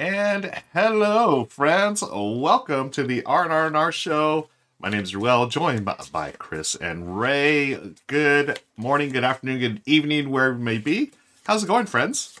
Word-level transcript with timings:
And 0.00 0.50
hello, 0.72 1.44
friends. 1.44 2.02
Welcome 2.02 2.88
to 2.92 3.02
the 3.02 3.22
R&R&R 3.24 3.92
show. 3.92 4.48
My 4.78 4.88
name 4.88 5.02
is 5.02 5.14
Ruel, 5.14 5.46
joined 5.48 5.84
by, 5.84 6.02
by 6.10 6.30
Chris 6.38 6.74
and 6.74 7.20
Ray. 7.20 7.78
Good 8.06 8.60
morning, 8.78 9.10
good 9.10 9.24
afternoon, 9.24 9.58
good 9.58 9.82
evening, 9.84 10.30
wherever 10.30 10.56
you 10.56 10.64
may 10.64 10.78
be. 10.78 11.10
How's 11.44 11.64
it 11.64 11.66
going, 11.66 11.84
friends? 11.84 12.40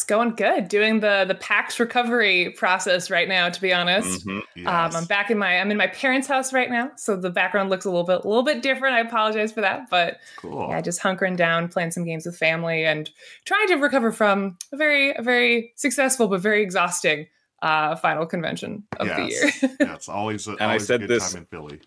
It's 0.00 0.06
going 0.06 0.30
good. 0.30 0.68
Doing 0.68 1.00
the 1.00 1.26
the 1.28 1.34
PAX 1.34 1.78
recovery 1.78 2.54
process 2.56 3.10
right 3.10 3.28
now. 3.28 3.50
To 3.50 3.60
be 3.60 3.70
honest, 3.70 4.26
Mhm, 4.26 4.40
um. 4.66 4.96
I'm 4.96 5.04
back 5.04 5.30
in 5.30 5.36
my 5.36 5.60
I'm 5.60 5.70
in 5.70 5.76
my 5.76 5.88
parents' 5.88 6.26
house 6.26 6.54
right 6.54 6.70
now, 6.70 6.90
so 6.96 7.16
the 7.16 7.28
background 7.28 7.68
looks 7.68 7.84
a 7.84 7.90
little 7.90 8.04
bit 8.06 8.24
a 8.24 8.26
little 8.26 8.42
bit 8.42 8.62
different. 8.62 8.94
I 8.94 9.00
apologize 9.00 9.52
for 9.52 9.60
that, 9.60 9.90
but 9.90 10.16
Cool. 10.38 10.68
yeah, 10.70 10.80
just 10.80 11.02
hunkering 11.02 11.36
down, 11.36 11.68
playing 11.68 11.90
some 11.90 12.06
games 12.06 12.24
with 12.24 12.34
family, 12.38 12.86
and 12.86 13.10
trying 13.44 13.66
to 13.68 13.74
recover 13.74 14.10
from 14.10 14.56
a 14.72 14.78
very 14.78 15.14
a 15.14 15.20
very 15.20 15.74
successful 15.76 16.28
but 16.28 16.40
very 16.40 16.62
exhausting 16.62 17.26
uh, 17.60 17.94
final 17.96 18.24
convention 18.24 18.84
of 18.98 19.06
the 19.06 19.16
year. 19.26 19.28
yes. 19.28 19.62
yeah, 19.80 19.94
it's 19.96 20.08
always, 20.08 20.48
a, 20.48 20.52
I 20.60 20.64
always 20.64 20.86
said 20.86 21.02
a 21.02 21.06
good 21.06 21.20
this- 21.20 21.30
time 21.34 21.42
in 21.42 21.46
Philly. 21.46 21.78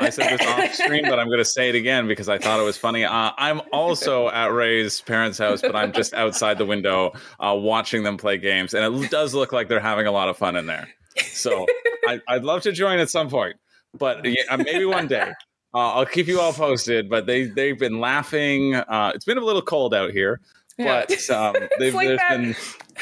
I 0.00 0.10
said 0.10 0.38
this 0.38 0.46
off 0.46 0.74
screen, 0.74 1.04
but 1.08 1.18
I'm 1.18 1.26
going 1.26 1.38
to 1.38 1.44
say 1.44 1.68
it 1.68 1.74
again 1.74 2.06
because 2.08 2.28
I 2.28 2.38
thought 2.38 2.58
it 2.60 2.64
was 2.64 2.76
funny. 2.76 3.04
Uh, 3.04 3.30
I'm 3.36 3.60
also 3.72 4.28
at 4.30 4.46
Ray's 4.52 5.00
parents' 5.00 5.38
house, 5.38 5.60
but 5.60 5.76
I'm 5.76 5.92
just 5.92 6.14
outside 6.14 6.58
the 6.58 6.66
window 6.66 7.12
uh, 7.40 7.54
watching 7.56 8.02
them 8.02 8.16
play 8.16 8.38
games, 8.38 8.74
and 8.74 9.02
it 9.04 9.10
does 9.10 9.34
look 9.34 9.52
like 9.52 9.68
they're 9.68 9.80
having 9.80 10.06
a 10.06 10.12
lot 10.12 10.28
of 10.28 10.36
fun 10.36 10.56
in 10.56 10.66
there. 10.66 10.88
So 11.18 11.66
I, 12.06 12.20
I'd 12.28 12.44
love 12.44 12.62
to 12.62 12.72
join 12.72 12.98
at 12.98 13.10
some 13.10 13.28
point, 13.28 13.56
but 13.94 14.24
yeah, 14.24 14.42
uh, 14.50 14.56
maybe 14.56 14.84
one 14.84 15.06
day. 15.06 15.32
Uh, 15.74 15.94
I'll 15.94 16.06
keep 16.06 16.26
you 16.26 16.38
all 16.40 16.52
posted. 16.52 17.08
But 17.08 17.26
they 17.26 17.44
they've 17.44 17.78
been 17.78 17.98
laughing. 18.00 18.74
Uh, 18.74 19.12
it's 19.14 19.24
been 19.24 19.38
a 19.38 19.44
little 19.44 19.62
cold 19.62 19.94
out 19.94 20.10
here, 20.10 20.40
Yeah. 20.78 21.04
but 21.08 21.30
um, 21.30 21.56
they've, 21.78 21.94
like 21.94 22.18
been 22.28 22.54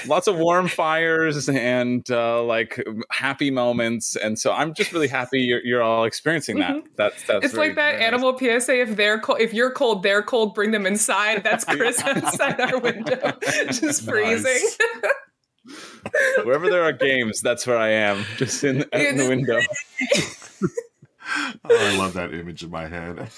lots 0.07 0.27
of 0.27 0.37
warm 0.37 0.69
fires 0.69 1.49
and 1.49 2.09
uh, 2.11 2.43
like 2.45 2.83
happy 3.11 3.51
moments, 3.51 4.17
and 4.17 4.39
so 4.39 4.53
I'm 4.53 4.73
just 4.75 4.93
really 4.93 5.09
happy 5.09 5.41
you're, 5.41 5.65
you're 5.65 5.83
all 5.83 6.05
experiencing 6.05 6.59
that. 6.61 6.77
That's 6.97 7.23
that's 7.25 7.45
It's 7.45 7.55
very- 7.55 7.69
like 7.69 7.77
that 7.77 7.99
very 7.99 8.01
nice. 8.01 8.07
animal 8.07 8.39
PSA. 8.39 8.81
If 8.81 8.97
they're 8.97 9.19
cold, 9.21 9.41
if 9.41 9.53
you're 9.55 9.73
cold, 9.73 10.03
they're 10.03 10.23
cold. 10.23 10.55
Bring 10.55 10.71
them 10.71 10.87
inside. 10.87 11.43
That's 11.45 11.65
Chris 11.65 12.01
outside 12.03 12.61
our 12.61 12.79
window, 12.79 13.33
just 13.71 14.05
freezing. 14.05 14.69
Wherever 16.45 16.71
there 16.71 16.83
are 16.83 16.93
games, 16.93 17.41
that's 17.43 17.67
where 17.67 17.77
I 17.79 17.91
am, 17.91 18.25
just 18.39 18.65
in, 18.65 18.83
out 18.93 19.01
in 19.01 19.17
the 19.19 19.29
window. 19.29 19.61
Oh, 21.65 21.77
I 21.79 21.97
love 21.97 22.15
that 22.15 22.33
image 22.35 22.65
in 22.65 22.71
my 22.71 22.89
head. 22.89 23.29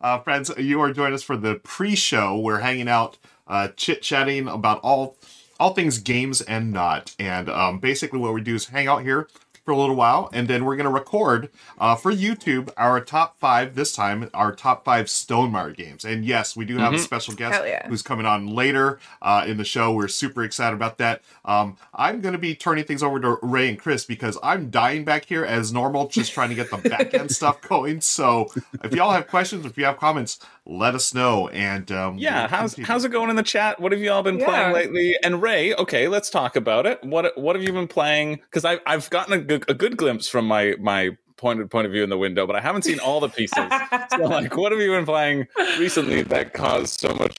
uh, 0.00 0.18
friends, 0.20 0.50
you 0.58 0.80
are 0.80 0.92
joining 0.92 1.14
us 1.14 1.22
for 1.22 1.36
the 1.36 1.54
pre-show. 1.62 2.38
We're 2.38 2.58
hanging 2.58 2.88
out, 2.88 3.16
uh, 3.46 3.68
chit-chatting 3.76 4.48
about 4.48 4.80
all 4.82 5.16
all 5.58 5.72
things 5.72 5.98
games 5.98 6.40
and 6.42 6.72
not. 6.72 7.14
And 7.18 7.48
um, 7.48 7.78
basically, 7.78 8.18
what 8.18 8.34
we 8.34 8.42
do 8.42 8.54
is 8.54 8.66
hang 8.66 8.88
out 8.88 9.02
here 9.02 9.28
for 9.66 9.72
a 9.72 9.76
little 9.76 9.96
while, 9.96 10.30
and 10.32 10.46
then 10.46 10.64
we're 10.64 10.76
going 10.76 10.86
to 10.86 10.92
record 10.92 11.50
uh, 11.78 11.96
for 11.96 12.12
YouTube 12.12 12.70
our 12.76 13.00
top 13.00 13.36
five. 13.40 13.74
This 13.74 13.92
time, 13.92 14.30
our 14.32 14.54
top 14.54 14.84
five 14.84 15.06
Stonemaier 15.06 15.76
games. 15.76 16.04
And 16.04 16.24
yes, 16.24 16.56
we 16.56 16.64
do 16.64 16.78
have 16.78 16.94
a 16.94 16.98
special 17.00 17.34
guest 17.34 17.62
yeah. 17.66 17.88
who's 17.88 18.00
coming 18.00 18.26
on 18.26 18.46
later 18.46 19.00
uh, 19.20 19.44
in 19.44 19.56
the 19.56 19.64
show. 19.64 19.92
We're 19.92 20.06
super 20.06 20.44
excited 20.44 20.76
about 20.76 20.98
that. 20.98 21.20
Um, 21.44 21.76
I'm 21.92 22.20
going 22.20 22.32
to 22.32 22.38
be 22.38 22.54
turning 22.54 22.84
things 22.84 23.02
over 23.02 23.18
to 23.18 23.38
Ray 23.42 23.68
and 23.68 23.78
Chris 23.78 24.04
because 24.04 24.38
I'm 24.40 24.70
dying 24.70 25.04
back 25.04 25.24
here 25.24 25.44
as 25.44 25.72
normal, 25.72 26.06
just 26.06 26.32
trying 26.32 26.50
to 26.50 26.54
get 26.54 26.70
the 26.70 26.88
back 26.88 27.12
end 27.12 27.30
stuff 27.32 27.60
going. 27.60 28.02
So 28.02 28.52
if 28.84 28.92
y'all 28.92 29.10
have 29.10 29.26
questions, 29.26 29.66
if 29.66 29.76
you 29.76 29.84
have 29.84 29.96
comments, 29.96 30.38
let 30.66 30.94
us 30.94 31.14
know. 31.14 31.48
And 31.48 31.90
um, 31.92 32.18
Yeah, 32.18 32.40
we'll 32.40 32.48
how's 32.48 32.74
continue. 32.74 32.86
how's 32.86 33.04
it 33.04 33.10
going 33.10 33.30
in 33.30 33.36
the 33.36 33.42
chat? 33.42 33.80
What 33.80 33.92
have 33.92 34.00
you 34.00 34.10
all 34.12 34.22
been 34.22 34.38
Yeah. 34.38 34.46
playing 34.46 34.72
lately? 34.74 35.16
And 35.22 35.40
Ray, 35.40 35.74
okay, 35.74 36.08
let's 36.08 36.28
talk 36.30 36.56
about 36.56 36.86
it. 36.86 37.02
What 37.04 37.36
what 37.38 37.56
have 37.56 37.62
you 37.62 37.72
been 37.72 37.88
playing? 37.88 38.36
Because 38.36 38.64
I've 38.64 38.80
I've 38.86 39.08
gotten 39.10 39.32
a 39.34 39.38
good, 39.38 39.64
a 39.68 39.74
good 39.74 39.96
glimpse 39.96 40.28
from 40.28 40.46
my 40.46 40.74
my 40.80 41.16
pointed 41.36 41.62
point 41.62 41.70
point 41.70 41.86
of 41.86 41.92
view 41.92 42.02
in 42.02 42.10
the 42.10 42.18
window, 42.18 42.46
but 42.46 42.56
I 42.56 42.60
haven't 42.60 42.82
seen 42.82 42.98
all 42.98 43.20
the 43.20 43.28
pieces. 43.28 43.70
so 44.10 44.22
like, 44.24 44.56
what 44.56 44.72
have 44.72 44.80
you 44.80 44.90
been 44.90 45.04
playing 45.04 45.46
recently 45.78 46.22
that 46.22 46.52
caused 46.54 46.98
so 47.00 47.14
much? 47.14 47.36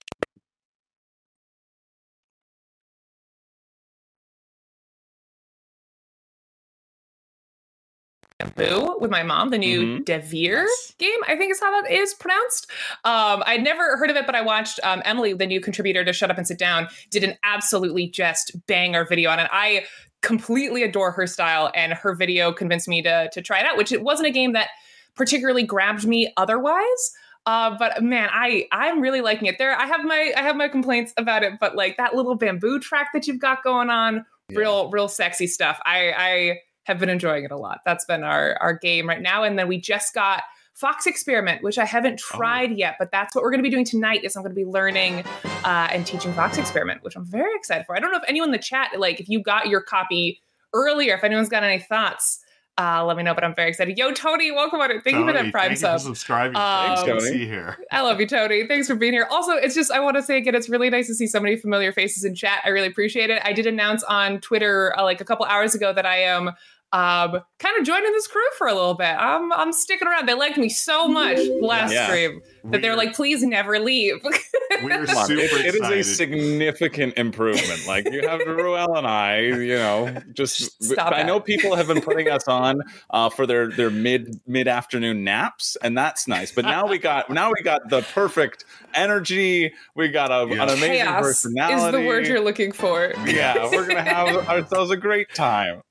Boo 8.55 8.97
with 8.99 9.09
my 9.09 9.23
mom, 9.23 9.49
the 9.49 9.57
new 9.57 9.99
Mhm. 9.99 10.03
Devir 10.05 10.63
Yes. 10.65 10.93
game, 10.99 11.19
I 11.27 11.35
think 11.35 11.51
is 11.51 11.59
how 11.59 11.81
that 11.81 11.89
is 11.91 12.13
pronounced. 12.13 12.69
Um, 13.03 13.41
I'd 13.47 13.63
never 13.63 13.97
heard 13.97 14.11
of 14.11 14.15
it, 14.15 14.25
but 14.27 14.35
I 14.35 14.41
watched 14.41 14.79
um, 14.83 15.01
Emily, 15.05 15.33
the 15.33 15.47
new 15.47 15.59
contributor 15.59 16.05
to 16.05 16.13
Shut 16.13 16.29
Up 16.29 16.37
and 16.37 16.47
Sit 16.47 16.59
Down, 16.59 16.87
did 17.09 17.23
an 17.23 17.35
absolutely 17.43 18.07
just 18.07 18.51
banger 18.67 19.05
video 19.05 19.31
on 19.31 19.39
it. 19.39 19.49
I 19.51 19.85
completely 20.21 20.83
adore 20.83 21.11
her 21.11 21.25
style, 21.25 21.71
and 21.73 21.93
her 21.93 22.13
video 22.13 22.51
convinced 22.51 22.87
me 22.87 23.01
to 23.01 23.29
to 23.31 23.41
try 23.41 23.59
it 23.59 23.65
out. 23.65 23.75
Which 23.77 23.91
it 23.91 24.03
wasn't 24.03 24.27
a 24.27 24.31
game 24.31 24.53
that 24.53 24.69
particularly 25.15 25.63
grabbed 25.63 26.05
me 26.05 26.31
otherwise. 26.37 27.11
Uh, 27.47 27.75
but 27.79 28.03
man, 28.03 28.29
I 28.31 28.67
I'm 28.71 29.01
really 29.01 29.21
liking 29.21 29.47
it. 29.47 29.57
There, 29.57 29.75
I 29.75 29.85
have 29.87 30.03
my 30.03 30.33
I 30.37 30.41
have 30.43 30.55
my 30.55 30.67
complaints 30.67 31.11
about 31.17 31.43
it, 31.43 31.53
but 31.59 31.75
like 31.75 31.97
that 31.97 32.13
little 32.15 32.35
bamboo 32.35 32.79
track 32.79 33.09
that 33.13 33.25
you've 33.25 33.39
got 33.39 33.63
going 33.63 33.89
on, 33.89 34.25
real 34.51 34.91
real 34.91 35.07
sexy 35.07 35.47
stuff. 35.47 35.79
I 35.85 36.13
I 36.15 36.59
have 36.87 36.99
been 36.99 37.09
enjoying 37.09 37.43
it 37.43 37.51
a 37.51 37.57
lot. 37.57 37.81
That's 37.85 38.05
been 38.05 38.23
our 38.23 38.57
our 38.61 38.73
game 38.73 39.07
right 39.07 39.21
now. 39.21 39.43
And 39.43 39.59
then 39.59 39.67
we 39.67 39.77
just 39.79 40.13
got 40.13 40.43
Fox 40.73 41.05
Experiment, 41.05 41.63
which 41.63 41.77
I 41.77 41.85
haven't 41.85 42.17
tried 42.17 42.77
yet, 42.77 42.95
but 42.97 43.11
that's 43.11 43.35
what 43.35 43.43
we're 43.43 43.51
going 43.51 43.59
to 43.59 43.63
be 43.63 43.69
doing 43.69 43.85
tonight. 43.85 44.23
Is 44.23 44.35
I'm 44.35 44.43
going 44.43 44.55
to 44.55 44.55
be 44.55 44.65
learning 44.65 45.23
uh, 45.65 45.89
and 45.91 46.05
teaching 46.05 46.33
Fox 46.33 46.57
Experiment, 46.57 47.03
which 47.03 47.15
I'm 47.15 47.25
very 47.25 47.55
excited 47.55 47.85
for. 47.85 47.95
I 47.95 47.99
don't 47.99 48.11
know 48.11 48.17
if 48.17 48.23
anyone 48.27 48.49
in 48.49 48.53
the 48.53 48.57
chat, 48.59 48.91
like, 48.97 49.19
if 49.19 49.27
you 49.27 49.41
got 49.41 49.67
your 49.67 49.81
copy 49.81 50.39
earlier, 50.73 51.15
if 51.15 51.23
anyone's 51.23 51.49
got 51.49 51.63
any 51.63 51.79
thoughts, 51.79 52.39
uh, 52.79 53.03
let 53.03 53.17
me 53.17 53.23
know. 53.23 53.33
But 53.33 53.43
I'm 53.43 53.55
very 53.55 53.69
excited. 53.69 53.97
Yo, 53.97 54.11
Tony, 54.11 54.51
welcome 54.51 54.79
on 54.79 54.91
it. 54.91 55.03
Thank 55.03 55.17
you 55.17 55.25
for 55.25 55.33
that 55.33 55.51
Prime 55.51 55.69
thank 55.69 55.79
sub. 55.79 55.93
you 55.93 55.99
for 55.99 56.05
subscribing. 56.05 56.55
Um, 56.55 56.95
Thanks, 56.95 57.03
Tony. 57.03 57.21
See 57.21 57.47
here. 57.47 57.75
I 57.91 58.01
love 58.01 58.19
you, 58.19 58.27
Tony. 58.27 58.67
Thanks 58.67 58.87
for 58.87 58.93
being 58.93 59.13
here. 59.13 59.27
Also, 59.31 59.53
it's 59.53 59.73
just, 59.73 59.89
I 59.89 59.99
want 59.99 60.15
to 60.17 60.21
say 60.21 60.37
again, 60.37 60.53
it's 60.53 60.69
really 60.69 60.91
nice 60.91 61.07
to 61.07 61.15
see 61.15 61.25
so 61.25 61.39
many 61.39 61.55
familiar 61.55 61.91
faces 61.91 62.23
in 62.23 62.35
chat. 62.35 62.61
I 62.65 62.69
really 62.69 62.87
appreciate 62.87 63.31
it. 63.31 63.41
I 63.43 63.51
did 63.51 63.65
announce 63.65 64.03
on 64.03 64.41
Twitter 64.41 64.93
uh, 64.95 65.03
like 65.03 65.21
a 65.21 65.25
couple 65.25 65.47
hours 65.47 65.73
ago 65.73 65.91
that 65.91 66.05
I 66.05 66.19
am 66.19 66.51
um, 66.93 67.41
kind 67.59 67.77
of 67.79 67.85
joining 67.85 68.11
this 68.13 68.27
crew 68.27 68.41
for 68.57 68.67
a 68.67 68.73
little 68.73 68.93
bit. 68.93 69.15
I'm, 69.17 69.51
I'm 69.53 69.73
sticking 69.73 70.07
around. 70.07 70.27
They 70.27 70.33
liked 70.33 70.57
me 70.57 70.69
so 70.69 71.07
much 71.07 71.37
last 71.61 71.91
Yeah. 71.93 72.05
stream 72.07 72.41
that 72.71 72.81
they're 72.81 72.91
We're- 72.91 73.05
like, 73.07 73.15
please 73.15 73.43
never 73.43 73.79
leave. 73.79 74.23
we're 74.83 75.05
super 75.07 75.33
it- 75.41 75.65
it 75.65 75.75
is 75.75 75.81
a 75.81 76.03
significant 76.03 77.17
improvement. 77.17 77.87
Like 77.87 78.11
you 78.11 78.27
have 78.27 78.41
Ruel 78.41 78.95
and 78.95 79.07
I, 79.07 79.39
you 79.39 79.75
know, 79.77 80.15
just 80.33 80.83
Stop 80.83 81.13
I 81.13 81.21
it. 81.21 81.25
know 81.25 81.39
people 81.39 81.75
have 81.75 81.87
been 81.87 82.01
putting 82.01 82.29
us 82.29 82.47
on 82.47 82.81
uh, 83.09 83.29
for 83.29 83.45
their 83.47 83.69
their 83.71 83.89
mid 83.89 84.39
mid 84.45 84.67
afternoon 84.67 85.23
naps, 85.23 85.75
and 85.81 85.97
that's 85.97 86.27
nice. 86.27 86.51
But 86.51 86.65
now 86.65 86.85
we 86.87 86.97
got 86.97 87.29
now 87.29 87.49
we 87.55 87.63
got 87.63 87.89
the 87.89 88.01
perfect 88.01 88.65
energy. 88.93 89.73
We 89.95 90.09
got 90.09 90.31
a, 90.31 90.47
Yeah. 90.53 90.63
an 90.63 90.69
amazing 90.69 90.91
Chaos 91.05 91.21
personality. 91.21 91.85
is 91.85 91.91
the 92.03 92.07
word 92.07 92.27
you're 92.27 92.39
looking 92.43 92.71
for. 92.71 93.13
yeah, 93.25 93.69
we're 93.71 93.87
gonna 93.87 94.03
have 94.03 94.47
ourselves 94.49 94.91
a 94.91 94.97
great 94.97 95.33
time. 95.33 95.81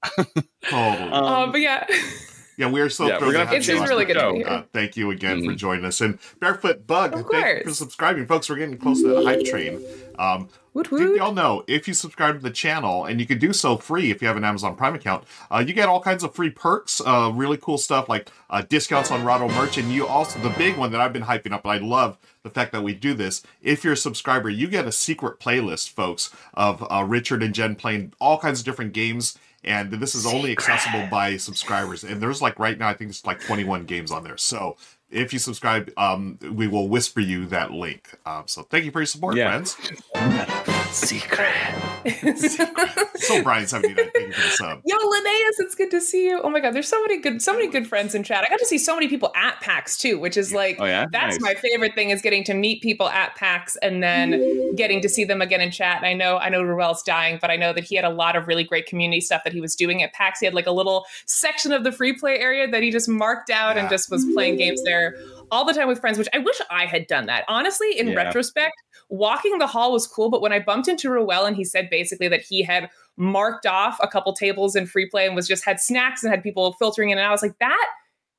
Totally. 0.69 1.11
Um, 1.11 1.25
Uh, 1.25 1.47
but 1.53 1.61
yeah, 1.61 1.87
Yeah, 2.57 2.67
we're 2.71 2.89
so 2.89 3.05
Yeah, 3.07 3.19
thrilled 3.19 3.23
we're 3.23 3.27
to 3.27 3.33
gonna 3.33 3.39
have 3.39 3.49
have 3.49 3.65
to 3.65 3.73
it's 3.73 3.81
just 3.81 3.91
really 3.91 4.05
good 4.07 4.15
to 4.15 4.33
be 4.33 4.39
here. 4.39 4.47
Uh, 4.49 4.63
thank 4.73 4.97
you 4.97 5.11
again 5.11 5.45
for 5.45 5.53
Mhm. 5.53 5.57
joining 5.57 5.85
us. 5.85 6.01
And 6.01 6.19
Barefoot 6.41 6.87
Bug, 6.87 7.13
Of 7.15 7.27
thank 7.31 7.59
you 7.59 7.65
for 7.65 7.75
subscribing, 7.75 8.27
folks. 8.27 8.49
We're 8.49 8.57
getting 8.57 8.79
close 8.79 9.03
to 9.03 9.09
the 9.09 9.23
hype 9.25 9.45
train. 9.45 9.81
Um, 10.19 10.49
woot 10.73 10.89
Did 10.89 10.93
woot. 11.11 11.17
y'all 11.17 11.35
know 11.35 11.63
if 11.67 11.87
you 11.87 11.93
subscribe 11.93 12.37
to 12.37 12.41
the 12.43 12.51
channel, 12.51 13.05
and 13.05 13.21
you 13.21 13.27
can 13.27 13.39
do 13.39 13.53
so 13.53 13.77
free 13.77 14.11
if 14.11 14.23
you 14.23 14.29
have 14.29 14.39
an 14.39 14.45
Amazon 14.45 14.75
Prime 14.75 14.95
account, 14.95 15.25
uh, 15.51 15.63
you 15.67 15.75
get 15.75 15.89
all 15.91 16.01
kinds 16.01 16.25
of 16.25 16.35
free 16.35 16.49
perks, 16.49 17.03
uh, 17.05 17.31
really 17.35 17.59
cool 17.59 17.77
stuff 17.77 18.09
like 18.09 18.31
uh, 18.49 18.63
discounts 18.63 19.11
on 19.11 19.23
Rado 19.25 19.53
merch, 19.55 19.77
and 19.77 19.93
you 19.93 20.07
also 20.07 20.39
the 20.39 20.49
big 20.51 20.79
one 20.79 20.93
that 20.93 21.01
I've 21.03 21.13
been 21.13 21.25
hyping 21.25 21.53
up. 21.53 21.65
And 21.67 21.73
I 21.73 21.79
love 21.79 22.17
the 22.43 22.49
fact 22.51 22.73
that 22.73 22.83
we 22.83 22.95
do 22.95 23.13
this. 23.13 23.43
If 23.61 23.85
you're 23.85 23.93
a 23.93 23.97
subscriber, 23.99 24.49
you 24.49 24.69
get 24.69 24.87
a 24.87 24.93
secret 24.93 25.41
playlist, 25.41 25.91
folks, 25.91 26.31
of 26.55 26.83
uh, 26.91 27.05
Richard 27.07 27.43
and 27.43 27.53
Jen 27.55 27.75
playing 27.75 28.15
all 28.19 28.39
kinds 28.39 28.61
of 28.61 28.65
different 28.65 28.95
games. 28.95 29.37
And 29.67 29.91
this 29.91 30.15
is 30.15 30.27
only 30.27 30.53
accessible 30.53 31.07
by 31.11 31.37
subscribers. 31.39 32.05
And 32.05 32.21
there's 32.21 32.41
like 32.41 32.59
right 32.59 32.79
now, 32.79 32.89
I 32.89 32.95
think 32.95 33.11
it's 33.11 33.27
like 33.27 33.41
21 33.41 33.85
games 33.85 34.11
on 34.13 34.23
there. 34.23 34.37
So 34.37 34.77
if 35.11 35.33
you 35.33 35.39
subscribe, 35.39 35.93
um, 35.97 36.39
we 36.53 36.69
will 36.69 36.89
whisper 36.89 37.21
you 37.21 37.47
that 37.47 37.73
link. 37.73 38.17
Um, 38.25 38.45
so 38.47 38.63
thank 38.63 38.85
you 38.85 38.91
for 38.93 39.01
your 39.01 39.07
support, 39.07 39.37
Yeah. 39.37 39.49
friends. 39.49 39.77
Secret. 40.97 41.53
so 43.17 43.43
Brian 43.43 43.67
seventy 43.67 43.95
nine, 43.95 44.09
thank 44.15 44.27
you 44.29 44.33
for 44.33 44.43
the 44.43 44.49
sub. 44.55 44.81
Yo, 44.85 44.97
Linnaeus, 44.97 45.59
it's 45.61 45.75
good 45.75 45.91
to 45.91 46.01
see 46.01 46.27
you. 46.27 46.41
Oh 46.43 46.49
my 46.49 46.61
god, 46.61 46.73
there's 46.75 46.89
so 46.89 47.01
many 47.03 47.19
good, 47.21 47.43
so 47.43 47.53
many 47.53 47.69
good 47.69 47.87
friends 47.87 48.15
in 48.15 48.23
chat. 48.23 48.45
I 48.47 48.51
got 48.51 48.59
to 48.61 48.65
see 48.67 48.79
so 48.79 48.95
many 48.95 49.09
people 49.09 49.33
at 49.37 49.61
PAX 49.61 49.99
too, 49.99 50.19
which 50.19 50.37
is 50.37 50.53
like, 50.55 50.77
Oh, 50.81 50.85
yeah? 50.85 51.07
that's 51.13 51.39
Nice. 51.41 51.55
my 51.55 51.61
favorite 51.61 51.95
thing 51.95 52.11
is 52.11 52.23
getting 52.23 52.45
to 52.45 52.55
meet 52.55 52.83
people 52.83 53.09
at 53.09 53.35
PAX 53.35 53.77
and 53.77 54.03
then 54.03 54.75
getting 54.77 55.01
to 55.03 55.09
see 55.09 55.25
them 55.25 55.43
again 55.43 55.61
in 55.61 55.71
chat. 55.71 55.97
And 55.99 56.07
I 56.07 56.15
know, 56.15 56.39
I 56.39 56.49
know 56.49 56.63
Ruel's 56.63 57.03
dying, 57.03 57.39
but 57.41 57.51
I 57.51 57.57
know 57.57 57.73
that 57.73 57.85
he 57.85 57.95
had 57.97 58.05
a 58.05 58.11
lot 58.11 58.37
of 58.37 58.47
really 58.47 58.65
great 58.65 58.87
community 58.87 59.21
stuff 59.21 59.43
that 59.45 59.53
he 59.53 59.61
was 59.61 59.75
doing 59.77 60.03
at 60.03 60.13
PAX. 60.13 60.41
He 60.41 60.47
had 60.47 60.55
like 60.55 60.67
a 60.67 60.73
little 60.73 61.05
section 61.27 61.73
of 61.73 61.85
the 61.85 61.93
free 61.93 62.15
play 62.15 62.39
area 62.39 62.67
that 62.71 62.83
he 62.83 62.91
just 62.91 63.09
marked 63.09 63.51
out 63.51 63.77
and 63.77 63.89
just 63.91 64.11
was 64.11 64.25
playing 64.35 64.57
games 64.57 64.83
there 64.85 65.15
all 65.51 65.65
the 65.65 65.73
time 65.73 65.87
with 65.89 66.01
friends, 66.01 66.19
which 66.19 66.29
I 66.33 66.39
wish 66.39 66.61
I 66.71 66.87
had 66.87 67.07
done 67.07 67.27
that. 67.27 67.45
Honestly, 67.49 67.99
in 67.99 68.09
Yeah. 68.09 68.15
retrospect, 68.15 68.75
walking 69.09 69.59
the 69.59 69.67
hall 69.67 69.93
was 69.93 70.07
cool, 70.07 70.31
but 70.31 70.41
when 70.41 70.53
I 70.53 70.61
bumped 70.61 70.89
into 70.89 71.11
Ruel 71.11 71.45
and 71.45 71.57
he 71.57 71.65
said 71.65 71.89
basically 71.91 72.29
that 72.29 72.43
he 72.43 72.63
had 72.63 72.91
marked 73.17 73.67
off 73.67 73.99
a 74.01 74.09
couple 74.09 74.33
tables 74.33 74.77
in 74.77 74.87
free 74.87 75.09
play 75.09 75.27
and 75.27 75.35
was 75.35 75.49
just 75.49 75.65
had 75.65 75.81
snacks 75.81 76.23
and 76.23 76.31
had 76.31 76.43
people 76.43 76.73
filtering 76.75 77.11
in, 77.11 77.19
and 77.19 77.27
I 77.27 77.31
was 77.31 77.43
like, 77.43 77.59
that 77.61 77.87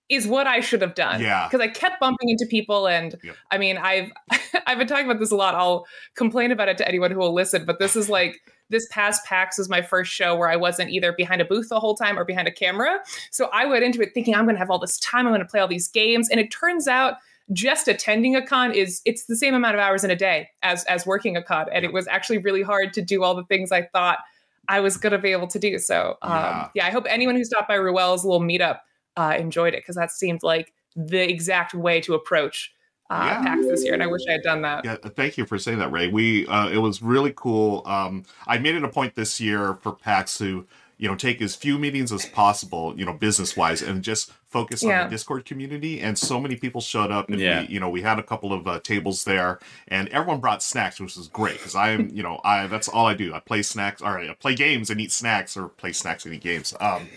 is 0.09 0.27
what 0.27 0.47
I 0.47 0.61
should 0.61 0.81
have 0.81 0.95
done. 0.95 1.21
Yeah. 1.21 1.47
Because 1.47 1.61
I 1.61 1.67
kept 1.67 1.99
bumping 1.99 2.29
into 2.29 2.45
people 2.45 2.87
and 2.87 3.15
Yep. 3.23 3.35
I 3.51 3.57
mean 3.57 3.77
I've 3.77 4.11
I've 4.67 4.77
been 4.77 4.87
talking 4.87 5.05
about 5.05 5.19
this 5.19 5.31
a 5.31 5.35
lot. 5.35 5.55
I'll 5.55 5.85
complain 6.15 6.51
about 6.51 6.69
it 6.69 6.77
to 6.77 6.87
anyone 6.87 7.11
who 7.11 7.19
will 7.19 7.33
listen, 7.33 7.65
but 7.65 7.79
this 7.79 7.95
is 7.95 8.09
like 8.09 8.39
this 8.69 8.87
past 8.91 9.25
PAX 9.25 9.57
was 9.57 9.69
my 9.69 9.81
first 9.81 10.11
show 10.11 10.35
where 10.35 10.49
I 10.49 10.55
wasn't 10.57 10.91
either 10.91 11.13
behind 11.13 11.41
a 11.41 11.45
booth 11.45 11.69
the 11.69 11.79
whole 11.79 11.95
time 11.95 12.19
or 12.19 12.25
behind 12.25 12.47
a 12.47 12.51
camera. 12.51 12.99
So 13.31 13.49
I 13.53 13.65
went 13.65 13.83
into 13.83 14.01
it 14.01 14.13
thinking 14.13 14.35
I'm 14.35 14.45
gonna 14.45 14.57
have 14.57 14.69
all 14.69 14.79
this 14.79 14.99
time, 14.99 15.25
I'm 15.25 15.33
gonna 15.33 15.45
play 15.45 15.59
all 15.59 15.67
these 15.67 15.87
games. 15.87 16.29
And 16.29 16.39
it 16.39 16.51
turns 16.51 16.87
out 16.87 17.15
just 17.53 17.87
attending 17.87 18.35
a 18.35 18.45
con 18.45 18.73
is 18.73 19.01
it's 19.05 19.25
the 19.25 19.35
same 19.35 19.53
amount 19.53 19.75
of 19.75 19.79
hours 19.79 20.03
in 20.03 20.11
a 20.11 20.15
day 20.15 20.49
as 20.63 20.83
as 20.85 21.05
working 21.05 21.37
a 21.37 21.43
con. 21.43 21.67
And 21.71 21.85
it 21.85 21.93
was 21.93 22.07
actually 22.07 22.39
really 22.39 22.61
hard 22.61 22.93
to 22.93 23.01
do 23.01 23.23
all 23.23 23.35
the 23.35 23.45
things 23.45 23.71
I 23.71 23.83
thought 23.83 24.19
I 24.67 24.79
was 24.81 24.97
gonna 24.97 25.17
be 25.17 25.31
able 25.31 25.47
to 25.47 25.59
do. 25.59 25.79
So 25.79 26.17
um, 26.21 26.31
Yeah. 26.31 26.69
yeah. 26.75 26.87
I 26.87 26.89
hope 26.91 27.05
anyone 27.07 27.35
who 27.35 27.43
stopped 27.45 27.67
by 27.69 27.75
Ruel's 27.75 28.25
little 28.25 28.41
meetup 28.41 28.79
uh, 29.15 29.35
enjoyed 29.37 29.73
it 29.73 29.81
because 29.81 29.95
that 29.95 30.11
seemed 30.11 30.43
like 30.43 30.73
the 30.95 31.21
exact 31.29 31.73
way 31.73 32.01
to 32.01 32.13
approach 32.15 32.73
uh, 33.09 33.23
Yeah. 33.23 33.41
PAX 33.43 33.67
this 33.67 33.83
year, 33.85 33.93
and 33.93 34.03
I 34.03 34.07
wish 34.07 34.21
I 34.27 34.33
had 34.33 34.41
done 34.41 34.61
that. 34.63 34.83
Yeah, 34.83 34.97
thank 35.15 35.37
you 35.37 35.45
for 35.45 35.57
saying 35.57 35.79
that, 35.79 35.91
Ray. 35.91 36.09
We 36.09 36.45
uh, 36.47 36.67
it 36.67 36.79
was 36.79 37.01
really 37.01 37.31
cool. 37.33 37.83
Um, 37.85 38.25
I 38.47 38.57
made 38.57 38.75
it 38.75 38.83
a 38.83 38.89
point 38.89 39.15
this 39.15 39.39
year 39.39 39.75
for 39.81 39.93
PAX 39.93 40.37
to 40.39 40.67
you 40.97 41.07
know 41.07 41.15
take 41.15 41.41
as 41.41 41.55
few 41.55 41.77
meetings 41.77 42.11
as 42.11 42.25
possible, 42.25 42.93
you 42.97 43.05
know, 43.05 43.13
business 43.13 43.55
wise, 43.55 43.81
and 43.81 44.03
just 44.03 44.31
focus 44.49 44.83
on 44.83 44.89
the 44.89 45.09
Discord 45.09 45.45
community. 45.45 45.99
And 45.99 46.17
so 46.17 46.39
many 46.39 46.55
people 46.55 46.81
showed 46.81 47.11
up, 47.11 47.29
and 47.29 47.39
Yeah. 47.39 47.61
we, 47.61 47.67
you 47.67 47.79
know, 47.79 47.89
we 47.89 48.01
had 48.01 48.17
a 48.17 48.23
couple 48.23 48.53
of 48.53 48.67
uh, 48.67 48.79
tables 48.79 49.23
there, 49.25 49.59
and 49.89 50.07
everyone 50.09 50.39
brought 50.39 50.63
snacks, 50.63 50.99
which 50.99 51.15
was 51.17 51.27
great 51.27 51.57
because 51.57 51.75
I 51.75 51.89
am, 51.91 52.09
you 52.13 52.23
know, 52.23 52.39
I 52.43 52.67
that's 52.67 52.87
all 52.87 53.05
I 53.05 53.13
do. 53.13 53.33
I 53.33 53.39
play 53.39 53.61
snacks. 53.61 54.01
All 54.01 54.13
right, 54.13 54.29
I 54.29 54.33
play 54.33 54.55
games 54.55 54.89
and 54.89 54.99
eat 55.01 55.11
snacks, 55.11 55.55
or 55.57 55.67
play 55.67 55.91
snacks 55.93 56.25
and 56.25 56.33
eat 56.33 56.41
games. 56.41 56.73
Um, 56.79 57.07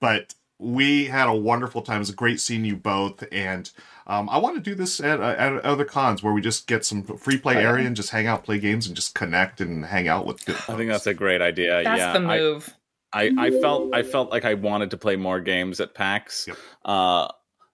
but 0.00 0.34
we 0.60 1.04
had 1.04 1.28
a 1.28 1.34
wonderful 1.34 1.82
time. 1.82 1.96
It 1.96 2.00
was 2.00 2.10
great 2.10 2.40
seeing 2.40 2.64
you 2.64 2.74
both, 2.76 3.22
and 3.30 3.70
um, 4.08 4.28
I 4.28 4.38
want 4.38 4.56
to 4.56 4.60
do 4.62 4.74
this 4.74 4.98
at, 5.00 5.20
uh, 5.20 5.34
at 5.38 5.64
other 5.64 5.84
cons 5.84 6.22
where 6.22 6.32
we 6.32 6.40
just 6.40 6.66
get 6.66 6.84
some 6.84 7.04
free 7.04 7.36
play 7.38 7.56
Oh, 7.56 7.68
area 7.70 7.86
and 7.86 7.94
just 7.94 8.10
hang 8.10 8.26
out, 8.26 8.42
play 8.42 8.58
games, 8.58 8.86
and 8.88 8.96
just 8.96 9.14
connect 9.14 9.60
and 9.60 9.84
hang 9.84 10.08
out 10.08 10.26
with 10.26 10.44
good. 10.46 10.56
I 10.68 10.74
think 10.76 10.88
that's 10.90 11.06
a 11.06 11.14
great 11.14 11.40
idea. 11.42 11.84
That's 11.84 11.98
yeah, 11.98 12.12
the 12.18 12.26
I- 12.26 12.38
move. 12.38 12.74
I, 13.12 13.30
I 13.38 13.50
felt 13.50 13.94
I 13.94 14.02
felt 14.02 14.30
like 14.30 14.44
I 14.44 14.54
wanted 14.54 14.90
to 14.90 14.96
play 14.98 15.16
more 15.16 15.40
games 15.40 15.80
at 15.80 15.94
PAX, 15.94 16.46
Yep. 16.46 16.56
uh, 16.84 17.28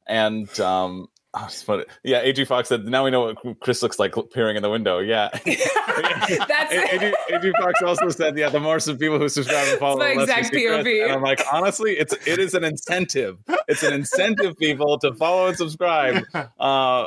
and 0.07 0.61
um, 0.61 1.09
oh, 1.35 1.45
it's 1.47 1.63
funny. 1.63 1.85
Yeah, 2.05 2.21
AG 2.21 2.45
Fox 2.45 2.69
said, 2.69 2.85
"Now 2.85 3.05
we 3.05 3.11
know 3.11 3.33
what 3.35 3.61
Chris 3.61 3.83
looks 3.83 3.99
like 3.99 4.15
peering 4.33 4.57
in 4.57 4.63
the 4.63 4.71
window." 4.71 5.01
Yeah, 5.01 5.31
That's 5.45 6.73
AG, 6.73 7.15
AG 7.31 7.53
Fox 7.61 7.83
also 7.83 8.09
said, 8.11 8.39
"Yeah, 8.39 8.49
the 8.49 8.61
more 8.61 8.79
some 8.79 8.97
people 8.97 9.19
who 9.19 9.29
subscribe 9.29 9.67
and 9.69 9.79
follow, 9.79 9.99
my 9.99 10.15
the 10.15 10.23
exact 10.23 10.47
see 10.49 10.67
POV. 10.67 11.05
And 11.05 11.13
I'm 11.13 11.23
like, 11.23 11.41
honestly, 11.53 11.93
it's 11.99 12.13
it 12.27 12.39
is 12.39 12.55
an 12.55 12.63
incentive. 12.65 13.39
It's 13.67 13.83
an 13.83 13.93
incentive, 13.93 14.57
people, 14.59 14.99
to 15.01 15.15
follow 15.15 15.49
and 15.49 15.57
subscribe. 15.57 16.25
Uh, 16.61 17.07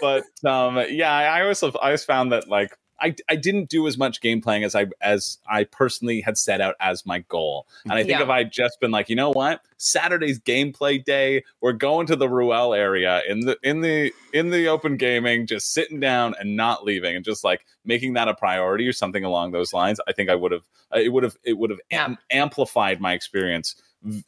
but 0.00 0.24
um, 0.44 0.84
yeah, 0.90 1.12
I 1.12 1.24
I 1.24 1.42
always 1.42 1.62
I 1.62 1.68
always 1.68 2.04
found 2.04 2.32
that 2.32 2.48
like 2.48 2.76
I, 3.00 3.14
I 3.28 3.36
didn't 3.36 3.68
do 3.70 3.86
as 3.86 3.96
much 3.96 4.20
game 4.20 4.40
playing 4.40 4.64
as 4.64 4.74
I 4.74 4.86
as 5.00 5.38
I 5.50 5.64
personally 5.64 6.20
had 6.20 6.36
set 6.36 6.60
out 6.60 6.74
as 6.80 7.06
my 7.06 7.20
goal. 7.20 7.66
And 7.84 7.92
I 7.94 7.98
think 8.02 8.18
Yeah. 8.18 8.22
if 8.22 8.28
I'd 8.28 8.52
just 8.52 8.78
been 8.80 8.90
like, 8.90 9.08
you 9.08 9.16
know 9.16 9.30
what, 9.30 9.62
Saturday's 9.78 10.38
gameplay 10.38 11.02
day, 11.02 11.44
we're 11.60 11.72
going 11.72 12.06
to 12.08 12.16
the 12.16 12.28
Ruel 12.28 12.74
area 12.74 13.22
in 13.28 13.40
the 13.40 13.56
in 13.62 13.80
the 13.80 14.12
in 14.32 14.50
the 14.50 14.68
open 14.68 14.96
gaming, 14.96 15.46
just 15.46 15.72
sitting 15.72 16.00
down 16.00 16.34
and 16.38 16.56
not 16.56 16.84
leaving, 16.84 17.16
and 17.16 17.24
just 17.24 17.42
like 17.44 17.64
making 17.84 18.12
that 18.14 18.28
a 18.28 18.34
priority 18.34 18.86
or 18.86 18.92
something 18.92 19.24
along 19.24 19.52
those 19.52 19.72
lines. 19.72 20.00
I 20.06 20.12
think 20.12 20.28
I 20.30 20.34
would 20.34 20.52
have 20.52 20.62
it 20.94 21.12
would 21.12 21.22
have 21.24 21.36
it 21.44 21.56
would 21.56 21.70
have 21.70 21.80
am- 21.90 22.18
amplified 22.30 23.00
my 23.00 23.12
experience 23.14 23.74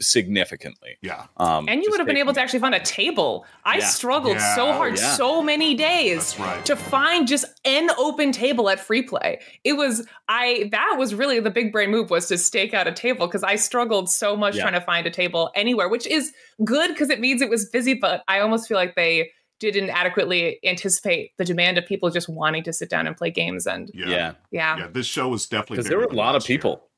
significantly. 0.01 0.97
yeah, 1.01 1.27
Um, 1.39 1.67
and 1.69 1.83
you 1.83 1.91
would 1.91 1.99
have 2.01 2.07
been 2.07 2.17
able 2.17 2.33
to 2.35 2.41
actually 2.41 2.59
find 2.59 2.75
a 2.75 2.81
table. 2.81 3.47
I 3.65 3.79
Yeah. 3.79 3.87
struggled 3.87 4.37
Yeah. 4.37 4.55
so 4.55 4.73
hard, 4.73 4.99
Yeah. 4.99 5.13
so 5.15 5.43
many 5.43 5.75
days 5.75 6.39
right. 6.39 6.65
to 6.67 6.77
find 6.77 7.27
just 7.27 7.47
an 7.65 7.89
open 7.99 8.33
table 8.33 8.69
at 8.69 8.79
free 8.81 9.03
play. 9.03 9.41
It 9.65 9.75
was 9.75 10.07
I 10.29 10.69
that 10.73 10.97
was 10.99 11.15
really 11.15 11.41
the 11.41 11.51
big 11.51 11.73
brain 11.73 11.91
move 11.91 12.11
was 12.11 12.29
to 12.29 12.39
stake 12.39 12.75
out 12.75 12.87
a 12.87 12.93
table 12.93 13.27
because 13.27 13.43
I 13.43 13.57
struggled 13.57 14.11
so 14.11 14.37
much 14.37 14.57
Yeah. 14.57 14.63
trying 14.63 14.75
to 14.75 14.81
find 14.81 15.07
a 15.07 15.11
table 15.11 15.51
anywhere, 15.55 15.89
which 15.89 16.07
is 16.07 16.33
good 16.65 16.89
because 16.89 17.11
it 17.11 17.21
means 17.21 17.41
it 17.43 17.51
was 17.51 17.69
busy, 17.71 17.95
but 17.95 18.23
I 18.29 18.41
almost 18.41 18.69
feel 18.69 18.77
like 18.77 18.95
they 18.95 19.31
didn't 19.61 19.91
adequately 19.91 20.59
anticipate 20.65 21.31
the 21.39 21.45
demand 21.45 21.79
of 21.79 21.87
people 21.87 22.11
just 22.11 22.29
wanting 22.29 22.65
to 22.65 22.73
sit 22.73 22.91
down 22.91 23.07
and 23.07 23.17
play 23.17 23.31
games 23.31 23.65
and 23.67 23.91
yeah, 23.95 24.09
yeah, 24.09 24.33
yeah. 24.51 24.77
yeah. 24.79 24.87
This 24.93 25.07
show 25.07 25.29
was 25.29 25.47
definitely 25.47 25.77
because 25.77 25.89
there 25.89 25.99
were 25.99 26.05
a 26.05 26.13
lot 26.13 26.31
of 26.31 26.43
last 26.43 26.49
year. 26.49 26.59
people. 26.59 26.89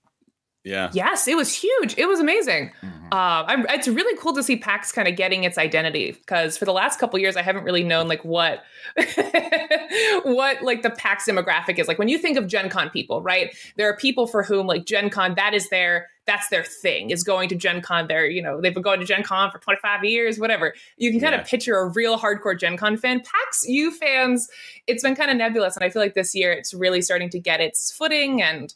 Yeah. 0.64 0.90
Yes, 0.94 1.28
it 1.28 1.36
was 1.36 1.52
huge. 1.54 1.94
It 1.98 2.06
was 2.08 2.20
amazing. 2.20 2.72
Mhm. 2.82 2.90
Uh, 3.12 3.44
I'm, 3.46 3.66
it's 3.68 3.86
really 3.86 4.16
cool 4.18 4.32
to 4.32 4.42
see 4.42 4.56
PAX 4.56 4.90
kind 4.90 5.06
of 5.06 5.14
getting 5.14 5.44
its 5.44 5.58
identity 5.58 6.12
because 6.12 6.56
for 6.56 6.64
the 6.64 6.72
last 6.72 6.98
couple 6.98 7.18
years, 7.18 7.36
I 7.36 7.42
haven't 7.42 7.64
really 7.64 7.84
known 7.84 8.08
like 8.08 8.24
what 8.24 8.64
what 10.22 10.62
like 10.62 10.82
the 10.82 10.90
PAX 10.90 11.26
demographic 11.28 11.78
is. 11.78 11.88
Like 11.88 11.98
when 11.98 12.08
you 12.08 12.18
think 12.18 12.36
of 12.38 12.46
Gen 12.46 12.68
Con 12.68 12.90
people, 12.90 13.22
right? 13.22 13.54
There 13.76 13.88
are 13.88 13.96
people 13.96 14.26
for 14.26 14.42
whom 14.42 14.66
like 14.66 14.84
Gen 14.86 15.10
Con 15.10 15.34
that 15.36 15.54
is 15.54 15.68
their 15.68 16.08
that's 16.26 16.48
their 16.48 16.64
thing 16.64 17.10
is 17.10 17.22
going 17.22 17.50
to 17.50 17.54
Gen 17.54 17.82
Con. 17.82 18.06
They're 18.08 18.26
you 18.26 18.42
know 18.42 18.60
they've 18.60 18.72
been 18.74 18.82
going 18.82 19.00
to 19.00 19.06
Gen 19.06 19.22
Con 19.22 19.50
for 19.50 19.58
25 19.58 20.04
years, 20.04 20.38
whatever. 20.38 20.74
You 20.96 21.10
can 21.10 21.20
kind 21.20 21.34
Yeah. 21.34 21.40
of 21.42 21.46
picture 21.46 21.76
a 21.78 21.88
real 21.88 22.18
hardcore 22.18 22.58
Gen 22.58 22.76
Con 22.76 22.96
fan. 22.96 23.20
PAX 23.20 23.64
U 23.68 23.90
fans, 23.90 24.48
it's 24.86 25.02
been 25.02 25.14
kind 25.14 25.30
of 25.30 25.36
nebulous, 25.36 25.76
and 25.76 25.84
I 25.84 25.90
feel 25.90 26.02
like 26.02 26.14
this 26.14 26.34
year 26.34 26.52
it's 26.52 26.72
really 26.72 27.02
starting 27.02 27.28
to 27.30 27.38
get 27.38 27.60
its 27.60 27.92
footing 27.92 28.40
and 28.42 28.72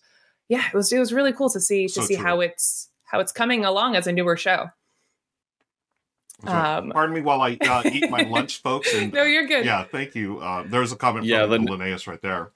yeah, 0.49 0.67
it 0.67 0.75
was 0.75 0.93
it 0.93 0.99
was 0.99 1.12
really 1.12 1.33
cool 1.33 1.50
to 1.50 1.61
see 1.61 1.87
to 1.87 1.93
So 1.93 2.00
see 2.02 2.17
true. 2.17 2.25
how 2.25 2.40
it's 2.40 2.88
how 3.05 3.21
it's 3.21 3.33
coming 3.33 3.64
along 3.64 3.97
as 3.97 4.07
a 4.07 4.12
newer 4.12 4.37
show. 4.37 4.71
Um, 6.45 6.90
pardon 6.90 7.14
me 7.14 7.21
while 7.21 7.40
I 7.40 7.57
uh, 7.61 7.83
eat 7.93 8.09
my 8.11 8.23
lunch, 8.23 8.62
folks. 8.62 8.93
And 8.95 9.12
No, 9.12 9.25
you're 9.25 9.47
good. 9.47 9.64
Yeah, 9.64 9.83
thank 9.85 10.14
you. 10.14 10.38
Uh, 10.38 10.62
there's 10.67 10.93
a 10.93 10.97
comment 10.97 11.26
Yeah, 11.26 11.47
from 11.47 11.64
the- 11.64 11.73
Linnaeus 11.73 12.07
right 12.07 12.21
there. 12.23 12.52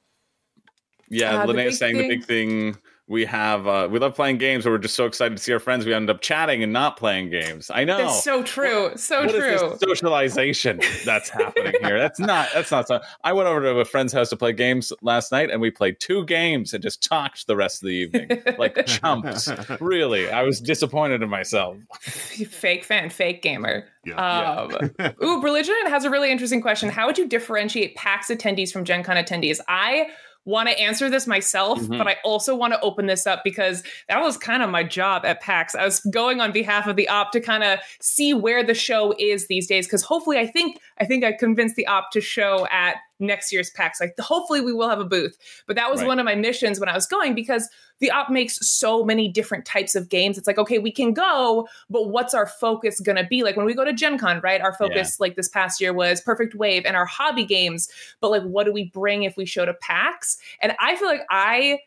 Yeah, 1.08 1.40
Uh, 1.42 1.46
the 1.46 1.52
Linnea's 1.52 1.74
big 1.74 1.78
saying 1.78 1.96
the 1.98 2.08
big 2.08 2.24
thing 2.24 2.76
we 3.08 3.24
have 3.24 3.66
uh 3.66 3.88
we 3.90 3.98
love 3.98 4.14
playing 4.14 4.38
games, 4.38 4.64
but 4.64 4.70
we're 4.70 4.78
just 4.78 4.94
so 4.94 5.06
excited 5.06 5.36
to 5.36 5.42
see 5.42 5.52
our 5.52 5.58
friends. 5.58 5.84
We 5.84 5.92
end 5.92 6.08
up 6.08 6.20
chatting 6.20 6.62
and 6.62 6.72
not 6.72 6.96
playing 6.96 7.30
games. 7.30 7.70
I 7.74 7.84
know. 7.84 7.98
That's 7.98 8.22
so 8.22 8.42
true. 8.42 8.92
So 8.96 9.20
What 9.26 9.34
is 9.34 9.36
true. 9.60 9.68
this 9.70 9.80
socialization 9.80 10.80
that's 11.04 11.28
happening 11.28 11.74
here? 11.82 11.98
That's 11.98 12.20
not 12.20 12.48
that's 12.54 12.70
not 12.70 12.86
so 12.88 13.00
I 13.24 13.32
went 13.32 13.48
over 13.48 13.60
to 13.62 13.70
a 13.80 13.84
friend's 13.84 14.12
house 14.12 14.30
to 14.30 14.36
play 14.36 14.52
games 14.52 14.92
last 15.02 15.32
night 15.32 15.50
and 15.50 15.60
we 15.60 15.70
played 15.70 15.98
two 16.00 16.24
games 16.26 16.72
and 16.74 16.82
just 16.82 17.02
talked 17.02 17.46
the 17.48 17.56
rest 17.56 17.82
of 17.82 17.88
the 17.88 17.92
evening. 17.94 18.42
Like 18.56 18.86
chumps. 18.86 19.50
really. 19.80 20.30
I 20.30 20.42
was 20.42 20.60
disappointed 20.60 21.22
in 21.22 21.28
myself. 21.28 21.76
fake 22.00 22.84
fan, 22.84 23.10
fake 23.10 23.42
gamer. 23.42 23.84
Yeah. 24.04 24.14
Um, 24.16 24.90
ooh, 25.22 25.42
religion 25.42 25.74
has 25.86 26.04
a 26.04 26.10
really 26.10 26.30
interesting 26.30 26.60
question. 26.60 26.88
How 26.88 27.06
would 27.06 27.18
you 27.18 27.28
differentiate 27.28 27.94
PAX 27.96 28.28
attendees 28.28 28.72
from 28.72 28.84
Gen 28.84 29.02
Con 29.02 29.16
attendees? 29.16 29.60
I 29.68 30.08
want 30.44 30.68
to 30.68 30.78
answer 30.80 31.08
this 31.08 31.26
myself, 31.26 31.80
Mhm. 31.80 31.98
but 31.98 32.08
I 32.08 32.16
also 32.24 32.54
want 32.56 32.72
to 32.72 32.80
open 32.80 33.06
this 33.06 33.26
up 33.26 33.42
because 33.44 33.82
that 34.08 34.20
was 34.20 34.36
kind 34.36 34.62
of 34.62 34.70
my 34.70 34.82
job 34.82 35.24
at 35.24 35.40
PAX. 35.40 35.74
I 35.74 35.84
was 35.84 36.00
going 36.00 36.40
on 36.40 36.50
behalf 36.52 36.86
of 36.86 36.96
the 36.96 37.08
op 37.08 37.30
to 37.32 37.40
kind 37.40 37.62
of 37.62 37.78
see 38.00 38.34
where 38.34 38.64
the 38.64 38.74
show 38.74 39.14
is 39.18 39.46
these 39.46 39.66
days 39.68 39.86
because 39.86 40.02
hopefully 40.02 40.38
I 40.38 40.46
think 40.46 40.78
I 41.00 41.04
think 41.04 41.24
I 41.24 41.32
convinced 41.32 41.76
the 41.76 41.86
op 41.86 42.10
to 42.12 42.20
show 42.20 42.66
at 42.72 42.96
next 43.22 43.52
year's 43.52 43.70
PAX. 43.70 44.00
Like 44.00 44.14
hopefully 44.20 44.60
we 44.60 44.72
will 44.72 44.88
have 44.88 45.00
a 45.00 45.04
booth. 45.04 45.36
But 45.66 45.76
that 45.76 45.90
was 45.90 46.00
Right. 46.00 46.08
one 46.08 46.18
of 46.18 46.24
my 46.26 46.34
missions 46.34 46.78
when 46.80 46.88
I 46.88 46.94
was 46.94 47.06
going 47.06 47.34
because 47.34 47.68
the 48.00 48.10
op 48.10 48.28
makes 48.30 48.58
so 48.68 49.04
many 49.04 49.28
different 49.28 49.64
types 49.64 49.94
of 49.94 50.08
games. 50.08 50.36
It's 50.36 50.46
like, 50.46 50.58
okay, 50.58 50.78
we 50.78 50.90
can 50.90 51.12
go, 51.14 51.68
but 51.88 52.08
what's 52.08 52.34
our 52.34 52.46
focus 52.46 53.00
gonna 53.00 53.26
be? 53.26 53.42
Like 53.44 53.56
when 53.56 53.64
we 53.64 53.74
go 53.74 53.84
to 53.84 53.92
Gen 53.92 54.18
Con, 54.18 54.40
right? 54.42 54.60
Our 54.60 54.74
focus, 54.74 55.20
like 55.20 55.36
this 55.36 55.48
past 55.48 55.80
year, 55.80 55.92
was 55.92 56.20
Perfect 56.20 56.54
Wave 56.54 56.82
and 56.84 56.96
our 56.96 57.06
hobby 57.06 57.44
games. 57.44 57.88
But 58.20 58.30
like, 58.32 58.42
what 58.42 58.64
do 58.66 58.72
we 58.72 58.90
bring 58.92 59.22
if 59.22 59.36
we 59.36 59.46
show 59.46 59.64
to 59.64 59.74
PAX? 59.74 60.36
And 60.60 60.74
I 60.80 60.96
feel 60.96 61.08
like 61.08 61.22
I 61.30 61.78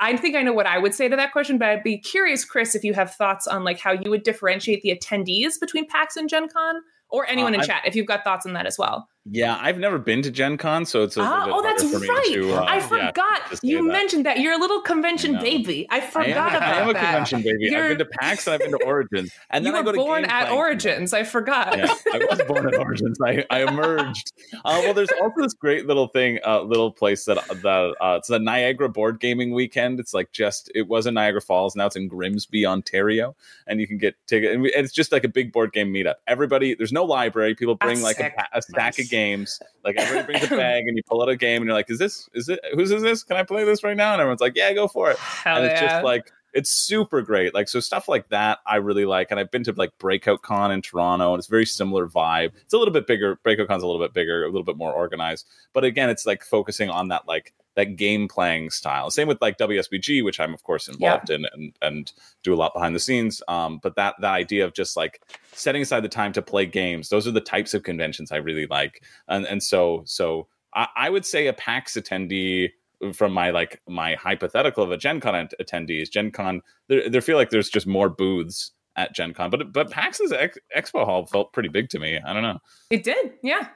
I 0.00 0.16
think 0.16 0.36
I 0.36 0.42
know 0.42 0.52
what 0.52 0.66
I 0.66 0.78
would 0.78 0.94
say 0.94 1.08
to 1.08 1.16
that 1.16 1.32
question, 1.32 1.58
but 1.58 1.68
I'd 1.68 1.82
be 1.82 1.98
curious, 1.98 2.44
Chris, 2.44 2.76
if 2.76 2.84
you 2.84 2.94
have 2.94 3.12
thoughts 3.14 3.48
on 3.48 3.64
like 3.64 3.80
how 3.80 3.90
you 3.90 4.08
would 4.08 4.22
differentiate 4.22 4.82
the 4.82 4.96
attendees 4.96 5.58
between 5.58 5.86
PAX 5.88 6.16
and 6.16 6.28
Gen 6.28 6.48
Con, 6.48 6.76
or 7.08 7.26
anyone 7.28 7.52
in 7.52 7.60
Uh, 7.60 7.64
I- 7.64 7.66
chat, 7.66 7.82
if 7.84 7.96
you've 7.96 8.06
got 8.06 8.22
thoughts 8.24 8.46
on 8.46 8.52
that 8.52 8.66
as 8.66 8.78
well. 8.78 9.08
Yeah, 9.24 9.56
I've 9.60 9.78
never 9.78 9.98
been 10.00 10.20
to 10.22 10.32
Gen 10.32 10.56
Con, 10.58 10.84
so 10.84 11.04
it's 11.04 11.16
a 11.16 11.20
Ah, 11.22 11.46
oh, 11.48 11.62
that's 11.62 11.84
for 11.88 12.00
right. 12.00 12.24
to, 12.32 12.54
uh, 12.54 12.64
I 12.68 12.80
forgot. 12.80 13.50
say 13.52 13.58
you 13.62 13.86
mentioned 13.86 14.26
that. 14.26 14.40
You're 14.40 14.54
a 14.54 14.58
little 14.58 14.80
convention 14.80 15.36
I 15.36 15.40
baby. 15.40 15.86
I 15.90 15.98
I 15.98 16.00
forgot 16.00 16.26
am, 16.26 16.36
about 16.56 16.60
that. 16.60 16.62
I 16.74 16.80
am 16.80 16.88
a 16.88 16.92
that. 16.94 17.00
convention 17.04 17.42
baby. 17.42 17.58
You're- 17.70 17.76
I've 17.82 17.88
been 17.90 17.98
to 17.98 18.04
PAX 18.18 18.48
and 18.48 18.54
I've 18.54 18.60
been 18.60 18.72
to 18.80 18.84
Origins, 18.84 19.30
and 19.50 19.64
you 19.64 19.70
then 19.70 19.80
I 19.80 19.84
were 19.86 19.92
born 19.92 20.24
at 20.24 20.46
playing. 20.46 20.58
Origins. 20.58 21.12
I 21.14 21.22
forgot. 21.22 21.78
Yeah, 21.78 21.94
I 22.12 22.26
was 22.28 22.42
born 22.48 22.66
at 22.66 22.76
Origins. 22.76 23.16
I, 23.24 23.44
I 23.48 23.62
emerged. 23.62 24.32
Uh, 24.56 24.80
well, 24.82 24.92
there's 24.92 25.12
also 25.20 25.40
this 25.42 25.54
great 25.54 25.86
little 25.86 26.08
thing, 26.08 26.40
uh, 26.44 26.62
little 26.62 26.90
place 26.90 27.24
that 27.26 27.38
that 27.62 27.94
uh, 28.00 28.16
it's 28.18 28.26
the 28.26 28.40
Niagara 28.40 28.88
Board 28.88 29.20
Gaming 29.20 29.52
Weekend. 29.52 30.00
It's 30.00 30.12
like 30.14 30.32
just 30.32 30.68
it 30.74 30.88
was 30.88 31.06
in 31.06 31.14
Niagara 31.14 31.40
Falls, 31.40 31.76
now 31.76 31.86
it's 31.86 31.94
in 31.94 32.08
Grimsby, 32.08 32.66
Ontario, 32.66 33.36
and 33.68 33.80
you 33.80 33.86
can 33.86 33.98
get 33.98 34.16
tickets. 34.26 34.52
And 34.52 34.62
we- 34.62 34.72
and 34.74 34.84
it's 34.84 34.92
just 34.92 35.12
like 35.12 35.22
a 35.22 35.28
big 35.28 35.52
board 35.52 35.72
game 35.72 35.92
meetup. 35.94 36.14
Everybody, 36.26 36.74
there's 36.74 36.92
no 36.92 37.04
library. 37.04 37.54
People 37.54 37.76
bring 37.76 38.02
That's 38.02 38.18
like 38.18 38.34
a, 38.52 38.58
a 38.58 38.62
stack 38.62 38.96
Nice. 38.96 38.98
of 38.98 39.10
games. 39.12 39.60
Like 39.84 39.96
everybody 39.96 40.26
brings 40.26 40.50
a 40.50 40.56
bag, 40.56 40.88
and 40.88 40.96
you 40.96 41.02
pull 41.04 41.22
out 41.22 41.28
a 41.28 41.36
game, 41.36 41.62
and 41.62 41.66
you're 41.66 41.76
like, 41.76 41.90
"Is 41.90 41.98
this? 41.98 42.28
Is 42.34 42.48
it? 42.48 42.58
Whose 42.74 42.90
is 42.90 43.02
this? 43.02 43.22
Can 43.22 43.36
I 43.36 43.44
play 43.44 43.64
this 43.64 43.84
right 43.84 43.96
now?" 43.96 44.12
And 44.12 44.20
everyone's 44.20 44.40
like, 44.40 44.56
"Yeah, 44.56 44.72
go 44.72 44.88
for 44.88 45.10
it." 45.10 45.18
Hell 45.18 45.58
and 45.58 45.66
it's 45.66 45.80
yeah. 45.80 45.88
just 45.88 46.04
like 46.04 46.32
it's 46.52 46.70
super 46.70 47.22
great. 47.22 47.54
Like 47.54 47.68
so 47.68 47.80
stuff 47.80 48.08
like 48.08 48.28
that 48.28 48.58
I 48.66 48.76
really 48.76 49.04
like. 49.04 49.30
And 49.30 49.40
I've 49.40 49.50
been 49.50 49.64
to 49.64 49.72
like 49.72 49.96
Breakout 49.98 50.42
Con 50.42 50.70
in 50.70 50.82
Toronto 50.82 51.32
and 51.32 51.40
it's 51.40 51.48
very 51.48 51.66
similar 51.66 52.08
vibe. 52.08 52.52
It's 52.62 52.74
a 52.74 52.78
little 52.78 52.92
bit 52.92 53.06
bigger. 53.06 53.36
Breakout 53.42 53.68
Con's 53.68 53.82
a 53.82 53.86
little 53.86 54.02
bit 54.02 54.12
bigger, 54.12 54.44
a 54.44 54.48
little 54.48 54.64
bit 54.64 54.76
more 54.76 54.92
organized. 54.92 55.48
But 55.72 55.84
again, 55.84 56.10
it's 56.10 56.26
like 56.26 56.42
focusing 56.44 56.90
on 56.90 57.08
that 57.08 57.26
like 57.26 57.54
that 57.74 57.96
game 57.96 58.28
playing 58.28 58.70
style. 58.70 59.10
Same 59.10 59.28
with 59.28 59.40
like 59.40 59.58
WSBG, 59.58 60.22
which 60.24 60.40
I'm 60.40 60.54
of 60.54 60.62
course 60.62 60.88
involved 60.88 61.30
in 61.30 61.46
and 61.52 61.72
and 61.80 62.12
do 62.42 62.52
a 62.52 62.56
lot 62.56 62.74
behind 62.74 62.94
the 62.94 63.00
scenes. 63.00 63.42
Um, 63.48 63.80
but 63.82 63.96
that 63.96 64.14
that 64.20 64.32
idea 64.32 64.64
of 64.64 64.74
just 64.74 64.96
like 64.96 65.22
setting 65.52 65.82
aside 65.82 66.00
the 66.00 66.08
time 66.08 66.32
to 66.32 66.42
play 66.42 66.66
games, 66.66 67.08
those 67.08 67.26
are 67.26 67.32
the 67.32 67.40
types 67.40 67.74
of 67.74 67.82
conventions 67.82 68.32
I 68.32 68.36
really 68.36 68.66
like. 68.66 69.02
And 69.28 69.46
and 69.46 69.62
so 69.62 70.02
so 70.06 70.48
I, 70.74 70.88
I 70.96 71.10
would 71.10 71.24
say 71.26 71.46
a 71.46 71.52
PAX 71.52 71.94
attendee 71.96 72.70
from 73.14 73.32
my 73.32 73.50
like 73.50 73.80
my 73.88 74.14
hypothetical 74.14 74.84
of 74.84 74.92
a 74.92 74.96
Gen 74.96 75.20
Con 75.20 75.34
att- 75.34 75.54
attendee 75.60 76.02
is 76.02 76.08
Gen 76.08 76.30
Con. 76.30 76.62
There, 76.88 77.08
there 77.08 77.20
feel 77.20 77.36
like 77.36 77.50
there's 77.50 77.70
just 77.70 77.86
more 77.86 78.08
booths 78.08 78.72
at 78.96 79.14
Gen 79.14 79.32
Con, 79.32 79.50
but 79.50 79.72
but 79.72 79.90
PAX's 79.90 80.32
ex- 80.32 80.58
expo 80.76 81.04
hall 81.04 81.26
felt 81.26 81.52
pretty 81.52 81.68
big 81.68 81.88
to 81.90 81.98
me. 81.98 82.20
I 82.24 82.32
don't 82.32 82.42
know. 82.42 82.58
It 82.90 83.02
did. 83.02 83.32
Yeah. 83.42 83.68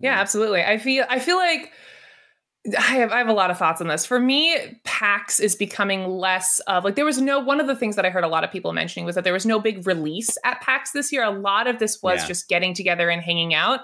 Yeah, 0.00 0.20
absolutely. 0.20 0.62
I 0.62 0.78
feel 0.78 1.04
I 1.08 1.18
feel 1.18 1.36
like 1.36 1.72
I 2.76 2.80
have 2.96 3.12
I 3.12 3.18
have 3.18 3.28
a 3.28 3.32
lot 3.32 3.50
of 3.50 3.56
thoughts 3.56 3.80
on 3.80 3.86
this. 3.86 4.04
For 4.04 4.18
me, 4.18 4.54
PAX 4.84 5.40
is 5.40 5.54
becoming 5.54 6.06
less 6.08 6.60
of 6.66 6.84
like 6.84 6.96
there 6.96 7.04
was 7.04 7.20
no 7.20 7.38
one 7.38 7.60
of 7.60 7.66
the 7.66 7.76
things 7.76 7.96
that 7.96 8.04
I 8.04 8.10
heard 8.10 8.24
a 8.24 8.28
lot 8.28 8.44
of 8.44 8.50
people 8.50 8.72
mentioning 8.72 9.06
was 9.06 9.14
that 9.14 9.24
there 9.24 9.32
was 9.32 9.46
no 9.46 9.58
big 9.60 9.86
release 9.86 10.36
at 10.44 10.60
PAX 10.60 10.90
this 10.90 11.12
year. 11.12 11.22
A 11.22 11.30
lot 11.30 11.66
of 11.66 11.78
this 11.78 12.02
was 12.02 12.20
Yeah. 12.22 12.26
just 12.26 12.48
getting 12.48 12.74
together 12.74 13.08
and 13.10 13.22
hanging 13.22 13.54
out. 13.54 13.80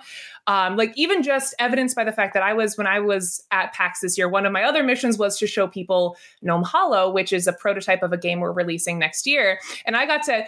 Um, 0.47 0.77
like 0.77 0.93
even 0.97 1.23
just 1.23 1.55
evidenced 1.59 1.97
by 1.97 2.05
the 2.05 2.13
fact 2.13 2.35
that 2.35 2.43
I 2.43 2.53
was 2.53 2.77
when 2.77 2.87
I 2.87 3.01
was 3.01 3.43
at 3.51 3.73
PAX 3.73 4.01
this 4.01 4.19
year, 4.19 4.29
one 4.29 4.45
of 4.45 4.53
my 4.53 4.65
other 4.65 4.83
missions 4.83 5.17
was 5.19 5.39
to 5.39 5.47
show 5.47 5.67
people 5.67 6.17
Gnome 6.43 6.65
Hollow, 6.65 7.11
which 7.11 7.33
is 7.33 7.47
a 7.47 7.53
prototype 7.53 8.03
of 8.03 8.13
a 8.13 8.19
game 8.19 8.41
we're 8.41 8.53
releasing 8.53 8.99
next 8.99 9.27
year. 9.27 9.61
And 9.87 9.97
I 9.97 10.05
got 10.05 10.25
to 10.25 10.45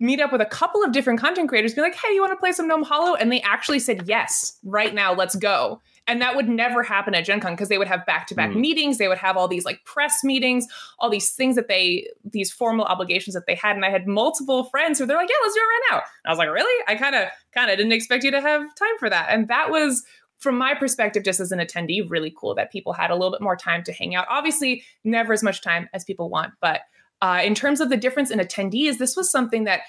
meet 0.00 0.20
up 0.20 0.32
with 0.32 0.40
a 0.40 0.46
couple 0.46 0.82
of 0.82 0.92
different 0.92 1.20
content 1.20 1.48
creators, 1.48 1.72
be 1.74 1.80
like, 1.82 1.94
hey, 1.94 2.12
you 2.12 2.20
want 2.20 2.32
to 2.32 2.36
play 2.36 2.52
some 2.52 2.66
Gnome 2.66 2.82
Hollow? 2.82 3.14
And 3.14 3.30
they 3.30 3.40
actually 3.42 3.78
said, 3.78 4.08
yes, 4.08 4.58
right 4.64 4.92
now, 4.94 5.14
let's 5.14 5.36
go. 5.36 5.80
And 6.10 6.20
that 6.20 6.34
would 6.34 6.48
never 6.48 6.82
happen 6.82 7.14
at 7.14 7.24
Gen 7.24 7.38
Con 7.38 7.52
because 7.52 7.68
they 7.68 7.78
would 7.78 7.86
have 7.86 8.04
back 8.04 8.26
to 8.26 8.34
back 8.34 8.52
meetings. 8.52 8.98
They 8.98 9.06
would 9.06 9.16
have 9.18 9.36
all 9.36 9.46
these 9.46 9.64
like 9.64 9.84
press 9.84 10.24
meetings, 10.24 10.66
all 10.98 11.08
these 11.08 11.30
things 11.30 11.54
that 11.54 11.68
they, 11.68 12.08
these 12.24 12.50
formal 12.50 12.84
obligations 12.84 13.34
that 13.34 13.46
they 13.46 13.54
had. 13.54 13.76
And 13.76 13.84
I 13.84 13.90
had 13.90 14.08
multiple 14.08 14.64
friends 14.64 14.98
who 14.98 15.06
they're 15.06 15.16
like, 15.16 15.28
yeah, 15.28 15.36
let's 15.40 15.54
do 15.54 15.60
it 15.60 15.62
right 15.62 15.82
now. 15.92 15.96
And 15.98 16.26
I 16.26 16.30
was 16.30 16.38
like, 16.38 16.50
really? 16.50 16.84
I 16.88 16.96
kind 16.96 17.14
of, 17.14 17.28
kind 17.52 17.70
of 17.70 17.76
didn't 17.76 17.92
expect 17.92 18.24
you 18.24 18.32
to 18.32 18.40
have 18.40 18.62
time 18.74 18.98
for 18.98 19.08
that. 19.08 19.28
And 19.30 19.46
that 19.46 19.70
was, 19.70 20.02
from 20.40 20.58
my 20.58 20.74
perspective, 20.74 21.22
just 21.22 21.38
as 21.38 21.52
an 21.52 21.60
attendee, 21.60 22.02
really 22.10 22.34
cool 22.36 22.56
that 22.56 22.72
people 22.72 22.92
had 22.92 23.12
a 23.12 23.14
little 23.14 23.30
bit 23.30 23.40
more 23.40 23.54
time 23.54 23.84
to 23.84 23.92
hang 23.92 24.16
out. 24.16 24.26
Obviously, 24.28 24.82
never 25.04 25.32
as 25.32 25.44
much 25.44 25.62
time 25.62 25.88
as 25.94 26.02
people 26.02 26.28
want, 26.28 26.54
but 26.60 26.80
uh, 27.22 27.40
in 27.44 27.54
terms 27.54 27.80
of 27.80 27.88
the 27.88 27.96
difference 27.96 28.32
in 28.32 28.40
attendees, 28.40 28.98
this 28.98 29.14
was 29.14 29.30
something 29.30 29.62
that 29.64 29.82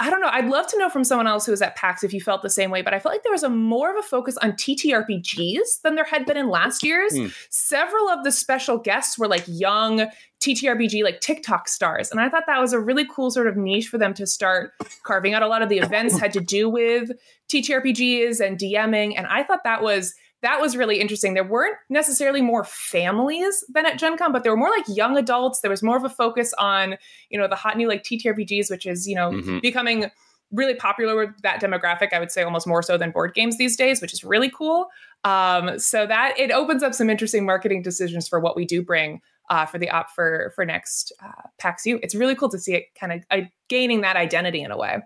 I 0.00 0.08
don't 0.08 0.22
know. 0.22 0.30
I'd 0.30 0.48
love 0.48 0.66
to 0.68 0.78
know 0.78 0.88
from 0.88 1.04
someone 1.04 1.26
else 1.26 1.44
who 1.44 1.52
was 1.52 1.60
at 1.60 1.76
PAX 1.76 2.02
if 2.02 2.14
you 2.14 2.22
felt 2.22 2.40
the 2.40 2.48
same 2.48 2.70
way, 2.70 2.80
but 2.80 2.94
I 2.94 2.98
felt 2.98 3.14
like 3.14 3.22
there 3.22 3.32
was 3.32 3.42
a 3.42 3.50
more 3.50 3.90
of 3.90 4.02
a 4.02 4.06
focus 4.06 4.38
on 4.38 4.52
TTRPGs 4.52 5.82
than 5.82 5.94
there 5.94 6.06
had 6.06 6.24
been 6.24 6.38
in 6.38 6.48
last 6.48 6.82
year's. 6.82 7.14
Hmm. 7.14 7.26
Several 7.50 8.08
of 8.08 8.24
the 8.24 8.32
special 8.32 8.78
guests 8.78 9.18
were 9.18 9.28
like 9.28 9.44
young 9.46 10.06
TTRPG, 10.40 11.04
like 11.04 11.20
TikTok 11.20 11.68
stars. 11.68 12.10
And 12.10 12.18
I 12.18 12.30
thought 12.30 12.44
that 12.46 12.58
was 12.58 12.72
a 12.72 12.80
really 12.80 13.06
cool 13.14 13.30
sort 13.30 13.46
of 13.46 13.58
niche 13.58 13.88
for 13.88 13.98
them 13.98 14.14
to 14.14 14.26
start 14.26 14.72
carving 15.02 15.34
out. 15.34 15.42
A 15.42 15.48
lot 15.48 15.60
of 15.60 15.68
the 15.68 15.78
events 15.78 16.18
had 16.18 16.32
to 16.32 16.40
do 16.40 16.70
with 16.70 17.10
TTRPGs 17.52 18.40
and 18.40 18.58
DMing. 18.58 19.12
And 19.18 19.26
I 19.26 19.42
thought 19.42 19.64
that 19.64 19.82
was 19.82 20.14
that 20.42 20.60
was 20.60 20.76
really 20.76 21.00
interesting. 21.00 21.34
There 21.34 21.44
weren't 21.44 21.76
necessarily 21.88 22.40
more 22.42 22.64
families 22.64 23.64
than 23.68 23.86
at 23.86 23.98
Gen 23.98 24.16
Con, 24.16 24.32
but 24.32 24.42
there 24.42 24.52
were 24.52 24.56
more 24.58 24.70
like 24.70 24.84
young 24.88 25.16
adults. 25.16 25.60
There 25.60 25.70
was 25.70 25.82
more 25.82 25.96
of 25.96 26.04
a 26.04 26.08
focus 26.08 26.52
on, 26.58 26.96
you 27.28 27.38
know, 27.38 27.46
the 27.48 27.56
hot 27.56 27.76
new 27.76 27.88
like 27.88 28.02
TTRPGs, 28.04 28.70
which 28.70 28.86
is, 28.86 29.06
you 29.06 29.14
know, 29.14 29.30
Mhm. 29.30 29.60
becoming 29.62 30.10
really 30.52 30.74
popular 30.74 31.14
with 31.16 31.30
that 31.42 31.60
demographic. 31.60 32.12
I 32.12 32.18
would 32.18 32.32
say 32.32 32.42
almost 32.42 32.66
more 32.66 32.82
so 32.82 32.96
than 32.98 33.10
board 33.12 33.34
games 33.34 33.56
these 33.58 33.76
days, 33.76 34.00
which 34.02 34.12
is 34.12 34.24
really 34.24 34.50
cool. 34.50 34.88
Um, 35.24 35.78
so 35.78 36.06
that 36.06 36.34
it 36.38 36.50
opens 36.50 36.82
up 36.82 36.94
some 36.94 37.08
interesting 37.10 37.44
marketing 37.44 37.82
decisions 37.82 38.26
for 38.26 38.40
what 38.40 38.56
we 38.56 38.64
do 38.64 38.82
bring 38.82 39.20
uh, 39.50 39.66
for 39.66 39.78
the 39.78 39.90
op 39.90 40.10
for 40.10 40.52
for 40.56 40.64
next 40.64 41.12
uh, 41.22 41.42
PAX 41.58 41.84
U. 41.86 42.00
It's 42.02 42.14
really 42.14 42.34
cool 42.34 42.48
to 42.48 42.58
see 42.58 42.74
it 42.74 42.84
kind 42.98 43.12
of 43.12 43.22
uh, 43.30 43.42
gaining 43.68 44.00
that 44.00 44.16
identity 44.16 44.62
in 44.62 44.70
a 44.70 44.76
way. 44.76 44.98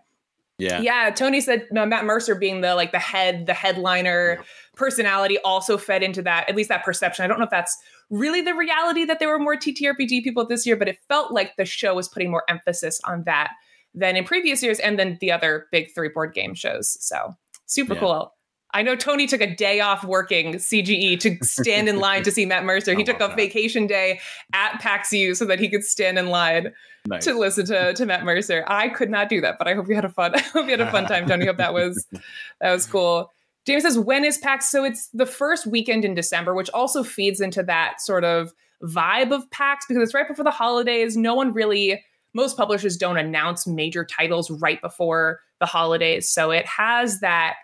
Yeah. 0.58 0.80
Yeah, 0.80 1.11
Tony 1.11 1.40
said 1.40 1.66
no, 1.73 1.84
Matt 1.84 2.04
Mercer 2.04 2.34
being 2.34 2.61
the 2.61 2.75
like 2.75 2.92
the 2.92 2.99
head, 2.99 3.46
the 3.46 3.54
headliner 3.54 4.42
personality 4.76 5.38
also 5.44 5.76
fed 5.76 6.02
into 6.02 6.23
that, 6.23 6.49
at 6.49 6.54
least 6.54 6.68
that 6.68 6.84
perception. 6.84 7.25
I 7.25 7.28
don't 7.28 7.38
know 7.38 7.44
if 7.44 7.50
that's 7.50 7.76
really 8.11 8.40
the 8.40 8.54
reality 8.54 9.04
that 9.04 9.18
there 9.18 9.28
were 9.28 9.38
more 9.38 9.56
TTRPG 9.56 10.23
people 10.23 10.46
this 10.46 10.64
year, 10.66 10.76
but 10.76 10.88
it 10.88 10.99
felt 11.08 11.32
like 11.32 11.56
the 11.56 11.64
show 11.64 11.94
was 11.94 12.08
putting 12.08 12.30
more 12.30 12.44
emphasis 12.49 13.00
on 13.04 13.25
that 13.25 13.50
than 13.94 14.16
in 14.16 14.25
previous 14.25 14.62
years 14.62 14.78
and 14.80 14.99
then 14.99 15.18
the 15.20 15.32
other 15.32 15.66
big 15.73 15.92
three 15.94 16.08
board 16.08 16.34
game 16.34 16.54
shows. 16.54 16.96
So 17.04 17.34
super 17.66 17.94
Yeah. 17.94 18.00
cool. 18.00 18.34
I 18.75 18.83
know 18.83 18.97
Tony 18.97 19.26
took 19.28 19.40
a 19.40 19.54
day 19.54 19.81
off 19.81 20.04
working 20.04 20.54
CGE 20.54 21.19
to 21.21 21.38
stand 21.43 21.88
in 21.88 22.00
line 22.00 22.25
to 22.25 22.31
see 22.33 22.45
Matt 22.45 22.64
Mercer. 22.64 22.95
He 22.99 23.04
took 23.04 23.16
a 23.16 23.28
that. 23.28 23.37
vacation 23.37 23.87
day 23.87 24.21
at 24.52 24.81
PAX 24.81 25.12
U 25.12 25.35
so 25.35 25.45
that 25.45 25.61
he 25.61 25.69
could 25.69 25.85
stand 25.85 26.19
in 26.19 26.28
line 26.28 26.73
Nice. 27.07 27.25
to 27.25 27.38
listen 27.38 27.66
to, 27.66 27.95
to 27.95 28.07
Matt 28.07 28.25
Mercer. 28.25 28.64
I 28.66 28.88
could 28.88 29.11
not 29.11 29.28
do 29.28 29.40
that, 29.43 29.57
but 29.59 29.69
I 29.69 29.75
hope 29.75 29.88
you 29.88 29.95
had 29.95 30.04
a 30.04 30.09
fun. 30.09 30.35
I 30.37 30.40
hope 30.40 30.64
you 30.64 30.73
had 30.73 30.81
a 30.81 30.90
fun 30.90 31.07
time, 31.07 31.26
Tony. 31.26 31.47
Hope 31.47 31.59
that 31.59 31.73
was 31.73 32.07
that 32.61 32.73
was 32.73 32.87
cool. 32.87 33.31
James 33.66 33.85
says, 33.85 33.99
when 33.99 34.25
is 34.25 34.38
PAX? 34.38 34.71
So 34.71 34.85
it's 34.85 35.09
the 35.14 35.26
first 35.26 35.66
weekend 35.66 36.04
in 36.04 36.14
December, 36.14 36.54
which 36.54 36.69
also 36.71 37.02
feeds 37.02 37.40
into 37.40 37.62
that 37.62 38.00
sort 38.00 38.25
of 38.25 38.52
vibe 38.83 39.33
of 39.33 39.49
PAX 39.50 39.87
because 39.87 40.02
it's 40.02 40.14
right 40.14 40.28
before 40.28 40.45
the 40.45 40.50
holidays. 40.50 41.16
No 41.16 41.35
one 41.35 41.52
really, 41.52 42.02
most 42.35 42.57
publishers 42.57 42.97
don't 42.97 43.16
announce 43.16 43.66
major 43.66 44.04
titles 44.04 44.50
right 44.50 44.83
before 44.83 45.40
the 45.61 45.66
holidays. 45.66 46.28
So 46.28 46.50
it 46.50 46.66
has 46.66 47.21
that 47.21 47.54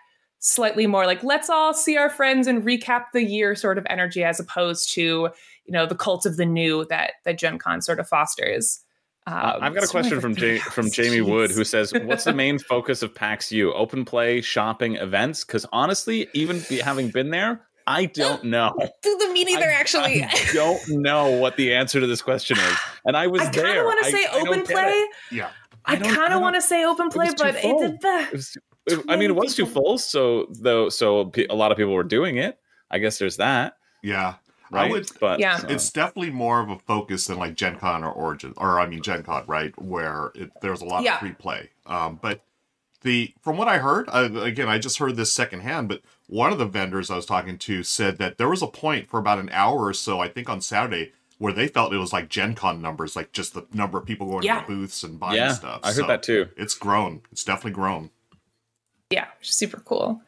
slightly 0.41 0.87
more 0.87 1.05
like, 1.05 1.23
let's 1.23 1.49
all 1.49 1.73
see 1.73 1.95
our 1.97 2.09
friends 2.09 2.47
and 2.47 2.63
recap 2.63 3.05
the 3.13 3.23
year 3.23 3.55
sort 3.55 3.77
of 3.77 3.85
energy 3.89 4.23
as 4.23 4.39
opposed 4.39 4.91
to, 4.95 5.01
you 5.01 5.29
know, 5.71 5.85
the 5.85 5.95
cult 5.95 6.25
of 6.25 6.35
the 6.37 6.45
new 6.45 6.83
that 6.89 7.13
that 7.25 7.37
Gen 7.39 7.57
Con 7.57 7.81
sort 7.81 7.99
of 7.99 8.07
fosters. 8.09 8.81
Uh, 9.27 9.53
Um, 9.55 9.63
I've 9.63 9.73
got 9.75 9.83
a 9.83 9.87
question 9.87 10.19
from 10.19 10.33
three 10.33 10.57
Ja- 10.57 10.63
from 10.71 10.85
hours. 10.85 10.93
Jamie 10.93 11.21
Wood 11.21 11.51
who 11.51 11.63
says, 11.63 11.93
"What's 12.05 12.23
the 12.23 12.33
main 12.33 12.57
focus 12.57 13.03
of 13.03 13.13
PAX 13.13 13.51
U? 13.51 13.71
Open 13.73 14.03
play, 14.03 14.41
shopping, 14.41 14.95
events? 14.95 15.43
Because 15.45 15.65
honestly, 15.71 16.27
even 16.33 16.61
be, 16.67 16.79
having 16.79 17.09
been 17.11 17.29
there, 17.29 17.61
I 17.85 18.05
don't 18.05 18.43
know. 18.45 18.73
Do 19.03 19.17
the 19.19 19.29
meeting 19.31 19.59
there 19.59 19.71
actually. 19.71 20.23
I 20.23 20.49
don't 20.53 20.81
know 20.89 21.29
what 21.37 21.55
the 21.55 21.73
answer 21.75 21.99
to 21.99 22.07
this 22.07 22.23
question 22.23 22.57
is, 22.57 22.77
and 23.05 23.15
I 23.15 23.27
was 23.27 23.41
I 23.43 23.45
kind 23.45 23.55
there. 23.57 23.79
of 23.81 23.85
want 23.85 24.03
to 24.05 24.11
say 24.11 24.25
open 24.33 24.63
play. 24.65 25.05
Yeah. 25.31 25.51
I, 25.85 25.93
I 25.93 25.95
don't- 25.97 26.11
I 26.11 26.15
kind 26.15 26.33
of 26.33 26.41
want 26.41 26.55
to 26.55 26.61
say 26.61 26.83
open 26.83 27.09
play, 27.09 27.29
but 27.37 27.55
it 27.55 27.61
full. 27.61 27.79
did 27.79 27.91
It 27.93 28.01
the. 28.01 28.27
was, 28.33 28.55
it- 28.55 28.63
I 29.07 29.15
mean, 29.15 29.29
it 29.29 29.35
was 29.35 29.55
too 29.55 29.65
full, 29.65 29.97
so 29.97 30.47
though, 30.49 30.89
so 30.89 31.31
a 31.49 31.55
lot 31.55 31.71
of 31.71 31.77
people 31.77 31.93
were 31.93 32.03
doing 32.03 32.37
it. 32.37 32.57
I 32.89 32.97
guess 32.99 33.17
there's 33.19 33.37
that, 33.37 33.77
Yeah. 34.01 34.35
right? 34.71 34.87
I 34.87 34.91
would 34.91 35.07
but 35.19 35.39
Yeah. 35.39 35.55
uh, 35.55 35.67
it's 35.69 35.89
definitely 35.91 36.31
more 36.31 36.59
of 36.59 36.69
a 36.69 36.77
focus 36.79 37.27
than 37.27 37.37
like 37.37 37.55
Gen 37.55 37.77
Con 37.77 38.03
or 38.03 38.11
Origin, 38.11 38.53
or 38.57 38.79
I 38.79 38.87
mean 38.87 39.01
Gen 39.01 39.23
Con, 39.23 39.43
right? 39.47 39.79
Where 39.81 40.31
it, 40.35 40.51
there's 40.61 40.81
a 40.81 40.85
lot 40.85 41.03
Yeah. 41.03 41.13
of 41.15 41.19
free 41.19 41.31
play. 41.33 41.69
Um, 41.85 42.19
but 42.21 42.41
the 43.01 43.33
from 43.41 43.57
what 43.57 43.67
I 43.67 43.77
heard, 43.77 44.07
uh, 44.09 44.29
again, 44.41 44.67
I 44.67 44.77
just 44.77 44.97
heard 44.97 45.15
this 45.15 45.31
secondhand, 45.31 45.87
but 45.87 46.01
one 46.27 46.51
of 46.51 46.57
the 46.59 46.65
vendors 46.65 47.09
I 47.09 47.15
was 47.15 47.25
talking 47.25 47.57
to 47.59 47.83
said 47.83 48.17
that 48.17 48.37
there 48.37 48.49
was 48.49 48.61
a 48.61 48.67
point 48.67 49.09
for 49.09 49.19
about 49.19 49.39
an 49.39 49.49
hour 49.53 49.85
or 49.85 49.93
so, 49.93 50.19
I 50.19 50.27
think 50.27 50.49
on 50.49 50.59
Saturday, 50.61 51.11
where 51.37 51.53
they 51.53 51.67
felt 51.67 51.93
it 51.93 51.97
was 51.97 52.13
like 52.13 52.29
Gen 52.29 52.53
Con 52.55 52.81
numbers, 52.81 53.15
like 53.15 53.31
just 53.31 53.53
the 53.53 53.65
number 53.73 53.97
of 53.97 54.05
people 54.05 54.27
going 54.29 54.43
Yeah. 54.43 54.61
to 54.61 54.67
the 54.67 54.75
booths 54.75 55.03
and 55.03 55.19
buying 55.19 55.37
yeah, 55.37 55.53
stuff. 55.53 55.79
I 55.83 55.87
heard 55.87 55.95
So 55.95 56.07
that 56.07 56.23
too. 56.23 56.49
It's 56.57 56.75
grown. 56.75 57.21
It's 57.31 57.43
definitely 57.43 57.71
grown. 57.71 58.09
Yeah, 59.11 59.27
super 59.41 59.79
cool. 59.81 60.21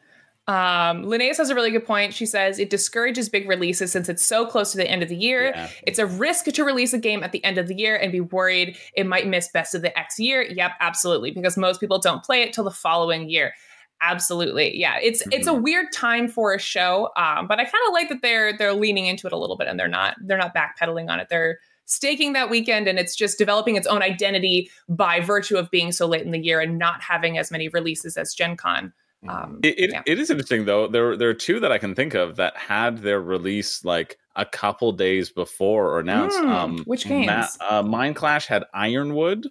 Um, 0.46 1.04
Linnaeus 1.04 1.38
has 1.38 1.48
a 1.48 1.54
really 1.54 1.70
good 1.70 1.86
point. 1.86 2.12
She 2.12 2.26
says 2.26 2.58
it 2.58 2.68
discourages 2.68 3.30
big 3.30 3.48
releases 3.48 3.90
since 3.90 4.10
it's 4.10 4.24
so 4.24 4.44
close 4.44 4.72
to 4.72 4.76
the 4.76 4.88
end 4.88 5.02
of 5.02 5.08
the 5.08 5.16
year. 5.16 5.52
Yeah. 5.54 5.70
It's 5.84 5.98
a 5.98 6.06
risk 6.06 6.44
to 6.44 6.64
release 6.64 6.92
a 6.92 6.98
game 6.98 7.22
at 7.22 7.32
the 7.32 7.42
end 7.44 7.56
of 7.56 7.66
the 7.66 7.74
year 7.74 7.96
and 7.96 8.12
be 8.12 8.20
worried 8.20 8.76
it 8.94 9.06
might 9.06 9.26
miss 9.26 9.48
best 9.48 9.74
of 9.74 9.80
the 9.80 9.98
X 9.98 10.18
year. 10.18 10.42
Yep, 10.42 10.72
absolutely, 10.80 11.30
because 11.30 11.56
most 11.56 11.80
people 11.80 11.98
don't 11.98 12.22
play 12.22 12.42
it 12.42 12.52
till 12.52 12.64
the 12.64 12.70
following 12.70 13.30
year. 13.30 13.54
Absolutely. 14.02 14.78
Yeah. 14.78 14.98
It's 15.00 15.22
mm-hmm. 15.22 15.32
it's 15.32 15.46
a 15.46 15.54
weird 15.54 15.86
time 15.92 16.28
for 16.28 16.52
a 16.52 16.58
show. 16.58 17.10
Um, 17.16 17.46
but 17.46 17.58
I 17.58 17.64
kind 17.64 17.74
of 17.88 17.92
like 17.94 18.10
that 18.10 18.20
they're 18.20 18.54
they're 18.54 18.74
leaning 18.74 19.06
into 19.06 19.26
it 19.26 19.32
a 19.32 19.38
little 19.38 19.56
bit 19.56 19.66
and 19.66 19.80
they're 19.80 19.88
not 19.88 20.16
they're 20.20 20.36
not 20.36 20.54
backpedaling 20.54 21.08
on 21.08 21.20
it. 21.20 21.28
They're 21.30 21.58
staking 21.86 22.32
that 22.32 22.50
weekend 22.50 22.88
and 22.88 22.98
it's 22.98 23.14
just 23.14 23.38
developing 23.38 23.76
its 23.76 23.86
own 23.86 24.02
identity 24.02 24.70
by 24.88 25.20
virtue 25.20 25.56
of 25.56 25.70
being 25.70 25.92
so 25.92 26.06
late 26.06 26.22
in 26.22 26.30
the 26.30 26.38
year 26.38 26.60
and 26.60 26.78
not 26.78 27.02
having 27.02 27.38
as 27.38 27.50
many 27.50 27.68
releases 27.68 28.16
as 28.16 28.34
Gen 28.34 28.56
Con. 28.56 28.92
Mm-hmm. 29.24 29.30
Um, 29.30 29.60
it, 29.62 29.78
it, 29.78 29.90
yeah. 29.92 30.02
it 30.06 30.18
is 30.18 30.30
interesting 30.30 30.64
though. 30.64 30.86
There 30.86 31.16
there 31.16 31.28
are 31.30 31.34
two 31.34 31.60
that 31.60 31.72
I 31.72 31.78
can 31.78 31.94
think 31.94 32.14
of 32.14 32.36
that 32.36 32.56
had 32.56 32.98
their 32.98 33.20
release 33.20 33.84
like 33.84 34.18
a 34.36 34.44
couple 34.44 34.92
days 34.92 35.30
before 35.30 35.90
or 35.90 36.00
announced. 36.00 36.38
Mm, 36.38 36.48
um, 36.48 36.78
which 36.84 37.06
games? 37.06 37.26
Ma- 37.26 37.46
uh, 37.60 37.82
Mindclash 37.82 38.46
had 38.46 38.64
Ironwood, 38.74 39.46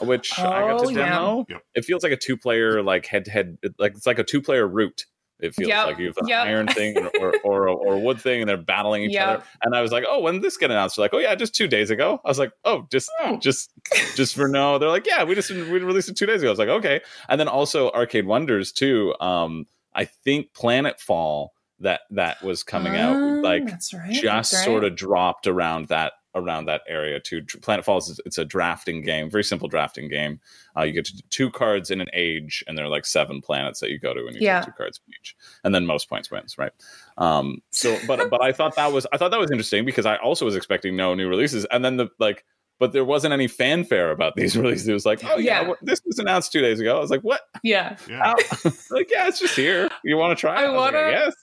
which 0.00 0.38
oh, 0.38 0.48
I 0.48 0.60
got 0.60 0.78
to 0.78 0.86
oh, 0.86 0.94
demo. 0.94 1.46
Yeah. 1.48 1.58
It 1.74 1.84
feels 1.84 2.02
like 2.02 2.12
a 2.12 2.16
two 2.16 2.36
player 2.36 2.82
like 2.82 3.06
head 3.06 3.24
to 3.24 3.30
head, 3.30 3.58
like 3.78 3.92
it's 3.96 4.06
like 4.06 4.18
a 4.18 4.24
two 4.24 4.42
player 4.42 4.66
Root. 4.66 5.06
It 5.38 5.54
feels 5.54 5.68
yep. 5.68 5.86
like 5.86 5.98
you 5.98 6.06
have 6.06 6.16
an 6.16 6.28
yep. 6.28 6.46
iron 6.46 6.66
thing 6.66 6.96
or, 7.20 7.34
or, 7.44 7.68
or, 7.68 7.98
wood 8.00 8.20
thing, 8.20 8.40
and 8.40 8.48
they're 8.48 8.56
battling 8.56 9.02
each 9.02 9.12
yep. 9.12 9.28
other. 9.28 9.44
And 9.62 9.74
I 9.74 9.82
was 9.82 9.92
like, 9.92 10.04
"Oh, 10.08 10.20
when 10.20 10.34
did 10.34 10.42
this 10.42 10.56
get 10.56 10.70
announced?" 10.70 10.96
They're 10.96 11.04
like, 11.04 11.14
"Oh 11.14 11.18
yeah, 11.18 11.34
just 11.34 11.54
two 11.54 11.68
days 11.68 11.90
ago." 11.90 12.20
I 12.24 12.28
was 12.28 12.38
like, 12.38 12.52
"Oh, 12.64 12.86
just 12.90 13.10
oh. 13.20 13.36
just 13.36 13.70
just 14.14 14.34
for 14.34 14.48
no." 14.48 14.78
They're 14.78 14.88
like, 14.88 15.06
"Yeah, 15.06 15.24
we 15.24 15.34
just 15.34 15.50
we 15.50 15.60
released 15.60 16.08
it 16.08 16.16
two 16.16 16.26
days 16.26 16.40
ago." 16.40 16.48
I 16.48 16.52
was 16.52 16.58
like, 16.58 16.68
"Okay." 16.68 17.00
And 17.28 17.38
then 17.38 17.48
also 17.48 17.90
Arcane 17.90 18.26
Wonders 18.26 18.72
too. 18.72 19.14
Um, 19.20 19.66
I 19.94 20.06
think 20.06 20.52
Planetfall 20.54 21.48
that 21.80 22.00
that 22.10 22.42
was 22.42 22.62
coming 22.62 22.96
out 22.96 23.42
like 23.42 23.64
right, 23.64 24.12
just 24.12 24.54
right. 24.54 24.64
sort 24.64 24.84
of 24.84 24.96
dropped 24.96 25.46
around 25.46 25.88
that 25.88 26.14
around 26.36 26.66
that 26.66 26.82
area 26.86 27.18
too. 27.18 27.42
Planetfall 27.42 27.98
is 27.98 28.20
it's 28.24 28.38
a 28.38 28.44
drafting 28.44 29.02
game, 29.02 29.28
very 29.28 29.42
simple 29.42 29.68
drafting 29.68 30.08
game. 30.08 30.38
Uh, 30.76 30.82
you 30.82 30.92
get 30.92 31.08
two 31.30 31.50
cards 31.50 31.90
in 31.90 32.00
an 32.00 32.08
age, 32.12 32.62
and 32.68 32.78
there 32.78 32.84
are 32.84 32.90
like 32.90 33.06
seven 33.06 33.40
planets 33.40 33.80
that 33.80 33.90
you 33.90 33.98
go 33.98 34.14
to, 34.14 34.26
and 34.26 34.34
you 34.34 34.42
yeah. 34.42 34.60
get 34.60 34.66
two 34.66 34.72
cards 34.72 34.98
from 34.98 35.12
each, 35.18 35.34
and 35.64 35.74
then 35.74 35.86
most 35.86 36.08
points 36.08 36.30
wins, 36.30 36.56
right? 36.58 36.72
Um, 37.18 37.62
so, 37.70 37.98
but 38.06 38.30
but 38.30 38.42
I 38.42 38.52
thought 38.52 38.76
that 38.76 38.92
was 38.92 39.06
I 39.12 39.16
thought 39.16 39.30
that 39.30 39.40
was 39.40 39.50
interesting 39.50 39.84
because 39.84 40.06
I 40.06 40.16
also 40.16 40.44
was 40.44 40.54
expecting 40.54 40.94
no 40.94 41.14
new 41.14 41.28
releases, 41.28 41.64
and 41.66 41.84
then 41.84 41.96
the 41.96 42.08
like. 42.20 42.44
But 42.78 42.92
there 42.92 43.06
wasn't 43.06 43.32
any 43.32 43.48
fanfare 43.48 44.10
about 44.10 44.36
these 44.36 44.54
releases. 44.58 44.86
It 44.86 44.92
was 44.92 45.06
like, 45.06 45.24
oh 45.24 45.38
yeah, 45.38 45.62
yeah. 45.62 45.72
this 45.80 46.02
was 46.04 46.18
announced 46.18 46.52
two 46.52 46.60
days 46.60 46.78
ago. 46.78 46.98
I 46.98 47.00
was 47.00 47.10
like, 47.10 47.22
what? 47.22 47.40
Yeah, 47.62 47.96
yeah. 48.06 48.34
like 48.90 49.10
yeah, 49.10 49.28
it's 49.28 49.40
just 49.40 49.56
here. 49.56 49.88
You 50.04 50.18
want 50.18 50.36
to 50.36 50.38
try? 50.38 50.62
I, 50.62 50.66
I 50.66 50.76
want 50.76 50.94
to. 50.94 51.00
Like, 51.00 51.12
yes. 51.12 51.34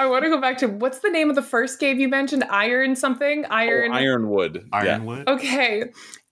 I 0.00 0.06
want 0.06 0.24
to 0.24 0.30
go 0.30 0.40
back 0.40 0.56
to 0.58 0.66
what's 0.66 1.00
the 1.00 1.10
name 1.10 1.28
of 1.28 1.36
the 1.36 1.42
first 1.42 1.78
game 1.78 2.00
you 2.00 2.08
mentioned? 2.08 2.42
Iron 2.44 2.96
something? 2.96 3.44
Iron 3.50 3.92
oh, 3.92 3.96
Ironwood. 3.96 4.66
Ironwood. 4.72 5.24
Yeah. 5.26 5.34
Okay. 5.34 5.84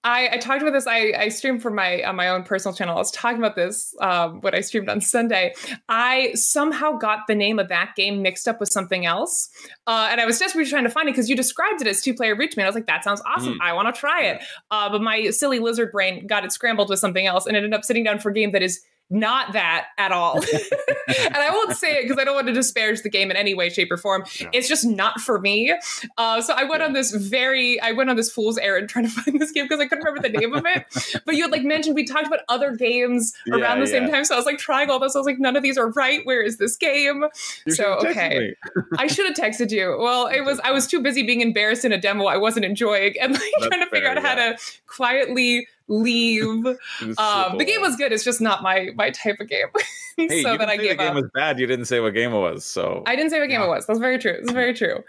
I, 0.02 0.30
I 0.32 0.38
talked 0.38 0.62
about 0.62 0.72
this. 0.72 0.86
I, 0.86 1.12
I 1.18 1.28
streamed 1.28 1.60
for 1.60 1.70
my 1.70 2.02
on 2.02 2.16
my 2.16 2.30
own 2.30 2.44
personal 2.44 2.74
channel. 2.74 2.94
I 2.94 2.98
was 2.98 3.10
talking 3.10 3.36
about 3.36 3.56
this 3.56 3.94
um, 4.00 4.40
when 4.40 4.54
I 4.54 4.62
streamed 4.62 4.88
on 4.88 5.02
Sunday. 5.02 5.52
I 5.86 6.32
somehow 6.32 6.92
got 6.92 7.26
the 7.28 7.34
name 7.34 7.58
of 7.58 7.68
that 7.68 7.94
game 7.94 8.22
mixed 8.22 8.48
up 8.48 8.58
with 8.58 8.70
something 8.70 9.04
else, 9.04 9.50
uh, 9.86 10.08
and 10.10 10.18
I 10.18 10.24
was 10.24 10.38
desperately 10.38 10.70
trying 10.70 10.84
to 10.84 10.90
find 10.90 11.06
it 11.06 11.12
because 11.12 11.28
you 11.28 11.36
described 11.36 11.82
it 11.82 11.88
as 11.88 12.00
two 12.00 12.14
player 12.14 12.34
reach 12.34 12.56
me. 12.56 12.62
And 12.62 12.68
I 12.68 12.70
was 12.70 12.74
like, 12.74 12.86
that 12.86 13.04
sounds 13.04 13.20
awesome. 13.26 13.54
Mm. 13.54 13.58
I 13.60 13.74
want 13.74 13.94
to 13.94 14.00
try 14.00 14.22
it. 14.22 14.40
Uh, 14.70 14.88
but 14.88 15.02
my 15.02 15.28
silly 15.28 15.58
lizard 15.58 15.92
brain 15.92 16.26
got 16.26 16.42
it 16.42 16.52
scrambled 16.52 16.88
with 16.88 17.00
something 17.00 17.26
else, 17.26 17.44
and 17.44 17.54
ended 17.54 17.74
up 17.74 17.84
sitting 17.84 18.04
down 18.04 18.18
for 18.18 18.30
a 18.30 18.32
game 18.32 18.52
that 18.52 18.62
is 18.62 18.80
not 19.10 19.54
that 19.54 19.86
at 19.96 20.12
all. 20.12 20.36
and 21.08 21.36
I 21.36 21.50
won't 21.50 21.76
say 21.76 21.98
it 21.98 22.02
because 22.02 22.18
I 22.18 22.24
don't 22.24 22.34
want 22.34 22.46
to 22.48 22.52
disparage 22.52 23.02
the 23.02 23.08
game 23.08 23.30
in 23.30 23.36
any 23.36 23.54
way, 23.54 23.70
shape, 23.70 23.90
or 23.90 23.96
form. 23.96 24.24
Yeah. 24.38 24.50
It's 24.52 24.68
just 24.68 24.84
not 24.84 25.20
for 25.20 25.40
me. 25.40 25.74
Uh, 26.18 26.42
so 26.42 26.52
I 26.52 26.64
went 26.64 26.80
yeah. 26.80 26.86
on 26.86 26.92
this 26.92 27.12
very, 27.12 27.80
I 27.80 27.92
went 27.92 28.10
on 28.10 28.16
this 28.16 28.30
fool's 28.30 28.58
errand 28.58 28.88
trying 28.88 29.06
to 29.06 29.10
find 29.22 29.40
this 29.40 29.50
game 29.50 29.64
because 29.64 29.80
I 29.80 29.86
couldn't 29.86 30.04
remember 30.04 30.28
the 30.28 30.38
name 30.38 30.54
of 30.54 30.64
it. 30.66 30.86
But 31.24 31.34
you 31.36 31.42
had 31.42 31.52
like 31.52 31.62
mentioned 31.62 31.94
we 31.94 32.04
talked 32.04 32.26
about 32.26 32.40
other 32.48 32.74
games 32.74 33.34
around 33.50 33.78
yeah, 33.78 33.80
the 33.80 33.86
same 33.86 34.10
time. 34.10 34.24
So 34.24 34.34
I 34.34 34.38
was 34.38 34.46
like 34.46 34.58
trying 34.58 34.88
all 34.88 34.98
this. 34.98 35.14
I 35.14 35.18
was 35.18 35.26
like, 35.26 35.38
none 35.38 35.56
of 35.56 35.62
these 35.62 35.76
are 35.76 35.90
right. 35.90 36.24
Where 36.24 36.42
is 36.42 36.58
this 36.58 36.76
game? 36.76 37.24
You 37.66 37.74
so 37.74 37.98
okay, 38.04 38.54
I 38.98 39.06
should 39.06 39.26
have 39.26 39.34
texted 39.36 39.70
you. 39.70 39.96
Well, 39.98 40.26
it 40.26 40.42
was 40.42 40.60
I 40.60 40.70
was 40.70 40.86
too 40.86 41.02
busy 41.02 41.22
being 41.22 41.40
embarrassed 41.40 41.84
in 41.84 41.92
a 41.92 42.00
demo 42.00 42.26
I 42.26 42.36
wasn't 42.36 42.64
enjoying 42.64 43.14
and 43.20 43.32
like 43.32 43.42
That's 43.58 43.66
trying 43.66 43.84
to 43.84 43.90
figure 43.90 44.08
fair, 44.08 44.18
out 44.18 44.24
how 44.24 44.34
to 44.34 44.58
quietly 44.86 45.66
leave. 45.88 46.66
Um, 47.18 47.58
the 47.58 47.64
game 47.64 47.80
was 47.80 47.96
good. 47.96 48.12
It's 48.12 48.24
just 48.24 48.40
not 48.40 48.62
my 48.62 48.90
my 48.94 49.10
type 49.10 49.40
of 49.40 49.48
game. 49.48 49.66
hey, 50.16 50.42
so 50.42 50.56
then 50.56 50.68
I 50.68 50.76
gave 50.76 50.90
the 50.90 50.96
game 50.96 51.08
up. 51.08 51.14
was 51.14 51.30
bad. 51.34 51.58
You 51.58 51.66
didn't 51.66 51.86
say 51.86 52.00
what 52.00 52.14
game 52.14 52.32
it 52.32 52.38
was. 52.38 52.64
So 52.64 53.02
I 53.06 53.16
didn't 53.16 53.30
say 53.30 53.40
what 53.40 53.48
game 53.48 53.60
yeah. 53.60 53.66
it 53.66 53.70
was. 53.70 53.86
That's 53.86 53.98
very 53.98 54.18
true. 54.18 54.36
That's 54.40 54.52
very 54.52 54.74
true. 54.74 55.02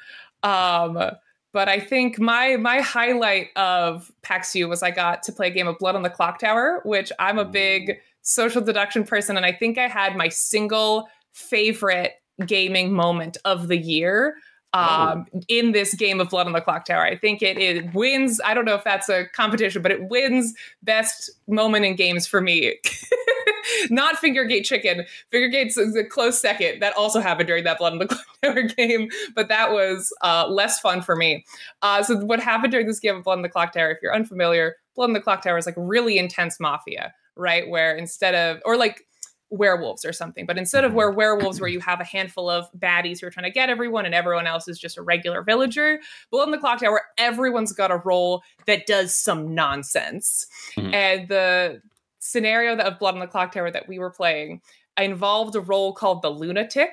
Um, 0.43 1.11
but 1.51 1.67
I 1.67 1.79
think 1.79 2.19
my 2.19 2.57
my 2.57 2.79
highlight 2.79 3.47
of 3.55 4.11
PAX 4.21 4.55
U 4.55 4.67
was 4.67 4.83
I 4.83 4.91
got 4.91 5.23
to 5.23 5.31
play 5.31 5.47
a 5.47 5.51
game 5.51 5.67
of 5.67 5.77
Blood 5.79 5.95
on 5.95 6.03
the 6.03 6.09
Clocktower, 6.09 6.85
which 6.85 7.11
I'm 7.19 7.39
a 7.39 7.45
big 7.45 7.97
social 8.21 8.61
deduction 8.61 9.03
person, 9.03 9.35
and 9.35 9.45
I 9.45 9.51
think 9.51 9.77
I 9.77 9.87
had 9.87 10.15
my 10.15 10.29
single 10.29 11.07
favorite 11.33 12.13
gaming 12.45 12.93
moment 12.93 13.37
of 13.45 13.67
the 13.67 13.77
year 13.77 14.35
um, 14.73 15.25
oh. 15.33 15.41
in 15.47 15.71
this 15.71 15.93
game 15.95 16.19
of 16.19 16.29
Blood 16.29 16.47
on 16.47 16.53
the 16.53 16.61
Clocktower. 16.61 17.01
I 17.01 17.15
think 17.15 17.41
it, 17.41 17.57
it 17.57 17.93
wins. 17.93 18.39
I 18.43 18.53
don't 18.53 18.65
know 18.65 18.75
if 18.75 18.83
that's 18.83 19.09
a 19.09 19.25
competition, 19.33 19.81
but 19.81 19.91
it 19.91 20.09
wins 20.09 20.53
best 20.83 21.31
moment 21.47 21.85
in 21.85 21.95
games 21.95 22.27
for 22.27 22.41
me. 22.41 22.75
Not 23.89 24.17
Fingergate 24.17 24.65
Chicken. 24.65 25.05
Fingergate's 25.31 25.77
is 25.77 25.95
a 25.95 26.03
close 26.03 26.39
second. 26.39 26.81
That 26.81 26.95
also 26.95 27.19
happened 27.19 27.47
during 27.47 27.63
that 27.63 27.77
Blood 27.77 27.93
on 27.93 27.99
the 27.99 28.07
Clock 28.07 28.25
Tower 28.43 28.63
game, 28.63 29.09
but 29.35 29.47
that 29.49 29.71
was 29.71 30.13
uh, 30.21 30.47
less 30.47 30.79
fun 30.79 31.01
for 31.01 31.15
me. 31.15 31.45
Uh, 31.81 32.03
so 32.03 32.17
what 32.17 32.39
happened 32.39 32.71
during 32.71 32.87
this 32.87 32.99
game 32.99 33.17
of 33.17 33.23
Blood 33.23 33.37
on 33.37 33.41
the 33.41 33.49
Clocktower, 33.49 33.91
if 33.91 33.97
you're 34.01 34.15
unfamiliar, 34.15 34.75
Blood 34.95 35.09
on 35.09 35.13
the 35.13 35.21
Clocktower 35.21 35.57
is 35.57 35.65
like 35.65 35.75
really 35.77 36.17
intense 36.17 36.59
mafia, 36.59 37.13
right? 37.35 37.69
Where 37.69 37.95
instead 37.95 38.35
of, 38.35 38.61
or 38.65 38.77
like 38.77 39.05
werewolves 39.49 40.05
or 40.05 40.13
something. 40.13 40.45
But 40.45 40.57
instead 40.57 40.83
of 40.83 40.89
mm-hmm. 40.89 40.97
where 40.97 41.11
werewolves, 41.11 41.59
where 41.59 41.69
you 41.69 41.79
have 41.79 41.99
a 41.99 42.05
handful 42.05 42.49
of 42.49 42.71
baddies 42.77 43.19
who 43.19 43.27
are 43.27 43.31
trying 43.31 43.45
to 43.45 43.51
get 43.51 43.69
everyone 43.69 44.05
and 44.05 44.13
everyone 44.13 44.47
else 44.47 44.67
is 44.67 44.79
just 44.79 44.97
a 44.97 45.01
regular 45.01 45.41
villager, 45.41 45.99
Blood 46.31 46.45
on 46.45 46.51
the 46.51 46.57
clocktower, 46.57 46.99
everyone's 47.17 47.73
got 47.73 47.91
a 47.91 47.97
role 47.97 48.43
that 48.67 48.85
does 48.85 49.15
some 49.15 49.53
nonsense. 49.53 50.45
Mm-hmm. 50.77 50.93
And 50.93 51.27
the 51.27 51.81
scenario 52.19 52.75
that 52.75 52.85
of 52.85 52.99
Blood 52.99 53.15
on 53.15 53.19
the 53.19 53.27
Clocktower 53.27 53.71
that 53.73 53.87
we 53.87 53.99
were 53.99 54.11
playing 54.11 54.61
involved 54.99 55.55
a 55.55 55.61
role 55.61 55.93
called 55.93 56.21
the 56.21 56.29
lunatic, 56.29 56.91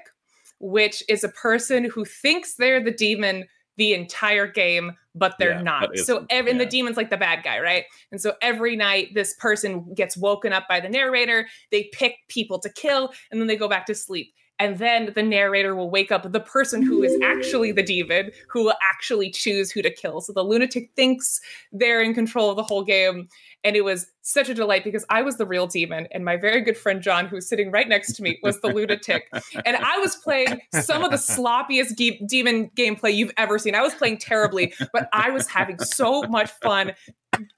which 0.60 1.02
is 1.08 1.24
a 1.24 1.28
person 1.28 1.84
who 1.84 2.04
thinks 2.04 2.54
they're 2.54 2.82
the 2.82 2.90
demon 2.90 3.44
the 3.76 3.92
entire 3.92 4.46
game, 4.46 4.92
but 5.16 5.34
they're 5.38 5.52
yeah, 5.52 5.62
not. 5.62 5.96
So 5.98 6.26
every, 6.30 6.50
yeah. 6.50 6.52
and 6.52 6.60
the 6.60 6.66
demon's 6.66 6.96
like 6.96 7.10
the 7.10 7.16
bad 7.16 7.42
guy, 7.42 7.58
right? 7.58 7.84
And 8.12 8.20
so 8.20 8.34
every 8.42 8.76
night 8.76 9.14
this 9.14 9.34
person 9.34 9.92
gets 9.94 10.16
woken 10.16 10.52
up 10.52 10.68
by 10.68 10.80
the 10.80 10.88
narrator, 10.88 11.48
they 11.70 11.90
pick 11.92 12.16
people 12.28 12.58
to 12.60 12.68
kill, 12.68 13.12
and 13.30 13.40
then 13.40 13.48
they 13.48 13.56
go 13.56 13.68
back 13.68 13.86
to 13.86 13.94
sleep. 13.94 14.32
And 14.58 14.78
then 14.78 15.12
the 15.14 15.22
narrator 15.22 15.74
will 15.74 15.90
wake 15.90 16.10
up 16.10 16.30
the 16.30 16.40
person 16.40 16.82
who 16.82 17.02
is 17.02 17.18
actually 17.22 17.72
the 17.72 17.82
demon, 17.82 18.30
who 18.48 18.64
will 18.64 18.74
actually 18.82 19.30
choose 19.30 19.70
who 19.70 19.82
to 19.82 19.90
kill. 19.90 20.20
So 20.20 20.32
the 20.32 20.42
lunatic 20.42 20.90
thinks 20.96 21.40
they're 21.72 22.00
in 22.00 22.14
control 22.14 22.50
of 22.50 22.56
the 22.56 22.62
whole 22.62 22.82
game. 22.82 23.28
And 23.64 23.76
it 23.76 23.84
was 23.84 24.06
such 24.22 24.48
a 24.48 24.54
delight 24.54 24.84
because 24.84 25.04
I 25.10 25.22
was 25.22 25.36
the 25.36 25.46
real 25.46 25.66
demon, 25.66 26.06
and 26.12 26.24
my 26.24 26.36
very 26.36 26.60
good 26.60 26.76
friend 26.76 27.02
John, 27.02 27.26
who's 27.26 27.48
sitting 27.48 27.70
right 27.70 27.88
next 27.88 28.12
to 28.14 28.22
me, 28.22 28.38
was 28.42 28.60
the 28.60 28.68
lunatic. 28.68 29.28
And 29.64 29.76
I 29.76 29.98
was 29.98 30.16
playing 30.16 30.60
some 30.72 31.02
of 31.02 31.10
the 31.10 31.16
sloppiest 31.16 31.96
ge- 31.96 32.20
demon 32.28 32.70
gameplay 32.76 33.14
you've 33.14 33.32
ever 33.36 33.58
seen. 33.58 33.74
I 33.74 33.82
was 33.82 33.94
playing 33.94 34.18
terribly, 34.18 34.72
but 34.92 35.08
I 35.12 35.30
was 35.30 35.48
having 35.48 35.78
so 35.80 36.22
much 36.22 36.50
fun 36.62 36.92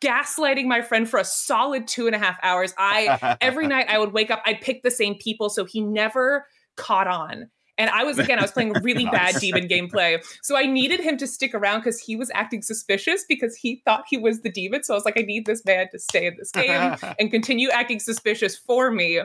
gaslighting 0.00 0.64
my 0.64 0.82
friend 0.82 1.08
for 1.08 1.20
a 1.20 1.24
solid 1.24 1.86
two 1.86 2.06
and 2.06 2.16
a 2.16 2.18
half 2.18 2.38
hours. 2.42 2.74
I 2.78 3.36
every 3.40 3.66
night 3.66 3.86
I 3.88 3.98
would 3.98 4.12
wake 4.12 4.30
up, 4.30 4.42
I'd 4.46 4.60
pick 4.60 4.82
the 4.82 4.90
same 4.90 5.14
people, 5.14 5.50
so 5.50 5.64
he 5.64 5.80
never 5.80 6.46
caught 6.78 7.06
on. 7.06 7.50
And 7.78 7.90
I 7.90 8.02
was 8.02 8.18
again, 8.18 8.40
I 8.40 8.42
was 8.42 8.50
playing 8.50 8.72
really 8.82 9.04
bad 9.12 9.36
demon 9.36 9.68
gameplay. 9.68 10.22
So 10.42 10.56
I 10.56 10.66
needed 10.66 10.98
him 10.98 11.16
to 11.18 11.26
stick 11.26 11.54
around 11.54 11.80
because 11.80 12.00
he 12.00 12.16
was 12.16 12.30
acting 12.34 12.60
suspicious 12.60 13.24
because 13.28 13.54
he 13.54 13.82
thought 13.84 14.04
he 14.08 14.18
was 14.18 14.40
the 14.40 14.50
demon. 14.50 14.82
So 14.82 14.94
I 14.94 14.96
was 14.96 15.04
like, 15.04 15.18
I 15.18 15.22
need 15.22 15.46
this 15.46 15.64
man 15.64 15.86
to 15.92 15.98
stay 15.98 16.26
in 16.26 16.36
this 16.36 16.50
game 16.50 16.96
and 17.20 17.30
continue 17.30 17.70
acting 17.70 18.00
suspicious 18.00 18.56
for 18.56 18.90
me. 18.90 19.20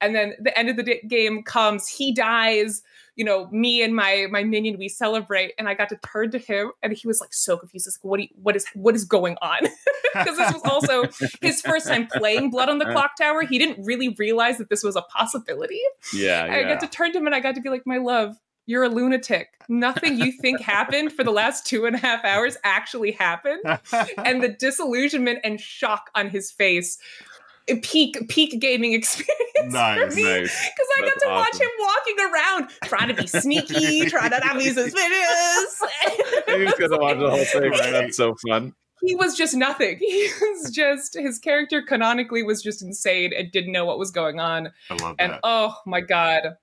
And 0.00 0.14
then 0.14 0.32
the 0.40 0.56
end 0.58 0.70
of 0.70 0.76
the 0.76 1.00
game 1.06 1.42
comes, 1.42 1.86
he 1.86 2.12
dies 2.12 2.82
you 3.16 3.24
know, 3.24 3.48
me 3.50 3.82
and 3.82 3.94
my 3.94 4.26
my 4.30 4.44
minion, 4.44 4.78
we 4.78 4.88
celebrate. 4.88 5.52
And 5.58 5.68
I 5.68 5.74
got 5.74 5.88
to 5.90 5.98
turn 6.12 6.30
to 6.32 6.38
him 6.38 6.72
and 6.82 6.92
he 6.92 7.06
was 7.06 7.20
like 7.20 7.32
so 7.32 7.56
confused. 7.56 7.86
Like, 7.86 8.10
what, 8.10 8.20
you, 8.20 8.28
what 8.40 8.56
is 8.56 8.66
what 8.74 8.94
is 8.94 9.04
going 9.04 9.36
on? 9.42 9.60
Because 10.12 10.38
this 10.38 10.52
was 10.52 10.62
also 10.64 11.04
his 11.40 11.60
first 11.60 11.86
time 11.86 12.08
playing 12.08 12.50
Blood 12.50 12.68
on 12.68 12.78
the 12.78 12.84
uh-huh. 12.84 12.94
Clock 12.94 13.10
Tower. 13.16 13.42
He 13.42 13.60
didn't 13.60 13.84
really 13.86 14.08
realize 14.18 14.58
that 14.58 14.68
this 14.68 14.82
was 14.82 14.96
a 14.96 15.02
possibility. 15.02 15.80
Yeah. 16.12 16.46
yeah. 16.46 16.52
I 16.52 16.62
got 16.64 16.80
to 16.80 16.88
turn 16.88 17.12
to 17.12 17.18
him 17.18 17.26
and 17.26 17.34
I 17.34 17.38
got 17.38 17.54
to 17.54 17.60
be 17.60 17.68
like, 17.68 17.86
my 17.86 17.98
love, 17.98 18.36
you're 18.66 18.84
a 18.84 18.88
lunatic. 18.88 19.48
Nothing 19.68 20.18
you 20.18 20.32
think 20.32 20.60
happened 20.60 21.12
for 21.12 21.24
the 21.24 21.30
last 21.30 21.66
two 21.66 21.86
and 21.86 21.96
a 21.96 21.98
half 21.98 22.24
hours 22.24 22.56
actually 22.64 23.12
happened. 23.12 23.62
and 24.18 24.42
the 24.42 24.48
disillusionment 24.48 25.40
and 25.44 25.60
shock 25.60 26.10
on 26.14 26.28
his 26.28 26.50
face 26.50 26.98
peak 27.76 28.28
peak 28.28 28.60
gaming 28.60 28.92
experience 29.00 29.72
nice, 29.72 29.98
for 29.98 30.14
me 30.16 30.22
because 30.24 30.48
nice. 30.50 30.72
I 30.98 31.00
got 31.02 31.18
to 31.20 31.26
awesome. 31.26 31.34
watch 31.36 31.60
him 31.60 31.70
walking 31.80 32.16
around 32.32 32.70
trying 32.84 33.08
to 33.08 33.14
be 33.14 33.26
sneaky, 33.26 34.06
trying 34.10 34.30
to 34.30 34.38
not 34.40 34.58
be 34.58 34.70
suspicious. 34.70 35.80
got 36.78 36.88
to 36.88 36.98
watch 37.00 37.18
the 37.18 37.30
whole 37.30 37.44
thing. 37.44 37.70
Right? 37.70 37.90
That's 37.92 38.16
so 38.16 38.34
fun. 38.48 38.72
he 39.02 39.14
was 39.14 39.36
just 39.36 39.54
nothing. 39.54 39.98
He 40.00 40.30
was 40.40 40.70
just 40.70 41.16
his 41.18 41.38
character 41.38 41.82
canonically 41.82 42.42
was 42.42 42.62
just 42.62 42.82
insane 42.82 43.32
and 43.36 43.50
didn't 43.52 43.72
know 43.72 43.84
what 43.84 43.98
was 43.98 44.10
going 44.10 44.40
on. 44.40 44.70
I 44.90 44.94
love 45.02 45.16
And 45.18 45.32
that. 45.32 45.40
oh 45.42 45.76
my 45.86 46.00
god, 46.00 46.54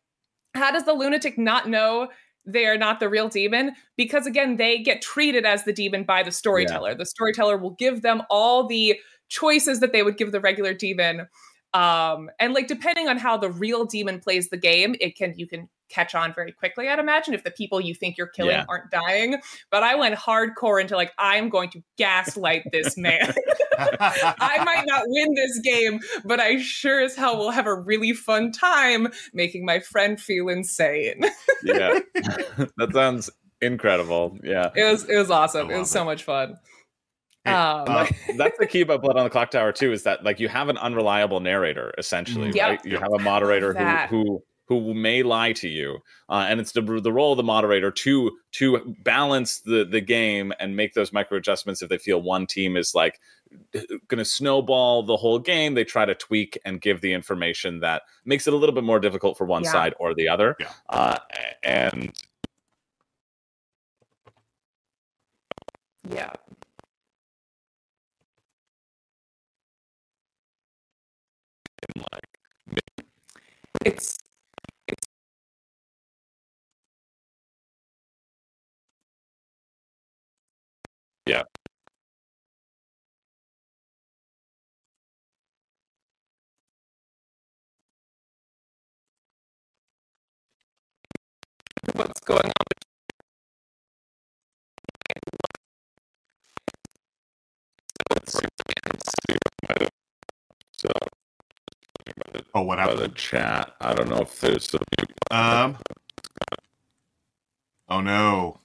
how 0.54 0.72
does 0.72 0.86
the 0.86 0.93
lunatic 0.93 1.38
not 1.38 1.67
know 1.70 2.10
they 2.46 2.65
are 2.65 2.78
not 2.78 3.00
the 3.00 3.10
real 3.10 3.28
demon? 3.30 3.74
Because 3.98 4.26
again, 4.26 4.58
they 4.58 4.80
get 4.80 5.02
treated 5.02 5.46
as 5.46 5.63
the 5.65 5.74
demon 5.74 6.04
by 6.04 6.24
the 6.24 6.32
storyteller. 6.32 6.96
The 6.96 7.06
storyteller 7.06 7.58
will 7.58 7.72
give 7.78 8.02
them 8.02 8.22
all 8.30 8.67
the 8.67 8.98
choices 9.30 9.80
that 9.80 9.94
they 9.94 10.04
would 10.04 10.18
give 10.18 10.32
the 10.32 10.40
regular 10.40 10.74
demon. 10.74 11.28
Um, 11.74 12.30
and 12.40 12.54
like 12.54 12.68
depending 12.68 13.08
on 13.08 13.18
how 13.18 13.38
the 13.38 13.50
real 13.52 13.86
demon 13.86 14.20
plays 14.20 14.50
the 14.50 14.58
game, 14.58 14.96
it 15.02 15.16
can 15.16 15.34
you 15.38 15.48
can 15.48 15.70
catch 15.90 16.16
on 16.16 16.34
very 16.34 16.52
quickly. 16.52 16.90
I'd 16.90 17.00
imagine 17.00 17.34
if 17.34 17.44
the 17.44 17.52
people 17.52 17.80
you 17.80 17.94
think 17.94 18.18
you're 18.18 18.28
killing 18.28 18.52
Yeah. 18.56 18.66
aren't 18.68 18.90
dying. 18.92 19.36
But 19.70 19.84
I 19.84 19.96
went 19.96 20.16
hardcore 20.16 20.82
into 20.82 20.96
like 20.96 21.12
I'm 21.18 21.50
going 21.50 21.70
to 21.72 21.84
gaslight 21.98 22.63
this 22.72 22.98
man. 22.98 23.34
I 23.80 24.63
might 24.66 24.86
not 24.88 25.04
win 25.08 25.34
this 25.36 25.60
game, 25.60 26.00
but 26.26 26.40
I 26.40 26.58
sure 26.62 27.02
as 27.02 27.16
hell 27.16 27.38
will 27.38 27.52
have 27.52 27.68
a 27.68 27.76
really 27.76 28.13
fun 28.13 28.52
time 28.52 29.10
making 29.34 29.66
my 29.66 29.80
friend 29.80 30.20
feel 30.20 30.50
insane. 30.50 31.22
yeah, 31.63 32.00
that 32.16 32.90
sounds 32.94 33.30
incredible. 33.62 34.38
Yeah. 34.44 34.72
It 34.76 34.84
was 34.92 35.04
it 35.10 35.18
was 35.18 35.30
awesome. 35.30 35.70
It 35.70 35.78
was 35.78 35.90
so 35.92 36.02
it. 36.02 36.06
much 36.06 36.24
fun. 36.24 36.58
Hey, 37.47 37.53
Um, 37.53 37.86
uh, 37.88 38.07
That's 38.38 38.57
the 38.57 38.67
key 38.67 38.81
about 38.81 39.01
Blood 39.01 39.17
on 39.17 39.23
the 39.23 39.29
Clocktower 39.29 39.73
too, 39.73 39.91
is 39.91 40.03
that 40.03 40.23
like 40.23 40.39
you 40.39 40.47
have 40.49 40.69
an 40.69 40.77
unreliable 40.77 41.39
narrator 41.39 41.93
essentially. 41.97 42.51
Yep. 42.51 42.69
right? 42.69 42.86
You 42.86 42.97
have 42.99 43.13
a 43.13 43.19
moderator 43.19 43.73
That. 43.73 44.10
who 44.10 44.43
who 44.67 44.81
who 44.83 44.93
may 44.93 45.23
lie 45.23 45.53
to 45.53 45.69
you, 45.69 45.99
uh, 46.27 46.45
and 46.49 46.60
it's 46.60 46.73
the 46.73 46.81
the 46.81 47.13
role 47.13 47.31
of 47.31 47.38
the 47.38 47.43
moderator 47.43 47.89
to 47.89 48.38
to 48.53 48.95
balance 49.03 49.60
the 49.62 49.86
the 49.86 50.01
game 50.01 50.51
and 50.60 50.75
make 50.75 50.93
those 50.93 51.13
micro 51.13 51.38
adjustments 51.38 51.81
if 51.81 51.88
they 51.88 51.97
feel 51.97 52.21
one 52.21 52.45
team 52.45 52.75
is 52.75 52.93
like 52.93 53.19
going 53.73 54.17
to 54.17 54.25
snowball 54.25 55.03
the 55.03 55.15
whole 55.15 55.39
game. 55.39 55.73
They 55.73 55.86
try 55.86 56.03
to 56.03 56.13
tweak 56.13 56.60
and 56.65 56.81
give 56.81 56.99
the 56.99 57.13
information 57.13 57.79
that 57.79 58.01
makes 58.25 58.45
it 58.45 58.53
a 58.53 58.57
little 58.57 58.75
bit 58.75 58.83
more 58.83 58.99
difficult 58.99 59.38
for 59.38 59.45
one 59.45 59.63
Yeah. 59.63 59.71
side 59.71 59.93
or 60.01 60.13
the 60.13 60.27
other. 60.27 60.57
Yeah. 60.60 60.67
Uh, 60.89 61.17
and 61.63 62.12
yeah. 66.10 66.33
It's 73.86 74.17
Yeah. 81.26 81.43
what's 91.95 92.19
going 92.21 92.45
on. 92.45 92.87
What 102.67 102.77
by 102.77 102.93
the 102.95 103.08
chat, 103.10 103.73
I 103.80 103.93
don't 103.93 104.10
know 104.10 104.17
if 104.17 104.39
there's 104.41 104.73
a 104.73 105.36
Um. 105.36 105.77
Oh 107.89 108.01
no. 108.01 108.60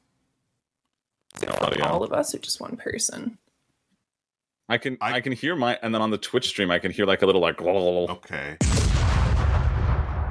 audio. 1.47 1.85
All 1.87 2.03
of 2.03 2.13
us 2.13 2.35
or 2.35 2.39
just 2.39 2.61
one 2.61 2.77
person? 2.77 3.39
I 4.69 4.79
can 4.79 4.99
I, 5.01 5.15
I- 5.15 5.21
can 5.21 5.33
hear 5.33 5.55
my 5.55 5.79
and 5.83 5.95
then 5.95 6.03
on 6.03 6.11
the 6.11 6.19
Twitch 6.19 6.49
stream 6.49 6.71
I 6.71 6.79
can 6.79 6.91
hear 6.91 7.07
like 7.07 7.23
a 7.23 7.27
little 7.27 7.41
like 7.41 7.61
Okay. 7.63 8.57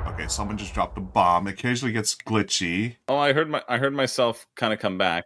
Okay, 0.07 0.27
someone 0.27 0.57
just 0.57 0.73
dropped 0.73 0.97
a 0.97 1.01
bomb. 1.01 1.47
It 1.47 1.53
Occasionally 1.53 1.93
gets 1.93 2.15
glitchy. 2.15 2.97
oh 3.07 3.17
I 3.17 3.31
heard 3.33 3.49
my 3.49 3.63
I 3.69 3.77
heard 3.77 3.93
myself 3.93 4.45
kind 4.55 4.73
of 4.73 4.79
come 4.79 4.97
back. 4.97 5.25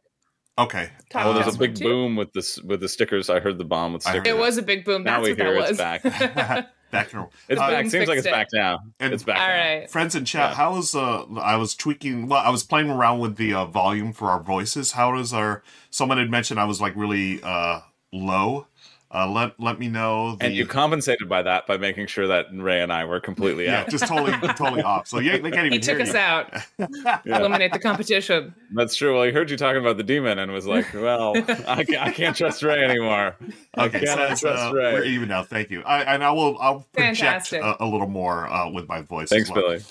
Okay. 0.57 0.89
Kyle 1.09 1.31
Oh, 1.31 1.33
there's 1.33 1.53
a 1.55 1.57
big 1.57 1.79
boom 1.79 2.15
with 2.15 2.31
this 2.33 2.59
with 2.61 2.79
the 2.79 2.87
stickers. 2.89 3.29
I 3.29 3.39
heard 3.39 3.57
the 3.57 3.65
bomb 3.65 3.93
with 3.93 4.03
stickers. 4.03 4.27
It 4.27 4.37
was 4.37 4.57
a 4.57 4.61
big 4.61 4.85
boom. 4.85 5.03
Now 5.03 5.21
That's 5.21 5.23
we 5.23 5.31
what 5.31 5.69
that 5.69 5.79
hear 5.79 6.03
it's 6.03 6.55
was. 6.55 6.65
back. 6.95 7.11
back 7.11 7.13
in. 7.13 7.27
It's 7.49 7.61
Uh, 7.61 7.67
back. 7.69 7.83
boom 7.83 7.89
Seems 7.91 8.07
like 8.07 8.17
it's 8.17 8.27
it. 8.27 8.31
back 8.31 8.47
now. 8.53 8.79
And- 8.99 9.13
it's 9.13 9.23
back. 9.23 9.39
All 9.39 9.47
now. 9.47 9.53
right. 9.79 9.89
Friends 9.89 10.15
in 10.15 10.25
chat, 10.25 10.51
Yeah. 10.51 10.55
how 10.55 10.77
is 10.77 10.95
uh 10.95 11.23
I 11.39 11.55
was 11.57 11.75
tweaking 11.75 12.27
well, 12.27 12.41
I 12.43 12.49
was 12.49 12.63
playing 12.63 12.89
around 12.89 13.19
with 13.19 13.35
the 13.37 13.53
uh, 13.53 13.65
volume 13.65 14.13
for 14.13 14.29
our 14.29 14.41
voices. 14.41 14.93
How 14.93 15.15
does 15.15 15.33
our 15.33 15.63
someone 15.89 16.17
had 16.17 16.29
mentioned 16.31 16.59
I 16.59 16.65
was 16.65 16.79
like 16.81 16.95
really 16.95 17.39
uh 17.43 17.81
low. 18.11 18.67
Uh 19.15 19.25
let 19.29 19.57
let 19.59 19.79
me 19.79 19.87
know 19.87 20.35
the 20.35 20.45
And 20.47 20.53
you 20.55 20.65
compensated 20.65 21.29
by 21.29 21.41
that 21.43 21.65
by 21.67 21.77
making 21.77 22.07
sure 22.07 22.27
that 22.27 22.47
Ray 22.51 22.81
and 22.81 22.91
I 22.91 23.05
were 23.05 23.21
completely 23.21 23.63
Yeah, 23.63 23.81
out. 23.81 23.89
just 23.89 24.05
totally 24.07 24.33
totally 24.55 24.81
off. 24.91 25.07
So 25.07 25.19
yeah, 25.19 25.37
they 25.37 25.51
can't 25.51 25.67
even 25.67 25.71
He 25.71 25.79
took 25.79 25.97
hear 25.99 26.01
us 26.05 26.13
you. 26.13 26.19
out. 26.19 26.53
Yeah. 27.25 27.39
Eliminate 27.39 27.71
the 27.71 27.79
competition. 27.79 28.53
That's 28.73 28.95
true. 28.95 29.15
Well, 29.15 29.23
he 29.23 29.31
heard 29.31 29.49
you 29.49 29.55
talking 29.57 29.79
about 29.81 29.95
the 29.97 30.03
demon 30.03 30.37
and 30.39 30.51
was 30.51 30.65
like, 30.67 30.93
"Well, 30.93 31.33
I 31.67 31.83
can't, 31.85 32.01
I 32.01 32.11
can't 32.11 32.35
trust 32.35 32.61
Ray 32.61 32.83
anymore. 32.83 33.35
I 33.75 33.85
Okay, 33.85 34.05
so 34.05 34.15
trust 34.15 34.45
uh, 34.45 34.71
Ray." 34.73 34.93
we're 34.93 35.03
even 35.05 35.29
now. 35.29 35.43
Thank 35.43 35.71
you. 35.71 35.81
I, 35.83 36.01
and 36.13 36.23
I 36.23 36.31
will 36.31 36.57
I'll 36.59 36.85
project 36.93 37.53
a, 37.53 37.83
a 37.83 37.85
little 37.85 38.07
more 38.09 38.47
uh, 38.51 38.69
with 38.69 38.87
my 38.89 39.01
voice. 39.01 39.29
Thanks, 39.29 39.49
as 39.49 39.55
well. 39.55 39.63
Billy. 39.69 39.83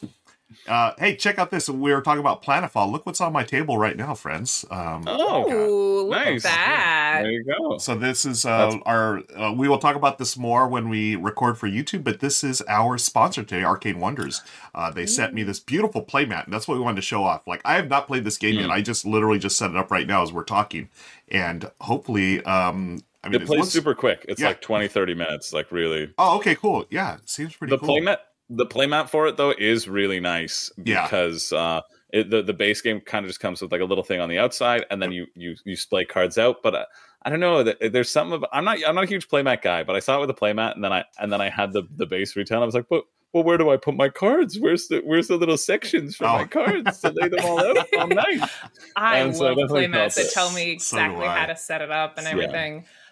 Uh, 0.67 0.93
hey, 0.99 1.15
check 1.15 1.39
out 1.39 1.51
this. 1.51 1.69
We 1.69 1.93
were 1.93 2.01
talking 2.01 2.21
about 2.21 2.43
Planetfall. 2.43 2.91
Look 2.91 3.05
what's 3.05 3.21
on 3.21 3.33
my 3.33 3.45
table 3.45 3.77
right 3.77 3.97
now, 3.97 4.15
friends. 4.15 4.65
Um, 4.71 5.05
Oh, 5.07 5.51
Ooh, 5.53 6.09
look 6.09 6.11
nice. 6.19 6.45
at 6.45 6.51
that. 6.51 7.19
there 7.23 7.31
you 7.33 7.45
go. 7.45 7.77
So 7.79 7.95
this 7.95 8.25
is 8.25 8.47
uh, 8.47 8.79
our. 8.87 9.21
Uh, 9.37 9.53
we 9.53 9.69
will 9.69 9.79
talk 9.79 9.95
about 9.95 10.17
this 10.19 10.37
more 10.39 10.67
when 10.67 10.89
we 10.89 11.17
record 11.17 11.59
for 11.59 11.69
YouTube, 11.69 12.03
but 12.03 12.21
this 12.21 12.43
is 12.43 12.63
our 12.67 12.97
sponsor 12.97 13.43
today, 13.43 13.63
Arcane 13.63 14.01
Wonders. 14.01 14.41
Uh, 14.75 14.91
they 14.91 15.05
sent 15.05 15.35
me 15.35 15.43
this 15.43 15.61
beautiful 15.61 16.03
playmat, 16.03 16.45
and 16.45 16.53
that's 16.55 16.67
what 16.67 16.79
we 16.79 16.83
wanted 16.83 16.97
to 16.97 17.03
show 17.03 17.25
off. 17.25 17.47
Like 17.47 17.61
I 17.65 17.75
have 17.75 17.89
not 17.89 18.07
played 18.07 18.25
this 18.25 18.39
game 18.39 18.55
yet. 18.55 18.65
Hmm. 18.67 18.71
I 18.73 18.81
just 18.81 19.05
literally 19.05 19.39
just 19.39 19.59
set 19.59 19.71
it 19.71 19.77
up 19.77 19.91
right 19.91 20.07
now 20.07 20.23
as 20.23 20.33
we're 20.33 20.45
talking, 20.45 20.89
and 21.29 21.71
hopefully, 21.83 22.43
um, 22.45 23.03
I 23.23 23.29
mean, 23.29 23.43
It 23.43 23.47
plays 23.47 23.61
looks- 23.61 23.73
super 23.73 23.95
quick. 23.95 24.25
It's 24.29 24.41
Yeah. 24.41 24.49
like 24.49 24.61
20, 24.63 24.89
30 24.89 25.15
minutes. 25.15 25.53
Like 25.53 25.71
really. 25.73 26.13
Oh, 26.19 26.37
okay, 26.39 26.55
cool. 26.55 26.87
Yeah, 26.91 27.19
seems 27.27 27.55
pretty 27.55 27.71
the 27.71 27.79
cool. 27.79 27.89
playmat 27.97 28.19
the 28.51 28.67
playmat 28.67 29.09
for 29.09 29.27
it 29.27 29.37
though 29.37 29.55
is 29.59 29.89
really 29.89 30.21
nice 30.21 30.71
Yeah. 30.85 31.05
because 31.05 31.53
uh 31.53 31.81
it, 32.13 32.31
the 32.31 32.43
the 32.43 32.53
base 32.53 32.81
game 32.81 33.01
kind 33.01 33.25
of 33.25 33.29
just 33.31 33.41
comes 33.41 33.61
with 33.63 33.73
like 33.73 33.81
a 33.81 33.85
little 33.85 34.05
thing 34.05 34.21
on 34.21 34.29
the 34.29 34.39
outside 34.39 34.85
and 34.91 35.01
then 35.03 35.11
you 35.13 35.27
you 35.35 35.57
you 35.65 35.75
splay 35.77 36.05
cards 36.05 36.39
out 36.39 36.57
but 36.63 36.75
uh, 36.75 36.85
I 37.23 37.31
don't 37.31 37.41
know 37.41 37.63
that 37.63 37.79
there's 37.93 38.11
something 38.11 38.35
of, 38.35 38.45
I'm 38.53 38.65
not 38.65 38.79
I'm 38.87 38.95
not 38.95 39.05
a 39.05 39.09
huge 39.09 39.29
playmat 39.29 39.63
guy 39.63 39.83
but 39.83 39.97
I 39.97 39.99
saw 39.99 40.19
it 40.19 40.21
with 40.21 40.31
a 40.31 40.35
playmat 40.35 40.75
and 40.75 40.85
then 40.85 40.93
I 40.93 41.05
and 41.19 41.33
then 41.33 41.41
I 41.41 41.49
had 41.49 41.73
the 41.73 41.83
the 41.97 42.07
base 42.07 42.37
retail 42.37 42.59
and 42.59 42.63
I 42.63 42.67
was 42.67 42.75
like 42.75 42.87
but 42.91 43.05
well 43.33 43.43
where 43.43 43.59
do 43.59 43.71
I 43.71 43.77
put 43.79 43.97
my 43.97 44.11
cards 44.11 44.61
where's 44.61 44.87
the 44.89 45.01
where's 45.01 45.27
the 45.29 45.37
little 45.37 45.57
sections 45.57 46.15
for 46.15 46.27
Oh. 46.27 46.35
my 46.37 46.45
cards 46.45 47.01
to 47.01 47.11
lay 47.11 47.29
them 47.29 47.41
all 47.45 47.59
out 47.79 47.87
all 47.99 48.07
night 48.09 48.49
I 48.95 49.19
And 49.19 49.35
love 49.37 49.57
definitely 49.57 49.87
playmats 49.87 50.15
felt 50.15 50.15
that 50.17 50.31
tell 50.33 50.53
me 50.53 50.71
exactly 50.71 51.27
I. 51.27 51.39
how 51.41 51.47
to 51.47 51.57
set 51.57 51.81
it 51.81 51.91
up 51.91 52.19
and 52.19 52.27
Yeah. 52.27 52.35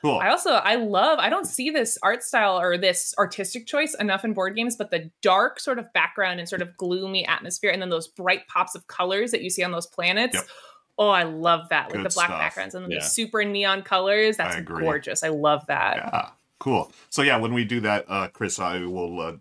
Cool. 0.02 0.18
I 0.18 0.30
also 0.30 0.50
I 0.50 0.74
love 0.74 1.18
I 1.20 1.30
don't 1.30 1.46
see 1.46 1.70
this 1.70 1.96
art 2.02 2.24
style 2.24 2.58
or 2.60 2.76
this 2.76 3.14
artistic 3.18 3.66
choice 3.66 3.94
enough 3.94 4.24
in 4.24 4.32
board 4.34 4.56
games, 4.56 4.74
but 4.76 4.90
the 4.90 5.10
dark 5.22 5.60
sort 5.60 5.78
of 5.78 5.92
background 5.92 6.40
and 6.40 6.48
sort 6.48 6.60
of 6.60 6.76
gloomy 6.76 7.24
atmosphere, 7.26 7.70
and 7.70 7.80
then 7.80 7.88
those 7.88 8.08
bright 8.08 8.46
pops 8.48 8.74
of 8.74 8.86
colors 8.88 9.30
that 9.30 9.42
you 9.42 9.48
see 9.50 9.62
on 9.62 9.70
those 9.70 9.86
planets. 9.86 10.34
Yep. 10.34 10.44
Oh, 10.98 11.08
I 11.08 11.22
love 11.22 11.68
that 11.70 11.84
Like 11.84 11.92
Good 12.02 12.10
the 12.10 12.14
black 12.14 12.26
stuff. 12.28 12.40
backgrounds 12.40 12.74
and 12.74 12.90
Yeah. 12.90 12.98
the 12.98 13.04
super 13.04 13.44
neon 13.44 13.82
colors. 13.82 14.36
That's 14.36 14.56
I 14.56 14.60
gorgeous. 14.60 15.22
I 15.22 15.28
love 15.28 15.64
that. 15.68 15.96
Yeah, 15.96 16.28
cool. 16.58 16.92
So 17.08 17.22
yeah, 17.22 17.36
when 17.38 17.54
we 17.54 17.64
do 17.64 17.80
that, 17.80 18.04
uh, 18.08 18.28
Chris, 18.28 18.58
I 18.58 18.80
will 18.80 19.20
uh, 19.20 19.32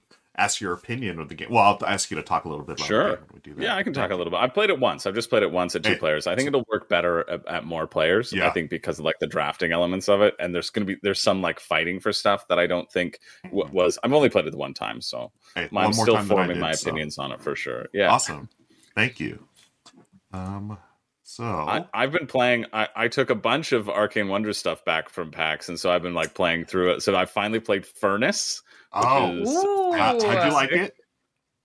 ask 0.41 0.59
your 0.61 0.73
opinion 0.73 1.19
of 1.19 1.29
the 1.29 1.35
game. 1.35 1.47
Well, 1.51 1.63
I'll 1.63 1.85
ask 1.87 2.09
you 2.11 2.17
to 2.17 2.23
talk 2.23 2.45
a 2.45 2.49
little 2.49 2.65
bit 2.65 2.77
about 2.77 2.87
Sure. 2.87 3.03
the 3.03 3.15
game 3.15 3.25
when 3.27 3.35
we 3.35 3.39
do 3.41 3.53
that. 3.55 3.63
Yeah, 3.63 3.75
I 3.75 3.83
can 3.83 3.93
talk 3.93 4.11
a 4.11 4.15
little 4.15 4.31
bit. 4.31 4.37
I've 4.37 4.53
played 4.53 4.69
it 4.69 4.79
once. 4.79 5.05
I've 5.05 5.13
just 5.15 5.29
played 5.29 5.43
it 5.43 5.51
once 5.51 5.75
at 5.75 5.83
two 5.83 5.91
Hey. 5.91 5.97
players. 5.97 6.27
I 6.27 6.35
think 6.35 6.47
it'll 6.47 6.65
work 6.71 6.89
better 6.89 7.29
at, 7.29 7.45
at 7.47 7.65
more 7.65 7.87
players. 7.87 8.33
Yeah. 8.33 8.47
I 8.47 8.51
think 8.51 8.69
because 8.69 8.99
of 8.99 9.05
like 9.05 9.19
the 9.19 9.27
drafting 9.27 9.71
elements 9.71 10.09
of 10.09 10.21
it, 10.21 10.35
and 10.39 10.53
there's 10.55 10.69
to 10.71 10.83
be 10.85 10.97
there's 11.03 11.21
some 11.21 11.41
like 11.41 11.59
fighting 11.59 11.99
for 11.99 12.11
stuff 12.13 12.47
that 12.47 12.59
I 12.59 12.67
don't 12.67 12.91
think 12.91 13.19
w- 13.43 13.69
was. 13.71 13.97
I've 14.03 14.13
only 14.13 14.29
played 14.29 14.47
it 14.47 14.55
one 14.55 14.73
time, 14.73 15.01
so 15.01 15.31
Hey, 15.55 15.69
I'm 15.75 15.93
still 15.93 16.15
time 16.15 16.27
than 16.27 16.37
I 16.37 16.39
forming 16.41 16.55
did, 16.57 16.61
my 16.61 16.71
so- 16.73 16.89
opinions 16.89 17.17
on 17.17 17.31
it 17.31 17.41
for 17.41 17.55
sure. 17.55 17.87
Yeah. 17.93 18.09
Awesome. 18.11 18.49
Thank 18.95 19.19
you. 19.19 19.47
Um. 20.33 20.77
So 21.23 21.45
I, 21.45 21.85
I've 21.93 22.11
been 22.11 22.27
playing. 22.27 22.65
I, 22.73 22.89
I 22.93 23.07
took 23.07 23.29
a 23.29 23.35
bunch 23.35 23.71
of 23.71 23.87
Arcane 23.89 24.27
Wonders 24.27 24.57
stuff 24.57 24.83
back 24.83 25.07
from 25.07 25.31
PAX, 25.31 25.69
and 25.69 25.79
so 25.79 25.89
I've 25.89 26.01
been 26.01 26.13
like 26.13 26.33
playing 26.33 26.65
through 26.65 26.91
it. 26.91 27.03
So 27.03 27.15
I 27.15 27.25
finally 27.25 27.61
played 27.61 27.85
Furnace. 27.85 28.61
Oh, 28.93 29.31
Ooh. 29.33 29.91
how, 29.97 30.19
how'd 30.19 30.45
you 30.47 30.53
like 30.53 30.71
it? 30.71 30.95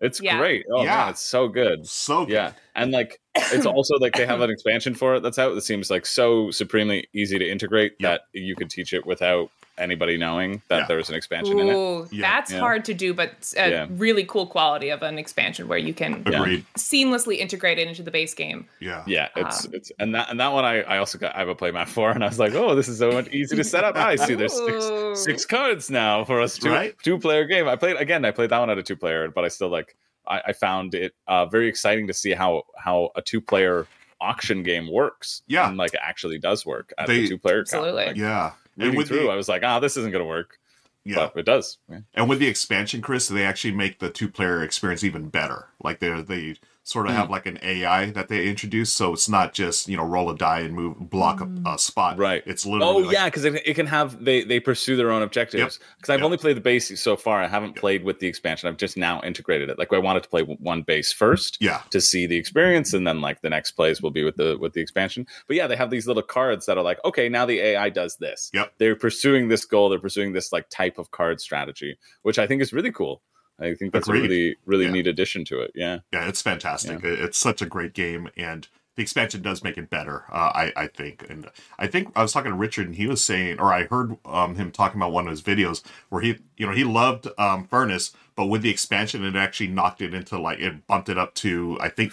It's 0.01 0.21
Yeah. 0.21 0.39
great. 0.39 0.67
Oh 0.71 0.83
Yeah. 0.85 0.97
man, 0.97 1.09
it's 1.11 1.23
so 1.23 1.49
good. 1.49 1.87
So 1.87 2.27
good. 2.27 2.35
Yeah, 2.35 2.53
and 2.75 2.93
like 2.93 3.19
it's 3.35 3.65
also 3.67 3.95
like 3.99 4.15
they 4.15 4.27
have 4.27 4.41
an 4.43 4.51
expansion 4.51 4.95
for 4.95 5.15
it 5.15 5.23
that's 5.23 5.39
out 5.39 5.55
that 5.55 5.62
seems 5.62 5.91
like 5.91 6.05
so 6.05 6.51
supremely 6.51 7.09
easy 7.15 7.39
to 7.39 7.49
integrate 7.49 7.95
Yep. 7.99 8.21
that 8.33 8.39
you 8.39 8.55
could 8.55 8.69
teach 8.71 8.93
it 8.93 9.07
without 9.07 9.51
anybody 9.79 10.17
knowing 10.17 10.62
that 10.69 10.81
Yeah. 10.81 10.87
there's 10.87 11.09
an 11.11 11.15
expansion 11.17 11.59
in 11.59 11.69
it. 11.69 11.75
Ooh, 11.75 12.09
Yeah. 12.11 12.23
that's 12.23 12.51
Yeah. 12.53 12.61
hard 12.61 12.85
to 12.87 12.95
do, 12.95 13.12
but 13.15 13.53
a 13.57 13.71
Yeah. 13.71 13.87
really 13.91 14.25
cool 14.25 14.47
quality 14.47 14.89
of 14.91 15.03
an 15.03 15.19
expansion 15.19 15.69
where 15.69 15.79
you 15.79 15.93
can 15.93 16.23
Agreed. 16.27 16.65
seamlessly 16.79 17.39
integrate 17.39 17.79
it 17.79 17.87
into 17.89 18.03
the 18.03 18.11
base 18.11 18.35
game. 18.35 18.67
Yeah. 18.81 19.03
Yeah, 19.07 19.29
it's 19.37 19.65
Um, 19.67 19.75
it's 19.75 19.93
and 19.99 20.15
that 20.15 20.31
and 20.31 20.41
that 20.41 20.53
one 20.53 20.65
I, 20.65 20.83
I 20.83 20.99
also 20.99 21.19
got 21.19 21.35
I 21.35 21.39
have 21.41 21.49
a 21.49 21.55
play 21.55 21.67
playmat 21.71 21.89
for 21.89 22.11
and 22.11 22.23
I 22.25 22.29
was 22.29 22.39
like, 22.39 22.55
oh, 22.55 22.75
this 22.75 22.89
is 22.89 22.99
so 22.99 23.11
much 23.12 23.29
easy 23.29 23.57
to 23.57 23.65
set 23.65 23.85
up. 23.85 23.97
I 23.97 24.17
see 24.17 24.35
there's 24.35 24.53
six 24.55 25.21
six 25.25 25.45
cards 25.45 25.91
now 25.91 26.25
for 26.25 26.41
us 26.41 26.57
two 26.59 26.71
Right. 26.71 26.95
two 27.03 27.19
player 27.19 27.45
game. 27.45 27.69
I 27.69 27.77
played 27.77 27.97
again. 27.97 28.25
I 28.25 28.31
played 28.31 28.51
that 28.51 28.59
one 28.59 28.71
at 28.71 28.79
a 28.79 28.83
two 28.83 28.97
player, 28.97 29.29
but 29.29 29.45
I 29.45 29.49
still 29.49 29.69
like 29.69 29.97
I, 30.29 30.43
I 30.49 30.53
found 30.53 30.95
it 30.95 31.12
uh, 31.29 31.47
very 31.47 31.69
exciting 31.69 32.07
to 32.07 32.15
see 32.15 32.33
how 32.33 32.65
how 32.79 33.11
a 33.17 33.23
two 33.23 33.41
player 33.41 33.87
auction 34.21 34.62
game 34.62 34.91
works. 34.91 35.43
Yeah. 35.47 35.69
and 35.69 35.77
like 35.77 35.93
it 35.95 36.01
actually 36.03 36.39
does 36.39 36.65
work 36.65 36.93
at 36.99 37.07
They- 37.07 37.23
the 37.23 37.29
two 37.29 37.39
player. 37.39 37.61
Absolutely. 37.61 38.07
Like, 38.07 38.17
Yeah. 38.17 38.53
And 38.77 38.85
reading 38.85 38.99
with 38.99 39.09
through, 39.09 39.25
the, 39.25 39.29
I 39.29 39.37
was 39.37 39.49
like, 39.49 39.62
ah, 39.65 39.81
this 39.81 39.97
isn't 39.97 40.11
going 40.11 40.23
to 40.23 40.29
work, 40.29 40.59
yeah. 41.05 41.31
but 41.33 41.41
it 41.41 41.47
does. 41.47 41.79
Yeah. 41.89 42.01
And 42.15 42.29
with 42.29 42.39
the 42.39 42.49
expansion, 42.49 43.01
Chris, 43.01 43.29
they 43.29 43.45
actually 43.45 43.75
make 43.75 43.99
the 43.99 44.11
two 44.11 44.29
player 44.29 44.62
experience 44.62 45.05
even 45.05 45.29
better. 45.29 45.69
Like 45.83 46.01
they're 46.01 46.23
they 46.23 46.57
sort 46.87 47.07
of 47.07 47.12
Hmm. 47.12 47.18
have 47.18 47.31
like 47.31 47.46
an 47.46 47.59
AI 47.62 48.11
that 48.12 48.29
they 48.29 48.46
introduce, 48.46 48.92
so 48.92 49.12
it's 49.12 49.29
not 49.29 49.53
just 49.53 49.88
you 49.88 49.96
know 49.96 50.05
roll 50.05 50.31
a 50.31 50.37
die 50.37 50.61
and 50.61 50.72
move 50.72 50.96
block 51.11 51.40
a, 51.40 51.49
a 51.68 51.79
spot. 51.79 52.16
Right. 52.16 52.44
It's 52.46 52.64
literally 52.64 52.85
Oh 52.94 52.99
like, 52.99 53.12
yeah, 53.12 53.25
because 53.25 53.44
it, 53.44 53.61
it 53.66 53.75
can 53.75 53.87
have 53.87 54.25
they 54.25 54.44
they 54.44 54.61
pursue 54.61 54.94
their 54.96 55.11
own 55.11 55.22
objectives. 55.22 55.81
Because 55.96 56.11
I've 56.11 56.20
Yep. 56.20 56.25
only 56.25 56.37
played 56.38 56.57
the 56.57 56.61
base 56.61 56.99
so 57.01 57.16
far. 57.16 57.42
I 57.42 57.49
haven't 57.49 57.75
played 57.75 58.05
with 58.05 58.20
the 58.20 58.29
expansion. 58.29 58.68
I've 58.68 58.77
just 58.77 58.96
now 58.96 59.20
integrated 59.25 59.68
it. 59.68 59.79
Like 59.81 59.92
I 59.92 59.99
wanted 59.99 60.22
to 60.22 60.29
play 60.29 60.42
one 60.42 60.83
base 60.83 61.12
first 61.12 61.59
yeah, 61.61 61.83
to 61.90 62.01
see 62.01 62.25
the 62.27 62.37
experience, 62.37 62.94
and 62.94 63.05
then 63.05 63.20
like 63.20 63.40
the 63.42 63.51
next 63.51 63.72
plays 63.72 64.01
will 64.01 64.12
be 64.12 64.22
with 64.22 64.37
the 64.37 64.57
with 64.61 64.72
the 64.72 64.81
expansion. 64.81 65.27
But 65.49 65.57
yeah, 65.57 65.66
they 65.66 65.77
have 65.77 65.90
these 65.90 66.07
little 66.07 66.22
cards 66.22 66.66
that 66.66 66.79
are 66.79 66.85
like, 66.85 66.99
okay, 67.05 67.29
now 67.29 67.46
the 67.46 67.59
AI 67.59 67.88
does 67.88 68.16
this. 68.18 68.49
Yep. 68.55 68.75
They're 68.79 68.94
pursuing 68.94 69.49
this 69.49 69.64
goal. 69.64 69.88
They're 69.88 69.99
pursuing 69.99 70.33
this 70.35 70.53
like 70.53 70.68
type 70.70 70.99
of 70.99 71.11
card 71.11 71.40
strategy, 71.40 71.99
which 72.22 72.38
I 72.38 72.46
think 72.46 72.62
is 72.62 72.72
really 72.72 72.92
cool. 72.92 73.22
I 73.61 73.75
think 73.75 73.92
that's 73.92 74.07
Agreed. 74.09 74.19
a 74.21 74.23
really 74.29 74.57
really 74.66 74.85
Yeah. 74.87 74.90
neat 74.92 75.07
addition 75.07 75.45
to 75.47 75.61
it. 75.61 75.73
Yeah. 75.75 76.01
yeah, 76.12 76.29
it's 76.29 76.42
fantastic. 76.42 77.03
It- 77.05 77.21
It's 77.21 77.38
such 77.38 77.62
a 77.62 77.66
great 77.66 77.95
game, 77.95 78.29
and 78.37 78.69
the 78.97 79.03
expansion 79.03 79.42
does 79.42 79.62
make 79.62 79.77
it 79.77 79.90
better. 79.90 80.25
Uh, 80.33 80.51
I 80.55 80.73
I 80.77 80.87
think, 80.87 81.25
and 81.29 81.51
I 81.79 81.87
think 81.87 82.09
I 82.16 82.23
was 82.23 82.33
talking 82.33 82.51
to 82.51 82.57
Richard, 82.57 82.87
and 82.87 82.97
he 82.97 83.07
was 83.07 83.23
saying, 83.23 83.59
or 83.61 83.73
I 83.73 83.85
heard 83.85 84.16
um, 84.25 84.55
him 84.57 84.71
talking 84.71 84.99
about 85.01 85.12
one 85.12 85.27
of 85.27 85.31
his 85.31 85.42
videos 85.42 85.83
where 86.09 86.23
he, 86.23 86.38
you 86.57 86.66
know, 86.66 86.73
he 86.73 86.83
loved 86.85 87.29
um, 87.38 87.66
Furnace, 87.66 88.12
but 88.37 88.47
with 88.47 88.62
the 88.62 88.71
expansion, 88.71 89.23
it 89.25 89.37
actually 89.37 89.66
knocked 89.69 90.01
it 90.01 90.14
into 90.14 90.38
like 90.38 90.61
it 90.61 90.87
bumped 90.87 91.09
it 91.11 91.19
up 91.19 91.35
to 91.37 91.77
I 91.81 91.88
think 91.90 92.12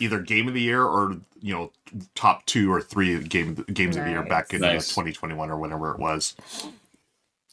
either 0.00 0.18
game 0.20 0.48
of 0.48 0.54
the 0.54 0.60
year 0.60 0.82
or 0.84 1.16
you 1.40 1.52
know 1.54 1.72
top 2.16 2.46
two 2.46 2.72
or 2.72 2.80
three 2.80 3.16
game 3.22 3.54
games 3.72 3.96
of 3.96 4.04
the 4.04 4.10
year 4.10 4.22
back 4.24 4.52
in 4.54 4.62
uh, 4.64 4.72
Nice. 4.72 4.88
2021 4.88 5.50
or 5.50 5.56
whenever 5.56 5.92
it 5.92 5.98
was. 6.00 6.34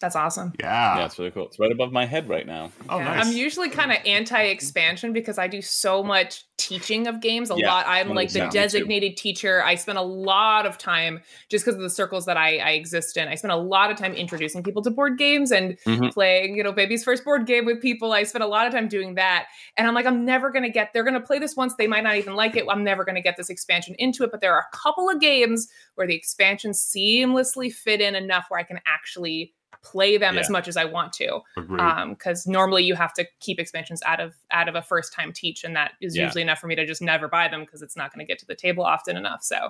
That's 0.01 0.15
awesome. 0.15 0.51
Yeah. 0.59 0.97
yeah, 0.97 1.05
it's 1.05 1.17
really 1.19 1.31
cool. 1.31 1.45
It's 1.45 1.59
right 1.59 1.71
above 1.71 1.91
my 1.91 2.05
head 2.05 2.27
right 2.27 2.45
now. 2.45 2.71
Oh, 2.89 2.97
Yeah. 2.97 3.03
nice. 3.05 3.25
I'm 3.27 3.33
usually 3.33 3.69
kind 3.69 3.91
of 3.91 3.97
anti-expansion 4.05 5.13
because 5.13 5.37
I 5.37 5.47
do 5.47 5.61
so 5.61 6.03
much 6.03 6.43
teaching 6.57 7.07
of 7.07 7.21
games. 7.21 7.49
A 7.51 7.55
Yeah, 7.55 7.71
lot. 7.71 7.85
I'm 7.87 8.09
like 8.09 8.29
the 8.31 8.39
100%, 8.39 8.43
me 8.45 8.49
too. 8.49 8.53
designated 8.53 9.17
teacher. 9.17 9.63
I 9.63 9.75
spend 9.75 9.97
a 9.97 10.01
lot 10.03 10.65
of 10.65 10.77
time 10.77 11.21
just 11.49 11.63
because 11.65 11.75
of 11.75 11.81
the 11.81 11.89
circles 11.89 12.25
that 12.25 12.37
I, 12.37 12.57
I 12.57 12.69
exist 12.71 13.15
in. 13.17 13.27
I 13.27 13.35
spend 13.35 13.51
a 13.51 13.55
lot 13.57 13.91
of 13.91 13.97
time 13.97 14.13
introducing 14.13 14.63
people 14.63 14.81
to 14.83 14.91
board 14.91 15.17
games 15.17 15.51
and 15.51 15.77
Mhm. 15.85 16.11
playing, 16.13 16.55
you 16.55 16.63
know, 16.63 16.71
baby's 16.71 17.03
first 17.03 17.23
board 17.23 17.45
game 17.45 17.65
with 17.65 17.81
people. 17.81 18.11
I 18.11 18.23
spend 18.23 18.43
a 18.43 18.47
lot 18.47 18.67
of 18.67 18.73
time 18.73 18.87
doing 18.87 19.15
that. 19.15 19.47
And 19.77 19.87
I'm 19.87 19.93
like, 19.93 20.05
I'm 20.05 20.25
never 20.25 20.49
gonna 20.51 20.69
get. 20.69 20.93
They're 20.93 21.03
gonna 21.03 21.19
play 21.21 21.39
this 21.39 21.55
once. 21.55 21.75
They 21.77 21.87
might 21.87 22.03
not 22.03 22.15
even 22.17 22.33
like 22.35 22.55
it. 22.55 22.65
I'm 22.69 22.83
never 22.83 23.03
gonna 23.05 23.21
get 23.21 23.37
this 23.37 23.49
expansion 23.49 23.95
into 23.99 24.23
it. 24.23 24.31
But 24.31 24.41
there 24.41 24.53
are 24.55 24.65
a 24.71 24.77
couple 24.77 25.09
of 25.09 25.19
games 25.19 25.67
where 25.95 26.07
the 26.07 26.15
expansions 26.15 26.79
seamlessly 26.83 27.71
fit 27.71 28.01
in 28.01 28.15
enough 28.15 28.45
where 28.49 28.59
I 28.59 28.63
can 28.63 28.79
actually 28.87 29.53
play 29.83 30.17
them 30.17 30.37
as 30.37 30.49
much 30.49 30.67
as 30.67 30.77
I 30.77 30.85
want 30.85 31.11
to 31.13 31.39
Agreed. 31.57 31.79
um 31.79 32.11
because 32.11 32.45
normally 32.45 32.83
you 32.83 32.93
have 32.95 33.13
to 33.15 33.25
keep 33.39 33.59
expansions 33.59 34.01
out 34.05 34.19
of 34.19 34.35
out 34.51 34.69
of 34.69 34.75
a 34.75 34.81
first 34.81 35.11
time 35.11 35.33
teach 35.33 35.63
and 35.63 35.75
that 35.75 35.93
is 36.01 36.15
Yeah. 36.15 36.25
usually 36.25 36.43
enough 36.43 36.59
for 36.59 36.67
me 36.67 36.75
to 36.75 36.85
just 36.85 37.01
never 37.01 37.27
buy 37.27 37.47
them 37.47 37.61
because 37.61 37.81
it's 37.81 37.95
not 37.97 38.13
going 38.13 38.25
to 38.25 38.29
get 38.31 38.37
to 38.39 38.45
the 38.45 38.53
table 38.55 38.83
often 38.83 39.17
enough 39.17 39.41
so 39.43 39.69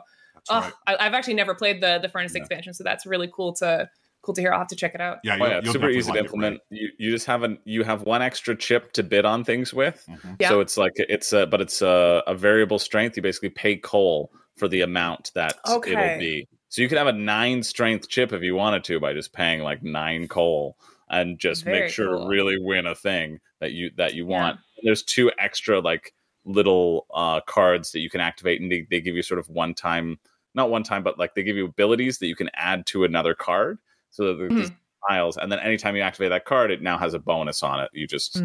oh, 0.50 0.60
right. 0.60 0.74
I, 0.88 1.06
i've 1.08 1.14
actually 1.14 1.36
never 1.36 1.56
played 1.56 1.82
the 1.82 2.00
the 2.02 2.10
furnace 2.10 2.34
Yeah. 2.36 2.42
expansion 2.42 2.74
so 2.74 2.84
that's 2.84 3.06
really 3.06 3.30
cool 3.34 3.54
to 3.54 3.90
cool 4.22 4.34
to 4.36 4.42
hear 4.42 4.52
i'll 4.52 4.60
have 4.60 4.68
to 4.68 4.76
check 4.76 4.94
it 4.96 5.00
out 5.02 5.20
Yeah, 5.24 5.34
Oh 5.34 5.38
you'll- 5.38 5.48
yeah, 5.48 5.54
you'll 5.56 5.60
it's 5.64 5.72
super 5.72 5.90
easy 5.90 6.02
to 6.08 6.10
like 6.10 6.18
it, 6.20 6.26
implement. 6.26 6.60
You 6.70 6.90
you 6.98 7.12
just 7.12 7.26
have 7.28 7.44
an 7.44 7.58
you 7.64 7.84
have 7.84 8.04
one 8.04 8.22
extra 8.22 8.56
chip 8.56 8.92
to 8.94 9.04
bid 9.04 9.24
on 9.26 9.44
things 9.46 9.74
with. 9.74 10.04
right? 10.10 10.20
Mhm. 10.20 10.36
Yeah. 10.42 10.50
So 10.50 10.60
it's 10.60 10.78
like 10.78 10.92
it's 10.98 11.32
a 11.34 11.48
but 11.48 11.62
it's 11.62 11.82
a, 11.82 12.22
a 12.28 12.36
variable 12.36 12.80
strength. 12.80 13.16
You 13.16 13.24
basically 13.24 13.50
pay 13.50 13.78
coal 13.78 14.32
for 14.58 14.68
the 14.68 14.82
amount 14.82 15.32
that 15.36 15.58
Okay. 15.68 15.92
it'll 15.94 16.20
be. 16.20 16.48
So 16.72 16.82
you 16.82 16.88
could 16.88 16.98
have 16.98 17.08
a 17.08 17.12
nine 17.14 17.64
strength 17.64 18.08
chip 18.08 18.32
if 18.32 18.42
you 18.42 18.56
wanted 18.56 18.86
to 18.86 18.98
by 18.98 19.12
just 19.12 19.34
paying 19.34 19.60
like 19.60 19.84
nine 19.84 20.30
coal 20.30 20.78
and 21.10 21.38
just 21.38 21.66
Very 21.66 21.82
make 21.82 21.92
sure 21.92 22.08
cool. 22.08 22.24
to 22.24 22.30
really 22.30 22.56
win 22.58 22.86
a 22.86 22.96
thing 22.96 23.42
that 23.60 23.74
you 23.74 23.92
that 23.98 24.14
you 24.14 24.26
Yeah. 24.26 24.40
want. 24.40 24.60
There's 24.82 25.04
two 25.04 25.30
extra 25.38 25.82
like 25.82 26.14
little 26.46 27.08
uh 27.14 27.42
cards 27.42 27.92
that 27.92 28.00
you 28.00 28.10
can 28.10 28.22
activate 28.22 28.62
and 28.62 28.72
they, 28.72 28.88
they 28.90 29.02
give 29.02 29.16
you 29.18 29.22
sort 29.22 29.38
of 29.40 29.50
one 29.50 29.74
time 29.74 30.18
not 30.56 30.70
one 30.72 30.82
time 30.82 31.04
but 31.04 31.20
like 31.20 31.36
they 31.36 31.44
give 31.44 31.58
you 31.58 31.66
abilities 31.66 32.18
that 32.20 32.28
you 32.28 32.36
can 32.36 32.50
add 32.56 32.86
to 32.88 33.04
another 33.04 33.36
card 33.36 33.78
so 34.10 34.28
that 34.28 34.38
there's 34.40 34.72
Mhm. 34.72 34.76
tiles 35.10 35.38
and 35.38 35.52
then 35.52 35.60
anytime 35.60 35.96
you 35.96 36.02
activate 36.02 36.30
that 36.32 36.46
card 36.46 36.72
it 36.72 36.82
now 36.82 36.98
has 36.98 37.14
a 37.14 37.20
bonus 37.20 37.62
on 37.62 37.80
it 37.80 37.90
you 37.94 38.08
just 38.08 38.44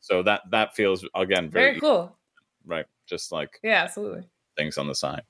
so 0.00 0.22
that 0.22 0.42
that 0.52 0.76
feels 0.76 1.04
again 1.16 1.50
very, 1.50 1.70
very 1.70 1.80
cool 1.80 2.16
right 2.66 2.86
just 3.06 3.32
like 3.32 3.58
yeah 3.64 3.82
absolutely 3.82 4.22
things 4.56 4.78
on 4.78 4.86
the 4.86 4.94
side 4.94 5.22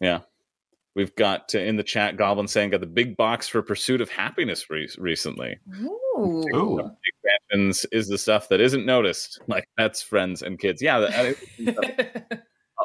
yeah 0.00 0.20
we've 0.96 1.14
got 1.14 1.54
uh, 1.54 1.58
in 1.60 1.76
the 1.76 1.84
chat 1.84 2.16
goblin 2.16 2.48
saying 2.48 2.70
got 2.70 2.80
the 2.80 2.86
big 2.86 3.16
box 3.16 3.46
for 3.46 3.62
pursuit 3.62 4.00
of 4.00 4.10
happiness 4.10 4.68
re- 4.68 4.88
recently. 4.98 5.58
Ooh. 5.80 6.44
Ooh. 6.54 6.90
expansions 7.24 7.86
is 7.92 8.08
the 8.08 8.18
stuff 8.18 8.48
that 8.48 8.60
isn't 8.60 8.84
noticed. 8.84 9.40
Like 9.46 9.68
pets 9.78 10.02
friends 10.02 10.42
and 10.42 10.58
kids. 10.58 10.82
Yeah 10.82 10.98
that- 11.00 12.42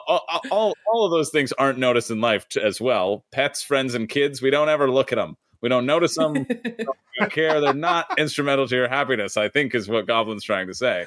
all, 0.08 0.24
all, 0.52 0.76
all 0.86 1.06
of 1.06 1.12
those 1.12 1.32
things 1.32 1.52
aren't 1.54 1.80
noticed 1.80 2.12
in 2.12 2.22
life 2.22 2.48
t- 2.50 2.62
as 2.62 2.80
well. 2.80 3.26
Pets 3.32 3.64
friends 3.64 3.96
and 3.96 4.08
kids 4.08 4.42
we 4.42 4.52
don't 4.52 4.70
ever 4.70 4.92
look 4.92 5.12
at 5.12 5.16
them 5.16 5.38
we 5.62 5.70
don't 5.70 5.86
notice 5.86 6.16
them 6.16 6.34
we 6.50 6.86
don't 7.20 7.32
care. 7.32 7.62
They're 7.62 7.74
not 7.74 8.18
instrumental 8.20 8.68
to 8.68 8.76
your 8.76 8.88
happiness 8.88 9.38
i 9.38 9.48
think 9.48 9.76
is 9.76 9.88
what 9.88 10.08
goblin's 10.08 10.44
trying 10.44 10.68
to 10.68 10.74
say. 10.74 11.06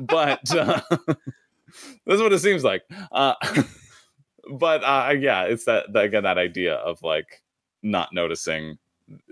But 0.00 0.50
uh, 0.56 0.80
that's 2.06 2.20
what 2.20 2.32
it 2.32 2.38
seems 2.38 2.64
like. 2.64 2.82
Uh, 3.12 3.34
but 4.50 4.82
uh, 4.84 5.12
yeah 5.18 5.42
it's 5.44 5.64
that, 5.64 5.92
that 5.92 6.04
again 6.04 6.22
that 6.22 6.38
idea 6.38 6.74
of 6.76 7.02
like 7.02 7.42
not 7.82 8.12
noticing 8.12 8.78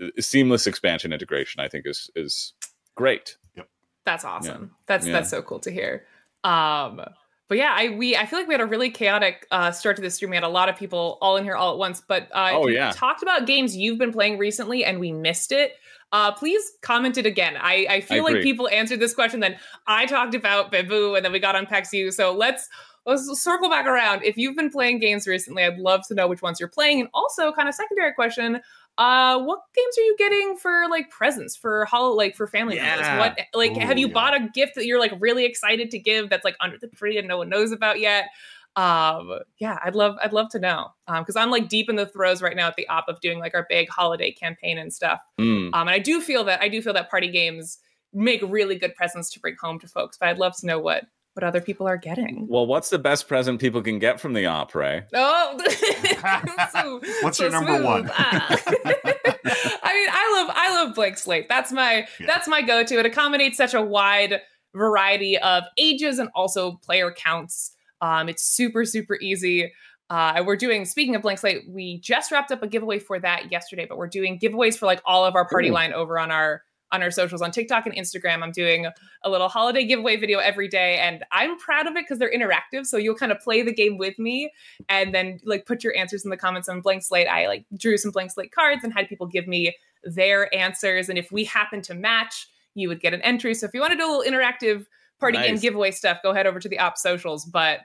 uh, 0.01 0.07
seamless 0.19 0.67
expansion 0.67 1.11
integration 1.13 1.61
i 1.61 1.67
think 1.67 1.85
is 1.85 2.09
is 2.15 2.53
great 2.95 3.37
Yep. 3.55 3.67
That's 4.05 4.23
awesome. 4.25 4.71
That's 4.85 5.05
Yeah. 5.07 5.13
that's 5.13 5.29
so 5.31 5.41
cool 5.41 5.59
to 5.61 5.71
hear. 5.71 6.05
Um, 6.43 7.01
but 7.47 7.57
yeah, 7.57 7.73
I 7.75 7.89
we 7.89 8.15
I 8.15 8.25
feel 8.27 8.37
like 8.39 8.47
we 8.47 8.53
had 8.53 8.61
a 8.61 8.65
really 8.65 8.89
chaotic 8.91 9.47
uh, 9.51 9.71
start 9.71 9.95
to 9.95 10.01
this 10.01 10.15
stream. 10.15 10.29
We 10.29 10.37
had 10.37 10.43
a 10.43 10.47
lot 10.49 10.69
of 10.69 10.75
people 10.75 11.17
all 11.21 11.37
in 11.37 11.43
here 11.43 11.55
all 11.55 11.71
at 11.71 11.77
once. 11.79 12.01
But 12.07 12.29
uh, 12.31 12.51
Oh, 12.53 12.67
yeah. 12.67 12.91
talked 12.91 13.23
about 13.23 13.47
games 13.47 13.75
you've 13.75 13.97
been 13.97 14.11
playing 14.13 14.37
recently 14.37 14.85
and 14.85 14.99
we 14.99 15.11
missed 15.11 15.51
it. 15.51 15.73
Uh, 16.11 16.31
please 16.31 16.73
comment 16.81 17.17
it 17.17 17.25
again. 17.25 17.57
I, 17.59 17.87
I 17.89 18.01
feel 18.01 18.23
like 18.23 18.41
people 18.43 18.69
answered 18.69 18.99
this 18.99 19.13
question. 19.15 19.39
Then 19.39 19.57
I 19.87 20.05
talked 20.05 20.35
about 20.35 20.71
Bamboo, 20.71 21.15
and 21.15 21.25
then 21.25 21.31
we 21.31 21.39
got 21.39 21.55
on 21.55 21.65
PAX 21.65 21.91
U. 21.93 22.11
So 22.11 22.31
let's 22.31 22.69
let's 23.05 23.41
circle 23.41 23.69
back 23.69 23.85
around. 23.85 24.23
If 24.23 24.37
you've 24.37 24.55
been 24.55 24.69
playing 24.69 24.99
games 24.99 25.27
recently, 25.27 25.63
I'd 25.63 25.77
love 25.77 26.07
to 26.07 26.13
know 26.13 26.27
which 26.27 26.41
ones 26.41 26.59
you're 26.59 26.69
playing. 26.69 27.01
And 27.01 27.09
also, 27.13 27.51
kind 27.51 27.69
of 27.69 27.75
secondary 27.75 28.13
question: 28.13 28.61
uh, 28.97 29.39
what 29.39 29.59
games 29.75 29.97
are 29.97 30.01
you 30.01 30.15
getting 30.17 30.57
for 30.57 30.87
like 30.89 31.09
presents 31.09 31.55
for 31.55 31.87
like 31.93 32.35
for 32.35 32.47
family 32.47 32.77
members? 32.77 33.07
What 33.17 33.39
like 33.53 33.75
have 33.75 33.97
you 33.97 34.07
yeah. 34.07 34.13
bought 34.13 34.35
a 34.35 34.49
gift 34.53 34.75
that 34.75 34.85
you're 34.85 34.99
like 34.99 35.13
really 35.19 35.45
excited 35.45 35.91
to 35.91 35.99
give 35.99 36.29
that's 36.29 36.45
like 36.45 36.55
under 36.59 36.77
the 36.77 36.87
tree 36.87 37.17
and 37.17 37.27
no 37.27 37.37
one 37.37 37.49
knows 37.49 37.71
about 37.71 37.99
yet? 37.99 38.29
Um, 38.77 39.39
yeah, 39.57 39.79
I'd 39.83 39.95
love 39.95 40.17
I'd 40.21 40.33
love 40.33 40.49
to 40.51 40.59
know. 40.59 40.89
Um, 41.07 41.23
because 41.23 41.35
I'm 41.35 41.51
like 41.51 41.69
deep 41.69 41.89
in 41.89 41.95
the 41.95 42.05
throes 42.05 42.41
right 42.41 42.55
now 42.55 42.67
at 42.67 42.75
the 42.75 42.87
op 42.87 43.07
of 43.07 43.19
doing 43.21 43.39
like 43.39 43.53
our 43.53 43.65
big 43.69 43.89
holiday 43.89 44.31
campaign 44.31 44.77
and 44.77 44.93
stuff. 44.93 45.19
Mm. 45.39 45.67
Um, 45.73 45.87
and 45.87 45.89
I 45.89 45.99
do 45.99 46.21
feel 46.21 46.43
that 46.45 46.61
I 46.61 46.69
do 46.69 46.81
feel 46.81 46.93
that 46.93 47.09
party 47.09 47.29
games 47.29 47.79
make 48.13 48.41
really 48.43 48.75
good 48.75 48.95
presents 48.95 49.29
to 49.31 49.39
bring 49.41 49.55
home 49.61 49.79
to 49.79 49.87
folks. 49.87 50.17
But 50.17 50.29
I'd 50.29 50.37
love 50.37 50.55
to 50.57 50.65
know 50.65 50.79
what 50.79 51.03
what 51.35 51.43
other 51.43 51.59
people 51.61 51.85
are 51.87 51.97
getting. 51.97 52.47
well 52.47 52.65
what's 52.65 52.89
the 52.89 52.97
best 52.99 53.27
present 53.27 53.59
people 53.59 53.81
can 53.81 53.99
get 53.99 54.19
from 54.19 54.33
the 54.33 54.45
opera 54.45 55.05
Oh, 55.13 55.57
so- 56.71 57.01
What's 57.21 57.37
so 57.37 57.43
your 57.43 57.51
number 57.51 57.73
smooth. 57.73 57.85
one? 57.85 58.09
Ah. 58.13 58.47
I 58.67 59.93
mean, 59.93 60.09
I 60.11 60.41
love 60.41 60.55
I 60.55 60.83
love 60.83 60.95
blank 60.95 61.17
slate. 61.17 61.47
That's 61.49 61.71
my 61.71 62.07
Yeah. 62.19 62.25
that's 62.25 62.47
my 62.47 62.61
go 62.61 62.83
to. 62.83 62.99
It 62.99 63.05
accommodates 63.05 63.57
such 63.57 63.73
a 63.73 63.81
wide 63.81 64.41
variety 64.73 65.37
of 65.37 65.63
ages 65.77 66.19
and 66.19 66.29
also 66.35 66.73
player 66.83 67.11
counts. 67.11 67.75
Um, 68.01 68.29
it's 68.29 68.43
super 68.43 68.85
super 68.85 69.17
easy. 69.21 69.71
Uh, 70.09 70.43
we're 70.45 70.55
doing 70.55 70.85
speaking 70.85 71.15
of 71.15 71.21
blank 71.21 71.39
slate, 71.39 71.63
we 71.67 71.99
just 71.99 72.31
wrapped 72.31 72.51
up 72.51 72.61
a 72.61 72.67
giveaway 72.67 72.99
for 72.99 73.19
that 73.19 73.51
yesterday, 73.51 73.85
but 73.87 73.97
we're 73.97 74.07
doing 74.07 74.39
giveaways 74.39 74.77
for 74.77 74.85
like 74.85 75.01
all 75.05 75.25
of 75.25 75.35
our 75.35 75.47
party 75.47 75.69
Ooh. 75.69 75.73
line 75.73 75.93
over 75.93 76.19
on 76.19 76.29
our 76.31 76.61
on 76.95 77.03
our 77.03 77.11
socials 77.11 77.41
on 77.41 77.51
TikTok 77.51 77.85
and 77.85 77.95
Instagram. 77.95 78.41
I'm 78.41 78.51
doing 78.51 78.87
a 79.23 79.29
little 79.29 79.49
holiday 79.49 79.85
giveaway 79.85 80.15
video 80.15 80.39
every 80.39 80.67
day, 80.67 80.97
and 80.97 81.23
I'm 81.31 81.57
proud 81.59 81.85
of 81.85 81.95
it 81.95 82.05
because 82.05 82.17
they're 82.17 82.31
interactive. 82.31 82.85
So 82.85 82.97
you'll 82.97 83.15
kind 83.15 83.31
of 83.31 83.39
play 83.39 83.61
the 83.61 83.73
game 83.73 83.97
with 83.97 84.17
me, 84.17 84.51
and 84.89 85.13
then 85.13 85.39
like 85.43 85.65
put 85.65 85.83
your 85.83 85.95
answers 85.95 86.23
in 86.23 86.31
the 86.31 86.37
comments 86.37 86.67
on 86.69 86.81
blank 86.81 87.03
slate. 87.03 87.27
I 87.27 87.47
like 87.47 87.65
drew 87.77 87.97
some 87.97 88.11
blank 88.11 88.31
slate 88.31 88.51
cards 88.51 88.83
and 88.83 88.93
had 88.93 89.07
people 89.07 89.27
give 89.27 89.47
me 89.47 89.75
their 90.03 90.53
answers, 90.55 91.09
and 91.09 91.17
if 91.17 91.31
we 91.31 91.43
happen 91.43 91.81
to 91.83 91.93
match, 91.93 92.47
you 92.73 92.87
would 92.87 93.01
get 93.01 93.13
an 93.13 93.21
entry. 93.21 93.53
So 93.53 93.65
if 93.65 93.73
you 93.73 93.81
want 93.81 93.91
to 93.91 93.97
do 93.97 94.05
a 94.05 94.11
little 94.11 94.31
interactive 94.31 94.85
party 95.19 95.37
game 95.37 95.57
giveaway 95.57 95.91
stuff, 95.91 96.19
go 96.23 96.33
head 96.33 96.47
over 96.47 96.59
to 96.59 96.69
the 96.69 96.79
op 96.79 96.97
socials. 96.97 97.45
But 97.45 97.81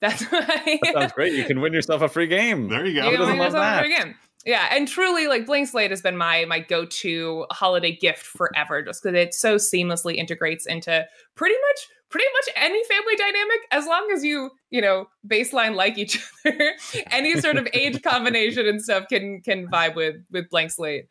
that's 0.00 0.20
my 0.32 0.78
That 0.82 0.92
sounds 0.92 1.12
great. 1.12 1.32
You 1.32 1.44
can 1.44 1.60
win 1.60 1.72
yourself 1.72 2.02
a 2.02 2.08
free 2.08 2.26
game. 2.26 2.68
There 2.68 2.84
you 2.86 3.00
go. 3.00 3.10
you 3.10 3.16
Who 3.16 3.16
can 3.16 3.20
doesn't 3.20 3.38
win 3.38 3.38
love 3.38 3.46
yourself 3.52 3.86
a 3.86 3.88
that? 3.88 4.14
Yeah, 4.46 4.68
and 4.70 4.86
truly, 4.86 5.26
like 5.26 5.44
Blank 5.44 5.68
Slate 5.68 5.90
has 5.90 6.00
been 6.00 6.16
my 6.16 6.44
my 6.46 6.60
go 6.60 6.86
to 6.86 7.46
holiday 7.50 7.94
gift 7.94 8.24
forever, 8.24 8.80
just 8.82 9.02
because 9.02 9.16
it 9.18 9.34
so 9.34 9.56
seamlessly 9.56 10.14
integrates 10.16 10.66
into 10.66 11.04
pretty 11.34 11.56
much 11.56 11.88
pretty 12.08 12.26
much 12.32 12.54
any 12.56 12.82
family 12.84 13.16
dynamic, 13.16 13.58
as 13.72 13.86
long 13.86 14.08
as 14.14 14.24
you 14.24 14.50
you 14.70 14.80
know 14.80 15.06
baseline 15.26 15.74
like 15.74 15.98
each 15.98 16.22
other. 16.46 16.72
any 17.10 17.38
sort 17.40 17.56
of 17.56 17.66
age 17.74 18.00
combination 18.02 18.66
and 18.68 18.80
stuff 18.80 19.08
can 19.08 19.40
can 19.42 19.66
vibe 19.66 19.96
with 19.96 20.16
with 20.30 20.48
Blank 20.48 20.70
Slate. 20.70 21.06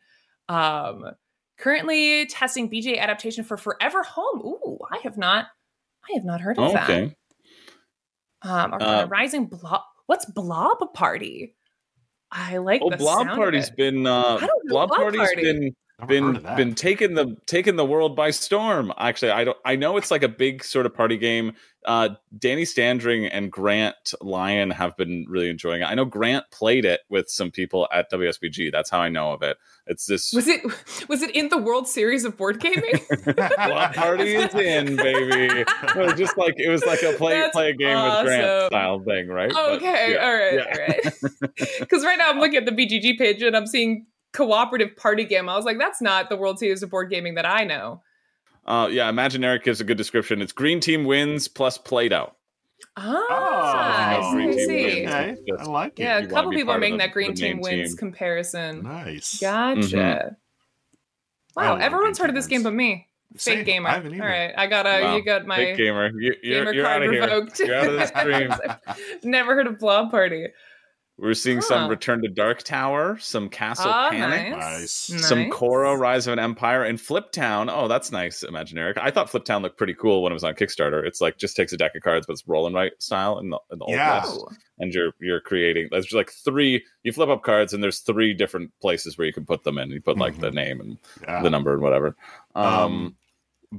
Um, 0.48 1.04
currently 1.58 2.24
testing 2.26 2.70
BGA 2.70 2.98
adaptation 2.98 3.44
for 3.44 3.58
Forever 3.58 4.02
Home. 4.02 4.40
Ooh, 4.46 4.78
I 4.90 4.98
have 5.02 5.18
not, 5.18 5.46
I 6.08 6.14
have 6.14 6.24
not 6.24 6.40
heard 6.40 6.56
of 6.58 6.70
Oh, 6.70 6.72
that. 6.72 6.84
okay. 6.88 7.16
Um, 8.42 8.74
Uh, 8.80 9.06
Rising 9.10 9.46
Blob. 9.46 9.82
What's 10.06 10.24
Blob 10.24 10.78
Party? 10.94 11.54
I 12.32 12.58
like 12.58 12.82
Oh, 12.82 12.90
the 12.90 12.96
Blob 12.96 13.18
sound 13.18 13.30
of 13.30 13.36
Party's 13.36 13.68
it. 13.68 13.76
been 13.76 14.06
uh, 14.06 14.36
I 14.40 14.40
don't 14.40 14.64
know 14.64 14.72
Blob 14.72 14.88
Blob 14.88 14.98
Party's 15.00 15.20
Party. 15.20 15.42
been 15.42 15.76
been 16.06 16.42
been 16.56 16.74
taking 16.74 17.14
the 17.14 17.36
taking 17.46 17.76
the 17.76 17.84
world 17.86 18.14
by 18.16 18.30
storm. 18.30 18.92
Actually, 18.98 19.30
I 19.30 19.44
don't. 19.44 19.56
I 19.64 19.76
know 19.76 19.96
it's 19.96 20.10
like 20.10 20.22
a 20.22 20.28
big 20.28 20.62
sort 20.64 20.84
of 20.86 20.94
party 20.94 21.16
game. 21.16 21.54
Uh, 21.86 22.10
Danny 22.36 22.64
Standring 22.64 23.26
and 23.26 23.50
Grant 23.50 24.14
Lyon 24.20 24.70
have 24.70 24.96
been 24.96 25.24
really 25.28 25.48
enjoying 25.48 25.82
it. 25.82 25.84
I 25.84 25.94
know 25.94 26.04
Grant 26.04 26.44
played 26.50 26.84
it 26.84 27.00
with 27.08 27.30
some 27.30 27.50
people 27.50 27.88
at 27.92 28.10
WSBG. 28.10 28.72
That's 28.72 28.90
how 28.90 28.98
I 28.98 29.08
know 29.08 29.32
of 29.32 29.42
it. 29.42 29.56
It's 29.86 30.06
this 30.06 30.32
Was 30.32 30.48
it 30.48 30.62
was 31.08 31.22
it 31.22 31.30
in 31.30 31.48
the 31.48 31.58
World 31.58 31.86
Series 31.86 32.24
of 32.24 32.36
board 32.36 32.58
gaming? 32.58 33.00
Blob 33.36 33.94
Party 33.94 34.34
is 34.34 34.52
in, 34.54 34.96
baby. 34.96 35.60
It 35.60 35.96
was 35.96 36.14
just 36.14 36.36
like 36.36 36.54
it 36.58 36.68
was 36.68 36.84
like 36.84 37.02
a 37.02 37.12
play 37.12 37.40
That's 37.40 37.52
play 37.52 37.70
a 37.70 37.72
game 37.72 37.96
with 37.96 38.24
Grant 38.24 38.66
style 38.72 39.00
thing, 39.00 39.28
right? 39.28 39.52
But, 39.52 39.72
okay, 39.74 40.14
yeah, 40.14 40.26
all 40.26 40.34
right, 40.34 40.54
yeah. 40.54 40.64
all 40.64 40.86
right. 40.88 41.56
Because 41.78 42.04
right 42.04 42.18
now 42.18 42.30
I'm 42.30 42.40
looking 42.40 42.56
at 42.56 42.66
the 42.66 42.72
BGG 42.72 43.16
page 43.16 43.42
and 43.42 43.56
I'm 43.56 43.66
seeing 43.66 44.06
cooperative 44.32 44.96
party 44.96 45.24
game. 45.24 45.48
I 45.48 45.56
was 45.56 45.64
like, 45.64 45.78
that's 45.78 46.02
not 46.02 46.28
the 46.30 46.36
World 46.36 46.58
Series 46.58 46.82
of 46.82 46.90
board 46.90 47.10
gaming 47.10 47.36
that 47.36 47.46
I 47.46 47.64
know. 47.64 48.02
Uh, 48.66 48.88
yeah, 48.90 49.08
Imagine 49.08 49.44
Eric 49.44 49.64
gives 49.64 49.80
a 49.80 49.84
good 49.84 49.96
description. 49.96 50.42
It's 50.42 50.52
green 50.52 50.80
team 50.80 51.04
wins 51.04 51.46
plus 51.48 51.78
played 51.78 52.12
out. 52.12 52.36
Ah, 52.96 54.16
Oh, 54.18 54.28
I 54.28 54.30
see, 54.30 54.34
green 54.34 54.68
team 54.68 55.04
wins. 55.10 55.38
Okay, 55.40 55.62
I 55.62 55.64
like 55.64 55.98
it. 55.98 56.02
Yeah, 56.02 56.18
a 56.18 56.26
couple 56.26 56.50
people 56.50 56.72
are 56.74 56.78
making 56.78 56.98
the- 56.98 57.04
that 57.04 57.12
green 57.12 57.34
team 57.34 57.60
wins 57.60 57.90
team. 57.90 57.96
comparison. 57.96 58.82
Nice. 58.82 59.38
Gotcha. 59.40 59.80
Mhm. 59.80 60.36
Wow, 61.56 61.76
everyone's 61.76 62.18
heard 62.18 62.28
of 62.28 62.34
this 62.36 62.46
game 62.46 62.62
but 62.62 62.72
me. 62.74 63.08
Same. 63.36 63.58
Fake 63.58 63.66
gamer. 63.66 63.88
I 63.88 63.92
All 63.92 63.96
haven't 63.96 64.14
either. 64.14 64.54
I 64.56 64.66
got 64.66 64.86
a. 64.86 65.02
Wow. 65.02 65.16
You 65.16 65.22
got 65.24 65.46
my 65.46 65.56
Big 65.56 65.76
gamer. 65.76 66.10
You, 66.18 66.34
you're 66.42 66.64
gamer 66.64 66.72
you're 66.74 66.86
out 66.86 66.90
card 66.90 67.02
of 67.04 67.10
here. 67.12 67.20
revoked. 67.22 67.58
You're 67.60 67.74
out 67.74 67.86
of 67.88 67.94
the 67.94 68.06
stream. 68.06 68.54
Never 69.24 69.54
heard 69.54 69.66
of 69.66 69.78
Blob 69.78 70.10
Party. 70.10 70.46
We're 71.18 71.32
seeing 71.32 71.58
Huh. 71.58 71.62
some 71.62 71.88
Return 71.88 72.20
to 72.22 72.28
Dark 72.28 72.62
Tower, 72.62 73.16
some 73.18 73.48
Castle 73.48 73.86
Ah, 73.88 74.10
Panic, 74.10 74.50
Nice. 74.50 75.08
nice. 75.10 75.26
some 75.26 75.44
Nice. 75.44 75.52
Korra 75.52 75.98
Rise 75.98 76.26
of 76.26 76.34
an 76.34 76.38
Empire, 76.38 76.84
and 76.84 77.00
Flip 77.00 77.32
Town. 77.32 77.70
Oh, 77.70 77.88
that's 77.88 78.12
nice, 78.12 78.42
Imaginary. 78.42 78.92
I 79.00 79.10
thought 79.10 79.30
Flip 79.30 79.42
Town 79.44 79.62
looked 79.62 79.78
pretty 79.78 79.94
cool 79.94 80.22
when 80.22 80.30
it 80.30 80.34
was 80.34 80.44
on 80.44 80.52
Kickstarter. 80.54 81.02
It's 81.06 81.22
like 81.22 81.38
just 81.38 81.56
takes 81.56 81.72
a 81.72 81.78
deck 81.78 81.94
of 81.94 82.02
cards, 82.02 82.26
but 82.26 82.34
it's 82.34 82.46
roll 82.46 82.66
and 82.66 82.74
write 82.74 83.02
style 83.02 83.38
in 83.38 83.48
the, 83.48 83.58
in 83.72 83.78
the 83.78 83.84
old 83.86 83.94
Yeah. 83.94 84.18
west. 84.26 84.38
Oh. 84.42 84.48
And 84.78 84.92
you're 84.92 85.12
you're 85.18 85.40
creating. 85.40 85.88
There's 85.90 86.12
like 86.12 86.30
three. 86.30 86.84
You 87.02 87.12
flip 87.14 87.30
up 87.30 87.42
cards, 87.42 87.72
and 87.72 87.82
there's 87.82 88.00
three 88.00 88.34
different 88.34 88.70
places 88.82 89.16
where 89.16 89.26
you 89.26 89.32
can 89.32 89.46
put 89.46 89.64
them 89.64 89.78
in. 89.78 89.90
You 89.90 90.02
put 90.02 90.18
like 90.18 90.38
the 90.38 90.50
name 90.50 90.80
and 90.82 90.98
Yeah. 91.22 91.40
the 91.42 91.48
number 91.48 91.72
and 91.72 91.80
whatever. 91.82 92.14
Um, 92.54 92.66
Um, 92.66 93.16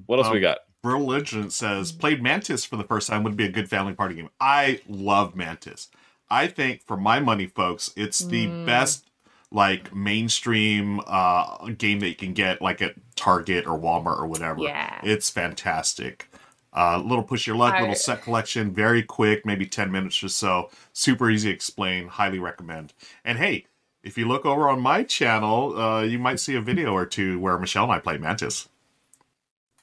what 0.08 0.18
else 0.18 0.32
we 0.32 0.38
um, 0.38 0.42
got? 0.42 0.58
Religion 0.84 1.52
says 1.52 1.92
played 1.92 2.24
Mantis 2.24 2.66
for 2.66 2.78
the 2.78 2.84
first 2.84 3.08
time 3.10 3.22
would 3.24 3.36
be 3.38 3.46
a 3.46 3.52
good 3.52 3.70
family 3.70 3.94
party 3.94 4.16
game. 4.16 4.30
I 4.40 4.82
love 4.88 5.36
Mantis. 5.36 5.90
I 6.30 6.48
think 6.48 6.82
for 6.86 6.98
my 6.98 7.20
money, 7.20 7.48
folks, 7.48 7.92
it's 7.96 8.20
the 8.20 8.48
Mm. 8.48 8.66
best 8.66 9.06
like 9.50 9.96
mainstream 9.96 11.00
uh 11.08 11.68
game 11.70 12.00
that 12.02 12.10
you 12.10 12.16
can 12.16 12.34
get 12.34 12.62
like 12.62 12.82
at 12.82 12.96
Target 13.16 13.66
or 13.66 13.80
Walmart 13.80 14.20
or 14.20 14.28
whatever. 14.28 14.62
Yeah. 14.64 15.00
It's 15.04 15.30
fantastic. 15.30 16.30
Uh, 16.74 16.98
little 17.04 17.24
push 17.24 17.48
your 17.48 17.56
luck, 17.56 17.74
I- 17.74 17.80
little 17.80 17.96
set 17.96 18.22
collection, 18.22 18.72
very 18.74 19.02
quick, 19.02 19.46
maybe 19.46 19.66
10 19.66 19.90
minutes 19.92 20.22
or 20.22 20.28
so. 20.28 20.70
Super 20.94 21.30
easy 21.32 21.48
to 21.50 21.56
explain. 21.56 22.08
Highly 22.10 22.40
recommend. 22.40 22.94
And 23.24 23.38
hey, 23.40 23.66
if 24.04 24.18
you 24.18 24.28
look 24.28 24.46
over 24.46 24.70
on 24.70 24.82
my 24.82 25.04
channel, 25.04 25.80
uh, 25.82 26.02
you 26.04 26.20
might 26.20 26.40
see 26.42 26.56
a 26.56 26.62
video 26.62 26.94
or 26.94 27.06
two 27.06 27.40
where 27.40 27.58
Michelle 27.58 27.86
and 27.86 27.94
I 27.94 28.00
play 28.00 28.18
Mantis. 28.18 28.68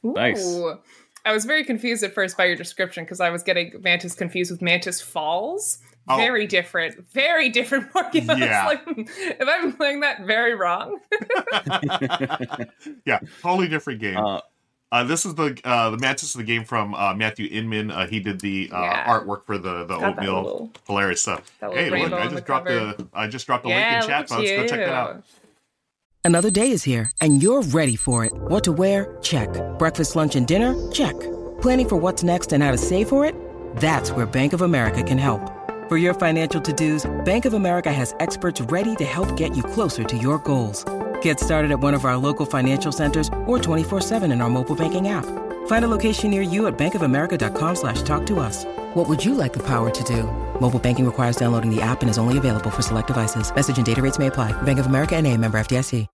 Nice. 0.03 0.61
I 1.25 1.33
was 1.33 1.47
very 1.47 1.65
confused 1.65 2.05
at 2.05 2.13
first 2.13 2.37
by 2.37 2.45
your 2.45 2.57
description 2.57 3.05
because 3.05 3.19
I 3.21 3.31
was 3.31 3.43
getting 3.43 3.73
Mantis 3.83 4.15
confused 4.15 4.51
with 4.51 4.61
Mantis 4.61 5.01
Falls. 5.01 5.79
Oh. 6.07 6.17
Very 6.17 6.47
different, 6.47 7.09
very 7.11 7.49
different 7.49 7.91
Pokemon. 7.95 8.39
Yeah. 8.39 8.67
like, 8.67 8.83
if 8.87 9.49
I'm 9.49 9.73
playing 9.73 10.01
that 10.01 10.27
very 10.27 10.55
wrong. 10.55 11.01
yeah, 13.07 13.19
totally 13.43 13.69
different 13.69 14.01
game. 14.01 14.17
Uh, 14.17 14.41
Uh, 14.93 15.03
this 15.03 15.27
is 15.27 15.35
the 15.35 15.59
uh, 15.65 15.91
the 15.91 15.99
Mantis 15.99 16.35
of 16.35 16.39
the 16.39 16.45
game 16.45 16.63
from 16.65 16.95
uh, 16.95 17.13
Matthew 17.15 17.49
Inman. 17.51 17.91
Uh, 17.91 18.07
he 18.07 18.21
did 18.21 18.41
the 18.41 18.71
uh, 18.73 18.81
Yeah. 18.81 19.07
artwork 19.19 19.45
for 19.45 19.59
the 19.59 19.85
the 19.87 19.99
Got 19.99 20.19
oatmeal. 20.19 20.43
little- 20.43 20.71
Hilarious 20.87 21.23
stuff. 21.23 21.51
that 21.61 21.73
Hey, 21.73 21.91
look! 21.91 22.13
I 22.13 22.21
on 22.21 22.29
the 22.29 22.35
just 22.35 22.47
dropped 22.47 22.67
cover. 22.69 22.95
the 22.97 23.09
I 23.13 23.27
just 23.27 23.47
dropped 23.47 23.65
the 23.65 23.71
yeah, 23.71 23.91
link 23.95 24.03
in 24.05 24.09
chat, 24.09 24.21
look 24.31 24.39
folks. 24.39 24.51
at 24.51 24.57
Go 24.57 24.67
check 24.69 24.79
that 24.87 24.89
out. 24.95 25.25
Another 26.23 26.51
day 26.51 26.71
is 26.71 26.85
here, 26.85 27.11
and 27.21 27.43
you're 27.43 27.63
ready 27.63 27.97
for 27.97 28.25
it. 28.25 28.33
What 28.35 28.63
to 28.65 28.73
wear? 28.73 29.17
Check. 29.21 29.49
Breakfast, 29.79 30.15
lunch, 30.17 30.37
and 30.37 30.47
dinner? 30.47 30.75
Check. 30.93 31.19
Planning 31.61 31.89
for 31.89 31.97
what's 31.97 32.23
next 32.23 32.53
and 32.53 32.63
how 32.63 32.71
to 32.71 32.79
save 32.79 33.09
for 33.09 33.25
it? 33.27 33.35
That's 33.77 34.11
where 34.13 34.27
Bank 34.27 34.53
of 34.53 34.63
America 34.63 35.03
can 35.03 35.19
help. 35.19 35.43
For 35.87 35.99
your 35.99 36.15
financial 36.15 36.63
to-dos, 36.63 37.05
Bank 37.27 37.45
of 37.45 37.53
America 37.53 37.93
has 37.93 38.15
experts 38.19 38.59
ready 38.73 38.97
to 38.97 39.05
help 39.05 39.37
get 39.37 39.55
you 39.55 39.63
closer 39.63 40.03
to 40.03 40.17
your 40.17 40.39
goals. 40.39 40.83
Get 41.21 41.39
started 41.39 41.71
at 41.71 41.79
one 41.79 41.93
of 41.93 42.07
our 42.07 42.17
local 42.17 42.47
financial 42.47 42.91
centers 42.91 43.29
or 43.45 43.59
24-7 43.59 44.23
in 44.33 44.41
our 44.41 44.49
mobile 44.49 44.75
banking 44.75 45.09
app. 45.09 45.27
Find 45.67 45.85
a 45.85 45.89
location 45.89 46.31
near 46.31 46.41
you 46.41 46.69
at 46.69 46.79
bankofamerica.com 46.79 47.75
slash 47.77 48.01
talk 48.01 48.25
to 48.29 48.41
us. 48.41 48.65
What 48.95 49.11
would 49.11 49.23
you 49.23 49.35
like 49.35 49.53
the 49.53 49.67
power 49.67 49.91
to 49.91 50.05
do? 50.05 50.23
Mobile 50.59 50.79
banking 50.79 51.05
requires 51.05 51.37
downloading 51.37 51.69
the 51.69 51.83
app 51.83 52.01
and 52.01 52.09
is 52.09 52.17
only 52.17 52.39
available 52.39 52.71
for 52.71 52.81
select 52.81 53.09
devices. 53.09 53.55
Message 53.55 53.77
and 53.77 53.85
data 53.85 54.01
rates 54.01 54.19
may 54.19 54.29
apply. 54.29 54.53
Bank 54.63 54.79
of 54.79 54.87
America 54.87 55.15
and 55.17 55.27
a 55.27 55.37
member 55.37 55.59
FDIC. 55.59 56.07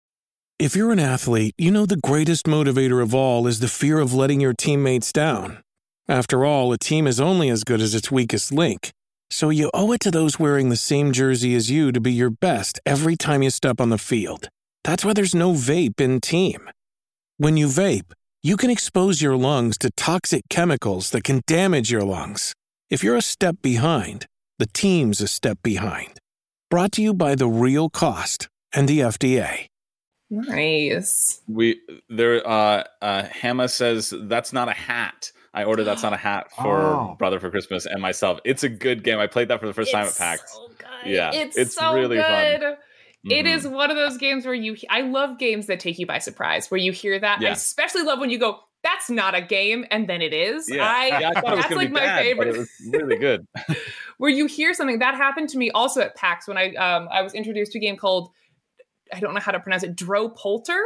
If 0.59 0.77
you're 0.77 0.91
an 0.91 0.99
athlete, 0.99 1.55
you 1.57 1.71
know 1.71 1.87
the 1.87 1.97
greatest 1.97 2.45
motivator 2.45 3.03
of 3.03 3.15
all 3.15 3.47
is 3.47 3.61
the 3.61 3.69
fear 3.69 3.99
of 3.99 4.13
letting 4.13 4.41
your 4.41 4.53
teammates 4.53 5.11
down. 5.13 5.63
After 6.07 6.45
all, 6.45 6.73
a 6.73 6.79
team 6.79 7.07
is 7.07 7.21
only 7.21 7.49
as 7.49 7.65
good 7.65 7.81
as 7.81 7.95
its 7.95 8.11
weakest 8.11 8.53
link. 8.53 8.91
So 9.31 9.51
you 9.51 9.71
owe 9.73 9.93
it 9.93 10.01
to 10.01 10.11
those 10.11 10.39
wearing 10.39 10.71
the 10.71 10.77
same 10.77 11.13
jersey 11.13 11.55
as 11.55 11.71
you 11.71 11.93
to 11.93 12.01
be 12.01 12.13
your 12.13 12.31
best 12.31 12.81
every 12.85 13.17
time 13.17 13.43
you 13.43 13.51
step 13.51 13.81
on 13.81 13.91
the 13.91 13.99
field. 13.99 14.49
That's 14.83 15.05
why 15.05 15.13
there's 15.13 15.35
no 15.35 15.53
vape 15.53 16.01
in 16.01 16.21
team. 16.21 16.69
When 17.37 17.57
you 17.57 17.69
vape, 17.69 18.13
you 18.43 18.57
can 18.57 18.71
expose 18.71 19.23
your 19.23 19.37
lungs 19.37 19.79
to 19.79 19.91
toxic 19.93 20.43
chemicals 20.51 21.11
that 21.11 21.25
can 21.25 21.43
damage 21.47 21.91
your 21.91 22.03
lungs. 22.03 22.55
If 22.91 23.05
you're 23.05 23.17
a 23.17 23.23
step 23.23 23.57
behind, 23.63 24.27
the 24.59 24.67
team's 24.67 25.21
a 25.21 25.29
step 25.29 25.59
behind. 25.63 26.19
Brought 26.71 26.93
to 26.93 27.03
you 27.03 27.15
by 27.15 27.35
The 27.35 27.49
Real 27.49 27.89
Cost 27.89 28.49
and 28.75 28.89
the 28.89 29.01
FDA. 29.01 29.67
Nice. 30.31 31.41
we 31.49 31.81
there 32.09 32.47
uh 32.47 32.85
uh 33.03 33.25
Hama 33.43 33.69
says 33.69 34.15
that's 34.17 34.53
not 34.53 34.69
a 34.69 34.73
hat. 34.73 35.33
I 35.53 35.65
ordered 35.65 35.85
that's 35.85 36.03
not 36.03 36.13
a 36.13 36.17
hat 36.17 36.51
for 36.57 36.81
Oh. 36.81 37.17
brother 37.19 37.41
for 37.41 37.51
Christmas 37.51 37.87
and 37.87 38.01
myself. 38.01 38.39
It's 38.45 38.63
a 38.63 38.69
good 38.69 39.03
game. 39.05 39.19
I 39.19 39.27
played 39.27 39.49
that 39.49 39.61
for 39.61 39.67
the 39.67 39.73
first 39.75 39.91
time 39.93 40.07
at 40.07 40.17
PAX. 40.17 40.53
so 40.53 40.69
good. 40.79 41.11
Yeah, 41.11 41.33
it's, 41.33 41.57
it's 41.57 41.75
so 41.75 41.95
really 41.95 42.19
fun. 42.19 42.61
good. 42.61 42.77
It 43.25 43.47
is 43.47 43.67
one 43.67 43.91
of 43.91 43.97
those 43.97 44.17
games 44.17 44.47
where 44.47 44.55
you. 44.55 44.77
I 44.89 45.03
love 45.03 45.39
games 45.39 45.67
that 45.67 45.79
take 45.81 45.99
you 45.99 46.07
by 46.07 46.19
surprise, 46.21 46.71
where 46.71 46.79
you 46.81 46.91
hear 46.93 47.19
that. 47.19 47.41
I 47.43 47.49
especially 47.51 48.03
love 48.03 48.19
when 48.19 48.31
you 48.31 48.39
go, 48.39 48.61
"That's 48.83 49.11
not 49.11 49.35
a 49.35 49.43
game," 49.43 49.85
and 49.91 50.09
then 50.09 50.23
it 50.23 50.33
is. 50.33 50.71
Yeah, 50.71 50.87
I, 50.87 51.07
yeah, 51.21 51.31
I 51.37 51.41
thought 51.41 51.53
it 51.53 51.57
was 51.57 51.65
that's 51.65 51.75
like 51.77 51.89
be 51.89 51.95
my 51.95 52.01
bad, 52.01 52.17
but 52.17 52.23
favorite. 52.47 52.49
it 52.49 52.59
was 52.59 52.71
really 52.91 53.17
good. 53.19 53.47
where 54.17 54.31
you 54.31 54.47
hear 54.47 54.73
something 54.73 55.01
that 55.01 55.15
happened 55.17 55.51
to 55.51 55.59
me 55.59 55.71
also 55.71 56.01
at 56.01 56.17
PAX 56.17 56.49
when 56.49 56.57
I 56.57 56.73
um 56.77 57.09
I 57.13 57.21
was 57.21 57.35
introduced 57.35 57.73
to 57.73 57.79
a 57.79 57.81
game 57.83 57.99
called 57.99 58.31
I 59.13 59.21
don't 59.21 59.35
know 59.35 59.41
how 59.41 59.53
to 59.53 59.61
pronounce 59.61 59.83
it 59.83 59.97
Dropolter, 59.97 60.81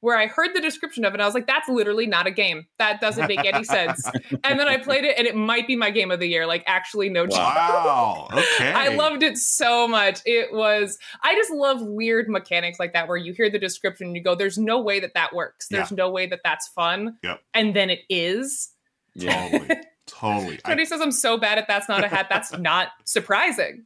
where 0.00 0.16
I 0.16 0.26
heard 0.26 0.50
the 0.54 0.60
description 0.60 1.04
of 1.04 1.14
it. 1.14 1.20
I 1.20 1.26
was 1.26 1.34
like, 1.34 1.46
that's 1.46 1.68
literally 1.68 2.06
not 2.06 2.26
a 2.26 2.30
game. 2.30 2.66
That 2.78 3.00
doesn't 3.00 3.28
make 3.28 3.44
any 3.44 3.64
sense. 3.64 4.02
and 4.44 4.58
then 4.58 4.66
I 4.66 4.78
played 4.78 5.04
it, 5.04 5.18
and 5.18 5.26
it 5.26 5.36
might 5.36 5.66
be 5.66 5.76
my 5.76 5.90
game 5.90 6.10
of 6.10 6.20
the 6.20 6.26
year. 6.26 6.46
Like, 6.46 6.64
actually, 6.66 7.08
no 7.10 7.26
joke. 7.26 7.38
Wow. 7.38 8.28
Okay. 8.32 8.72
I 8.72 8.88
loved 8.94 9.22
it 9.22 9.36
so 9.36 9.86
much. 9.86 10.20
It 10.24 10.52
was, 10.52 10.98
I 11.22 11.34
just 11.34 11.50
love 11.50 11.82
weird 11.82 12.28
mechanics 12.28 12.78
like 12.78 12.94
that 12.94 13.08
where 13.08 13.16
you 13.16 13.32
hear 13.32 13.50
the 13.50 13.58
description 13.58 14.08
and 14.08 14.16
you 14.16 14.22
go, 14.22 14.34
there's 14.34 14.58
no 14.58 14.80
way 14.80 15.00
that 15.00 15.14
that 15.14 15.34
works. 15.34 15.68
There's 15.68 15.92
no 15.92 16.10
way 16.10 16.26
that 16.26 16.40
that's 16.44 16.68
fun. 16.68 17.16
Yep. 17.22 17.40
And 17.54 17.74
then 17.74 17.90
it 17.90 18.00
is. 18.08 18.70
Yeah. 19.14 19.48
Totally. 19.50 19.80
Totally. 20.06 20.60
I, 20.64 20.84
says 20.84 21.00
I'm 21.00 21.12
so 21.12 21.36
bad 21.36 21.58
at 21.58 21.68
That's 21.68 21.88
Not 21.88 22.04
a 22.04 22.08
Hat. 22.08 22.26
That's 22.28 22.56
not 22.58 22.88
surprising. 23.04 23.84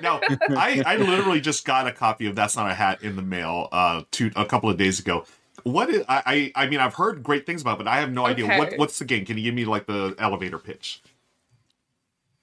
No, 0.00 0.20
I, 0.50 0.82
I 0.86 0.96
literally 0.96 1.40
just 1.40 1.64
got 1.64 1.86
a 1.86 1.92
copy 1.92 2.26
of 2.26 2.36
That's 2.36 2.56
Not 2.56 2.70
a 2.70 2.74
Hat 2.74 3.02
in 3.02 3.16
the 3.16 3.22
mail 3.22 3.68
uh 3.72 4.02
two 4.10 4.30
a 4.36 4.44
couple 4.44 4.70
of 4.70 4.76
days 4.76 5.00
ago. 5.00 5.24
What 5.64 5.90
is 5.90 6.04
I 6.08 6.52
I, 6.54 6.64
I 6.64 6.66
mean 6.68 6.80
I've 6.80 6.94
heard 6.94 7.22
great 7.22 7.44
things 7.46 7.60
about 7.62 7.74
it, 7.74 7.84
but 7.84 7.88
I 7.88 7.96
have 7.96 8.12
no 8.12 8.24
idea 8.26 8.46
what 8.46 8.74
what's 8.78 8.98
the 8.98 9.04
game. 9.04 9.24
Can 9.26 9.36
you 9.36 9.44
give 9.44 9.54
me 9.54 9.64
like 9.64 9.86
the 9.86 10.14
elevator 10.18 10.58
pitch? 10.58 11.02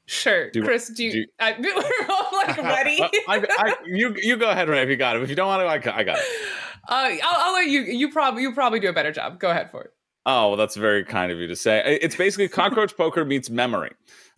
Sure. 0.08 0.50
Do- 0.52 0.64
Chris, 0.64 0.90
do 0.90 1.04
you, 1.06 1.12
do 1.12 1.18
you- 1.20 1.26
I, 1.40 1.56
we're 1.60 2.14
all 2.14 2.30
like 2.34 2.58
ready. 2.58 3.00
I, 3.28 3.46
I, 3.50 3.76
you 3.86 4.14
you 4.18 4.36
go 4.38 4.50
ahead, 4.50 4.68
Ray, 4.68 4.82
if 4.82 4.90
you 4.90 4.98
got 4.98 5.16
it. 5.16 5.22
If 5.24 5.30
you 5.30 5.36
don't 5.36 5.48
want 5.48 5.62
to, 5.62 5.68
I, 5.68 5.78
got- 5.78 5.96
I 5.96 6.04
got 6.04 6.18
it. 6.18 6.26
Uh, 6.90 7.12
I'll, 7.24 7.48
I'll 7.48 7.54
let 7.54 7.68
you. 7.68 7.82
You 7.82 8.12
probably 8.12 8.42
you 8.42 8.54
probably 8.54 8.80
do 8.80 8.90
a 8.90 8.94
better 8.94 9.12
job. 9.12 9.40
Go 9.40 9.52
ahead 9.52 9.72
for 9.72 9.84
it. 9.84 9.94
Oh, 10.26 10.50
well, 10.50 10.58
that's 10.58 10.76
very 10.76 11.04
kind 11.04 11.32
of 11.32 11.38
you 11.40 11.48
to 11.48 11.56
say. 11.56 11.98
It's 12.02 12.16
basically 12.16 12.48
cockroach 12.50 12.96
poker 12.98 13.24
meets 13.24 13.50
memory, 13.50 13.92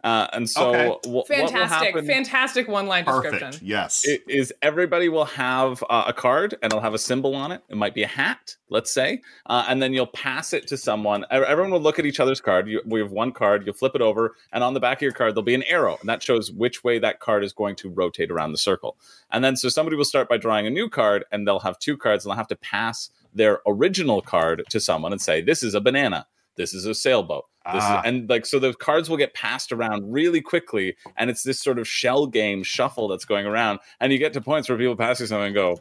uh, 0.04 0.28
and 0.34 0.49
so 0.49 0.70
Okay. 0.70 0.88
wh- 0.88 1.08
what 1.08 1.14
will 1.14 1.24
Fantastic, 1.26 1.88
happen 1.89 2.06
fantastic 2.06 2.68
one 2.68 2.88
line 2.88 3.06
Perfect. 3.06 3.34
description. 3.34 3.68
Yes. 3.68 4.06
i- 4.08 4.20
is 4.28 4.54
everybody 4.62 5.10
will 5.10 5.26
have 5.26 5.84
uh, 5.89 6.04
a 6.08 6.14
card 6.14 6.54
and 6.62 6.72
it'll 6.72 6.82
have 6.82 6.93
a 6.93 6.97
symbol 6.99 7.36
on 7.36 7.51
it. 7.51 7.62
It 7.70 7.78
might 7.78 7.93
be 7.93 8.04
a 8.04 8.08
hat, 8.08 8.56
let's 8.70 8.91
say, 8.93 9.22
uh, 9.45 9.66
and 9.68 9.82
then 9.82 9.93
you'll 9.93 10.08
pass 10.08 10.54
it 10.54 10.68
to 10.68 10.78
someone. 10.78 11.26
Everyone 11.32 11.72
will 11.72 11.80
look 11.82 11.99
at 11.99 12.06
each 12.06 12.20
other's 12.20 12.41
card. 12.41 12.68
You, 12.68 12.82
we 12.86 12.99
have 12.99 13.12
one 13.12 13.32
card. 13.32 13.66
You'll 13.66 13.76
flip 13.76 13.95
it 13.95 14.01
over, 14.01 14.36
and 14.51 14.64
on 14.64 14.74
the 14.74 14.80
back 14.80 14.97
of 14.97 15.01
your 15.04 15.12
card 15.14 15.34
there'll 15.34 15.43
be 15.43 15.56
an 15.56 15.64
arrow, 15.64 15.97
and 16.01 16.10
that 16.10 16.22
shows 16.22 16.51
which 16.51 16.84
way 16.84 16.99
that 16.99 17.20
card 17.20 17.43
is 17.43 17.54
going 17.54 17.76
to 17.78 17.89
rotate 17.89 18.32
around 18.32 18.51
the 18.51 18.58
circle. 18.58 18.97
And 19.32 19.43
then 19.43 19.56
so 19.56 19.70
somebody 19.70 19.95
will 19.95 20.06
start 20.06 20.28
by 20.30 20.38
drawing 20.38 20.68
a 20.68 20.70
new 20.70 20.89
card, 20.89 21.26
and 21.32 21.47
they'll 21.47 21.60
have 21.60 21.80
two 21.80 21.97
cards, 21.97 22.26
and 22.26 22.32
they'll 22.32 22.38
have 22.38 22.47
to 22.49 22.56
pass 22.58 23.10
their 23.34 23.62
original 23.66 24.22
card 24.22 24.64
to 24.70 24.80
someone 24.80 25.12
and 25.12 25.22
say, 25.22 25.41
"This 25.41 25.64
is 25.64 25.74
a 25.74 25.82
banana." 25.82 26.28
This 26.56 26.76
is 26.76 26.86
a 26.86 26.93
sailboat. 26.93 27.45
This 27.66 27.82
Ah. 27.86 27.99
is, 27.99 28.05
and 28.05 28.30
like 28.30 28.45
so, 28.45 28.59
the 28.59 28.74
cards 28.74 29.09
will 29.09 29.18
get 29.18 29.34
passed 29.34 29.72
around 29.72 30.11
really 30.11 30.41
quickly, 30.41 30.95
and 31.16 31.30
it's 31.30 31.43
this 31.43 31.59
sort 31.61 31.80
of 31.80 31.88
shell 31.88 32.28
game 32.28 32.61
shuffle 32.64 33.07
that's 33.07 33.26
going 33.26 33.45
around, 33.45 33.80
and 34.01 34.11
you 34.11 34.20
get 34.20 34.34
to 34.34 34.41
points 34.41 34.68
where 34.68 34.78
people 34.78 34.95
pass 34.97 35.20
you 35.22 35.28
something 35.28 35.45
and 35.47 35.55
go, 35.55 35.78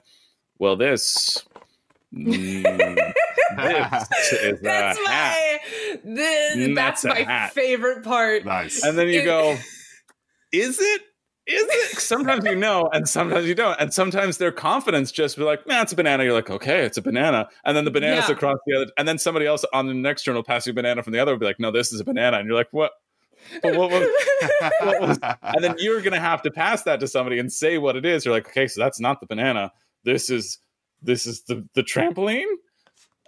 "Well, 0.59 0.77
this, 0.77 1.45
mm, 2.15 2.63
this 3.57 4.33
is 4.33 4.59
a 4.61 4.63
That's 4.63 4.99
hat," 5.07 5.37
my. 5.37 5.59
This, 6.05 6.57
Mm, 6.57 6.75
that's, 6.77 7.03
that's 7.03 7.19
my 7.19 7.25
hat. 7.25 7.53
favorite 7.53 8.05
part. 8.05 8.45
nice. 8.45 8.83
and 8.85 8.97
then 8.97 9.09
you 9.09 9.21
It- 9.21 9.25
go, 9.25 9.57
"Is 10.53 10.79
it?" 10.81 11.03
Is 11.47 11.63
it? 11.69 11.99
Sometimes 11.99 12.45
you 12.45 12.55
know, 12.55 12.89
and 12.93 13.09
sometimes 13.09 13.47
you 13.47 13.55
don't, 13.55 13.79
and 13.81 13.93
sometimes 13.93 14.39
their 14.39 14.53
confidence 14.53 15.11
just 15.11 15.37
be 15.37 15.43
like, 15.43 15.67
man, 15.67 15.83
it's 15.83 15.93
a 15.93 15.97
banana." 15.97 16.23
You're 16.23 16.33
like, 16.35 16.51
"Okay, 16.51 16.85
it's 16.85 16.99
a 16.99 17.03
banana," 17.03 17.49
and 17.65 17.77
then 17.77 17.85
the 17.85 17.91
banana's 17.91 18.29
Yeah. 18.29 18.35
across 18.37 18.59
the 18.67 18.77
other, 18.77 18.93
and 18.97 19.09
then 19.09 19.19
somebody 19.19 19.47
else 19.47 19.65
on 19.73 19.87
the 19.87 19.95
next 19.95 20.23
turn 20.23 20.37
will 20.37 20.45
pass 20.45 20.67
you 20.67 20.71
a 20.71 20.75
banana 20.75 21.03
from 21.03 21.13
the 21.13 21.19
other, 21.19 21.33
will 21.33 21.41
be 21.41 21.47
like, 21.47 21.59
"No, 21.59 21.73
this 21.73 21.93
is 21.93 22.01
a 22.01 22.05
banana," 22.05 22.39
and 22.39 22.47
you're 22.47 22.57
like, 22.57 22.69
"What?" 22.71 22.93
But 23.61 23.75
what 23.77 23.91
was, 23.91 24.09
what 24.83 25.01
was- 25.01 25.19
and 25.43 25.65
then 25.65 25.75
you're 25.79 26.01
gonna 26.01 26.21
have 26.21 26.43
to 26.43 26.51
pass 26.53 26.85
that 26.85 27.01
to 27.01 27.09
somebody 27.09 27.41
and 27.41 27.53
say 27.53 27.77
what 27.79 27.97
it 27.97 28.07
is. 28.07 28.25
You're 28.25 28.35
like, 28.35 28.47
okay, 28.49 28.69
so 28.69 28.81
that's 28.81 29.01
not 29.01 29.19
the 29.19 29.27
banana. 29.27 29.73
This 30.05 30.31
is 30.31 30.59
this 31.03 31.27
is 31.27 31.43
the 31.43 31.67
the 31.75 31.83
trampoline. 31.83 32.47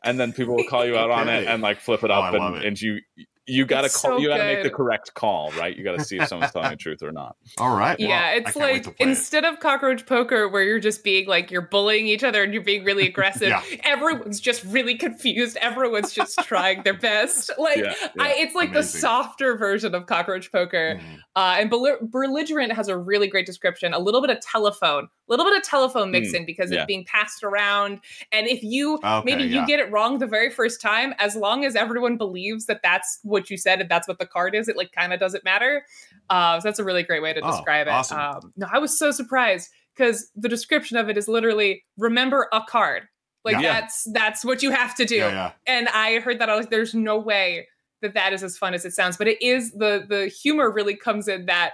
And 0.04 0.20
then 0.20 0.32
people 0.32 0.54
will 0.54 0.68
call 0.68 0.84
you 0.84 0.96
out 0.96 1.10
on 1.10 1.28
it 1.30 1.46
and 1.48 1.62
like 1.62 1.80
flip 1.80 2.04
it 2.04 2.10
Oh, 2.10 2.14
up, 2.14 2.34
love 2.34 2.54
and, 2.54 2.62
it. 2.62 2.68
and 2.68 2.80
you 2.80 3.00
you 3.46 3.66
gotta 3.66 3.86
It's 3.86 4.00
call 4.00 4.12
so 4.12 4.18
you 4.18 4.28
gotta 4.28 4.44
make 4.44 4.62
the 4.62 4.70
correct 4.70 5.14
call, 5.14 5.50
right? 5.52 5.76
You 5.76 5.84
gotta 5.84 6.02
see 6.02 6.18
if 6.18 6.28
someone's 6.28 6.52
telling 6.52 6.70
the 6.70 6.76
truth 6.76 7.02
or 7.02 7.12
not. 7.12 7.36
All 7.58 7.76
right. 7.76 7.98
well, 7.98 8.08
yeah, 8.08 8.30
it's 8.32 8.56
like 8.56 8.84
to 8.84 8.90
play 8.90 8.96
it. 9.00 9.08
instead 9.08 9.44
of 9.44 9.60
cockroach 9.60 10.06
poker, 10.06 10.48
where 10.48 10.62
you're 10.62 10.78
just 10.80 11.04
being 11.04 11.26
like 11.26 11.50
you're 11.50 11.62
bullying 11.62 12.06
each 12.06 12.24
other 12.24 12.42
and 12.42 12.54
you're 12.54 12.62
being 12.62 12.84
really 12.84 13.06
aggressive. 13.12 13.48
Yeah. 13.48 13.62
Everyone's 13.84 14.40
just 14.40 14.64
really 14.64 14.96
confused. 14.96 15.56
Everyone's 15.60 16.12
just 16.12 16.38
trying 16.40 16.82
their 16.84 16.94
best. 16.98 17.50
Like 17.58 17.78
Yeah, 17.78 17.94
I, 18.18 18.34
it's 18.38 18.54
like 18.54 18.72
the 18.72 18.82
softer 18.82 19.56
version 19.56 19.94
of 19.94 20.06
cockroach 20.06 20.50
poker. 20.52 20.98
Mm. 21.00 21.18
Uh, 21.36 21.56
and 21.58 21.70
Bel- 21.70 21.98
belligerent 22.02 22.72
has 22.72 22.88
a 22.88 22.96
really 22.96 23.26
great 23.26 23.46
description. 23.46 23.92
A 23.94 23.98
little 23.98 24.20
bit 24.20 24.30
of 24.30 24.40
telephone, 24.40 25.04
a 25.04 25.08
little 25.32 25.44
bit 25.44 25.56
of 25.56 25.62
telephone 25.62 26.10
mixing 26.10 26.42
Mm, 26.42 26.46
because 26.46 26.70
yeah. 26.70 26.78
it's 26.80 26.86
being 26.86 27.04
passed 27.04 27.42
around. 27.44 28.00
And 28.32 28.46
if 28.46 28.62
you 28.62 28.94
Okay, 29.04 29.22
maybe 29.24 29.44
you 29.44 29.60
yeah. 29.60 29.66
get 29.66 29.80
it 29.80 29.90
wrong 29.90 30.18
the 30.18 30.26
very 30.26 30.50
first 30.50 30.80
time, 30.80 31.14
as 31.18 31.36
long 31.36 31.64
as 31.64 31.74
everyone 31.76 32.16
believes 32.16 32.66
that 32.66 32.80
that's 32.82 33.18
what 33.22 33.33
you 33.50 33.56
said 33.56 33.80
and 33.80 33.88
that's 33.90 34.06
what 34.08 34.18
the 34.18 34.26
card 34.26 34.54
is, 34.54 34.68
it 34.68 34.76
like 34.76 34.92
kind 34.92 35.12
of 35.12 35.20
doesn't 35.20 35.44
matter. 35.44 35.84
Uh, 36.30 36.60
so 36.60 36.68
that's 36.68 36.78
a 36.78 36.84
really 36.84 37.02
great 37.02 37.22
way 37.22 37.32
to 37.32 37.40
Oh, 37.42 37.50
describe 37.50 37.86
it. 37.86 38.12
Um, 38.12 38.52
no, 38.56 38.66
I 38.72 38.78
was 38.78 38.98
so 38.98 39.10
surprised 39.10 39.68
because 39.96 40.30
the 40.34 40.48
description 40.48 40.96
of 40.96 41.08
it 41.08 41.16
is 41.18 41.28
literally 41.28 41.84
remember 41.98 42.48
a 42.52 42.62
card. 42.66 43.04
Like 43.44 43.60
Yeah. 43.60 43.80
that's 43.80 44.04
that's 44.12 44.44
what 44.44 44.62
you 44.62 44.70
have 44.70 44.94
to 44.96 45.04
do 45.04 45.16
Yeah, 45.16 45.28
yeah. 45.30 45.52
and 45.66 45.88
I 45.90 46.18
heard 46.20 46.38
that 46.38 46.48
I 46.48 46.56
was 46.56 46.64
like, 46.64 46.70
there's 46.70 46.94
no 46.94 47.18
way 47.18 47.68
that 48.00 48.14
that 48.14 48.32
is 48.32 48.42
as 48.42 48.56
fun 48.56 48.72
as 48.74 48.84
it 48.84 48.92
sounds. 48.92 49.16
But 49.18 49.28
it 49.28 49.40
is 49.42 49.72
the 49.72 50.04
the 50.08 50.26
humor 50.28 50.70
really 50.70 50.96
comes 50.96 51.28
in 51.28 51.46
that 51.46 51.72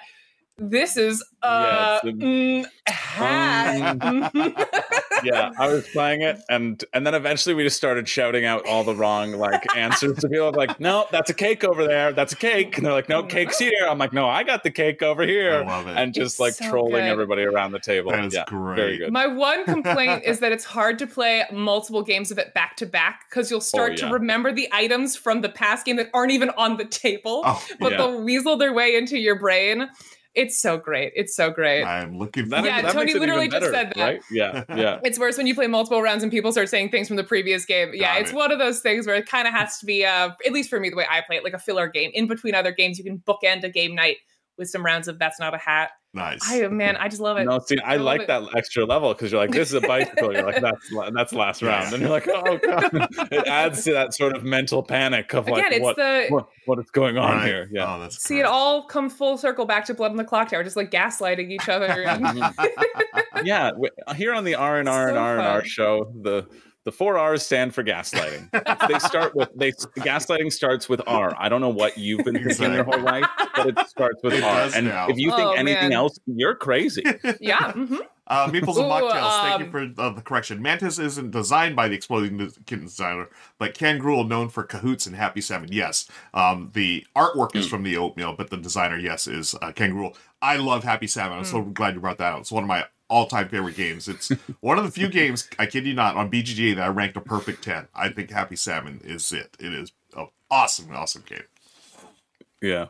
this 0.58 0.96
is 0.96 1.24
uh 1.42 2.00
Yeah, 2.02 2.10
it's 2.10 2.18
mm, 2.18 2.66
hat. 2.88 3.96
yeah, 5.24 5.50
I 5.58 5.68
was 5.68 5.86
playing 5.88 6.22
it, 6.22 6.40
and 6.48 6.82
and 6.92 7.06
then 7.06 7.14
eventually 7.14 7.54
we 7.54 7.62
just 7.62 7.76
started 7.76 8.08
shouting 8.08 8.44
out 8.44 8.66
all 8.66 8.84
the 8.84 8.94
wrong 8.94 9.32
like 9.32 9.64
answers 9.76 10.18
to 10.18 10.28
people. 10.28 10.48
I'm 10.48 10.54
like, 10.54 10.80
no, 10.80 11.06
that's 11.10 11.30
a 11.30 11.34
cake 11.34 11.64
over 11.64 11.86
there. 11.86 12.12
That's 12.12 12.32
a 12.32 12.36
cake, 12.36 12.76
and 12.76 12.86
they're 12.86 12.92
like, 12.92 13.08
no, 13.08 13.22
mm. 13.22 13.28
cake's 13.28 13.58
here. 13.58 13.86
I'm 13.88 13.98
like, 13.98 14.12
no, 14.12 14.28
I 14.28 14.42
got 14.42 14.62
the 14.62 14.70
cake 14.70 15.02
over 15.02 15.22
here, 15.22 15.54
I 15.54 15.66
love 15.66 15.86
it. 15.86 15.96
and 15.96 16.12
just 16.14 16.34
It's 16.34 16.40
like 16.40 16.54
so 16.54 16.70
trolling 16.70 17.04
good. 17.04 17.10
everybody 17.10 17.42
around 17.42 17.72
the 17.72 17.80
table. 17.80 18.10
That 18.10 18.24
is 18.24 18.34
yeah, 18.34 18.44
great. 18.46 18.76
very 18.76 18.98
good. 18.98 19.12
My 19.12 19.26
one 19.26 19.64
complaint 19.66 20.24
is 20.24 20.40
that 20.40 20.52
it's 20.52 20.64
hard 20.64 20.98
to 21.00 21.06
play 21.06 21.44
multiple 21.52 22.02
games 22.02 22.30
of 22.30 22.38
it 22.38 22.54
back 22.54 22.76
to 22.76 22.86
back 22.86 23.26
because 23.28 23.50
you'll 23.50 23.58
oh, 23.58 23.60
start 23.60 23.92
yeah. 24.00 24.08
to 24.08 24.12
remember 24.14 24.52
the 24.52 24.68
items 24.72 25.16
from 25.16 25.40
the 25.40 25.48
past 25.48 25.86
game 25.86 25.96
that 25.96 26.10
aren't 26.14 26.32
even 26.32 26.50
on 26.50 26.76
the 26.76 26.84
table, 26.84 27.42
Oh, 27.44 27.62
but 27.78 27.92
Yeah. 27.92 27.98
they'll 27.98 28.22
weasel 28.22 28.56
their 28.56 28.72
way 28.72 28.96
into 28.96 29.18
your 29.18 29.38
brain. 29.38 29.88
It's 30.34 30.60
so 30.60 30.78
great. 30.78 31.12
It's 31.16 31.34
so 31.34 31.50
great. 31.50 31.82
I'm 31.82 32.16
looking 32.16 32.44
for 32.44 32.50
That, 32.50 32.64
Yeah, 32.64 32.82
that 32.82 32.92
Tony 32.92 33.14
literally 33.14 33.46
even 33.46 33.60
just 33.60 33.72
said 33.72 33.92
that. 33.96 34.02
Right? 34.02 34.20
Yeah, 34.30 34.64
yeah. 34.76 35.00
It's 35.02 35.18
worse 35.18 35.36
when 35.36 35.46
you 35.46 35.54
play 35.54 35.66
multiple 35.66 36.00
rounds 36.02 36.22
and 36.22 36.30
people 36.30 36.52
start 36.52 36.68
saying 36.68 36.90
things 36.90 37.08
from 37.08 37.16
the 37.16 37.24
previous 37.24 37.64
game. 37.64 37.90
Yeah, 37.92 38.14
Got 38.14 38.20
it's 38.22 38.30
it. 38.30 38.36
one 38.36 38.52
of 38.52 38.58
those 38.58 38.80
things 38.80 39.06
where 39.06 39.16
it 39.16 39.26
kind 39.26 39.48
of 39.48 39.54
has 39.54 39.78
to 39.78 39.86
be, 39.86 40.04
uh, 40.04 40.30
at 40.46 40.52
least 40.52 40.70
for 40.70 40.78
me, 40.78 40.88
the 40.88 40.96
way 40.96 41.06
I 41.10 41.20
play 41.22 41.36
it, 41.36 41.44
like 41.44 41.52
a 41.52 41.58
filler 41.58 41.88
game. 41.88 42.10
In 42.14 42.28
between 42.28 42.54
other 42.54 42.72
games, 42.72 42.96
you 42.98 43.04
can 43.04 43.18
bookend 43.18 43.64
a 43.64 43.70
game 43.70 43.94
night 43.94 44.18
with 44.58 44.68
some 44.68 44.84
rounds 44.84 45.08
of 45.08 45.18
That's 45.18 45.40
Not 45.40 45.54
a 45.54 45.58
Hat. 45.58 45.90
nice. 46.12 46.40
I 46.44 46.66
man, 46.68 46.96
I 46.96 47.08
just 47.08 47.20
love 47.22 47.38
it. 47.38 47.44
No, 47.44 47.60
see, 47.60 47.78
I, 47.78 47.94
I 47.94 47.96
like 47.96 48.22
it. 48.22 48.26
that 48.26 48.42
extra 48.54 48.84
level 48.84 49.14
because 49.14 49.32
you're 49.32 49.40
like, 49.40 49.52
this 49.52 49.68
is 49.68 49.74
a 49.74 49.80
bicycle. 49.80 50.32
You're 50.34 50.44
like, 50.44 50.60
that's 50.60 50.90
that's 51.14 51.32
last 51.32 51.62
round, 51.62 51.92
and 51.94 52.02
you're 52.02 52.10
like, 52.10 52.28
oh 52.28 52.58
god, 52.66 53.08
it 53.32 53.46
adds 53.46 53.84
to 53.84 53.92
that 53.92 54.12
sort 54.12 54.36
of 54.36 54.44
mental 54.44 54.82
panic 54.82 55.32
of 55.34 55.46
like, 55.48 55.64
Again, 55.64 55.72
it's 55.74 55.82
what, 55.82 55.96
the 55.96 56.26
what 56.28 56.48
what 56.66 56.78
is 56.78 56.90
going 56.90 57.16
on 57.16 57.36
Right. 57.36 57.46
here? 57.46 57.68
Yeah. 57.72 57.94
Oh, 57.96 58.00
that's 58.00 58.22
see 58.22 58.34
great. 58.34 58.40
it 58.40 58.46
all 58.46 58.84
come 58.84 59.08
full 59.08 59.38
circle 59.38 59.64
back 59.66 59.84
to 59.86 59.94
Blood 59.94 60.10
on 60.10 60.16
the 60.16 60.24
Clocktower, 60.24 60.62
just 60.64 60.76
like 60.76 60.90
gaslighting 60.90 61.50
each 61.50 61.68
other. 61.68 62.02
And 62.04 62.24
yeah, 63.44 63.70
uh, 64.06 64.14
here 64.14 64.34
on 64.34 64.44
the 64.44 64.54
R 64.56 64.78
and 64.78 64.88
R 64.88 65.08
and 65.08 65.16
R 65.18 65.38
and 65.38 65.46
R 65.46 65.64
show, 65.64 66.12
the 66.22 66.46
the 66.90 66.96
four 66.96 67.16
R's 67.16 67.44
stand 67.44 67.72
for 67.74 67.84
gaslighting. 67.84 68.50
they 68.88 68.98
start 68.98 69.34
with 69.36 69.48
they 69.54 69.70
gaslighting 70.00 70.52
starts 70.52 70.88
with 70.88 71.00
R. 71.06 71.34
I 71.38 71.48
don't 71.48 71.60
know 71.60 71.68
what 71.68 71.96
you've 71.96 72.24
been 72.24 72.42
thinking 72.42 72.72
your 72.74 72.84
whole 72.84 73.00
life, 73.00 73.26
but 73.54 73.66
it 73.68 73.78
starts 73.88 74.20
with 74.24 74.34
It 74.34 74.42
R. 74.42 74.70
And 74.74 74.86
now. 74.86 75.08
if 75.08 75.16
you 75.18 75.30
think 75.30 75.48
Oh, 75.50 75.52
anything 75.52 75.90
man. 75.90 75.92
else, 75.92 76.18
you're 76.26 76.56
crazy. 76.56 77.04
yeah, 77.40 77.72
mhm. 77.72 78.00
Uh, 78.26 78.46
Meeples 78.48 78.76
and 78.76 78.86
Ooh, 78.86 78.90
Mocktails, 78.90 79.40
thank 79.42 79.58
you 79.60 79.66
um, 79.66 79.94
for 79.94 80.02
uh, 80.02 80.10
the 80.10 80.20
correction. 80.22 80.62
Mantis 80.62 81.00
isn't 81.00 81.32
designed 81.32 81.74
by 81.74 81.88
the 81.88 81.96
Exploding 81.96 82.38
Kitten 82.64 82.84
designer, 82.86 83.28
but 83.58 83.74
Ken 83.74 84.00
Gruhl, 84.00 84.26
known 84.28 84.48
for 84.48 84.62
Cahoots 84.62 85.06
and 85.06 85.16
Happy 85.16 85.40
Salmon, 85.40 85.70
yes. 85.72 86.08
Um, 86.32 86.70
the 86.74 87.04
artwork 87.16 87.52
Hmm. 87.52 87.58
is 87.58 87.66
from 87.68 87.82
the 87.82 87.96
Oatmeal, 87.96 88.34
but 88.34 88.50
the 88.50 88.56
designer, 88.56 88.96
yes, 88.98 89.26
is 89.26 89.56
uh, 89.62 89.72
Ken 89.72 89.92
Gruhl. 89.94 90.14
I 90.40 90.56
love 90.56 90.84
Happy 90.84 91.06
Salmon. 91.08 91.38
I'm 91.38 91.44
Hmm. 91.44 91.50
so 91.50 91.62
glad 91.62 91.94
you 91.94 92.00
brought 92.00 92.18
that 92.18 92.32
out. 92.34 92.40
It's 92.40 92.52
one 92.52 92.62
of 92.64 92.68
my 92.68 92.84
all-time 93.10 93.48
favorite 93.48 93.76
games. 93.76 94.08
It's 94.08 94.28
one 94.60 94.78
of 94.78 94.84
the 94.84 94.90
few 94.90 95.08
games, 95.08 95.48
I 95.58 95.66
kid 95.66 95.84
you 95.86 95.92
not, 95.94 96.16
on 96.16 96.30
BGG 96.30 96.76
that 96.76 96.82
I 96.84 96.88
ranked 96.88 97.16
a 97.16 97.20
perfect 97.20 97.62
10. 97.62 97.88
I 97.94 98.08
think 98.08 98.30
Happy 98.30 98.56
Salmon 98.56 99.00
is 99.04 99.30
it. 99.32 99.56
It 99.60 99.74
is 99.74 99.92
an 100.16 100.28
awesome, 100.50 100.94
awesome 100.94 101.24
game. 101.26 101.42
Yeah. 102.62 102.86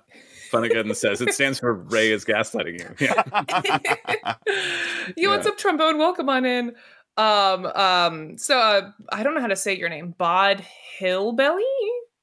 Funnigan 0.50 0.92
says 0.94 1.20
it 1.20 1.32
stands 1.32 1.58
for 1.60 1.72
Ray 1.74 2.10
is 2.10 2.24
gaslighting 2.24 2.80
you. 2.80 3.06
Yeah. 3.06 4.34
Yo, 5.16 5.30
what's 5.30 5.46
Yeah. 5.46 5.52
up, 5.52 5.58
trombone? 5.58 5.98
Welcome 5.98 6.28
on 6.28 6.44
in. 6.44 6.72
Um, 7.16 7.66
um, 7.66 8.38
so 8.38 8.58
uh, 8.58 8.90
I 9.12 9.22
don't 9.22 9.34
know 9.34 9.40
how 9.40 9.46
to 9.46 9.56
say 9.56 9.76
your 9.76 9.88
name. 9.88 10.14
Bod 10.18 10.64
Hillbelly, 10.98 11.62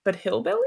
but 0.03 0.15
Hillbelly. 0.15 0.57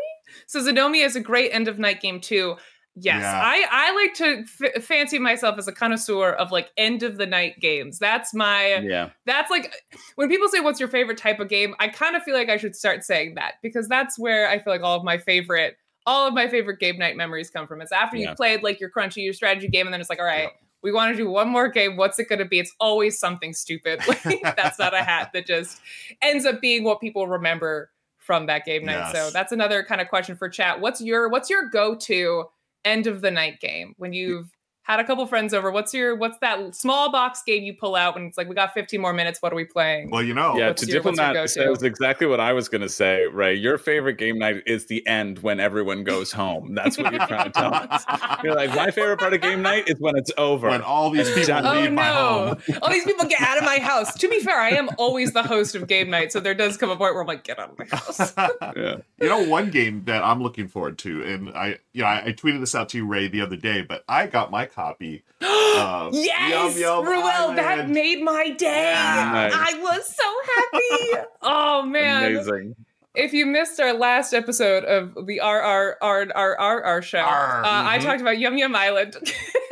So 0.46 0.60
Zenomi 0.60 1.04
is 1.04 1.16
a 1.16 1.20
great 1.20 1.50
end 1.52 1.68
of 1.68 1.78
night 1.78 2.00
game 2.00 2.20
too. 2.20 2.56
Yes, 3.00 3.22
Yeah. 3.22 3.40
I 3.42 3.64
I 3.70 3.94
like 3.94 4.14
to 4.14 4.44
f- 4.76 4.84
fancy 4.84 5.18
myself 5.18 5.58
as 5.58 5.68
a 5.68 5.72
connoisseur 5.72 6.30
of 6.32 6.50
like 6.52 6.70
end 6.76 7.02
of 7.02 7.16
the 7.18 7.26
night 7.26 7.60
games. 7.60 7.98
That's 7.98 8.34
my 8.34 8.76
Yeah. 8.76 9.10
that's 9.26 9.50
like 9.50 9.72
when 10.16 10.28
people 10.28 10.48
say 10.48 10.60
what's 10.60 10.80
your 10.80 10.88
favorite 10.88 11.18
type 11.18 11.40
of 11.40 11.48
game, 11.48 11.74
I 11.78 11.88
kind 11.88 12.16
of 12.16 12.22
feel 12.22 12.34
like 12.34 12.48
I 12.50 12.56
should 12.56 12.76
start 12.76 13.04
saying 13.04 13.34
that 13.36 13.54
because 13.62 13.88
that's 13.88 14.18
where 14.18 14.48
I 14.48 14.58
feel 14.58 14.72
like 14.72 14.82
all 14.82 14.96
of 14.96 15.04
my 15.04 15.18
favorite 15.18 15.76
all 16.06 16.26
of 16.26 16.34
my 16.34 16.48
favorite 16.48 16.80
game 16.80 16.98
night 16.98 17.16
memories 17.16 17.50
come 17.50 17.66
from. 17.66 17.80
It's 17.80 17.92
after 17.92 18.16
Yeah. 18.16 18.28
you've 18.28 18.36
played 18.36 18.62
like 18.62 18.80
your 18.80 18.90
crunchy, 18.90 19.22
your 19.24 19.34
strategy 19.34 19.68
game, 19.68 19.86
and 19.86 19.92
then 19.92 20.00
it's 20.00 20.08
like, 20.10 20.18
all 20.18 20.24
right, 20.24 20.48
we 20.82 20.92
want 20.92 21.12
to 21.12 21.16
do 21.16 21.28
one 21.28 21.48
more 21.48 21.68
game. 21.68 21.96
What's 21.96 22.18
it 22.18 22.26
going 22.28 22.38
to 22.38 22.46
be? 22.46 22.58
It's 22.58 22.72
always 22.80 23.18
something 23.18 23.52
stupid. 23.52 24.00
Like 24.24 24.42
that's 24.56 24.78
not 24.78 24.94
a 24.94 25.02
hat 25.02 25.30
that 25.34 25.46
just 25.46 25.78
ends 26.22 26.46
up 26.46 26.60
being 26.62 26.84
what 26.84 27.00
people 27.00 27.28
remember 27.28 27.90
from 28.18 28.46
that 28.46 28.64
game 28.64 28.84
night. 28.86 29.12
So 29.12 29.30
that's 29.30 29.52
another 29.52 29.82
kind 29.84 30.00
of 30.00 30.08
question 30.08 30.36
for 30.36 30.48
chat. 30.48 30.80
What's 30.80 31.00
your 31.02 31.28
what's 31.28 31.50
your 31.50 31.68
go 31.68 31.94
to 31.96 32.44
end 32.84 33.06
of 33.06 33.20
the 33.20 33.30
night 33.30 33.60
game 33.60 33.94
when 33.98 34.12
you've 34.12 34.50
had 34.90 35.00
a 35.00 35.04
couple 35.04 35.26
friends 35.26 35.54
over? 35.54 35.70
What's 35.70 35.94
your 35.94 36.14
what's 36.16 36.38
that 36.38 36.74
small 36.74 37.10
box 37.12 37.42
game 37.42 37.62
you 37.64 37.74
pull 37.74 37.94
out 37.96 38.14
when 38.14 38.26
it's 38.26 38.36
like 38.36 38.48
we 38.48 38.54
got 38.54 38.74
15 38.74 39.00
more 39.00 39.12
minutes? 39.12 39.40
What 39.40 39.52
are 39.52 39.56
we 39.56 39.64
playing? 39.64 40.10
Well, 40.10 40.22
you 40.22 40.34
know. 40.34 40.56
Yeah, 40.56 40.68
What's 40.68 40.84
to 40.84 40.90
your- 40.90 41.02
what's 41.02 41.16
your 41.18 41.26
diplomat 41.26 41.34
go-to? 41.34 41.48
says 41.48 41.82
exactly 41.82 42.26
what 42.26 42.40
I 42.40 42.52
was 42.52 42.68
going 42.68 42.80
to 42.82 42.88
say. 42.88 43.26
Ray, 43.26 43.54
your 43.54 43.78
favorite 43.78 44.18
game 44.18 44.38
night 44.38 44.62
is 44.66 44.86
the 44.86 45.06
end 45.06 45.38
when 45.40 45.60
everyone 45.60 46.04
goes 46.04 46.32
home. 46.32 46.74
That's 46.74 46.98
what 46.98 47.12
you're 47.12 47.26
trying 47.26 47.44
to 47.44 47.50
tell 47.50 47.74
us. 47.90 48.04
You're 48.42 48.54
like, 48.54 48.74
my 48.74 48.90
favorite 48.90 49.18
part 49.18 49.32
of 49.34 49.40
game 49.40 49.62
night 49.62 49.84
is 49.88 49.96
when 50.00 50.16
it's 50.16 50.32
over. 50.38 50.68
when 50.68 50.82
all 50.82 51.10
these 51.10 51.28
people 51.28 51.46
Done. 51.46 51.66
Oh 51.66 51.80
leave 51.80 51.92
my 51.92 52.10
oh, 52.10 52.14
no! 52.14 52.54
home. 52.72 52.78
All 52.82 52.90
these 52.90 53.04
people 53.04 53.26
get 53.26 53.40
out 53.40 53.58
of 53.58 53.64
my 53.64 53.78
house. 53.78 54.14
To 54.14 54.28
be 54.28 54.40
fair, 54.40 54.58
I 54.58 54.70
am 54.70 54.88
always 54.98 55.32
the 55.32 55.42
host 55.42 55.74
of 55.74 55.86
game 55.86 56.10
night, 56.10 56.32
so 56.32 56.40
there 56.40 56.54
does 56.54 56.76
come 56.76 56.90
a 56.90 56.96
point 56.96 57.14
where 57.14 57.22
I'm 57.22 57.26
like, 57.26 57.44
get 57.44 57.58
out 57.58 57.70
of 57.70 57.78
my 57.78 57.84
house. 57.86 58.32
yeah. 58.76 58.96
You 59.20 59.28
know, 59.28 59.46
one 59.46 59.70
game 59.70 60.04
that 60.06 60.24
I'm 60.24 60.42
looking 60.42 60.66
forward 60.66 60.96
to, 61.00 61.22
and 61.22 61.50
I, 61.50 61.78
you 61.92 62.00
know, 62.00 62.06
I, 62.06 62.24
I 62.26 62.32
tweeted 62.32 62.60
this 62.60 62.74
out 62.74 62.88
to 62.90 62.96
you, 62.96 63.06
Ray, 63.06 63.28
the 63.28 63.42
other 63.42 63.56
day, 63.56 63.82
but 63.82 64.02
I 64.08 64.26
got 64.26 64.50
my 64.50 64.64
copy. 64.80 65.22
of 65.40 66.14
Yes, 66.14 66.78
Yum 66.78 67.04
Yum 67.04 67.06
Ruel, 67.06 67.54
that 67.54 67.88
made 67.88 68.22
my 68.22 68.50
day. 68.50 68.90
Yeah. 68.92 69.30
Nice. 69.32 69.52
I 69.54 69.78
was 69.80 70.14
so 70.14 70.24
happy. 70.54 71.28
oh 71.42 71.82
man! 71.82 72.34
Amazing. 72.34 72.76
If 73.14 73.32
you 73.32 73.44
missed 73.44 73.80
our 73.80 73.92
last 73.92 74.32
episode 74.32 74.84
of 74.84 75.26
the 75.26 75.40
RR 75.40 75.96
RR 76.00 77.02
show, 77.02 77.18
R, 77.18 77.64
uh, 77.64 77.68
I 77.68 77.98
mhm. 77.98 78.02
talked 78.02 78.20
about 78.20 78.38
Yum 78.38 78.56
Yum 78.56 78.74
Island 78.74 79.16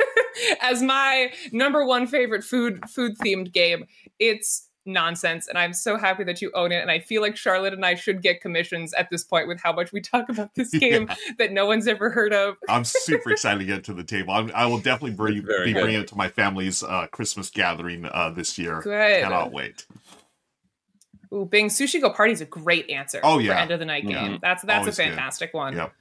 as 0.61 0.81
my 0.81 1.31
number 1.51 1.85
one 1.85 2.05
favorite 2.05 2.43
food 2.43 2.83
food 2.89 3.17
themed 3.17 3.53
game. 3.53 3.85
It's 4.19 4.68
nonsense, 4.91 5.47
and 5.47 5.57
I'm 5.57 5.73
so 5.73 5.97
happy 5.97 6.23
that 6.25 6.41
you 6.41 6.51
own 6.53 6.71
it. 6.71 6.81
And 6.81 6.91
I 6.91 6.99
feel 6.99 7.21
like 7.21 7.37
Charlotte 7.37 7.73
and 7.73 7.85
I 7.85 7.95
should 7.95 8.21
get 8.21 8.41
commissions 8.41 8.93
at 8.93 9.09
this 9.09 9.23
point 9.23 9.47
with 9.47 9.59
how 9.61 9.71
much 9.71 9.91
we 9.91 10.01
talk 10.01 10.29
about 10.29 10.53
this 10.55 10.69
game 10.77 11.09
that 11.37 11.51
no 11.51 11.65
one's 11.65 11.87
ever 11.87 12.09
heard 12.09 12.33
of. 12.33 12.55
I'm 12.69 12.83
super 12.83 13.31
excited 13.31 13.59
to 13.59 13.65
get 13.65 13.83
to 13.85 13.93
the 13.93 14.03
table. 14.03 14.33
I'm, 14.33 14.51
I 14.53 14.65
will 14.65 14.79
definitely 14.79 15.15
bring, 15.15 15.45
Very 15.45 15.65
be 15.65 15.73
good. 15.73 15.81
bringing 15.81 16.01
it 16.01 16.07
to 16.09 16.15
my 16.17 16.27
family's 16.27 16.83
uh, 16.83 17.07
Christmas 17.11 17.49
gathering 17.49 18.05
uh, 18.05 18.31
this 18.31 18.57
year. 18.57 18.81
Good. 18.81 19.23
Cannot 19.23 19.51
wait. 19.51 19.85
Ooh, 21.33 21.45
Bing 21.45 21.67
Sushi 21.67 22.01
Go 22.01 22.09
Party 22.09 22.33
is 22.33 22.41
a 22.41 22.45
great 22.45 22.89
answer. 22.89 23.19
Oh, 23.23 23.35
for 23.35 23.41
yeah. 23.41 23.61
end 23.61 23.71
of 23.71 23.79
the 23.79 23.85
night 23.85 24.07
game. 24.07 24.15
Mhm. 24.37 24.41
That's 24.41 24.63
that's 24.63 24.79
Always 24.79 24.97
a 24.99 25.03
good. 25.03 25.09
fantastic 25.09 25.53
one. 25.53 25.75
Yep. 25.75 25.93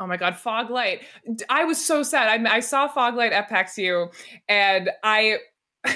Oh 0.00 0.06
my 0.06 0.16
god, 0.16 0.36
Fog 0.36 0.70
Light! 0.70 1.02
D- 1.36 1.44
I 1.48 1.64
was 1.64 1.84
so 1.84 2.02
sad. 2.02 2.28
I, 2.46 2.56
I 2.56 2.60
saw 2.60 2.88
Fog 2.88 3.14
Light 3.14 3.32
at 3.32 3.48
PAX 3.48 3.76
U, 3.78 4.10
and 4.48 4.90
I. 5.02 5.38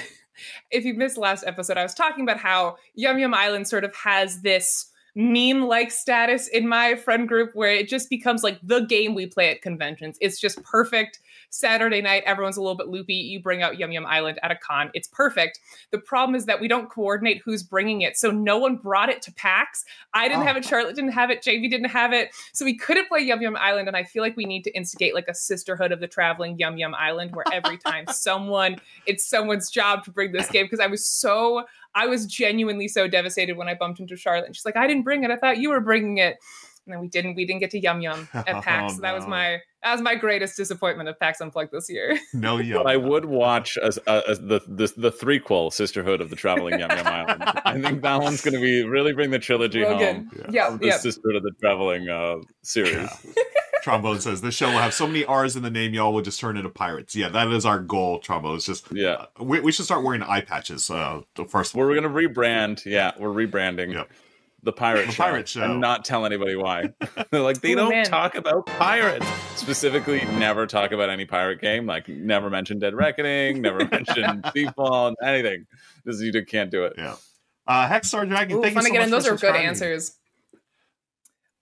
if 0.71 0.85
you 0.85 0.93
missed 0.93 1.17
last 1.17 1.43
episode, 1.45 1.77
I 1.77 1.83
was 1.83 1.93
talking 1.93 2.23
about 2.23 2.37
how 2.37 2.77
Yum 2.95 3.19
Yum 3.19 3.33
Island 3.33 3.67
sort 3.67 3.83
of 3.83 3.95
has 3.95 4.41
this 4.41 4.89
meme 5.15 5.63
like 5.63 5.91
status 5.91 6.47
in 6.47 6.67
my 6.67 6.95
friend 6.95 7.27
group 7.27 7.51
where 7.53 7.71
it 7.73 7.89
just 7.89 8.09
becomes 8.09 8.43
like 8.43 8.59
the 8.63 8.81
game 8.81 9.15
we 9.15 9.25
play 9.25 9.49
at 9.49 9.61
conventions. 9.61 10.17
It's 10.21 10.39
just 10.39 10.61
perfect. 10.63 11.19
Saturday 11.49 12.01
night, 12.01 12.23
everyone's 12.25 12.57
a 12.57 12.61
little 12.61 12.77
bit 12.77 12.87
loopy. 12.87 13.13
You 13.15 13.41
bring 13.41 13.61
out 13.63 13.77
Yum 13.79 13.91
Yum 13.91 14.05
Island 14.05 14.39
at 14.43 14.51
a 14.51 14.55
con. 14.55 14.91
It's 14.93 15.07
perfect. 15.07 15.59
The 15.91 15.97
problem 15.99 16.35
is 16.35 16.45
that 16.45 16.61
we 16.61 16.67
don't 16.67 16.89
coordinate 16.89 17.41
who's 17.43 17.63
bringing 17.63 18.01
it. 18.01 18.17
So 18.17 18.31
no 18.31 18.57
one 18.57 18.75
brought 18.77 19.09
it 19.09 19.21
to 19.23 19.33
PAX. 19.33 19.83
I 20.13 20.27
didn't 20.27 20.43
Oh. 20.43 20.45
have 20.45 20.57
it. 20.57 20.65
Charlotte 20.65 20.95
didn't 20.95 21.11
have 21.11 21.31
it. 21.31 21.41
JV 21.43 21.69
didn't 21.69 21.89
have 21.89 22.13
it. 22.13 22.29
So 22.53 22.65
we 22.65 22.77
couldn't 22.77 23.07
play 23.09 23.21
Yum 23.21 23.41
Yum 23.41 23.55
Island. 23.57 23.87
And 23.87 23.97
I 23.97 24.03
feel 24.03 24.21
like 24.21 24.37
we 24.37 24.45
need 24.45 24.63
to 24.63 24.71
instigate 24.71 25.13
like 25.15 25.27
a 25.27 25.33
sisterhood 25.33 25.91
of 25.91 25.99
the 25.99 26.07
traveling 26.07 26.57
Yum 26.59 26.77
Yum 26.77 26.93
Island 26.95 27.35
where 27.35 27.45
every 27.51 27.77
time 27.85 28.05
someone, 28.09 28.77
it's 29.05 29.27
someone's 29.27 29.69
job 29.69 30.03
to 30.05 30.11
bring 30.11 30.31
this 30.31 30.49
game. 30.49 30.65
Because 30.65 30.79
I 30.79 30.87
was 30.87 31.05
so, 31.07 31.65
I 31.95 32.05
was 32.07 32.25
genuinely 32.27 32.87
so 32.87 33.07
devastated 33.07 33.57
when 33.57 33.67
I 33.67 33.73
bumped 33.73 33.99
into 33.99 34.15
Charlotte. 34.15 34.45
And 34.45 34.55
she's 34.55 34.65
like, 34.65 34.77
I 34.77 34.87
didn't 34.87 35.03
bring 35.03 35.23
it. 35.23 35.31
I 35.31 35.35
thought 35.35 35.57
you 35.57 35.69
were 35.69 35.81
bringing 35.81 36.19
it. 36.19 36.37
And 36.89 36.95
then 36.95 37.01
we 37.01 37.07
didn't. 37.07 37.35
We 37.35 37.45
didn't 37.45 37.59
get 37.59 37.69
to 37.71 37.79
Yum 37.79 38.01
Yum 38.01 38.27
at 38.33 38.47
PAX. 38.63 38.93
Oh, 38.93 38.95
so 38.95 39.01
that 39.01 39.13
was 39.13 39.27
my 39.27 39.59
that 39.83 39.91
was 39.93 40.01
my 40.01 40.15
greatest 40.15 40.57
disappointment 40.57 41.07
of 41.07 41.19
PAX 41.19 41.39
Unplugged 41.39 41.71
this 41.71 41.87
year. 41.87 42.17
No, 42.33 42.57
yeah. 42.57 42.77
But 42.77 42.87
I 42.87 42.97
would 42.97 43.25
watch 43.25 43.77
as, 43.77 43.99
uh, 44.07 44.21
as 44.27 44.39
the, 44.39 44.59
the 44.67 44.91
the 44.97 45.11
threequel 45.11 45.71
Sisterhood 45.71 46.19
of 46.19 46.31
the 46.31 46.35
Traveling 46.35 46.79
Yum 46.79 46.89
Yum 46.89 47.05
Island. 47.05 47.43
I 47.63 47.79
think 47.79 48.01
that 48.01 48.21
one's 48.21 48.41
going 48.41 48.55
to 48.55 48.59
be 48.59 48.83
really 48.83 49.13
bring 49.13 49.29
the 49.29 49.37
trilogy 49.39 49.81
Rogan. 49.81 50.25
home. 50.33 50.45
Yeah, 50.49 50.73
of 50.73 50.79
the 50.79 50.87
yeah. 50.87 50.97
Sisterhood 50.97 51.35
of 51.35 51.43
the 51.43 51.51
Traveling 51.61 52.09
uh, 52.09 52.37
series. 52.63 52.93
Yeah. 52.93 53.43
Trombone 53.81 54.19
says 54.19 54.41
this 54.41 54.55
show 54.55 54.67
will 54.71 54.79
have 54.79 54.93
so 54.93 55.07
many 55.07 55.23
R's 55.25 55.55
in 55.55 55.63
the 55.63 55.69
name, 55.69 55.93
y'all 55.93 56.13
will 56.13 56.21
just 56.21 56.39
turn 56.39 56.57
into 56.57 56.69
pirates. 56.69 57.15
Yeah, 57.15 57.29
that 57.29 57.47
is 57.49 57.65
our 57.65 57.79
goal. 57.79 58.19
Trombone 58.19 58.55
It's 58.57 58.65
just 58.65 58.87
Yeah. 58.91 59.27
we, 59.39 59.59
we 59.59 59.71
should 59.71 59.85
start 59.85 60.03
wearing 60.03 60.21
eye 60.23 60.41
patches. 60.41 60.89
Uh, 60.89 61.21
the 61.35 61.45
first 61.45 61.75
We're 61.75 61.93
going 61.95 62.03
to 62.03 62.09
rebrand. 62.09 62.85
Yeah, 62.85 63.11
we're 63.17 63.29
rebranding 63.29 63.93
Yep. 63.93 64.09
The 64.63 64.73
pirate 64.73 65.05
The 65.07 65.11
show, 65.13 65.23
pirate 65.23 65.47
show. 65.47 65.63
and 65.63 65.79
not 65.79 66.03
tell 66.03 66.25
anybody 66.25 66.55
why. 66.55 66.89
They're 67.31 67.41
like 67.41 67.61
they 67.61 67.71
Ooh, 67.71 67.75
don't 67.75 67.89
man. 67.89 68.05
talk 68.05 68.35
about 68.35 68.65
pirates. 68.65 69.25
Specifically, 69.55 70.23
never 70.37 70.67
talk 70.67 70.91
about 70.91 71.09
any 71.09 71.25
pirate 71.25 71.61
game. 71.61 71.85
Like 71.85 72.07
never 72.09 72.49
mention 72.49 72.77
Dead 72.79 72.93
Reckoning, 72.93 73.61
never 73.61 73.79
mention 73.91 74.41
Seafall, 74.43 75.13
anything. 75.23 75.65
This 76.03 76.21
you 76.21 76.45
can't 76.45 76.69
do 76.71 76.83
it. 76.85 76.93
Yeah. 76.97 77.15
Uh, 77.67 77.87
Hexstar 77.87 78.27
Dragon, 78.27 78.57
Ooh, 78.57 78.61
thank 78.61 78.73
fun 78.73 78.83
you 78.83 78.89
so 78.89 78.95
again. 78.95 79.09
much 79.09 79.23
Those 79.23 79.27
for 79.39 79.47
are 79.47 79.51
good 79.53 79.55
answers. 79.55 80.15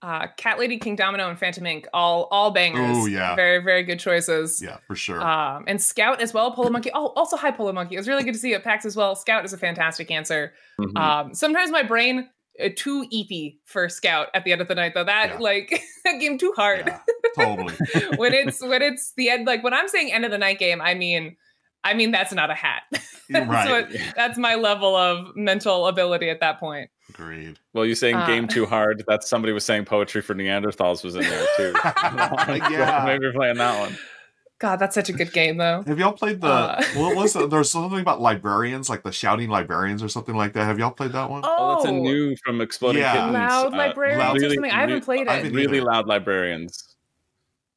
Uh, 0.00 0.28
Cat 0.36 0.60
Lady, 0.60 0.78
Kingdomino, 0.78 1.28
and 1.28 1.36
Phantom 1.38 1.66
Ink. 1.66 1.88
All 1.92 2.28
all 2.30 2.52
bangers. 2.52 2.96
Oh 2.98 3.06
yeah. 3.06 3.34
Very 3.34 3.62
very 3.62 3.82
good 3.82 3.98
choices. 3.98 4.62
Yeah, 4.62 4.76
for 4.86 4.94
sure. 4.94 5.20
Um, 5.20 5.64
and 5.66 5.82
Scout 5.82 6.20
as 6.20 6.32
well. 6.32 6.52
Polo 6.52 6.70
Monkey. 6.70 6.90
Oh, 6.94 7.08
also 7.16 7.36
hi 7.36 7.50
Polo 7.50 7.72
Monkey. 7.72 7.96
It 7.96 7.98
was 7.98 8.06
really 8.08 8.22
good 8.22 8.34
to 8.34 8.38
see 8.38 8.50
you 8.50 8.54
at 8.54 8.62
PAX 8.64 8.84
as 8.84 8.94
well. 8.96 9.16
Scout 9.16 9.44
is 9.44 9.52
a 9.52 9.58
fantastic 9.58 10.10
answer. 10.12 10.52
Mhm. 10.80 10.96
Um, 10.96 11.34
sometimes 11.34 11.72
my 11.72 11.82
brain 11.82 12.28
uh, 12.62 12.68
too 12.76 13.06
eepy 13.12 13.58
for 13.64 13.88
Scout 13.88 14.28
at 14.34 14.44
the 14.44 14.52
end 14.52 14.60
of 14.60 14.68
the 14.68 14.74
night 14.74 14.92
though. 14.94 15.04
That 15.04 15.30
Yeah. 15.34 15.38
like 15.38 15.82
that 16.04 16.18
game 16.20 16.38
too 16.38 16.52
hard. 16.56 16.84
yeah, 16.86 17.00
totally. 17.36 17.74
when 18.16 18.32
it's 18.34 18.62
when 18.62 18.82
it's 18.82 19.12
the 19.16 19.30
end 19.30 19.46
like 19.46 19.62
when 19.62 19.74
I'm 19.74 19.88
saying 19.88 20.12
end 20.12 20.24
of 20.24 20.30
the 20.30 20.38
night 20.38 20.58
game, 20.58 20.80
I 20.80 20.94
mean 20.94 21.36
I 21.84 21.94
mean 21.94 22.10
that's 22.10 22.32
not 22.32 22.50
a 22.50 22.54
hat. 22.54 22.82
that's 22.90 23.48
Right. 23.48 23.70
what 23.70 23.96
that's 24.16 24.38
my 24.38 24.54
level 24.56 24.96
of 24.96 25.34
mental 25.36 25.86
ability 25.86 26.28
at 26.30 26.40
that 26.40 26.58
point. 26.60 26.90
Agreed. 27.10 27.58
Well, 27.72 27.86
you're 27.86 27.94
saying 27.94 28.16
Uh, 28.16 28.26
game 28.26 28.48
too 28.48 28.66
hard? 28.66 29.02
That's 29.08 29.28
somebody 29.28 29.52
was 29.52 29.64
saying 29.64 29.84
poetry 29.86 30.20
for 30.20 30.34
Neanderthals 30.34 31.02
was 31.04 31.14
in 31.14 31.22
there 31.22 31.46
too. 31.56 31.72
Yeah. 32.70 33.02
maybe 33.06 33.22
you're 33.24 33.32
playing 33.32 33.56
that 33.56 33.78
one. 33.80 33.96
God, 34.60 34.76
that's 34.76 34.94
such 34.94 35.08
a 35.08 35.12
good 35.12 35.32
game 35.32 35.56
though. 35.56 35.82
Have 35.86 35.98
y'all 36.00 36.12
played 36.12 36.40
the 36.40 36.48
Uh. 36.48 36.82
what 36.96 37.14
was 37.16 37.32
the, 37.32 37.46
there's 37.46 37.70
something 37.70 38.00
about 38.00 38.20
librarians, 38.20 38.88
like 38.90 39.04
the 39.04 39.12
shouting 39.12 39.48
librarians 39.50 40.02
or 40.02 40.08
something 40.08 40.34
like 40.34 40.52
that? 40.54 40.64
Have 40.64 40.78
y'all 40.80 40.90
played 40.90 41.12
that 41.12 41.30
one? 41.30 41.42
Oh, 41.44 41.76
that's 41.76 41.88
a 41.88 41.92
new 41.92 42.34
from 42.44 42.60
Exploding 42.60 43.02
Yeah. 43.02 43.12
Kittens. 43.12 43.34
loud 43.34 43.72
uh, 43.74 43.76
librarians 43.76 44.18
loud- 44.18 44.36
or 44.36 44.40
really- 44.40 44.54
something. 44.56 44.72
I 44.72 44.80
haven't 44.80 45.04
played 45.04 45.20
it. 45.22 45.28
I 45.28 45.34
haven't 45.36 45.52
really 45.54 45.80
loud 45.80 46.06
librarians. 46.08 46.96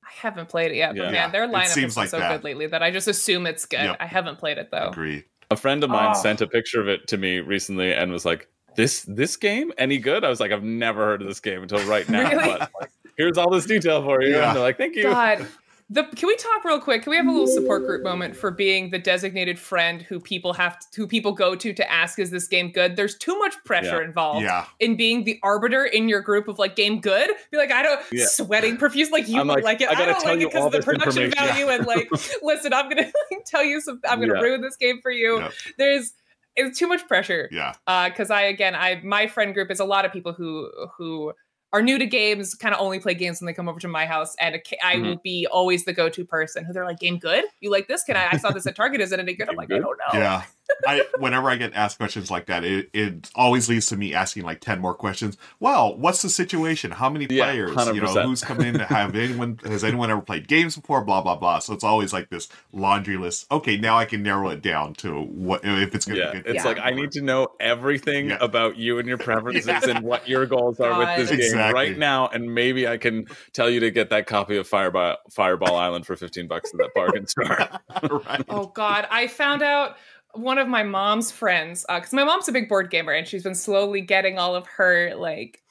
I 0.03 0.09
haven't 0.27 0.49
played 0.49 0.71
it 0.71 0.75
yet, 0.77 0.95
Yeah. 0.95 1.03
but 1.03 1.13
Yeah, 1.13 1.21
man, 1.21 1.31
their 1.31 1.43
it 1.43 1.51
lineup 1.51 1.67
seems 1.67 1.83
has 1.93 1.97
like 1.97 2.09
so 2.09 2.17
that. 2.19 2.31
good 2.31 2.43
lately 2.43 2.65
that 2.67 2.81
I 2.81 2.89
just 2.91 3.07
assume 3.07 3.45
it's 3.45 3.65
good. 3.65 3.81
Yep. 3.81 3.97
I 3.99 4.05
haven't 4.07 4.39
played 4.39 4.57
it 4.57 4.69
though. 4.71 4.89
Agreed. 4.89 5.25
A 5.51 5.55
friend 5.55 5.83
of 5.83 5.89
mine 5.89 6.13
Oh. 6.15 6.19
sent 6.21 6.41
a 6.41 6.47
picture 6.47 6.81
of 6.81 6.87
it 6.87 7.07
to 7.09 7.17
me 7.17 7.39
recently 7.41 7.93
and 7.93 8.11
was 8.11 8.25
like, 8.25 8.47
"This 8.75 9.03
this 9.03 9.35
game 9.37 9.71
any 9.77 9.97
good?" 9.99 10.23
I 10.23 10.29
was 10.29 10.39
like, 10.39 10.51
"I've 10.51 10.63
never 10.63 11.03
heard 11.05 11.21
of 11.21 11.27
this 11.27 11.39
game 11.41 11.61
until 11.61 11.83
right 11.87 12.07
now." 12.09 12.21
Really? 12.31 12.43
But 12.57 12.71
like, 12.79 12.89
here's 13.17 13.37
all 13.37 13.49
this 13.51 13.65
detail 13.65 14.01
for 14.03 14.21
you. 14.23 14.31
Yeah. 14.31 14.47
And 14.47 14.55
they're 14.55 14.63
like, 14.63 14.77
"Thank 14.77 14.95
you." 14.95 15.03
God. 15.03 15.45
The, 15.93 16.05
can 16.15 16.27
we 16.27 16.37
talk 16.37 16.63
real 16.63 16.79
quick? 16.79 17.03
Can 17.03 17.09
we 17.11 17.17
have 17.17 17.27
a 17.27 17.31
little 17.31 17.47
support 17.47 17.85
group 17.85 18.01
moment 18.01 18.33
for 18.33 18.49
being 18.49 18.91
the 18.91 18.97
designated 18.97 19.59
friend 19.59 20.01
who 20.01 20.21
people 20.21 20.53
have 20.53 20.79
to, 20.79 20.87
who 20.95 21.05
people 21.05 21.33
go 21.33 21.53
to 21.53 21.73
to 21.73 21.91
ask 21.91 22.17
is 22.17 22.31
this 22.31 22.47
game 22.47 22.71
good? 22.71 22.95
There's 22.95 23.17
too 23.17 23.37
much 23.39 23.55
pressure 23.65 23.97
Yeah. 24.01 24.07
involved 24.07 24.43
Yeah. 24.43 24.65
in 24.79 24.95
being 24.95 25.25
the 25.25 25.37
arbiter 25.43 25.83
in 25.83 26.07
your 26.07 26.21
group 26.21 26.47
of 26.47 26.57
like 26.57 26.77
game 26.77 27.01
good. 27.01 27.29
Be 27.51 27.57
like 27.57 27.71
I 27.73 27.83
don't 27.83 27.99
Yeah. 28.09 28.25
sweating 28.27 28.77
profuse 28.77 29.11
like 29.11 29.27
you 29.27 29.43
like, 29.43 29.65
like, 29.65 29.81
it. 29.81 29.89
I 29.89 30.01
I, 30.01 30.05
don't 30.05 30.21
tell 30.21 30.31
like 30.31 30.39
you 30.39 30.47
it 30.47 30.53
because 30.53 30.65
of 30.67 30.71
the 30.71 30.81
production 30.81 31.29
value 31.31 31.67
and 31.67 31.85
like 31.85 32.09
listen, 32.41 32.73
I'm 32.73 32.87
gonna 32.87 33.01
like, 33.31 33.43
tell 33.45 33.63
you 33.63 33.81
some. 33.81 33.99
I'm 34.07 34.21
gonna 34.21 34.41
ruin 34.41 34.61
this 34.61 34.77
game 34.77 35.01
for 35.01 35.11
you. 35.11 35.43
There's 35.77 36.13
it's 36.55 36.79
too 36.79 36.87
much 36.87 37.05
pressure 37.07 37.49
Yeah. 37.51 37.73
Uh, 37.85 38.07
because 38.07 38.31
I 38.31 38.43
again 38.43 38.75
I 38.75 39.01
my 39.03 39.27
friend 39.27 39.53
group 39.53 39.69
is 39.69 39.81
a 39.81 39.85
lot 39.85 40.05
of 40.05 40.13
people 40.13 40.31
who 40.31 40.71
who 40.97 41.33
are 41.73 41.81
new 41.81 41.97
to 41.97 42.05
games, 42.05 42.53
kind 42.55 42.73
of 42.75 42.81
only 42.81 42.99
play 42.99 43.13
games 43.13 43.39
when 43.41 43.45
they 43.47 43.53
come 43.53 43.69
over 43.69 43.79
to 43.79 43.87
my 43.87 44.05
house, 44.05 44.35
and 44.39 44.61
I 44.83 44.95
Mhm. 44.97 45.03
will 45.05 45.21
be 45.23 45.47
always 45.47 45.85
the 45.85 45.93
go-to 45.93 46.25
person 46.25 46.65
who 46.65 46.73
they're 46.73 46.85
like, 46.85 46.99
"Game 46.99 47.17
good? 47.17 47.45
You 47.61 47.71
like 47.71 47.87
this? 47.87 48.03
Can 48.03 48.17
I? 48.17 48.27
I 48.33 48.37
saw 48.37 48.51
this 48.51 48.67
at 48.67 48.75
Target. 48.75 49.01
Is 49.01 49.11
it 49.11 49.19
any 49.19 49.33
good?" 49.33 49.47
I'm 49.49 49.55
like, 49.55 49.69
good? 49.69 49.77
"I 49.77 49.81
don't 49.81 49.97
know." 49.97 50.19
Yeah. 50.19 50.43
I 50.87 51.03
whenever 51.19 51.49
I 51.49 51.55
get 51.57 51.73
asked 51.73 51.97
questions 51.97 52.31
like 52.31 52.47
that, 52.47 52.63
it, 52.63 52.89
it 52.93 53.29
always 53.35 53.69
leads 53.69 53.87
to 53.87 53.97
me 53.97 54.13
asking 54.13 54.43
like 54.43 54.59
ten 54.61 54.79
more 54.79 54.93
questions. 54.93 55.37
Well, 55.59 55.95
what's 55.97 56.21
the 56.21 56.29
situation? 56.29 56.91
How 56.91 57.09
many 57.09 57.27
Yeah, 57.29 57.45
players? 57.45 57.87
you 57.93 58.01
know, 58.01 58.21
who's 58.23 58.43
coming 58.43 58.67
in? 58.75 58.79
Have 58.79 59.15
anyone 59.15 59.59
has 59.63 59.83
anyone 59.83 60.09
ever 60.11 60.21
played 60.21 60.47
games 60.47 60.75
before? 60.75 61.03
Blah 61.03 61.21
blah 61.21 61.35
blah. 61.35 61.59
So 61.59 61.73
it's 61.73 61.83
always 61.83 62.13
like 62.13 62.29
this 62.29 62.47
laundry 62.73 63.17
list. 63.17 63.45
Okay, 63.51 63.77
now 63.77 63.97
I 63.97 64.05
can 64.05 64.23
narrow 64.23 64.49
it 64.49 64.61
down 64.61 64.93
to 64.95 65.21
what 65.21 65.61
if 65.63 65.93
it's 65.95 66.05
gonna 66.05 66.19
Yeah, 66.19 66.31
be 66.31 66.37
good. 66.39 66.55
it's 66.55 66.63
Yeah. 66.63 66.69
like 66.69 66.79
I 66.79 66.91
need 66.91 67.11
to 67.13 67.21
know 67.21 67.49
everything 67.59 68.29
Yeah. 68.29 68.37
about 68.41 68.77
you 68.77 68.99
and 68.99 69.07
your 69.07 69.17
preferences 69.17 69.67
Yeah. 69.67 69.81
and 69.87 70.03
what 70.03 70.27
your 70.27 70.45
goals 70.45 70.79
are 70.79 70.97
with 70.97 71.07
God. 71.07 71.19
this 71.19 71.29
game 71.29 71.39
Exactly. 71.39 71.73
right 71.73 71.97
now, 71.97 72.27
and 72.27 72.53
maybe 72.53 72.87
I 72.87 72.97
can 72.97 73.25
tell 73.53 73.69
you 73.69 73.79
to 73.81 73.91
get 73.91 74.09
that 74.09 74.25
copy 74.27 74.57
of 74.57 74.67
Fireball 74.67 75.17
Fireball 75.29 75.75
Island 75.75 76.05
for 76.05 76.15
fifteen 76.15 76.47
bucks 76.47 76.71
at 76.73 76.79
that 76.79 76.89
bargain 76.95 77.27
store. 77.27 77.45
right. 78.27 78.43
Oh 78.49 78.67
God, 78.67 79.07
I 79.11 79.27
found 79.27 79.61
out 79.61 79.97
one 80.33 80.57
of 80.57 80.67
my 80.67 80.83
mom's 80.83 81.31
friends 81.31 81.85
because 81.87 82.13
my 82.13 82.23
mom's 82.23 82.47
a 82.47 82.51
big 82.51 82.69
board 82.69 82.89
gamer 82.89 83.11
and 83.11 83.27
she's 83.27 83.43
been 83.43 83.55
slowly 83.55 84.01
getting 84.01 84.37
all 84.37 84.55
of 84.55 84.67
her 84.67 85.13
like 85.15 85.61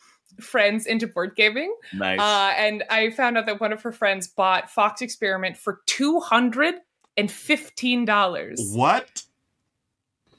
friends 0.41 0.87
into 0.87 1.07
board 1.07 1.35
gaming. 1.37 1.75
nice. 1.93 2.19
Uh, 2.21 2.55
and 2.57 2.85
I 2.91 3.11
found 3.11 3.39
out 3.39 3.47
that 3.47 3.61
one 3.61 3.73
of 3.73 3.83
her 3.83 3.93
friends 3.93 4.29
bought 4.29 4.71
Fox 4.71 5.03
Experiment 5.03 5.57
for 5.57 5.81
two 5.87 6.21
hundred 6.21 6.75
and 7.17 7.31
fifteen 7.31 8.05
dollars. 8.05 8.61
What? 8.75 9.25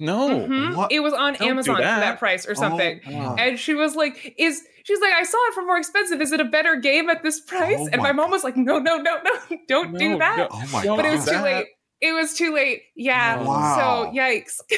no. 0.02 0.48
What? 0.76 0.92
It 0.92 1.00
was 1.02 1.14
on 1.14 1.34
Don't 1.34 1.42
do 1.42 1.50
Amazon 1.50 1.76
for 1.76 1.82
that. 1.84 2.00
that 2.00 2.20
price 2.20 2.48
or 2.48 2.56
something. 2.56 3.00
Oh, 3.08 3.36
And 3.38 3.60
she 3.60 3.76
was 3.76 3.96
like, 3.96 4.36
"Is 4.38 4.64
she's 4.84 5.00
like, 5.00 5.14
I 5.14 5.24
saw 5.24 5.38
it 5.50 5.54
for 5.54 5.64
more 5.64 5.78
expensive. 5.78 6.20
Is 6.22 6.32
it 6.32 6.40
a 6.40 6.46
better 6.46 6.76
game 6.78 7.10
at 7.10 7.22
this 7.24 7.40
price?" 7.40 7.78
Oh 7.80 7.90
and 7.92 8.02
my 8.02 8.12
my 8.12 8.14
mom 8.14 8.32
was 8.32 8.44
like, 8.44 8.58
"No, 8.58 8.80
no, 8.80 8.98
no, 8.98 9.22
no, 9.24 9.58
don't 9.68 9.98
do 9.98 10.18
that." 10.18 10.38
no. 10.38 10.48
oh 10.52 10.68
my 10.74 10.84
Don't 10.84 10.98
but 10.98 11.06
it 11.06 11.12
was 11.12 11.26
too 11.26 11.38
late. 11.38 11.68
It 12.02 12.14
was 12.14 12.34
too 12.34 12.54
late. 12.54 12.82
Yeah. 12.96 13.38
Oh, 13.40 13.46
wow. 13.46 14.10
So 14.12 14.18
yikes. 14.18 14.60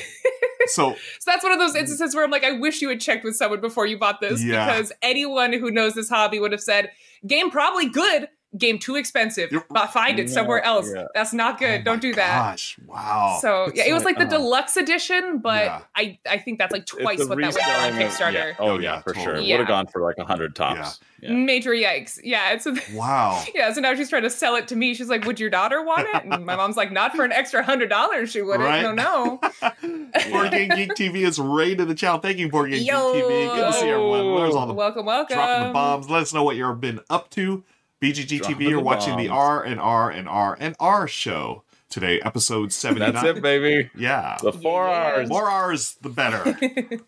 So 0.68 0.94
so 1.20 1.26
that's 1.26 1.44
one 1.44 1.52
of 1.52 1.60
those 1.60 1.76
instances 1.76 2.16
where 2.16 2.24
I'm 2.24 2.32
like, 2.32 2.46
I 2.46 2.54
wish 2.54 2.82
you 2.82 2.88
had 2.88 3.02
checked 3.02 3.26
with 3.26 3.36
someone 3.36 3.60
before 3.60 3.86
you 3.86 3.98
bought 3.98 4.22
this 4.22 4.42
Yeah. 4.42 4.66
because 4.66 4.94
anyone 5.02 5.52
who 5.52 5.70
knows 5.72 5.94
this 5.94 6.08
hobby 6.08 6.40
would 6.40 6.54
have 6.54 6.62
said, 6.62 6.90
game 7.28 7.52
probably 7.52 7.90
good, 7.90 8.30
game 8.58 8.78
too 8.80 8.96
expensive. 8.96 9.52
You're- 9.52 9.66
But 9.70 9.88
find 9.88 10.20
it 10.20 10.28
No, 10.28 10.34
somewhere 10.34 10.62
else. 10.64 10.92
yeah. 10.94 11.06
That's 11.14 11.34
not 11.34 11.58
good. 11.60 11.82
Oh 11.82 11.84
Don't 11.84 12.02
do 12.02 12.14
that. 12.14 12.38
Gosh, 12.52 12.78
wow. 12.86 13.38
So 13.42 13.72
yeah, 13.74 13.86
it 13.88 13.94
was 13.94 14.04
like 14.06 14.18
the 14.18 14.26
uh, 14.26 14.30
deluxe 14.30 14.78
edition, 14.78 15.40
but 15.40 15.64
Yeah. 15.66 15.82
I 15.96 16.20
I 16.30 16.38
think 16.38 16.60
that's 16.60 16.72
like 16.72 16.86
twice 16.86 17.20
what 17.28 17.38
that 17.40 17.48
was 17.48 17.58
on 17.58 17.94
Kickstarter. 17.94 18.34
yeah. 18.34 18.54
Oh 18.60 18.70
Oh, 18.74 18.80
yeah, 18.80 18.96
yeah, 18.96 19.02
for 19.02 19.14
sure. 19.14 19.26
totally. 19.26 19.52
Would 19.52 19.60
have 19.60 19.68
gone 19.68 19.88
for 19.88 20.02
like 20.02 20.18
a 20.18 20.26
hundred 20.26 20.56
tops. 20.56 21.00
Yeah. 21.22 21.32
Major 21.32 21.72
yikes. 21.72 22.20
Yeah, 22.22 22.52
it's 22.52 22.66
a, 22.66 22.76
wow. 22.94 23.42
yeah. 23.56 23.72
So 23.72 23.80
now 23.80 23.94
she's 23.96 24.10
trying 24.10 24.24
to 24.24 24.30
sell 24.30 24.56
it 24.56 24.68
to 24.68 24.76
me. 24.76 24.94
She's 24.94 25.08
like, 25.08 25.24
"Would 25.26 25.40
your 25.40 25.50
daughter 25.50 25.82
want 25.82 26.08
it?" 26.14 26.24
And 26.26 26.46
my 26.46 26.56
mom's 26.58 26.76
like, 26.76 26.92
"Not 26.92 27.16
for 27.16 27.24
an 27.24 27.32
extra 27.32 27.64
hundred 27.64 27.88
dollars. 27.90 28.30
She 28.32 28.42
wouldn't." 28.42 28.64
Right. 28.68 28.82
No, 28.82 28.92
no. 28.94 29.40
Board 30.32 30.52
Game 30.52 30.70
Geek 30.70 30.92
TV 30.96 31.26
is 31.26 31.40
rated 31.40 31.88
the 31.88 31.96
channel. 31.96 32.20
Thank 32.20 32.40
you, 32.40 32.50
Board 32.50 32.72
Game 32.72 32.84
Yo. 32.84 33.14
Geek 33.14 33.24
TV. 33.24 33.56
Good 33.56 33.66
to 33.68 33.74
see 33.74 33.88
everyone. 33.90 34.36
There's 34.36 34.56
all 34.56 34.68
the 34.68 34.74
welcome, 34.74 35.06
welcome. 35.06 35.36
dropping 35.38 35.68
the 35.68 35.74
bombs. 35.74 36.10
Let 36.10 36.24
us 36.24 36.34
know 36.34 36.44
what 36.44 36.56
you've 36.58 36.82
been 36.82 37.00
up 37.10 37.30
to. 37.32 37.64
BGG 38.04 38.42
TV. 38.42 38.62
You're 38.70 38.74
the 38.74 38.80
watching 38.82 39.18
the 39.18 39.28
bombs. 39.30 39.38
R 39.40 39.64
and 39.64 39.80
R 39.80 40.10
and 40.10 40.28
R 40.30 40.58
and 40.60 40.76
R 40.80 41.08
show 41.08 41.64
today, 41.90 42.20
episode 42.22 42.72
79. 42.74 43.14
That's 43.14 43.26
it, 43.26 43.42
baby. 43.42 43.90
Yeah. 43.96 44.38
The 44.42 44.52
four 44.54 44.88
Yeah. 44.88 45.12
R's. 45.20 45.30
More 45.30 45.50
R's, 45.50 45.96
the 46.02 46.10
better. 46.10 46.58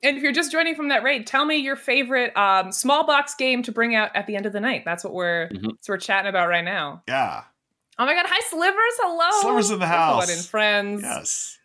And 0.00 0.16
if 0.16 0.22
you're 0.22 0.30
just 0.30 0.52
joining 0.52 0.76
from 0.76 0.90
that 0.90 1.02
raid, 1.02 1.26
tell 1.26 1.44
me 1.44 1.56
your 1.56 1.74
favorite 1.74 2.36
um, 2.36 2.70
small 2.70 3.04
box 3.04 3.34
game 3.34 3.64
to 3.64 3.72
bring 3.72 3.96
out 3.96 4.14
at 4.14 4.28
the 4.28 4.36
end 4.36 4.46
of 4.46 4.52
the 4.52 4.60
night. 4.60 4.84
That's 4.84 5.02
what 5.02 5.12
we're 5.12 5.48
Mhm. 5.48 5.54
that's 5.54 5.88
what 5.88 5.94
we're 5.94 5.96
chatting 5.96 6.28
about 6.28 6.48
right 6.48 6.62
now. 6.64 7.02
Yeah. 7.08 7.42
Oh 7.98 8.06
my 8.06 8.14
god, 8.14 8.26
hi 8.28 8.40
Slivers, 8.48 8.76
hello. 9.00 9.40
Slivers 9.42 9.70
in 9.72 9.80
the 9.80 9.88
house. 9.88 10.30
on 10.30 10.36
in, 10.36 10.40
friends. 10.44 11.02
Yes. 11.02 11.57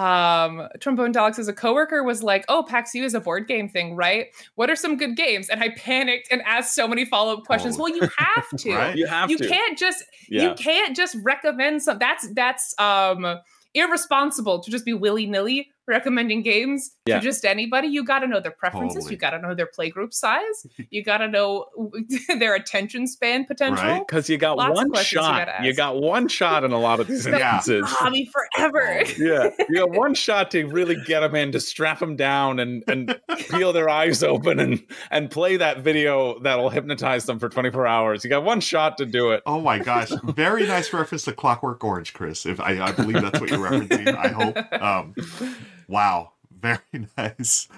Um, 0.00 0.68
Trombone 0.80 1.12
Dogs 1.12 1.38
as 1.38 1.48
a 1.48 1.52
coworker 1.52 2.02
was 2.02 2.22
like, 2.22 2.44
"Oh, 2.48 2.62
PAX 2.66 2.94
U 2.94 3.04
is 3.04 3.14
a 3.14 3.20
board 3.20 3.46
game 3.48 3.68
thing, 3.68 3.96
right? 3.96 4.26
What 4.54 4.70
are 4.70 4.76
some 4.76 4.96
good 4.96 5.16
games?" 5.16 5.48
And 5.48 5.62
I 5.62 5.70
panicked 5.76 6.28
and 6.30 6.40
asked 6.42 6.74
so 6.74 6.88
many 6.88 7.04
follow 7.04 7.34
up 7.38 7.44
questions. 7.44 7.76
Oh. 7.78 7.82
Well, 7.84 7.94
you 7.94 8.08
have 8.16 8.48
to. 8.58 8.74
Right? 8.74 8.96
You 8.96 9.06
have 9.06 9.30
you 9.30 9.38
to. 9.38 9.48
can't 9.48 9.78
just 9.78 10.04
Yeah. 10.28 10.42
you 10.44 10.54
can't 10.54 10.96
just 10.96 11.16
recommend 11.22 11.82
some 11.82 11.98
that's 11.98 12.28
that's 12.34 12.74
um 12.78 13.38
irresponsible 13.74 14.60
to 14.60 14.70
just 14.70 14.84
be 14.84 14.92
willy-nilly 14.94 15.70
recommending 15.90 16.42
games 16.42 16.92
Yeah. 17.06 17.16
to 17.18 17.22
just 17.24 17.44
anybody 17.44 17.88
you 17.88 18.04
got 18.04 18.20
to 18.20 18.26
know 18.26 18.40
their 18.40 18.50
preferences 18.52 18.94
Totally. 19.04 19.14
you 19.14 19.18
got 19.18 19.30
to 19.30 19.38
know 19.40 19.54
their 19.54 19.68
playgroup 19.78 20.14
size 20.14 20.66
you 20.90 21.04
got 21.04 21.18
to 21.18 21.28
know 21.28 21.66
their 22.38 22.54
attention 22.54 23.06
span 23.06 23.44
potential 23.44 23.84
Right. 23.84 24.06
Because 24.06 24.30
you 24.30 24.38
got 24.38 24.56
Lots 24.56 24.74
one 24.74 24.90
questions 24.90 25.12
you 25.22 25.28
shot. 25.28 25.64
You, 25.64 25.74
got 25.74 26.00
one 26.00 26.28
shot 26.28 26.64
in 26.64 26.72
a 26.72 26.78
lot 26.80 27.00
of 27.00 27.06
these 27.08 27.26
Yeah. 27.30 27.56
instances. 27.56 27.84
hobby 27.94 28.30
forever 28.32 29.02
yeah, 29.18 29.50
you 29.68 29.74
got 29.76 29.90
one 29.90 30.14
shot 30.14 30.50
to 30.52 30.64
really 30.66 30.96
get 31.06 31.20
them 31.20 31.34
in, 31.34 31.52
to 31.52 31.60
strap 31.60 31.98
them 31.98 32.16
down, 32.16 32.58
and 32.60 32.82
and 32.86 33.18
peel 33.48 33.72
their 33.72 33.88
eyes 33.88 34.22
open, 34.22 34.60
and 34.60 34.82
and 35.10 35.30
play 35.30 35.56
that 35.56 35.80
video 35.80 36.38
that'll 36.40 36.70
hypnotize 36.70 37.24
them 37.26 37.38
for 37.38 37.48
24 37.48 37.86
hours. 37.86 38.22
You 38.24 38.30
got 38.30 38.44
one 38.44 38.60
shot 38.60 38.96
to 38.98 39.06
do 39.06 39.30
it. 39.32 39.42
Oh 39.46 39.60
my 39.60 39.78
gosh. 39.78 40.10
Very 40.24 40.66
nice 40.66 40.92
reference 40.92 41.24
to 41.24 41.32
Clockwork 41.32 41.82
Orange, 41.82 42.12
Chris. 42.14 42.46
If 42.46 42.60
I, 42.60 42.80
I 42.80 42.92
believe 42.92 43.20
that's 43.20 43.40
what 43.40 43.50
you're 43.50 43.58
referencing, 43.58 44.14
I 44.16 44.28
hope. 44.28 44.82
Um, 44.82 45.14
wow. 45.90 46.32
Very 46.50 46.78
nice. 47.18 47.68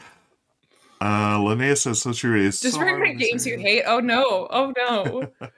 Uh 1.01 1.39
Linnea 1.39 1.77
says 1.77 2.03
so 2.03 2.13
true. 2.13 2.39
It 2.39 2.47
is 2.47 2.61
just 2.61 2.75
so 2.75 2.81
very 2.81 2.93
hard 2.93 3.03
many 3.03 3.17
to 3.17 3.25
games 3.25 3.47
you 3.47 3.59
hate 3.59 3.83
oh 3.87 3.99
no 4.01 4.47
oh 4.51 4.73
no 4.77 5.31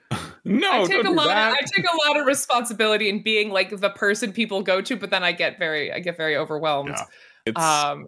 No, 0.45 0.71
I 0.71 0.85
take 0.85 0.91
don't 0.91 0.99
a 1.07 1.09
do 1.09 1.15
lot. 1.15 1.27
Of. 1.27 1.33
I 1.33 1.61
take 1.75 1.85
a 1.85 2.07
lot 2.07 2.19
of 2.19 2.27
responsibility 2.27 3.09
in 3.09 3.23
being 3.23 3.49
like 3.49 3.75
the 3.75 3.89
person 3.89 4.31
people 4.31 4.61
go 4.61 4.79
to, 4.79 4.95
but 4.95 5.09
then 5.09 5.23
I 5.23 5.31
get 5.31 5.57
very, 5.57 5.91
I 5.91 5.99
get 5.99 6.17
very 6.17 6.37
overwhelmed. 6.37 6.89
Yeah. 6.89 7.03
it's 7.47 7.61
Um, 7.61 8.07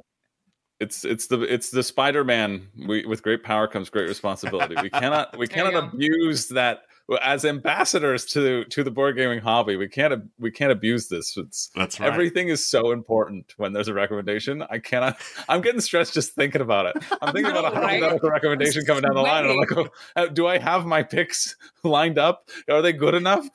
it's 0.79 1.03
it's 1.03 1.25
the 1.25 1.41
it's 1.41 1.71
the 1.71 1.81
Spider-Man. 1.81 2.67
We, 2.87 3.05
with 3.07 3.23
great 3.23 3.43
power 3.43 3.67
comes 3.67 3.89
great 3.89 4.07
responsibility. 4.07 4.75
We 4.83 4.89
cannot 4.91 5.35
we 5.35 5.47
cannot 5.47 5.73
abuse 5.73 6.47
that 6.49 6.81
as 7.21 7.45
ambassadors 7.45 8.25
to 8.25 8.65
to 8.65 8.83
the 8.83 8.91
board 8.91 9.15
gaming 9.15 9.39
hobby. 9.39 9.75
We 9.75 9.87
can't 9.87 10.29
we 10.39 10.51
can't 10.51 10.71
abuse 10.71 11.07
this. 11.07 11.37
It's 11.37 11.69
That's 11.75 11.99
right. 11.99 12.11
Everything 12.11 12.49
is 12.49 12.65
so 12.65 12.91
important 12.91 13.53
when 13.57 13.73
there's 13.73 13.87
a 13.87 13.93
recommendation. 13.93 14.63
I 14.69 14.79
cannot. 14.79 15.17
I'm 15.47 15.61
getting 15.61 15.81
stressed 15.81 16.13
just 16.13 16.33
thinking 16.33 16.61
about 16.61 16.87
it. 16.87 17.03
I'm 17.21 17.33
thinking 17.33 17.51
about 17.51 17.65
a 17.71 17.75
know, 17.75 17.81
right? 17.81 18.01
hypothetical 18.01 18.29
recommendation 18.29 18.85
coming 18.85 19.03
down 19.03 19.15
the 19.15 19.21
line, 19.21 19.45
and 19.45 19.51
I'm 19.51 19.57
like, 19.57 19.91
oh, 20.15 20.27
do 20.29 20.47
I 20.47 20.57
have 20.57 20.85
my 20.85 21.03
picks 21.03 21.55
lined 21.83 22.17
up? 22.17 22.49
Are 22.69 22.81
they 22.81 22.93
good 22.93 23.13
enough? 23.13 23.47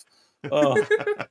Oh 0.51 0.74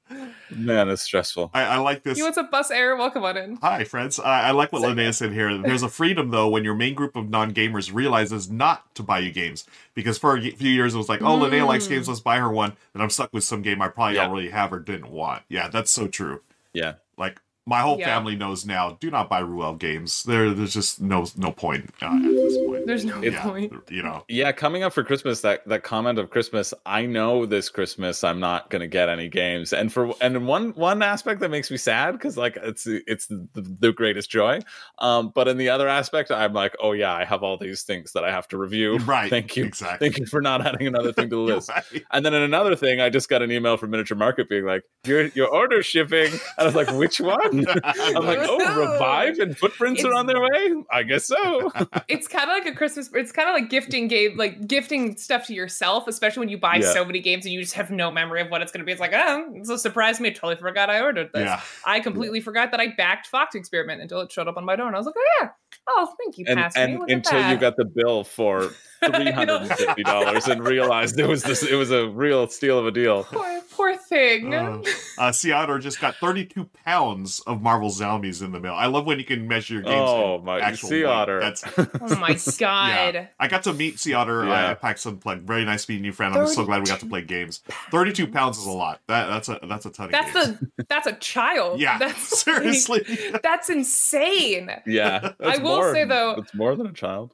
man, 0.51 0.89
it's 0.89 1.01
stressful. 1.01 1.51
I, 1.53 1.63
I 1.63 1.77
like 1.77 2.03
this. 2.03 2.17
you 2.17 2.23
want 2.23 2.35
some 2.35 2.49
bus 2.49 2.71
air? 2.71 2.95
Welcome 2.95 3.23
on 3.23 3.35
in. 3.37 3.55
Hi, 3.57 3.83
friends. 3.83 4.19
I, 4.19 4.47
I 4.47 4.51
like 4.51 4.71
what 4.71 4.81
Linnea 4.83 5.13
said 5.13 5.33
here. 5.33 5.57
There's 5.57 5.83
a 5.83 5.89
freedom, 5.89 6.29
though, 6.29 6.47
when 6.49 6.63
your 6.63 6.75
main 6.75 6.93
group 6.93 7.15
of 7.15 7.29
non 7.29 7.53
gamers 7.53 7.93
realizes 7.93 8.49
not 8.49 8.93
to 8.95 9.03
buy 9.03 9.19
you 9.19 9.31
games. 9.31 9.65
Because 9.93 10.17
for 10.17 10.37
a 10.37 10.41
few 10.51 10.69
years, 10.71 10.95
it 10.95 10.97
was 10.97 11.09
like, 11.09 11.21
oh, 11.21 11.37
Linnea 11.37 11.67
likes 11.67 11.87
games, 11.87 12.05
mm. 12.05 12.09
let's 12.09 12.21
buy 12.21 12.37
her 12.37 12.49
one. 12.49 12.73
And 12.93 13.03
I'm 13.03 13.09
stuck 13.09 13.33
with 13.33 13.43
some 13.43 13.61
game 13.61 13.81
I 13.81 13.89
probably 13.89 14.15
Yeah. 14.15 14.27
already 14.27 14.49
have 14.49 14.71
or 14.71 14.79
didn't 14.79 15.11
want. 15.11 15.43
Yeah, 15.49 15.67
that's 15.67 15.91
so 15.91 16.07
true. 16.07 16.41
Yeah, 16.73 16.93
Like, 17.17 17.41
my 17.67 17.79
whole 17.81 17.99
Yeah. 17.99 18.05
family 18.05 18.35
knows 18.35 18.65
now 18.65 18.97
do 18.99 19.11
not 19.11 19.29
buy 19.29 19.39
Ruel 19.39 19.75
games. 19.75 20.23
There, 20.23 20.51
There's 20.51 20.73
just 20.73 20.99
no 21.01 21.25
no 21.37 21.51
point 21.51 21.89
uh, 22.01 22.07
at 22.07 22.21
this 22.23 22.57
point. 22.57 22.87
There's 22.87 23.05
no 23.05 23.21
yeah, 23.21 23.43
point. 23.43 23.71
You 23.89 24.01
know, 24.03 24.23
yeah. 24.27 24.51
Coming 24.51 24.81
up 24.83 24.93
for 24.93 25.03
Christmas, 25.03 25.41
that 25.41 25.67
that 25.67 25.83
comment 25.83 26.17
of 26.17 26.29
Christmas. 26.31 26.73
I 26.85 27.05
know 27.05 27.45
this 27.45 27.69
Christmas 27.69 28.23
I'm 28.23 28.39
not 28.39 28.69
going 28.71 28.79
to 28.81 28.87
get 28.87 29.09
any 29.09 29.29
games, 29.29 29.73
and 29.73 29.93
for 29.93 30.13
and 30.21 30.47
one 30.47 30.71
one 30.71 31.01
aspect 31.03 31.39
that 31.41 31.49
makes 31.51 31.69
me 31.69 31.77
sad 31.77 32.13
because 32.13 32.35
like 32.37 32.57
it's 32.61 32.87
it's 32.87 33.27
the, 33.27 33.47
the 33.53 33.91
greatest 33.93 34.29
joy. 34.31 34.59
Um, 34.99 35.31
but 35.33 35.47
in 35.47 35.57
the 35.57 35.69
other 35.69 35.87
aspect, 35.87 36.31
I'm 36.31 36.53
like, 36.53 36.75
oh 36.81 36.93
yeah, 36.93 37.13
I 37.13 37.25
have 37.25 37.43
all 37.43 37.57
these 37.57 37.83
things 37.83 38.13
that 38.13 38.23
I 38.23 38.31
have 38.31 38.47
to 38.49 38.57
review. 38.57 38.97
right. 39.05 39.29
Thank 39.29 39.55
you. 39.55 39.65
Exactly. 39.65 40.09
Thank 40.09 40.19
you 40.19 40.25
for 40.25 40.41
not 40.41 40.65
adding 40.65 40.87
another 40.87 41.13
thing 41.13 41.29
to 41.29 41.35
the 41.35 41.41
list. 41.55 41.69
right. 41.69 41.83
And 42.11 42.25
then 42.25 42.33
in 42.33 42.41
another 42.41 42.75
thing, 42.75 43.01
I 43.01 43.09
just 43.09 43.29
got 43.29 43.41
an 43.43 43.51
email 43.51 43.77
from 43.77 43.91
Miniature 43.91 44.17
Market 44.17 44.49
being 44.49 44.65
like, 44.65 44.83
"Your 45.05 45.27
your 45.27 45.47
order 45.47 45.83
shipping." 45.83 46.31
And 46.31 46.41
I 46.57 46.63
was 46.65 46.75
like, 46.75 46.91
"Which 46.91 47.21
one?" 47.21 47.50
I'm 47.83 48.25
like, 48.25 48.39
"Oh, 48.41 48.91
Revive 48.93 49.39
and 49.39 49.57
Footprints 49.57 50.03
are 50.03 50.13
on 50.13 50.25
their 50.27 50.39
way." 50.39 50.83
I 50.89 51.03
guess 51.03 51.25
so. 51.25 51.71
It's 52.07 52.27
kind 52.27 52.49
of 52.49 52.57
like 52.57 52.65
a 52.65 52.75
Christmas. 52.75 53.09
It's 53.13 53.31
kind 53.31 53.47
of 53.47 53.53
like 53.53 53.69
gifting 53.69 54.07
game, 54.07 54.35
like 54.37 54.67
gifting 54.67 55.15
stuff 55.17 55.47
to 55.47 55.53
yourself, 55.53 56.07
especially 56.07 56.41
when 56.41 56.49
you 56.49 56.57
buy 56.57 56.75
Yeah. 56.75 56.91
so 56.93 57.05
many 57.05 57.19
games 57.19 57.45
and 57.45 57.53
you 57.53 57.61
just 57.61 57.73
have 57.73 57.89
no 57.91 58.11
memory 58.11 58.41
of 58.41 58.49
what 58.49 58.61
it's 58.61 58.71
going 58.71 58.79
to 58.79 58.85
be. 58.85 58.91
It's 58.91 58.99
like, 59.01 59.13
oh, 59.13 59.51
it's 59.55 59.69
a 59.69 59.77
surprise 59.77 60.17
to 60.17 60.23
me. 60.23 60.29
I 60.29 60.33
totally 60.33 60.55
forgot 60.55 60.89
I 60.89 61.01
ordered 61.01 61.29
this. 61.33 61.45
Yeah. 61.45 61.61
I 61.85 61.99
completely 62.01 62.41
forgot 62.41 62.71
that 62.71 62.79
I 62.79 62.87
backed 62.97 63.27
Fox 63.27 63.55
Experiment 63.55 64.01
until 64.01 64.19
it 64.21 64.31
showed 64.31 64.47
up 64.47 64.57
on 64.57 64.65
my 64.65 64.75
door, 64.75 64.87
and 64.87 64.95
I 64.95 64.99
was 64.99 65.05
like, 65.05 65.15
oh 65.17 65.39
yeah, 65.41 65.49
oh 65.89 66.13
thank 66.21 66.37
you, 66.37 66.45
and 66.47 66.59
me. 66.59 66.65
and 66.75 67.11
until 67.11 67.49
you 67.49 67.57
got 67.57 67.75
the 67.77 67.85
bill 67.85 68.23
for 68.23 68.71
three 69.03 69.31
hundred 69.31 69.61
and 69.61 69.71
fifty 69.73 70.03
dollars 70.03 70.47
and 70.47 70.63
realized 70.65 71.19
it 71.19 71.27
was 71.27 71.43
this, 71.43 71.63
it 71.63 71.75
was 71.75 71.91
a 71.91 72.07
real 72.07 72.47
steal 72.47 72.77
of 72.79 72.85
a 72.87 72.91
deal. 72.91 73.23
poor, 73.23 73.61
poor 73.71 73.97
thing. 73.97 74.53
Uh, 74.53 74.81
uh, 75.17 75.31
Seattle 75.31 75.79
just 75.79 75.99
got 75.99 76.15
32 76.15 76.69
pounds 76.85 77.39
of 77.47 77.61
Marvel 77.61 77.89
Zombies 77.89 78.41
in 78.41 78.51
the 78.51 78.59
mail. 78.59 78.73
I 78.73 78.85
love 78.87 79.05
when 79.05 79.17
you 79.19 79.25
can 79.25 79.47
measure 79.47 79.75
your 79.75 79.83
games. 79.83 79.95
Oh, 79.97 80.39
my- 80.39 80.59
actual 80.59 80.89
Sea. 80.89 81.03
Otter. 81.05 81.39
That's 81.39 81.63
Oh 81.77 82.15
my 82.17 82.33
god. 82.59 83.15
yeah. 83.15 83.27
I 83.39 83.47
got 83.47 83.63
to 83.63 83.73
meet 83.73 83.99
Sea 83.99 84.13
Otter 84.13 84.45
Yeah. 84.45 84.51
uh, 84.51 84.71
at 84.71 84.81
PAX 84.81 85.05
Unplugged. 85.05 85.47
Very 85.47 85.65
nice 85.65 85.87
meeting 85.89 86.05
you, 86.05 86.11
friend. 86.11 86.35
I'm 86.35 86.47
so 86.47 86.63
glad 86.65 86.79
we 86.81 86.85
got 86.87 86.99
to 86.99 87.05
play 87.05 87.21
games. 87.21 87.61
Thirty-two 87.91 88.27
pounds 88.27 88.57
is 88.57 88.65
a 88.65 88.71
lot. 88.71 89.01
That 89.07 89.27
that's 89.27 89.49
a 89.49 89.59
that's 89.67 89.85
a 89.85 89.89
ton 89.89 90.05
of 90.07 90.11
That's 90.11 90.33
games. 90.33 90.61
a 90.79 90.83
that's 90.87 91.07
a 91.07 91.13
child. 91.13 91.79
yeah. 91.79 91.97
That's 91.97 92.39
seriously. 92.43 93.05
that's 93.43 93.69
insane. 93.69 94.69
Yeah, 94.85 95.33
I 95.39 95.57
will 95.57 95.77
more, 95.77 95.93
say, 95.93 96.05
though- 96.05 96.35
it's 96.37 96.53
more 96.53 96.75
than 96.75 96.87
a 96.87 96.93
child. 96.93 97.33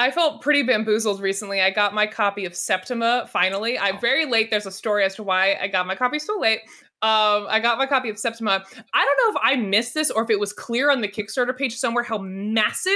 I 0.00 0.10
felt 0.10 0.40
pretty 0.40 0.62
bamboozled 0.62 1.20
recently. 1.20 1.60
I 1.60 1.68
got 1.70 1.92
my 1.92 2.06
copy 2.06 2.46
of 2.46 2.56
Septima 2.56 3.28
finally. 3.30 3.78
I'm 3.78 4.00
very 4.00 4.24
late. 4.24 4.50
There's 4.50 4.64
a 4.64 4.72
story 4.72 5.04
as 5.04 5.14
to 5.16 5.22
why 5.22 5.56
I 5.60 5.68
got 5.68 5.86
my 5.86 5.94
copy 5.94 6.18
so 6.18 6.38
late. 6.38 6.60
Um, 7.02 7.46
I 7.48 7.60
got 7.60 7.76
my 7.76 7.84
copy 7.84 8.08
of 8.08 8.18
Septima. 8.18 8.64
I 8.94 9.04
don't 9.04 9.34
know 9.34 9.38
if 9.38 9.42
I 9.42 9.56
missed 9.56 9.92
this 9.92 10.10
or 10.10 10.22
if 10.22 10.30
it 10.30 10.40
was 10.40 10.54
clear 10.54 10.90
on 10.90 11.02
the 11.02 11.08
Kickstarter 11.08 11.56
page 11.56 11.76
somewhere 11.76 12.02
how 12.02 12.16
massive 12.16 12.92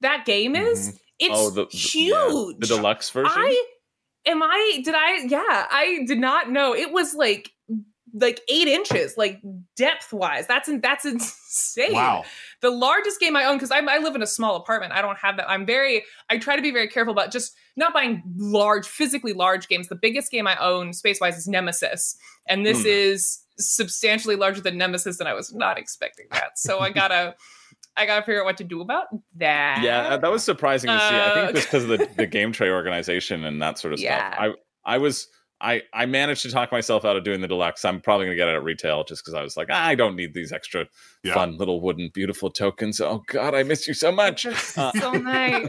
that 0.00 0.26
game 0.26 0.56
is. 0.56 1.00
It's 1.20 1.32
oh, 1.32 1.50
the, 1.50 1.66
the- 1.66 1.76
huge. 1.76 2.10
yeah, 2.12 2.52
the 2.58 2.66
deluxe 2.66 3.10
version. 3.10 3.32
I 3.32 3.64
am 4.26 4.42
I 4.42 4.80
did 4.84 4.96
I 4.96 5.18
yeah, 5.28 5.66
I 5.70 6.04
did 6.08 6.18
not 6.18 6.50
know. 6.50 6.74
It 6.74 6.90
was 6.90 7.14
like 7.14 7.52
like 8.14 8.40
eight 8.48 8.68
inches, 8.68 9.16
like 9.16 9.40
depth 9.76 10.12
wise. 10.12 10.48
That's 10.48 10.68
that's 10.80 11.04
insane. 11.04 11.92
wow. 11.92 12.24
The 12.62 12.70
largest 12.70 13.20
game 13.20 13.36
I 13.36 13.44
own 13.44 13.56
because 13.56 13.70
I 13.70 13.80
live 13.98 14.14
in 14.14 14.22
a 14.22 14.26
small 14.26 14.56
apartment. 14.56 14.92
I 14.92 15.02
don't 15.02 15.18
have 15.18 15.36
that. 15.36 15.50
I'm 15.50 15.66
very. 15.66 16.04
I 16.30 16.38
try 16.38 16.56
to 16.56 16.62
be 16.62 16.70
very 16.70 16.88
careful 16.88 17.12
about 17.12 17.30
just 17.32 17.54
not 17.76 17.92
buying 17.92 18.22
large, 18.36 18.86
physically 18.86 19.32
large 19.32 19.68
games. 19.68 19.88
The 19.88 19.96
biggest 19.96 20.30
game 20.30 20.46
I 20.46 20.56
own 20.56 20.92
space 20.92 21.20
wise 21.20 21.36
is 21.36 21.46
Nemesis, 21.48 22.16
and 22.48 22.64
this 22.64 22.82
Hmm. 22.82 22.86
is 22.88 23.38
substantially 23.58 24.36
larger 24.36 24.60
than 24.60 24.78
Nemesis, 24.78 25.20
and 25.20 25.28
I 25.28 25.34
was 25.34 25.52
not 25.52 25.78
expecting 25.78 26.26
that. 26.30 26.58
So 26.58 26.80
I 26.80 26.90
gotta. 26.90 27.34
I 27.94 28.06
gotta 28.06 28.22
figure 28.22 28.40
out 28.40 28.46
what 28.46 28.56
to 28.56 28.64
do 28.64 28.80
about 28.80 29.08
that. 29.36 29.82
Yeah, 29.84 30.16
that 30.16 30.30
was 30.30 30.42
surprising 30.42 30.88
to 30.88 30.98
see. 30.98 31.14
I 31.14 31.18
Uh, 31.18 31.34
think 31.34 31.54
just 31.56 31.66
because 31.66 31.82
of 31.82 31.90
the, 31.90 32.08
the 32.16 32.26
game 32.38 32.50
tray 32.50 32.70
organization 32.70 33.44
and 33.44 33.60
that 33.60 33.78
sort 33.78 33.92
of 33.92 34.00
Yeah. 34.00 34.32
stuff. 34.34 34.54
I 34.86 34.94
I 34.94 34.96
was 34.98 35.28
I 35.62 35.82
I 35.92 36.06
managed 36.06 36.42
to 36.42 36.50
talk 36.50 36.72
myself 36.72 37.04
out 37.04 37.16
of 37.16 37.22
doing 37.24 37.40
the 37.40 37.48
deluxe. 37.48 37.84
I'm 37.84 38.00
probably 38.00 38.26
gonna 38.26 38.36
get 38.36 38.48
it 38.48 38.54
at 38.56 38.64
retail 38.64 39.04
just 39.04 39.22
because 39.22 39.34
I 39.34 39.42
was 39.42 39.56
like, 39.56 39.68
"Ah, 39.70 39.84
I 39.86 39.94
don't 39.94 40.16
need 40.16 40.34
these 40.34 40.50
extra 40.52 40.86
Yeah. 41.22 41.34
fun 41.34 41.56
little 41.56 41.80
wooden 41.80 42.10
beautiful 42.12 42.50
tokens. 42.50 43.00
Oh 43.00 43.22
God, 43.28 43.54
I 43.54 43.62
miss 43.62 43.86
you 43.86 43.94
so 43.94 44.10
much. 44.10 44.44
It's 44.44 44.76
Uh, 44.76 44.90
so 44.92 45.12
nice. 45.12 45.68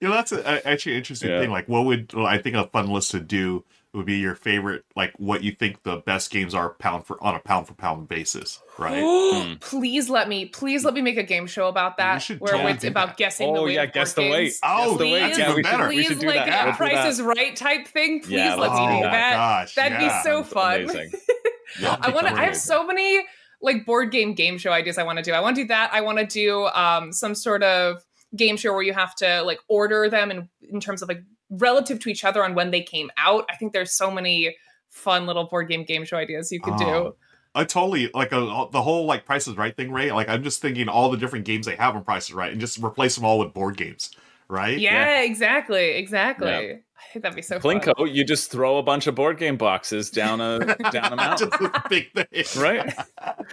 You 0.00 0.08
know, 0.08 0.14
that's 0.14 0.32
a, 0.32 0.40
a- 0.40 0.66
actually 0.68 0.92
an 0.92 0.98
interesting 0.98 1.30
Yeah. 1.30 1.40
thing. 1.40 1.50
Like, 1.50 1.68
what 1.68 1.84
would 1.86 2.12
well, 2.12 2.26
I 2.26 2.38
think 2.38 2.56
a 2.56 2.66
fun 2.68 2.88
list 2.90 3.12
to 3.12 3.20
do 3.20 3.64
would 3.96 4.06
be 4.06 4.18
your 4.18 4.34
favorite, 4.34 4.84
like 4.94 5.12
what 5.18 5.42
you 5.42 5.50
think 5.52 5.82
the 5.82 5.96
best 5.96 6.30
games 6.30 6.54
are 6.54 6.70
pound 6.74 7.06
for 7.06 7.22
on 7.24 7.34
a 7.34 7.40
pound 7.40 7.66
for 7.66 7.74
pound 7.74 8.08
basis, 8.08 8.60
right? 8.78 9.02
Hmm. 9.36 9.54
please 9.60 10.08
let 10.08 10.28
me, 10.28 10.46
please 10.46 10.84
let 10.84 10.94
me 10.94 11.00
make 11.02 11.16
a 11.16 11.22
game 11.22 11.46
show 11.46 11.66
about 11.68 11.96
that, 11.96 12.22
where 12.38 12.68
it's 12.68 12.84
about 12.84 13.08
that. 13.08 13.16
guessing 13.16 13.52
the 13.54 13.60
Oh 13.60 13.64
weight 13.64 13.74
yeah, 13.74 13.86
guess 13.86 14.12
the 14.12 14.22
weight. 14.22 14.52
Oh, 14.62 14.90
Guess 14.90 14.98
the 14.98 15.04
weight. 15.12 15.20
that's 15.20 15.38
Yeah, 15.38 15.44
even 15.44 15.56
we 15.56 15.62
better. 15.62 15.76
should, 15.84 15.88
we 15.88 15.94
Please, 15.96 16.06
should 16.06 16.18
do 16.20 16.26
like 16.28 16.46
that. 16.46 16.62
a 16.62 16.66
Let's 16.66 16.76
Price 16.76 16.92
that. 16.92 17.08
is 17.08 17.22
Right 17.22 17.56
type 17.56 17.88
thing. 17.88 18.20
Please 18.20 18.30
Yeah, 18.32 18.54
let 18.54 18.70
let's 18.70 18.80
me 18.80 18.86
do 18.86 18.92
do 18.98 19.02
that. 19.02 19.10
that. 19.12 19.34
Gosh, 19.36 19.74
That'd 19.74 20.00
yeah. 20.00 20.22
be 20.22 20.28
so 20.28 20.42
fun. 20.44 20.90
I 22.02 22.10
want 22.10 22.26
to. 22.28 22.34
I 22.34 22.44
have 22.44 22.56
so 22.56 22.86
many 22.86 23.24
like 23.62 23.84
board 23.86 24.10
game 24.12 24.34
game 24.34 24.58
show 24.58 24.70
ideas. 24.72 24.98
I 24.98 25.02
want 25.02 25.18
to 25.18 25.22
do. 25.24 25.32
I 25.32 25.40
want 25.40 25.56
to 25.56 25.62
do 25.62 25.68
that. 25.68 25.90
I 25.92 26.00
want 26.02 26.18
to 26.18 26.26
do 26.26 26.66
um 26.66 27.12
some 27.12 27.34
sort 27.34 27.62
of 27.62 28.04
game 28.34 28.56
show 28.56 28.72
where 28.72 28.82
you 28.82 28.92
have 28.92 29.14
to 29.16 29.42
like 29.42 29.58
order 29.68 30.08
them 30.10 30.30
in 30.30 30.48
in 30.70 30.80
terms 30.80 31.02
of 31.02 31.08
like 31.08 31.22
relative 31.50 32.00
to 32.00 32.08
each 32.08 32.24
other 32.24 32.44
on 32.44 32.54
when 32.54 32.70
they 32.70 32.82
came 32.82 33.10
out. 33.16 33.44
I 33.50 33.56
think 33.56 33.72
there's 33.72 33.92
so 33.92 34.10
many 34.10 34.56
fun 34.88 35.26
little 35.26 35.44
board 35.44 35.68
game 35.68 35.84
game 35.84 36.04
show 36.04 36.16
ideas 36.16 36.50
you 36.50 36.60
could 36.60 36.76
do. 36.76 36.84
Oh, 36.84 37.16
I 37.54 37.64
totally 37.64 38.10
like 38.12 38.32
uh, 38.32 38.38
a, 38.38 38.68
the 38.70 38.82
whole 38.82 39.06
like 39.06 39.24
Price 39.24 39.48
is 39.48 39.56
Right 39.56 39.74
thing, 39.74 39.90
Ray. 39.90 40.12
Like 40.12 40.28
I'm 40.28 40.42
just 40.42 40.60
thinking 40.60 40.88
all 40.88 41.10
the 41.10 41.16
different 41.16 41.44
games 41.44 41.66
they 41.66 41.76
have 41.76 41.96
on 41.96 42.04
Price 42.04 42.28
is 42.28 42.34
Right, 42.34 42.52
and 42.52 42.60
just 42.60 42.82
replace 42.82 43.14
them 43.14 43.24
all 43.24 43.38
with 43.38 43.54
board 43.54 43.76
games, 43.76 44.10
right? 44.48 44.78
Yeah, 44.78 45.20
exactly, 45.22 45.90
exactly. 45.96 46.48
Yeah. 46.48 46.72
I 46.98 47.12
think 47.12 47.22
that'd 47.22 47.36
be 47.36 47.42
so 47.42 47.60
fun. 47.60 47.80
Plinko, 47.80 48.12
you 48.12 48.24
just 48.24 48.50
throw 48.50 48.78
a 48.78 48.82
bunch 48.82 49.06
of 49.06 49.14
board 49.14 49.38
game 49.38 49.56
boxes 49.56 50.10
down 50.10 50.40
a 50.40 50.58
down 50.90 51.12
a 51.12 51.16
mountain. 51.16 51.50
just 51.50 51.62
a 51.62 51.82
big 51.88 52.12
thing, 52.12 52.62
right? 52.62 52.92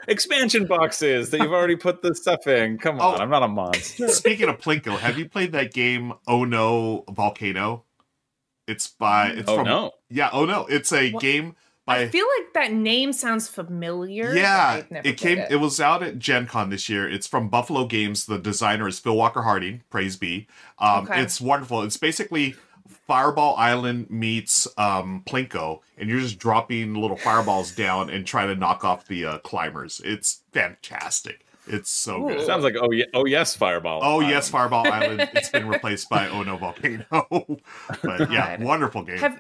Expansion 0.08 0.66
boxes 0.66 1.30
that 1.30 1.40
you've 1.42 1.52
already 1.54 1.76
put 1.76 2.02
the 2.02 2.16
stuff 2.16 2.48
in. 2.48 2.78
Come 2.78 3.00
on, 3.00 3.16
Oh. 3.20 3.22
I'm 3.22 3.30
not 3.30 3.44
a 3.44 3.48
monster. 3.48 4.08
Speaking 4.08 4.50
of 4.50 4.58
Plinko, 4.60 4.98
have 4.98 5.18
you 5.18 5.28
played 5.30 5.52
that 5.54 5.74
game 5.74 6.14
Oh 6.28 6.46
No 6.46 7.04
Volcano? 7.10 7.84
It's 8.68 8.88
by 8.88 9.28
it's 9.28 9.50
Oh 9.50 9.58
from 9.58 9.66
no. 9.66 9.92
yeah 10.10 10.30
Oh 10.32 10.46
No 10.46 10.66
it's 10.68 10.92
a 10.94 11.12
What? 11.12 11.22
game 11.22 11.56
I 11.88 12.06
by 12.06 12.08
feel 12.10 12.26
like 12.40 12.54
that 12.54 12.72
name 12.74 13.12
sounds 13.14 13.48
familiar. 13.48 14.34
yeah 14.34 14.84
it 14.90 15.18
came 15.18 15.38
played 15.38 15.52
it. 15.52 15.58
was 15.58 15.82
out 15.82 16.02
at 16.04 16.18
Gen 16.20 16.48
Con 16.48 16.70
this 16.70 16.88
year. 16.90 17.10
It's 17.10 17.28
from 17.28 17.50
Buffalo 17.50 17.86
Games. 17.86 18.26
The 18.26 18.38
designer 18.40 18.88
is 18.88 19.00
Phil 19.00 19.16
Walker 19.16 19.42
Harding. 19.42 19.82
Praise 19.90 20.16
be. 20.18 20.48
Um, 20.80 21.04
Okay. 21.08 21.22
It's 21.22 21.42
wonderful. 21.42 21.82
It's 21.82 21.98
basically 21.98 22.56
Fireball 23.08 23.56
Island 23.58 24.10
meets 24.10 24.66
um, 24.78 25.24
Plinko, 25.26 25.80
and 25.98 26.10
you're 26.10 26.20
just 26.22 26.40
dropping 26.40 26.94
little 26.96 27.18
fireballs 27.18 27.74
down 27.76 28.10
and 28.10 28.26
trying 28.26 28.48
to 28.48 28.56
knock 28.56 28.84
off 28.86 29.08
the 29.08 29.26
uh, 29.26 29.38
climbers. 29.40 30.02
It's 30.06 30.42
fantastic. 30.54 31.46
It's 31.68 31.90
so 31.90 32.24
Ooh. 32.26 32.28
good. 32.34 32.46
Sounds 32.46 32.64
like 32.64 32.76
oh 32.80 32.92
yeah, 32.92 33.06
oh 33.14 33.26
yes, 33.26 33.56
Fireball. 33.56 34.02
Oh 34.04 34.16
Island. 34.16 34.30
yes, 34.30 34.50
Fireball 34.50 34.86
Island. 34.92 35.30
It's 35.34 35.50
been 35.50 35.68
replaced 35.68 36.10
by 36.10 36.28
Oh 36.28 36.44
No 36.44 36.58
Volcano. 36.58 37.06
but 38.04 38.32
yeah, 38.32 38.58
God. 38.58 38.64
wonderful 38.66 39.04
game. 39.04 39.18
Have 39.18 39.40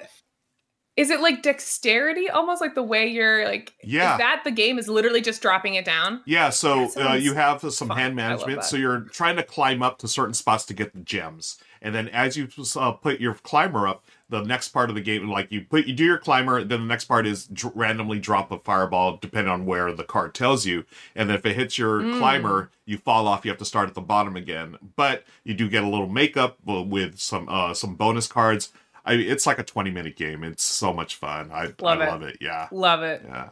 is 0.96 1.10
it 1.10 1.22
like 1.22 1.42
dexterity, 1.42 2.30
almost 2.30 2.62
like 2.62 2.76
the 2.76 2.84
way 2.84 3.08
you're 3.08 3.46
like? 3.46 3.74
Yeah. 3.84 4.14
Is 4.14 4.18
that 4.20 4.42
the 4.44 4.52
game 4.52 4.78
is 4.78 4.88
literally 4.88 5.22
just 5.22 5.42
dropping 5.42 5.74
it 5.76 5.86
down? 5.86 6.22
yeah, 6.26 6.50
so 6.50 6.90
uh, 6.98 7.14
you 7.14 7.34
have 7.34 7.62
some 7.74 7.88
fun. 7.88 7.98
hand 7.98 8.16
management. 8.16 8.64
So 8.64 8.78
you're 8.78 9.02
trying 9.02 9.36
to 9.38 9.44
climb 9.44 9.82
up 9.82 9.98
to 10.00 10.08
certain 10.08 10.34
spots 10.34 10.66
to 10.66 10.74
get 10.74 10.94
the 10.94 11.00
gems, 11.02 11.58
and 11.82 11.94
then 11.96 12.08
as 12.10 12.38
you 12.38 12.48
uh, 12.76 12.92
put 12.92 13.20
your 13.20 13.34
climber 13.34 13.88
up, 13.88 14.06
the 14.30 14.42
next 14.44 14.70
part 14.70 14.90
of 14.90 14.96
the 14.96 15.02
game, 15.02 15.30
like 15.30 15.52
you 15.52 15.62
put 15.62 15.86
you 15.86 15.94
do 15.94 16.06
your 16.06 16.18
climber, 16.18 16.64
then 16.64 16.82
the 16.82 16.88
next 16.88 17.06
part 17.06 17.26
is 17.28 17.46
dr- 17.48 17.76
randomly 17.76 18.20
drop 18.20 18.52
a 18.52 18.58
fireball 18.60 19.18
depending 19.18 19.52
on 19.52 19.66
where 19.66 19.92
the 19.94 20.04
card 20.04 20.34
tells 20.36 20.66
you, 20.66 20.86
and 21.16 21.28
then 21.30 21.36
if 21.38 21.46
it 21.46 21.56
hits 21.56 21.78
your 21.78 22.02
Mm. 22.02 22.20
climber, 22.20 22.70
you 22.86 22.98
fall 22.98 23.28
off. 23.28 23.46
You 23.46 23.52
have 23.52 23.58
to 23.60 23.66
start 23.66 23.90
at 23.90 23.96
the 23.96 24.02
bottom 24.02 24.36
again, 24.36 24.78
but 24.96 25.24
you 25.44 25.54
do 25.56 25.68
get 25.70 25.84
a 25.84 25.88
little 25.90 26.08
makeup 26.10 26.58
uh, 26.68 26.82
with 26.84 27.18
some 27.20 27.48
uh, 27.50 27.74
some 27.74 27.96
bonus 27.96 28.28
cards. 28.28 28.72
I 29.06 29.14
it's 29.14 29.46
like 29.46 29.60
a 29.60 29.64
20 29.64 29.92
minute 29.92 30.16
game. 30.16 30.44
It's 30.44 30.64
so 30.64 30.94
much 30.94 31.16
fun. 31.16 31.52
I 31.52 31.74
Love 31.80 32.00
I 32.00 32.06
it. 32.06 32.10
love 32.10 32.22
it. 32.24 32.38
Yeah. 32.42 32.68
Love 32.72 33.04
it. 33.04 33.22
Yeah. 33.26 33.50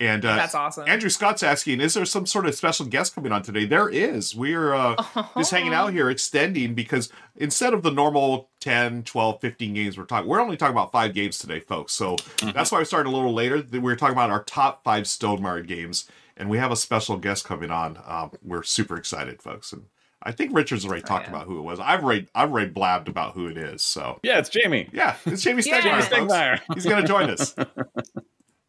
And 0.00 0.24
uh, 0.24 0.34
That's 0.34 0.56
awesome. 0.56 0.88
Andrew 0.88 1.08
Scott's 1.08 1.44
asking, 1.44 1.80
is 1.80 1.94
there 1.94 2.04
some 2.04 2.26
sort 2.26 2.46
of 2.46 2.56
special 2.56 2.86
guest 2.86 3.14
coming 3.14 3.30
on 3.30 3.42
today? 3.42 3.66
There 3.66 3.88
is. 3.88 4.34
We're 4.34 4.74
uh, 4.74 4.96
just 5.36 5.52
hanging 5.52 5.72
out 5.72 5.92
here 5.92 6.10
extending 6.10 6.74
because 6.74 7.08
instead 7.36 7.72
of 7.72 7.84
the 7.84 7.92
normal 7.92 8.50
10, 8.58 9.04
12, 9.04 9.40
15 9.40 9.74
games 9.74 9.96
we're 9.96 10.04
talking, 10.04 10.28
we're 10.28 10.40
only 10.40 10.56
talking 10.56 10.74
about 10.74 10.90
five 10.90 11.14
games 11.14 11.38
today, 11.38 11.60
folks. 11.60 11.92
So 11.92 12.16
that's 12.52 12.72
why 12.72 12.80
we 12.80 12.84
started 12.84 13.10
a 13.10 13.14
little 13.14 13.32
later. 13.32 13.64
We're 13.70 13.94
talking 13.94 14.14
about 14.14 14.30
our 14.30 14.42
top 14.42 14.82
five 14.82 15.04
Stonemaier 15.04 15.64
games, 15.64 16.10
and 16.36 16.50
we 16.50 16.58
have 16.58 16.72
a 16.72 16.76
special 16.76 17.16
guest 17.16 17.44
coming 17.44 17.70
on. 17.70 17.96
Um, 18.04 18.32
we're 18.42 18.64
super 18.64 18.96
excited, 18.96 19.40
folks. 19.40 19.72
And 19.72 19.84
I 20.24 20.32
think 20.32 20.54
Richard's 20.54 20.84
already 20.86 21.02
talked 21.02 21.24
yeah. 21.26 21.34
about 21.34 21.46
who 21.46 21.58
it 21.58 21.62
was. 21.62 21.80
I've 21.80 22.02
already, 22.04 22.28
I've 22.34 22.50
already 22.50 22.70
blabbed 22.70 23.08
about 23.08 23.34
who 23.34 23.46
it 23.48 23.56
is. 23.56 23.82
So 23.82 24.20
Yeah, 24.22 24.38
it's 24.38 24.50
Jamey. 24.50 24.88
yeah, 24.92 25.16
it's 25.26 25.44
Jamey 25.44 25.64
Yeah. 25.66 25.80
Stegmaier, 26.00 26.08
Jamey 26.08 26.58
folks. 26.58 26.74
He's 26.74 26.84
going 26.86 27.02
to 27.02 27.08
join 27.08 27.30
us. 27.30 27.54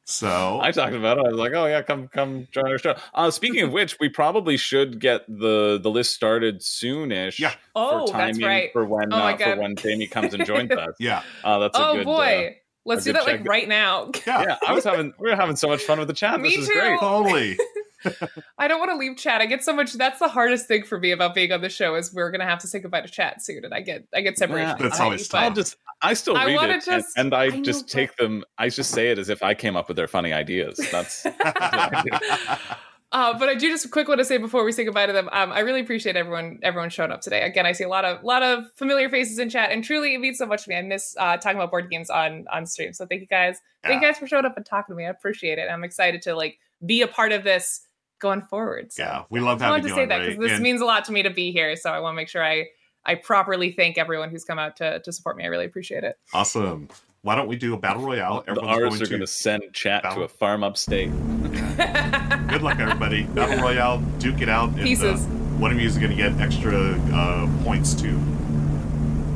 So 0.05 0.59
I 0.61 0.71
talked 0.71 0.93
about 0.93 1.17
it. 1.17 1.25
I 1.25 1.29
was 1.29 1.37
like, 1.37 1.53
"Oh 1.55 1.65
yeah, 1.65 1.81
come 1.81 2.09
come 2.09 2.45
join 2.51 2.67
our 2.67 2.77
show." 2.77 2.95
Uh, 3.13 3.31
speaking 3.31 3.61
of 3.63 3.71
which, 3.71 3.97
we 4.01 4.09
probably 4.09 4.57
should 4.57 4.99
get 4.99 5.21
the 5.29 5.79
the 5.81 5.89
list 5.89 6.13
started 6.13 6.59
soonish. 6.59 7.39
Yeah. 7.39 7.53
Oh, 7.73 8.07
for 8.07 8.11
that's 8.17 8.37
timing 8.37 8.41
right. 8.45 8.69
for 8.73 8.83
when 8.85 9.13
Oh 9.13 9.17
uh, 9.17 9.37
for 9.37 9.55
when 9.55 9.77
Jamey 9.77 10.11
comes 10.11 10.33
and 10.33 10.45
joins 10.45 10.71
us. 10.77 10.95
yeah, 10.99 11.23
Uh, 11.41 11.59
that's 11.59 11.79
a 11.79 11.87
oh 11.87 11.93
good. 11.95 12.05
boy, 12.05 12.57
let's 12.83 13.05
do 13.05 13.13
good 13.13 13.21
that 13.21 13.27
like 13.27 13.47
right 13.47 13.67
now. 13.67 14.11
yeah, 14.27 14.39
Uh, 14.39 14.45
yeah, 14.49 14.57
I 14.67 14.73
was 14.73 14.83
having 14.83 15.13
we 15.19 15.29
were 15.29 15.37
having 15.37 15.55
so 15.55 15.69
much 15.69 15.83
fun 15.83 15.99
with 15.99 16.09
the 16.09 16.13
chat. 16.13 16.37
Me 16.41 16.49
this 16.49 16.63
is 16.63 16.67
too. 16.67 16.73
great. 16.73 16.99
totally. 16.99 17.57
I 18.57 18.67
don't 18.67 18.79
want 18.79 18.91
to 18.91 18.97
leave 18.97 19.17
chat. 19.17 19.41
I 19.41 19.45
get 19.45 19.63
so 19.63 19.73
much. 19.73 19.93
That's 19.93 20.19
the 20.19 20.27
hardest 20.27 20.67
thing 20.67 20.83
for 20.83 20.99
me 20.99 21.11
about 21.11 21.33
being 21.35 21.51
on 21.51 21.61
the 21.61 21.69
show 21.69 21.95
is 21.95 22.13
we're 22.13 22.31
gonna 22.31 22.45
have 22.45 22.59
to 22.59 22.67
say 22.67 22.79
goodbye 22.79 23.01
to 23.01 23.07
chat 23.07 23.41
soon, 23.41 23.65
and 23.65 23.73
I 23.73 23.81
get 23.81 24.07
I 24.13 24.21
get 24.21 24.37
separation. 24.37 24.75
Yeah, 24.77 24.87
That's 24.89 24.99
always 24.99 25.27
tough. 25.27 25.41
I'll 25.41 25.53
just 25.53 25.77
I 26.01 26.13
still 26.13 26.35
I 26.37 26.45
read 26.45 26.69
it 26.69 26.73
and- 26.73 26.83
just- 26.85 27.17
and, 27.17 27.33
I, 27.33 27.45
I 27.45 27.49
know, 27.49 27.61
just 27.63 27.85
but- 27.85 27.91
take 27.91 28.15
them. 28.17 28.43
I 28.57 28.69
just 28.69 28.91
say 28.91 29.11
it 29.11 29.19
as 29.19 29.29
if 29.29 29.41
I 29.43 29.53
came 29.53 29.75
up 29.75 29.87
with 29.87 29.97
their 29.97 30.07
funny 30.07 30.33
ideas. 30.33 30.77
That's, 30.91 31.23
that's 31.23 31.37
what 31.37 31.73
I 31.73 32.03
do. 32.03 32.57
Uh, 33.13 33.37
but 33.37 33.47
I 33.47 33.53
do 33.53 33.69
just 33.69 33.85
a 33.85 33.89
quick 33.89 34.07
want 34.07 34.17
to 34.17 34.25
say 34.25 34.39
before 34.39 34.63
we 34.63 34.71
say 34.71 34.83
goodbye 34.83 35.05
to 35.05 35.13
them. 35.13 35.29
Um, 35.31 35.51
I 35.51 35.59
really 35.59 35.81
appreciate 35.81 36.15
everyone 36.15 36.57
everyone 36.63 36.89
showing 36.89 37.11
up 37.11 37.21
today. 37.21 37.43
Again, 37.43 37.63
I 37.63 37.71
see 37.71 37.83
a 37.83 37.87
lot 37.87 38.05
of 38.05 38.23
lot 38.23 38.41
of 38.41 38.63
familiar 38.75 39.07
faces 39.07 39.37
in 39.37 39.51
chat, 39.51 39.69
and 39.71 39.83
truly 39.83 40.15
it 40.15 40.17
means 40.17 40.39
so 40.39 40.47
much 40.47 40.63
to 40.63 40.69
me. 40.69 40.75
I 40.77 40.81
miss 40.81 41.15
uh, 41.19 41.37
talking 41.37 41.57
about 41.57 41.69
board 41.69 41.91
games 41.91 42.09
on 42.09 42.45
on 42.51 42.65
stream. 42.65 42.91
So 42.91 43.05
thank 43.05 43.21
you 43.21 43.27
guys. 43.27 43.59
Thank 43.83 44.01
you 44.01 44.07
guys 44.07 44.17
for 44.17 44.25
showing 44.25 44.45
up 44.45 44.57
and 44.57 44.65
talking 44.65 44.95
to 44.95 44.97
me. 44.97 45.05
I 45.05 45.09
appreciate 45.09 45.59
it. 45.59 45.67
I'm 45.69 45.83
excited 45.83 46.23
to 46.23 46.35
like 46.35 46.57
be 46.83 47.03
a 47.03 47.07
part 47.07 47.31
of 47.31 47.43
this 47.43 47.81
going 48.24 48.41
forward. 48.41 48.91
So 48.91 49.03
yeah, 49.03 49.24
we 49.30 49.39
love 49.39 49.61
having 49.61 49.74
I 49.74 49.78
having 49.78 49.84
wanted 49.84 49.84
you 49.84 49.89
to 49.89 49.95
say 49.95 50.01
on, 50.03 50.09
that 50.09 50.17
Ray. 50.17 50.26
because 50.30 50.39
this 50.41 50.51
And- 50.53 50.63
means 50.63 50.82
a 50.82 50.86
lot 50.86 51.05
to 51.05 51.11
me 51.11 51.21
to 51.21 51.30
be 51.30 51.51
here. 51.51 51.76
So 51.76 51.91
I 51.91 51.99
want 51.99 52.13
to 52.13 52.15
make 52.15 52.30
sure 52.30 52.43
I 52.43 52.65
I 53.05 53.15
properly 53.15 53.71
thank 53.71 53.97
everyone 53.99 54.30
who's 54.32 54.43
come 54.45 54.57
out 54.57 54.78
to 54.78 54.99
to 55.01 55.11
support 55.11 55.38
me. 55.38 55.43
I 55.43 55.47
really 55.47 55.65
appreciate 55.65 56.03
it. 56.03 56.17
Awesome. 56.34 56.88
Why 57.21 57.36
don't 57.36 57.47
we 57.47 57.55
do 57.55 57.74
a 57.74 57.78
battle 57.78 58.01
royale? 58.03 58.41
The 58.41 58.51
Everyone's 58.51 58.69
R's 58.69 58.80
going 58.80 59.01
are 59.03 59.09
going 59.11 59.19
to 59.21 59.26
to. 59.28 59.32
send 59.32 59.63
chat 59.74 60.03
to 60.03 60.24
a 60.24 60.28
farm 60.28 60.61
upstate. 60.63 61.09
Good 62.49 62.61
luck, 62.61 62.80
everybody. 62.80 63.24
Battle 63.24 63.63
Royale, 63.63 63.99
duke 64.19 64.41
it 64.41 64.49
out. 64.49 64.69
And, 64.71 64.82
uh, 64.82 64.84
Pieces. 64.84 65.26
one 65.57 65.71
of 65.71 65.80
you 65.80 65.88
is 65.88 65.97
going 65.97 66.09
to 66.11 66.17
get 66.17 66.38
extra 66.41 66.76
uh, 67.13 67.47
points 67.63 67.93
to 68.01 68.07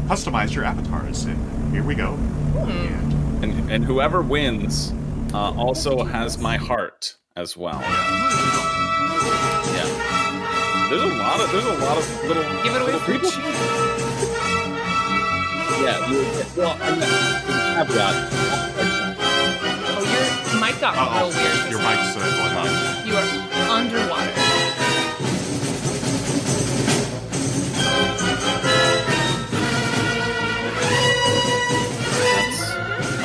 customize 0.07 0.53
your 0.53 0.65
avatars. 0.65 1.23
And 1.25 1.73
here 1.73 1.83
we 1.83 1.95
go. 1.95 2.15
And 2.57 3.43
And, 3.43 3.71
and 3.71 3.85
whoever 3.85 4.21
wins 4.21 4.93
uh, 5.33 5.53
also 5.53 6.03
has 6.03 6.37
my 6.37 6.57
heart 6.57 7.15
as 7.37 7.55
well. 7.55 7.79
Yeah. 7.79 8.73
There's 9.77 11.01
a 11.03 11.15
lot 11.17 11.39
of 11.41 11.51
there's 11.51 11.65
a 11.65 11.73
lot 11.83 11.97
of 11.97 12.23
little 12.23 12.43
Give 12.63 12.73
it 12.75 12.81
away 12.81 12.93
little 12.93 12.99
for 13.01 13.11
people. 13.11 13.29
cheap. 13.29 13.43
Yeah. 15.83 16.09
You, 16.09 16.17
well, 16.55 16.77
and 16.81 17.01
then 17.01 17.85
caveat. 17.87 18.15
Oh, 19.89 20.03
your 20.51 20.61
mic 20.61 20.79
got 20.79 20.95
uh 20.97 20.99
real 21.19 21.29
weird. 21.29 21.55
just 21.57 21.69
your 21.71 21.81
now. 21.81 21.89
mic's 21.91 22.15
uh, 22.15 22.19
going 22.23 22.55
on. 22.55 23.07
You 23.07 23.13
are 23.15 23.69
underwater. 23.77 24.33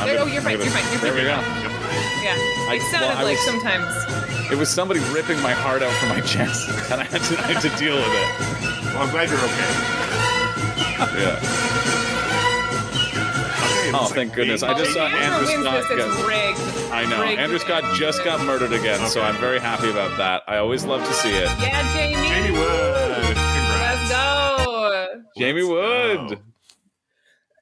Oh, 0.05 0.26
you're 0.26 0.43
fine, 0.43 0.59
you're 0.59 0.66
fine, 0.70 0.84
you're 0.93 1.01
There 1.01 1.14
we 1.14 1.24
fine. 1.24 1.40
go. 1.40 1.40
Yeah. 2.22 2.36
I- 2.68 2.74
It 2.76 2.82
sounded 2.90 3.09
well, 3.09 3.18
I 3.18 3.22
like 3.22 3.38
sometimes. 3.38 3.88
It 4.53 4.59
was 4.59 4.69
somebody 4.69 5.01
ripping 5.15 5.41
my 5.41 5.53
heart 5.53 5.83
out 5.83 5.93
from 5.95 6.11
my 6.11 6.21
chest, 6.21 6.69
and 6.93 7.01
I 7.01 7.05
had 7.05 7.23
to, 7.23 7.39
I 7.39 7.53
had 7.53 7.63
to 7.63 7.71
deal 7.79 7.97
with 7.97 8.05
it. 8.07 8.93
Well, 8.93 9.03
I'm 9.03 9.11
glad 9.11 9.31
you're 9.31 9.39
okay. 9.39 9.73
Yeah. 11.23 11.39
Okay, 13.83 13.91
Oh, 13.95 14.05
like 14.05 14.15
thank 14.15 14.35
goodness. 14.35 14.63
I 14.63 14.77
just 14.79 14.93
saw 14.93 15.09
Whoever 15.09 15.25
Andrew 15.37 15.63
Scott 15.63 15.89
get- 15.89 16.27
rigged. 16.27 16.93
I 16.93 17.07
know. 17.09 17.23
Rigged. 17.23 17.41
Andrew 17.41 17.59
Scott 17.59 17.83
just 17.97 18.23
got 18.25 18.45
murdered 18.45 18.73
again, 18.75 19.09
so 19.09 19.23
I'm 19.23 19.37
very 19.41 19.59
happy 19.59 19.89
about 19.91 20.17
that. 20.19 20.43
I 20.47 20.59
always 20.59 20.85
love 20.85 21.03
to 21.03 21.13
see 21.15 21.31
it. 21.31 21.49
Yeah, 21.59 21.93
Jamie. 21.95 22.29
Jamie 22.29 22.51
Wood. 22.59 23.35
Congrats. 23.37 24.11
Let's 24.11 24.13
go. 24.13 25.23
Jamie 25.39 25.63
Let's 25.63 26.29
Wood. 26.29 26.39
go. 26.39 26.45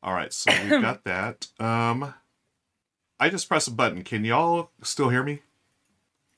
All 0.02 0.12
right, 0.14 0.32
so 0.32 0.50
we've 0.68 0.82
got 0.82 1.04
that. 1.04 1.46
Um, 1.60 2.14
I 3.20 3.28
just 3.28 3.48
pressed 3.48 3.68
a 3.68 3.72
button. 3.72 4.02
Can 4.02 4.24
y'all 4.24 4.70
still 4.82 5.08
hear 5.08 5.22
me? 5.22 5.42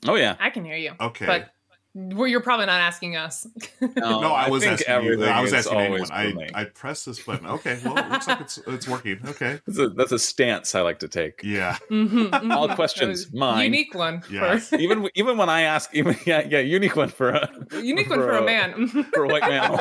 Oh 0.07 0.15
yeah. 0.17 0.37
I 0.41 0.51
can 0.51 0.65
hear 0.65 0.77
you. 0.77 0.93
Okay. 1.01 1.27
But 1.27 1.53
well, 1.95 2.27
you're 2.27 2.41
probably 2.41 2.65
not 2.65 2.81
asking 2.81 3.17
us. 3.17 3.47
no, 3.97 4.33
I 4.33 4.49
was 4.49 4.65
asking 4.65 5.05
you. 5.05 5.25
I 5.25 5.43
was 5.43 5.53
asking 5.53 5.79
anyone. 5.79 6.11
I, 6.11 6.49
I 6.55 6.65
pressed 6.65 7.05
this 7.05 7.23
button. 7.23 7.47
Okay, 7.47 7.79
well, 7.85 7.99
it 7.99 8.09
looks 8.09 8.27
like 8.27 8.41
it's 8.41 8.59
it's 8.67 8.89
working. 8.89 9.21
Okay. 9.27 9.61
That's 9.67 9.79
a, 9.79 9.89
that's 9.91 10.13
a 10.13 10.19
stance 10.19 10.75
I 10.75 10.81
like 10.81 11.01
to 11.01 11.09
take. 11.09 11.43
Yeah. 11.43 11.77
Mhm, 11.93 12.31
mhm. 12.31 12.55
All 12.55 12.69
questions, 12.75 13.27
was 13.27 13.35
mine. 13.35 13.65
Unique 13.65 13.95
one. 13.95 14.23
Yeah. 14.31 14.57
For, 14.59 14.77
even 14.79 15.11
even 15.15 15.37
when 15.37 15.51
I 15.51 15.63
ask, 15.63 15.95
even 15.95 16.17
yeah, 16.25 16.41
yeah, 16.49 16.61
unique 16.61 16.97
one 16.97 17.11
for 17.11 17.29
a 17.31 17.51
unique 17.83 18.09
one 18.09 18.21
for 18.21 18.39
a 18.39 18.43
man. 18.45 18.89
for 19.13 19.25
a 19.25 19.29
white 19.29 19.43
male. 19.43 19.79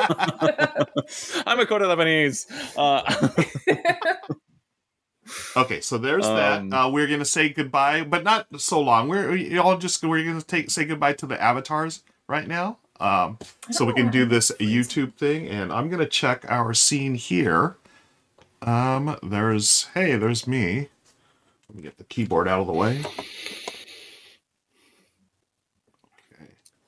I'm 1.46 1.58
a 1.58 1.64
quarter 1.66 1.86
Lebanese. 1.86 2.46
Uh, 2.76 3.28
Okay, 5.56 5.80
so 5.80 5.98
there's 5.98 6.26
Um, 6.26 6.70
that. 6.70 6.76
Uh, 6.76 6.88
we're 6.90 7.06
gonna 7.06 7.24
say 7.24 7.48
goodbye, 7.48 8.02
but 8.04 8.24
not 8.24 8.46
so 8.60 8.80
long. 8.80 9.08
We're 9.08 9.30
we 9.32 9.58
all 9.58 9.76
just 9.76 10.02
we're 10.02 10.24
gonna 10.24 10.42
take 10.42 10.70
say 10.70 10.84
goodbye 10.84 11.12
to 11.14 11.26
the 11.26 11.40
avatars 11.42 12.02
right 12.26 12.46
now. 12.48 12.78
Um, 13.00 13.38
so 13.70 13.84
we 13.84 13.92
can 13.94 14.10
do 14.10 14.24
this 14.24 14.52
YouTube 14.60 15.14
thing, 15.14 15.48
and 15.48 15.72
I'm 15.72 15.88
gonna 15.90 16.06
check 16.06 16.44
our 16.48 16.72
scene 16.72 17.16
here. 17.16 17.76
Um, 18.62 19.18
there's 19.22 19.88
hey, 19.94 20.16
there's 20.16 20.46
me. 20.46 20.88
Let 21.68 21.76
me 21.76 21.82
get 21.82 21.98
the 21.98 22.04
keyboard 22.04 22.46
out 22.48 22.60
of 22.60 22.66
the 22.66 22.72
way. 22.72 23.02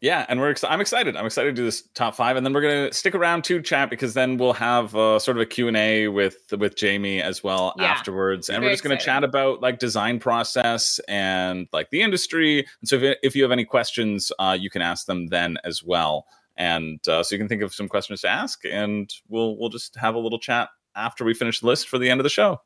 Yeah, 0.05 0.27
and 0.29 0.39
we're 0.39 0.51
ex- 0.51 0.63
I'm 0.65 0.83
excited. 0.83 1.17
I'm 1.17 1.25
excited 1.25 1.57
to 1.57 1.63
do 1.63 1.65
this 1.65 1.81
top 1.95 2.15
five, 2.15 2.37
and 2.37 2.45
then 2.45 2.53
we're 2.53 2.61
gonna 2.61 2.93
stick 2.93 3.15
around 3.15 3.43
to 3.45 3.63
chat 3.63 3.89
because 3.89 4.13
then 4.13 4.37
we'll 4.37 4.53
have 4.53 4.95
uh, 4.95 5.19
sort 5.19 5.39
of 5.39 5.41
a 5.41 5.47
Q 5.47 5.67
and 5.67 5.79
A 5.79 6.09
with 6.09 6.37
with 6.59 6.77
Jamey 6.77 7.23
as 7.23 7.43
well 7.43 7.75
Yeah. 7.79 7.87
afterwards, 7.87 8.51
and 8.51 8.57
Very 8.57 8.67
we're 8.67 8.73
just 8.75 8.83
gonna 8.83 8.97
excited. 8.97 9.07
chat 9.13 9.25
about 9.25 9.63
like 9.63 9.79
design 9.79 10.19
process 10.19 11.01
and 11.09 11.69
like 11.73 11.89
the 11.89 12.03
industry. 12.03 12.59
And 12.83 12.87
so 12.89 12.97
if, 12.97 13.17
if 13.23 13.35
you 13.35 13.43
have 13.45 13.51
any 13.51 13.65
questions, 13.65 14.31
uh, 14.39 14.55
you 14.61 14.69
can 14.69 14.83
ask 14.83 15.07
them 15.07 15.29
then 15.29 15.57
as 15.65 15.83
well. 15.83 16.27
And 16.59 17.01
uh, 17.09 17.23
so 17.23 17.35
you 17.35 17.39
can 17.39 17.49
think 17.49 17.63
of 17.63 17.73
some 17.73 17.89
questions 17.89 18.21
to 18.21 18.29
ask, 18.29 18.61
and 18.67 19.11
we'll 19.29 19.57
we'll 19.57 19.71
just 19.71 19.97
have 19.97 20.15
a 20.17 20.19
little 20.19 20.39
chat 20.39 20.69
after 20.95 21.25
we 21.25 21.33
finish 21.33 21.61
the 21.61 21.67
list 21.67 21.89
for 21.89 21.97
the 21.99 22.11
end 22.11 22.21
of 22.21 22.25
the 22.25 22.29
show. 22.31 22.61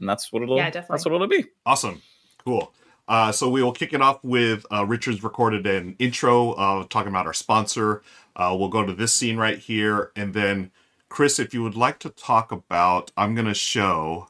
And 0.00 0.08
that's 0.08 0.32
what 0.32 0.42
it'll 0.42 0.56
Yeah, 0.56 0.64
definitely. 0.70 0.94
that's 0.94 1.04
what 1.04 1.14
it'll 1.14 1.28
be. 1.28 1.44
Awesome, 1.64 2.02
cool. 2.44 2.74
Uh, 3.08 3.32
so 3.32 3.48
we 3.48 3.62
will 3.62 3.72
kick 3.72 3.92
it 3.92 4.00
off 4.00 4.22
with 4.22 4.64
uh, 4.72 4.84
Richard's 4.86 5.22
recorded 5.22 5.66
an 5.66 5.96
intro 5.98 6.52
uh, 6.52 6.84
talking 6.88 7.10
about 7.10 7.26
our 7.26 7.32
sponsor. 7.32 8.02
Uh, 8.36 8.54
we'll 8.58 8.68
go 8.68 8.84
to 8.86 8.92
this 8.94 9.12
scene 9.12 9.36
right 9.36 9.58
here, 9.58 10.12
and 10.16 10.32
then 10.32 10.70
Chris, 11.08 11.38
if 11.38 11.52
you 11.52 11.62
would 11.62 11.76
like 11.76 11.98
to 11.98 12.08
talk 12.08 12.52
about, 12.52 13.10
I'm 13.16 13.34
going 13.34 13.46
to 13.46 13.54
show 13.54 14.28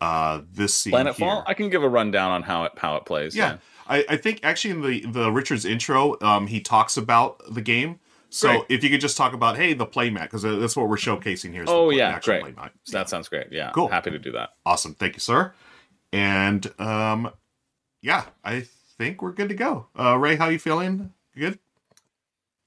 uh, 0.00 0.42
this 0.52 0.74
scene. 0.74 0.92
Planet 0.92 1.16
here. 1.16 1.26
Fall. 1.26 1.44
I 1.46 1.54
can 1.54 1.70
give 1.70 1.82
a 1.82 1.88
rundown 1.88 2.30
on 2.30 2.42
how 2.42 2.64
it 2.64 2.72
how 2.76 2.96
it 2.96 3.04
plays. 3.04 3.34
Yeah, 3.34 3.56
I, 3.88 4.04
I 4.08 4.16
think 4.16 4.40
actually 4.44 4.70
in 4.70 4.82
the 4.82 5.20
the 5.22 5.32
Richard's 5.32 5.64
intro, 5.64 6.16
um, 6.20 6.46
he 6.46 6.60
talks 6.60 6.96
about 6.96 7.42
the 7.52 7.62
game. 7.62 7.98
So 8.30 8.48
Great. 8.48 8.64
if 8.68 8.84
you 8.84 8.90
could 8.90 9.00
just 9.00 9.16
talk 9.16 9.32
about 9.32 9.56
hey 9.56 9.72
the 9.72 9.86
playmat 9.86 10.24
because 10.24 10.42
that's 10.42 10.76
what 10.76 10.88
we're 10.88 10.96
showcasing 10.96 11.52
here. 11.52 11.64
Oh 11.66 11.86
play- 11.88 11.96
yeah, 11.96 12.20
great. 12.20 12.44
playmat. 12.44 12.70
So 12.84 12.98
that 12.98 13.08
sounds 13.08 13.28
great. 13.28 13.48
Yeah, 13.50 13.70
Cool. 13.70 13.88
Happy 13.88 14.10
to 14.10 14.18
do 14.18 14.32
that. 14.32 14.50
Awesome, 14.66 14.94
thank 14.94 15.14
you, 15.14 15.20
sir. 15.20 15.52
And 16.12 16.72
um, 16.78 17.32
yeah, 18.02 18.24
I 18.44 18.66
think 18.96 19.22
we're 19.22 19.32
good 19.32 19.48
to 19.48 19.54
go. 19.54 19.86
Uh, 19.98 20.16
Ray, 20.18 20.36
how 20.36 20.48
you 20.48 20.58
feeling? 20.58 21.12
Good. 21.36 21.58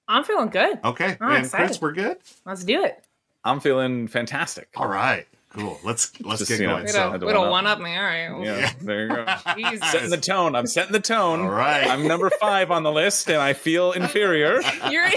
I'm 0.07 0.23
feeling 0.23 0.49
good. 0.49 0.79
Okay, 0.83 1.17
I'm 1.21 1.43
and 1.43 1.51
Chris, 1.51 1.81
we're 1.81 1.93
good. 1.93 2.17
Let's 2.45 2.63
do 2.63 2.83
it. 2.83 3.05
I'm 3.43 3.59
feeling 3.59 4.07
fantastic. 4.07 4.69
All 4.75 4.87
right, 4.87 5.25
cool. 5.49 5.79
Let's 5.85 6.11
let's 6.21 6.39
Just, 6.39 6.51
get 6.51 6.59
you 6.59 6.67
know, 6.67 6.73
going. 6.73 6.83
We 6.83 6.89
So, 6.89 6.93
So, 6.93 6.99
don't, 6.99 7.11
had 7.13 7.21
to 7.21 7.27
we 7.27 7.33
don't 7.33 7.41
one 7.43 7.51
one 7.63 7.67
up 7.67 7.79
me. 7.79 7.95
All 7.95 8.03
right. 8.03 8.43
Yeah, 8.43 8.71
there 8.81 9.03
you 9.03 9.15
go. 9.15 9.25
Jesus. 9.55 9.89
setting 9.89 10.09
the 10.09 10.17
tone. 10.17 10.55
I'm 10.55 10.67
setting 10.67 10.91
the 10.91 10.99
tone. 10.99 11.41
all 11.41 11.49
right. 11.49 11.87
I'm 11.87 12.07
number 12.07 12.29
five 12.41 12.71
on 12.71 12.83
the 12.83 12.91
list, 12.91 13.29
and 13.29 13.41
I 13.41 13.53
feel 13.53 13.93
inferior. 13.93 14.61
You're 14.89 15.07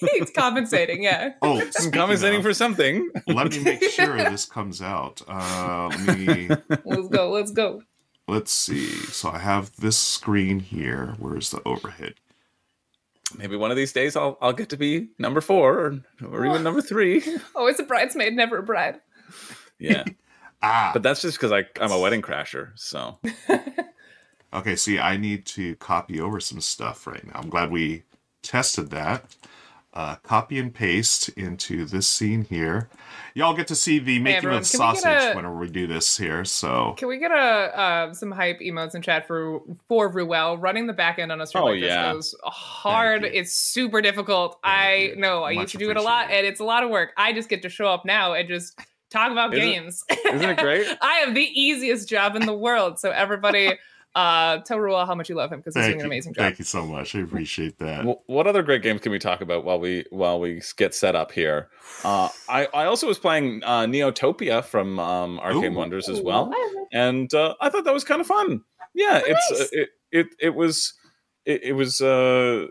it's 0.00 0.30
compensating, 0.30 1.02
yeah. 1.02 1.34
oh, 1.42 1.62
I'm 1.80 1.90
compensating 1.90 2.38
of, 2.38 2.44
for 2.44 2.54
something. 2.54 3.10
Let 3.26 3.50
me 3.50 3.58
make 3.62 3.82
sure 3.82 4.16
this 4.16 4.46
comes 4.46 4.80
out. 4.80 5.20
Uh, 5.28 5.90
let 6.06 6.18
me. 6.18 6.48
Let's 6.84 7.08
go. 7.08 7.30
Let's 7.30 7.50
go. 7.50 7.82
Let's 8.28 8.52
see. 8.52 8.88
So 8.88 9.30
I 9.30 9.38
have 9.38 9.74
this 9.76 9.96
screen 9.96 10.60
here. 10.60 11.14
Where's 11.18 11.50
the 11.50 11.62
overhead? 11.64 12.14
Maybe 13.36 13.56
one 13.56 13.70
of 13.70 13.76
these 13.76 13.92
days 13.92 14.16
I'll 14.16 14.38
I'll 14.40 14.52
get 14.52 14.68
to 14.70 14.76
be 14.76 15.08
number 15.18 15.40
four 15.40 15.78
or, 15.78 16.00
or 16.30 16.46
even 16.46 16.62
number 16.62 16.82
three. 16.82 17.22
Always 17.54 17.80
a 17.80 17.82
bridesmaid, 17.82 18.34
never 18.34 18.58
a 18.58 18.62
bride. 18.62 19.00
Yeah, 19.78 20.04
Ah, 20.62 20.90
but 20.92 21.02
that's 21.02 21.22
just 21.22 21.38
because 21.38 21.52
I 21.52 21.64
I'm 21.80 21.92
a 21.92 21.98
wedding 21.98 22.22
crasher. 22.22 22.70
So 22.74 23.18
okay. 24.54 24.76
See, 24.76 24.98
I 24.98 25.16
need 25.16 25.46
to 25.46 25.76
copy 25.76 26.20
over 26.20 26.40
some 26.40 26.60
stuff 26.60 27.06
right 27.06 27.24
now. 27.24 27.34
I'm 27.34 27.48
glad 27.48 27.70
we 27.70 28.02
tested 28.42 28.90
that. 28.90 29.36
Uh, 29.98 30.14
copy 30.22 30.60
and 30.60 30.72
paste 30.72 31.28
into 31.30 31.84
this 31.84 32.06
scene 32.06 32.44
here. 32.44 32.88
Y'all 33.34 33.52
get 33.52 33.66
to 33.66 33.74
see 33.74 33.98
the 33.98 34.20
making 34.20 34.36
everyone, 34.36 34.60
of 34.62 34.70
can 34.70 34.78
we 34.78 34.94
sausage 34.94 35.22
a- 35.32 35.34
whenever 35.34 35.56
we 35.56 35.68
do 35.68 35.88
this 35.88 36.16
here. 36.16 36.44
So 36.44 36.94
Can 36.96 37.08
we 37.08 37.18
get 37.18 37.32
a 37.32 37.34
uh, 37.34 38.14
some 38.14 38.30
hype 38.30 38.60
emotes 38.60 38.94
in 38.94 39.02
chat 39.02 39.26
for 39.26 39.58
for 39.88 40.08
Ruel 40.08 40.56
running 40.56 40.86
the 40.86 40.92
back 40.92 41.18
end 41.18 41.32
on 41.32 41.40
a 41.40 41.46
stream 41.48 41.64
Oh, 41.64 41.66
like 41.70 41.80
yeah. 41.80 42.12
this 42.14 42.32
goes 42.32 42.34
hard. 42.44 43.24
It's 43.24 43.52
super 43.52 44.00
difficult. 44.00 44.60
Thank 44.62 44.78
I 44.78 44.94
you. 44.96 45.16
know 45.16 45.42
I 45.42 45.54
Much 45.54 45.62
used 45.62 45.72
to 45.72 45.78
do 45.78 45.90
it 45.90 45.96
a 45.96 46.02
lot, 46.02 46.30
and 46.30 46.46
it's 46.46 46.60
a 46.60 46.64
lot 46.64 46.84
of 46.84 46.90
work. 46.90 47.10
I 47.16 47.32
just 47.32 47.48
get 47.48 47.62
to 47.62 47.68
show 47.68 47.88
up 47.88 48.04
now 48.04 48.34
and 48.34 48.48
just 48.48 48.78
talk 49.10 49.32
about 49.32 49.52
Isn't- 49.52 49.68
games. 49.68 50.04
isn't 50.32 50.48
it 50.48 50.58
great? 50.58 50.86
I 51.00 51.14
have 51.24 51.34
the 51.34 51.42
easiest 51.60 52.08
job 52.08 52.36
in 52.36 52.46
the 52.46 52.54
world. 52.54 53.00
So 53.00 53.10
everybody, 53.10 53.72
uh, 54.18 54.58
tell 54.62 54.80
Ruel 54.80 55.06
how 55.06 55.14
much 55.14 55.28
you 55.28 55.36
love 55.36 55.52
him 55.52 55.60
because 55.60 55.74
he's 55.74 55.84
thank 55.84 55.92
doing 55.92 56.00
an 56.00 56.06
you. 56.06 56.10
amazing 56.10 56.34
job. 56.34 56.42
Thank 56.42 56.58
you 56.58 56.64
so 56.64 56.84
much. 56.84 57.14
I 57.14 57.20
appreciate 57.20 57.78
that. 57.78 58.04
Wh- 58.04 58.28
what 58.28 58.46
other 58.46 58.62
great 58.62 58.82
games 58.82 59.00
can 59.00 59.12
we 59.12 59.18
talk 59.18 59.40
about 59.40 59.64
while 59.64 59.78
we 59.78 60.04
while 60.10 60.40
we 60.40 60.60
get 60.76 60.94
set 60.94 61.14
up 61.14 61.30
here? 61.30 61.68
Uh, 62.02 62.28
I 62.48 62.66
I 62.74 62.84
also 62.86 63.06
was 63.06 63.18
playing 63.18 63.62
uh, 63.64 63.82
Neotopia 63.82 64.64
from 64.64 64.98
um, 64.98 65.38
Arcane 65.38 65.72
Ooh. 65.72 65.76
Wonders 65.76 66.08
as 66.08 66.20
well, 66.20 66.52
and 66.92 67.32
uh, 67.32 67.54
I 67.60 67.70
thought 67.70 67.84
that 67.84 67.94
was 67.94 68.04
kind 68.04 68.20
of 68.20 68.26
fun. 68.26 68.62
Yeah, 68.94 69.20
it's 69.24 69.50
nice. 69.52 69.60
uh, 69.60 69.66
it, 69.72 69.88
it 70.10 70.26
it 70.40 70.54
was 70.54 70.94
it, 71.44 71.62
it 71.62 71.72
was 71.74 72.00
uh, 72.00 72.66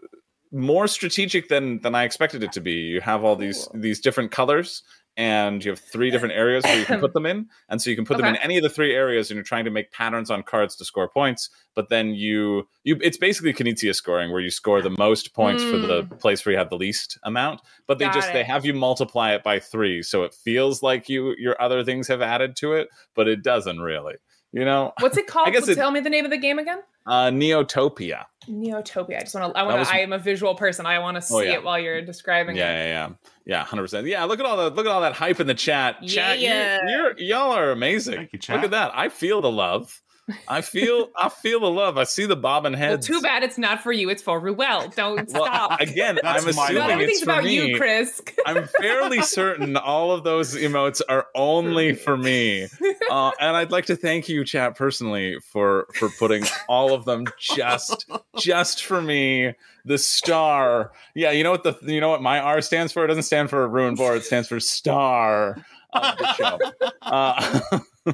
more 0.52 0.88
strategic 0.88 1.48
than 1.48 1.80
than 1.82 1.95
I 1.95 2.04
expected 2.04 2.43
it 2.43 2.52
to 2.54 2.62
be. 2.62 2.74
You 2.74 3.02
have 3.02 3.24
all 3.24 3.38
these 3.38 3.70
these 3.74 4.02
different 4.02 4.32
colors. 4.32 4.84
And 5.18 5.65
you 5.65 5.72
have 5.72 5.80
three 5.80 6.11
different 6.11 6.36
areas 6.36 6.63
where 6.63 6.78
you 6.80 6.86
can 6.86 6.99
put 6.99 7.11
them 7.15 7.26
in, 7.26 7.47
and 7.70 7.82
so 7.82 7.89
you 7.89 7.95
can 7.95 8.05
put 8.05 8.18
them 8.18 8.28
in 8.28 8.36
any 8.43 8.55
of 8.57 8.63
the 8.63 8.70
three 8.70 8.93
areas, 8.93 9.32
and 9.32 9.36
you're 9.36 9.43
trying 9.43 9.65
to 9.65 9.72
make 9.72 9.91
patterns 9.91 10.30
on 10.30 10.43
cards 10.43 10.76
to 10.76 10.86
score 10.86 11.09
points. 11.09 11.49
But 11.74 11.89
then 11.89 12.13
you 12.13 12.68
you 12.84 12.97
it's 13.01 13.18
basically 13.18 13.51
Knizia 13.53 13.95
scoring, 13.95 14.32
where 14.32 14.41
you 14.41 14.51
score 14.51 14.80
the 14.82 14.95
most 14.97 15.34
points 15.34 15.63
for 15.63 15.78
the 15.78 16.03
place 16.20 16.45
where 16.45 16.53
you 16.53 16.59
have 16.59 16.70
the 16.70 16.78
least 16.78 17.18
amount. 17.24 17.61
But 17.88 17.97
they 17.97 18.05
Got 18.05 18.13
just 18.13 18.32
they 18.34 18.43
have 18.43 18.63
you 18.63 18.76
multiply 18.76 19.34
it 19.34 19.43
by 19.43 19.59
three, 19.59 20.03
so 20.03 20.22
it 20.24 20.36
feels 20.36 20.84
like 20.84 21.09
you 21.09 21.34
your 21.39 21.59
other 21.59 21.84
things 21.84 22.07
have 22.09 22.22
added 22.22 22.55
to 22.57 22.74
it, 22.74 22.88
but 23.15 23.28
it 23.28 23.43
doesn't 23.43 23.80
really. 23.80 24.15
You 24.53 24.65
know, 24.65 24.93
What's 24.99 25.18
it 25.18 25.28
called? 25.34 25.47
I 25.47 25.51
guess 25.51 25.68
it- 25.68 25.76
tell 25.76 25.91
me 25.91 25.99
the 25.99 26.09
name 26.11 26.26
of 26.26 26.32
the 26.32 26.38
game 26.38 26.59
again. 26.59 26.80
uh, 27.07 27.30
Neotopia. 27.32 28.26
Neotopia. 28.48 29.18
I 29.18 29.22
just 29.22 29.36
want 29.36 29.54
to. 29.54 29.60
I 29.60 29.64
want 29.64 29.80
was- 29.80 29.88
to. 29.89 29.93
I 29.95 30.00
am 30.00 30.14
a 30.14 30.20
visual 30.20 30.56
person. 30.56 30.86
I 30.86 31.00
want 31.00 31.16
to 31.16 31.20
oh, 31.20 31.22
see 31.22 31.36
Oh, 31.36 31.39
yeah. 31.39 31.54
it 31.54 31.64
while 31.64 31.80
you're 31.80 32.02
describing 32.02 32.56
Yeah, 32.56 32.72
it. 32.72 32.88
yeah, 32.88 33.08
yeah, 33.08 33.14
yeah, 33.45 33.64
hundred 33.64 33.84
percent. 33.84 34.08
Yeah, 34.08 34.24
look 34.26 34.39
at 34.39 34.45
all 34.45 34.58
the 34.58 34.70
look 34.70 34.86
at 34.86 34.91
all 34.91 35.02
that 35.02 35.14
hype 35.14 35.39
in 35.39 35.48
the 35.48 35.54
chat. 35.54 36.02
Chat, 36.08 36.39
Yeah. 36.39 36.80
you're, 36.88 37.18
y'all 37.20 37.52
are 37.52 37.72
amazing. 37.72 38.16
Thank 38.16 38.34
you, 38.34 38.56
Look 38.56 38.64
at 38.64 38.72
that. 38.72 38.91
I 38.95 39.10
feel 39.10 39.41
the 39.41 39.52
love. 39.52 40.02
I 40.47 40.61
feel 40.61 41.09
I 41.15 41.30
feel 41.30 41.59
the 41.61 41.69
love. 41.71 41.97
I 41.97 42.03
see 42.03 42.25
the 42.25 42.36
bobbing 42.36 42.73
Well, 42.73 42.80
heads. 42.82 43.07
too 43.07 43.21
bad 43.21 43.43
it's 43.43 43.57
not 43.57 43.82
for 43.82 43.91
you. 43.91 44.09
It's 44.09 44.21
for 44.21 44.39
Ruel. 44.39 44.89
Don't 44.95 45.28
Well, 45.32 45.45
stop. 45.45 45.80
again, 45.80 46.19
That's 46.21 46.45
I'm 46.45 46.55
my 46.55 46.63
assuming 46.65 46.82
not 46.82 46.89
everything's 46.91 47.17
it's 47.19 47.23
for 47.25 47.32
about 47.32 47.43
me. 47.45 47.69
you, 47.71 47.78
Chris. 47.78 48.21
I'm 48.45 48.67
fairly 48.82 49.21
certain 49.21 49.78
all 49.78 50.11
of 50.11 50.23
those 50.23 50.55
emotes 50.55 51.01
are 51.07 51.28
only 51.36 51.93
for 51.95 52.17
me. 52.17 52.67
Uh, 53.09 53.32
and 53.39 53.55
I'd 53.55 53.71
like 53.71 53.86
to 53.86 53.95
thank 53.95 54.28
you, 54.28 54.43
chat, 54.43 54.75
personally 54.75 55.38
for 55.39 55.88
for 55.95 56.09
putting 56.19 56.43
all 56.67 56.93
of 56.93 57.05
them 57.05 57.23
just 57.39 58.05
just 58.38 58.84
for 58.84 59.01
me. 59.01 59.53
The 59.86 59.97
star, 59.97 60.91
yeah. 61.15 61.32
You 61.32 61.45
know 61.45 61.51
what 61.51 61.63
the 61.63 61.78
you 61.84 62.01
know 62.01 62.09
what 62.09 62.21
my 62.21 62.39
R 62.39 62.59
stands 62.61 62.91
for? 62.91 63.05
It 63.05 63.07
doesn't 63.07 63.23
stand 63.23 63.49
for 63.49 63.63
a 63.63 63.67
ruined 63.67 63.95
board. 63.95 64.17
It 64.17 64.25
stands 64.25 64.49
for 64.49 64.59
star 64.59 65.55
of 65.93 66.17
the 66.17 66.34
show. 66.34 66.59
Uh, 67.01 67.61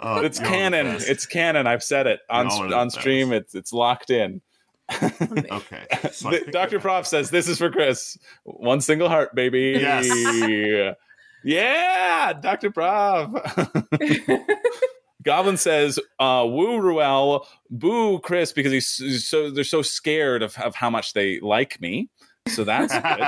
Oh, 0.00 0.20
it's 0.20 0.38
canon. 0.38 0.86
It's 1.00 1.26
canon. 1.26 1.66
I've 1.66 1.82
said 1.82 2.06
it 2.06 2.20
on 2.30 2.48
Y'all 2.48 2.62
are 2.64 2.68
the 2.68 2.76
on 2.76 2.90
stream. 2.90 3.32
It's 3.32 3.54
it's 3.54 3.72
locked 3.72 4.10
in. 4.10 4.40
okay. 5.02 5.86
So 6.12 6.28
I 6.28 6.32
The- 6.32 6.38
think- 6.38 6.52
Dr. 6.52 6.80
Prof 6.80 7.06
says 7.06 7.30
this 7.30 7.48
is 7.48 7.58
for 7.58 7.70
Chris. 7.70 8.16
One 8.44 8.80
single 8.80 9.08
heart, 9.08 9.34
baby. 9.34 9.76
Yes. 9.80 10.06
yeah, 11.44 12.32
Dr. 12.32 12.70
Prof. 12.70 13.30
Goblin 15.24 15.56
says, 15.56 15.98
uh, 16.20 16.44
"Woo 16.48 16.80
Ruel, 16.80 17.46
boo 17.70 18.18
Chris," 18.20 18.52
because 18.52 18.72
he's, 18.72 18.96
he's 18.96 19.26
so 19.28 19.50
they're 19.50 19.64
so 19.64 19.82
scared 19.82 20.42
of, 20.42 20.56
of 20.58 20.74
how 20.74 20.88
much 20.90 21.12
they 21.12 21.40
like 21.40 21.80
me. 21.80 22.08
So 22.48 22.64
that's 22.64 22.92
good. 22.92 23.22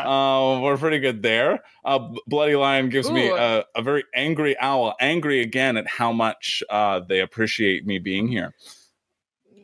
Uh, 0.00 0.60
we're 0.62 0.76
pretty 0.76 0.98
good 0.98 1.22
there. 1.22 1.62
Uh, 1.84 2.10
Bloody 2.26 2.56
Lion 2.56 2.88
gives 2.88 3.10
me 3.10 3.28
a, 3.28 3.64
a 3.74 3.82
very 3.82 4.04
angry 4.14 4.56
owl, 4.58 4.94
angry 5.00 5.40
again 5.40 5.76
at 5.76 5.86
how 5.86 6.12
much 6.12 6.62
uh, 6.70 7.00
they 7.00 7.20
appreciate 7.20 7.86
me 7.86 7.98
being 7.98 8.28
here. 8.28 8.54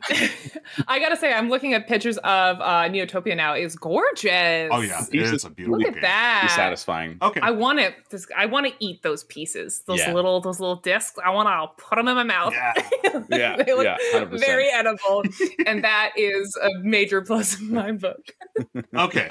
I 0.87 0.99
gotta 0.99 1.17
say, 1.17 1.33
I'm 1.33 1.49
looking 1.49 1.73
at 1.73 1.87
pictures 1.87 2.17
of 2.17 2.59
uh, 2.61 2.87
Neotopia 2.89 3.35
now. 3.35 3.53
It's 3.53 3.75
gorgeous. 3.75 4.69
oh 4.71 4.81
yeah, 4.81 4.99
it's 4.99 5.09
Pieces- 5.09 5.43
a 5.45 5.49
beautiful 5.49 5.79
Look 5.79 5.87
at 5.87 5.93
game. 5.93 6.01
Be 6.01 6.07
that. 6.07 6.53
satisfying. 6.55 7.17
Okay. 7.21 7.39
I 7.41 7.51
want 7.51 7.79
it. 7.79 7.95
I 8.35 8.45
want 8.45 8.67
to 8.67 8.73
eat 8.79 9.01
those 9.03 9.23
pieces. 9.25 9.81
Those 9.85 9.99
Yeah. 9.99 10.13
little, 10.13 10.39
those 10.41 10.59
little 10.59 10.77
discs. 10.77 11.17
I 11.23 11.29
want 11.31 11.47
to 11.49 11.83
put 11.83 11.95
them 11.97 12.07
in 12.07 12.15
my 12.15 12.23
mouth. 12.23 12.53
Yeah. 12.53 12.73
Yeah, 13.29 13.55
they 13.57 13.73
look 13.73 13.83
yeah, 13.83 13.97
100%. 14.13 14.39
very 14.39 14.67
edible, 14.69 15.23
and 15.65 15.83
that 15.83 16.11
is 16.15 16.55
a 16.61 16.69
major 16.83 17.21
plus 17.21 17.59
in 17.59 17.73
my 17.73 17.91
book. 17.93 18.19
Okay. 18.95 19.29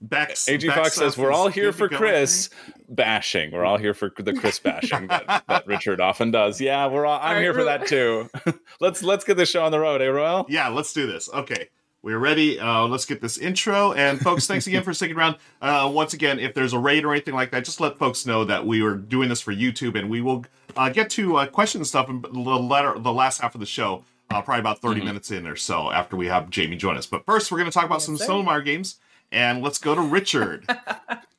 Bex, 0.00 0.48
AG 0.48 0.66
Bex 0.66 0.78
Fox 0.78 0.94
says 0.94 1.16
we're 1.16 1.32
all 1.32 1.48
here 1.48 1.72
for 1.72 1.88
go, 1.88 1.96
I 1.96 1.98
Chris 1.98 2.50
bashing. 2.88 3.50
We're 3.50 3.64
all 3.64 3.78
here 3.78 3.94
for 3.94 4.10
the 4.18 4.34
Chris 4.34 4.58
bashing 4.58 5.06
that, 5.06 5.44
that 5.48 5.66
Richard 5.66 6.00
often 6.00 6.30
does. 6.30 6.60
Yeah, 6.60 6.86
we're 6.86 7.06
all. 7.06 7.18
I'm 7.18 7.28
All 7.28 7.32
right, 7.34 7.42
here 7.42 7.54
for 7.54 7.64
that 7.64 7.86
too. 7.86 8.28
let's 8.80 9.02
let's 9.02 9.24
get 9.24 9.36
this 9.36 9.48
show 9.50 9.64
on 9.64 9.72
the 9.72 9.80
road, 9.80 10.02
eh, 10.02 10.06
Ruel? 10.06 10.46
Yeah, 10.48 10.68
let's 10.68 10.92
do 10.92 11.06
this. 11.06 11.30
Okay. 11.32 11.68
We're 12.02 12.20
ready. 12.20 12.60
Uh, 12.60 12.86
let's 12.86 13.04
get 13.04 13.20
this 13.20 13.36
intro. 13.36 13.92
And 13.92 14.20
folks, 14.20 14.46
thanks 14.46 14.68
again 14.68 14.84
for 14.84 14.94
sticking 14.94 15.16
around. 15.16 15.38
Uh, 15.60 15.90
once 15.92 16.14
again, 16.14 16.38
if 16.38 16.54
there's 16.54 16.72
a 16.72 16.78
raid 16.78 17.04
or 17.04 17.10
anything 17.10 17.34
like 17.34 17.50
that, 17.50 17.64
just 17.64 17.80
let 17.80 17.98
folks 17.98 18.24
know 18.24 18.44
that 18.44 18.64
we 18.64 18.80
are 18.80 18.94
doing 18.94 19.28
this 19.28 19.40
for 19.40 19.52
YouTube, 19.52 19.98
and 19.98 20.08
we 20.08 20.20
will 20.20 20.44
uh, 20.76 20.88
get 20.88 21.10
to 21.10 21.36
uh, 21.38 21.46
questions 21.46 21.80
and 21.80 21.86
stuff 21.88 22.08
in 22.08 22.22
the 22.22 22.38
latter, 22.38 22.96
the 22.96 23.12
last 23.12 23.40
half 23.40 23.56
of 23.56 23.60
the 23.60 23.66
show, 23.66 24.04
uh, 24.30 24.40
probably 24.40 24.60
about 24.60 24.80
30 24.80 25.00
minutes 25.00 25.32
in 25.32 25.48
or 25.48 25.56
so 25.56 25.90
after 25.90 26.14
we 26.14 26.26
have 26.28 26.44
Jamey 26.44 26.78
join 26.78 26.96
us. 26.96 27.06
But 27.06 27.26
first, 27.26 27.50
we're 27.50 27.58
going 27.58 27.70
to 27.70 27.74
talk 27.74 27.86
about 27.86 28.02
some 28.02 28.16
sir. 28.16 28.26
Stonemaier 28.26 28.64
games, 28.64 29.00
and 29.32 29.62
let's 29.62 29.78
go 29.78 29.94
to 29.94 30.00
Richard. 30.00 30.66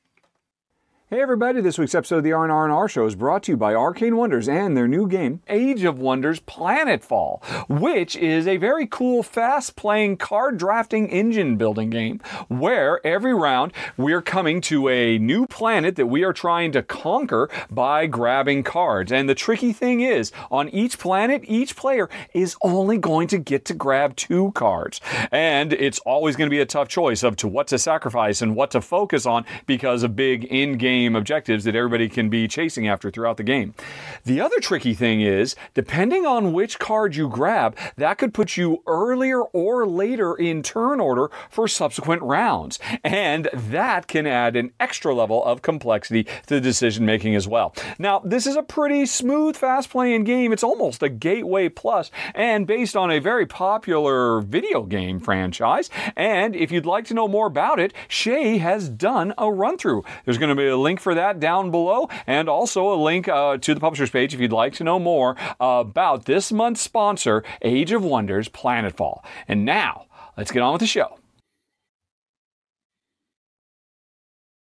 Hey 1.10 1.22
everybody, 1.22 1.62
this 1.62 1.78
week's 1.78 1.96
episode 1.96 2.18
of 2.18 2.24
the 2.26 2.34
R&R 2.34 2.90
Show 2.90 3.06
is 3.06 3.16
brought 3.16 3.44
to 3.44 3.54
you 3.54 3.58
by 3.58 3.74
Arcane 3.74 4.18
Wonders 4.18 4.50
and 4.50 4.76
their 4.76 4.90
new 4.90 5.08
game, 5.08 5.42
Age 5.48 5.86
of 5.86 5.98
Wonders 5.98 6.42
Planetfall, 6.42 7.42
which 7.70 8.18
is 8.18 8.46
a 8.46 8.58
very 8.58 8.86
cool, 8.86 9.24
fast-playing 9.24 10.18
card 10.18 10.58
drafting 10.58 11.08
engine 11.10 11.56
building 11.56 11.90
game 11.90 12.20
where 12.50 13.00
every 13.08 13.34
round 13.34 13.72
we're 13.96 14.22
coming 14.22 14.60
to 14.60 14.90
a 14.90 15.18
new 15.18 15.48
planet 15.48 15.96
that 15.96 16.08
we 16.08 16.26
are 16.26 16.34
trying 16.34 16.74
to 16.74 16.84
conquer 16.84 17.50
by 17.72 18.06
grabbing 18.06 18.64
cards. 18.64 19.10
And 19.10 19.30
the 19.30 19.34
tricky 19.36 19.72
thing 19.72 20.02
is, 20.02 20.34
on 20.52 20.68
each 20.68 21.00
planet, 21.00 21.42
each 21.46 21.78
player 21.78 22.10
is 22.34 22.58
only 22.62 22.98
going 22.98 23.30
to 23.30 23.38
get 23.38 23.64
to 23.64 23.74
grab 23.74 24.18
two 24.18 24.52
cards. 24.52 25.00
And 25.32 25.72
it's 25.72 26.00
always 26.00 26.36
going 26.36 26.50
to 26.50 26.54
be 26.54 26.60
a 26.60 26.66
tough 26.66 26.90
choice 26.90 27.24
of 27.24 27.38
to 27.38 27.48
what 27.48 27.68
to 27.68 27.80
sacrifice 27.80 28.42
and 28.42 28.58
what 28.58 28.72
to 28.72 28.82
focus 28.82 29.26
on 29.26 29.46
because 29.68 30.04
of 30.04 30.14
big 30.14 30.44
in-game 30.44 30.97
objectives 31.06 31.64
that 31.64 31.76
everybody 31.76 32.10
can 32.10 32.30
be 32.30 32.48
chasing 32.48 32.88
after 32.88 33.12
throughout 33.12 33.38
the 33.38 33.44
game. 33.44 33.74
The 34.26 34.42
other 34.42 34.60
tricky 34.60 34.94
thing 34.94 35.22
is, 35.22 35.56
depending 35.74 36.26
on 36.26 36.54
which 36.54 36.80
card 36.80 37.16
you 37.16 37.30
grab, 37.30 37.78
that 37.98 38.18
could 38.18 38.34
put 38.34 38.58
you 38.58 38.84
earlier 38.88 39.42
or 39.42 39.86
later 39.86 40.36
in 40.36 40.64
turn 40.64 41.00
order 41.00 41.30
for 41.50 41.68
subsequent 41.68 42.22
rounds. 42.22 42.80
And 43.04 43.50
that 43.54 44.08
can 44.08 44.26
add 44.26 44.56
an 44.56 44.72
extra 44.80 45.14
level 45.14 45.44
of 45.44 45.62
complexity 45.62 46.24
to 46.24 46.56
the 46.56 46.62
decision 46.62 47.06
making 47.06 47.36
as 47.36 47.48
well. 47.48 47.74
Now, 48.00 48.20
this 48.20 48.48
is 48.48 48.56
a 48.56 48.64
pretty 48.64 49.06
smooth, 49.06 49.56
fast 49.56 49.90
playing 49.90 50.24
game. 50.24 50.54
It's 50.54 50.64
almost 50.64 51.04
a 51.04 51.10
gateway 51.10 51.70
plus 51.70 52.12
and 52.34 52.66
based 52.66 52.96
on 52.96 53.12
a 53.12 53.20
very 53.20 53.46
popular 53.46 54.42
video 54.42 54.84
game 54.84 55.20
franchise. 55.20 55.90
And 56.16 56.56
if 56.56 56.72
you'd 56.72 56.86
like 56.86 57.06
to 57.06 57.14
know 57.14 57.28
more 57.28 57.48
about 57.48 57.80
it, 57.80 57.94
Shay 58.08 58.58
has 58.58 58.90
done 58.90 59.34
a 59.38 59.52
run 59.52 59.78
through. 59.78 60.04
There's 60.26 60.38
going 60.38 60.50
to 60.50 60.56
be 60.56 60.68
a 60.68 60.78
link 60.78 60.87
for 60.96 61.14
that 61.14 61.42
down 61.42 61.72
below 61.72 62.08
and 62.26 62.48
also 62.48 62.94
a 62.94 62.96
link 62.96 63.28
uh, 63.28 63.58
to 63.58 63.74
the 63.74 63.82
publisher's 63.82 64.10
page 64.10 64.34
if 64.34 64.40
you'd 64.40 64.54
like 64.54 64.74
to 64.76 64.86
know 64.86 65.00
more 65.00 65.36
about 65.60 66.24
this 66.24 66.52
month's 66.54 66.82
sponsor, 66.82 67.44
Age 67.62 67.92
of 67.92 68.04
Wonders 68.04 68.48
Planetfall. 68.48 69.24
And 69.48 69.66
now, 69.66 70.06
let's 70.38 70.52
get 70.52 70.62
on 70.62 70.72
with 70.74 70.80
the 70.80 70.88
show. 70.88 71.20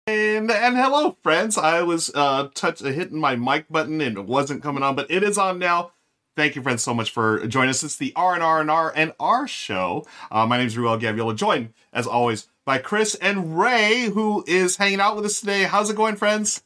And 0.07 0.49
and 0.49 0.77
hello, 0.77 1.17
friends. 1.21 1.57
I 1.57 1.81
was 1.81 2.09
uh 2.15 2.47
touch 2.55 2.79
hitting 2.79 3.19
my 3.19 3.35
mic 3.35 3.67
button 3.69 3.99
and 3.99 4.17
it 4.17 4.25
wasn't 4.25 4.63
coming 4.63 4.81
on, 4.81 4.95
but 4.95 5.11
it 5.11 5.21
is 5.21 5.37
on 5.37 5.59
now. 5.59 5.91
Thank 6.37 6.55
you, 6.55 6.61
friends, 6.61 6.81
so 6.81 6.93
much 6.93 7.11
for 7.11 7.45
joining 7.47 7.71
us. 7.71 7.83
It's 7.83 7.97
the 7.97 8.13
R 8.15 8.33
and 8.33 8.43
R 8.43 8.61
and 8.61 8.71
R 8.71 8.93
and 8.95 9.11
R 9.19 9.47
show. 9.49 10.05
Uh, 10.31 10.45
my 10.45 10.57
name 10.57 10.67
is 10.67 10.77
Ruel 10.77 10.97
Gaviola, 10.97 11.35
joined 11.35 11.73
as 11.91 12.07
always 12.07 12.47
by 12.67 12.77
Chris 12.77 13.15
and 13.15 13.57
Ray, 13.57 14.09
who 14.13 14.43
is 14.45 14.75
hanging 14.75 14.99
out 14.99 15.15
with 15.15 15.23
us 15.23 15.39
today. 15.39 15.63
How's 15.63 15.89
it 15.89 15.95
going, 15.95 16.17
friends? 16.17 16.61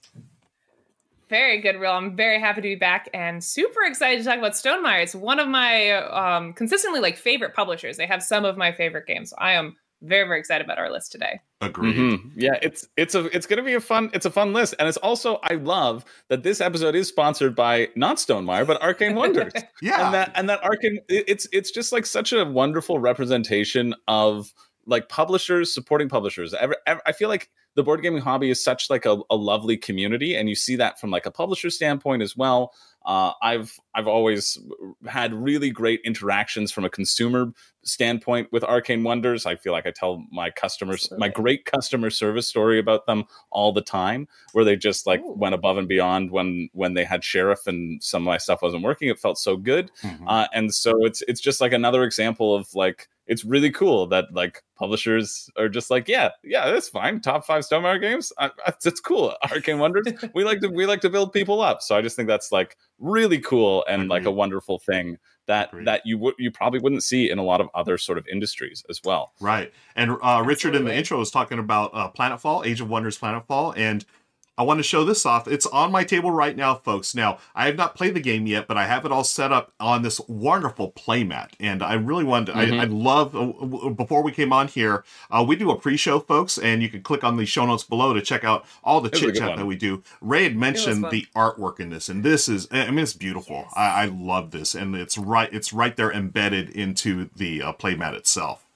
Very 1.30 1.62
good, 1.62 1.76
Ruel. 1.80 1.94
I'm 1.94 2.16
very 2.16 2.40
happy 2.40 2.56
to 2.60 2.68
be 2.70 2.76
back 2.76 3.08
and 3.14 3.42
super 3.42 3.84
excited 3.84 4.18
to 4.18 4.24
talk 4.28 4.40
about 4.40 4.54
Stonemaier. 4.54 5.04
It's 5.04 5.14
one 5.14 5.40
of 5.40 5.48
my 5.48 5.92
um, 5.92 6.54
consistently 6.54 7.00
like 7.02 7.18
favorite 7.18 7.54
publishers. 7.54 7.98
They 7.98 8.08
have 8.08 8.24
some 8.24 8.46
of 8.46 8.58
my 8.58 8.72
favorite 8.72 9.06
games. 9.06 9.32
I 9.38 9.52
am 9.54 9.78
very 10.02 10.28
very 10.28 10.40
excited 10.40 10.66
about 10.66 10.80
our 10.80 10.92
list 10.92 11.12
today. 11.12 11.40
Agreed. 11.62 11.96
Mhm. 11.96 12.32
Yeah, 12.36 12.58
it's 12.64 12.88
it's 12.98 13.14
a 13.14 13.26
it's 13.26 13.46
gonna 13.46 13.62
be 13.62 13.76
a 13.76 13.80
fun 13.80 14.10
it's 14.16 14.26
a 14.26 14.32
fun 14.32 14.54
list, 14.54 14.74
and 14.80 14.88
it's 14.90 14.98
also 14.98 15.40
I 15.44 15.54
love 15.54 16.04
that 16.30 16.42
this 16.42 16.60
episode 16.62 16.96
is 16.96 17.08
sponsored 17.10 17.56
by 17.56 17.90
not 17.96 18.18
Stonemaier 18.18 18.66
but 18.66 18.82
Arcane 18.82 19.14
Wonders. 19.14 19.54
Yeah. 19.84 20.04
and 20.04 20.14
that 20.16 20.32
and 20.34 20.50
that 20.50 20.64
Arcane 20.64 21.00
it's 21.08 21.48
it's 21.54 21.70
just 21.70 21.92
like 21.92 22.08
such 22.08 22.34
a 22.34 22.44
wonderful 22.44 22.98
representation 22.98 23.94
of 24.08 24.52
like 24.86 25.10
publishers 25.10 25.74
supporting 25.74 26.10
publishers. 26.10 26.54
Ever, 26.54 26.76
I 26.88 27.12
feel 27.12 27.30
like 27.30 27.50
the 27.76 27.84
board 27.84 28.02
gaming 28.02 28.22
hobby 28.22 28.50
is 28.50 28.64
such 28.64 28.90
like 28.90 29.06
a, 29.06 29.18
a 29.30 29.36
lovely 29.36 29.78
community, 29.78 30.36
and 30.36 30.50
you 30.50 30.56
see 30.56 30.76
that 30.76 31.00
from 31.00 31.10
like 31.10 31.26
a 31.26 31.32
publisher 31.32 31.70
standpoint 31.70 32.22
as 32.22 32.36
well. 32.36 32.74
Uh, 33.06 33.32
I've 33.42 33.80
I've 33.96 34.08
always 34.08 34.60
had 35.08 35.34
really 35.34 35.70
great 35.72 36.02
interactions 36.04 36.72
from 36.72 36.86
a 36.86 36.90
consumer 36.90 37.52
standpoint 37.84 38.48
with 38.52 38.64
Arcane 38.64 39.04
Wonders. 39.04 39.46
I 39.48 39.56
feel 39.56 39.74
like 39.74 39.88
I 39.88 39.92
tell 39.92 40.24
my 40.32 40.52
customers 40.52 41.12
my 41.18 41.28
great 41.28 41.66
customer 41.66 42.12
service 42.12 42.48
story 42.48 42.78
about 42.78 43.08
them 43.08 43.24
all 43.50 43.72
the 43.74 43.82
time, 43.82 44.28
where 44.54 44.64
they 44.64 44.76
just 44.76 45.08
like 45.08 45.22
Ooh. 45.22 45.34
went 45.34 45.56
above 45.56 45.78
and 45.78 45.88
beyond 45.88 46.30
when 46.32 46.70
when 46.74 46.94
they 46.94 47.04
had 47.04 47.24
sheriff 47.24 47.66
and 47.66 48.02
some 48.04 48.22
of 48.24 48.28
my 48.28 48.38
stuff 48.38 48.62
wasn't 48.62 48.84
working. 48.84 49.10
It 49.10 49.20
felt 49.20 49.40
so 49.40 49.58
good, 49.58 49.92
Mhm. 50.04 50.24
uh, 50.28 50.48
and 50.54 50.74
so 50.74 51.04
it's 51.06 51.24
it's 51.28 51.42
just 51.42 51.60
like 51.60 51.74
another 51.74 52.04
example 52.04 52.54
of 52.56 52.68
like 52.76 53.08
it's 53.28 53.46
really 53.46 53.72
cool 53.72 54.08
that 54.08 54.26
like 54.34 54.64
publishers 54.78 55.50
are 55.58 55.70
just 55.70 55.90
like 55.92 56.08
yeah 56.08 56.30
yeah 56.44 56.70
that's 56.72 56.90
fine 56.90 57.22
top 57.22 57.46
five 57.46 57.64
Stonemaier 57.64 58.02
games 58.02 58.34
I, 58.40 58.50
I- 58.66 58.74
it's 58.84 59.00
cool 59.00 59.36
Arcane 59.50 59.78
Wonders 59.78 60.08
we 60.34 60.44
like 60.44 60.60
to 60.62 60.68
we 60.70 60.86
like 60.88 61.02
to 61.02 61.10
build 61.10 61.32
people 61.32 61.62
up 61.62 61.82
so 61.84 61.96
I 61.96 62.02
just 62.02 62.16
think 62.16 62.28
that's 62.28 62.52
like 62.52 62.78
really 63.02 63.40
cool 63.40 63.84
and 63.90 64.08
like 64.08 64.26
a 64.26 64.32
wonderful 64.32 64.80
thing 64.80 65.18
that 65.48 65.70
Agreed. 65.70 65.88
that 65.88 66.02
you 66.06 66.18
would 66.20 66.36
you 66.38 66.52
probably 66.52 66.80
wouldn't 66.80 67.04
see 67.04 67.30
in 67.30 67.40
a 67.40 67.44
lot 67.44 67.60
of 67.60 67.68
other 67.74 67.98
sort 67.98 68.18
of 68.18 68.26
industries 68.28 68.84
as 68.90 69.02
well 69.04 69.34
Right. 69.42 69.74
And 69.96 70.18
uh, 70.22 70.44
Richard 70.46 70.76
in 70.76 70.86
the 70.86 70.94
intro 70.94 71.18
was 71.18 71.32
talking 71.32 71.60
about 71.60 71.92
uh, 71.94 72.12
Planetfall, 72.12 72.66
Age 72.66 72.80
of 72.80 72.90
Wonders 72.90 73.18
Planetfall. 73.18 73.74
And 73.76 74.06
I 74.62 74.64
want 74.64 74.78
to 74.78 74.84
show 74.84 75.04
this 75.04 75.26
off. 75.26 75.48
It's 75.48 75.66
on 75.66 75.92
my 75.92 76.04
table 76.04 76.30
right 76.30 76.56
now, 76.56 76.76
folks. 76.76 77.16
Now, 77.16 77.40
I 77.56 77.66
have 77.66 77.76
not 77.76 77.96
played 77.96 78.14
the 78.14 78.20
game 78.20 78.46
yet, 78.46 78.68
but 78.68 78.78
I 78.78 78.86
have 78.86 79.06
it 79.06 79.12
all 79.12 79.24
set 79.24 79.52
up 79.52 79.72
on 79.80 80.04
this 80.04 80.22
wonderful 80.28 80.92
playmat. 80.92 81.50
And 81.60 81.82
I 81.82 81.94
really 81.96 82.24
wanted, 82.24 82.52
to, 82.52 82.60
Mhm. 82.60 82.80
I, 82.80 82.84
I 82.84 82.86
love, 82.86 83.36
uh, 83.36 83.40
w- 83.40 83.90
before 83.90 84.22
we 84.22 84.32
came 84.32 84.54
on 84.54 84.68
here, 84.68 85.04
uh, 85.32 85.44
we 85.48 85.56
do 85.56 85.72
a 85.72 85.76
pre 85.76 85.98
show, 85.98 86.20
folks, 86.20 86.60
and 86.60 86.84
you 86.84 86.90
can 86.90 87.02
click 87.02 87.24
on 87.24 87.38
the 87.38 87.46
show 87.48 87.66
notes 87.66 87.84
below 87.84 88.14
to 88.14 88.22
check 88.22 88.44
out 88.44 88.64
all 88.84 89.02
the 89.02 89.08
It 89.08 89.14
was 89.14 89.22
a 89.24 89.26
chit 89.26 89.36
chat 89.38 89.58
that 89.58 89.66
we 89.66 89.76
do. 89.76 90.04
Ray 90.22 90.44
had 90.44 90.56
mentioned 90.56 91.06
the 91.10 91.26
artwork 91.36 91.80
in 91.80 91.90
this, 91.90 92.08
and 92.08 92.24
this 92.24 92.48
is, 92.48 92.68
I 92.72 92.92
mean, 92.92 93.00
it's 93.00 93.14
beautiful. 93.14 93.66
I, 93.76 94.04
I 94.04 94.06
love 94.06 94.52
this. 94.52 94.76
And 94.76 94.96
it's 94.96 95.18
right, 95.18 95.50
it's 95.52 95.74
right 95.74 95.96
there 95.96 96.12
embedded 96.12 96.70
into 96.70 97.30
the 97.36 97.64
uh, 97.64 97.74
playmat 97.74 98.14
itself. 98.14 98.68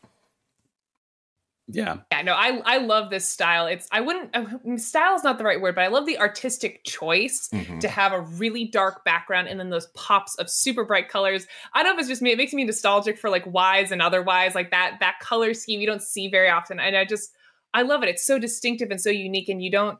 Yeah. 1.67 1.97
Yeah, 2.11 2.21
no, 2.21 2.33
I 2.33 2.61
I 2.63 2.77
love 2.77 3.09
this 3.09 3.27
style. 3.27 3.65
It's 3.65 3.87
I 3.91 3.99
wouldn't 4.01 4.35
uh, 4.35 4.77
style 4.77 5.15
is 5.15 5.23
not 5.23 5.39
the 5.39 5.43
right 5.43 5.59
word, 5.59 5.73
but 5.73 5.83
I 5.83 5.87
love 5.87 6.05
the 6.05 6.19
artistic 6.19 6.83
choice 6.83 7.49
Mhm. 7.51 7.79
to 7.79 7.87
have 7.87 8.11
a 8.13 8.21
really 8.21 8.65
dark 8.65 9.03
background 9.03 9.47
and 9.47 9.59
then 9.59 9.71
those 9.71 9.87
pops 9.95 10.35
of 10.35 10.49
super 10.49 10.85
bright 10.85 11.09
colors. 11.09 11.47
I 11.73 11.81
don't 11.81 11.93
know 11.93 11.95
if 11.95 11.99
it's 12.01 12.09
just 12.09 12.21
me; 12.21 12.31
it 12.31 12.37
makes 12.37 12.53
me 12.53 12.63
nostalgic 12.65 13.17
for 13.17 13.31
like 13.31 13.45
Wise 13.47 13.91
and 13.91 14.01
otherwise, 14.01 14.53
like 14.53 14.69
that 14.71 14.97
that 14.99 15.15
color 15.21 15.53
scheme 15.55 15.81
you 15.81 15.87
don't 15.87 16.03
see 16.03 16.27
very 16.27 16.49
often, 16.49 16.79
and 16.79 16.95
I 16.95 17.03
just 17.03 17.31
I 17.73 17.81
love 17.81 18.03
it. 18.03 18.09
It's 18.09 18.25
so 18.25 18.37
distinctive 18.37 18.91
and 18.91 19.01
so 19.01 19.09
unique, 19.09 19.49
and 19.49 19.61
you 19.63 19.71
don't 19.71 19.97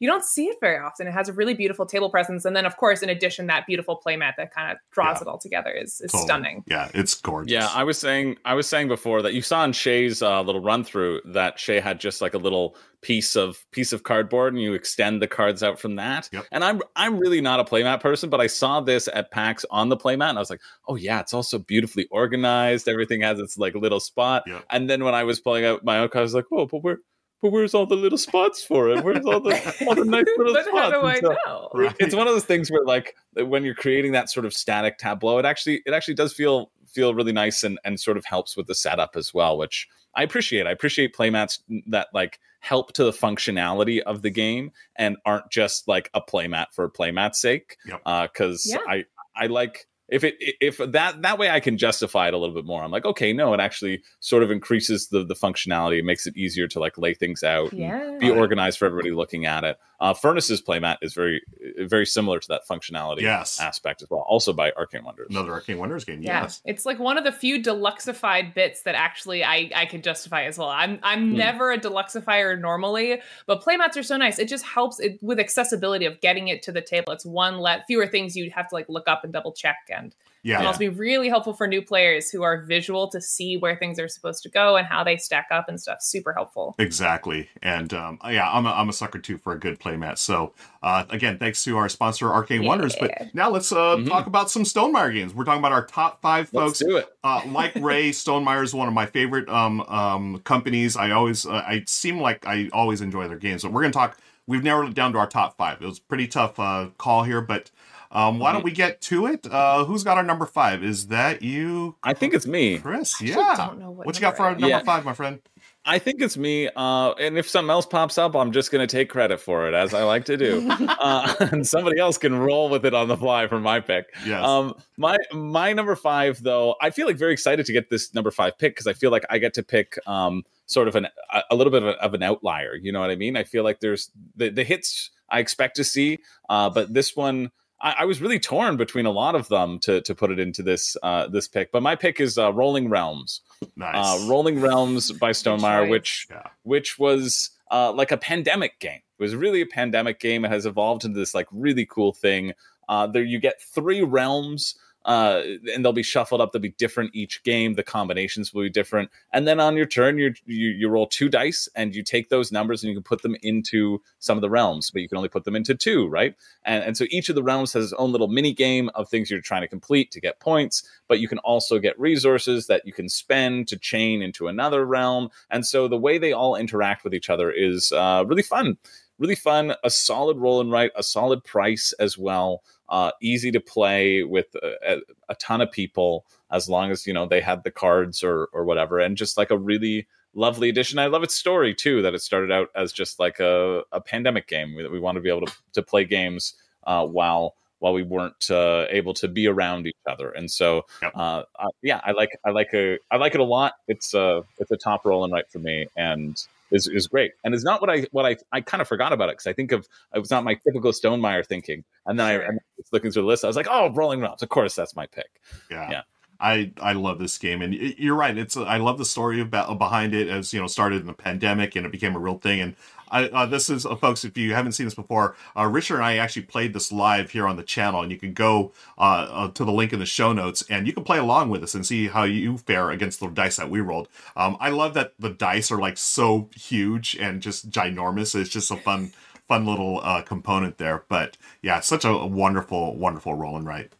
you 0.00 0.08
don't 0.08 0.24
see 0.24 0.46
it 0.46 0.56
very 0.60 0.78
often. 0.78 1.06
It 1.06 1.12
has 1.12 1.28
a 1.28 1.32
really 1.32 1.54
beautiful 1.54 1.86
table 1.86 2.10
presence, 2.10 2.44
and 2.44 2.54
then 2.54 2.66
of 2.66 2.76
course, 2.76 3.02
in 3.02 3.08
addition, 3.08 3.46
that 3.48 3.66
beautiful 3.66 4.00
playmat 4.04 4.34
that 4.36 4.52
kind 4.54 4.70
of 4.72 4.78
draws 4.92 5.16
Yeah. 5.18 5.22
it 5.22 5.28
all 5.28 5.38
together 5.38 5.70
is 5.70 6.00
is 6.00 6.10
Totally. 6.12 6.26
stunning. 6.26 6.64
Yeah, 6.68 6.88
it's 6.94 7.14
gorgeous. 7.14 7.52
Yeah, 7.52 7.68
I 7.74 7.84
was 7.84 7.98
saying 7.98 8.36
I 8.44 8.54
was 8.54 8.66
saying 8.68 8.88
before 8.88 9.22
that 9.22 9.34
you 9.34 9.42
saw 9.42 9.64
in 9.64 9.72
Shay's 9.72 10.22
uh, 10.22 10.40
little 10.42 10.60
run 10.62 10.84
through 10.84 11.20
that 11.26 11.58
Shay 11.58 11.80
had 11.80 12.00
just 12.00 12.20
like 12.20 12.34
a 12.34 12.38
little 12.38 12.76
piece 13.00 13.36
of 13.36 13.64
piece 13.70 13.92
of 13.92 14.02
cardboard 14.02 14.52
and 14.52 14.60
you 14.60 14.74
extend 14.74 15.22
the 15.22 15.28
cards 15.28 15.62
out 15.62 15.78
from 15.78 15.94
that. 15.96 16.28
Yep. 16.32 16.46
And 16.50 16.64
I'm 16.64 16.82
I'm 16.96 17.18
really 17.18 17.40
not 17.40 17.60
a 17.60 17.64
playmat 17.64 18.00
person, 18.00 18.28
but 18.28 18.40
I 18.40 18.48
saw 18.48 18.80
this 18.80 19.08
at 19.12 19.30
PAX 19.30 19.64
on 19.70 19.88
the 19.88 19.96
playmat 19.96 20.30
and 20.30 20.38
I 20.38 20.40
was 20.40 20.50
like, 20.50 20.60
"Oh 20.88 20.96
yeah, 20.96 21.20
it's 21.20 21.32
also 21.34 21.58
beautifully 21.58 22.06
organized. 22.10 22.88
Everything 22.88 23.20
has 23.22 23.38
its 23.38 23.56
like 23.56 23.74
little 23.74 24.00
spot." 24.00 24.42
Yep. 24.46 24.64
And 24.70 24.90
then 24.90 25.04
when 25.04 25.14
I 25.14 25.22
was 25.24 25.38
pulling 25.40 25.64
out 25.64 25.84
my 25.84 25.98
own 25.98 26.08
card, 26.08 26.20
I 26.20 26.22
was 26.22 26.34
like, 26.34 26.46
"Oh, 26.52 26.66
but 26.66 26.82
where 26.82 26.98
but 27.42 27.50
where's 27.52 27.74
all 27.74 27.86
the 27.86 27.94
little 27.96 28.18
spots 28.18 28.62
for 28.64 28.88
it? 28.90 29.04
Where's 29.04 29.24
all 29.24 29.40
the 29.40 29.54
all 29.86 29.94
the 29.94 30.04
nice 30.04 30.26
little 30.36 30.52
but 30.54 30.64
spots?" 30.64 30.78
how 30.78 30.90
do 30.90 31.06
I 31.06 31.12
And 31.14 31.20
so- 31.22 31.36
know? 31.46 31.68
Right. 31.74 31.96
it's 32.00 32.14
one 32.14 32.26
of 32.26 32.34
those 32.34 32.44
things 32.44 32.70
where 32.70 32.84
like 32.84 33.14
when 33.34 33.64
you're 33.64 33.74
creating 33.74 34.12
that 34.12 34.30
sort 34.30 34.46
of 34.46 34.52
static 34.54 34.98
tableau 34.98 35.38
it 35.38 35.44
actually 35.44 35.82
it 35.86 35.92
actually 35.94 36.14
does 36.14 36.32
feel 36.32 36.70
feel 36.86 37.14
really 37.14 37.32
nice 37.32 37.62
and 37.64 37.78
and 37.84 38.00
sort 38.00 38.16
of 38.16 38.24
helps 38.24 38.56
with 38.56 38.66
the 38.66 38.74
setup 38.74 39.14
as 39.14 39.32
well 39.34 39.58
which 39.58 39.86
i 40.14 40.22
appreciate 40.22 40.66
i 40.66 40.70
appreciate 40.70 41.14
playmats 41.14 41.58
that 41.86 42.08
like 42.14 42.40
help 42.60 42.92
to 42.94 43.04
the 43.04 43.12
functionality 43.12 44.00
of 44.00 44.22
the 44.22 44.30
game 44.30 44.72
and 44.96 45.16
aren't 45.26 45.48
just 45.50 45.86
like 45.86 46.10
a 46.14 46.20
playmat 46.20 46.66
for 46.72 46.88
playmat's 46.90 47.40
sake 47.40 47.76
Yep. 47.86 48.00
Uh, 48.06 48.26
because 48.26 48.66
Yeah. 48.66 48.78
i 48.88 49.04
i 49.36 49.46
like 49.46 49.86
if 50.08 50.24
it 50.24 50.36
if 50.40 50.78
that 50.78 51.20
that 51.22 51.38
way 51.38 51.50
i 51.50 51.60
can 51.60 51.76
justify 51.76 52.28
it 52.28 52.34
a 52.34 52.38
little 52.38 52.54
bit 52.54 52.64
more 52.64 52.82
i'm 52.82 52.90
like 52.90 53.04
okay 53.04 53.32
no 53.32 53.52
it 53.52 53.60
actually 53.60 54.02
sort 54.20 54.42
of 54.42 54.50
increases 54.50 55.08
the 55.08 55.24
the 55.24 55.34
functionality 55.34 55.98
it 55.98 56.04
makes 56.04 56.26
it 56.26 56.36
easier 56.36 56.66
to 56.66 56.80
like 56.80 56.96
lay 56.98 57.12
things 57.14 57.42
out 57.42 57.72
and 57.72 57.80
Yeah. 57.80 58.16
be 58.18 58.30
organized 58.30 58.78
for 58.78 58.86
everybody 58.86 59.10
looking 59.12 59.44
at 59.46 59.64
it. 59.64 59.78
Uh, 60.00 60.14
Furnace's 60.14 60.62
playmat 60.62 60.96
is 61.02 61.12
very, 61.12 61.42
very 61.78 62.06
similar 62.06 62.38
to 62.38 62.46
that 62.48 62.62
functionality 62.70 63.22
Yes. 63.22 63.58
aspect 63.60 64.00
as 64.00 64.08
well, 64.08 64.20
also 64.28 64.52
by 64.52 64.70
Arcane 64.76 65.02
Wonders. 65.04 65.26
Another 65.30 65.50
Arcane 65.52 65.76
Wonders 65.78 66.04
game. 66.04 66.22
Yeah, 66.22 66.42
Yes. 66.42 66.62
it's 66.64 66.86
like 66.86 67.00
one 67.00 67.18
of 67.18 67.24
the 67.24 67.32
few 67.32 67.60
deluxeified 67.60 68.54
bits 68.54 68.82
that 68.82 68.94
actually 68.94 69.42
I 69.44 69.70
I 69.74 69.86
can 69.86 70.02
justify 70.02 70.44
as 70.44 70.56
well. 70.58 70.68
I'm 70.68 70.98
I'm 71.02 71.30
Hmm. 71.30 71.36
never 71.36 71.72
a 71.72 71.78
deluxeifier 71.78 72.60
normally, 72.60 73.20
but 73.46 73.60
playmats 73.62 73.96
are 73.96 74.02
so 74.04 74.16
nice. 74.16 74.38
It 74.38 74.48
just 74.48 74.64
helps 74.64 75.00
it 75.00 75.18
with 75.20 75.40
accessibility 75.40 76.04
of 76.06 76.20
getting 76.20 76.46
it 76.48 76.62
to 76.62 76.72
the 76.72 76.80
table. 76.82 77.12
It's 77.12 77.26
one 77.26 77.58
let 77.58 77.86
fewer 77.86 78.06
things 78.06 78.36
you'd 78.36 78.52
have 78.52 78.68
to 78.68 78.74
like 78.76 78.88
look 78.88 79.08
up 79.08 79.24
and 79.24 79.32
double 79.32 79.52
check, 79.52 79.76
and 79.98 80.14
Yeah. 80.44 80.58
can 80.58 80.66
also 80.66 80.78
be 80.78 80.88
really 80.88 81.28
helpful 81.28 81.52
for 81.52 81.66
new 81.66 81.82
players 81.82 82.30
who 82.30 82.42
are 82.42 82.62
visual 82.62 83.08
to 83.10 83.20
see 83.20 83.56
where 83.56 83.76
things 83.76 83.98
are 83.98 84.08
supposed 84.08 84.42
to 84.44 84.48
go 84.48 84.76
and 84.76 84.86
how 84.86 85.02
they 85.04 85.16
stack 85.16 85.48
up 85.50 85.68
and 85.68 85.80
stuff. 85.80 85.98
Super 86.00 86.32
helpful. 86.32 86.74
Exactly. 86.78 87.48
And 87.62 87.92
um, 87.92 88.18
yeah, 88.24 88.48
I'm 88.50 88.64
a, 88.64 88.70
I'm 88.70 88.88
a 88.88 88.92
sucker 88.92 89.18
too 89.18 89.36
for 89.36 89.52
a 89.52 89.58
good 89.58 89.78
playmat. 89.80 90.16
So 90.18 90.54
uh, 90.82 91.04
again, 91.10 91.38
thanks 91.38 91.62
to 91.64 91.76
our 91.76 91.88
sponsor, 91.88 92.32
Arcane 92.32 92.64
Wonders. 92.64 92.94
But 92.98 93.34
now 93.34 93.50
let's 93.50 93.72
uh, 93.72 93.96
Mhm. 93.96 94.08
talk 94.08 94.26
about 94.26 94.50
some 94.50 94.62
Stonemaier 94.62 95.12
games. 95.12 95.34
We're 95.34 95.44
talking 95.44 95.58
about 95.60 95.72
our 95.72 95.84
top 95.84 96.22
five, 96.22 96.48
Let's 96.52 96.66
folks. 96.66 96.78
do 96.78 96.96
it. 96.96 97.08
Uh, 97.24 97.42
like 97.48 97.74
Ray, 97.74 98.10
Stonemaier 98.22 98.62
is 98.62 98.72
one 98.72 98.88
of 98.88 98.94
my 98.94 99.06
favorite 99.06 99.48
um, 99.48 99.80
um, 99.82 100.40
companies. 100.44 100.96
I 100.96 101.10
always, 101.10 101.44
uh, 101.46 101.62
I 101.66 101.82
seem 101.86 102.20
like 102.20 102.46
I 102.46 102.70
always 102.72 103.00
enjoy 103.00 103.26
their 103.28 103.38
games. 103.38 103.62
But 103.64 103.72
we're 103.72 103.82
going 103.82 103.92
to 103.92 103.98
talk. 103.98 104.18
We've 104.46 104.62
narrowed 104.64 104.88
it 104.88 104.94
down 104.94 105.12
to 105.12 105.18
our 105.18 105.26
top 105.26 105.58
five. 105.58 105.82
It 105.82 105.86
was 105.86 105.98
a 105.98 106.02
pretty 106.02 106.26
tough 106.26 106.58
uh, 106.58 106.88
call 106.96 107.24
here, 107.24 107.42
but 107.42 107.70
um, 108.10 108.38
why 108.38 108.52
don't 108.52 108.64
we 108.64 108.70
get 108.72 109.00
to 109.02 109.26
it? 109.26 109.46
Uh, 109.50 109.84
who's 109.84 110.04
got 110.04 110.16
our 110.16 110.24
number 110.24 110.46
five? 110.46 110.82
Is 110.82 111.08
that 111.08 111.42
you, 111.42 111.96
I 112.02 112.14
think 112.14 112.34
it's 112.34 112.46
me. 112.46 112.78
Chris? 112.78 113.14
actually 113.14 113.30
Yeah. 113.30 113.54
don't 113.56 113.78
know 113.78 113.90
what 113.90 114.06
what 114.06 114.14
you 114.16 114.20
got 114.20 114.36
for 114.36 114.42
number 114.44 114.54
our 114.56 114.60
number 114.60 114.68
Yeah. 114.68 114.82
five, 114.84 115.04
my 115.04 115.12
friend? 115.14 115.40
I 115.84 115.98
think 115.98 116.20
it's 116.20 116.36
me. 116.36 116.68
Uh, 116.76 117.12
and 117.12 117.38
if 117.38 117.48
something 117.48 117.70
else 117.70 117.86
pops 117.86 118.18
up, 118.18 118.34
I'm 118.36 118.52
just 118.52 118.70
going 118.70 118.86
to 118.86 118.90
take 118.90 119.08
credit 119.08 119.40
for 119.40 119.68
it, 119.68 119.74
as 119.74 119.94
I 119.94 120.02
like 120.02 120.26
to 120.26 120.36
do. 120.36 120.66
uh, 120.70 121.34
and 121.40 121.66
somebody 121.66 121.98
else 121.98 122.18
can 122.18 122.34
roll 122.34 122.68
with 122.68 122.84
it 122.84 122.92
on 122.92 123.08
the 123.08 123.16
fly 123.16 123.46
for 123.46 123.58
my 123.58 123.80
pick. 123.80 124.06
Yes. 124.26 124.44
Um, 124.44 124.74
my 124.98 125.16
my 125.32 125.72
number 125.72 125.96
five, 125.96 126.42
though, 126.42 126.74
I 126.82 126.90
feel 126.90 127.06
like 127.06 127.16
very 127.16 127.32
excited 127.32 127.64
to 127.66 127.72
get 127.72 127.88
this 127.88 128.12
number 128.12 128.30
five 128.30 128.58
pick 128.58 128.74
because 128.74 128.86
I 128.86 128.92
feel 128.92 129.10
like 129.10 129.24
I 129.30 129.38
get 129.38 129.54
to 129.54 129.62
pick 129.62 129.98
um, 130.06 130.44
sort 130.66 130.88
of 130.88 130.96
an 130.96 131.06
a, 131.32 131.42
a 131.52 131.56
little 131.56 131.70
bit 131.70 131.82
of, 131.82 131.88
a, 131.88 132.02
of 132.02 132.12
an 132.12 132.22
outlier. 132.22 132.74
You 132.74 132.92
know 132.92 133.00
what 133.00 133.10
I 133.10 133.16
mean? 133.16 133.36
I 133.36 133.44
feel 133.44 133.64
like 133.64 133.80
there's 133.80 134.10
the 134.36 134.50
the 134.50 134.64
hits 134.64 135.10
I 135.30 135.38
expect 135.38 135.76
to 135.76 135.84
see, 135.84 136.18
uh, 136.50 136.68
but 136.70 136.92
this 136.92 137.16
one. 137.16 137.50
I, 137.80 137.96
I 138.00 138.04
was 138.04 138.20
really 138.20 138.38
torn 138.40 138.76
between 138.76 139.06
a 139.06 139.10
lot 139.10 139.34
of 139.34 139.48
them 139.48 139.78
to 139.80 140.00
to 140.02 140.14
put 140.14 140.30
it 140.30 140.38
into 140.38 140.62
this 140.62 140.96
uh, 141.02 141.28
this 141.28 141.48
pick, 141.48 141.70
but 141.72 141.82
my 141.82 141.94
pick 141.96 142.20
is 142.20 142.38
uh, 142.38 142.52
Rolling 142.52 142.88
Realms. 142.88 143.40
nice. 143.76 143.94
Uh, 143.94 144.26
Rolling 144.28 144.60
Realms 144.60 145.12
by 145.12 145.30
Stonemaier, 145.30 145.84
choice. 145.84 145.90
which 145.90 146.26
Yeah. 146.30 146.42
which 146.62 146.98
was 146.98 147.50
uh, 147.70 147.92
like 147.92 148.12
a 148.12 148.16
pandemic 148.16 148.78
game. 148.80 149.00
It 149.18 149.22
was 149.22 149.34
really 149.34 149.60
a 149.60 149.66
pandemic 149.66 150.20
game. 150.20 150.44
It 150.44 150.50
has 150.50 150.66
evolved 150.66 151.04
into 151.04 151.18
this 151.18 151.34
like 151.34 151.46
really 151.52 151.86
cool 151.86 152.12
thing. 152.12 152.52
Uh, 152.88 153.06
there 153.06 153.22
you 153.22 153.38
get 153.38 153.60
three 153.60 154.02
realms, 154.02 154.74
uh, 155.04 155.42
and 155.74 155.84
they'll 155.84 155.92
be 155.92 156.02
shuffled 156.02 156.40
up. 156.40 156.52
They'll 156.52 156.60
be 156.60 156.70
different 156.70 157.14
each 157.14 157.42
game. 157.42 157.74
The 157.74 157.82
combinations 157.82 158.52
will 158.52 158.62
be 158.62 158.70
different. 158.70 159.10
And 159.32 159.46
then 159.48 159.60
on 159.60 159.76
your 159.76 159.86
turn, 159.86 160.18
you 160.18 160.34
you 160.44 160.68
you 160.68 160.88
roll 160.88 161.06
two 161.06 161.28
dice, 161.28 161.68
and 161.74 161.94
you 161.94 162.02
take 162.02 162.28
those 162.28 162.52
numbers 162.52 162.82
and 162.82 162.88
you 162.88 162.96
can 162.96 163.02
put 163.02 163.22
them 163.22 163.36
into 163.42 164.02
some 164.18 164.36
of 164.36 164.42
the 164.42 164.50
realms, 164.50 164.90
but 164.90 165.02
you 165.02 165.08
can 165.08 165.16
only 165.16 165.28
put 165.28 165.44
them 165.44 165.56
into 165.56 165.74
two, 165.74 166.06
right? 166.08 166.34
And 166.64 166.84
and 166.84 166.96
so 166.96 167.06
each 167.10 167.28
of 167.28 167.34
the 167.34 167.42
realms 167.42 167.72
has 167.72 167.84
its 167.84 167.92
own 167.94 168.12
little 168.12 168.28
mini 168.28 168.52
game 168.52 168.90
of 168.94 169.08
things 169.08 169.30
you're 169.30 169.40
trying 169.40 169.62
to 169.62 169.68
complete 169.68 170.10
to 170.12 170.20
get 170.20 170.40
points. 170.40 170.82
But 171.08 171.20
you 171.20 171.28
can 171.28 171.38
also 171.38 171.78
get 171.78 171.98
resources 171.98 172.66
that 172.66 172.86
you 172.86 172.92
can 172.92 173.08
spend 173.08 173.68
to 173.68 173.78
chain 173.78 174.20
into 174.20 174.48
another 174.48 174.84
realm. 174.84 175.30
And 175.50 175.64
so 175.64 175.88
the 175.88 175.96
way 175.96 176.18
they 176.18 176.32
all 176.32 176.54
interact 176.56 177.04
with 177.04 177.14
each 177.14 177.30
other 177.30 177.50
is 177.50 177.92
uh, 177.92 178.24
really 178.26 178.42
fun. 178.42 178.76
Really 179.18 179.34
fun, 179.34 179.74
a 179.82 179.90
solid 179.90 180.38
roll 180.38 180.60
and 180.60 180.70
write, 180.70 180.92
a 180.94 181.02
solid 181.02 181.42
price 181.42 181.92
as 181.98 182.16
well. 182.16 182.62
Uh, 182.88 183.10
easy 183.20 183.50
to 183.52 183.60
play 183.60 184.22
with 184.22 184.46
a, 184.56 185.00
a, 185.28 185.34
ton 185.34 185.60
of 185.60 185.70
people 185.70 186.24
as 186.50 186.70
long 186.70 186.90
as 186.90 187.06
you 187.06 187.12
know 187.12 187.26
they 187.26 187.40
had 187.40 187.62
the 187.62 187.70
cards 187.70 188.22
or 188.22 188.48
or 188.52 188.64
whatever, 188.64 188.98
and 188.98 189.16
just 189.16 189.36
like 189.36 189.50
a 189.50 189.58
really 189.58 190.06
lovely 190.34 190.68
addition. 190.68 190.98
I 190.98 191.06
love 191.06 191.22
its 191.22 191.34
story 191.34 191.74
too. 191.74 192.00
That 192.02 192.14
it 192.14 192.22
started 192.22 192.50
out 192.50 192.70
as 192.74 192.92
just 192.92 193.18
like 193.18 193.40
a, 193.40 193.82
a 193.92 194.00
pandemic 194.00 194.46
game 194.48 194.74
that 194.82 194.90
we 194.90 195.00
want 195.00 195.16
to 195.16 195.20
be 195.20 195.28
able 195.28 195.46
to 195.46 195.52
to 195.74 195.82
play 195.82 196.04
games 196.04 196.54
uh, 196.86 197.04
while 197.06 197.54
while 197.80 197.92
we 197.92 198.02
weren't 198.02 198.50
uh, 198.50 198.86
able 198.90 199.14
to 199.14 199.28
be 199.28 199.46
around 199.46 199.86
each 199.86 199.94
other. 200.06 200.30
And 200.30 200.50
so, 200.50 200.86
Yep. 201.02 201.12
uh, 201.14 201.42
uh, 201.58 201.68
yeah, 201.82 202.00
I 202.02 202.12
like 202.12 202.30
I 202.44 202.50
like 202.50 202.72
a 202.74 202.98
I 203.10 203.16
like 203.16 203.34
it 203.34 203.40
a 203.40 203.44
lot. 203.44 203.74
It's 203.86 204.14
a 204.14 204.42
it's 204.58 204.70
a 204.70 204.76
top 204.76 205.04
roll 205.04 205.24
and 205.24 205.32
right 205.32 205.48
for 205.50 205.58
me, 205.58 205.86
and 205.96 206.42
is 206.70 206.86
is 206.86 207.06
great. 207.06 207.32
And 207.44 207.54
it's 207.54 207.64
not 207.64 207.80
what 207.80 207.90
I 207.90 208.06
what 208.12 208.26
I 208.26 208.36
I 208.52 208.60
kind 208.60 208.80
of 208.80 208.88
forgot 208.88 209.12
about 209.12 209.28
it 209.28 209.32
because 209.32 209.46
I 209.46 209.52
think 209.52 209.72
of 209.72 209.86
it 210.14 210.18
was 210.18 210.30
not 210.30 210.44
my 210.44 210.54
typical 210.54 210.92
Stonemaier 210.92 211.46
thinking. 211.46 211.84
And 212.06 212.18
then 212.18 212.26
I, 212.26 212.32
Sure. 212.34 212.42
and 212.42 212.58
I 212.58 212.62
was 212.76 212.86
looking 212.92 213.10
through 213.10 213.22
the 213.22 213.28
list. 213.28 213.44
I 213.44 213.46
was 213.46 213.56
like, 213.56 213.68
oh, 213.70 213.90
Rolling 213.92 214.20
Realms. 214.20 214.42
Of 214.42 214.48
course, 214.48 214.74
that's 214.74 214.96
my 214.96 215.06
pick. 215.06 215.40
Yeah. 215.70 215.90
Yeah. 215.90 216.02
I, 216.40 216.70
I 216.80 216.92
love 216.92 217.18
this 217.18 217.36
game 217.36 217.62
and 217.62 217.74
you're 217.74 218.14
right. 218.14 218.36
It's 218.38 218.56
I 218.56 218.76
love 218.76 218.96
the 218.98 219.04
story 219.04 219.40
about 219.40 219.76
behind 219.78 220.14
it 220.14 220.28
as 220.28 220.54
you 220.54 220.60
know 220.60 220.68
started 220.68 221.00
in 221.00 221.08
the 221.08 221.12
pandemic 221.12 221.74
and 221.74 221.84
it 221.84 221.90
became 221.90 222.14
a 222.14 222.20
real 222.20 222.38
thing. 222.38 222.60
And 222.60 222.76
I 223.10 223.24
uh, 223.28 223.46
this 223.46 223.70
is 223.70 223.86
uh, 223.86 223.96
folks 223.96 224.24
if 224.24 224.38
you 224.38 224.54
haven't 224.54 224.72
seen 224.72 224.86
this 224.86 224.94
before, 224.94 225.36
uh, 225.56 225.66
Richard 225.66 225.96
and 225.96 226.04
I 226.04 226.16
actually 226.18 226.42
played 226.42 226.74
this 226.74 226.92
live 226.92 227.30
here 227.32 227.46
on 227.48 227.56
the 227.56 227.64
channel 227.64 228.02
and 228.02 228.12
you 228.12 228.18
can 228.18 228.34
go 228.34 228.72
uh, 228.98 229.28
uh, 229.30 229.48
to 229.52 229.64
the 229.64 229.72
link 229.72 229.92
in 229.92 230.00
the 230.00 230.06
show 230.06 230.32
notes 230.32 230.64
and 230.70 230.86
you 230.86 230.92
can 230.94 231.04
play 231.04 231.18
along 231.18 231.50
with 231.50 231.62
us 231.64 231.74
and 231.74 231.86
see 231.86 232.08
how 232.08 232.24
you 232.24 232.58
fare 232.58 232.90
against 232.90 233.20
the 233.20 233.28
dice 233.28 233.56
that 233.56 233.70
we 233.70 233.80
rolled. 233.80 234.08
Um, 234.36 234.56
I 234.60 234.70
love 234.70 234.94
that 234.94 235.14
the 235.18 235.30
dice 235.30 235.70
are 235.72 235.78
like 235.80 235.98
so 235.98 236.50
huge 236.56 237.16
and 237.20 237.42
just 237.42 237.70
ginormous. 237.70 238.34
It's 238.40 238.50
just 238.50 238.70
a 238.72 238.76
fun 238.78 239.12
fun 239.48 239.66
little 239.66 240.00
uh, 240.02 240.22
component 240.22 240.78
there. 240.78 241.04
But 241.08 241.36
yeah, 241.62 241.80
such 241.80 242.04
a 242.06 242.16
wonderful 242.26 242.96
wonderful 242.96 243.34
roll 243.34 243.56
and 243.56 243.66
write. 243.66 243.92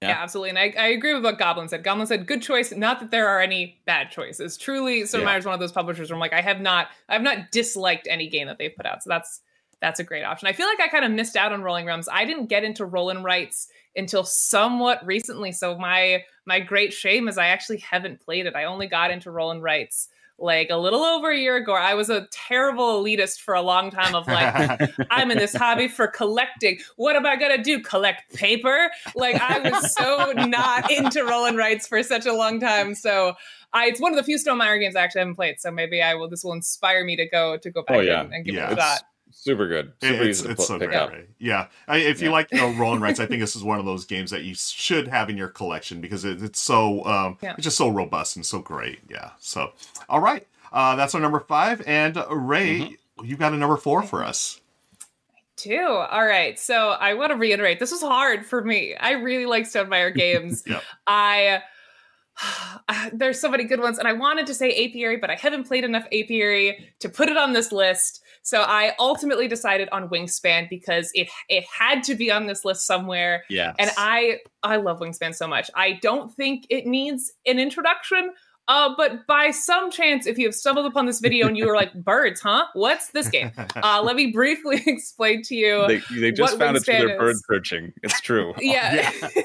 Yeah. 0.00 0.08
yeah. 0.08 0.22
absolutely. 0.22 0.50
And 0.50 0.58
I, 0.58 0.74
I 0.78 0.86
agree 0.88 1.14
with 1.14 1.24
what 1.24 1.38
Goblin 1.38 1.68
said. 1.68 1.82
Goblin 1.82 2.06
said, 2.06 2.26
good 2.26 2.42
choice. 2.42 2.72
Not 2.72 3.00
that 3.00 3.10
there 3.10 3.28
are 3.28 3.40
any 3.40 3.80
bad 3.84 4.10
choices. 4.10 4.56
Truly, 4.56 5.04
Sid 5.06 5.20
yeah. 5.20 5.40
one 5.40 5.54
of 5.54 5.60
those 5.60 5.72
publishers 5.72 6.10
where 6.10 6.16
I'm 6.16 6.20
like, 6.20 6.32
I 6.32 6.40
have 6.40 6.60
not, 6.60 6.88
I've 7.08 7.22
not 7.22 7.50
disliked 7.50 8.06
any 8.08 8.28
game 8.28 8.46
that 8.46 8.58
they've 8.58 8.74
put 8.74 8.86
out. 8.86 9.02
So 9.02 9.10
that's 9.10 9.40
that's 9.80 10.00
a 10.00 10.04
great 10.04 10.24
option. 10.24 10.48
I 10.48 10.52
feel 10.52 10.66
like 10.66 10.80
I 10.80 10.88
kind 10.88 11.04
of 11.04 11.12
missed 11.12 11.36
out 11.36 11.52
on 11.52 11.62
Rolling 11.62 11.86
Realms. 11.86 12.08
I 12.10 12.24
didn't 12.24 12.46
get 12.46 12.64
into 12.64 12.84
Roll 12.84 13.10
and 13.10 13.22
Rights 13.22 13.68
until 13.94 14.24
somewhat 14.24 15.04
recently. 15.06 15.52
So 15.52 15.78
my 15.78 16.24
my 16.46 16.60
great 16.60 16.92
shame 16.92 17.28
is 17.28 17.38
I 17.38 17.48
actually 17.48 17.78
haven't 17.78 18.20
played 18.20 18.46
it. 18.46 18.56
I 18.56 18.64
only 18.64 18.86
got 18.86 19.10
into 19.10 19.30
Roll 19.30 19.50
and 19.50 19.62
Rights 19.62 20.08
like 20.38 20.70
a 20.70 20.76
little 20.76 21.02
over 21.02 21.30
a 21.30 21.36
year 21.36 21.56
ago. 21.56 21.74
I 21.74 21.94
was 21.94 22.10
a 22.10 22.28
terrible 22.30 23.02
elitist 23.02 23.40
for 23.40 23.54
a 23.54 23.62
long 23.62 23.90
time 23.90 24.14
of 24.14 24.26
like, 24.26 24.90
I'm 25.10 25.30
in 25.30 25.38
this 25.38 25.54
hobby 25.54 25.88
for 25.88 26.06
collecting. 26.06 26.78
What 26.96 27.16
am 27.16 27.26
I 27.26 27.36
gonna 27.36 27.62
do? 27.62 27.80
Collect 27.80 28.34
paper? 28.34 28.90
Like 29.14 29.36
I 29.40 29.58
was 29.68 29.94
so 29.94 30.32
not 30.32 30.90
into 30.90 31.24
Roll 31.24 31.46
and 31.46 31.56
Rights 31.56 31.88
for 31.88 32.02
such 32.02 32.26
a 32.26 32.32
long 32.32 32.60
time. 32.60 32.94
So 32.94 33.34
I, 33.72 33.86
it's 33.86 34.00
one 34.00 34.12
of 34.12 34.16
the 34.16 34.22
few 34.22 34.38
Stonemaier 34.38 34.80
games 34.80 34.96
I 34.96 35.02
actually 35.02 35.20
haven't 35.20 35.34
played. 35.34 35.60
So 35.60 35.70
maybe 35.70 36.00
I 36.00 36.14
will. 36.14 36.28
This 36.28 36.44
will 36.44 36.54
inspire 36.54 37.04
me 37.04 37.16
to 37.16 37.28
go 37.28 37.56
to 37.58 37.70
go 37.70 37.80
oh, 37.80 37.84
back 37.84 37.96
oh, 37.96 38.00
yeah. 38.00 38.20
and, 38.20 38.32
and, 38.32 38.44
give 38.44 38.54
yeah. 38.54 38.70
it 38.70 38.78
a 38.78 38.80
shot 38.80 39.02
super 39.30 39.68
good. 39.68 39.92
Super 40.00 40.22
it's, 40.24 40.42
it's 40.42 40.66
so 40.66 40.78
pick 40.78 40.92
up. 40.94 41.12
Yeah, 41.38 41.68
I, 41.86 41.98
if 41.98 42.20
you 42.20 42.30
like 42.30 42.50
you 42.52 42.58
know, 42.58 42.72
Roll 42.74 42.92
and 42.92 43.02
Rights, 43.02 43.20
I 43.20 43.26
think 43.26 43.40
this 43.40 43.56
is 43.56 43.62
one 43.62 43.78
of 43.78 43.84
those 43.84 44.04
games 44.04 44.30
that 44.30 44.42
you 44.44 44.54
should 44.54 45.08
have 45.08 45.30
in 45.30 45.36
your 45.36 45.48
collection 45.48 46.00
because 46.00 46.24
it, 46.24 46.42
it's 46.42 46.60
so 46.60 47.04
um, 47.04 47.38
yeah. 47.42 47.54
it's 47.54 47.64
just 47.64 47.76
so 47.76 47.88
robust 47.88 48.36
and 48.36 48.44
so 48.44 48.58
great. 48.58 49.00
Yeah. 49.08 49.30
So, 49.38 49.72
all 50.08 50.20
right, 50.20 50.46
uh, 50.72 50.96
that's 50.96 51.14
our 51.14 51.20
number 51.20 51.40
five, 51.40 51.82
and 51.86 52.16
Ray, 52.30 52.80
mm-hmm. 52.80 53.24
you 53.24 53.36
got 53.36 53.52
a 53.52 53.56
number 53.56 53.76
four 53.76 54.02
for 54.02 54.24
us. 54.24 54.60
Do 55.58 55.86
all 55.86 56.24
right. 56.24 56.58
So 56.58 56.90
I 56.90 57.14
want 57.14 57.30
to 57.30 57.36
reiterate, 57.36 57.80
this 57.80 57.90
was 57.90 58.00
hard 58.00 58.46
for 58.46 58.62
me. 58.62 58.94
I 58.94 59.12
really 59.12 59.46
like 59.46 59.64
Stonemaier 59.64 60.14
games. 60.14 60.62
yep. 60.66 60.82
I. 61.06 61.62
there's 63.12 63.40
so 63.40 63.50
many 63.50 63.64
good 63.64 63.80
ones, 63.80 63.98
and 63.98 64.06
I 64.06 64.12
wanted 64.12 64.46
to 64.46 64.54
say 64.54 64.70
Apiary, 64.86 65.16
but 65.16 65.30
I 65.30 65.34
haven't 65.34 65.64
played 65.64 65.82
enough 65.82 66.06
Apiary 66.06 66.88
to 67.00 67.08
put 67.08 67.28
it 67.28 67.36
on 67.36 67.52
this 67.52 67.72
list. 67.72 68.22
So 68.48 68.62
I 68.62 68.94
ultimately 68.98 69.46
decided 69.46 69.90
on 69.92 70.08
Wingspan 70.08 70.70
because 70.70 71.10
it 71.12 71.28
it 71.50 71.64
had 71.64 72.02
to 72.04 72.14
be 72.14 72.30
on 72.30 72.46
this 72.46 72.64
list 72.64 72.86
somewhere. 72.86 73.44
Yeah. 73.50 73.74
And 73.78 73.90
I 73.98 74.38
I 74.62 74.76
love 74.76 75.00
Wingspan 75.00 75.34
so 75.34 75.46
much. 75.46 75.70
I 75.76 75.98
don't 76.00 76.32
think 76.32 76.64
it 76.70 76.86
needs 76.86 77.30
an 77.46 77.58
introduction. 77.58 78.32
Uh, 78.66 78.94
but 78.96 79.26
by 79.26 79.50
some 79.50 79.90
chance, 79.90 80.26
if 80.26 80.36
you 80.38 80.46
have 80.46 80.54
stumbled 80.54 80.84
upon 80.84 81.06
this 81.06 81.20
video 81.20 81.46
and 81.46 81.56
you 81.58 81.66
were 81.66 81.74
like, 81.74 81.92
"Birds, 82.04 82.40
huh? 82.40 82.64
What's 82.72 83.10
this 83.10 83.28
game?" 83.28 83.52
Uh, 83.76 84.00
let 84.02 84.16
me 84.16 84.30
briefly 84.32 84.82
explain 84.86 85.42
to 85.42 85.54
you. 85.54 85.86
They, 85.86 86.00
they 86.18 86.32
just 86.32 86.58
found 86.58 86.76
Wingspan 86.76 86.80
it 86.80 86.84
through 86.84 87.08
their 87.08 87.18
bird 87.18 87.36
searching. 87.50 87.92
It's 88.02 88.20
true. 88.22 88.54
yeah. 88.60 89.10
yeah. 89.20 89.42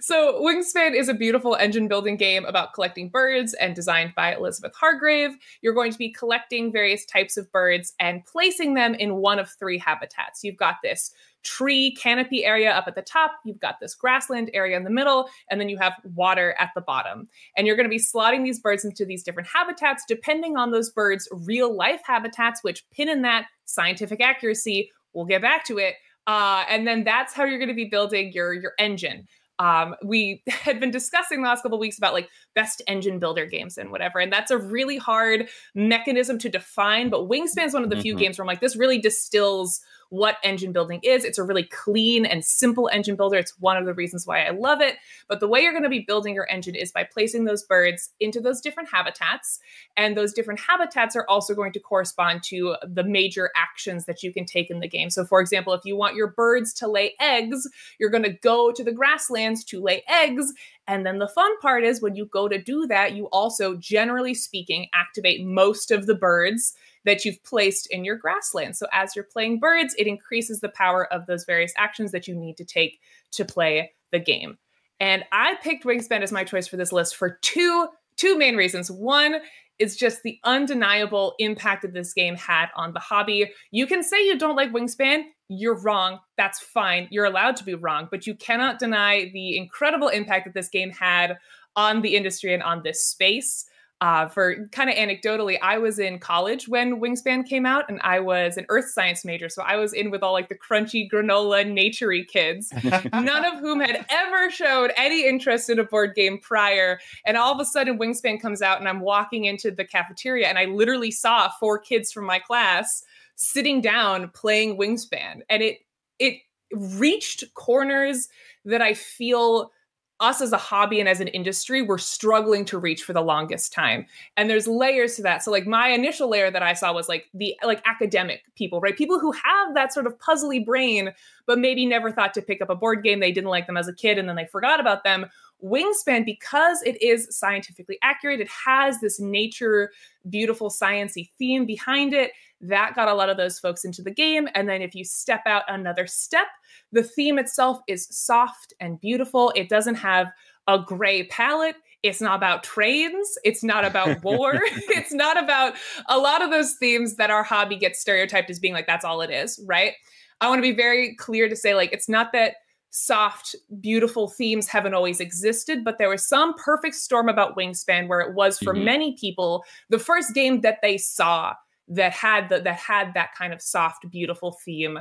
So, 0.00 0.40
Wingspan 0.42 0.94
is 0.94 1.08
a 1.08 1.14
beautiful 1.14 1.54
engine 1.56 1.88
building 1.88 2.16
game 2.16 2.44
about 2.44 2.74
collecting 2.74 3.08
birds 3.08 3.54
and 3.54 3.74
designed 3.74 4.14
by 4.14 4.34
Elizabeth 4.34 4.72
Hargrave. 4.74 5.36
You're 5.62 5.74
going 5.74 5.92
to 5.92 5.98
be 5.98 6.12
collecting 6.12 6.72
various 6.72 7.04
types 7.04 7.36
of 7.36 7.50
birds 7.52 7.94
and 7.98 8.24
placing 8.24 8.74
them 8.74 8.94
in 8.94 9.16
one 9.16 9.38
of 9.38 9.50
three 9.50 9.78
habitats. 9.78 10.44
You've 10.44 10.56
got 10.56 10.76
this 10.82 11.12
tree 11.44 11.94
canopy 11.94 12.44
area 12.44 12.70
up 12.70 12.88
at 12.88 12.94
the 12.94 13.02
top, 13.02 13.32
you've 13.44 13.60
got 13.60 13.80
this 13.80 13.94
grassland 13.94 14.50
area 14.52 14.76
in 14.76 14.84
the 14.84 14.90
middle, 14.90 15.30
and 15.50 15.60
then 15.60 15.68
you 15.68 15.78
have 15.78 15.94
water 16.14 16.54
at 16.58 16.70
the 16.74 16.80
bottom. 16.80 17.28
And 17.56 17.66
you're 17.66 17.76
going 17.76 17.88
to 17.88 17.90
be 17.90 17.98
slotting 17.98 18.44
these 18.44 18.60
birds 18.60 18.84
into 18.84 19.04
these 19.04 19.22
different 19.22 19.48
habitats 19.48 20.04
depending 20.06 20.56
on 20.56 20.72
those 20.72 20.90
birds' 20.90 21.28
real 21.30 21.74
life 21.74 22.00
habitats, 22.04 22.62
which 22.62 22.84
pin 22.90 23.08
in 23.08 23.22
that 23.22 23.46
scientific 23.64 24.20
accuracy. 24.20 24.90
We'll 25.12 25.26
get 25.26 25.42
back 25.42 25.64
to 25.66 25.78
it. 25.78 25.94
Uh, 26.26 26.64
and 26.68 26.86
then 26.86 27.04
that's 27.04 27.32
how 27.32 27.44
you're 27.44 27.58
going 27.58 27.70
to 27.70 27.74
be 27.74 27.86
building 27.86 28.32
your 28.34 28.52
your 28.52 28.72
engine 28.78 29.26
um, 29.58 29.94
we 30.04 30.42
had 30.48 30.80
been 30.80 30.90
discussing 30.90 31.42
the 31.42 31.48
last 31.48 31.62
couple 31.62 31.78
weeks 31.78 31.98
about 31.98 32.12
like 32.12 32.28
best 32.54 32.82
engine 32.86 33.18
builder 33.18 33.46
games 33.46 33.78
and 33.78 33.90
whatever 33.90 34.18
and 34.18 34.32
that's 34.32 34.50
a 34.50 34.58
really 34.58 34.96
hard 34.96 35.48
mechanism 35.74 36.38
to 36.38 36.48
define 36.48 37.10
but 37.10 37.28
wingspan 37.28 37.66
is 37.66 37.74
one 37.74 37.84
of 37.84 37.90
the 37.90 37.96
mm-hmm. 37.96 38.02
few 38.02 38.14
games 38.14 38.38
where 38.38 38.44
i'm 38.44 38.48
like 38.48 38.60
this 38.60 38.76
really 38.76 38.98
distills 38.98 39.80
what 40.10 40.36
engine 40.42 40.72
building 40.72 41.00
is. 41.02 41.24
It's 41.24 41.38
a 41.38 41.42
really 41.42 41.64
clean 41.64 42.24
and 42.24 42.44
simple 42.44 42.88
engine 42.92 43.16
builder. 43.16 43.36
It's 43.38 43.58
one 43.58 43.76
of 43.76 43.84
the 43.84 43.94
reasons 43.94 44.26
why 44.26 44.44
I 44.44 44.50
love 44.50 44.80
it. 44.80 44.96
But 45.28 45.40
the 45.40 45.48
way 45.48 45.60
you're 45.60 45.72
going 45.72 45.82
to 45.82 45.88
be 45.88 46.04
building 46.06 46.34
your 46.34 46.48
engine 46.50 46.74
is 46.74 46.92
by 46.92 47.04
placing 47.04 47.44
those 47.44 47.62
birds 47.62 48.10
into 48.20 48.40
those 48.40 48.60
different 48.60 48.88
habitats. 48.90 49.58
And 49.96 50.16
those 50.16 50.32
different 50.32 50.60
habitats 50.60 51.16
are 51.16 51.26
also 51.28 51.54
going 51.54 51.72
to 51.72 51.80
correspond 51.80 52.42
to 52.44 52.76
the 52.86 53.04
major 53.04 53.50
actions 53.56 54.06
that 54.06 54.22
you 54.22 54.32
can 54.32 54.46
take 54.46 54.70
in 54.70 54.80
the 54.80 54.88
game. 54.88 55.10
So, 55.10 55.24
for 55.24 55.40
example, 55.40 55.72
if 55.74 55.84
you 55.84 55.96
want 55.96 56.16
your 56.16 56.28
birds 56.28 56.72
to 56.74 56.88
lay 56.88 57.14
eggs, 57.20 57.68
you're 57.98 58.10
going 58.10 58.22
to 58.24 58.32
go 58.32 58.72
to 58.72 58.84
the 58.84 58.92
grasslands 58.92 59.64
to 59.64 59.80
lay 59.80 60.02
eggs. 60.08 60.52
And 60.88 61.04
then 61.04 61.18
the 61.18 61.28
fun 61.28 61.56
part 61.60 61.84
is 61.84 62.00
when 62.00 62.16
you 62.16 62.24
go 62.24 62.48
to 62.48 62.60
do 62.60 62.86
that, 62.86 63.14
you 63.14 63.26
also, 63.26 63.76
generally 63.76 64.32
speaking, 64.32 64.88
activate 64.94 65.44
most 65.44 65.90
of 65.90 66.06
the 66.06 66.14
birds 66.14 66.74
that 67.04 67.24
you've 67.24 67.44
placed 67.44 67.86
in 67.90 68.04
your 68.04 68.16
grassland. 68.16 68.74
So 68.74 68.86
as 68.90 69.14
you're 69.14 69.24
playing 69.24 69.60
birds, 69.60 69.94
it 69.98 70.06
increases 70.06 70.60
the 70.60 70.70
power 70.70 71.12
of 71.12 71.26
those 71.26 71.44
various 71.44 71.74
actions 71.76 72.10
that 72.12 72.26
you 72.26 72.34
need 72.34 72.56
to 72.56 72.64
take 72.64 73.00
to 73.32 73.44
play 73.44 73.92
the 74.12 74.18
game. 74.18 74.56
And 74.98 75.24
I 75.30 75.56
picked 75.62 75.84
Wingspan 75.84 76.22
as 76.22 76.32
my 76.32 76.42
choice 76.42 76.66
for 76.66 76.78
this 76.78 76.90
list 76.90 77.16
for 77.16 77.38
two 77.42 77.88
two 78.16 78.36
main 78.36 78.56
reasons. 78.56 78.90
One 78.90 79.36
is 79.78 79.96
just 79.96 80.22
the 80.22 80.38
undeniable 80.44 81.34
impact 81.38 81.82
that 81.82 81.92
this 81.92 82.12
game 82.12 82.36
had 82.36 82.66
on 82.76 82.92
the 82.92 83.00
hobby. 83.00 83.50
You 83.70 83.86
can 83.86 84.02
say 84.02 84.24
you 84.26 84.38
don't 84.38 84.56
like 84.56 84.72
Wingspan, 84.72 85.24
you're 85.48 85.80
wrong. 85.80 86.18
That's 86.36 86.60
fine. 86.60 87.08
You're 87.10 87.24
allowed 87.24 87.56
to 87.56 87.64
be 87.64 87.74
wrong, 87.74 88.08
but 88.10 88.26
you 88.26 88.34
cannot 88.34 88.78
deny 88.78 89.30
the 89.32 89.56
incredible 89.56 90.08
impact 90.08 90.44
that 90.44 90.54
this 90.54 90.68
game 90.68 90.90
had 90.90 91.38
on 91.74 92.02
the 92.02 92.16
industry 92.16 92.52
and 92.52 92.62
on 92.62 92.82
this 92.82 93.04
space. 93.04 93.64
Uh, 94.00 94.28
for 94.28 94.68
kind 94.68 94.88
of 94.88 94.94
anecdotally, 94.94 95.58
I 95.60 95.78
was 95.78 95.98
in 95.98 96.20
college 96.20 96.68
when 96.68 97.00
Wingspan 97.00 97.44
came 97.48 97.66
out, 97.66 97.86
and 97.88 98.00
I 98.04 98.20
was 98.20 98.56
an 98.56 98.64
earth 98.68 98.90
science 98.90 99.24
major. 99.24 99.48
So 99.48 99.62
I 99.62 99.74
was 99.74 99.92
in 99.92 100.12
with 100.12 100.22
all 100.22 100.32
like 100.32 100.48
the 100.48 100.54
crunchy 100.54 101.10
granola 101.10 101.66
naturey 101.66 102.24
kids, 102.26 102.72
none 103.12 103.44
of 103.44 103.58
whom 103.58 103.80
had 103.80 104.06
ever 104.08 104.50
showed 104.50 104.92
any 104.96 105.26
interest 105.26 105.68
in 105.68 105.80
a 105.80 105.84
board 105.84 106.14
game 106.14 106.38
prior. 106.38 107.00
And 107.26 107.36
all 107.36 107.52
of 107.52 107.60
a 107.60 107.64
sudden, 107.64 107.98
Wingspan 107.98 108.40
comes 108.40 108.62
out, 108.62 108.78
and 108.78 108.88
I'm 108.88 109.00
walking 109.00 109.46
into 109.46 109.72
the 109.72 109.84
cafeteria, 109.84 110.46
and 110.46 110.58
I 110.58 110.66
literally 110.66 111.10
saw 111.10 111.48
four 111.58 111.80
kids 111.80 112.12
from 112.12 112.24
my 112.24 112.38
class 112.38 113.02
sitting 113.34 113.80
down 113.80 114.30
playing 114.30 114.78
Wingspan, 114.78 115.40
and 115.50 115.60
it 115.60 115.78
it 116.20 116.34
reached 116.72 117.52
corners 117.54 118.28
that 118.64 118.82
I 118.82 118.94
feel 118.94 119.72
us 120.20 120.40
as 120.40 120.52
a 120.52 120.56
hobby 120.56 120.98
and 120.98 121.08
as 121.08 121.20
an 121.20 121.28
industry 121.28 121.80
we're 121.80 121.98
struggling 121.98 122.64
to 122.64 122.78
reach 122.78 123.02
for 123.02 123.12
the 123.12 123.20
longest 123.20 123.72
time. 123.72 124.06
And 124.36 124.50
there's 124.50 124.66
layers 124.66 125.16
to 125.16 125.22
that. 125.22 125.42
So 125.42 125.50
like 125.50 125.66
my 125.66 125.88
initial 125.88 126.28
layer 126.28 126.50
that 126.50 126.62
i 126.62 126.72
saw 126.72 126.92
was 126.92 127.08
like 127.08 127.28
the 127.34 127.56
like 127.62 127.82
academic 127.86 128.42
people 128.56 128.80
right? 128.80 128.96
People 128.96 129.18
who 129.18 129.32
have 129.32 129.74
that 129.74 129.92
sort 129.92 130.06
of 130.06 130.18
puzzly 130.18 130.64
brain 130.64 131.12
but 131.46 131.58
maybe 131.58 131.86
never 131.86 132.10
thought 132.10 132.34
to 132.34 132.42
pick 132.42 132.60
up 132.60 132.68
a 132.68 132.74
board 132.74 133.02
game. 133.02 133.20
They 133.20 133.32
didn't 133.32 133.50
like 133.50 133.66
them 133.66 133.76
as 133.76 133.88
a 133.88 133.94
kid 133.94 134.18
and 134.18 134.28
then 134.28 134.36
they 134.36 134.46
forgot 134.46 134.80
about 134.80 135.04
them. 135.04 135.26
Wingspan 135.64 136.24
because 136.24 136.82
it 136.82 137.00
is 137.02 137.26
scientifically 137.30 137.98
accurate 138.02 138.40
it 138.40 138.48
has 138.48 139.00
this 139.00 139.18
nature 139.18 139.90
beautiful 140.28 140.70
sciency 140.70 141.30
theme 141.38 141.66
behind 141.66 142.14
it 142.14 142.30
that 142.60 142.94
got 142.94 143.08
a 143.08 143.14
lot 143.14 143.28
of 143.28 143.36
those 143.36 143.58
folks 143.58 143.84
into 143.84 144.02
the 144.02 144.10
game 144.10 144.48
and 144.54 144.68
then 144.68 144.82
if 144.82 144.94
you 144.94 145.04
step 145.04 145.42
out 145.46 145.62
another 145.68 146.06
step 146.06 146.46
the 146.92 147.02
theme 147.02 147.38
itself 147.38 147.80
is 147.86 148.06
soft 148.10 148.72
and 148.80 149.00
beautiful. 149.00 149.52
It 149.54 149.68
doesn't 149.68 149.96
have 149.96 150.32
a 150.66 150.78
gray 150.78 151.24
palette. 151.24 151.76
It's 152.02 152.20
not 152.20 152.36
about 152.36 152.62
trains. 152.62 153.36
It's 153.44 153.64
not 153.64 153.84
about 153.84 154.22
war. 154.22 154.54
it's 154.64 155.12
not 155.12 155.42
about 155.42 155.74
a 156.08 156.18
lot 156.18 156.42
of 156.42 156.50
those 156.50 156.74
themes 156.74 157.16
that 157.16 157.30
our 157.30 157.42
hobby 157.42 157.76
gets 157.76 158.00
stereotyped 158.00 158.50
as 158.50 158.58
being 158.58 158.74
like, 158.74 158.86
that's 158.86 159.04
all 159.04 159.20
it 159.20 159.30
is, 159.30 159.60
right? 159.66 159.94
I 160.40 160.48
want 160.48 160.58
to 160.58 160.62
be 160.62 160.76
very 160.76 161.14
clear 161.16 161.48
to 161.48 161.56
say, 161.56 161.74
like, 161.74 161.92
it's 161.92 162.08
not 162.08 162.32
that 162.32 162.54
soft, 162.90 163.54
beautiful 163.80 164.28
themes 164.28 164.68
haven't 164.68 164.94
always 164.94 165.20
existed, 165.20 165.84
but 165.84 165.98
there 165.98 166.08
was 166.08 166.26
some 166.26 166.54
perfect 166.54 166.94
storm 166.94 167.28
about 167.28 167.56
Wingspan 167.56 168.08
where 168.08 168.20
it 168.20 168.34
was 168.34 168.58
for 168.58 168.72
mm-hmm. 168.72 168.84
many 168.84 169.16
people 169.16 169.64
the 169.90 169.98
first 169.98 170.32
game 170.34 170.62
that 170.62 170.78
they 170.80 170.96
saw 170.96 171.54
that 171.88 172.12
had 172.12 172.48
the, 172.48 172.60
that 172.60 172.76
had 172.76 173.14
that 173.14 173.34
kind 173.36 173.52
of 173.52 173.62
soft, 173.62 174.08
beautiful 174.10 174.52
theme 174.64 174.98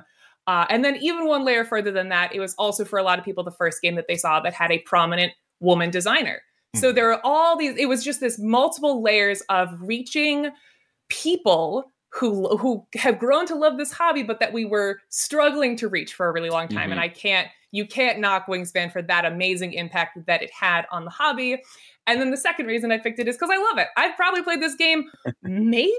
uh, 0.47 0.65
and 0.69 0.83
then 0.83 0.95
even 1.01 1.27
one 1.27 1.43
layer 1.43 1.65
further 1.65 1.91
than 1.91 2.09
that, 2.09 2.33
it 2.33 2.39
was 2.39 2.55
also 2.55 2.85
for 2.85 2.97
a 2.97 3.03
lot 3.03 3.19
of 3.19 3.25
people 3.25 3.43
the 3.43 3.51
first 3.51 3.81
game 3.81 3.95
that 3.95 4.07
they 4.07 4.15
saw 4.15 4.39
that 4.39 4.53
had 4.53 4.71
a 4.71 4.79
prominent 4.79 5.33
woman 5.59 5.91
designer. 5.91 6.41
Mm-hmm. 6.75 6.79
So 6.79 6.93
there 6.93 7.11
are 7.11 7.19
all 7.23 7.57
these. 7.57 7.75
It 7.77 7.87
was 7.87 8.03
just 8.03 8.21
this 8.21 8.39
multiple 8.39 9.03
layers 9.03 9.41
of 9.49 9.69
reaching 9.81 10.49
people 11.09 11.91
who 12.13 12.55
who 12.57 12.87
have 12.95 13.19
grown 13.19 13.45
to 13.47 13.55
love 13.55 13.77
this 13.77 13.91
hobby, 13.91 14.23
but 14.23 14.39
that 14.39 14.53
we 14.53 14.63
were 14.63 14.99
struggling 15.09 15.75
to 15.77 15.89
reach 15.89 16.13
for 16.13 16.29
a 16.29 16.31
really 16.31 16.49
long 16.49 16.69
time. 16.69 16.83
Mm-hmm. 16.83 16.91
And 16.93 17.01
I 17.01 17.09
can't 17.09 17.49
you 17.71 17.85
can't 17.85 18.19
knock 18.19 18.47
Wingspan 18.47 18.93
for 18.93 19.01
that 19.01 19.25
amazing 19.25 19.73
impact 19.73 20.25
that 20.27 20.41
it 20.41 20.49
had 20.51 20.85
on 20.89 21.03
the 21.03 21.11
hobby. 21.11 21.61
And 22.07 22.21
then 22.21 22.31
the 22.31 22.37
second 22.37 22.67
reason 22.67 22.93
I 22.93 22.97
picked 22.99 23.19
it 23.19 23.27
is 23.27 23.35
because 23.35 23.49
I 23.51 23.57
love 23.57 23.77
it. 23.79 23.87
I've 23.97 24.15
probably 24.15 24.41
played 24.41 24.61
this 24.61 24.75
game 24.75 25.03
maybe 25.43 25.91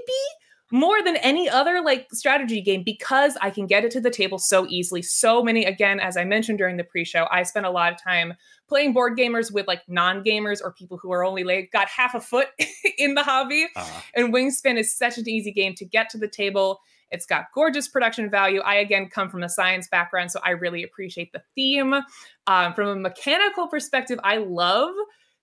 more 0.71 1.01
than 1.03 1.15
any 1.17 1.49
other 1.49 1.81
like 1.81 2.07
strategy 2.13 2.61
game 2.61 2.83
because 2.83 3.35
I 3.41 3.49
can 3.49 3.65
get 3.65 3.85
it 3.85 3.91
to 3.91 4.01
the 4.01 4.11
table 4.11 4.37
so 4.37 4.67
easily. 4.67 5.01
So 5.01 5.41
many, 5.43 5.65
again, 5.65 5.99
as 5.99 6.15
I 6.15 6.25
mentioned 6.25 6.59
during 6.59 6.77
the 6.77 6.83
pre-show, 6.83 7.27
I 7.31 7.43
spent 7.43 7.65
a 7.65 7.71
lot 7.71 7.91
of 7.91 8.01
time 8.01 8.33
playing 8.67 8.93
board 8.93 9.17
gamers 9.17 9.51
with 9.51 9.67
like 9.67 9.81
non-gamers 9.87 10.61
or 10.63 10.71
people 10.71 10.97
who 10.97 11.11
are 11.11 11.23
only 11.23 11.43
like 11.43 11.71
got 11.71 11.87
half 11.87 12.13
a 12.13 12.21
foot 12.21 12.47
in 12.97 13.15
the 13.15 13.23
hobby. 13.23 13.67
Uh, 13.75 14.01
And 14.15 14.33
Wingspan 14.33 14.77
is 14.77 14.95
such 14.95 15.17
an 15.17 15.27
easy 15.27 15.51
game 15.51 15.73
to 15.75 15.85
get 15.85 16.09
to 16.11 16.17
the 16.17 16.27
table. 16.27 16.79
It's 17.11 17.25
got 17.25 17.45
gorgeous 17.53 17.87
production 17.87 18.29
value. 18.29 18.61
I 18.61 18.75
again 18.75 19.09
come 19.09 19.29
from 19.29 19.41
a 19.41 19.49
science 19.49 19.87
background, 19.87 20.31
so 20.31 20.39
I 20.43 20.51
really 20.51 20.83
appreciate 20.83 21.31
the 21.31 21.41
theme. 21.55 21.95
Um, 22.45 22.73
from 22.73 22.87
a 22.87 22.95
mechanical 22.95 23.67
perspective, 23.67 24.19
I 24.23 24.37
love 24.37 24.93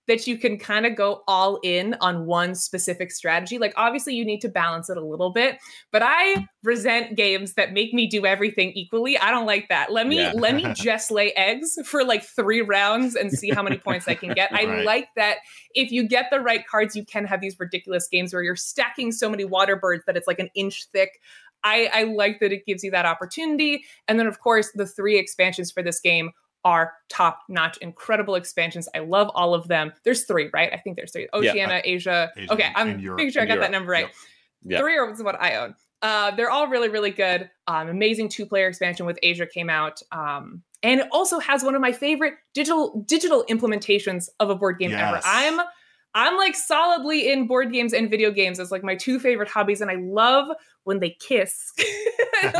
that 0.07 0.25
you 0.27 0.37
can 0.37 0.57
kind 0.57 0.85
of 0.85 0.95
go 0.95 1.23
all 1.27 1.59
in 1.63 1.95
on 2.01 2.25
one 2.25 2.55
specific 2.55 3.11
strategy. 3.11 3.57
Like, 3.57 3.73
obviously, 3.75 4.15
you 4.15 4.23
need 4.25 4.39
to 4.41 4.49
balance 4.49 4.89
it 4.89 4.97
a 4.97 5.05
little 5.05 5.31
bit, 5.31 5.57
but 5.91 6.01
I 6.03 6.47
resent 6.63 7.15
games 7.15 7.53
that 7.53 7.73
make 7.73 7.93
me 7.93 8.07
do 8.07 8.25
everything 8.25 8.71
equally. 8.71 9.17
I 9.17 9.31
don't 9.31 9.45
like 9.45 9.67
that. 9.69 9.91
Let 9.91 10.07
me 10.07 10.17
Yeah. 10.21 10.31
let 10.35 10.55
me 10.55 10.73
just 10.75 11.11
lay 11.11 11.31
eggs 11.33 11.77
for 11.85 12.03
like 12.03 12.23
three 12.23 12.61
rounds 12.61 13.15
and 13.15 13.31
see 13.31 13.49
how 13.51 13.61
many 13.63 13.77
points 13.77 14.07
I 14.07 14.15
can 14.15 14.33
get. 14.33 14.51
I 14.53 14.65
Right. 14.65 14.85
like 14.85 15.07
that 15.15 15.37
if 15.75 15.91
you 15.91 16.07
get 16.07 16.27
the 16.31 16.39
right 16.39 16.65
cards, 16.67 16.95
you 16.95 17.05
can 17.05 17.25
have 17.25 17.41
these 17.41 17.59
ridiculous 17.59 18.07
games 18.07 18.33
where 18.33 18.41
you're 18.43 18.55
stacking 18.55 19.11
so 19.11 19.29
many 19.29 19.45
water 19.45 19.75
birds 19.75 20.03
that 20.07 20.17
it's 20.17 20.27
like 20.27 20.39
an 20.39 20.49
inch 20.55 20.85
thick. 20.91 21.19
I, 21.63 21.89
I 21.91 22.03
like 22.03 22.39
that 22.39 22.51
it 22.51 22.65
gives 22.65 22.83
you 22.83 22.91
that 22.91 23.05
opportunity. 23.05 23.83
And 24.07 24.19
then, 24.19 24.27
of 24.27 24.39
course, 24.39 24.71
the 24.73 24.85
three 24.85 25.17
expansions 25.17 25.71
for 25.71 25.81
this 25.83 25.99
game 25.99 26.31
are 26.67 26.93
top 27.07 27.43
notch, 27.47 27.77
incredible 27.77 28.35
expansions. 28.35 28.89
I 28.93 28.99
love 28.99 29.31
all 29.33 29.53
of 29.53 29.69
them. 29.69 29.93
There's 30.03 30.25
three, 30.25 30.49
right? 30.53 30.69
I 30.73 30.77
think 30.77 30.97
there's 30.97 31.13
three 31.13 31.29
Oceania, 31.33 31.81
Asia. 31.85 32.29
Asia 32.35 32.53
Okay, 32.53 32.69
I'm 32.75 32.99
Europe. 32.99 33.17
making 33.19 33.31
sure 33.31 33.41
I 33.41 33.45
got 33.45 33.53
Europe. 33.53 33.67
that 33.67 33.71
number 33.71 33.91
right. 33.91 34.07
Yep. 34.07 34.11
Yeah. 34.65 34.79
Three 34.79 34.95
is 35.13 35.23
what 35.23 35.41
I 35.41 35.55
own. 35.55 35.75
Uh, 36.01 36.31
they're 36.35 36.51
all 36.51 36.67
really, 36.67 36.89
really 36.89 37.11
good. 37.11 37.49
Um, 37.67 37.87
amazing 37.87 38.27
two-player 38.29 38.67
expansion 38.67 39.05
with 39.05 39.17
Asia 39.23 39.47
came 39.47 39.69
out, 39.69 40.01
um, 40.11 40.61
and 40.83 40.99
it 40.99 41.07
also 41.11 41.39
has 41.39 41.63
one 41.63 41.73
of 41.73 41.81
my 41.81 41.91
favorite 41.93 42.33
digital 42.53 43.01
digital 43.07 43.45
implementations 43.49 44.27
of 44.39 44.49
a 44.49 44.55
board 44.55 44.77
game 44.77 44.91
ever. 44.93 45.21
I'm 45.23 45.59
I'm 46.17 46.35
like 46.35 46.55
solidly 46.55 47.31
in 47.31 47.45
board 47.45 47.71
games 47.71 47.93
and 47.93 48.09
video 48.09 48.31
games 48.31 48.59
as 48.59 48.71
like 48.71 48.83
my 48.83 48.95
two 48.95 49.19
favorite 49.19 49.47
hobbies, 49.47 49.81
and 49.81 49.91
I 49.91 49.97
love 49.97 50.47
when 50.83 50.99
they 50.99 51.11
kiss, 51.11 51.73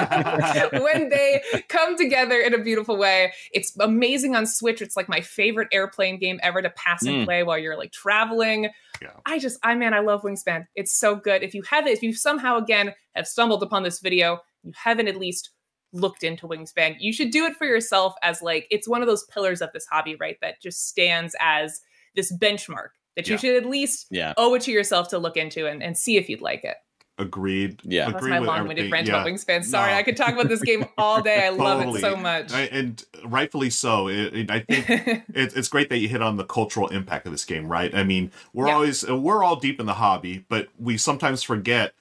when 0.74 1.10
they 1.10 1.42
come 1.68 1.98
together 1.98 2.40
in 2.40 2.54
a 2.54 2.60
beautiful 2.60 2.98
way. 2.98 3.34
It's 3.52 3.76
amazing 3.80 4.36
on 4.36 4.46
Switch. 4.46 4.80
It's 4.80 4.96
like 4.96 5.10
my 5.10 5.22
favorite 5.22 5.70
airplane 5.72 6.20
game 6.20 6.40
ever 6.44 6.62
to 6.62 6.70
pass 6.70 7.04
and 7.04 7.18
Mm. 7.18 7.26
play 7.26 7.42
while 7.42 7.58
you're 7.58 7.78
like 7.78 7.92
traveling. 7.92 8.70
Yeah. 9.02 9.10
I 9.26 9.40
just, 9.40 9.58
I 9.64 9.74
man, 9.74 9.96
I 9.96 10.02
love 10.02 10.22
Wingspan. 10.22 10.68
It's 10.76 10.94
so 10.94 11.16
good. 11.16 11.42
If 11.42 11.56
you 11.56 11.64
have 11.64 11.88
it, 11.88 11.94
if 11.94 12.04
you 12.04 12.14
somehow 12.14 12.58
again 12.58 12.94
have 13.16 13.28
stumbled 13.28 13.64
upon 13.64 13.82
this 13.82 14.00
video, 14.02 14.40
you 14.62 14.72
haven't 14.76 15.08
at 15.08 15.18
least 15.18 15.50
looked 15.94 16.24
into 16.24 16.48
Wingspan, 16.48 16.98
you 17.00 17.12
should 17.12 17.32
do 17.32 17.46
it 17.46 17.56
for 17.56 17.66
yourself 17.66 18.14
as 18.22 18.44
like 18.44 18.68
it's 18.70 18.88
one 18.88 19.02
of 19.02 19.08
those 19.08 19.24
pillars 19.26 19.62
of 19.64 19.72
this 19.74 19.88
hobby, 19.90 20.16
right? 20.20 20.38
That 20.42 20.62
just 20.62 20.88
stands 20.88 21.36
as 21.40 21.82
this 22.16 22.32
benchmark 22.38 22.90
that 23.18 23.28
you 23.28 23.34
Yeah. 23.34 23.38
should 23.40 23.56
at 23.58 23.66
least 23.70 24.08
Yeah. 24.10 24.34
owe 24.38 24.54
it 24.54 24.62
to 24.62 24.72
yourself 24.72 25.10
to 25.10 25.18
look 25.18 25.36
into 25.36 25.68
and, 25.68 25.84
and 25.84 25.98
see 25.98 26.16
if 26.16 26.30
you'd 26.30 26.40
like 26.42 26.64
it. 26.64 26.78
agreed. 27.20 27.82
Yeah. 27.84 28.06
That's 28.12 28.18
Agree 28.18 28.30
my 28.30 28.40
with 28.42 28.48
long-winded 28.48 28.78
everything. 28.86 28.92
rant 28.92 29.08
Yeah. 29.08 29.14
about 29.22 29.26
Wingspan. 29.28 29.64
Sorry, 29.66 29.92
No. 29.92 29.98
I 29.98 30.04
could 30.04 30.16
talk 30.16 30.34
about 30.34 30.50
this 30.50 30.62
game 30.62 30.86
all 31.00 31.20
day. 31.20 31.48
I 31.48 31.50
love 31.50 31.82
it 31.96 32.00
so 32.00 32.16
much. 32.16 32.54
I- 32.54 32.66
and 32.66 33.04
rightfully 33.26 33.72
so. 33.72 34.08
It, 34.08 34.36
it- 34.36 34.52
I 34.52 34.60
think 34.60 34.88
it, 35.34 35.58
it's 35.58 35.68
great 35.68 35.90
that 35.90 35.98
you 35.98 36.10
hit 36.10 36.22
on 36.22 36.38
the 36.38 36.44
cultural 36.44 36.90
impact 36.90 37.26
of 37.26 37.32
this 37.32 37.44
game, 37.44 37.68
right? 37.68 37.92
I 37.96 38.04
mean, 38.04 38.32
we're 38.54 38.68
Yeah. 38.68 38.74
always 38.76 39.04
we're 39.04 39.44
all 39.44 39.56
deep 39.56 39.80
in 39.80 39.88
the 39.88 39.96
hobby, 39.96 40.46
but 40.48 40.68
we 40.78 40.96
sometimes 40.96 41.42
forget. 41.42 41.94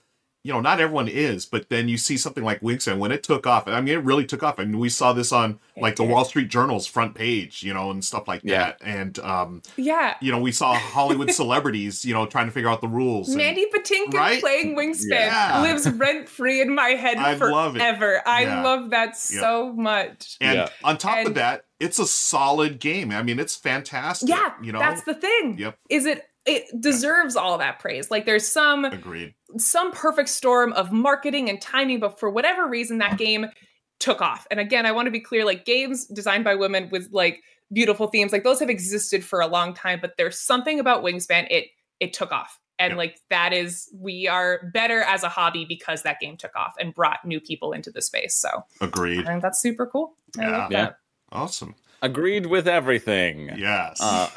You 0.47 0.53
know, 0.53 0.61
not 0.61 0.81
everyone 0.81 1.09
is, 1.09 1.45
but 1.45 1.69
then 1.69 1.89
you 1.89 1.99
see 1.99 2.17
something 2.17 2.45
like 2.45 2.61
Wingspan 2.61 2.99
when 2.99 3.11
it 3.13 3.23
took 3.23 3.47
off. 3.47 3.67
I 3.69 3.81
mean, 3.81 3.95
it 3.99 4.05
really 4.05 4.25
took 4.25 4.43
off. 4.43 4.59
I 4.59 4.65
mean, 4.65 4.79
we 4.79 4.89
saw 4.89 5.13
this 5.13 5.31
on 5.33 5.59
like 5.77 5.97
the. 5.97 6.07
Wall 6.07 6.25
Street 6.25 6.49
Journal's 6.49 6.87
front 6.87 7.17
page, 7.17 7.65
you 7.65 7.75
know, 7.75 7.91
and 7.91 8.05
stuff 8.05 8.29
like 8.29 8.43
Yeah. 8.45 8.59
that. 8.59 8.79
And 8.81 9.19
um, 9.19 9.63
yeah. 9.77 10.15
you 10.21 10.31
know, 10.31 10.39
we 10.39 10.53
saw 10.53 10.75
Hollywood 10.75 11.31
celebrities, 11.43 12.05
you 12.05 12.15
know, 12.15 12.27
trying 12.27 12.47
to 12.47 12.53
figure 12.53 12.69
out 12.71 12.81
the 12.81 12.87
rules. 12.89 13.29
and- 13.29 13.39
Mandy 13.39 13.67
Patinkin 13.75 14.15
Right? 14.15 14.41
playing 14.41 14.77
Wingspan 14.77 15.11
Yeah. 15.11 15.61
lives 15.63 15.91
rent 15.91 16.29
free 16.29 16.61
in 16.61 16.73
my 16.75 16.91
head 16.91 17.17
I 17.19 17.35
love 17.35 17.75
it. 17.75 17.81
forever. 17.81 18.23
I 18.25 18.43
Yeah. 18.43 18.63
love 18.63 18.91
that 18.91 19.09
Yeah. 19.31 19.41
so 19.41 19.73
much. 19.73 20.37
And 20.41 20.59
Yeah. 20.59 20.69
on 20.85 20.97
top 20.97 21.27
of 21.27 21.35
that, 21.35 21.65
it's 21.81 21.99
a 21.99 22.07
solid 22.07 22.79
game. 22.79 23.11
I 23.11 23.23
mean, 23.25 23.39
it's 23.39 23.57
fantastic. 23.57 24.29
Yeah, 24.29 24.53
you 24.63 24.71
know, 24.73 24.79
that's 24.79 25.03
the 25.03 25.13
thing. 25.15 25.57
Yep. 25.59 25.77
Is 25.91 26.07
it 26.07 26.26
it 26.47 26.81
deserves 26.81 27.37
all 27.37 27.59
that 27.59 27.79
praise. 27.81 28.11
Like 28.11 28.25
there's 28.27 28.47
some 28.47 28.85
agreed. 28.85 29.35
some 29.59 29.91
perfect 29.93 30.29
storm 30.29 30.73
of 30.75 30.93
marketing 30.93 31.51
and 31.51 31.61
timing, 31.61 32.01
but 32.01 32.19
for 32.21 32.31
whatever 32.31 32.67
reason 32.69 32.99
that 32.99 33.19
game 33.19 33.47
took 33.99 34.21
off. 34.21 34.47
And 34.51 34.61
again, 34.61 34.87
I 34.87 34.93
want 34.93 35.07
to 35.07 35.11
be 35.11 35.21
clear 35.21 35.45
like 35.45 35.65
games 35.65 36.07
designed 36.07 36.45
by 36.45 36.55
women 36.55 36.89
with 36.91 37.09
like 37.13 37.43
beautiful 37.73 38.07
themes, 38.09 38.31
like 38.33 38.45
those 38.45 38.61
have 38.61 38.71
existed 38.71 39.25
for 39.25 39.41
a 39.41 39.47
long 39.47 39.75
time, 39.75 39.99
but 40.01 40.13
there's 40.17 40.39
something 40.39 40.79
about 40.79 41.03
Wingspan 41.03 41.47
it 41.51 41.67
it 42.01 42.13
took 42.13 42.31
off. 42.31 42.61
And 42.79 42.91
Yep. 42.91 42.99
like 42.99 43.19
that 43.31 43.53
is 43.55 43.89
we 43.99 44.29
are 44.29 44.71
better 44.75 45.01
as 45.01 45.23
a 45.23 45.31
hobby 45.31 45.65
because 45.65 46.03
that 46.03 46.21
game 46.21 46.37
took 46.37 46.55
off 46.55 46.75
and 46.79 46.93
brought 46.95 47.25
new 47.25 47.41
people 47.41 47.73
into 47.73 47.91
the 47.91 48.03
space. 48.03 48.37
So 48.37 48.49
agreed. 48.81 48.81
I 48.81 48.87
Agreed. 49.21 49.27
think 49.27 49.43
that's 49.43 49.61
super 49.61 49.87
cool. 49.87 50.15
I 50.39 50.43
Yeah. 50.43 50.69
Yeah. 50.71 50.91
Awesome. 51.33 51.75
Agreed 52.07 52.47
with 52.47 52.69
everything. 52.69 53.51
Yes. 53.57 54.01
Uh, 54.01 54.31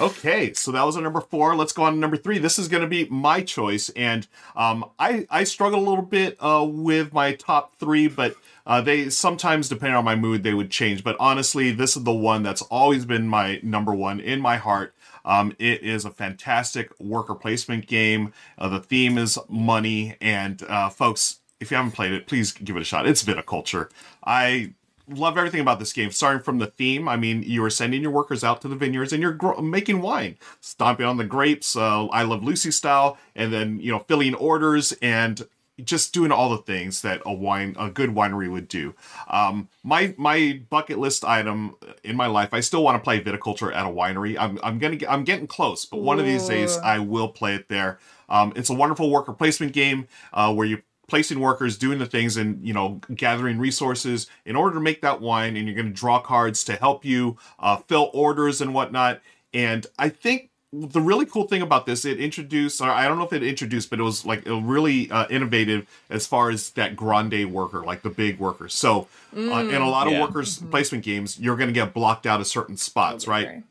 okay, 0.00 0.52
so 0.52 0.72
that 0.72 0.82
was 0.82 0.96
our 0.96 1.02
number 1.02 1.20
four. 1.20 1.54
Let's 1.54 1.72
go 1.72 1.84
on 1.84 1.92
to 1.92 1.98
number 2.00 2.16
three. 2.16 2.38
This 2.38 2.58
is 2.58 2.66
going 2.66 2.82
to 2.82 2.88
be 2.88 3.06
my 3.08 3.40
choice, 3.40 3.88
and 3.90 4.26
um, 4.56 4.84
I 4.98 5.28
I 5.30 5.44
struggle 5.44 5.78
a 5.78 5.86
little 5.88 6.04
bit 6.04 6.36
uh, 6.40 6.66
with 6.68 7.12
my 7.12 7.34
top 7.34 7.76
three, 7.76 8.08
but 8.08 8.34
uh, 8.66 8.80
they 8.80 9.10
sometimes, 9.10 9.68
depending 9.68 9.94
on 9.94 10.04
my 10.04 10.16
mood, 10.16 10.42
they 10.42 10.54
would 10.54 10.72
change. 10.72 11.04
But 11.04 11.16
honestly, 11.20 11.70
this 11.70 11.96
is 11.96 12.02
the 12.02 12.12
one 12.12 12.42
that's 12.42 12.62
always 12.62 13.04
been 13.04 13.28
my 13.28 13.60
number 13.62 13.94
one 13.94 14.18
in 14.18 14.40
my 14.40 14.56
heart. 14.56 14.92
Um, 15.24 15.54
it 15.60 15.82
is 15.82 16.04
a 16.04 16.10
fantastic 16.10 16.98
worker 16.98 17.36
placement 17.36 17.86
game. 17.86 18.32
Uh, 18.58 18.68
the 18.68 18.80
theme 18.80 19.18
is 19.18 19.38
money, 19.48 20.16
and 20.20 20.64
uh, 20.64 20.88
folks, 20.88 21.40
if 21.60 21.70
you 21.70 21.76
haven't 21.76 21.92
played 21.92 22.12
it, 22.12 22.26
please 22.26 22.50
give 22.52 22.74
it 22.76 22.82
a 22.82 22.84
shot. 22.84 23.06
It's 23.06 23.22
viticulture. 23.22 23.90
I 24.24 24.74
love 25.10 25.36
everything 25.36 25.60
about 25.60 25.78
this 25.78 25.92
game. 25.92 26.10
Starting 26.10 26.42
from 26.42 26.58
the 26.58 26.66
theme, 26.66 27.08
I 27.08 27.16
mean, 27.16 27.42
you 27.42 27.64
are 27.64 27.70
sending 27.70 28.02
your 28.02 28.10
workers 28.10 28.44
out 28.44 28.60
to 28.62 28.68
the 28.68 28.76
vineyards 28.76 29.12
and 29.12 29.22
you're 29.22 29.32
gro- 29.32 29.60
making 29.60 30.00
wine, 30.00 30.36
stomping 30.60 31.06
on 31.06 31.16
the 31.16 31.24
grapes, 31.24 31.76
uh, 31.76 32.06
I 32.06 32.22
Love 32.22 32.42
Lucy 32.44 32.70
style, 32.70 33.18
and 33.34 33.52
then 33.52 33.80
you 33.80 33.92
know 33.92 34.00
filling 34.00 34.34
orders 34.34 34.92
and 35.02 35.46
just 35.84 36.12
doing 36.12 36.30
all 36.30 36.50
the 36.50 36.58
things 36.58 37.02
that 37.02 37.22
a 37.24 37.32
wine, 37.32 37.74
a 37.78 37.90
good 37.90 38.10
winery 38.10 38.50
would 38.50 38.68
do. 38.68 38.94
Um, 39.28 39.68
my 39.82 40.14
my 40.16 40.60
bucket 40.68 40.98
list 40.98 41.24
item 41.24 41.74
in 42.04 42.16
my 42.16 42.26
life, 42.26 42.52
I 42.52 42.60
still 42.60 42.82
want 42.82 42.96
to 42.96 43.04
play 43.04 43.20
viticulture 43.20 43.74
at 43.74 43.86
a 43.86 43.88
winery. 43.88 44.36
I'm 44.38 44.58
I'm 44.62 44.78
gonna 44.78 44.96
get, 44.96 45.10
I'm 45.10 45.24
getting 45.24 45.46
close, 45.46 45.84
but 45.84 45.98
one 45.98 46.18
of 46.18 46.26
these 46.26 46.46
days 46.46 46.76
I 46.78 46.98
will 46.98 47.28
play 47.28 47.54
it 47.54 47.68
there. 47.68 47.98
Um, 48.28 48.52
it's 48.54 48.70
a 48.70 48.74
wonderful 48.74 49.10
worker 49.10 49.32
placement 49.32 49.72
game 49.72 50.06
uh, 50.32 50.52
where 50.54 50.66
you 50.66 50.82
placing 51.10 51.40
workers 51.40 51.76
doing 51.76 51.98
the 51.98 52.06
things 52.06 52.36
and 52.38 52.66
you 52.66 52.72
know 52.72 53.00
gathering 53.14 53.58
resources 53.58 54.28
in 54.46 54.56
order 54.56 54.74
to 54.74 54.80
make 54.80 55.02
that 55.02 55.20
wine 55.20 55.56
and 55.56 55.66
you're 55.66 55.74
going 55.74 55.86
to 55.86 55.92
draw 55.92 56.18
cards 56.20 56.64
to 56.64 56.76
help 56.76 57.04
you 57.04 57.36
uh, 57.58 57.76
fill 57.76 58.10
orders 58.14 58.60
and 58.62 58.72
whatnot. 58.72 59.20
And 59.52 59.86
i 59.98 60.08
think 60.08 60.50
the 60.72 61.00
really 61.00 61.26
cool 61.26 61.48
thing 61.48 61.62
about 61.62 61.84
this 61.84 62.04
it 62.04 62.20
introduced 62.20 62.80
or 62.80 62.88
i 62.88 63.08
don't 63.08 63.18
know 63.18 63.24
if 63.24 63.32
it 63.32 63.42
introduced 63.42 63.90
but 63.90 63.98
it 63.98 64.04
was 64.04 64.24
like 64.24 64.46
a 64.46 64.54
really 64.54 65.10
uh, 65.10 65.26
innovative 65.28 65.84
as 66.08 66.28
far 66.28 66.48
as 66.48 66.70
that 66.70 66.94
grande 66.94 67.52
worker 67.52 67.82
like 67.82 68.02
the 68.02 68.10
big 68.10 68.38
worker. 68.38 68.68
So 68.68 69.08
uh, 69.36 69.66
in 69.68 69.82
a 69.82 69.88
lot 69.90 70.06
of 70.06 70.12
Yeah. 70.12 70.20
workers 70.20 70.58
placement 70.70 71.02
games 71.04 71.40
you're 71.40 71.56
going 71.56 71.68
to 71.68 71.74
get 71.74 71.92
blocked 71.92 72.24
out 72.24 72.40
of 72.40 72.46
certain 72.46 72.76
spots 72.76 73.26
right? 73.26 73.46
Right. 73.48 73.62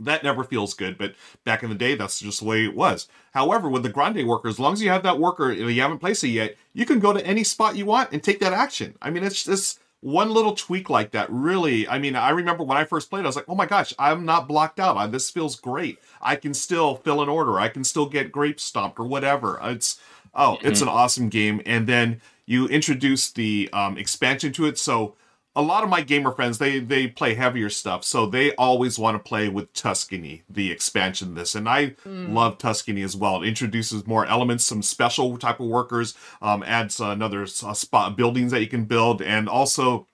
That 0.00 0.24
never 0.24 0.44
feels 0.44 0.74
good, 0.74 0.98
but 0.98 1.14
back 1.44 1.62
in 1.62 1.68
the 1.68 1.74
day, 1.74 1.94
that's 1.94 2.20
just 2.20 2.40
the 2.40 2.46
way 2.46 2.64
it 2.64 2.74
was. 2.74 3.08
However, 3.32 3.68
with 3.68 3.82
the 3.82 3.88
grande 3.88 4.26
worker, 4.26 4.48
as 4.48 4.58
long 4.58 4.72
as 4.72 4.82
you 4.82 4.90
have 4.90 5.04
that 5.04 5.20
worker, 5.20 5.52
you 5.52 5.80
haven't 5.80 5.98
placed 5.98 6.24
it 6.24 6.28
yet, 6.28 6.56
you 6.72 6.84
can 6.84 6.98
go 6.98 7.12
to 7.12 7.26
any 7.26 7.44
spot 7.44 7.76
you 7.76 7.86
want 7.86 8.12
and 8.12 8.22
take 8.22 8.40
that 8.40 8.52
action. 8.52 8.96
I 9.00 9.10
mean, 9.10 9.22
it's 9.22 9.44
just 9.44 9.80
one 10.00 10.30
little 10.30 10.54
tweak 10.54 10.90
like 10.90 11.12
that. 11.12 11.30
Really, 11.30 11.88
I 11.88 11.98
mean, 11.98 12.16
I 12.16 12.30
remember 12.30 12.64
when 12.64 12.76
I 12.76 12.84
first 12.84 13.08
played, 13.08 13.24
I 13.24 13.28
was 13.28 13.36
like, 13.36 13.48
oh 13.48 13.54
my 13.54 13.66
gosh, 13.66 13.94
I'm 13.98 14.24
not 14.24 14.48
blocked 14.48 14.78
out. 14.78 14.96
I, 14.96 15.06
this 15.06 15.30
feels 15.30 15.56
great. 15.56 15.98
I 16.20 16.36
can 16.36 16.54
still 16.54 16.96
fill 16.96 17.22
an 17.22 17.28
order. 17.28 17.58
I 17.58 17.68
can 17.68 17.84
still 17.84 18.06
get 18.06 18.32
grapes 18.32 18.64
stomped 18.64 18.98
or 18.98 19.06
whatever. 19.06 19.58
It's 19.62 19.98
oh, 20.34 20.58
it's 20.62 20.80
an 20.80 20.88
awesome 20.88 21.28
game. 21.28 21.62
And 21.64 21.86
then 21.86 22.20
you 22.46 22.66
introduce 22.66 23.30
the 23.30 23.70
um, 23.72 23.96
expansion 23.96 24.52
to 24.52 24.66
it, 24.66 24.76
so 24.76 25.14
a 25.56 25.62
lot 25.62 25.84
of 25.84 25.90
my 25.90 26.00
gamer 26.00 26.32
friends 26.32 26.58
they 26.58 26.80
they 26.80 27.06
play 27.06 27.34
heavier 27.34 27.70
stuff 27.70 28.02
so 28.04 28.26
they 28.26 28.54
always 28.56 28.98
want 28.98 29.14
to 29.14 29.28
play 29.28 29.48
with 29.48 29.72
tuscany 29.72 30.42
the 30.48 30.70
expansion 30.70 31.28
of 31.28 31.34
this 31.34 31.54
and 31.54 31.68
i 31.68 31.94
love 32.34 32.58
tuscany 32.58 33.02
as 33.02 33.16
well. 33.16 33.42
It 33.42 33.48
introduces 33.48 34.06
more 34.06 34.26
elements 34.26 34.64
some 34.64 34.82
special 34.82 35.36
type 35.38 35.60
of 35.60 35.66
workers 35.66 36.14
um, 36.42 36.62
adds 36.64 37.00
another 37.00 37.46
spot 37.46 38.16
buildings 38.16 38.50
that 38.52 38.60
you 38.60 38.66
can 38.68 38.84
build 38.84 39.22
and 39.22 39.48
also 39.48 40.06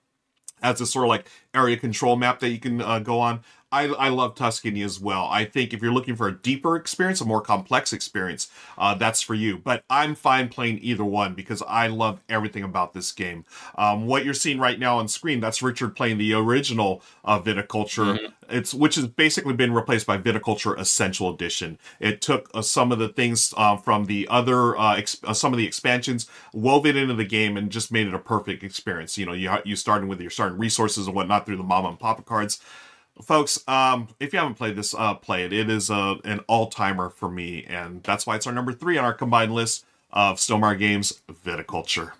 adds 0.61 0.79
a 0.81 0.85
sort 0.85 1.05
of 1.05 1.09
like 1.09 1.27
area 1.53 1.77
control 1.77 2.15
map 2.15 2.39
that 2.39 2.49
you 2.49 2.59
can 2.59 2.81
uh, 2.81 2.99
go 2.99 3.19
on 3.19 3.41
I, 3.71 3.85
I 3.87 4.09
love 4.09 4.35
Tuscany 4.35 4.81
as 4.81 4.99
well. 4.99 5.27
I 5.31 5.45
think 5.45 5.73
if 5.73 5.81
you're 5.81 5.93
looking 5.93 6.15
for 6.15 6.27
a 6.27 6.33
deeper 6.33 6.75
experience, 6.75 7.21
a 7.21 7.25
more 7.25 7.41
complex 7.41 7.93
experience, 7.93 8.49
uh, 8.77 8.95
that's 8.95 9.21
for 9.21 9.33
you. 9.33 9.57
But 9.57 9.83
I'm 9.89 10.13
fine 10.15 10.49
playing 10.49 10.79
either 10.81 11.05
one 11.05 11.33
because 11.33 11.63
I 11.67 11.87
love 11.87 12.21
everything 12.27 12.63
about 12.63 12.93
this 12.93 13.11
game. 13.11 13.45
Um, 13.75 14.07
what 14.07 14.25
you're 14.25 14.33
seeing 14.33 14.59
right 14.59 14.77
now 14.77 14.97
on 14.97 15.07
screen, 15.07 15.39
that's 15.39 15.61
Richard 15.61 15.95
playing 15.95 16.17
the 16.17 16.33
original 16.33 17.01
uh, 17.23 17.39
Viticulture. 17.39 18.17
Mm-hmm. 18.17 18.25
It's 18.49 18.73
which 18.73 18.95
has 18.95 19.07
basically 19.07 19.53
been 19.53 19.73
replaced 19.73 20.05
by 20.05 20.17
Viticulture 20.17 20.77
Essential 20.77 21.33
Edition. 21.33 21.79
It 22.01 22.21
took 22.21 22.51
uh, 22.53 22.61
some 22.61 22.91
of 22.91 22.99
the 22.99 23.07
things 23.07 23.53
uh, 23.55 23.77
from 23.77 24.05
the 24.05 24.27
other 24.29 24.77
uh, 24.77 25.01
uh, 25.23 25.33
some 25.33 25.53
of 25.53 25.57
the 25.57 25.65
expansions, 25.65 26.29
wove 26.51 26.85
it 26.85 26.97
into 26.97 27.13
the 27.13 27.23
game, 27.23 27.55
and 27.55 27.71
just 27.71 27.93
made 27.93 28.07
it 28.07 28.13
a 28.13 28.19
perfect 28.19 28.61
experience. 28.63 29.17
You 29.17 29.25
know, 29.25 29.31
you 29.31 29.49
you 29.63 29.77
starting 29.77 30.09
with 30.09 30.19
your 30.19 30.29
starting 30.29 30.57
resources 30.57 31.07
and 31.07 31.15
whatnot 31.15 31.45
through 31.45 31.57
the 31.57 31.63
mama 31.63 31.87
and 31.89 31.99
papa 31.99 32.23
cards 32.23 32.59
folks 33.21 33.63
um 33.67 34.07
if 34.19 34.33
you 34.33 34.39
haven't 34.39 34.55
played 34.55 34.75
this 34.75 34.93
uh 34.95 35.13
play 35.13 35.43
it 35.43 35.53
it 35.53 35.69
is 35.69 35.89
a 35.89 35.93
uh, 35.93 36.15
an 36.25 36.39
all-timer 36.47 37.09
for 37.09 37.29
me 37.29 37.65
and 37.65 38.03
that's 38.03 38.25
why 38.25 38.35
it's 38.35 38.47
our 38.47 38.53
number 38.53 38.73
three 38.73 38.97
on 38.97 39.05
our 39.05 39.13
combined 39.13 39.53
list 39.53 39.85
of 40.11 40.37
Stonemaier 40.37 40.77
games 40.77 41.21
viticulture 41.45 42.11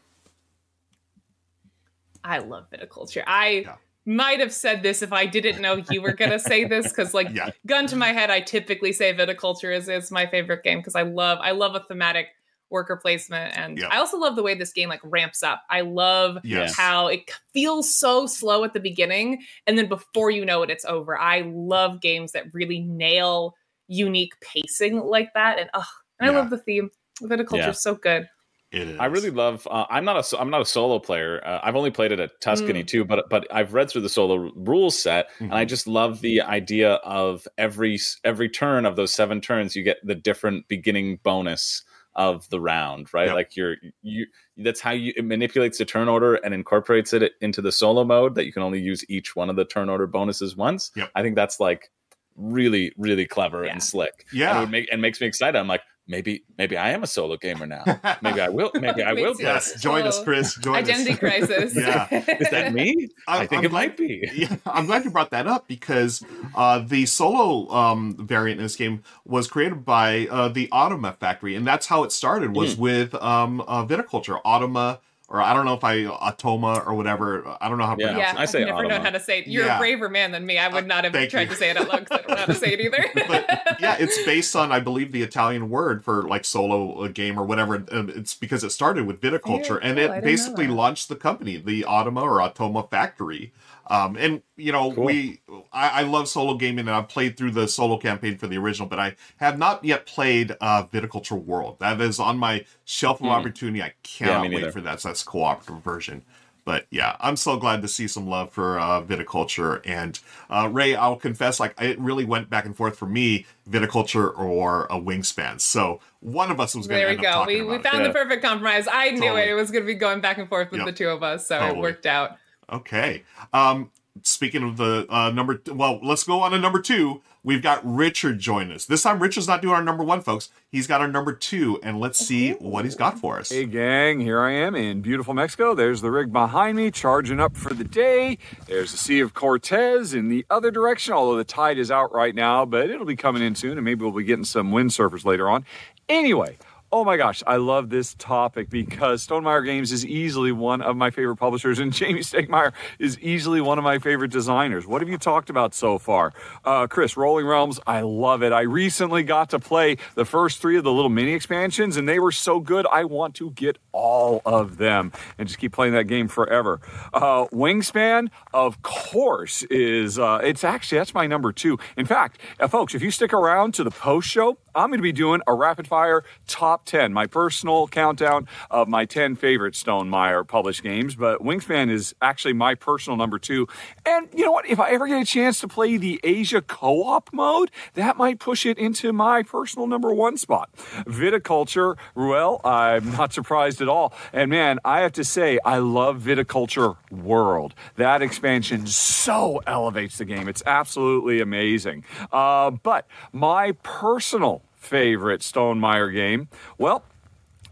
i 2.23 2.39
love 2.39 2.65
viticulture 2.71 3.23
i 3.27 3.63
yeah. 3.65 3.75
might 4.05 4.39
have 4.39 4.53
said 4.53 4.83
this 4.83 5.01
if 5.01 5.11
i 5.11 5.25
didn't 5.25 5.61
know 5.61 5.81
you 5.89 6.01
were 6.01 6.13
gonna 6.13 6.39
say 6.39 6.65
this 6.65 6.87
because 6.89 7.13
like 7.13 7.29
yeah. 7.33 7.49
gun 7.65 7.87
to 7.87 7.95
my 7.95 8.09
head 8.13 8.29
i 8.29 8.39
typically 8.39 8.93
say 8.93 9.13
viticulture 9.13 9.75
is, 9.75 9.89
is 9.89 10.11
my 10.11 10.25
favorite 10.25 10.63
game 10.63 10.79
because 10.79 10.95
i 10.95 11.01
love 11.01 11.39
i 11.41 11.51
love 11.51 11.75
a 11.75 11.79
thematic 11.81 12.27
worker 12.71 12.95
placement 12.95 13.55
and 13.57 13.77
yep. 13.77 13.89
i 13.91 13.97
also 13.97 14.17
love 14.17 14.35
the 14.35 14.43
way 14.43 14.55
this 14.55 14.71
game 14.71 14.89
like 14.89 15.01
ramps 15.03 15.43
up 15.43 15.61
i 15.69 15.81
love 15.81 16.37
yes. 16.43 16.75
how 16.75 17.07
it 17.07 17.29
feels 17.53 17.93
so 17.93 18.25
slow 18.25 18.63
at 18.63 18.73
the 18.73 18.79
beginning 18.79 19.41
and 19.67 19.77
then 19.77 19.87
before 19.87 20.31
you 20.31 20.45
know 20.45 20.63
it 20.63 20.69
it's 20.69 20.85
over 20.85 21.17
i 21.17 21.41
love 21.47 22.01
games 22.01 22.31
that 22.31 22.45
really 22.53 22.79
nail 22.79 23.55
unique 23.87 24.33
pacing 24.41 24.99
like 24.99 25.33
that 25.33 25.59
and 25.59 25.69
oh 25.73 25.85
and 26.19 26.31
yeah. 26.31 26.37
i 26.37 26.39
love 26.39 26.49
the 26.49 26.57
theme 26.57 26.89
viticulture 27.21 27.57
yeah. 27.57 27.69
is 27.69 27.81
so 27.81 27.95
good 27.95 28.27
it 28.71 28.87
is. 28.87 28.99
I 28.99 29.07
really 29.07 29.31
love. 29.31 29.67
Uh, 29.69 29.85
I'm 29.89 30.05
not 30.05 30.33
a. 30.33 30.39
I'm 30.39 30.49
not 30.49 30.61
a 30.61 30.65
solo 30.65 30.97
player. 30.97 31.45
Uh, 31.45 31.59
I've 31.61 31.75
only 31.75 31.91
played 31.91 32.13
it 32.13 32.21
at 32.21 32.39
Tuscany 32.39 32.83
mm. 32.83 32.87
too, 32.87 33.03
but 33.03 33.29
but 33.29 33.45
I've 33.51 33.73
read 33.73 33.89
through 33.89 34.03
the 34.03 34.09
solo 34.09 34.49
rules 34.55 34.97
set, 34.97 35.29
mm-hmm. 35.31 35.45
and 35.45 35.53
I 35.53 35.63
mm-hmm. 35.63 35.67
just 35.67 35.87
love 35.87 36.21
the 36.21 36.41
idea 36.41 36.93
of 36.93 37.45
every 37.57 37.99
every 38.23 38.47
turn 38.47 38.85
of 38.85 38.95
those 38.95 39.13
seven 39.13 39.41
turns, 39.41 39.75
you 39.75 39.83
get 39.83 39.97
the 40.05 40.15
different 40.15 40.69
beginning 40.69 41.19
bonus 41.21 41.83
of 42.15 42.49
the 42.49 42.59
round, 42.59 43.13
right? 43.13 43.27
Yep. 43.27 43.35
Like 43.35 43.55
you're 43.55 43.75
you 44.01 44.25
that's 44.57 44.81
how 44.81 44.91
you 44.91 45.13
it 45.15 45.25
manipulates 45.25 45.77
the 45.77 45.85
turn 45.85 46.09
order 46.09 46.35
and 46.35 46.53
incorporates 46.53 47.13
it 47.13 47.33
into 47.41 47.61
the 47.61 47.71
solo 47.71 48.03
mode 48.03 48.35
that 48.35 48.45
you 48.45 48.53
can 48.53 48.63
only 48.63 48.79
use 48.79 49.03
each 49.09 49.35
one 49.35 49.49
of 49.49 49.55
the 49.55 49.65
turn 49.65 49.89
order 49.89 50.07
bonuses 50.07 50.55
once. 50.55 50.91
Yep. 50.95 51.11
I 51.15 51.21
think 51.21 51.35
that's 51.35 51.59
like 51.59 51.89
really 52.35 52.93
really 52.97 53.25
clever 53.25 53.65
yeah. 53.65 53.71
and 53.71 53.83
slick. 53.83 54.25
Yeah, 54.33 54.49
and 54.49 54.57
it 54.57 54.61
would 54.61 54.71
make 54.71 54.89
and 54.91 55.01
makes 55.01 55.21
me 55.21 55.27
excited. 55.27 55.57
I'm 55.57 55.67
like, 55.67 55.83
maybe 56.07 56.43
maybe 56.57 56.77
I 56.77 56.91
am 56.91 57.03
a 57.03 57.07
solo 57.07 57.37
gamer 57.37 57.65
now. 57.65 57.83
Maybe 58.21 58.41
I 58.41 58.49
will. 58.49 58.71
Maybe 58.75 59.01
I 59.03 59.13
will. 59.13 59.35
yes, 59.39 59.79
join 59.81 60.05
us, 60.05 60.23
Chris. 60.23 60.55
Join 60.55 60.75
Identity 60.75 61.13
us. 61.13 61.19
crisis. 61.19 61.75
yeah, 61.75 62.07
is 62.11 62.49
that 62.49 62.73
me? 62.73 63.09
I, 63.27 63.41
I 63.41 63.47
think 63.47 63.59
I'm 63.59 63.65
it 63.65 63.69
glad, 63.69 63.89
might 63.89 63.97
be. 63.97 64.29
Yeah, 64.41 64.55
I'm 64.65 64.85
glad 64.85 65.03
you 65.03 65.11
brought 65.11 65.31
that 65.31 65.47
up 65.47 65.67
because 65.67 66.23
uh, 66.55 66.79
the 66.79 67.05
solo 67.05 67.69
um, 67.73 68.15
variant 68.19 68.59
in 68.59 68.65
this 68.65 68.75
game 68.75 69.03
was 69.25 69.47
created 69.47 69.85
by 69.85 70.27
uh, 70.31 70.47
the 70.49 70.67
Automa 70.67 71.17
factory, 71.17 71.55
and 71.55 71.65
that's 71.65 71.87
how 71.87 72.03
it 72.03 72.11
started. 72.11 72.55
Was 72.55 72.75
mm. 72.75 72.79
with 72.79 73.15
um, 73.15 73.61
uh, 73.61 73.85
viticulture. 73.85 74.41
Automa 74.43 74.99
or 75.31 75.41
I 75.41 75.53
don't 75.53 75.65
know 75.65 75.73
if 75.73 75.83
I 75.83 75.99
Atoma 75.99 76.85
or 76.85 76.93
whatever. 76.93 77.57
I 77.61 77.69
don't 77.69 77.77
know 77.77 77.85
how 77.85 77.95
to 77.95 78.01
yeah. 78.01 78.07
pronounce 78.07 78.33
yeah, 78.33 78.33
it. 78.33 78.39
I 78.39 78.45
say 78.45 78.61
I've 78.63 78.67
never 78.67 78.87
known 78.87 79.01
how 79.01 79.11
to 79.11 79.19
say 79.19 79.39
it. 79.39 79.47
You're 79.47 79.65
yeah. 79.65 79.77
a 79.77 79.79
braver 79.79 80.09
man 80.09 80.31
than 80.31 80.45
me. 80.45 80.57
I 80.57 80.67
would 80.67 80.83
uh, 80.83 80.87
not 80.87 81.05
have 81.05 81.15
uh, 81.15 81.25
tried 81.27 81.43
you. 81.43 81.47
to 81.47 81.55
say 81.55 81.69
it 81.69 81.77
out 81.77 81.87
loud 81.87 81.99
because 81.99 82.19
I 82.19 82.21
don't 82.21 82.29
know 82.31 82.35
how 82.35 82.45
to 82.47 82.53
say 82.53 82.73
it 82.73 82.81
either. 82.81 83.05
but 83.29 83.79
yeah, 83.79 83.95
it's 83.97 84.21
based 84.25 84.57
on 84.57 84.73
I 84.73 84.81
believe 84.81 85.13
the 85.13 85.23
Italian 85.23 85.69
word 85.69 86.03
for 86.03 86.23
like 86.23 86.43
solo 86.43 87.07
game 87.07 87.39
or 87.39 87.45
whatever. 87.45 87.75
And 87.75 88.09
it's 88.09 88.35
because 88.35 88.65
it 88.65 88.71
started 88.71 89.07
with 89.07 89.21
viticulture 89.21 89.79
and 89.81 89.97
it 89.97 90.21
basically 90.21 90.67
launched 90.67 91.07
the 91.07 91.15
company, 91.15 91.55
the 91.55 91.83
Automa 91.83 92.23
or 92.23 92.39
Atoma 92.39 92.89
factory. 92.89 93.53
Um, 93.91 94.15
and 94.15 94.41
you 94.55 94.71
know, 94.71 94.93
cool. 94.93 95.03
we 95.03 95.41
I, 95.73 95.89
I, 95.89 96.01
love 96.03 96.29
solo 96.29 96.55
gaming, 96.55 96.87
and 96.87 96.91
I've 96.91 97.09
played 97.09 97.35
through 97.35 97.51
the 97.51 97.67
solo 97.67 97.97
campaign 97.97 98.37
for 98.37 98.47
the 98.47 98.57
original, 98.57 98.87
but 98.87 98.99
I 98.99 99.17
have 99.35 99.59
not 99.59 99.83
yet 99.83 100.05
played 100.05 100.55
uh, 100.61 100.85
Viticulture 100.85 101.43
World. 101.43 101.75
That 101.79 101.99
is 101.99 102.17
on 102.17 102.37
my 102.37 102.63
shelf 102.85 103.19
of 103.19 103.27
mm. 103.27 103.31
opportunity. 103.31 103.83
I 103.83 103.93
cannot 104.01 104.49
yeah, 104.49 104.63
wait 104.63 104.71
for 104.71 104.79
that. 104.79 105.01
So 105.01 105.09
that's 105.09 105.23
cooperative 105.23 105.83
version. 105.83 106.23
But 106.63 106.85
yeah, 106.89 107.17
I'm 107.19 107.35
so 107.35 107.57
glad 107.57 107.81
to 107.81 107.89
see 107.89 108.07
some 108.07 108.27
love 108.27 108.53
for 108.53 108.79
uh, 108.79 109.01
viticulture. 109.01 109.81
And 109.83 110.17
uh, 110.49 110.69
Ray, 110.71 110.95
I'll 110.95 111.17
confess, 111.17 111.59
like 111.59 111.75
it 111.81 111.99
really 111.99 112.23
went 112.23 112.49
back 112.49 112.65
and 112.65 112.77
forth 112.77 112.97
for 112.97 113.07
me, 113.07 113.45
viticulture 113.69 114.37
or 114.39 114.85
a 114.85 114.95
wingspan. 114.95 115.59
So 115.59 115.99
one 116.21 116.49
of 116.49 116.61
us 116.61 116.75
was 116.75 116.87
going 116.87 117.01
to. 117.01 117.07
There 117.07 117.15
we 117.17 117.21
go. 117.21 117.43
We, 117.45 117.61
we 117.61 117.83
found 117.83 118.05
it. 118.05 118.07
the 118.07 118.13
perfect 118.13 118.41
compromise. 118.41 118.87
I 118.89 119.09
knew 119.09 119.35
it. 119.35 119.49
It 119.49 119.53
was 119.53 119.69
going 119.69 119.83
to 119.83 119.87
be 119.87 119.95
going 119.95 120.21
back 120.21 120.37
and 120.37 120.47
forth 120.47 120.71
with 120.71 120.79
yep. 120.79 120.85
the 120.85 120.93
two 120.93 121.09
of 121.09 121.23
us, 121.23 121.45
so 121.45 121.59
totally. 121.59 121.79
it 121.79 121.81
worked 121.81 122.05
out. 122.05 122.37
Okay. 122.71 123.23
Um, 123.53 123.91
speaking 124.23 124.63
of 124.63 124.77
the 124.77 125.05
uh, 125.09 125.31
number, 125.31 125.55
t- 125.55 125.71
well, 125.71 125.99
let's 126.01 126.23
go 126.23 126.41
on 126.41 126.51
to 126.51 126.59
number 126.59 126.81
two. 126.81 127.21
We've 127.43 127.63
got 127.63 127.81
Richard 127.83 128.37
join 128.37 128.71
us. 128.71 128.85
This 128.85 129.01
time, 129.01 129.19
Richard's 129.19 129.47
not 129.47 129.63
doing 129.63 129.73
our 129.73 129.83
number 129.83 130.03
one, 130.03 130.21
folks. 130.21 130.49
He's 130.71 130.85
got 130.85 131.01
our 131.01 131.07
number 131.07 131.33
two, 131.33 131.79
and 131.81 131.99
let's 131.99 132.19
see 132.19 132.51
what 132.51 132.85
he's 132.85 132.93
got 132.93 133.17
for 133.17 133.39
us. 133.39 133.49
Hey, 133.49 133.65
gang, 133.65 134.19
here 134.19 134.39
I 134.39 134.51
am 134.51 134.75
in 134.75 135.01
beautiful 135.01 135.33
Mexico. 135.33 135.73
There's 135.73 136.01
the 136.01 136.11
rig 136.11 136.31
behind 136.31 136.77
me, 136.77 136.91
charging 136.91 137.39
up 137.39 137.57
for 137.57 137.73
the 137.73 137.83
day. 137.83 138.37
There's 138.67 138.91
the 138.91 138.97
Sea 138.99 139.21
of 139.21 139.33
Cortez 139.33 140.13
in 140.13 140.29
the 140.29 140.45
other 140.51 140.69
direction, 140.69 141.15
although 141.15 141.35
the 141.35 141.43
tide 141.43 141.79
is 141.79 141.89
out 141.89 142.13
right 142.13 142.35
now, 142.35 142.63
but 142.63 142.91
it'll 142.91 143.07
be 143.07 143.15
coming 143.15 143.41
in 143.41 143.55
soon, 143.55 143.75
and 143.75 143.83
maybe 143.83 144.03
we'll 144.03 144.11
be 144.11 144.23
getting 144.23 144.45
some 144.45 144.71
windsurfers 144.71 145.25
later 145.25 145.49
on. 145.49 145.65
Anyway, 146.09 146.57
Oh 146.93 147.05
my 147.05 147.15
gosh, 147.15 147.41
I 147.47 147.55
love 147.55 147.89
this 147.89 148.15
topic 148.15 148.69
because 148.69 149.25
Stonemaier 149.25 149.63
Games 149.63 149.93
is 149.93 150.05
easily 150.05 150.51
one 150.51 150.81
of 150.81 150.97
my 150.97 151.09
favorite 151.09 151.37
publishers, 151.37 151.79
and 151.79 151.93
Jamey 151.93 152.19
Stegmaier 152.19 152.73
is 152.99 153.17
easily 153.19 153.61
one 153.61 153.77
of 153.77 153.85
my 153.85 153.97
favorite 153.97 154.29
designers. 154.29 154.85
What 154.85 155.01
have 155.01 155.07
you 155.07 155.17
talked 155.17 155.49
about 155.49 155.73
so 155.73 155.97
far? 155.97 156.33
Uh, 156.65 156.87
Chris, 156.87 157.15
Rolling 157.15 157.45
Realms, 157.45 157.79
I 157.87 158.01
love 158.01 158.43
it. 158.43 158.51
I 158.51 158.63
recently 158.63 159.23
got 159.23 159.51
to 159.51 159.59
play 159.59 159.99
the 160.15 160.25
first 160.25 160.61
three 160.61 160.75
of 160.75 160.83
the 160.83 160.91
little 160.91 161.09
mini 161.09 161.31
expansions, 161.31 161.95
and 161.95 162.09
they 162.09 162.19
were 162.19 162.33
so 162.33 162.59
good. 162.59 162.85
I 162.87 163.05
want 163.05 163.35
to 163.35 163.51
get 163.51 163.77
all 163.93 164.41
of 164.45 164.75
them 164.75 165.13
and 165.37 165.47
just 165.47 165.59
keep 165.59 165.71
playing 165.71 165.93
that 165.93 166.05
game 166.05 166.27
forever. 166.27 166.81
Uh, 167.13 167.45
Wingspan, 167.53 168.31
of 168.53 168.81
course, 168.81 169.63
is 169.63 170.19
uh, 170.19 170.41
it's 170.43 170.65
actually 170.65 170.97
that's 170.97 171.13
my 171.13 171.25
number 171.25 171.53
two. 171.53 171.79
In 171.95 172.05
fact, 172.05 172.41
uh, 172.59 172.67
folks, 172.67 172.93
if 172.93 173.01
you 173.01 173.11
stick 173.11 173.31
around 173.31 173.75
to 173.75 173.85
the 173.85 173.91
post 173.91 174.27
show, 174.27 174.57
I'm 174.75 174.89
going 174.89 174.99
to 174.99 175.03
be 175.03 175.11
doing 175.11 175.41
a 175.47 175.53
rapid 175.53 175.87
fire 175.87 176.23
top 176.47 176.85
10, 176.85 177.13
my 177.13 177.27
personal 177.27 177.87
countdown 177.87 178.47
of 178.69 178.87
my 178.87 179.05
10 179.05 179.35
favorite 179.35 179.73
Stonemaier 179.73 180.47
published 180.47 180.83
games. 180.83 181.15
But 181.15 181.41
Wingspan 181.41 181.89
is 181.89 182.15
actually 182.21 182.53
my 182.53 182.75
personal 182.75 183.17
number 183.17 183.39
two. 183.39 183.67
And 184.05 184.29
you 184.33 184.45
know 184.45 184.51
what? 184.51 184.65
If 184.67 184.79
I 184.79 184.91
ever 184.91 185.07
get 185.07 185.21
a 185.21 185.25
chance 185.25 185.59
to 185.61 185.67
play 185.67 185.97
the 185.97 186.19
Asia 186.23 186.61
co 186.61 187.03
op 187.03 187.29
mode, 187.33 187.71
that 187.95 188.17
might 188.17 188.39
push 188.39 188.65
it 188.65 188.77
into 188.77 189.11
my 189.11 189.43
personal 189.43 189.87
number 189.87 190.13
one 190.13 190.37
spot. 190.37 190.69
Viticulture, 191.05 191.97
well, 192.15 192.61
I'm 192.63 193.11
not 193.11 193.33
surprised 193.33 193.81
at 193.81 193.89
all. 193.89 194.13
And 194.31 194.49
man, 194.49 194.79
I 194.85 195.01
have 195.01 195.11
to 195.13 195.23
say, 195.23 195.59
I 195.65 195.79
love 195.79 196.21
Viticulture 196.21 196.97
World. 197.11 197.73
That 197.97 198.21
expansion 198.21 198.87
so 198.87 199.61
elevates 199.67 200.17
the 200.17 200.25
game. 200.25 200.47
It's 200.47 200.63
absolutely 200.65 201.41
amazing. 201.41 202.05
Uh, 202.31 202.71
but 202.71 203.07
my 203.31 203.73
personal 203.83 204.60
favorite 204.81 205.43
Stone 205.43 205.79
Stonemaier 205.79 206.13
game? 206.13 206.49
Well, 206.77 207.05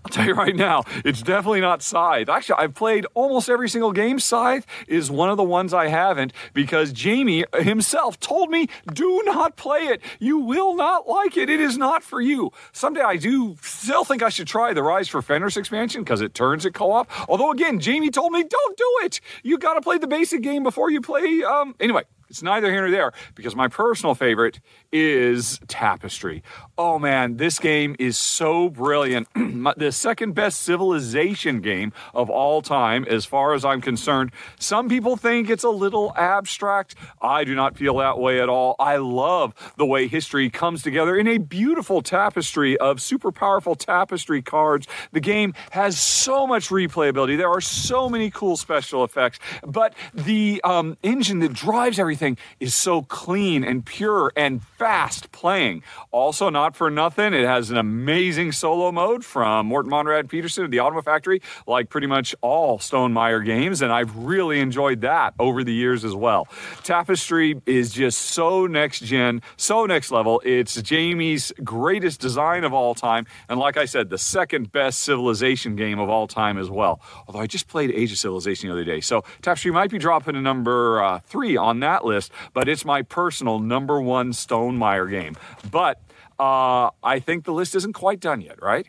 I'll 0.06 0.12
tell 0.12 0.26
you 0.26 0.34
right 0.34 0.56
now, 0.56 0.84
it's 1.04 1.22
definitely 1.22 1.60
not 1.60 1.82
Scythe. 1.82 2.30
Actually, 2.30 2.60
I've 2.60 2.74
played 2.74 3.06
almost 3.16 3.50
every 3.50 3.68
single 3.68 3.92
game. 3.92 4.20
Scythe 4.20 4.66
is 4.88 5.12
one 5.12 5.30
of 5.30 5.36
the 5.36 5.44
ones 5.44 5.74
I 5.74 5.88
haven't 5.88 6.32
because 6.54 6.94
Jamey 6.94 7.44
himself 7.62 8.18
told 8.20 8.50
me, 8.50 8.70
do 8.94 9.22
not 9.26 9.58
play 9.58 9.80
it. 9.80 10.02
You 10.20 10.38
will 10.38 10.76
not 10.76 11.08
like 11.10 11.36
it. 11.36 11.50
It 11.50 11.60
is 11.60 11.78
not 11.78 12.02
for 12.02 12.22
you. 12.22 12.52
Someday 12.72 13.02
I 13.02 13.18
do 13.18 13.58
still 13.62 14.06
think 14.06 14.24
I 14.24 14.30
should 14.30 14.48
try 14.48 14.74
the 14.74 14.84
Rise 14.84 15.10
for 15.10 15.22
Fenris 15.22 15.58
expansion 15.58 16.04
because 16.04 16.22
it 16.22 16.34
turns 16.34 16.66
it 16.66 16.74
co 16.74 16.92
op. 16.92 17.10
Although, 17.28 17.52
again, 17.52 17.80
Jamey 17.80 18.14
told 18.14 18.32
me, 18.32 18.44
don't 18.44 18.78
do 18.78 19.00
it. 19.04 19.20
You 19.44 19.58
got 19.58 19.74
to 19.74 19.82
play 19.82 19.98
the 19.98 20.08
basic 20.08 20.42
game 20.42 20.64
before 20.64 20.90
you 20.90 21.02
play. 21.02 21.44
Um, 21.44 21.76
anyway, 21.80 22.04
it's 22.30 22.44
neither 22.44 22.72
here 22.72 22.82
nor 22.82 22.92
there 22.92 23.12
because 23.36 23.56
my 23.56 23.68
personal 23.68 24.14
favorite 24.16 24.60
is 24.92 25.60
Tapestry. 25.68 26.44
Oh 26.78 27.00
man, 27.00 27.38
this 27.38 27.58
game 27.58 27.96
is 27.98 28.18
so 28.18 28.70
brilliant. 28.70 29.28
the 29.78 29.92
second 29.92 30.34
best 30.36 30.62
civilization 30.62 31.62
game 31.62 31.94
of 32.14 32.30
all 32.30 32.62
time, 32.62 33.06
as 33.10 33.26
far 33.26 33.54
as 33.54 33.66
I'm 33.66 33.82
concerned. 33.82 34.32
Some 34.60 34.90
people 34.90 35.18
think 35.18 35.50
it's 35.50 35.64
a 35.64 35.70
little 35.70 36.14
abstract. 36.16 36.96
I 37.22 37.44
do 37.44 37.56
not 37.56 37.78
feel 37.78 37.98
that 37.98 38.20
way 38.20 38.42
at 38.42 38.50
all. 38.50 38.76
I 38.80 38.98
love 38.98 39.54
the 39.78 39.86
way 39.86 40.08
history 40.08 40.50
comes 40.50 40.84
together 40.84 41.16
in 41.16 41.28
a 41.28 41.38
beautiful 41.38 42.02
tapestry 42.02 42.78
of 42.78 43.02
super 43.02 43.32
powerful 43.32 43.76
tapestry 43.76 44.42
cards. 44.42 44.88
The 45.14 45.20
game 45.20 45.54
has 45.72 46.00
so 46.00 46.46
much 46.46 46.70
replayability. 46.70 47.38
There 47.38 47.50
are 47.50 47.62
so 47.62 48.10
many 48.10 48.30
cool 48.30 48.58
special 48.58 49.04
effects, 49.04 49.40
but 49.66 49.94
the 50.14 50.62
um, 50.64 50.98
engine 51.02 51.40
that 51.40 51.54
drives 51.54 51.98
everything 51.98 52.10
everything 52.10 52.38
is 52.60 52.74
so 52.74 53.04
clean 53.04 53.64
and 53.64 53.86
pure 53.86 54.32
and 54.36 54.62
fast 54.80 55.34
playing. 55.34 55.84
Also, 56.12 56.50
not 56.50 56.74
for 56.74 56.90
nothing, 56.90 57.34
it 57.34 57.46
has 57.46 57.70
an 57.70 57.76
amazing 57.76 58.54
solo 58.54 58.94
mode 58.94 59.26
from 59.26 59.66
Morten 59.66 59.92
Monrad 59.92 60.30
Pedersen 60.30 60.64
of 60.64 60.72
the 60.72 60.78
Automa 60.78 61.04
Factory, 61.04 61.42
like 61.68 61.90
pretty 61.90 62.08
much 62.08 62.34
all 62.42 62.80
Stone 62.80 63.10
Stonemaier 63.14 63.46
games, 63.46 63.82
and 63.82 63.92
I've 63.92 64.16
really 64.16 64.60
enjoyed 64.60 65.02
that 65.02 65.34
over 65.40 65.64
the 65.64 65.74
years 65.74 66.06
as 66.06 66.16
well. 66.16 66.48
Tapestry 66.84 67.62
is 67.66 67.92
just 67.92 68.20
so 68.22 68.68
next 68.68 69.02
gen, 69.02 69.42
so 69.58 69.86
next 69.86 70.12
level. 70.12 70.42
It's 70.46 70.82
Jamey's 70.82 71.52
greatest 71.64 72.20
design 72.20 72.64
of 72.64 72.74
all 72.74 72.96
time, 72.96 73.26
and 73.48 73.60
like 73.60 73.78
I 73.78 73.86
said, 73.86 74.10
the 74.10 74.18
second 74.18 74.72
best 74.72 75.02
civilization 75.02 75.76
game 75.76 76.00
of 76.00 76.10
all 76.10 76.28
time 76.28 76.58
as 76.58 76.70
well. 76.70 77.02
Although 77.28 77.40
I 77.40 77.48
just 77.48 77.68
played 77.68 77.92
Age 77.92 78.12
of 78.12 78.18
Civilization 78.18 78.70
the 78.70 78.74
other 78.74 78.86
day, 78.86 79.02
so 79.02 79.24
Tapestry 79.42 79.72
might 79.72 79.92
be 79.92 79.98
dropping 79.98 80.36
a 80.36 80.42
number 80.42 81.04
uh, 81.04 81.20
three 81.20 81.58
on 81.58 81.80
that 81.82 82.06
list, 82.06 82.32
but 82.54 82.68
it's 82.70 82.86
my 82.86 83.02
personal 83.02 83.60
number 83.60 84.02
one 84.02 84.34
Stonemaier 84.70 85.10
game. 85.10 85.36
But 85.72 86.02
uh, 86.40 86.90
I 87.04 87.20
think 87.20 87.46
the 87.46 87.54
list 87.54 87.76
isn't 87.76 87.94
quite 87.94 88.20
done 88.20 88.42
yet, 88.42 88.62
right? 88.62 88.88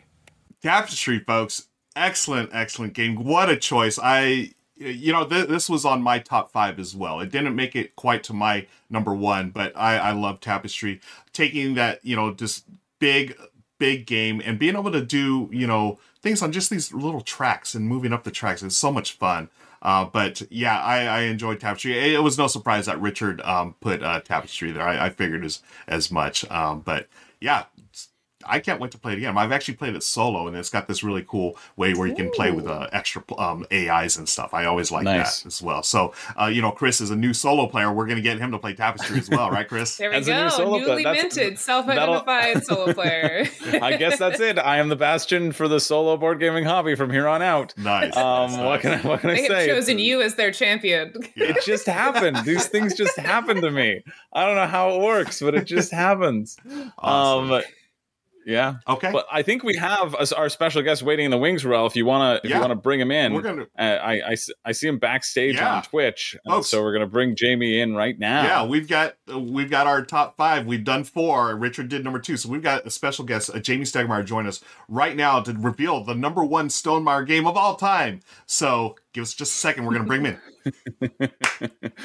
Tapestry, 0.61 1.19
folks, 1.19 1.67
excellent, 1.95 2.51
excellent 2.53 2.93
game. 2.93 3.23
What 3.23 3.49
a 3.49 3.57
choice! 3.57 3.99
I, 4.01 4.51
you 4.75 5.11
know, 5.11 5.25
th- 5.25 5.47
this 5.47 5.69
was 5.69 5.85
on 5.85 6.01
my 6.01 6.19
top 6.19 6.51
five 6.51 6.79
as 6.79 6.95
well. 6.95 7.19
It 7.19 7.31
didn't 7.31 7.55
make 7.55 7.75
it 7.75 7.95
quite 7.95 8.23
to 8.25 8.33
my 8.33 8.67
number 8.89 9.13
one, 9.13 9.49
but 9.49 9.73
I, 9.75 9.97
I 9.97 10.11
love 10.11 10.39
Tapestry. 10.39 11.01
Taking 11.33 11.75
that, 11.75 12.03
you 12.03 12.15
know, 12.15 12.33
just 12.33 12.65
big, 12.99 13.35
big 13.79 14.05
game 14.05 14.41
and 14.45 14.59
being 14.59 14.75
able 14.75 14.91
to 14.91 15.03
do, 15.03 15.49
you 15.51 15.65
know, 15.65 15.99
things 16.21 16.41
on 16.41 16.51
just 16.51 16.69
these 16.69 16.93
little 16.93 17.21
tracks 17.21 17.73
and 17.73 17.87
moving 17.87 18.13
up 18.13 18.23
the 18.23 18.31
tracks. 18.31 18.61
is 18.61 18.77
so 18.77 18.91
much 18.91 19.13
fun. 19.13 19.49
Uh, 19.81 20.05
but 20.05 20.41
yeah, 20.51 20.79
I, 20.79 21.05
I 21.05 21.21
enjoyed 21.21 21.59
Tapestry. 21.59 21.97
It, 21.97 22.13
it 22.13 22.23
was 22.23 22.37
no 22.37 22.47
surprise 22.47 22.85
that 22.85 23.01
Richard 23.01 23.41
um, 23.41 23.75
put 23.81 24.03
uh, 24.03 24.19
Tapestry 24.21 24.71
there. 24.71 24.87
I, 24.87 25.07
I 25.07 25.09
figured 25.09 25.43
as 25.43 25.61
as 25.87 26.11
much. 26.11 26.49
Um, 26.51 26.81
but 26.81 27.07
yeah, 27.39 27.65
I 28.47 28.59
can't 28.59 28.79
wait 28.79 28.91
to 28.91 28.97
play 28.97 29.13
it 29.13 29.17
again. 29.17 29.37
I've 29.37 29.51
actually 29.51 29.75
played 29.75 29.95
it 29.95 30.03
solo, 30.03 30.47
and 30.47 30.55
it's 30.57 30.69
got 30.69 30.87
this 30.87 31.03
really 31.03 31.23
cool 31.27 31.57
way 31.77 31.93
where 31.93 32.07
you 32.07 32.15
can 32.15 32.29
play 32.31 32.51
with 32.51 32.67
uh, 32.67 32.87
extra 32.91 33.23
um, 33.37 33.65
AIs 33.71 34.17
and 34.17 34.27
stuff. 34.27 34.53
I 34.53 34.65
always 34.65 34.91
like 34.91 35.03
Nice. 35.03 35.41
that 35.41 35.47
as 35.47 35.61
well. 35.61 35.83
So, 35.83 36.13
uh, 36.39 36.45
you 36.45 36.61
know, 36.61 36.71
Chris 36.71 37.01
is 37.01 37.09
a 37.11 37.15
new 37.15 37.33
solo 37.33 37.67
player. 37.67 37.91
We're 37.91 38.05
going 38.05 38.17
to 38.17 38.21
get 38.21 38.39
him 38.39 38.51
to 38.51 38.59
play 38.59 38.73
Tapestry 38.73 39.19
as 39.19 39.29
well, 39.29 39.49
right, 39.51 39.67
Chris? 39.67 39.97
There 40.01 40.09
we 40.09 40.15
As 40.17 40.27
a 40.27 40.31
go. 40.31 40.43
new 40.43 40.49
solo 40.49 40.69
player, 40.79 40.87
Newly 40.87 41.03
that's- 41.03 41.35
minted, 41.35 41.59
self-identified 41.59 42.63
solo 42.63 42.93
player. 42.93 43.45
I 43.81 43.97
guess 43.97 44.17
that's 44.17 44.39
it. 44.39 44.57
I 44.57 44.77
am 44.77 44.89
the 44.89 44.95
bastion 44.95 45.51
for 45.51 45.67
the 45.67 45.79
solo 45.79 46.17
board 46.17 46.39
gaming 46.39 46.65
hobby 46.65 46.95
from 46.95 47.09
here 47.11 47.27
on 47.27 47.41
out. 47.41 47.73
Nice. 47.77 48.15
Um, 48.15 48.51
Nice, 48.51 48.57
what 48.59 48.81
can 48.81 48.91
I, 48.91 48.95
nice. 48.95 49.03
what 49.05 49.19
can 49.21 49.29
I 49.29 49.35
They 49.35 49.47
say? 49.47 49.67
have 49.67 49.77
chosen 49.77 49.99
you 49.99 50.21
as 50.21 50.35
their 50.35 50.51
champion. 50.51 51.13
Yeah. 51.35 51.47
It 51.51 51.63
just 51.65 51.85
happened. 51.85 52.37
These 52.45 52.67
things 52.67 52.95
just 52.95 53.17
happen 53.17 53.61
to 53.61 53.71
me. 53.71 54.01
I 54.33 54.45
don't 54.45 54.55
know 54.55 54.67
how 54.67 54.95
it 54.95 55.01
works, 55.01 55.39
but 55.41 55.55
it 55.55 55.65
just 55.65 55.91
happens. 55.93 56.57
Awesome. 56.97 57.51
Um, 57.51 57.61
yeah. 58.51 58.75
Okay. 58.87 59.11
But 59.11 59.25
I 59.31 59.41
think 59.41 59.63
we 59.63 59.75
have 59.77 60.13
us- 60.15 60.31
our 60.31 60.49
special 60.49 60.81
guest 60.81 61.01
waiting 61.03 61.25
in 61.25 61.31
the 61.31 61.37
wings, 61.37 61.63
Ruel. 61.65 61.85
If 61.87 61.95
you 61.95 62.05
wanna, 62.05 62.39
if 62.43 62.49
Yeah. 62.49 62.55
you 62.57 62.61
wanna 62.61 62.75
bring 62.75 62.99
him 62.99 63.11
in, 63.11 63.33
We're 63.33 63.41
gonna- 63.41 63.65
uh, 63.79 63.81
I, 63.81 64.31
I 64.31 64.35
I 64.65 64.71
see 64.73 64.87
him 64.87 64.97
backstage 64.99 65.55
Yeah. 65.55 65.75
on 65.77 65.83
Twitch, 65.83 66.35
Folks. 66.45 66.67
so 66.67 66.81
we're 66.83 66.93
gonna 66.93 67.07
bring 67.07 67.35
Jamey 67.35 67.79
in 67.81 67.95
right 67.95 68.17
now. 68.19 68.43
Yeah, 68.43 68.65
we've 68.65 68.87
got 68.87 69.15
uh, 69.33 69.39
we've 69.39 69.69
got 69.69 69.87
our 69.87 70.03
top 70.03 70.35
five. 70.37 70.65
We've 70.65 70.83
done 70.83 71.03
four. 71.03 71.55
Richard 71.55 71.89
did 71.89 72.03
number 72.03 72.19
two, 72.19 72.37
so 72.37 72.49
we've 72.49 72.61
got 72.61 72.85
a 72.85 72.89
special 72.91 73.25
guest, 73.25 73.49
uh, 73.49 73.53
Jamey 73.53 73.81
Stegmaier, 73.81 74.25
join 74.25 74.45
us 74.47 74.61
right 74.87 75.15
now 75.15 75.39
to 75.41 75.53
reveal 75.53 76.03
the 76.03 76.13
number 76.15 76.43
one 76.43 76.67
Stonemaier 76.67 77.25
game 77.25 77.47
of 77.47 77.55
all 77.57 77.75
time. 77.75 78.19
So 78.45 78.95
give 79.13 79.21
us 79.23 79.33
just 79.33 79.51
a 79.53 79.55
second. 79.55 79.85
We're 79.85 79.93
gonna 79.93 80.05
bring 80.05 80.25
him 80.25 80.37
in. 80.37 80.41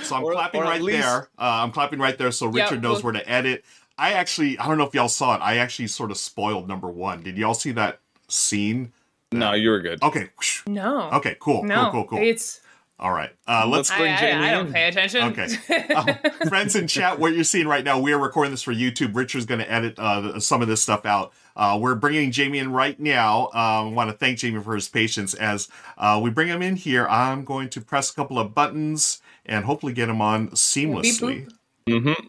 So 0.02 0.16
I'm 0.16 0.24
Or- 0.24 0.32
clapping 0.32 0.62
or 0.62 0.64
right 0.64 0.80
least- 0.82 1.02
there. 1.02 1.28
Uh, 1.38 1.60
I'm 1.62 1.70
clapping 1.72 1.98
right 1.98 2.16
there, 2.16 2.30
so 2.30 2.46
Richard 2.46 2.82
knows 2.82 3.02
well- 3.02 3.12
where 3.12 3.22
to 3.22 3.28
edit. 3.30 3.64
I 3.98 4.12
actually, 4.12 4.58
I 4.58 4.66
don't 4.68 4.78
know 4.78 4.84
if 4.84 4.94
y'all 4.94 5.08
saw 5.08 5.34
it. 5.36 5.38
I 5.38 5.56
actually 5.56 5.88
sort 5.88 6.10
of 6.10 6.18
spoiled 6.18 6.68
number 6.68 6.88
one. 6.88 7.22
Did 7.22 7.38
y'all 7.38 7.54
see 7.54 7.72
that 7.72 8.00
scene? 8.28 8.92
No, 9.32 9.52
you 9.54 9.70
were 9.70 9.80
good. 9.80 10.02
Okay. 10.02 10.28
No. 10.66 11.10
Okay. 11.12 11.36
Cool. 11.40 11.64
No. 11.64 11.90
Cool. 11.90 12.04
Cool. 12.04 12.18
Cool. 12.18 12.18
It's 12.28 12.60
All 12.98 13.12
right. 13.12 13.30
Uh, 13.46 13.66
let's 13.66 13.90
Let's 13.90 13.90
I, 13.90 13.98
bring 13.98 14.12
I- 14.12 14.16
Jamey 14.16 14.48
I 14.48 14.50
don't 14.52 14.66
in. 14.68 14.72
pay 14.72 14.88
attention. 14.88 15.22
Okay. 15.24 15.94
Um, 15.94 16.08
friends 16.48 16.76
in 16.76 16.86
chat, 16.86 17.18
what 17.18 17.34
you're 17.34 17.44
seeing 17.44 17.66
right 17.66 17.84
now, 17.84 17.98
we 17.98 18.12
are 18.12 18.18
recording 18.18 18.50
this 18.52 18.62
for 18.62 18.72
YouTube. 18.74 19.14
Richard's 19.16 19.46
going 19.46 19.60
to 19.60 19.70
edit 19.70 19.98
uh, 19.98 20.38
some 20.40 20.62
of 20.62 20.68
this 20.68 20.82
stuff 20.82 21.04
out. 21.06 21.32
Uh, 21.56 21.78
we're 21.80 21.94
bringing 21.94 22.30
Jamey 22.30 22.56
in 22.56 22.70
right 22.72 22.98
now. 23.00 23.46
Um, 23.48 23.52
I 23.54 23.92
want 23.92 24.10
to 24.10 24.16
thank 24.16 24.38
Jamey 24.38 24.62
for 24.62 24.74
his 24.74 24.88
patience 24.88 25.34
as 25.34 25.68
uh, 25.98 26.20
we 26.22 26.30
bring 26.30 26.48
him 26.48 26.60
in 26.62 26.76
here. 26.76 27.06
I'm 27.08 27.44
going 27.44 27.68
to 27.70 27.80
press 27.80 28.10
a 28.10 28.14
couple 28.14 28.38
of 28.38 28.54
buttons 28.54 29.20
and 29.46 29.64
hopefully 29.64 29.92
get 29.94 30.08
him 30.08 30.20
on 30.20 30.48
seamlessly. 30.50 31.50
Mm-hmm. 31.88 32.26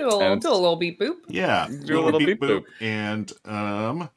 Do 0.00 0.06
a 0.06 0.08
little, 0.08 0.22
And- 0.32 0.42
do 0.42 0.48
a 0.50 0.54
little 0.54 0.76
beep 0.76 1.00
boop. 1.00 1.16
Yeah, 1.28 1.68
Do 1.68 1.98
a 1.98 2.02
little 2.02 2.20
beep 2.20 2.40
boop. 2.40 2.64
and 2.80 3.30
um, 3.44 4.10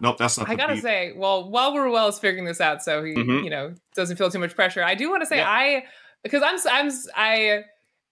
nope, 0.00 0.18
that's 0.18 0.38
not. 0.38 0.48
I 0.48 0.52
the 0.52 0.56
gotta 0.56 0.74
beep. 0.74 0.82
say, 0.82 1.12
well, 1.16 1.48
while 1.50 1.74
Ruel 1.76 2.08
is 2.08 2.18
figuring 2.18 2.44
this 2.44 2.60
out, 2.60 2.82
so 2.82 3.02
he, 3.04 3.14
Mhm. 3.14 3.44
you 3.44 3.50
know, 3.50 3.74
doesn't 3.94 4.16
feel 4.16 4.30
too 4.30 4.38
much 4.38 4.54
pressure. 4.54 4.82
I 4.82 4.94
do 4.94 5.10
want 5.10 5.22
to 5.22 5.26
say, 5.26 5.38
Yeah. 5.38 5.50
I 5.50 5.84
because 6.22 6.42
I'm 6.44 6.58
I'm 6.70 6.92
I 7.16 7.64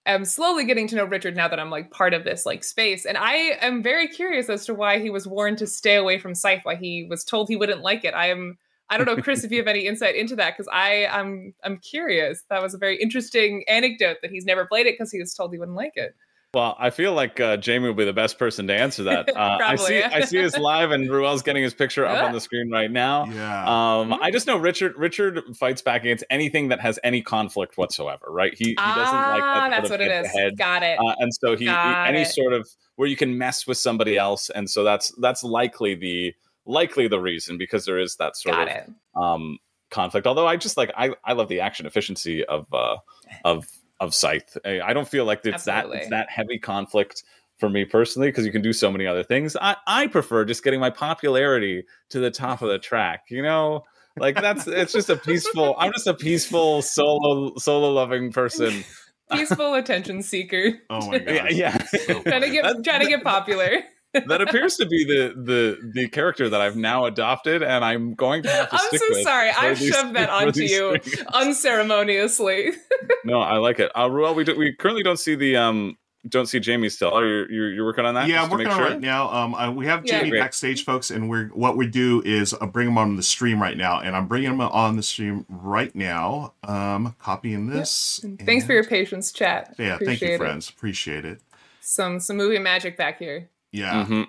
am 0.07 0.25
slowly 0.25 0.65
getting 0.65 0.87
to 0.89 0.97
know 0.97 1.05
Richard 1.05 1.37
now 1.37 1.49
that 1.49 1.61
I'm 1.61 1.71
like 1.71 1.91
part 1.91 2.15
of 2.15 2.25
this 2.25 2.47
like 2.47 2.65
space, 2.65 3.05
and 3.05 3.19
I 3.19 3.35
am 3.61 3.83
very 3.83 4.09
curious 4.09 4.49
as 4.49 4.65
to 4.67 4.75
why 4.75 4.99
he 5.01 5.11
was 5.11 5.27
warned 5.27 5.59
to 5.59 5.67
stay 5.67 5.97
away 5.97 6.19
from 6.19 6.35
Scythe, 6.35 6.61
why 6.63 6.77
he 6.77 7.07
was 7.09 7.25
told 7.25 7.49
he 7.49 7.57
wouldn't 7.57 7.83
like 7.83 8.05
it. 8.05 8.15
I 8.15 8.29
am. 8.31 8.57
I 8.91 8.97
don't 8.97 9.05
know, 9.05 9.21
Chris, 9.23 9.45
if 9.45 9.51
you 9.51 9.59
have 9.59 9.67
any 9.67 9.81
insight 9.87 10.15
into 10.17 10.35
that, 10.37 10.55
because 10.57 10.67
I 10.73 11.07
I'm 11.07 11.53
I'm 11.63 11.77
curious. 11.77 12.43
That 12.49 12.63
was 12.63 12.73
a 12.73 12.79
very 12.79 12.97
interesting 12.97 13.63
anecdote 13.69 14.17
that 14.23 14.31
he's 14.31 14.47
never 14.47 14.65
played 14.65 14.87
it 14.87 14.95
because 14.95 15.13
he 15.13 15.19
was 15.19 15.35
told 15.35 15.53
he 15.53 15.59
wouldn't 15.59 15.77
like 15.77 15.93
it. 15.97 16.15
Well, 16.55 16.77
I 16.79 16.89
feel 16.89 17.13
like 17.13 17.41
uh, 17.41 17.59
Jamey 17.59 17.83
will 17.83 17.95
be 17.95 18.07
the 18.07 18.15
best 18.15 18.39
person 18.39 18.67
to 18.69 18.75
answer 18.75 19.05
that. 19.05 19.29
Uh, 19.39 19.59
I 19.63 19.77
see, 19.77 19.99
yeah. 19.99 20.11
I 20.13 20.23
see 20.23 20.43
us 20.43 20.59
live, 20.59 20.91
and 20.91 21.09
Ruel's 21.09 21.43
getting 21.43 21.63
his 21.63 21.73
picture 21.73 22.05
up 22.05 22.25
on 22.25 22.33
the 22.33 22.41
screen 22.41 22.71
right 22.73 22.91
now. 22.91 23.27
Yeah. 23.27 23.99
Um, 23.99 24.15
I 24.15 24.33
just 24.33 24.49
know 24.49 24.57
Richard. 24.57 24.97
Richard 24.97 25.41
fights 25.55 25.81
back 25.81 26.01
against 26.01 26.25
anything 26.29 26.69
that 26.69 26.81
has 26.81 26.99
any 27.05 27.23
conflict 27.23 27.77
whatsoever. 27.77 28.27
Right? 28.29 28.53
He, 28.57 28.71
he 28.71 28.75
doesn't 28.75 28.97
like 28.97 29.43
ah, 29.45 29.69
that. 29.69 29.71
that's 29.71 29.91
what 29.91 30.01
it 30.01 30.11
is. 30.11 30.27
head-to-head. 30.27 30.59
Got 30.59 30.83
it. 30.83 30.99
Uh, 30.99 31.15
and 31.19 31.33
so 31.33 31.57
he, 31.57 31.67
he 31.67 31.71
any 31.71 32.23
it. 32.23 32.29
sort 32.29 32.53
of 32.53 32.69
where 32.97 33.07
you 33.07 33.17
can 33.17 33.39
mess 33.39 33.65
with 33.65 33.79
somebody 33.79 34.17
else, 34.17 34.51
and 34.51 34.69
so 34.69 34.83
that's 34.83 35.13
that's 35.21 35.45
likely 35.45 35.95
the 35.95 36.35
likely 36.67 37.07
the 37.07 37.21
reason 37.21 37.59
because 37.59 37.85
there 37.85 37.99
is 37.99 38.17
that 38.17 38.37
sort 38.37 38.57
Got 38.57 38.69
of 38.69 39.23
um 39.23 39.59
conflict. 39.91 40.27
Although 40.27 40.49
I 40.49 40.57
just 40.57 40.77
like 40.77 40.91
I 40.97 41.15
I 41.25 41.35
love 41.35 41.49
the 41.49 41.61
action 41.61 41.87
efficiency 41.87 42.45
of 42.45 42.67
uh 42.73 42.97
of 43.45 43.67
of 44.01 44.15
Scythe. 44.15 44.57
I, 44.65 44.81
I 44.81 44.93
don't 44.93 45.09
feel 45.09 45.25
like 45.25 45.41
it's 45.45 45.65
that 45.65 45.87
it's 45.91 46.11
that 46.11 46.31
heavy 46.31 46.59
conflict 46.59 47.23
for 47.59 47.69
me 47.69 47.85
personally 47.85 48.29
because 48.29 48.47
you 48.47 48.53
can 48.53 48.63
do 48.63 48.73
so 48.73 48.91
many 48.93 49.07
other 49.07 49.25
things. 49.25 49.57
I 49.61 49.77
I 49.87 50.07
prefer 50.07 50.45
just 50.45 50.63
getting 50.65 50.81
my 50.81 50.91
popularity 50.91 51.85
to 52.11 52.21
the 52.21 52.31
top 52.31 52.63
of 52.63 52.69
the 52.69 52.79
track. 52.79 53.25
You 53.31 53.43
know. 53.43 53.85
Like 54.17 54.35
that's 54.35 54.67
it's 54.67 54.93
just 54.93 55.11
a 55.11 55.17
peaceful. 55.17 55.77
I'm 55.79 55.93
just 55.93 56.07
a 56.09 56.15
peaceful 56.15 56.83
solo 56.83 57.55
solo 57.57 57.91
loving 57.93 58.33
person. 58.33 58.85
Peaceful 59.31 59.75
attention 59.75 60.23
seeker. 60.23 60.73
oh 60.89 61.07
my 61.11 61.19
Yeah, 61.27 61.49
yeah. 61.51 61.85
So 61.85 62.23
trying 62.23 62.41
to 62.41 62.49
get 62.51 62.63
That- 62.65 62.83
trying 62.83 63.01
to 63.03 63.09
get 63.09 63.23
popular. 63.23 63.83
That 64.15 64.41
appears 64.41 64.77
to 64.77 64.87
be 64.87 65.05
the 65.05 65.35
the 65.37 65.91
the 65.95 66.09
character 66.09 66.49
that 66.49 66.61
I've 66.61 66.77
now 66.77 67.05
adopted, 67.05 67.63
and 67.63 67.85
I'm 67.85 68.15
going 68.15 68.43
to 68.45 68.49
have 68.51 68.71
to 68.71 68.75
I'm 68.77 68.81
stick 68.89 69.01
so 69.01 69.07
with 69.11 69.23
sorry. 69.23 69.51
I've 69.51 69.79
these- 69.79 69.95
shoved 69.95 70.15
that 70.17 70.31
onto 70.31 70.63
you 70.63 70.99
three. 70.99 71.25
unceremoniously. 71.35 72.73
No, 73.25 73.41
I 73.41 73.59
like 73.59 73.79
it. 73.79 73.91
Uh, 73.97 74.09
Ruel, 74.11 74.35
we 74.35 74.45
do, 74.45 74.57
we 74.57 74.73
currently 74.75 75.03
don't 75.03 75.19
see 75.19 75.35
the 75.35 75.57
um 75.57 75.99
don't 76.29 76.47
see 76.47 76.59
Jamey 76.61 76.91
still. 76.91 77.11
Oh, 77.13 77.21
you're 77.21 77.51
you're, 77.51 77.71
you're 77.73 77.85
working 77.85 78.07
on 78.07 78.15
that. 78.15 78.27
Yeah, 78.29 78.37
just 78.37 78.45
I'm 78.45 78.49
to 78.51 78.55
working 78.55 78.69
make 78.69 78.77
on 78.77 78.81
it 78.83 78.85
sure. 78.87 78.93
right 78.95 79.01
now. 79.01 79.31
Um, 79.31 79.55
I, 79.55 79.69
we 79.69 79.87
have 79.87 80.05
Yeah. 80.07 80.21
Jamey 80.23 80.31
Great. 80.31 80.41
backstage, 80.41 80.85
folks, 80.85 81.11
and 81.11 81.29
we're 81.29 81.49
what 81.49 81.77
we 81.77 81.87
do 81.87 82.23
is 82.25 82.55
uh, 82.55 82.67
bring 82.67 82.89
him 82.89 82.97
on 82.99 83.17
the 83.17 83.23
stream 83.23 83.61
right 83.61 83.77
now, 83.77 84.01
and 84.01 84.17
I'm 84.17 84.27
bringing 84.27 84.51
him 84.51 84.61
on 84.63 84.97
the 84.97 85.03
stream 85.03 85.45
right 85.49 85.95
now. 85.95 86.55
Um, 86.65 87.15
copying 87.19 87.67
this. 87.67 88.25
Thanks 88.47 88.65
for 88.65 88.73
your 88.73 88.85
patience, 88.85 89.31
chat. 89.33 89.75
Yeah, 89.79 89.95
Appreciate 89.97 90.07
thank 90.07 90.21
you, 90.23 90.35
it. 90.35 90.39
friends. 90.39 90.71
Appreciate 90.71 91.25
it. 91.27 91.41
Some 91.81 92.19
some 92.21 92.37
movie 92.37 92.59
magic 92.59 92.97
back 92.97 93.19
here. 93.19 93.49
Yeah, 93.73 94.05
Mhm. 94.05 94.27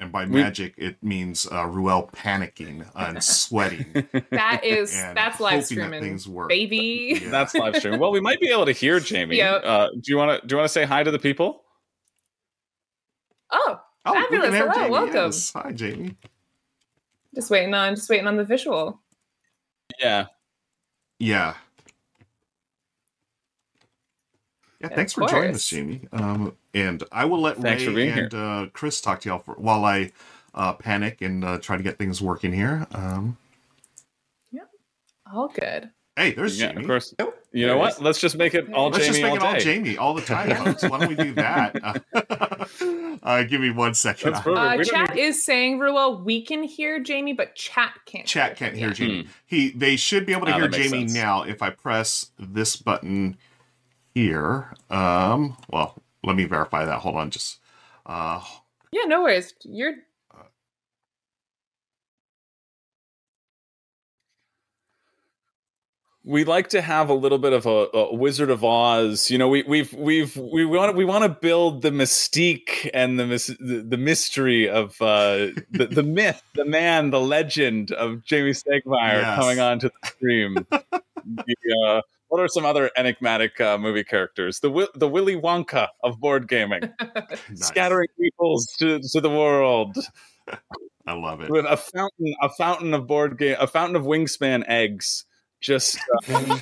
and 0.00 0.10
by 0.12 0.24
We- 0.24 0.42
magic, 0.42 0.74
it 0.76 1.02
means 1.02 1.46
uh, 1.50 1.66
Ruel 1.66 2.10
panicking 2.12 2.88
and 2.94 3.22
sweating. 3.22 3.86
That 4.30 4.64
is 4.64 4.92
that's 4.92 5.36
hoping 5.38 5.44
live 5.44 5.60
that 5.60 5.66
streaming, 5.66 6.02
things 6.02 6.26
work. 6.28 6.48
baby. 6.48 7.18
Yeah. 7.22 7.28
That's 7.30 7.54
live 7.54 7.76
stream. 7.76 7.98
Well, 8.00 8.10
we 8.12 8.20
might 8.20 8.40
be 8.40 8.48
able 8.50 8.66
to 8.66 8.72
hear 8.72 8.98
Jamey. 9.00 9.36
Yeah. 9.36 9.52
Uh, 9.54 9.90
do 9.92 10.00
you 10.06 10.16
want 10.16 10.40
to 10.40 10.46
do 10.46 10.54
you 10.54 10.56
want 10.58 10.68
to 10.68 10.72
say 10.72 10.84
hi 10.84 11.02
to 11.02 11.10
the 11.10 11.18
people? 11.18 11.62
Oh, 13.50 13.80
Oh, 14.06 14.12
we 14.14 14.20
Fabulous. 14.22 14.54
Hello, 14.54 14.72
Jamey, 14.72 14.90
welcome. 14.90 15.14
yes. 15.14 15.52
Hi, 15.52 15.72
Jamey. 15.72 16.16
just 17.34 17.50
waiting 17.50 17.74
on 17.74 17.94
just 17.94 18.08
waiting 18.08 18.26
on 18.26 18.36
the 18.36 18.44
visual. 18.44 19.00
Yeah. 20.00 20.26
Yeah. 21.18 21.54
Yeah, 24.80 24.86
Of 24.88 24.94
thanks 24.94 25.12
for 25.12 25.26
joining 25.28 25.54
us. 25.54 25.70
Jamey. 25.70 26.08
Um, 26.12 26.56
and 26.74 27.02
I 27.12 27.24
will 27.26 27.40
let 27.40 27.58
Thanks 27.58 27.84
Ray 27.84 28.08
and 28.08 28.34
uh, 28.34 28.66
Chris 28.72 29.00
talk 29.00 29.20
to 29.22 29.28
y'all 29.28 29.38
for, 29.40 29.54
while 29.54 29.84
I 29.84 30.12
uh, 30.54 30.72
panic 30.74 31.20
and 31.20 31.44
uh, 31.44 31.58
try 31.58 31.76
to 31.76 31.82
get 31.82 31.98
things 31.98 32.22
working 32.22 32.52
here. 32.52 32.86
Um, 32.92 33.36
All 35.32 35.48
good. 35.48 35.90
Hey, 36.16 36.32
there's 36.32 36.60
Yeah, 36.60 36.72
Jamey. 36.72 36.80
of 36.80 36.86
course. 36.86 37.14
Nope. 37.18 37.36
You 37.52 37.66
know 37.66 37.74
There 37.74 37.76
it 37.76 37.80
what? 37.80 37.92
is. 37.92 38.00
Let's 38.00 38.20
just 38.20 38.36
make 38.36 38.54
it 38.54 38.72
all 38.72 38.90
Let's 38.90 39.04
Jamey 39.04 39.06
just 39.08 39.22
make 39.22 39.30
all 39.30 39.36
it 39.36 39.42
all. 39.42 39.54
Jamey 39.54 39.98
all 39.98 40.14
the 40.14 40.22
time, 40.22 40.56
folks. 40.56 40.82
Why 40.82 40.98
don't 40.98 41.08
we 41.08 41.14
do 41.14 41.32
that? 41.34 42.02
Uh, 43.22 43.42
give 43.42 43.60
me 43.60 43.70
one 43.70 43.92
second. 43.92 44.32
Uh, 44.34 44.82
chat 44.82 45.14
need- 45.14 45.20
is 45.20 45.44
saying, 45.44 45.78
Ruel, 45.78 46.22
we 46.24 46.42
can 46.42 46.62
hear 46.62 46.98
Jamey, 47.02 47.36
but 47.36 47.54
chat 47.54 47.92
can't. 48.06 48.26
Chat 48.26 48.56
can't 48.56 48.74
hear 48.74 48.88
yet. 48.88 48.96
Jamey. 48.96 49.28
He 49.44 49.70
they 49.70 49.96
should 49.96 50.24
be 50.24 50.32
able 50.32 50.46
to 50.46 50.52
Ah, 50.52 50.56
hear 50.58 50.68
Jamey 50.68 50.88
sense. 50.90 51.14
now 51.14 51.42
if 51.42 51.60
I 51.60 51.68
press 51.68 52.30
this 52.38 52.76
button 52.76 53.36
here. 54.14 54.74
Um, 54.90 55.56
well, 55.70 56.02
let 56.24 56.36
me 56.36 56.44
verify 56.44 56.84
that. 56.84 57.00
Hold 57.00 57.16
on, 57.16 57.30
just 57.30 57.60
uh, 58.06 58.42
Yeah, 58.92 59.04
no 59.04 59.22
worries. 59.22 59.54
You're 59.64 59.94
we 66.22 66.44
like 66.44 66.68
to 66.68 66.82
have 66.82 67.08
a 67.08 67.14
little 67.14 67.38
bit 67.38 67.52
of 67.52 67.66
a, 67.66 67.88
a 67.94 68.14
Wizard 68.14 68.50
of 68.50 68.62
Oz. 68.62 69.30
You 69.30 69.38
know, 69.38 69.48
we 69.48 69.62
we've 69.62 69.92
we've 69.94 70.36
we 70.36 70.64
want 70.66 70.94
we 70.94 71.04
want 71.04 71.24
to 71.24 71.30
build 71.30 71.82
the 71.82 71.90
mystique 71.90 72.90
and 72.92 73.18
the 73.18 73.26
mys- 73.26 73.56
the, 73.58 73.84
the 73.88 73.96
mystery 73.96 74.68
of 74.68 75.00
uh, 75.00 75.48
the 75.70 75.88
the 75.90 76.02
myth, 76.04 76.42
the 76.54 76.64
man, 76.66 77.10
the 77.10 77.20
legend 77.20 77.92
of 77.92 78.18
Jamey 78.18 78.50
Stegmaier 78.50 79.22
Yes. 79.22 79.34
coming 79.36 79.60
onto 79.60 79.88
the 79.88 80.08
stream. 80.08 80.66
the, 80.70 81.56
uh, 81.86 82.00
what 82.30 82.40
are 82.40 82.48
some 82.48 82.64
other 82.64 82.90
enigmatic 82.96 83.60
uh, 83.60 83.76
movie 83.76 84.04
characters? 84.04 84.60
The 84.60 84.68
Wi- 84.68 84.88
the 84.94 85.08
Willy 85.08 85.36
Wonka 85.36 85.88
of 86.02 86.18
board 86.18 86.48
gaming, 86.48 86.80
nice. 87.00 87.40
scattering 87.54 88.08
peoples 88.18 88.66
to 88.78 89.00
to 89.12 89.20
the 89.20 89.30
world 89.30 89.96
I 91.06 91.12
love 91.12 91.40
it. 91.40 91.50
with 91.50 91.66
a 91.66 91.76
fountain 91.76 92.34
a 92.40 92.48
fountain 92.48 92.94
of 92.94 93.06
board 93.06 93.36
game 93.36 93.56
a 93.60 93.66
fountain 93.66 93.96
of 93.96 94.04
wingspan 94.04 94.64
eggs 94.68 95.24
just 95.60 95.98
uh, 96.28 96.40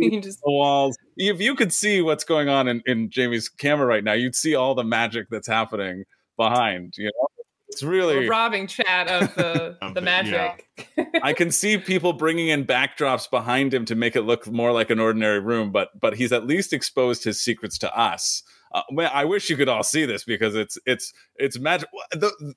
just 0.00 0.40
the 0.42 0.50
walls. 0.50 0.96
If 1.16 1.40
you 1.40 1.54
could 1.54 1.72
see 1.72 2.02
what's 2.02 2.24
going 2.24 2.48
on 2.48 2.68
in, 2.68 2.82
in 2.86 3.10
Jamey's 3.10 3.48
camera 3.48 3.86
right 3.86 4.04
now, 4.04 4.12
you'd 4.12 4.36
see 4.36 4.54
all 4.54 4.74
the 4.74 4.84
magic 4.84 5.26
that's 5.30 5.48
happening 5.48 6.04
behind. 6.36 6.94
You 6.96 7.06
know, 7.06 7.28
it's 7.68 7.82
really. 7.82 8.28
robbing 8.28 8.66
chat 8.66 9.08
of 9.08 9.34
the 9.34 9.76
Of 9.80 9.94
the 9.94 10.00
the- 10.00 10.04
magic. 10.04 10.66
I 11.22 11.32
can 11.32 11.50
see 11.50 11.76
people 11.78 12.12
bringing 12.12 12.48
in 12.48 12.64
backdrops 12.64 13.28
behind 13.30 13.74
him 13.74 13.84
to 13.86 13.94
make 13.94 14.16
it 14.16 14.22
look 14.22 14.46
more 14.46 14.72
like 14.72 14.90
an 14.90 15.00
ordinary 15.00 15.40
room, 15.40 15.70
but 15.72 15.98
but 15.98 16.16
he's 16.16 16.32
at 16.32 16.46
least 16.46 16.72
exposed 16.72 17.24
his 17.24 17.40
secrets 17.42 17.78
to 17.78 17.98
us. 17.98 18.42
Uh, 18.72 18.82
man, 18.90 19.10
I 19.12 19.24
wish 19.24 19.48
you 19.48 19.56
could 19.56 19.68
all 19.68 19.82
see 19.82 20.04
this 20.04 20.24
because 20.24 20.54
it's 20.54 20.78
it's 20.86 21.12
it's 21.36 21.58
magic. 21.58 21.88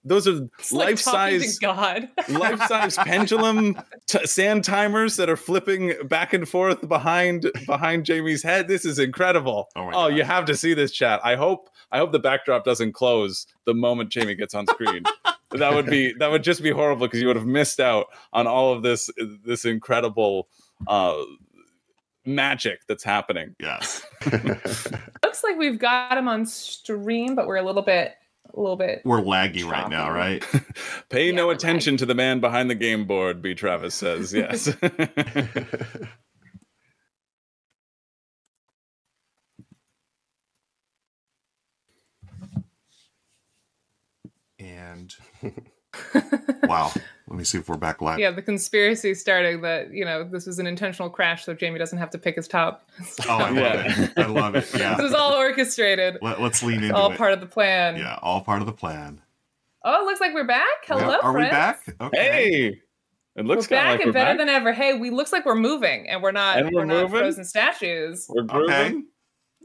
Those 0.04 0.28
are 0.28 0.48
It's 0.60 0.72
life 0.72 1.04
talking 1.04 1.40
size 1.42 1.60
God. 1.60 2.10
life 2.30 2.62
size 2.68 2.98
pendulum 2.98 3.82
t- 4.08 4.26
sand 4.26 4.64
timers 4.64 5.16
that 5.18 5.30
are 5.30 5.38
flipping 5.38 5.94
back 6.08 6.34
and 6.34 6.48
forth 6.48 6.88
behind 6.88 7.52
behind 7.66 8.06
Jamey's 8.06 8.44
head. 8.44 8.68
This 8.68 8.86
is 8.86 9.00
incredible. 9.00 9.70
Oh 9.76 9.90
Oh, 9.94 10.08
you 10.08 10.24
have 10.24 10.46
to 10.46 10.56
see 10.56 10.74
this 10.74 10.92
chat. 10.92 11.22
I 11.24 11.36
hope 11.36 11.70
I 11.92 11.98
hope 11.98 12.12
the 12.12 12.20
backdrop 12.20 12.64
doesn't 12.64 12.94
close 12.94 13.48
the 13.66 13.74
moment 13.74 14.10
Jamey 14.10 14.38
gets 14.38 14.54
on 14.54 14.68
screen. 14.68 15.04
that 15.52 15.74
would 15.74 15.86
be 15.86 16.14
that 16.20 16.32
would 16.32 16.44
just 16.44 16.64
be 16.64 16.72
horrible 16.72 17.08
because 17.08 17.22
you 17.22 17.28
would 17.28 17.36
have 17.36 17.46
missed 17.46 17.80
out 17.80 18.08
on 18.34 18.48
all 18.48 18.74
of 18.74 18.84
this 18.84 19.10
this 19.46 19.66
incredible 19.66 20.48
uh 20.88 21.16
magic 22.26 22.82
that's 22.88 23.04
happening. 23.04 23.56
Yes, 23.60 24.06
Looks 25.24 25.44
like 25.44 25.58
we've 25.58 25.80
got 25.80 26.18
him 26.18 26.28
on 26.28 26.46
stream, 26.46 27.36
but 27.36 27.48
we're 27.48 27.58
a 27.58 27.64
little 27.64 27.82
bit, 27.82 28.14
a 28.54 28.60
little 28.60 28.76
bit. 28.76 29.02
we're 29.06 29.22
laggy 29.22 29.64
right 29.64 29.90
now, 29.90 30.12
right? 30.12 30.44
Pay 31.10 31.28
Yeah, 31.28 31.36
no 31.36 31.48
we're 31.48 31.54
attention 31.54 31.98
to 31.98 32.06
the 32.06 32.16
man 32.16 32.40
behind 32.40 32.70
the 32.70 32.76
game 32.76 33.06
board, 33.06 33.42
B. 33.42 33.54
Travis 33.54 33.96
says. 33.96 34.34
Yes. 34.34 34.76
And 44.60 45.16
wow, 46.64 46.92
let 47.32 47.38
me 47.38 47.46
see 47.46 47.58
if 47.58 47.70
we're 47.70 47.78
back 47.78 48.02
live. 48.02 48.20
Yeah, 48.20 48.32
the 48.32 48.42
conspiracy 48.42 49.14
starting 49.14 49.62
that 49.62 49.94
you 49.94 50.04
know 50.04 50.24
this 50.26 50.46
was 50.46 50.60
an 50.60 50.68
intentional 50.68 51.10
crash, 51.10 51.46
so 51.46 51.56
Jamey 51.56 51.78
doesn't 51.78 51.98
have 51.98 52.10
to 52.10 52.18
pick 52.18 52.36
his 52.36 52.46
top. 52.48 52.90
Oh, 53.30 53.38
I 53.38 53.50
love 53.50 53.56
Yeah. 53.56 54.02
it. 54.04 54.12
I 54.18 54.26
love 54.26 54.56
it. 54.56 54.68
Yeah. 54.78 54.96
this 54.96 55.06
is 55.08 55.14
all 55.14 55.34
orchestrated. 55.34 56.18
Let, 56.22 56.40
us 56.40 56.62
lean 56.62 56.80
It's 56.80 56.84
into 56.88 56.96
all 56.96 57.12
it. 57.14 57.18
part 57.18 57.32
of 57.32 57.40
the 57.40 57.46
plan. 57.46 57.96
yeah, 57.96 58.20
all 58.22 58.42
part 58.42 58.60
of 58.60 58.66
the 58.68 58.74
plan. 58.74 59.22
Oh, 59.86 60.02
it 60.04 60.06
looks 60.06 60.20
like 60.20 60.34
we're 60.34 60.46
back. 60.46 60.68
Hello, 60.86 61.10
Yeah, 61.10 61.18
Are 61.24 61.34
we 61.34 61.44
back? 61.44 61.84
Okay. 62.02 62.18
hey. 62.22 62.68
It 62.68 62.82
We're 63.38 63.44
looks 63.44 63.68
back 63.68 63.86
like 63.92 64.00
and 64.02 64.10
we're 64.10 64.12
better 64.14 64.32
back. 64.32 64.38
than 64.40 64.50
ever. 64.50 64.74
Hey, 64.74 64.98
we 65.00 65.10
looks 65.10 65.32
like 65.32 65.46
we're 65.46 65.56
moving 65.56 66.10
and 66.10 66.22
we're 66.22 66.34
not. 66.34 66.58
And 66.58 66.68
we're 66.76 66.82
we're, 66.82 66.86
not 66.86 67.04
moving? 67.04 67.20
frozen 67.22 67.46
statues. 67.46 68.26
We're 68.28 68.44
grooving. 68.44 68.74
Okay. 68.74 69.02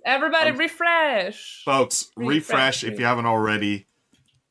Everybody, 0.04 0.50
Um, 0.50 0.56
refresh. 0.56 1.62
folks 1.64 2.12
refresh 2.16 2.84
if 2.84 3.00
you 3.00 3.04
haven't 3.06 3.26
already 3.26 3.86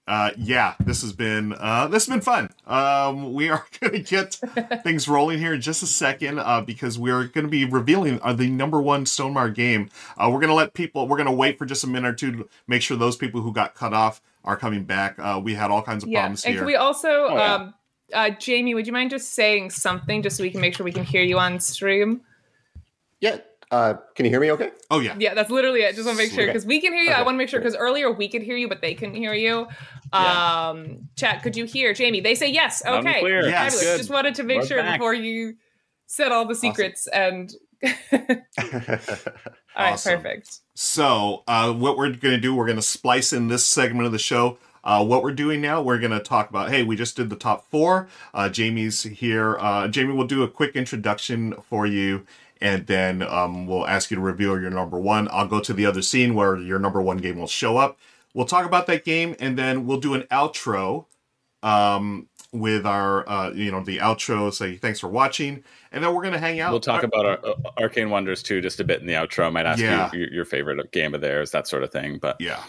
uh 0.07 0.29
yeah 0.37 0.75
this 0.79 1.01
has 1.01 1.11
been 1.13 1.53
uh 1.59 1.87
this 1.87 2.05
has 2.05 2.13
been 2.13 2.21
fun 2.21 2.49
um 2.67 3.33
we 3.33 3.49
are 3.49 3.65
gonna 3.81 3.97
get 3.99 4.35
things 4.83 5.07
rolling 5.07 5.39
here 5.39 5.53
in 5.55 5.61
just 5.61 5.81
a 5.81 5.87
second 5.87 6.37
uh 6.39 6.61
because 6.61 6.99
we're 6.99 7.23
gonna 7.25 7.47
be 7.47 7.65
revealing 7.65 8.19
uh, 8.21 8.31
the 8.33 8.47
number 8.49 8.79
one 8.81 9.05
Stonemaier 9.05 9.53
game 9.53 9.89
uh 10.17 10.29
we're 10.31 10.39
gonna 10.39 10.53
let 10.53 10.73
people 10.75 11.07
we're 11.07 11.17
gonna 11.17 11.31
wait 11.33 11.57
for 11.57 11.65
just 11.65 11.83
a 11.83 11.87
minute 11.87 12.07
or 12.07 12.13
two 12.13 12.31
to 12.31 12.49
make 12.67 12.81
sure 12.83 12.95
those 12.97 13.15
people 13.17 13.41
who 13.41 13.51
got 13.51 13.73
cut 13.73 13.93
off 13.93 14.21
are 14.43 14.55
coming 14.55 14.83
back 14.83 15.17
uh 15.17 15.41
we 15.43 15.55
had 15.55 15.71
all 15.71 15.81
kinds 15.81 16.03
of 16.03 16.09
yeah, 16.09 16.19
problems 16.21 16.45
and 16.45 16.53
here 16.53 16.61
can 16.61 16.67
we 16.67 16.75
also, 16.75 17.09
Oh, 17.09 17.35
yeah. 17.35 17.53
um, 17.55 17.73
uh, 18.13 18.29
Jamey, 18.29 18.75
would 18.75 18.85
you 18.85 18.93
mind 18.93 19.09
just 19.09 19.33
saying 19.33 19.71
something 19.71 20.21
just 20.21 20.37
so 20.37 20.43
we 20.43 20.51
can 20.51 20.61
make 20.61 20.75
sure 20.75 20.83
we 20.83 20.91
can 20.91 21.03
hear 21.03 21.23
you 21.23 21.39
on 21.39 21.59
stream? 21.59 22.21
Yeah. 23.19 23.37
Uh, 23.71 23.95
can 24.15 24.25
you 24.25 24.31
hear 24.31 24.39
me 24.39 24.51
okay? 24.51 24.71
oh 24.91 24.99
yeah 24.99 25.15
Yeah, 25.17 25.33
that's 25.33 25.49
literally 25.49 25.81
it. 25.81 25.95
Just 25.95 26.05
want 26.05 26.17
to 26.17 26.23
make 26.23 26.31
sure 26.31 26.43
Okay. 26.43 26.51
because 26.51 26.65
we 26.65 26.79
can 26.79 26.93
hear 26.93 27.01
you. 27.03 27.11
I 27.11 27.23
want 27.23 27.35
to 27.35 27.37
make 27.37 27.49
sure 27.49 27.59
because 27.59 27.75
earlier 27.75 28.11
we 28.11 28.27
could 28.29 28.41
hear 28.43 28.55
you, 28.55 28.67
but 28.69 28.81
they 28.81 28.93
couldn't 28.93 29.15
hear 29.15 29.33
you. 29.33 29.67
Yeah. 30.13 30.67
Um, 30.69 31.09
chat, 31.15 31.41
could 31.43 31.55
you 31.57 31.65
hear 31.65 31.93
Jamey? 31.93 32.21
They 32.23 32.35
say 32.35 32.49
yes. 32.51 32.83
Okay, 32.85 33.19
clear. 33.21 33.47
Yes. 33.49 33.81
Good. 33.81 33.97
Just 33.97 34.09
wanted 34.11 34.35
to 34.35 34.43
make 34.43 34.61
We're 34.61 34.67
sure 34.67 34.77
back. 34.83 34.99
before 34.99 35.13
you 35.13 35.55
said 36.07 36.31
all 36.31 36.45
the 36.47 36.55
secrets 36.55 37.07
and. 37.07 37.51
all 38.11 38.19
right, 38.21 39.21
Awesome. 39.75 40.15
perfect. 40.21 40.59
So, 40.75 41.43
uh, 41.47 41.73
what 41.73 41.97
we're 41.97 42.09
going 42.09 42.35
to 42.35 42.39
do, 42.39 42.55
we're 42.55 42.65
going 42.65 42.77
to 42.77 42.81
splice 42.81 43.33
in 43.33 43.47
this 43.47 43.65
segment 43.65 44.05
of 44.05 44.11
the 44.11 44.19
show. 44.19 44.57
Uh, 44.83 45.03
what 45.03 45.23
we're 45.23 45.31
doing 45.33 45.61
now, 45.61 45.81
we're 45.81 45.97
going 45.99 46.11
to 46.11 46.19
talk 46.19 46.49
about. 46.49 46.69
Hey, 46.69 46.83
we 46.83 46.95
just 46.95 47.15
did 47.17 47.29
the 47.29 47.35
top 47.35 47.69
four. 47.69 48.07
Uh, 48.33 48.49
Jamey's 48.49 49.03
here. 49.03 49.57
Uh, 49.59 49.87
Jamey 49.87 50.15
will 50.15 50.27
do 50.27 50.43
a 50.43 50.47
quick 50.47 50.75
introduction 50.75 51.53
for 51.67 51.85
you, 51.87 52.25
and 52.65 52.87
then 52.87 53.21
um, 53.21 53.67
we'll 53.67 53.85
ask 53.85 54.09
you 54.09 54.15
to 54.15 54.21
reveal 54.21 54.59
your 54.59 54.71
number 54.71 54.97
one. 54.99 55.27
I'll 55.31 55.47
go 55.47 55.59
to 55.59 55.71
the 55.71 55.85
other 55.85 56.01
scene 56.01 56.33
where 56.33 56.57
your 56.57 56.79
number 56.79 56.99
one 56.99 57.17
game 57.17 57.37
will 57.37 57.45
show 57.45 57.77
up. 57.77 57.99
We'll 58.33 58.47
talk 58.47 58.65
about 58.65 58.87
that 58.87 59.05
game, 59.05 59.35
and 59.39 59.55
then 59.55 59.85
we'll 59.85 59.99
do 59.99 60.15
an 60.15 60.23
outro 60.31 61.05
um, 61.61 62.27
with 62.51 62.83
our, 62.87 63.27
uh, 63.29 63.51
you 63.51 63.69
know, 63.71 63.83
the 63.83 63.99
outro. 63.99 64.51
Say 64.51 64.77
thanks 64.77 64.99
for 64.99 65.09
watching, 65.09 65.63
and 65.91 66.03
then 66.03 66.11
we're 66.15 66.23
going 66.23 66.33
to 66.33 66.39
hang 66.39 66.59
out. 66.59 66.71
We'll 66.71 66.79
talk 66.79 67.03
about 67.03 67.25
our, 67.27 67.39
uh, 67.45 67.53
Arcane 67.77 68.09
Wonders 68.09 68.41
too, 68.41 68.61
just 68.61 68.79
a 68.79 68.83
bit 68.83 68.99
in 68.99 69.05
the 69.05 69.13
outro. 69.13 69.45
I 69.45 69.49
might 69.51 69.67
ask 69.67 69.79
Yeah. 69.79 70.09
you 70.11 70.21
your, 70.21 70.33
your 70.33 70.45
favorite 70.45 70.91
game 70.91 71.13
of 71.13 71.21
theirs, 71.21 71.51
that 71.51 71.67
sort 71.67 71.83
of 71.83 71.91
thing. 71.91 72.17
But 72.17 72.37
Yeah. 72.39 72.63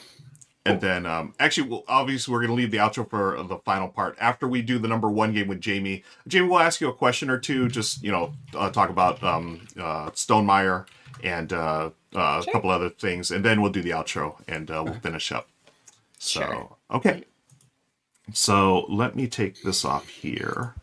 And 0.67 0.81
then, 0.81 1.07
um, 1.07 1.35
actually, 1.39 1.69
well, 1.69 1.85
obviously, 1.89 2.33
we're 2.33 2.41
going 2.41 2.51
to 2.51 2.55
leave 2.55 2.71
the 2.71 2.79
outro 2.79 3.09
for 3.09 3.43
the 3.43 3.59
final 3.59 3.89
part. 3.89 4.17
After 4.21 4.49
we 4.49 4.63
do 4.63 4.79
the 4.79 4.89
number 4.89 5.11
one 5.11 5.33
game 5.33 5.49
with 5.49 5.61
Jamey, 5.61 6.03
Jamey 6.29 6.49
will 6.49 6.59
ask 6.59 6.81
you 6.81 6.89
a 6.89 6.93
question 6.95 7.31
or 7.31 7.39
two, 7.39 7.69
just, 7.69 8.03
you 8.03 8.11
know, 8.13 8.33
uh, 8.55 8.71
talk 8.71 8.91
about 8.91 9.23
um, 9.23 9.67
uh, 9.79 10.11
Stonemaier 10.11 10.87
and 11.23 11.53
uh, 11.53 11.91
uh, 12.15 12.43
a 12.47 12.53
couple 12.53 12.71
other 12.71 12.91
things. 12.91 13.31
And 13.31 13.45
then 13.45 13.63
we'll 13.63 13.73
do 13.73 13.83
the 13.83 13.91
outro 13.91 14.37
and 14.49 14.71
uh, 14.71 14.83
we'll 14.85 14.95
finish 15.01 15.33
up. 15.33 15.49
So, 16.19 16.41
Sure. 16.41 16.77
okay. 16.91 17.25
So 18.33 18.87
let 18.89 19.15
me 19.15 19.29
take 19.29 19.63
this 19.63 19.85
off 19.85 20.09
here. 20.09 20.75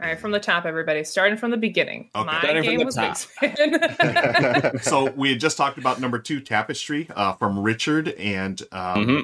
All 0.00 0.06
right, 0.06 0.18
from 0.18 0.30
the 0.30 0.38
top, 0.38 0.64
everybody. 0.64 1.02
Starting 1.02 1.36
from 1.36 1.50
the 1.50 1.56
beginning. 1.56 2.08
Okay. 2.14 2.24
My 2.24 2.38
Starting 2.40 2.62
from 2.62 2.70
game 2.70 2.78
the 2.78 2.84
was 2.84 2.94
top. 2.94 4.80
So 4.82 5.10
we 5.12 5.30
had 5.30 5.40
just 5.40 5.56
talked 5.56 5.76
about 5.76 6.00
number 6.00 6.20
two, 6.20 6.40
Tapestry, 6.40 7.08
uh, 7.16 7.32
from 7.32 7.58
Richard. 7.58 8.08
And 8.10 8.62
um, 8.70 9.06
Mhm. 9.06 9.22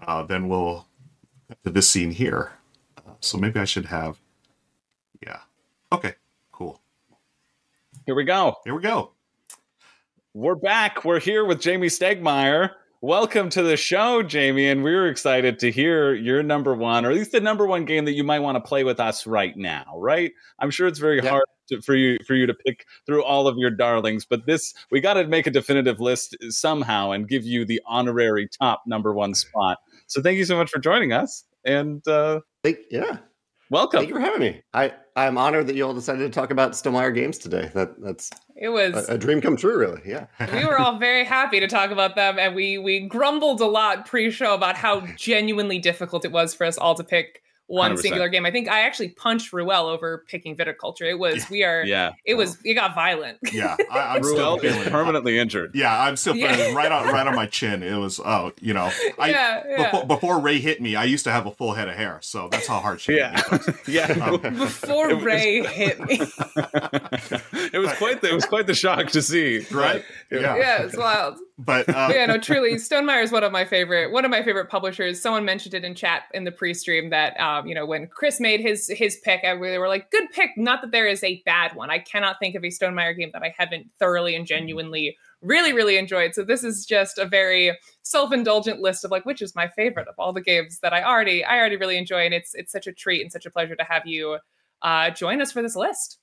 uh, 0.00 0.22
then 0.22 0.48
we'll 0.48 0.86
to 1.64 1.70
this 1.70 1.88
scene 1.90 2.12
here. 2.12 2.52
Uh, 2.96 3.12
so 3.20 3.38
maybe 3.38 3.58
I 3.58 3.64
should 3.64 3.86
have. 3.86 4.18
Yeah. 5.20 5.40
Okay. 5.90 6.14
Cool. 6.52 6.80
here 8.06 8.14
we 8.14 8.22
go. 8.24 8.56
Here 8.64 8.74
we 8.76 8.82
go. 8.82 9.10
We're 10.32 10.54
back. 10.54 11.04
We're 11.04 11.18
here 11.20 11.44
with 11.44 11.58
Jamey 11.60 11.86
Stegmaier. 11.86 12.70
Welcome 13.00 13.48
to 13.50 13.62
the 13.62 13.76
show, 13.76 14.24
Jamey, 14.24 14.72
and 14.72 14.82
we're 14.82 15.06
excited 15.06 15.60
to 15.60 15.70
hear 15.70 16.14
your 16.14 16.42
number 16.42 16.74
one, 16.74 17.04
or 17.04 17.10
at 17.10 17.16
least 17.16 17.30
the 17.30 17.38
number 17.38 17.64
one 17.64 17.84
game 17.84 18.06
that 18.06 18.14
you 18.14 18.24
might 18.24 18.40
want 18.40 18.56
to 18.56 18.60
play 18.60 18.82
with 18.82 18.98
us 18.98 19.24
right 19.24 19.56
now. 19.56 19.84
Right? 19.96 20.32
I'm 20.58 20.72
sure 20.72 20.88
it's 20.88 20.98
very 20.98 21.20
Yeah. 21.22 21.30
hard 21.30 21.44
to, 21.68 21.80
for 21.80 21.94
you 21.94 22.18
for 22.26 22.34
you 22.34 22.46
to 22.48 22.54
pick 22.54 22.86
through 23.06 23.22
all 23.22 23.46
of 23.46 23.56
your 23.56 23.70
darlings, 23.70 24.24
but 24.24 24.46
this 24.46 24.74
we 24.90 25.00
got 25.00 25.14
to 25.14 25.28
make 25.28 25.46
a 25.46 25.50
definitive 25.52 26.00
list 26.00 26.36
somehow 26.48 27.12
and 27.12 27.28
give 27.28 27.44
you 27.44 27.64
the 27.64 27.80
honorary 27.86 28.48
top 28.48 28.82
number 28.84 29.14
one 29.14 29.32
spot. 29.34 29.78
So 30.08 30.20
thank 30.20 30.36
you 30.36 30.44
so 30.44 30.56
much 30.56 30.68
for 30.68 30.80
joining 30.80 31.12
us, 31.12 31.44
and 31.64 32.06
uh, 32.08 32.40
Thank, 32.64 32.78
yeah. 32.90 33.18
welcome. 33.70 33.98
Thank 34.00 34.08
you 34.08 34.16
for 34.16 34.20
having 34.20 34.40
me. 34.40 34.62
I 34.74 34.92
I'm 35.18 35.36
honored 35.36 35.66
that 35.66 35.74
you 35.74 35.84
all 35.84 35.94
decided 35.94 36.20
to 36.20 36.30
talk 36.30 36.50
about 36.50 36.72
Stonemaier 36.72 37.14
games 37.14 37.38
today. 37.38 37.70
That 37.74 38.00
that's 38.00 38.30
it 38.56 38.68
was 38.68 39.08
a, 39.08 39.14
a, 39.14 39.18
dream 39.18 39.40
come 39.40 39.56
true, 39.56 39.76
really. 39.76 40.00
Yeah, 40.06 40.26
we 40.52 40.64
were 40.64 40.78
all 40.78 40.98
very 40.98 41.24
happy 41.24 41.58
to 41.60 41.66
talk 41.66 41.90
about 41.90 42.14
them, 42.14 42.38
and 42.38 42.54
we 42.54 42.78
we 42.78 43.00
grumbled 43.00 43.60
a 43.60 43.66
lot 43.66 44.06
pre-show 44.06 44.54
about 44.54 44.76
how 44.76 45.00
genuinely 45.16 45.78
difficult 45.78 46.24
it 46.24 46.30
was 46.30 46.54
for 46.54 46.64
us 46.66 46.78
all 46.78 46.94
to 46.94 47.04
pick 47.04 47.42
one 47.68 47.92
100%. 47.92 47.98
singular 47.98 48.28
game. 48.28 48.46
I 48.46 48.50
think 48.50 48.66
I 48.66 48.80
actually 48.80 49.10
punched 49.10 49.52
Ruel 49.52 49.86
over 49.86 50.24
picking 50.26 50.56
viticulture. 50.56 51.02
It 51.02 51.18
was 51.18 51.48
we 51.50 51.62
are 51.64 51.84
yeah. 51.84 52.12
It 52.24 52.34
was 52.34 52.58
it 52.64 52.74
got 52.74 52.94
violent. 52.94 53.38
Yeah, 53.52 53.76
I, 53.90 54.16
am 54.16 54.22
Ruel 54.24 54.58
is 54.58 54.88
permanently 54.88 55.38
injured. 55.38 55.72
Yeah, 55.74 55.96
I'm 55.96 56.16
still 56.16 56.34
yeah. 56.34 56.72
right 56.72 56.90
on 56.90 57.06
right 57.06 57.26
on 57.26 57.36
my 57.36 57.46
chin. 57.46 57.82
It 57.82 57.94
was 57.94 58.20
oh 58.20 58.52
you 58.60 58.74
know 58.74 58.90
I 59.18 59.30
yeah, 59.30 59.62
yeah. 59.68 59.90
Before, 59.90 60.06
before, 60.06 60.40
Ray 60.40 60.58
hit 60.58 60.80
me, 60.80 60.96
I 60.96 61.04
used 61.04 61.24
to 61.24 61.30
have 61.30 61.46
a 61.46 61.50
full 61.50 61.74
head 61.74 61.88
of 61.88 61.94
hair, 61.94 62.18
so 62.22 62.48
that's 62.48 62.66
how 62.66 62.80
hard 62.80 63.00
she 63.00 63.16
yeah 63.16 63.40
yeah. 63.86 64.06
Um, 64.18 64.40
before 64.40 65.14
Ray 65.16 65.62
hit 65.62 66.00
me, 66.00 66.20
it 66.20 67.78
was 67.78 67.92
quite 67.98 68.22
the, 68.22 68.30
it 68.30 68.34
was 68.34 68.46
quite 68.46 68.66
the 68.66 68.74
shock 68.74 69.08
to 69.08 69.20
see. 69.20 69.66
Right? 69.70 70.04
Yeah, 70.30 70.56
yeah, 70.56 70.82
it's 70.82 70.96
wild. 70.96 71.38
But, 71.60 71.88
uh, 71.88 72.08
yeah, 72.14 72.26
no, 72.26 72.38
truly, 72.38 72.74
Stonemaier 72.74 73.20
is 73.20 73.32
one 73.32 73.42
of 73.42 73.50
my 73.50 73.64
favorite 73.64 74.12
one 74.12 74.24
of 74.24 74.30
my 74.30 74.44
favorite 74.44 74.70
publishers. 74.70 75.20
Someone 75.20 75.44
mentioned 75.44 75.74
it 75.74 75.84
in 75.84 75.96
chat 75.96 76.22
in 76.32 76.44
the 76.44 76.52
pre-stream 76.52 77.10
that 77.10 77.38
um, 77.40 77.66
you 77.66 77.74
know 77.74 77.84
when 77.84 78.06
Chris 78.06 78.38
made 78.38 78.60
his 78.60 78.86
his 78.86 79.16
pick, 79.24 79.40
I 79.42 79.56
they 79.56 79.78
were 79.78 79.88
like, 79.88 80.12
"Good 80.12 80.30
pick." 80.30 80.50
Not 80.56 80.82
that 80.82 80.92
there 80.92 81.08
is 81.08 81.24
a 81.24 81.42
bad 81.44 81.74
one. 81.74 81.90
I 81.90 81.98
cannot 81.98 82.36
think 82.38 82.54
of 82.54 82.62
a 82.62 82.68
Stonemaier 82.68 83.16
game 83.18 83.30
that 83.32 83.42
I 83.42 83.52
haven't 83.58 83.90
thoroughly 83.98 84.36
and 84.36 84.46
genuinely 84.46 85.16
really 85.42 85.72
really 85.72 85.96
enjoyed. 85.96 86.32
So 86.32 86.44
this 86.44 86.62
is 86.62 86.86
just 86.86 87.18
a 87.18 87.26
very 87.26 87.76
self-indulgent 88.02 88.80
list 88.80 89.04
of 89.04 89.10
like 89.10 89.26
which 89.26 89.42
is 89.42 89.56
my 89.56 89.66
favorite 89.66 90.06
of 90.06 90.14
all 90.16 90.32
the 90.32 90.40
games 90.40 90.78
that 90.82 90.92
I 90.92 91.02
already 91.02 91.44
I 91.44 91.58
already 91.58 91.76
really 91.76 91.98
enjoy, 91.98 92.24
and 92.24 92.34
it's 92.34 92.54
it's 92.54 92.70
such 92.70 92.86
a 92.86 92.92
treat 92.92 93.20
and 93.20 93.32
such 93.32 93.46
a 93.46 93.50
pleasure 93.50 93.74
to 93.74 93.84
have 93.84 94.06
you 94.06 94.38
uh, 94.82 95.10
join 95.10 95.42
us 95.42 95.50
for 95.50 95.60
this 95.60 95.74
list. 95.74 96.20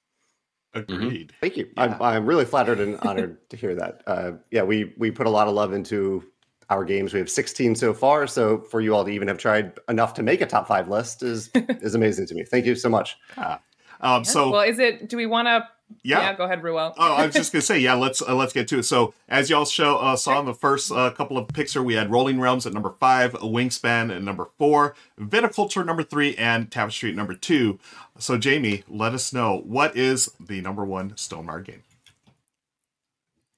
Agreed. 0.76 1.30
Mm-hmm. 1.30 1.38
Thank 1.40 1.58
you. 1.58 1.70
Yeah. 1.76 1.84
I'm, 1.84 2.02
I'm 2.02 2.26
really 2.26 2.46
flattered 2.46 2.80
and 2.80 3.00
honored 3.00 3.38
to 3.50 3.58
hear 3.58 3.74
that. 3.76 4.04
Uh, 4.06 4.34
yeah, 4.52 4.64
we 4.64 4.94
we 4.98 5.10
put 5.10 5.26
a 5.26 5.30
lot 5.30 5.48
of 5.48 5.54
love 5.54 5.74
into 5.74 6.24
our 6.70 6.84
games. 6.84 7.14
We 7.14 7.20
have 7.20 7.30
16 7.30 7.76
so 7.76 7.94
far, 7.94 8.28
so 8.28 8.60
for 8.60 8.82
you 8.82 8.94
all 8.94 9.06
to 9.06 9.12
even 9.12 9.28
have 9.28 9.38
tried 9.38 9.74
enough 9.88 10.14
to 10.16 10.24
make 10.24 10.42
a 10.42 10.46
top 10.46 10.68
five 10.68 10.90
list 10.90 11.24
is 11.24 11.50
is 11.56 11.96
amazing 11.96 12.28
to 12.28 12.36
me. 12.36 12.44
Thank 12.44 12.66
you 12.66 12.76
so 12.76 12.90
much. 12.90 13.18
Yeah. 13.38 13.60
Um, 14.02 14.26
so 14.26 14.52
well, 14.52 14.62
is 14.62 14.80
it? 14.80 15.10
Do 15.10 15.18
we 15.18 15.26
want 15.26 15.48
to? 15.48 15.68
Yeah. 16.04 16.22
yeah. 16.22 16.36
go 16.36 16.46
ahead, 16.46 16.64
Ruel. 16.64 16.94
oh, 16.98 17.14
I 17.16 17.26
was 17.26 17.36
just 17.36 17.52
gonna 17.52 17.62
say, 17.62 17.80
yeah. 17.80 17.94
Let's 17.94 18.22
uh, 18.22 18.36
let's 18.36 18.54
get 18.54 18.68
to 18.70 18.80
it. 18.80 18.84
So, 18.84 19.14
as 19.28 19.50
y'all 19.50 19.66
show 19.66 19.98
uh, 19.98 20.16
saw 20.16 20.40
in 20.40 20.46
the 20.46 20.54
first 20.54 20.92
uh, 20.92 21.12
couple 21.12 21.38
of 21.38 21.48
picks 21.48 21.74
here, 21.74 21.84
we 21.84 21.96
had 21.96 22.12
Rolling 22.12 22.40
Realms 22.40 22.66
at 22.66 22.74
number 22.74 22.92
five, 23.00 23.34
Wingspan 23.34 24.16
at 24.16 24.22
number 24.22 24.50
four, 24.58 24.96
Viticulture 25.20 25.86
number 25.86 26.04
three, 26.04 26.36
and 26.36 26.72
Tapestry 26.72 27.10
at 27.10 27.16
number 27.16 27.34
two. 27.34 27.80
So, 28.18 28.38
Jamey, 28.38 28.84
let 28.88 29.14
us 29.14 29.34
know 29.34 29.62
what 29.66 29.96
is 29.98 30.32
the 30.40 30.62
number 30.62 30.86
one 30.86 31.12
Stonemaier 31.12 31.66
game. 31.66 31.84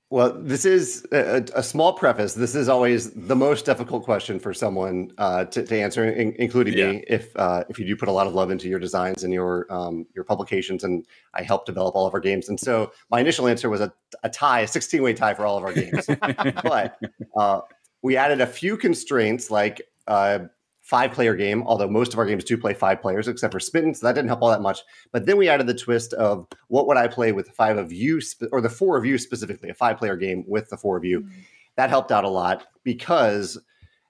Well, 0.10 0.38
this 0.40 0.64
is 0.64 1.06
a, 1.12 1.44
a, 1.54 1.62
small 1.62 1.92
preface. 1.92 2.34
This 2.34 2.56
is 2.56 2.70
always 2.70 3.12
the 3.12 3.36
most 3.36 3.66
difficult 3.66 4.06
question 4.06 4.40
for 4.40 4.54
someone 4.54 5.12
uh, 5.18 5.44
to, 5.46 5.66
to, 5.66 5.78
answer, 5.78 6.10
in, 6.10 6.34
including 6.40 6.78
yeah. 6.78 6.92
me. 6.92 7.04
If 7.08 7.36
uh, 7.36 7.66
if 7.68 7.78
you 7.78 7.86
do 7.86 7.94
put 7.98 8.08
a 8.08 8.12
lot 8.14 8.26
of 8.26 8.34
love 8.34 8.50
into 8.50 8.70
your 8.70 8.80
designs 8.80 9.26
and 9.26 9.34
your 9.34 9.68
um, 9.70 10.06
your 10.16 10.24
publications, 10.24 10.86
and 10.86 11.06
I 11.34 11.44
help 11.44 11.66
develop 11.66 11.94
all 11.94 12.08
of 12.08 12.14
our 12.14 12.22
games, 12.22 12.48
and 12.48 12.58
so 12.58 12.94
my 13.12 13.20
initial 13.20 13.50
answer 13.50 13.70
was 13.70 13.82
a, 13.82 13.92
a 14.24 14.30
tie, 14.30 14.62
a 14.62 14.68
sixteen 14.68 15.04
way 15.04 15.14
tie 15.14 15.34
for 15.34 15.46
all 15.46 15.58
of 15.58 15.66
our 15.66 15.74
games. 15.74 16.06
but 16.64 16.98
uh, 17.36 17.62
we 18.02 18.16
added 18.16 18.40
a 18.40 18.48
few 18.48 18.78
constraints 18.78 19.52
like 19.52 19.82
uh, 20.08 20.40
five 20.88 21.12
player 21.12 21.36
game, 21.36 21.64
although 21.68 21.90
most 21.90 22.14
of 22.14 22.20
our 22.20 22.26
games 22.26 22.46
do 22.46 22.58
play 22.58 22.74
five 22.74 23.02
players, 23.02 23.28
except 23.28 23.52
for 23.52 23.60
Smitten. 23.60 23.94
So 23.94 24.08
that 24.08 24.14
didn't 24.14 24.30
help 24.30 24.42
all 24.42 24.50
that 24.50 24.62
much. 24.62 24.80
But 25.12 25.26
then 25.26 25.36
we 25.36 25.50
added 25.50 25.68
the 25.68 25.74
twist 25.74 26.14
of 26.14 26.48
what 26.70 26.88
would 26.88 26.96
I 26.96 27.10
play 27.10 27.34
with 27.34 27.48
the 27.48 27.52
five 27.52 27.78
of 27.78 27.92
you, 27.92 28.22
or 28.54 28.62
the 28.62 28.70
four 28.70 28.96
of 28.96 29.06
you 29.06 29.18
specifically, 29.18 29.68
a 29.68 29.74
five 29.74 29.98
player 29.98 30.16
game 30.16 30.46
with 30.48 30.70
the 30.70 30.78
four 30.78 30.96
of 30.96 31.04
you. 31.04 31.20
Mm-hmm. 31.22 31.40
That 31.76 31.90
helped 31.90 32.14
out 32.14 32.24
a 32.24 32.30
lot 32.30 32.68
because 32.86 33.60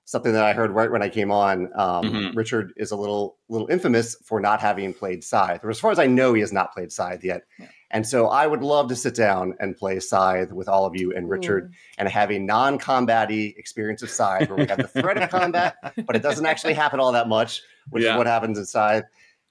something 0.06 0.34
that 0.34 0.44
I 0.44 0.54
heard 0.54 0.70
right 0.70 0.92
when 0.92 1.02
I 1.02 1.10
came 1.10 1.32
on, 1.32 1.66
um, 1.76 2.04
mm-hmm. 2.04 2.38
Richard 2.38 2.74
is 2.78 2.92
a 2.92 2.96
little 2.96 3.38
little 3.50 3.68
infamous 3.70 4.16
for 4.24 4.40
not 4.40 4.62
having 4.62 4.94
played 4.94 5.24
Scythe, 5.24 5.64
or 5.64 5.72
as 5.72 5.80
far 5.80 5.90
as 5.90 5.98
I 5.98 6.06
know, 6.06 6.36
he 6.36 6.42
has 6.42 6.54
not 6.54 6.74
played 6.74 6.92
Scythe 6.92 7.24
yet. 7.24 7.42
Yeah. 7.58 7.70
And 7.92 8.06
so 8.06 8.28
I 8.28 8.48
would 8.48 8.64
love 8.64 8.90
to 8.90 8.96
sit 8.96 9.16
down 9.16 9.56
and 9.60 9.76
play 9.76 10.00
Scythe 10.00 10.52
with 10.52 10.68
all 10.68 10.86
of 10.86 10.96
you 10.96 11.14
and 11.14 11.30
Richard 11.30 11.74
and 11.98 12.10
have 12.10 12.32
a 12.32 12.40
non-combatty 12.40 13.58
experience 13.58 14.02
of 14.02 14.10
Scythe 14.10 14.50
where 14.50 14.58
we 14.58 14.66
have 14.68 14.78
the 14.78 14.88
threat 14.88 15.18
of 15.18 15.30
combat, 15.30 15.78
but 16.06 16.16
it 16.16 16.22
doesn't 16.22 16.46
actually 16.46 16.74
happen 16.74 17.00
all 17.00 17.14
that 17.14 17.30
much, 17.30 17.62
which 17.90 18.04
yeah. 18.04 18.12
is 18.12 18.18
what 18.18 18.28
happens 18.28 18.58
in 18.58 18.66
Scythe. 18.66 19.06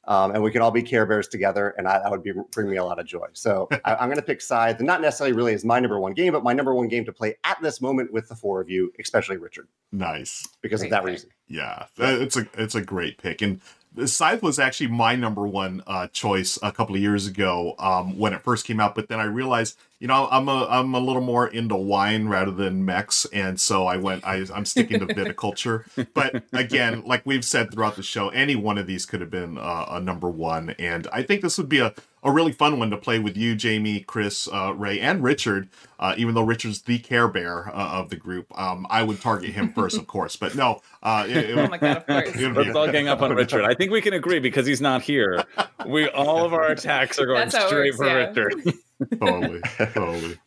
Um, 0.08 0.32
and 0.32 0.42
we 0.42 0.52
can 0.52 0.62
all 0.62 0.70
be 0.70 0.82
Care 0.82 1.04
Bears 1.04 1.26
together, 1.26 1.74
and 1.78 1.88
I, 1.88 1.98
that 1.98 2.10
would 2.10 2.22
be 2.22 2.32
bring 2.52 2.70
me 2.70 2.76
a 2.76 2.84
lot 2.84 3.00
of 3.00 3.06
joy. 3.06 3.26
So 3.32 3.68
I, 3.84 3.94
am 3.94 4.08
going 4.08 4.16
to 4.16 4.22
pick 4.22 4.40
Scythe, 4.40 4.80
not 4.80 5.00
necessarily 5.00 5.34
really 5.34 5.52
as 5.52 5.64
my 5.64 5.80
number 5.80 5.98
one 5.98 6.12
game, 6.12 6.32
but 6.32 6.44
my 6.44 6.52
number 6.52 6.72
one 6.74 6.86
game 6.86 7.04
to 7.06 7.12
play 7.12 7.34
at 7.42 7.60
this 7.60 7.80
moment 7.80 8.12
with 8.12 8.28
the 8.28 8.36
four 8.36 8.60
of 8.60 8.70
you, 8.70 8.92
especially 9.00 9.36
Richard. 9.36 9.66
Nice, 9.90 10.46
because 10.62 10.80
great 10.80 10.88
of 10.88 10.90
that 10.92 11.02
pick. 11.02 11.06
reason. 11.12 11.30
Yeah, 11.48 11.86
it's 11.98 12.36
a 12.36 12.46
it's 12.54 12.76
a 12.76 12.82
great 12.82 13.18
pick, 13.18 13.42
and 13.42 13.60
Scythe 14.04 14.42
was 14.42 14.58
actually 14.58 14.88
my 14.88 15.16
number 15.16 15.46
one 15.46 15.82
uh, 15.86 16.08
choice 16.08 16.58
a 16.62 16.70
couple 16.70 16.94
of 16.94 17.00
years 17.00 17.26
ago 17.26 17.74
um, 17.78 18.18
when 18.18 18.32
it 18.34 18.42
first 18.42 18.66
came 18.66 18.78
out. 18.80 18.94
But 18.94 19.08
then 19.08 19.20
I 19.20 19.24
realized, 19.24 19.78
you 19.98 20.06
know, 20.06 20.28
I'm 20.30 20.48
a 20.48 20.66
I'm 20.68 20.94
a 20.94 21.00
little 21.00 21.22
more 21.22 21.46
into 21.48 21.76
wine 21.76 22.28
rather 22.28 22.50
than 22.50 22.84
mechs, 22.84 23.24
and 23.26 23.58
so 23.58 23.86
I 23.86 23.96
went. 23.96 24.24
I, 24.26 24.44
I'm 24.54 24.66
sticking 24.66 25.00
to 25.00 25.06
viticulture. 25.06 25.84
but 26.12 26.44
again, 26.52 27.02
like 27.06 27.24
we've 27.24 27.44
said 27.44 27.72
throughout 27.72 27.96
the 27.96 28.02
show, 28.02 28.28
any 28.30 28.56
one 28.56 28.76
of 28.76 28.86
these 28.86 29.06
could 29.06 29.20
have 29.20 29.30
been 29.30 29.56
uh, 29.56 29.86
a 29.90 30.00
number 30.00 30.28
one, 30.28 30.70
and 30.78 31.06
I 31.12 31.22
think 31.22 31.40
this 31.40 31.56
would 31.56 31.68
be 31.68 31.78
a 31.78 31.94
a 32.26 32.32
really 32.32 32.52
fun 32.52 32.78
one 32.78 32.90
to 32.90 32.96
play 32.96 33.20
with 33.20 33.36
you, 33.36 33.54
Jamey, 33.54 34.04
Chris, 34.04 34.48
uh, 34.52 34.74
Ray, 34.74 34.98
and 35.00 35.22
Richard. 35.22 35.68
Uh, 35.98 36.14
even 36.18 36.34
though 36.34 36.42
Richard's 36.42 36.82
the 36.82 36.98
Care 36.98 37.28
Bear 37.28 37.68
uh, 37.68 38.00
of 38.00 38.10
the 38.10 38.16
group, 38.16 38.46
um, 38.58 38.86
I 38.90 39.02
would 39.02 39.20
target 39.20 39.50
him 39.50 39.72
first, 39.72 39.96
of 39.96 40.06
course. 40.06 40.36
But 40.36 40.54
no, 40.54 40.82
uh, 41.02 41.24
it, 41.28 41.36
it, 41.36 41.58
oh 41.58 41.68
my 41.68 41.78
god, 41.78 41.98
of 41.98 42.06
course. 42.06 42.36
Let's 42.36 42.76
all 42.76 42.90
gang 42.90 43.08
up 43.08 43.22
on 43.22 43.32
Richard. 43.36 43.64
I 43.64 43.74
think 43.74 43.92
we 43.92 44.02
can 44.02 44.12
agree 44.12 44.40
because 44.40 44.66
he's 44.66 44.80
not 44.80 45.02
here. 45.02 45.44
We 45.86 46.08
all 46.08 46.44
of 46.44 46.52
our 46.52 46.66
attacks 46.66 47.18
are 47.18 47.26
going 47.26 47.48
straight 47.48 47.70
works, 47.70 47.96
for 47.96 48.06
yeah. 48.06 48.14
Richard. 48.14 48.74
totally, 49.20 49.60
totally. 49.94 50.38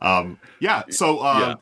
Um, 0.00 0.38
yeah. 0.60 0.82
So. 0.90 1.18
Uh, 1.18 1.38
yeah 1.40 1.54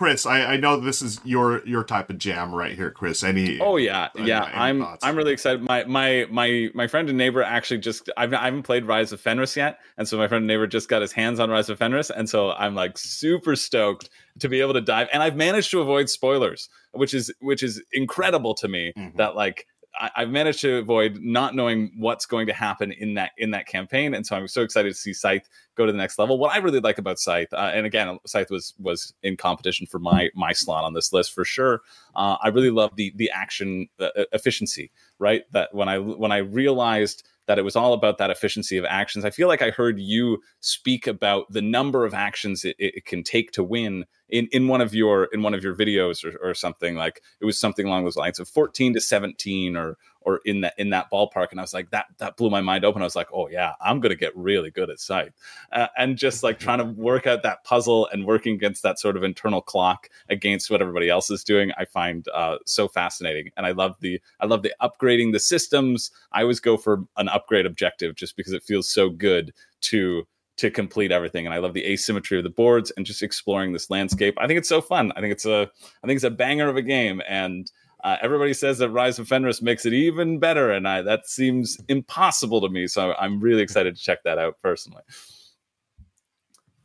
Chris, 0.00 0.24
I, 0.24 0.54
I 0.54 0.56
know 0.56 0.80
this 0.80 1.02
is 1.02 1.20
your 1.24 1.62
your 1.66 1.84
type 1.84 2.08
of 2.08 2.16
jam 2.16 2.54
right 2.54 2.72
here, 2.72 2.90
Chris. 2.90 3.22
Any? 3.22 3.60
Oh 3.60 3.76
yeah, 3.76 4.08
yeah. 4.16 4.44
Any 4.46 4.54
I'm 4.54 4.80
thoughts? 4.80 5.04
I'm 5.04 5.14
really 5.14 5.34
excited. 5.34 5.60
My 5.60 5.84
my 5.84 6.26
my 6.30 6.70
my 6.72 6.86
friend 6.86 7.10
and 7.10 7.18
neighbor 7.18 7.42
actually 7.42 7.80
just 7.80 8.08
I've, 8.16 8.32
I 8.32 8.46
haven't 8.46 8.62
played 8.62 8.86
Rise 8.86 9.12
of 9.12 9.20
Fenris 9.20 9.54
yet, 9.58 9.78
and 9.98 10.08
so 10.08 10.16
my 10.16 10.26
friend 10.26 10.40
and 10.40 10.46
neighbor 10.46 10.66
just 10.66 10.88
got 10.88 11.02
his 11.02 11.12
hands 11.12 11.38
on 11.38 11.50
Rise 11.50 11.68
of 11.68 11.76
Fenris, 11.76 12.08
and 12.08 12.26
so 12.26 12.52
I'm 12.52 12.74
like 12.74 12.96
super 12.96 13.54
stoked 13.54 14.08
to 14.38 14.48
be 14.48 14.62
able 14.62 14.72
to 14.72 14.80
dive. 14.80 15.08
And 15.12 15.22
I've 15.22 15.36
managed 15.36 15.70
to 15.72 15.82
avoid 15.82 16.08
spoilers, 16.08 16.70
which 16.92 17.12
is 17.12 17.30
which 17.40 17.62
is 17.62 17.82
incredible 17.92 18.54
to 18.54 18.68
me. 18.68 18.94
Mm-hmm. 18.96 19.18
That 19.18 19.36
like 19.36 19.66
I, 19.98 20.20
have 20.20 20.30
managed 20.30 20.60
to 20.60 20.76
avoid 20.76 21.18
not 21.20 21.54
knowing 21.54 21.92
what's 21.96 22.26
going 22.26 22.46
to 22.46 22.52
happen 22.52 22.92
in 22.92 23.14
that 23.14 23.32
in 23.38 23.50
that 23.50 23.66
campaign, 23.66 24.14
and 24.14 24.24
so 24.24 24.36
I'm 24.36 24.48
so 24.48 24.62
excited 24.62 24.88
to 24.88 24.94
see 24.94 25.12
Scythe 25.12 25.48
go 25.76 25.84
to 25.84 25.92
the 25.92 25.98
next 25.98 26.18
level. 26.18 26.38
What 26.38 26.52
I 26.52 26.58
really 26.58 26.80
like 26.80 26.98
about 26.98 27.18
Scythe, 27.18 27.52
uh, 27.52 27.70
and 27.74 27.86
again, 27.86 28.18
Scythe 28.26 28.50
was 28.50 28.74
was 28.78 29.12
in 29.22 29.36
competition 29.36 29.86
for 29.86 29.98
my 29.98 30.30
my 30.34 30.52
slot 30.52 30.84
on 30.84 30.94
this 30.94 31.12
list 31.12 31.32
for 31.32 31.44
sure. 31.44 31.82
Uh, 32.14 32.36
I 32.42 32.48
really 32.48 32.70
love 32.70 32.94
the 32.96 33.12
the 33.16 33.30
action 33.30 33.88
uh, 33.98 34.08
efficiency, 34.32 34.90
right? 35.18 35.42
That 35.52 35.74
when 35.74 35.88
I 35.88 35.98
when 35.98 36.32
I 36.32 36.38
realized 36.38 37.26
that 37.46 37.58
it 37.58 37.62
was 37.62 37.76
all 37.76 37.92
about 37.92 38.18
that 38.18 38.30
efficiency 38.30 38.76
of 38.76 38.84
actions. 38.84 39.24
I 39.24 39.30
feel 39.30 39.48
like 39.48 39.62
I 39.62 39.70
heard 39.70 39.98
you 39.98 40.38
speak 40.60 41.06
about 41.06 41.46
the 41.50 41.62
number 41.62 42.04
of 42.04 42.14
actions 42.14 42.64
it, 42.64 42.76
it 42.78 43.04
can 43.06 43.22
take 43.22 43.52
to 43.52 43.64
win 43.64 44.04
in, 44.28 44.48
in 44.52 44.68
one 44.68 44.80
of 44.80 44.94
your 44.94 45.24
in 45.32 45.42
one 45.42 45.54
of 45.54 45.62
your 45.62 45.74
videos 45.74 46.24
or, 46.24 46.36
or 46.42 46.54
something 46.54 46.94
like 46.94 47.20
it 47.40 47.44
was 47.44 47.58
something 47.58 47.86
along 47.86 48.04
those 48.04 48.16
lines 48.16 48.38
of 48.38 48.48
14 48.48 48.94
to 48.94 49.00
17 49.00 49.76
or 49.76 49.96
or 50.22 50.40
in 50.44 50.60
that 50.62 50.74
in 50.78 50.90
that 50.90 51.10
ballpark. 51.10 51.50
And 51.50 51.60
I 51.60 51.62
was 51.62 51.74
like, 51.74 51.90
that 51.90 52.06
that 52.18 52.36
blew 52.36 52.50
my 52.50 52.60
mind 52.60 52.84
open. 52.84 53.02
I 53.02 53.04
was 53.04 53.16
like, 53.16 53.28
oh 53.32 53.48
yeah, 53.48 53.74
I'm 53.80 54.00
gonna 54.00 54.16
get 54.16 54.36
really 54.36 54.70
good 54.70 54.90
at 54.90 55.00
Scythe, 55.00 55.32
uh, 55.72 55.88
and 55.96 56.16
just 56.16 56.42
like 56.42 56.58
trying 56.58 56.78
to 56.78 56.84
work 56.84 57.26
out 57.26 57.42
that 57.42 57.64
puzzle 57.64 58.08
and 58.12 58.26
working 58.26 58.54
against 58.54 58.82
that 58.82 58.98
sort 58.98 59.16
of 59.16 59.22
internal 59.22 59.62
clock 59.62 60.08
against 60.28 60.70
what 60.70 60.80
everybody 60.80 61.08
else 61.08 61.30
is 61.30 61.44
doing. 61.44 61.72
I 61.78 61.84
find 61.84 62.26
uh, 62.34 62.58
so 62.66 62.88
fascinating, 62.88 63.50
and 63.56 63.66
I 63.66 63.72
love 63.72 63.96
the 64.00 64.20
I 64.40 64.46
love 64.46 64.62
the 64.62 64.74
upgrading 64.80 65.32
the 65.32 65.40
systems. 65.40 66.10
I 66.32 66.42
always 66.42 66.60
go 66.60 66.76
for 66.76 67.04
an 67.16 67.28
upgrade 67.28 67.66
objective 67.66 68.14
just 68.14 68.36
because 68.36 68.52
it 68.52 68.62
feels 68.62 68.88
so 68.88 69.10
good 69.10 69.52
to 69.82 70.26
to 70.60 70.70
complete 70.70 71.10
everything 71.10 71.46
and 71.46 71.54
i 71.54 71.58
love 71.58 71.72
the 71.72 71.86
asymmetry 71.86 72.36
of 72.36 72.44
the 72.44 72.50
boards 72.50 72.90
and 72.98 73.06
just 73.06 73.22
exploring 73.22 73.72
this 73.72 73.88
landscape 73.88 74.34
i 74.36 74.46
think 74.46 74.58
it's 74.58 74.68
so 74.68 74.82
fun 74.82 75.10
i 75.16 75.20
think 75.20 75.32
it's 75.32 75.46
a 75.46 75.70
i 76.04 76.06
think 76.06 76.16
it's 76.16 76.24
a 76.24 76.30
banger 76.30 76.68
of 76.68 76.76
a 76.76 76.82
game 76.82 77.22
and 77.26 77.72
uh, 78.02 78.16
everybody 78.22 78.54
says 78.54 78.78
that 78.78 78.90
Rise 78.90 79.18
of 79.18 79.28
Fenris 79.28 79.60
makes 79.60 79.84
it 79.84 79.92
even 79.92 80.38
better, 80.38 80.70
and 80.70 80.88
I, 80.88 81.02
that 81.02 81.26
seems 81.28 81.78
impossible 81.88 82.60
to 82.62 82.68
me. 82.68 82.86
So 82.86 83.14
I'm 83.18 83.40
really 83.40 83.62
excited 83.62 83.96
to 83.96 84.02
check 84.02 84.22
that 84.24 84.38
out 84.38 84.56
personally. 84.62 85.02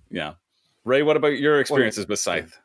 Yeah, 0.10 0.34
Ray, 0.84 1.04
what 1.04 1.18
about 1.18 1.40
your 1.40 1.60
experiences 1.60 2.08
with 2.08 2.20
Scythe? 2.20 2.60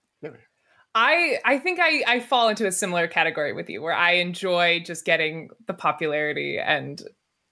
I 0.95 1.39
I 1.45 1.59
think 1.59 1.79
I 1.81 2.03
I 2.07 2.21
fall 2.21 2.49
into 2.49 2.67
a 2.67 2.73
similar 2.73 3.07
category 3.07 3.53
with 3.53 3.71
you, 3.71 3.81
where 3.83 3.95
I 3.95 4.13
enjoy 4.13 4.83
just 4.85 5.05
getting 5.05 5.51
the 5.67 5.75
popularity 5.75 6.59
and 6.59 7.01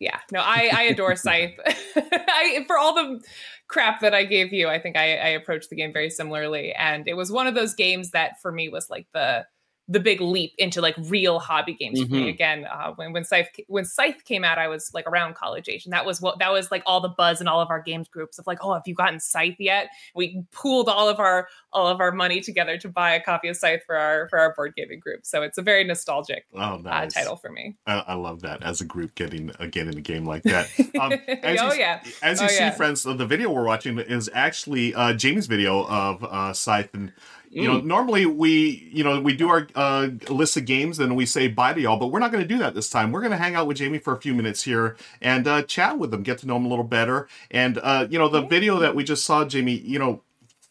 yeah, 0.00 0.18
no, 0.32 0.40
I 0.40 0.70
I 0.74 0.82
adore 0.84 1.16
Scythe. 1.16 1.58
I 1.96 2.64
for 2.66 2.76
all 2.76 2.94
the 2.94 3.20
crap 3.68 4.00
that 4.00 4.14
I 4.14 4.24
gave 4.24 4.52
you, 4.52 4.68
I 4.68 4.80
think 4.80 4.96
I, 4.96 5.16
I 5.16 5.28
approached 5.28 5.70
the 5.70 5.76
game 5.76 5.92
very 5.92 6.10
similarly, 6.10 6.72
and 6.72 7.06
it 7.06 7.14
was 7.14 7.30
one 7.30 7.46
of 7.46 7.54
those 7.54 7.74
games 7.74 8.10
that 8.10 8.40
for 8.40 8.50
me 8.50 8.68
was 8.68 8.90
like 8.90 9.06
the 9.12 9.46
the 9.88 10.00
big 10.00 10.20
leap 10.20 10.52
into 10.58 10.80
like 10.82 10.94
real 11.04 11.38
hobby 11.38 11.72
games 11.72 11.98
mm-hmm. 11.98 12.08
for 12.08 12.14
me 12.14 12.20
mm-hmm. 12.22 12.28
again 12.28 12.66
uh, 12.70 12.92
when 12.96 13.12
when 13.12 13.24
scythe 13.24 13.48
when 13.68 13.84
scythe 13.84 14.22
came 14.24 14.44
out 14.44 14.58
i 14.58 14.68
was 14.68 14.92
like 14.92 15.06
around 15.08 15.34
college 15.34 15.68
age 15.68 15.84
and 15.86 15.92
that 15.92 16.04
was 16.04 16.20
what 16.20 16.38
that 16.38 16.52
was 16.52 16.70
like 16.70 16.82
all 16.84 17.00
the 17.00 17.08
buzz 17.08 17.40
in 17.40 17.48
all 17.48 17.60
of 17.60 17.70
our 17.70 17.80
games 17.80 18.06
groups 18.08 18.38
of 18.38 18.46
like 18.46 18.58
oh 18.62 18.74
have 18.74 18.82
you 18.86 18.94
gotten 18.94 19.18
scythe 19.18 19.56
yet 19.58 19.88
we 20.14 20.42
pooled 20.52 20.88
all 20.88 21.08
of 21.08 21.18
our 21.18 21.48
all 21.72 21.86
of 21.86 22.00
our 22.00 22.12
money 22.12 22.40
together 22.40 22.76
to 22.76 22.88
buy 22.88 23.14
a 23.14 23.22
copy 23.22 23.48
of 23.48 23.56
scythe 23.56 23.82
for 23.86 23.96
our 23.96 24.28
for 24.28 24.38
our 24.38 24.54
board 24.54 24.74
gaming 24.76 25.00
group 25.00 25.24
so 25.24 25.42
it's 25.42 25.56
a 25.56 25.62
very 25.62 25.84
nostalgic 25.84 26.44
oh, 26.54 26.76
nice. 26.76 27.16
uh, 27.16 27.20
title 27.20 27.36
for 27.36 27.50
me 27.50 27.76
I, 27.86 28.04
I, 28.08 28.14
love 28.14 28.42
that 28.42 28.62
as 28.62 28.80
a 28.80 28.84
group 28.84 29.14
getting 29.14 29.52
again 29.58 29.88
in 29.88 29.96
a 29.96 30.02
game 30.02 30.24
like 30.24 30.42
that 30.42 30.68
um, 31.00 31.12
as 31.42 31.58
oh 31.60 31.72
you, 31.72 31.80
yeah 31.80 32.02
as 32.22 32.40
you 32.40 32.46
oh, 32.46 32.50
see 32.50 32.58
yeah. 32.58 32.70
friends 32.70 33.04
the 33.04 33.26
video 33.26 33.50
we're 33.50 33.64
watching 33.64 33.98
is 33.98 34.28
actually 34.34 34.94
uh, 34.94 35.14
Jamey's 35.14 35.46
video 35.46 35.86
of 35.86 36.22
uh, 36.24 36.52
scythe 36.52 36.92
and 36.92 37.12
you 37.50 37.66
know, 37.66 37.80
mm. 37.80 37.84
normally 37.84 38.26
we, 38.26 38.90
you 38.92 39.02
know, 39.02 39.20
we 39.20 39.34
do 39.34 39.48
our 39.48 39.66
uh, 39.74 40.08
list 40.28 40.56
of 40.56 40.64
games 40.64 40.98
and 40.98 41.16
we 41.16 41.26
say 41.26 41.48
bye 41.48 41.72
to 41.72 41.80
y'all, 41.80 41.98
but 41.98 42.08
we're 42.08 42.18
not 42.18 42.30
going 42.30 42.42
to 42.42 42.48
do 42.48 42.58
that 42.58 42.74
this 42.74 42.90
time. 42.90 43.10
We're 43.10 43.20
going 43.20 43.32
to 43.32 43.38
hang 43.38 43.54
out 43.54 43.66
with 43.66 43.78
Jamey 43.78 44.02
for 44.02 44.14
a 44.14 44.20
few 44.20 44.34
minutes 44.34 44.62
here 44.62 44.96
and 45.20 45.46
uh, 45.46 45.62
chat 45.62 45.98
with 45.98 46.10
them, 46.10 46.22
get 46.22 46.38
to 46.38 46.46
know 46.46 46.54
them 46.54 46.66
a 46.66 46.68
little 46.68 46.84
better. 46.84 47.28
And 47.50 47.78
uh, 47.82 48.06
you 48.10 48.18
know, 48.18 48.28
the 48.28 48.42
video 48.42 48.78
that 48.78 48.94
we 48.94 49.04
just 49.04 49.24
saw, 49.24 49.44
Jamey, 49.44 49.82
you 49.82 49.98
know, 49.98 50.22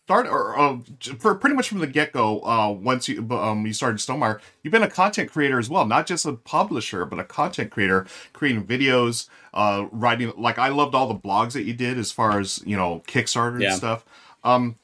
start 0.08 0.26
or 0.26 0.58
uh, 0.58 0.78
for 1.20 1.36
pretty 1.36 1.54
much 1.54 1.68
from 1.68 1.80
the 1.80 1.88
get 1.88 2.14
go. 2.14 2.42
Uh, 2.42 2.70
once 2.70 3.10
you 3.10 3.28
um, 3.32 3.66
you 3.66 3.74
started 3.74 3.98
Stonemaier, 3.98 4.40
you've 4.64 4.72
been 4.72 4.84
a 4.84 4.90
content 4.90 5.30
creator 5.30 5.60
as 5.60 5.70
well, 5.70 5.86
not 5.86 6.08
just 6.08 6.26
a 6.26 6.34
publisher, 6.34 7.04
but 7.06 7.20
a 7.20 7.26
content 7.26 7.72
creator, 7.72 8.06
creating 8.32 8.66
videos, 8.66 9.28
uh, 9.54 9.88
writing. 9.92 10.32
Like 10.38 10.60
I 10.60 10.70
loved 10.70 10.96
all 10.96 11.08
the 11.08 11.20
blogs 11.20 11.54
that 11.54 11.64
you 11.64 11.74
did 11.74 11.98
as 11.98 12.12
far 12.12 12.40
as 12.40 12.64
you 12.66 12.78
know 12.78 13.04
Kickstarter 13.08 13.62
yeah. 13.62 13.70
and 13.70 13.78
stuff. 13.78 14.06
Um, 14.46 14.78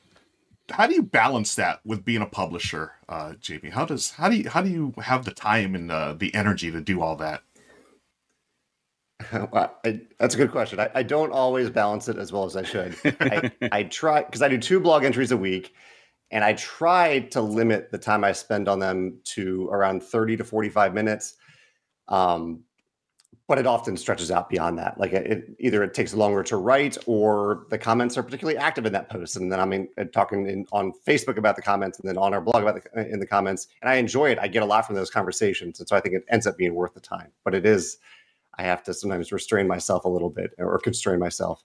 how 0.72 0.88
do 0.88 0.94
you 0.94 1.04
balance 1.04 1.56
that 1.56 1.80
with 1.86 2.06
being 2.06 2.22
a 2.22 2.26
publisher, 2.26 2.94
uh, 3.10 3.34
Jamey? 3.40 3.72
How 3.72 3.86
does 3.86 4.12
how 4.12 4.30
do 4.30 4.38
you 4.38 4.50
how 4.50 4.62
do 4.62 4.70
you 4.70 4.94
have 5.02 5.26
the 5.26 5.32
time 5.32 5.76
and 5.76 5.92
uh, 5.92 6.14
the 6.14 6.34
energy 6.34 6.72
to 6.72 6.82
do 6.82 7.02
all 7.02 7.16
that? 7.18 7.44
Well, 9.32 9.80
I, 9.86 10.02
that's 10.20 10.36
a 10.36 10.38
good 10.38 10.52
question. 10.52 10.82
I, 10.82 10.90
I, 10.96 11.04
don't 11.04 11.32
always 11.32 11.70
balance 11.70 12.10
it 12.10 12.18
as 12.18 12.34
well 12.34 12.44
as 12.44 12.58
I 12.58 12.64
should. 12.64 12.96
I, 13.22 13.52
I 13.72 13.84
try 13.84 14.24
because 14.24 14.42
I 14.42 14.50
do 14.50 14.58
two 14.58 14.82
blog 14.82 15.06
entries 15.06 15.32
a 15.32 15.38
week, 15.38 15.74
and 16.30 16.44
I 16.44 16.54
try 16.54 17.20
to 17.20 17.42
limit 17.42 17.90
the 17.90 17.98
time 17.98 18.26
I 18.26 18.34
spend 18.34 18.68
on 18.68 18.80
them 18.80 19.20
to 19.36 19.70
around 19.70 20.04
thirty 20.04 20.36
to 20.36 20.44
forty-five 20.44 20.94
minutes. 20.94 21.36
Um, 22.10 22.64
but 23.54 23.60
it 23.60 23.68
often 23.68 23.96
stretches 23.96 24.32
out 24.32 24.50
beyond 24.50 24.80
that. 24.80 25.00
Like 25.00 25.14
it, 25.14 25.56
either 25.60 25.84
it 25.84 25.94
takes 25.94 26.16
longer 26.16 26.42
to 26.42 26.58
write, 26.58 26.98
or 27.06 27.68
the 27.70 27.78
comments 27.78 28.18
are 28.18 28.24
particularly 28.24 28.58
active 28.58 28.88
in 28.88 28.94
that 28.94 29.12
post, 29.12 29.36
and 29.36 29.52
then 29.52 29.60
I'm 29.60 29.88
uh, 29.96 30.06
talking 30.06 30.48
in, 30.48 30.66
on 30.72 30.92
Facebook 31.08 31.38
about 31.38 31.56
the 31.56 31.62
comments, 31.62 32.00
and 32.00 32.10
then 32.10 32.18
on 32.18 32.34
our 32.34 32.42
blog 32.42 32.64
about 32.64 32.82
the, 32.82 33.00
uh, 33.00 33.06
in 33.06 33.20
the 33.20 33.28
comments, 33.28 33.68
and 33.84 33.92
I 33.92 33.98
enjoy 33.98 34.32
it. 34.32 34.40
I 34.40 34.48
get 34.48 34.64
a 34.64 34.66
lot 34.66 34.88
from 34.88 34.96
those 34.96 35.12
conversations, 35.12 35.80
and 35.80 35.88
so 35.88 35.96
I 35.96 36.00
think 36.00 36.16
it 36.16 36.26
ends 36.32 36.48
up 36.48 36.58
being 36.58 36.74
worth 36.74 36.96
the 36.96 37.00
time. 37.00 37.28
But 37.44 37.54
it 37.54 37.64
is, 37.64 38.00
I 38.58 38.64
have 38.64 38.82
to 38.86 38.94
sometimes 38.96 39.32
restrain 39.32 39.68
myself 39.68 40.04
a 40.06 40.10
little 40.10 40.32
bit 40.32 40.56
or 40.58 40.80
constrain 40.80 41.20
myself. 41.20 41.64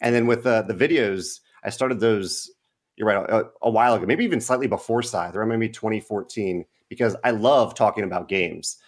And 0.00 0.12
then 0.12 0.26
with 0.26 0.42
the 0.42 0.62
the 0.62 0.74
videos, 0.74 1.38
I 1.62 1.70
started 1.70 2.00
those. 2.00 2.50
You're 2.96 3.06
right, 3.06 3.30
a, 3.30 3.44
a 3.62 3.70
while 3.70 3.94
ago, 3.94 4.04
maybe 4.04 4.24
even 4.24 4.40
slightly 4.40 4.66
before 4.66 5.04
Scythe, 5.04 5.36
or 5.36 5.46
maybe 5.46 5.68
2014, 5.68 6.64
because 6.88 7.14
I 7.22 7.30
love 7.30 7.76
talking 7.76 8.02
about 8.02 8.26
games 8.26 8.78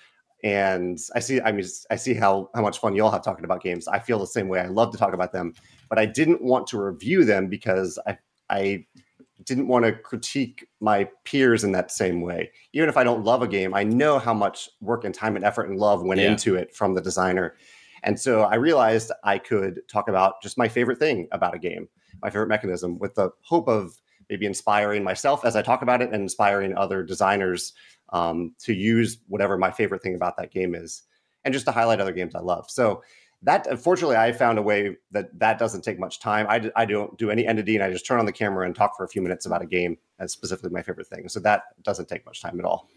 and 0.44 0.98
I 1.14 1.20
see 1.20 1.40
I 1.40 1.52
mean 1.52 1.66
I 1.90 1.96
see 1.96 2.14
how 2.14 2.50
how 2.54 2.62
much 2.62 2.78
fun 2.78 2.94
y'all 2.94 3.10
have 3.10 3.24
talking 3.24 3.44
about 3.44 3.62
games. 3.62 3.88
I 3.88 3.98
feel 3.98 4.18
the 4.18 4.26
same 4.26 4.48
way. 4.48 4.60
I 4.60 4.66
love 4.66 4.92
to 4.92 4.98
talk 4.98 5.12
about 5.12 5.32
them, 5.32 5.54
but 5.88 5.98
I 5.98 6.06
didn't 6.06 6.42
want 6.42 6.66
to 6.68 6.78
review 6.78 7.24
them 7.24 7.48
because 7.48 7.98
I 8.06 8.18
I 8.50 8.86
didn't 9.44 9.68
want 9.68 9.84
to 9.84 9.92
critique 9.92 10.66
my 10.80 11.08
peers 11.24 11.64
in 11.64 11.72
that 11.72 11.90
same 11.90 12.20
way. 12.20 12.50
Even 12.72 12.88
if 12.88 12.96
I 12.96 13.04
don't 13.04 13.24
love 13.24 13.42
a 13.42 13.48
game, 13.48 13.74
I 13.74 13.84
know 13.84 14.18
how 14.18 14.34
much 14.34 14.68
work 14.80 15.04
and 15.04 15.14
time 15.14 15.36
and 15.36 15.44
effort 15.44 15.68
and 15.68 15.78
love 15.78 16.02
went 16.02 16.20
yeah. 16.20 16.32
into 16.32 16.56
it 16.56 16.74
from 16.74 16.94
the 16.94 17.00
designer. 17.00 17.54
And 18.02 18.18
so 18.18 18.42
I 18.42 18.56
realized 18.56 19.12
I 19.24 19.38
could 19.38 19.80
talk 19.88 20.08
about 20.08 20.42
just 20.42 20.58
my 20.58 20.68
favorite 20.68 20.98
thing 20.98 21.28
about 21.32 21.54
a 21.54 21.58
game, 21.58 21.88
my 22.22 22.30
favorite 22.30 22.48
mechanism, 22.48 22.98
with 22.98 23.14
the 23.14 23.30
hope 23.42 23.68
of 23.68 24.00
maybe 24.28 24.46
inspiring 24.46 25.04
myself 25.04 25.44
as 25.44 25.56
I 25.56 25.62
talk 25.62 25.82
about 25.82 26.02
it 26.02 26.12
and 26.12 26.22
inspiring 26.22 26.76
other 26.76 27.02
designers 27.02 27.72
um, 28.10 28.54
to 28.60 28.72
use 28.72 29.18
whatever 29.28 29.58
my 29.58 29.70
favorite 29.70 30.02
thing 30.02 30.14
about 30.14 30.36
that 30.36 30.52
game 30.52 30.74
is, 30.74 31.02
and 31.44 31.54
just 31.54 31.66
to 31.66 31.72
highlight 31.72 32.00
other 32.00 32.12
games 32.12 32.34
I 32.34 32.40
love. 32.40 32.70
So 32.70 33.02
that 33.42 33.66
unfortunately, 33.66 34.16
I 34.16 34.32
found 34.32 34.58
a 34.58 34.62
way 34.62 34.96
that 35.10 35.38
that 35.38 35.58
doesn't 35.58 35.82
take 35.82 35.98
much 35.98 36.20
time. 36.20 36.46
I, 36.48 36.70
I 36.74 36.84
don't 36.84 37.16
do 37.18 37.30
any 37.30 37.46
entity, 37.46 37.76
and 37.76 37.84
I 37.84 37.90
just 37.90 38.06
turn 38.06 38.18
on 38.18 38.26
the 38.26 38.32
camera 38.32 38.66
and 38.66 38.74
talk 38.74 38.96
for 38.96 39.04
a 39.04 39.08
few 39.08 39.22
minutes 39.22 39.46
about 39.46 39.62
a 39.62 39.66
game 39.66 39.98
as 40.18 40.32
specifically 40.32 40.70
my 40.70 40.82
favorite 40.82 41.06
thing. 41.06 41.28
So 41.28 41.40
that 41.40 41.62
doesn't 41.82 42.08
take 42.08 42.24
much 42.24 42.40
time 42.40 42.58
at 42.58 42.64
all. 42.64 42.88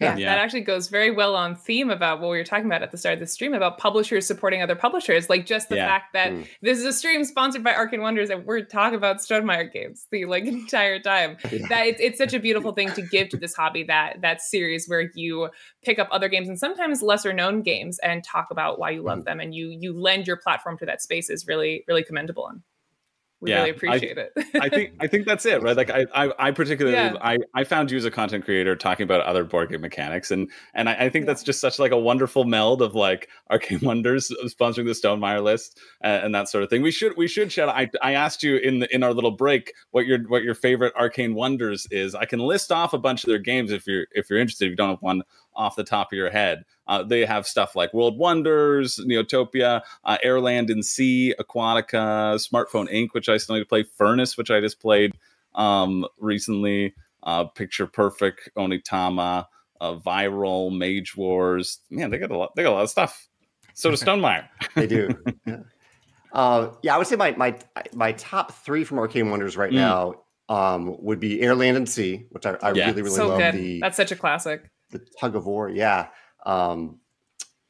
Yeah, 0.00 0.16
yeah, 0.16 0.34
that 0.34 0.38
actually 0.38 0.62
goes 0.62 0.88
very 0.88 1.10
well 1.10 1.36
on 1.36 1.54
theme 1.54 1.90
about 1.90 2.20
what 2.20 2.30
we 2.30 2.38
were 2.38 2.44
talking 2.44 2.64
about 2.64 2.82
at 2.82 2.90
the 2.90 2.96
start 2.96 3.14
of 3.14 3.20
the 3.20 3.26
stream 3.26 3.52
about 3.52 3.76
publishers 3.76 4.26
supporting 4.26 4.62
other 4.62 4.74
publishers. 4.74 5.28
Like 5.28 5.44
just 5.44 5.68
the 5.68 5.76
yeah. 5.76 5.86
fact 5.86 6.14
that 6.14 6.32
mm. 6.32 6.46
this 6.62 6.78
is 6.78 6.86
a 6.86 6.92
stream 6.92 7.22
sponsored 7.24 7.62
by 7.62 7.74
Arcane 7.74 8.00
Wonders 8.00 8.30
and 8.30 8.46
we're 8.46 8.62
talking 8.62 8.96
about 8.96 9.18
Stonemaier 9.18 9.70
games 9.70 10.06
the 10.10 10.24
like 10.24 10.44
entire 10.46 10.98
time. 10.98 11.36
Yeah. 11.50 11.66
That 11.68 11.86
it's, 11.88 12.00
it's 12.00 12.18
such 12.18 12.32
a 12.32 12.38
beautiful 12.38 12.72
thing 12.72 12.92
to 12.92 13.02
give 13.02 13.28
to 13.30 13.36
this 13.36 13.54
hobby 13.54 13.82
that 13.84 14.20
that 14.20 14.40
series 14.40 14.86
where 14.86 15.10
you 15.14 15.48
pick 15.82 15.98
up 15.98 16.08
other 16.12 16.28
games 16.28 16.48
and 16.48 16.56
sometimes 16.56 17.02
lesser 17.02 17.32
known 17.32 17.62
games 17.62 17.98
and 17.98 18.22
talk 18.22 18.48
about 18.52 18.78
why 18.78 18.90
you 18.90 19.02
love 19.02 19.20
mm. 19.20 19.24
them 19.24 19.40
and 19.40 19.52
you 19.52 19.68
you 19.68 19.92
lend 19.92 20.28
your 20.28 20.36
platform 20.36 20.78
to 20.78 20.86
that 20.86 21.02
space 21.02 21.28
is 21.28 21.48
really 21.48 21.84
really 21.88 22.04
commendable. 22.04 22.46
And 22.46 22.62
we 23.40 23.50
yeah, 23.50 23.58
really 23.58 23.70
appreciate 23.70 24.18
I, 24.18 24.22
it. 24.22 24.32
I 24.60 24.68
think 24.68 24.92
I 25.00 25.06
think 25.06 25.26
that's 25.26 25.46
it, 25.46 25.62
right? 25.62 25.76
Like 25.76 25.90
I 25.90 26.04
I, 26.14 26.32
I 26.38 26.50
particularly 26.50 26.96
yeah. 26.96 27.14
I, 27.22 27.38
I 27.54 27.64
found 27.64 27.90
you 27.90 27.96
as 27.96 28.04
a 28.04 28.10
content 28.10 28.44
creator 28.44 28.76
talking 28.76 29.04
about 29.04 29.22
other 29.22 29.44
board 29.44 29.70
game 29.70 29.80
mechanics, 29.80 30.30
and 30.30 30.50
and 30.74 30.88
I, 30.88 30.94
I 30.94 31.08
think 31.08 31.24
yeah. 31.24 31.28
that's 31.28 31.42
just 31.42 31.60
such 31.60 31.78
like 31.78 31.92
a 31.92 31.98
wonderful 31.98 32.44
meld 32.44 32.82
of 32.82 32.94
like 32.94 33.28
Arcane 33.50 33.80
Wonders 33.82 34.30
sponsoring 34.44 34.84
the 34.84 34.92
Stonemaier 34.92 35.42
list 35.42 35.78
and, 36.02 36.24
and, 36.26 36.34
that 36.34 36.48
sort 36.50 36.64
of 36.64 36.70
thing. 36.70 36.82
We 36.82 36.90
should 36.90 37.16
we 37.16 37.28
should 37.28 37.50
shout. 37.50 37.70
I 37.70 37.90
I 38.02 38.12
asked 38.12 38.42
you 38.42 38.56
in 38.56 38.80
the 38.80 38.94
in 38.94 39.02
our 39.02 39.14
little 39.14 39.30
break 39.30 39.72
what 39.92 40.04
your 40.06 40.18
what 40.28 40.42
your 40.42 40.54
favorite 40.54 40.92
Arcane 40.94 41.34
Wonders 41.34 41.86
is. 41.90 42.14
I 42.14 42.26
can 42.26 42.40
list 42.40 42.70
off 42.70 42.92
a 42.92 42.98
bunch 42.98 43.24
of 43.24 43.28
their 43.28 43.38
games 43.38 43.72
if 43.72 43.86
you're 43.86 44.06
if 44.12 44.28
you're 44.28 44.38
interested. 44.38 44.66
If 44.66 44.70
you 44.70 44.76
don't 44.76 44.90
have 44.90 45.02
one 45.02 45.22
off 45.54 45.76
the 45.76 45.84
top 45.84 46.12
of 46.12 46.16
your 46.16 46.30
head. 46.30 46.64
Uh, 46.86 47.02
they 47.02 47.24
have 47.24 47.46
stuff 47.46 47.76
like 47.76 47.94
World 47.94 48.18
Wonders, 48.18 48.98
Neotopia, 48.98 49.82
uh, 50.04 50.18
Airland 50.24 50.70
and 50.70 50.84
Sea, 50.84 51.34
Aquatica, 51.38 52.36
Smartphone 52.36 52.92
Inc., 52.92 53.08
which 53.12 53.28
I 53.28 53.36
still 53.36 53.56
need 53.56 53.62
to 53.62 53.66
play, 53.66 53.82
Furnace, 53.82 54.36
which 54.36 54.50
I 54.50 54.60
just 54.60 54.80
played 54.80 55.12
um, 55.54 56.06
recently, 56.18 56.94
uh, 57.22 57.44
Picture 57.44 57.86
Perfect, 57.86 58.50
Onitama, 58.56 59.46
uh, 59.80 59.96
Viral, 59.96 60.76
Mage 60.76 61.16
Wars. 61.16 61.78
Man, 61.90 62.10
they 62.10 62.18
got 62.18 62.30
a 62.30 62.36
lot. 62.36 62.54
They 62.56 62.62
got 62.62 62.72
a 62.72 62.74
lot 62.74 62.84
of 62.84 62.90
stuff. 62.90 63.28
So 63.74 63.90
does 63.90 64.02
Stonemaier. 64.04 64.48
they 64.74 64.86
do. 64.86 65.10
Yeah. 65.46 65.58
Uh, 66.32 66.72
yeah, 66.82 66.94
I 66.94 66.98
would 66.98 67.08
say 67.08 67.16
my 67.16 67.32
my 67.32 67.58
my 67.92 68.12
top 68.12 68.52
three 68.52 68.84
from 68.84 69.00
Arcane 69.00 69.30
Wonders 69.30 69.56
right 69.56 69.72
mm. 69.72 69.74
now 69.74 70.14
um, 70.48 70.96
would 71.02 71.18
be 71.18 71.38
Airland 71.40 71.74
and 71.74 71.88
Sea, 71.88 72.26
which 72.30 72.46
I, 72.46 72.56
I 72.62 72.72
yeah. 72.72 72.86
really 72.86 73.02
really 73.02 73.16
so 73.16 73.28
love. 73.28 73.38
Good. 73.38 73.54
The 73.54 73.80
that's 73.80 73.96
such 73.96 74.12
a 74.12 74.16
classic 74.16 74.70
the 74.90 74.98
tug 75.18 75.36
of 75.36 75.46
war, 75.46 75.68
yeah. 75.68 76.08
Um, 76.44 76.98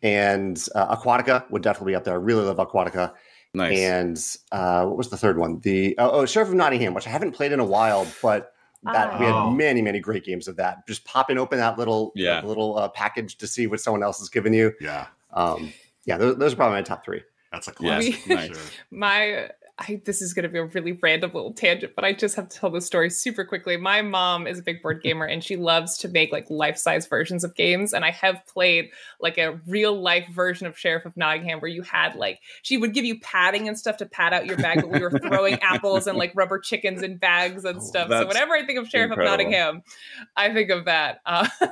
and 0.02 0.66
uh, 0.74 0.96
Aquatica 0.96 1.50
would 1.50 1.62
definitely 1.62 1.92
be 1.92 1.96
up 1.96 2.04
there. 2.04 2.14
I 2.14 2.18
really 2.18 2.44
love 2.44 2.56
Aquatica. 2.56 3.12
Nice. 3.52 3.78
And 3.78 4.26
uh, 4.52 4.86
what 4.86 4.96
was 4.96 5.10
the 5.10 5.16
third 5.16 5.36
one? 5.36 5.60
The 5.60 5.94
oh, 5.98 6.10
oh, 6.10 6.26
Sheriff 6.26 6.48
of 6.48 6.54
Nottingham, 6.54 6.94
which 6.94 7.06
I 7.06 7.10
haven't 7.10 7.32
played 7.32 7.52
in 7.52 7.60
a 7.60 7.64
while, 7.64 8.06
but 8.22 8.52
that 8.84 9.14
oh. 9.14 9.18
we 9.18 9.24
had 9.26 9.34
oh. 9.34 9.50
many, 9.50 9.82
many 9.82 9.98
great 9.98 10.24
games 10.24 10.48
of 10.48 10.56
that. 10.56 10.86
Just 10.86 11.04
popping 11.04 11.36
open 11.36 11.58
that 11.58 11.76
little, 11.76 12.12
yeah. 12.14 12.42
little 12.42 12.78
uh, 12.78 12.88
package 12.88 13.36
to 13.38 13.46
see 13.46 13.66
what 13.66 13.80
someone 13.80 14.02
else 14.02 14.18
has 14.20 14.28
given 14.28 14.52
you. 14.52 14.72
Yeah. 14.80 15.06
Um, 15.32 15.72
yeah, 16.04 16.16
those, 16.16 16.36
those, 16.36 16.52
are 16.52 16.56
probably 16.56 16.78
my 16.78 16.82
top 16.82 17.04
three. 17.04 17.22
That's 17.52 17.68
a 17.68 17.72
classic. 17.72 18.26
Yeah. 18.26 18.34
nice. 18.36 18.70
My 18.90 19.50
I, 19.80 20.02
this 20.04 20.20
is 20.20 20.34
going 20.34 20.42
to 20.42 20.48
be 20.50 20.58
a 20.58 20.64
really 20.64 20.92
random 20.92 21.30
little 21.32 21.54
tangent, 21.54 21.94
but 21.96 22.04
I 22.04 22.12
just 22.12 22.36
have 22.36 22.50
to 22.50 22.58
tell 22.58 22.70
the 22.70 22.82
story 22.82 23.08
super 23.08 23.44
quickly. 23.44 23.78
My 23.78 24.02
mom 24.02 24.46
is 24.46 24.58
a 24.58 24.62
big 24.62 24.82
board 24.82 25.02
gamer 25.02 25.24
and 25.24 25.42
she 25.42 25.56
loves 25.56 25.96
to 25.98 26.08
make 26.08 26.32
like 26.32 26.48
life 26.50 26.76
size 26.76 27.06
versions 27.06 27.44
of 27.44 27.54
games. 27.54 27.94
And 27.94 28.04
I 28.04 28.10
have 28.10 28.44
played 28.46 28.90
like 29.20 29.38
a 29.38 29.58
real 29.66 29.98
life 29.98 30.28
version 30.28 30.66
of 30.66 30.78
Sheriff 30.78 31.06
of 31.06 31.16
Nottingham 31.16 31.60
where 31.60 31.70
you 31.70 31.80
had 31.80 32.14
like, 32.14 32.40
she 32.60 32.76
would 32.76 32.92
give 32.92 33.06
you 33.06 33.18
padding 33.20 33.68
and 33.68 33.78
stuff 33.78 33.96
to 33.98 34.06
pad 34.06 34.34
out 34.34 34.44
your 34.44 34.58
bag, 34.58 34.82
but 34.82 34.90
we 34.90 35.00
were 35.00 35.18
throwing 35.18 35.54
apples 35.62 36.06
and 36.06 36.18
like 36.18 36.32
rubber 36.34 36.58
chickens 36.58 37.02
in 37.02 37.16
bags 37.16 37.64
and 37.64 37.78
oh, 37.78 37.82
stuff. 37.82 38.10
So 38.10 38.26
whenever 38.26 38.52
I 38.52 38.66
think 38.66 38.78
of 38.78 38.86
Sheriff 38.86 39.12
incredible. 39.12 39.32
of 39.34 39.38
Nottingham, 39.38 39.82
I 40.36 40.52
think 40.52 40.68
of 40.68 40.84
that. 40.84 41.20
Uh, 41.24 41.48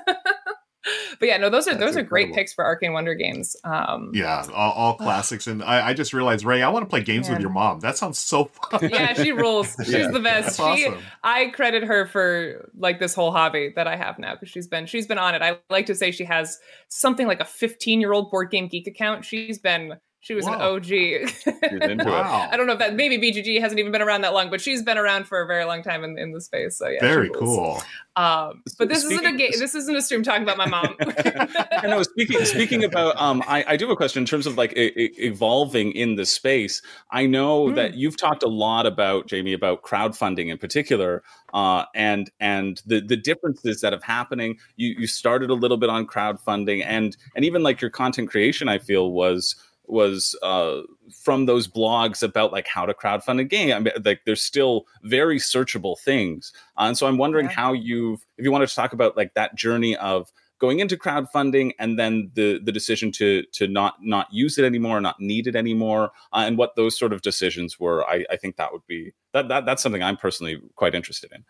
but 1.19 1.29
yeah, 1.29 1.37
no, 1.37 1.51
those 1.51 1.67
are 1.69 1.73
That's 1.75 1.85
those 1.85 1.97
are 1.97 2.03
great 2.03 2.33
picks 2.35 2.53
for 2.53 2.65
Arcane 2.65 2.93
Wonder 2.93 3.15
games. 3.15 3.57
Um, 3.65 4.11
Yeah, 4.15 4.45
all, 4.53 4.73
all 4.73 4.95
classics. 4.95 5.47
And 5.47 5.63
I, 5.63 5.89
I 5.89 5.95
just 5.95 6.13
realized, 6.13 6.45
Ray, 6.45 6.63
I 6.63 6.69
want 6.69 6.85
to 6.85 6.89
play 6.89 7.03
games 7.03 7.29
with 7.29 7.41
your 7.41 7.51
mom. 7.51 7.81
That 7.81 7.97
sounds 7.97 8.19
so 8.19 8.47
fun. 8.47 8.89
yeah, 8.91 9.13
she 9.15 9.33
rules. 9.33 9.75
She's 9.79 9.89
Yeah, 9.91 10.11
the 10.11 10.21
best. 10.21 10.57
that's 10.59 10.79
she, 10.79 10.87
awesome. 10.87 11.03
I 11.23 11.47
credit 11.49 11.85
her 11.85 12.07
for 12.07 12.71
like 12.77 12.99
this 13.01 13.15
whole 13.15 13.31
hobby 13.33 13.73
that 13.77 13.87
I 13.87 13.97
have 13.97 14.19
now 14.19 14.35
because 14.35 14.49
she's 14.49 14.67
been 14.67 14.87
she's 14.87 15.07
been 15.07 15.19
on 15.19 15.35
it. 15.35 15.43
I 15.43 15.59
like 15.71 15.87
to 15.87 15.95
say 15.95 16.11
she 16.11 16.25
has 16.25 16.59
something 16.89 17.27
like 17.27 17.41
a 17.41 17.45
15 17.45 18.01
year 18.01 18.13
old 18.13 18.31
board 18.31 18.51
game 18.51 18.69
geek 18.69 18.87
account. 18.87 19.25
She's 19.25 19.59
been 19.59 19.95
she 20.21 20.35
was 20.35 20.47
an 20.47 20.55
OG. 20.55 20.85
She's 20.85 21.47
into 21.47 21.87
it. 21.91 22.05
Wow. 22.07 22.49
I 22.51 22.57
don't 22.57 22.67
know 22.67 22.73
if 22.73 22.79
that 22.81 22.95
maybe 22.95 23.19
BGG 23.19 23.61
hasn't 23.61 23.79
even 23.79 23.93
been 23.93 24.03
around 24.03 24.23
that 24.23 24.35
long, 24.35 24.51
but 24.51 24.61
she's 24.61 24.83
been 24.83 24.99
around 24.99 25.27
for 25.27 25.41
a 25.41 25.47
very 25.47 25.65
long 25.65 25.83
time 25.83 26.03
in, 26.05 26.19
in 26.19 26.33
the 26.33 26.41
space. 26.41 26.77
So 26.77 26.89
yeah, 26.89 27.01
Very 27.01 27.31
cool. 27.31 27.81
Um, 28.17 28.65
but 28.79 28.89
this 28.89 29.05
isn't 29.05 29.13
a 29.13 29.17
Speaking- 29.19 29.37
game. 29.37 29.51
This 29.59 29.77
isn't 29.77 29.95
a 29.95 30.03
stream 30.03 30.25
talking 30.25 30.43
about 30.43 30.59
my 30.59 30.67
mom. 30.67 30.97
I 31.01 31.87
know. 31.87 32.03
Speaking 32.03 32.45
speaking 32.45 32.83
about, 32.85 33.17
um, 33.21 33.45
I, 33.47 33.65
I 33.69 33.77
do 33.77 33.85
have 33.87 33.93
a 33.93 33.97
question 33.97 34.23
in 34.23 34.27
terms 34.27 34.47
of 34.47 34.57
like 34.59 34.77
e- 34.77 34.93
e- 34.97 35.13
evolving 35.19 35.93
in 35.93 36.17
the 36.17 36.27
space. 36.27 36.83
I 37.13 37.27
know 37.27 37.69
Hmm. 37.69 37.75
that 37.77 37.95
you've 37.95 38.17
talked 38.17 38.43
a 38.43 38.49
lot 38.49 38.87
about 38.87 39.29
Jamey 39.29 39.55
about 39.55 39.83
crowdfunding 39.83 40.51
in 40.51 40.59
particular, 40.59 41.23
uh, 41.55 41.85
and 41.95 42.29
and 42.41 42.83
the 42.87 43.01
the 43.01 43.17
differences 43.17 43.81
that 43.83 43.93
have 43.93 44.03
happening. 44.03 44.59
You 44.77 44.97
you 44.99 45.07
started 45.07 45.49
a 45.51 45.55
little 45.55 45.77
bit 45.77 45.89
on 45.91 46.05
crowdfunding, 46.07 46.83
and 46.85 47.17
and 47.37 47.45
even 47.45 47.63
like 47.63 47.81
your 47.81 47.91
content 47.91 48.29
creation, 48.31 48.69
I 48.69 48.79
feel 48.79 49.13
was 49.13 49.55
was 49.91 50.39
uh, 50.43 50.83
from 51.23 51.47
those 51.47 51.67
blogs 51.69 52.23
about 52.23 52.53
like 52.53 52.67
how 52.67 52.87
to 52.87 52.95
crowdfund 52.95 53.41
a 53.41 53.45
game. 53.45 53.73
I 53.75 53.79
mean, 53.81 53.95
like 54.05 54.21
there's 54.27 54.43
still 54.43 54.87
very 55.03 55.39
searchable 55.39 55.99
things, 55.99 56.53
uh, 56.77 56.83
and 56.83 56.99
so 56.99 57.07
I'm 57.07 57.19
wondering 57.19 57.47
Yeah. 57.47 57.53
how 57.53 57.73
you've, 57.73 58.25
if 58.37 58.45
you 58.45 58.53
wanted 58.53 58.69
to 58.69 58.75
talk 58.75 58.93
about 58.93 59.17
like 59.17 59.35
that 59.35 59.55
journey 59.57 59.97
of 59.97 60.31
going 60.61 60.81
into 60.81 60.97
crowdfunding 60.97 61.71
and 61.79 61.99
then 61.99 62.31
the 62.35 62.59
the 62.65 62.73
decision 62.73 63.13
to 63.13 63.45
to 63.53 63.69
not 63.69 63.95
not 64.03 64.27
use 64.33 64.59
it 64.59 64.65
anymore, 64.65 65.01
not 65.01 65.21
need 65.21 65.47
it 65.47 65.55
anymore, 65.57 66.11
uh, 66.33 66.45
and 66.47 66.59
what 66.59 66.75
those 66.77 66.99
sort 66.99 67.13
of 67.13 67.23
decisions 67.23 67.79
were. 67.79 68.05
I, 68.09 68.25
I 68.31 68.37
think 68.37 68.57
that 68.57 68.73
would 68.73 68.87
be 68.87 69.13
that, 69.33 69.49
that 69.49 69.67
that's 69.67 69.83
something 69.83 70.03
I'm 70.03 70.17
personally 70.17 70.61
quite 70.75 70.95
interested 70.95 71.31
in. 71.33 71.45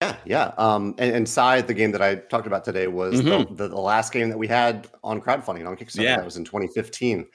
Yeah, 0.00 0.16
yeah. 0.24 0.52
Um, 0.58 0.94
and, 0.98 1.14
and 1.16 1.28
Scythe, 1.28 1.66
the 1.66 1.74
game 1.74 1.90
that 1.90 2.02
I 2.02 2.16
talked 2.16 2.46
about 2.46 2.64
today, 2.64 2.86
was 2.86 3.20
Mhm. 3.20 3.48
the, 3.48 3.54
the, 3.64 3.68
the 3.68 3.80
last 3.80 4.12
game 4.12 4.28
that 4.28 4.38
we 4.38 4.46
had 4.46 4.86
on 5.02 5.20
crowdfunding 5.20 5.66
on 5.66 5.76
Kickstarter. 5.76 6.02
Yeah. 6.04 6.16
That 6.16 6.24
was 6.24 6.36
in 6.36 6.44
2015, 6.44 7.26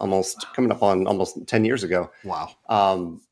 almost 0.00 0.46
coming 0.54 0.70
up 0.70 0.82
on 0.82 1.06
almost 1.06 1.46
10 1.46 1.64
years 1.64 1.82
ago. 1.82 2.10
Wow. 2.24 2.50
Um, 2.68 3.22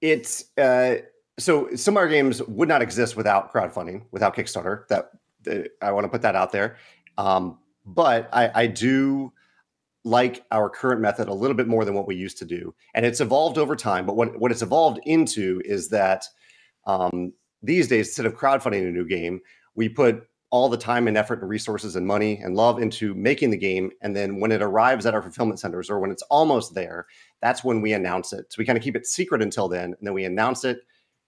it's 0.00 0.44
uh, 0.58 0.96
so 1.38 1.74
some 1.74 1.94
of 1.96 1.98
our 2.02 2.08
games 2.08 2.40
would 2.42 2.68
not 2.68 2.82
exist 2.82 3.16
without 3.16 3.52
crowdfunding, 3.52 4.02
without 4.12 4.36
Kickstarter. 4.36 4.86
That 4.88 5.10
uh, 5.50 5.68
I 5.84 5.90
want 5.92 6.04
to 6.04 6.08
put 6.08 6.22
that 6.22 6.36
out 6.36 6.52
there. 6.52 6.76
Um, 7.18 7.58
but 7.84 8.28
I, 8.32 8.50
I 8.62 8.66
do 8.68 9.32
like 10.04 10.44
our 10.52 10.68
current 10.68 11.00
method 11.00 11.28
a 11.28 11.34
little 11.34 11.56
bit 11.56 11.66
more 11.68 11.84
than 11.84 11.94
what 11.94 12.06
we 12.06 12.14
used 12.14 12.38
to 12.38 12.44
do, 12.44 12.74
and 12.94 13.04
it's 13.04 13.20
evolved 13.20 13.58
over 13.58 13.74
time. 13.74 14.06
But 14.06 14.14
what 14.16 14.38
what 14.38 14.52
it's 14.52 14.62
evolved 14.62 15.00
into 15.04 15.60
is 15.64 15.88
that 15.88 16.26
um, 16.86 17.32
these 17.62 17.88
days, 17.88 18.08
instead 18.08 18.26
of 18.26 18.36
crowdfunding 18.36 18.86
a 18.86 18.90
new 18.90 19.06
game, 19.06 19.40
we 19.74 19.88
put 19.88 20.26
all 20.52 20.68
the 20.68 20.76
time 20.76 21.08
and 21.08 21.16
effort 21.16 21.40
and 21.40 21.48
resources 21.48 21.96
and 21.96 22.06
money 22.06 22.36
and 22.36 22.54
love 22.54 22.80
into 22.80 23.14
making 23.14 23.50
the 23.50 23.56
game. 23.56 23.90
And 24.02 24.14
then 24.14 24.38
when 24.38 24.52
it 24.52 24.60
arrives 24.60 25.06
at 25.06 25.14
our 25.14 25.22
fulfillment 25.22 25.58
centers 25.58 25.88
or 25.88 25.98
when 25.98 26.10
it's 26.10 26.22
almost 26.24 26.74
there, 26.74 27.06
that's 27.40 27.64
when 27.64 27.80
we 27.80 27.94
announce 27.94 28.34
it. 28.34 28.52
So 28.52 28.56
we 28.58 28.66
kind 28.66 28.76
of 28.76 28.84
keep 28.84 28.94
it 28.94 29.06
secret 29.06 29.40
until 29.40 29.66
then. 29.66 29.94
And 29.94 29.98
then 30.02 30.12
we 30.12 30.26
announce 30.26 30.64
it, 30.64 30.80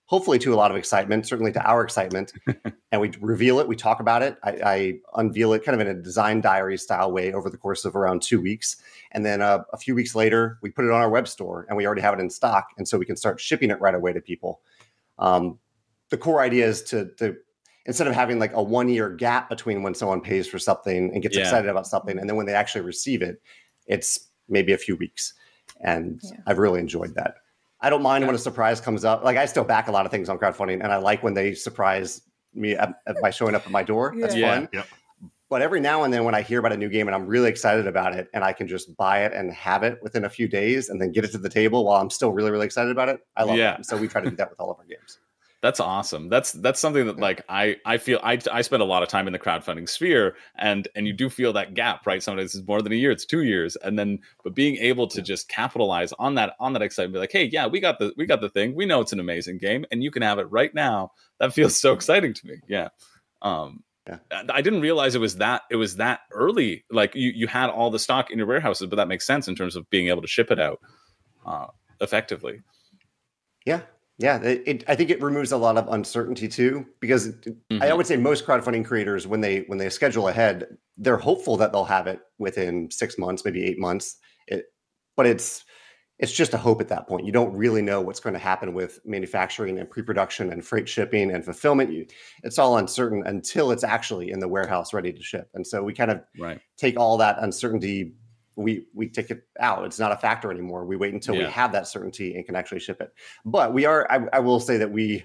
hopefully 0.05 0.39
to 0.41 0.53
a 0.53 0.57
lot 0.57 0.71
of 0.71 0.77
excitement, 0.77 1.27
certainly 1.27 1.53
to 1.53 1.67
our 1.67 1.83
excitement. 1.83 2.35
and 2.93 3.01
we 3.01 3.13
reveal 3.19 3.61
it, 3.61 3.67
we 3.67 3.77
talk 3.77 4.01
about 4.01 4.23
it. 4.23 4.37
I, 4.45 4.51
I 4.63 4.95
unveil 5.15 5.55
it 5.55 5.65
kind 5.65 5.81
of 5.81 5.87
in 5.87 5.97
a 5.97 6.03
design 6.03 6.43
diary 6.43 6.77
style 6.77 7.11
way 7.11 7.33
over 7.33 7.49
the 7.49 7.57
course 7.57 7.87
of 7.87 7.97
around 7.97 8.21
two 8.21 8.43
weeks. 8.43 8.77
And 9.13 9.25
then 9.25 9.41
uh, 9.41 9.63
a 9.73 9.79
few 9.79 9.95
weeks 9.95 10.15
later, 10.15 10.59
we 10.61 10.69
put 10.69 10.85
it 10.85 10.91
on 10.91 11.01
our 11.01 11.09
web 11.09 11.29
store 11.29 11.65
and 11.71 11.79
we 11.79 11.87
already 11.87 12.03
have 12.03 12.13
it 12.13 12.21
in 12.21 12.29
stock. 12.29 12.69
And 12.77 12.87
so 12.87 12.99
we 12.99 13.07
can 13.07 13.17
start 13.17 13.41
shipping 13.41 13.71
it 13.71 13.81
right 13.81 13.95
away 13.95 14.13
to 14.13 14.21
people. 14.21 14.61
Um, 15.19 15.59
the 16.15 16.19
core 16.19 16.41
idea 16.41 16.65
is 16.65 16.81
to, 16.85 17.07
to 17.19 17.37
instead 17.87 18.07
of 18.07 18.15
having 18.15 18.39
like 18.39 18.53
a 18.55 18.63
one 18.63 18.89
year 18.89 19.11
gap 19.11 19.49
between 19.49 19.83
when 19.83 19.95
someone 19.95 20.21
pays 20.21 20.47
for 20.47 20.61
something 20.61 21.11
and 21.13 21.21
gets 21.25 21.37
Yeah. 21.37 21.43
excited 21.43 21.69
about 21.69 21.89
something 21.89 22.17
and 22.21 22.29
then 22.29 22.37
when 22.37 22.47
they 22.47 22.55
actually 22.55 22.83
receive 22.83 23.21
it, 23.21 23.43
it's 23.89 24.29
maybe 24.49 24.73
a 24.73 24.79
few 24.79 24.95
weeks. 24.95 25.35
And 25.81 26.21
Yeah. 26.23 26.39
I've 26.47 26.59
really 26.59 26.79
enjoyed 26.79 27.17
that. 27.17 27.35
I 27.81 27.91
don't 27.91 28.01
mind 28.03 28.25
when 28.27 28.35
a 28.37 28.39
surprise 28.39 28.81
comes 28.81 29.05
up. 29.05 29.25
Like 29.25 29.37
I 29.37 29.45
still 29.47 29.65
back 29.65 29.89
a 29.89 29.93
lot 29.93 30.07
of 30.07 30.13
things 30.13 30.29
on 30.29 30.39
crowdfunding, 30.39 30.83
and 30.85 30.93
I 30.93 30.99
like 30.99 31.25
when 31.25 31.35
they 31.35 31.53
surprise 31.53 32.23
me 32.55 32.75
at, 32.77 32.95
at- 33.09 33.21
by 33.21 33.31
showing 33.31 33.57
up 33.57 33.67
at 33.67 33.73
my 33.73 33.83
door. 33.83 34.15
That's 34.17 34.37
Yeah. 34.37 34.55
fun. 34.55 34.69
Yep. 34.73 34.87
But 35.51 35.61
every 35.61 35.81
now 35.81 36.05
and 36.05 36.15
then, 36.15 36.23
when 36.25 36.35
I 36.35 36.41
hear 36.43 36.61
about 36.61 36.73
a 36.73 36.77
new 36.77 36.89
game 36.89 37.07
and 37.09 37.15
I'm 37.15 37.27
really 37.27 37.51
excited 37.51 37.87
about 37.87 38.15
it, 38.15 38.29
and 38.33 38.43
I 38.45 38.53
can 38.55 38.67
just 38.69 38.97
buy 38.97 39.25
it 39.25 39.33
and 39.35 39.53
have 39.53 39.83
it 39.83 39.99
within 40.03 40.25
a 40.25 40.31
few 40.31 40.47
days, 40.49 40.89
and 40.89 41.01
then 41.01 41.11
get 41.13 41.25
it 41.25 41.33
to 41.33 41.39
the 41.39 41.51
table 41.51 41.85
while 41.85 42.01
I'm 42.01 42.09
still 42.11 42.33
really, 42.33 42.51
really 42.53 42.65
excited 42.67 42.91
about 42.91 43.09
it, 43.11 43.21
I 43.37 43.43
love 43.45 43.59
Yeah. 43.59 43.77
that. 43.77 43.87
So 43.87 43.97
we 43.99 44.09
try 44.09 44.21
to 44.23 44.31
do 44.31 44.37
that 44.37 44.49
with 44.49 44.59
all 44.61 44.71
of 44.71 44.79
our 44.79 44.87
games. 44.87 45.19
That's 45.65 45.81
awesome. 45.81 46.29
That's 46.29 46.53
that's 46.53 46.79
something 46.79 47.07
that 47.07 47.19
like 47.19 47.43
I 47.49 47.79
I 47.87 47.97
feel 47.97 48.21
I 48.23 48.39
I 48.53 48.61
spend 48.61 48.83
a 48.83 48.85
lot 48.85 49.03
of 49.03 49.09
time 49.09 49.27
in 49.27 49.33
the 49.33 49.39
crowdfunding 49.39 49.89
sphere 49.89 50.37
and 50.57 50.87
and 50.95 51.07
you 51.07 51.15
do 51.15 51.31
feel 51.31 51.55
that 51.55 51.73
gap, 51.73 52.07
right? 52.07 52.23
Sometimes 52.23 52.55
it's 52.55 52.69
more 52.69 52.83
than 52.83 52.93
a 52.93 52.97
year, 52.97 53.11
it's 53.11 53.25
2 53.25 53.45
years. 53.45 53.75
And 53.77 53.99
then 53.99 54.19
but 54.45 54.55
being 54.55 54.77
able 54.77 55.07
to 55.09 55.23
just 55.23 55.49
capitalize 55.49 56.13
on 56.19 56.35
that 56.35 56.55
on 56.61 56.75
that 56.75 56.83
excitement 56.83 57.15
be 57.15 57.19
like, 57.21 57.33
"Hey, 57.33 57.47
yeah, 57.47 57.67
we 57.67 57.81
got 57.81 57.99
the 57.99 58.13
we 58.19 58.27
got 58.27 58.43
the 58.43 58.51
thing. 58.51 58.75
We 58.75 58.85
know 58.85 59.01
it's 59.01 59.15
an 59.15 59.21
amazing 59.21 59.57
game 59.57 59.87
and 59.91 60.03
you 60.05 60.11
can 60.11 60.21
have 60.21 60.39
it 60.39 60.45
right 60.51 60.75
now." 60.75 61.13
That 61.41 61.55
feels 61.55 61.81
so 61.81 61.95
exciting 61.95 62.35
to 62.35 62.47
me. 62.47 62.57
Yeah. 62.69 62.89
Um 63.43 63.85
Yeah. 64.07 64.19
I 64.33 64.45
I 64.59 64.63
didn't 64.63 64.83
realize 64.83 65.15
it 65.15 65.21
was 65.21 65.37
that 65.39 65.63
it 65.71 65.77
was 65.77 65.97
that 65.97 66.21
early. 66.33 66.85
Like 66.91 67.15
you 67.15 67.31
you 67.35 67.47
had 67.47 67.71
all 67.71 67.91
the 67.91 67.99
stock 67.99 68.31
in 68.31 68.37
your 68.39 68.47
warehouses, 68.49 68.89
but 68.89 68.97
that 68.97 69.09
makes 69.09 69.27
sense 69.27 69.49
in 69.49 69.57
terms 69.57 69.77
of 69.77 69.89
being 69.89 70.09
able 70.09 70.23
to 70.23 70.29
ship 70.29 70.51
it 70.51 70.61
out 70.61 70.81
uh 71.47 71.69
effectively. 72.03 72.61
Yeah. 73.67 73.83
Yeah. 74.19 74.41
It, 74.43 74.63
it, 74.67 74.85
I 74.87 74.95
think 74.95 75.11
it 75.11 75.21
removes 75.21 75.53
a 75.53 75.57
lot 75.57 75.77
of 75.77 75.89
uncertainty 75.89 76.49
too, 76.49 76.87
because 77.01 77.27
it- 77.27 77.47
I 77.71 77.75
mm-hmm. 77.75 77.97
would 77.97 78.07
say 78.07 78.17
most 78.17 78.47
crowdfunding 78.47 78.85
creators, 78.85 79.27
when 79.27 79.41
they 79.41 79.61
when 79.67 79.79
they 79.79 79.91
schedule 79.91 80.29
ahead, 80.29 80.67
they're 80.97 81.17
hopeful 81.17 81.57
that 81.57 81.73
they'll 81.73 81.85
have 81.85 82.07
it 82.07 82.21
within 82.39 82.91
six 82.91 83.19
months, 83.19 83.45
maybe 83.45 83.65
eight 83.65 83.79
months. 83.79 84.17
It, 84.47 84.67
but 85.17 85.27
it's 85.27 85.65
it's 86.21 86.33
just 86.33 86.55
a 86.55 86.59
hope 86.59 86.81
at 86.81 86.87
that 86.89 87.09
point. 87.09 87.27
You 87.27 87.33
don't 87.33 87.53
really 87.57 87.83
know 87.83 88.01
what's 88.01 88.21
going 88.21 88.35
to 88.35 88.39
happen 88.39 88.73
with 88.73 89.01
manufacturing 89.05 89.81
and 89.81 89.91
pre-production 89.91 90.53
and 90.53 90.65
freight 90.65 90.89
shipping 90.89 91.33
and 91.33 91.45
fulfillment. 91.45 91.93
You, 91.93 92.07
it's 92.45 92.57
all 92.57 92.79
uncertain 92.79 93.25
until 93.27 93.73
it's 93.73 93.83
actually 93.83 94.31
in 94.31 94.39
the 94.39 94.47
warehouse 94.47 94.95
ready 94.95 95.13
to 95.13 95.21
ship. 95.21 95.49
And 95.55 95.67
so 95.67 95.83
we 95.83 95.93
kind 95.93 96.13
of 96.13 96.21
Right. 96.39 96.61
take 96.79 96.97
all 96.97 97.17
that 97.19 97.39
uncertainty 97.41 98.15
we 98.57 98.87
we 98.95 99.09
take 99.09 99.31
it 99.31 99.47
out. 99.61 99.85
It's 99.85 99.99
not 99.99 100.13
a 100.13 100.17
factor 100.17 100.51
anymore. 100.51 100.85
We 100.85 100.97
wait 100.97 101.13
until 101.15 101.35
we 101.37 101.45
have 101.45 101.73
that 101.73 101.89
certainty 101.89 102.37
and 102.37 102.47
can 102.47 102.55
actually 102.57 102.81
ship 102.81 103.01
it. 103.01 103.13
But 103.45 103.73
we 103.73 103.85
are 103.85 104.07
I, 104.11 104.27
I 104.33 104.39
will 104.41 104.61
say 104.61 104.77
that 104.77 104.91
we 104.91 105.25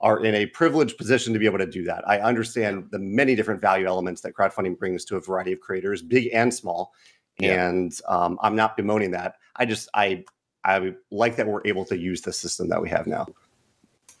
are 0.00 0.24
in 0.24 0.34
a 0.34 0.46
privileged 0.46 0.96
position 0.98 1.32
to 1.32 1.38
be 1.38 1.46
able 1.46 1.58
to 1.58 1.66
do 1.66 1.84
that. 1.84 2.06
I 2.08 2.18
understand 2.20 2.88
the 2.90 2.98
many 2.98 3.34
different 3.36 3.60
value 3.60 3.86
elements 3.86 4.20
that 4.22 4.34
crowdfunding 4.34 4.78
brings 4.78 5.04
to 5.06 5.16
a 5.16 5.20
variety 5.20 5.52
of 5.52 5.60
creators 5.60 6.02
big 6.02 6.28
and 6.32 6.52
small 6.52 6.92
Yeah. 7.38 7.68
and 7.68 8.00
um, 8.08 8.38
i'm 8.42 8.56
not 8.56 8.76
bemoaning 8.76 9.10
that. 9.12 9.36
I 9.56 9.64
just 9.66 9.88
i 9.94 10.24
i 10.64 10.92
like 11.10 11.36
that 11.36 11.46
we're 11.46 11.62
able 11.66 11.84
to 11.84 11.96
use 11.96 12.20
the 12.22 12.32
system 12.32 12.68
that 12.70 12.80
we 12.82 12.88
have 12.88 13.06
now. 13.06 13.26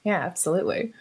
Yeah, 0.04 0.20
absolutely. 0.20 0.92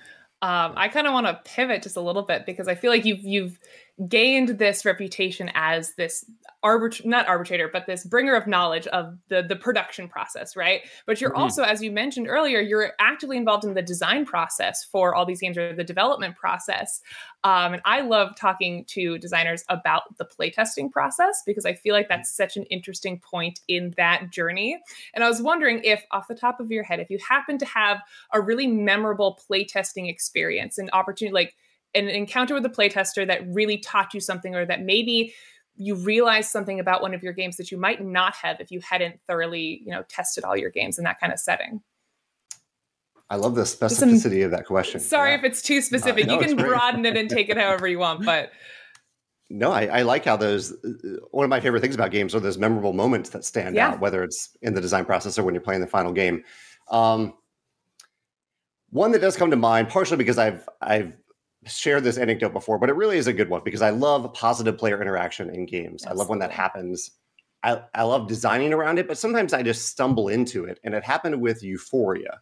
Um, 0.43 0.73
I 0.75 0.87
kind 0.87 1.05
of 1.05 1.13
want 1.13 1.27
to 1.27 1.39
pivot 1.45 1.83
just 1.83 1.97
a 1.97 2.01
little 2.01 2.23
bit 2.23 2.47
because 2.47 2.67
I 2.67 2.73
feel 2.73 2.89
like 2.91 3.05
you've 3.05 3.23
you've 3.23 3.59
gained 4.07 4.49
this 4.59 4.85
reputation 4.85 5.51
as 5.53 5.93
this 5.95 6.25
arbit 6.63 7.03
not 7.05 7.27
arbitrator, 7.27 7.67
but 7.71 7.87
this 7.87 8.05
bringer 8.05 8.35
of 8.35 8.47
knowledge 8.47 8.87
of 8.87 9.17
the 9.29 9.41
the 9.41 9.55
production 9.55 10.07
process, 10.07 10.55
right? 10.55 10.81
But 11.05 11.19
you're 11.19 11.35
Mhm. 11.35 11.35
also, 11.35 11.63
as 11.63 11.81
you 11.83 11.91
mentioned 11.91 12.27
earlier, 12.27 12.59
you're 12.59 12.93
actively 12.99 13.37
involved 13.37 13.65
in 13.65 13.73
the 13.73 13.81
design 13.81 14.25
process 14.25 14.83
for 14.83 15.15
all 15.15 15.25
these 15.25 15.39
games 15.41 15.57
or 15.57 15.73
the 15.75 15.83
development 15.83 16.35
process. 16.35 17.01
Um, 17.43 17.73
and 17.73 17.81
I 17.85 18.01
love 18.01 18.35
talking 18.35 18.85
to 18.85 19.17
designers 19.17 19.63
about 19.69 20.17
the 20.17 20.25
playtesting 20.25 20.91
process 20.91 21.41
because 21.45 21.65
I 21.65 21.73
feel 21.73 21.95
like 21.95 22.07
that's 22.07 22.31
such 22.31 22.57
an 22.57 22.63
interesting 22.65 23.19
point 23.19 23.59
in 23.67 23.91
that 23.97 24.29
journey. 24.29 24.79
And 25.15 25.23
I 25.23 25.27
was 25.27 25.41
wondering 25.41 25.81
if, 25.83 26.05
off 26.11 26.27
the 26.27 26.35
top 26.35 26.59
of 26.59 26.71
your 26.71 26.83
head, 26.83 26.99
if 26.99 27.09
you 27.09 27.17
happen 27.27 27.57
to 27.57 27.65
have 27.65 28.01
a 28.33 28.39
really 28.41 28.67
memorable 28.67 29.39
playtesting 29.49 30.09
experience, 30.09 30.77
an 30.77 30.89
opportunity 30.93 31.33
like 31.33 31.55
an 31.93 32.07
encounter 32.07 32.53
with 32.53 32.65
a 32.65 32.69
playtester 32.69 33.25
that 33.27 33.41
really 33.47 33.77
taught 33.77 34.13
you 34.13 34.19
something, 34.19 34.55
or 34.55 34.65
that 34.65 34.81
maybe 34.81 35.33
you 35.75 35.95
realized 35.95 36.49
something 36.51 36.79
about 36.79 37.01
one 37.01 37.13
of 37.13 37.23
your 37.23 37.33
games 37.33 37.57
that 37.57 37.71
you 37.71 37.77
might 37.77 38.03
not 38.05 38.35
have 38.35 38.59
if 38.59 38.71
you 38.71 38.79
hadn't 38.81 39.19
thoroughly, 39.27 39.81
you 39.85 39.91
know, 39.91 40.03
tested 40.09 40.43
all 40.43 40.55
your 40.55 40.69
games 40.69 40.97
in 40.97 41.03
that 41.05 41.19
kind 41.19 41.31
of 41.33 41.39
setting. 41.39 41.81
i 43.29 43.35
love 43.35 43.55
the 43.55 43.65
some- 43.65 43.87
specificity 43.89 44.43
of 44.45 44.51
that 44.51 44.65
question 44.65 44.99
Sorry 44.99 45.31
Yeah. 45.31 45.37
if 45.37 45.43
it's 45.45 45.61
too 45.61 45.81
specific. 45.81 46.27
no, 46.27 46.39
you 46.39 46.45
can 46.45 46.57
broaden 46.57 47.05
it 47.05 47.15
and 47.17 47.29
take 47.29 47.49
it 47.49 47.57
however 47.57 47.87
you 47.87 47.99
want, 47.99 48.25
but 48.25 48.51
No, 49.53 49.69
I, 49.71 49.99
I 49.99 50.01
like 50.03 50.23
how 50.23 50.37
those. 50.37 50.71
uh, 50.71 51.17
One 51.31 51.43
of 51.43 51.49
my 51.49 51.59
favorite 51.59 51.81
things 51.81 51.93
about 51.95 52.11
games 52.11 52.33
are 52.35 52.39
those 52.39 52.57
memorable 52.57 52.93
moments 52.93 53.31
that 53.31 53.43
stand 53.43 53.75
Yeah. 53.75 53.89
out, 53.89 53.99
whether 53.99 54.23
it's 54.23 54.55
in 54.61 54.73
the 54.75 54.79
design 54.81 55.03
process 55.03 55.37
or 55.37 55.43
when 55.43 55.53
you're 55.53 55.61
playing 55.61 55.81
the 55.81 55.87
final 55.87 56.13
game. 56.13 56.43
Um, 56.89 57.33
one 58.91 59.11
that 59.11 59.19
does 59.19 59.35
come 59.37 59.51
to 59.51 59.57
mind, 59.57 59.89
partially 59.89 60.17
because 60.17 60.37
I've 60.37 60.67
I've 60.81 61.17
shared 61.65 62.03
this 62.03 62.17
anecdote 62.17 62.53
before, 62.53 62.79
but 62.79 62.89
it 62.89 62.95
really 62.95 63.17
is 63.17 63.27
a 63.27 63.33
good 63.33 63.49
one 63.49 63.61
because 63.63 63.81
I 63.81 63.91
love 63.91 64.31
positive 64.33 64.77
player 64.77 65.01
interaction 65.01 65.49
in 65.49 65.65
games. 65.65 66.03
Absolutely. 66.03 66.09
I 66.09 66.17
love 66.17 66.29
when 66.29 66.39
that 66.39 66.51
happens. 66.51 67.11
I, 67.63 67.81
I 67.93 68.03
love 68.03 68.27
designing 68.27 68.73
around 68.73 68.97
it, 68.97 69.07
but 69.07 69.17
sometimes 69.17 69.53
I 69.53 69.61
just 69.61 69.87
stumble 69.87 70.29
into 70.29 70.65
it. 70.65 70.79
And 70.83 70.95
it 70.95 71.03
happened 71.03 71.39
with 71.39 71.61
Euphoria. 71.61 72.39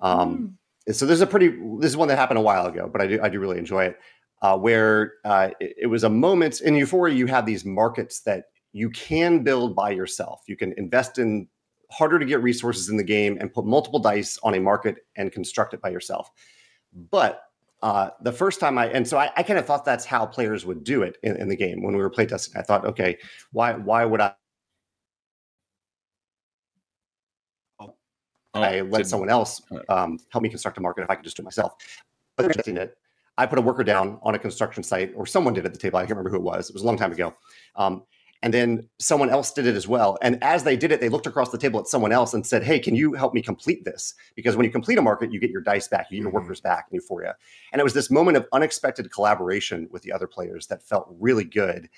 Um, 0.00 0.56
mm. 0.88 0.94
So 0.94 1.06
this 1.06 1.14
is 1.14 1.22
a 1.22 1.26
pretty, 1.26 1.48
this 1.78 1.90
is 1.90 1.96
one 1.96 2.08
that 2.08 2.18
happened 2.18 2.38
a 2.38 2.42
while 2.42 2.66
ago, 2.66 2.88
but 2.90 3.00
I 3.00 3.06
do, 3.06 3.20
I 3.22 3.28
do 3.28 3.40
really 3.40 3.58
enjoy 3.58 3.84
it. 3.84 3.98
Uh, 4.42 4.56
where 4.56 5.14
uh, 5.24 5.50
it, 5.60 5.74
it 5.82 5.86
was 5.86 6.04
a 6.04 6.08
moment 6.08 6.62
in 6.62 6.74
Euphoria, 6.74 7.14
you 7.14 7.26
have 7.26 7.44
these 7.44 7.64
markets 7.64 8.20
that 8.20 8.44
you 8.72 8.88
can 8.90 9.42
build 9.42 9.76
by 9.76 9.90
yourself. 9.90 10.42
You 10.46 10.56
can 10.56 10.72
invest 10.78 11.18
in 11.18 11.48
harder 11.90 12.18
to 12.18 12.24
get 12.24 12.42
resources 12.42 12.88
in 12.88 12.96
the 12.96 13.04
game 13.04 13.36
and 13.40 13.52
put 13.52 13.66
multiple 13.66 13.98
dice 13.98 14.38
on 14.42 14.54
a 14.54 14.60
market 14.60 14.96
and 15.16 15.32
construct 15.32 15.74
it 15.74 15.82
by 15.82 15.90
yourself. 15.90 16.30
But 17.10 17.42
uh, 17.82 18.10
the 18.20 18.32
first 18.32 18.60
time 18.60 18.76
I 18.76 18.86
and 18.88 19.06
so 19.06 19.16
I, 19.16 19.30
I, 19.36 19.42
kind 19.42 19.58
of 19.58 19.64
thought 19.64 19.84
that's 19.84 20.04
how 20.04 20.26
players 20.26 20.66
would 20.66 20.84
do 20.84 21.02
it 21.02 21.16
in, 21.22 21.36
in, 21.36 21.48
the 21.48 21.56
game 21.56 21.82
when 21.82 21.96
we 21.96 22.02
were 22.02 22.10
playtesting. 22.10 22.56
I 22.56 22.62
thought, 22.62 22.84
okay, 22.84 23.16
why 23.52 23.72
why 23.72 24.04
would 24.04 24.20
I? 24.20 24.34
Oh, 27.80 27.94
I 28.52 28.82
let 28.82 29.06
someone 29.06 29.30
else 29.30 29.62
um, 29.88 30.18
help 30.28 30.42
me 30.42 30.50
construct 30.50 30.76
a 30.76 30.80
market 30.82 31.04
if 31.04 31.10
I 31.10 31.14
could 31.14 31.24
just 31.24 31.36
do 31.36 31.42
it 31.42 31.44
myself. 31.44 31.74
But 32.36 32.54
it, 32.68 32.98
I 33.38 33.46
put 33.46 33.58
a 33.58 33.62
worker 33.62 33.84
down 33.84 34.18
on 34.22 34.34
a 34.34 34.38
construction 34.38 34.82
site, 34.82 35.12
or 35.16 35.24
someone 35.24 35.54
did 35.54 35.64
at 35.64 35.72
the 35.72 35.78
table. 35.78 35.98
I 35.98 36.02
can't 36.02 36.10
remember 36.10 36.30
who 36.30 36.36
it 36.36 36.42
was. 36.42 36.68
It 36.68 36.74
was 36.74 36.82
a 36.82 36.86
long 36.86 36.98
time 36.98 37.12
ago. 37.12 37.34
Um, 37.76 38.02
and 38.42 38.54
then 38.54 38.88
someone 38.98 39.28
else 39.28 39.52
did 39.52 39.66
it 39.66 39.76
as 39.76 39.86
well. 39.86 40.16
And 40.22 40.42
as 40.42 40.64
they 40.64 40.76
did 40.76 40.92
it, 40.92 41.00
they 41.00 41.08
looked 41.08 41.26
across 41.26 41.50
the 41.50 41.58
table 41.58 41.78
at 41.78 41.86
someone 41.86 42.12
else 42.12 42.32
and 42.32 42.46
said, 42.46 42.62
Hey, 42.62 42.78
can 42.78 42.94
you 42.94 43.12
help 43.12 43.34
me 43.34 43.42
complete 43.42 43.84
this? 43.84 44.14
Because 44.34 44.56
when 44.56 44.64
you 44.64 44.72
complete 44.72 44.98
a 44.98 45.02
market, 45.02 45.32
you 45.32 45.40
get 45.40 45.50
your 45.50 45.60
dice 45.60 45.88
back, 45.88 46.06
you 46.10 46.16
get 46.16 46.22
your 46.22 46.30
mm-hmm. 46.30 46.42
workers 46.42 46.60
back 46.60 46.86
in 46.90 46.96
Euphoria. 46.96 47.36
And 47.72 47.80
it 47.80 47.84
was 47.84 47.94
this 47.94 48.10
moment 48.10 48.36
of 48.36 48.46
unexpected 48.52 49.12
collaboration 49.12 49.88
with 49.90 50.02
the 50.02 50.12
other 50.12 50.26
players 50.26 50.66
that 50.68 50.82
felt 50.82 51.08
really 51.18 51.44
good. 51.44 51.88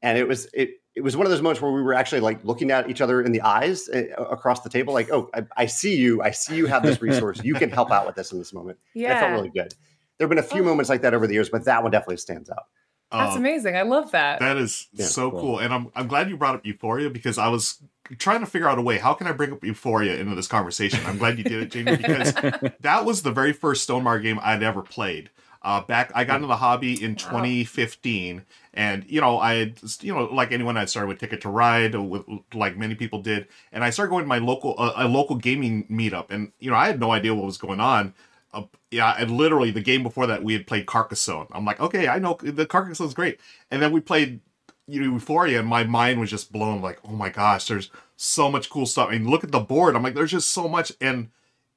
And 0.00 0.16
it 0.16 0.26
was 0.26 0.48
it 0.54 0.80
it 0.94 1.02
was 1.02 1.16
one 1.16 1.26
of 1.26 1.30
those 1.30 1.42
moments 1.42 1.60
where 1.60 1.72
we 1.72 1.82
were 1.82 1.94
actually 1.94 2.20
like 2.20 2.42
looking 2.44 2.70
at 2.70 2.88
each 2.88 3.00
other 3.00 3.20
in 3.20 3.32
the 3.32 3.42
eyes 3.42 3.88
uh, 3.88 4.04
across 4.30 4.60
the 4.60 4.70
table, 4.70 4.94
like, 4.94 5.10
oh, 5.10 5.28
I, 5.34 5.42
I, 5.56 5.66
see 5.66 5.96
you. 5.96 6.22
I 6.22 6.30
see 6.30 6.56
you 6.56 6.66
have 6.66 6.84
this 6.84 7.02
resource. 7.02 7.42
You 7.42 7.54
can 7.54 7.68
help 7.68 7.90
out 7.90 8.06
with 8.06 8.14
this 8.14 8.30
in 8.30 8.38
this 8.38 8.52
moment. 8.52 8.78
Yeah. 8.94 9.08
And 9.08 9.16
it 9.16 9.20
felt 9.20 9.32
really 9.32 9.50
good. 9.50 9.74
There 10.18 10.26
have 10.26 10.28
been 10.28 10.38
a 10.38 10.42
few 10.42 10.62
oh. 10.62 10.66
moments 10.66 10.88
like 10.88 11.02
that 11.02 11.14
over 11.14 11.26
the 11.26 11.34
years, 11.34 11.48
but 11.50 11.64
that 11.64 11.82
one 11.82 11.90
definitely 11.90 12.18
stands 12.18 12.48
out. 12.48 12.64
That's 13.10 13.32
um, 13.32 13.38
amazing. 13.38 13.76
I 13.76 13.82
love 13.82 14.10
that. 14.12 14.40
That 14.40 14.56
is 14.56 14.88
yeah, 14.92 15.06
so 15.06 15.30
cool. 15.30 15.40
cool. 15.40 15.58
And 15.60 15.72
I'm 15.72 15.90
I'm 15.94 16.08
glad 16.08 16.28
you 16.28 16.36
brought 16.36 16.54
up 16.54 16.66
Euphoria 16.66 17.10
because 17.10 17.38
I 17.38 17.48
was 17.48 17.80
trying 18.18 18.40
to 18.40 18.46
figure 18.46 18.68
out 18.68 18.78
a 18.78 18.82
way 18.82 18.98
how 18.98 19.14
can 19.14 19.26
I 19.26 19.32
bring 19.32 19.52
up 19.52 19.64
Euphoria 19.64 20.16
into 20.16 20.34
this 20.34 20.48
conversation. 20.48 21.00
I'm 21.06 21.18
glad 21.18 21.38
you 21.38 21.44
did 21.44 21.62
it, 21.62 21.70
Jamey, 21.70 21.96
because 21.96 22.72
that 22.80 23.04
was 23.04 23.22
the 23.22 23.30
very 23.30 23.52
first 23.52 23.88
Stonemaier 23.88 24.22
game 24.22 24.38
I'd 24.42 24.62
ever 24.62 24.82
played. 24.82 25.30
Uh, 25.62 25.80
back 25.80 26.12
I 26.14 26.24
got 26.24 26.36
into 26.36 26.48
the 26.48 26.56
hobby 26.56 27.02
in 27.02 27.16
2015, 27.16 28.44
and 28.74 29.04
you 29.08 29.20
know 29.20 29.38
I 29.38 29.54
had 29.54 29.80
you 30.00 30.12
know 30.12 30.24
like 30.24 30.52
anyone 30.52 30.76
I 30.76 30.84
started 30.84 31.08
with 31.08 31.18
Ticket 31.18 31.40
to 31.42 31.48
Ride, 31.48 31.94
with 31.94 32.24
like 32.52 32.76
many 32.76 32.94
people 32.94 33.22
did, 33.22 33.48
and 33.72 33.82
I 33.82 33.88
started 33.88 34.10
going 34.10 34.24
to 34.24 34.28
my 34.28 34.38
local 34.38 34.74
uh, 34.76 34.92
a 34.96 35.08
local 35.08 35.36
gaming 35.36 35.86
meetup, 35.88 36.26
and 36.28 36.52
you 36.58 36.70
know 36.70 36.76
I 36.76 36.86
had 36.86 37.00
no 37.00 37.12
idea 37.12 37.34
what 37.34 37.46
was 37.46 37.56
going 37.56 37.80
on 37.80 38.12
uh, 38.54 38.64
yeah, 38.90 39.14
and 39.18 39.30
literally 39.30 39.70
the 39.70 39.80
game 39.80 40.02
before 40.02 40.26
that 40.26 40.42
we 40.42 40.52
had 40.52 40.66
played 40.66 40.86
Carcassonne. 40.86 41.48
I'm 41.52 41.64
like, 41.64 41.80
okay, 41.80 42.08
I 42.08 42.18
know 42.18 42.38
the 42.40 42.66
Carcassonne's 42.66 43.14
great, 43.14 43.40
and 43.70 43.82
then 43.82 43.92
we 43.92 44.00
played 44.00 44.40
you 44.86 45.00
know, 45.00 45.12
Euphoria, 45.14 45.60
and 45.60 45.68
my 45.68 45.84
mind 45.84 46.20
was 46.20 46.30
just 46.30 46.52
blown. 46.52 46.80
Like, 46.82 46.98
oh 47.04 47.12
my 47.12 47.30
gosh, 47.30 47.66
there's 47.66 47.90
so 48.16 48.50
much 48.50 48.68
cool 48.70 48.86
stuff. 48.86 49.08
I 49.08 49.12
mean, 49.12 49.28
look 49.28 49.44
at 49.44 49.52
the 49.52 49.60
board. 49.60 49.96
I'm 49.96 50.02
like, 50.02 50.14
there's 50.14 50.30
just 50.30 50.52
so 50.52 50.68
much, 50.68 50.92
and 51.00 51.30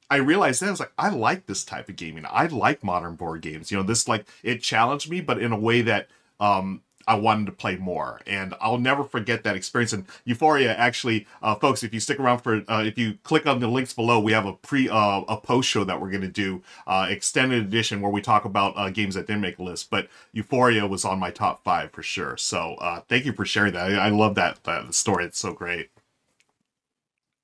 I 0.10 0.18
realized 0.18 0.62
then 0.62 0.70
I 0.70 0.72
was 0.72 0.80
like, 0.80 0.94
I 0.98 1.10
like 1.10 1.46
this 1.46 1.64
type 1.64 1.90
of 1.90 1.96
gaming. 1.96 2.26
I 2.30 2.48
like 2.48 2.84
modern 2.84 3.16
board 3.16 3.42
games. 3.42 3.72
You 3.72 3.78
know, 3.78 3.84
this 3.84 4.08
like 4.08 4.28
it 4.44 4.62
challenged 4.62 5.10
me, 5.10 5.22
but 5.22 5.42
in 5.42 5.52
a 5.52 5.60
way 5.60 5.82
that 5.82 6.08
um 6.40 6.82
I 7.08 7.16
wanted 7.16 7.46
to 7.46 7.52
play 7.54 7.78
more, 7.78 8.20
and 8.28 8.54
I'll 8.60 8.78
never 8.78 9.04
forget 9.04 9.44
that 9.44 9.56
experience. 9.56 9.94
And 9.94 10.06
Euphoria, 10.26 10.76
actually, 10.76 11.26
uh, 11.42 11.56
folks, 11.56 11.84
if 11.84 11.94
you 11.94 12.00
stick 12.00 12.20
around 12.20 12.40
for, 12.40 12.64
uh, 12.68 12.84
if 12.86 12.98
you 12.98 13.18
click 13.24 13.46
on 13.46 13.60
the 13.60 13.68
links 13.68 13.94
below, 13.94 14.20
we 14.20 14.34
have 14.34 14.46
a 14.46 14.54
pre, 14.54 14.90
uh, 14.90 15.22
a 15.22 15.38
post 15.38 15.70
show 15.70 15.84
that 15.84 16.02
we're 16.02 16.12
to 16.22 16.28
do, 16.28 16.62
uh, 16.86 17.08
extended 17.10 17.64
edition, 17.64 18.02
where 18.02 18.12
we 18.12 18.22
talk 18.22 18.46
about 18.46 18.74
uh, 18.76 18.90
games 18.90 19.16
that 19.16 19.28
didn't 19.28 19.42
make 19.42 19.60
a 19.60 19.64
list. 19.64 19.90
But 19.90 20.10
Euphoria 20.34 20.88
was 20.88 21.06
on 21.06 21.20
my 21.20 21.32
top 21.32 21.64
five 21.64 21.92
for 21.92 22.04
sure. 22.04 22.38
So 22.38 22.76
uh, 22.76 23.02
thank 23.08 23.26
you 23.26 23.34
for 23.34 23.46
sharing 23.46 23.74
that. 23.74 23.92
I, 23.92 24.08
I 24.08 24.10
love 24.10 24.36
that, 24.36 24.64
that 24.64 24.94
story. 24.94 25.26
It's 25.26 25.40
so 25.40 25.54
great. 25.54 25.90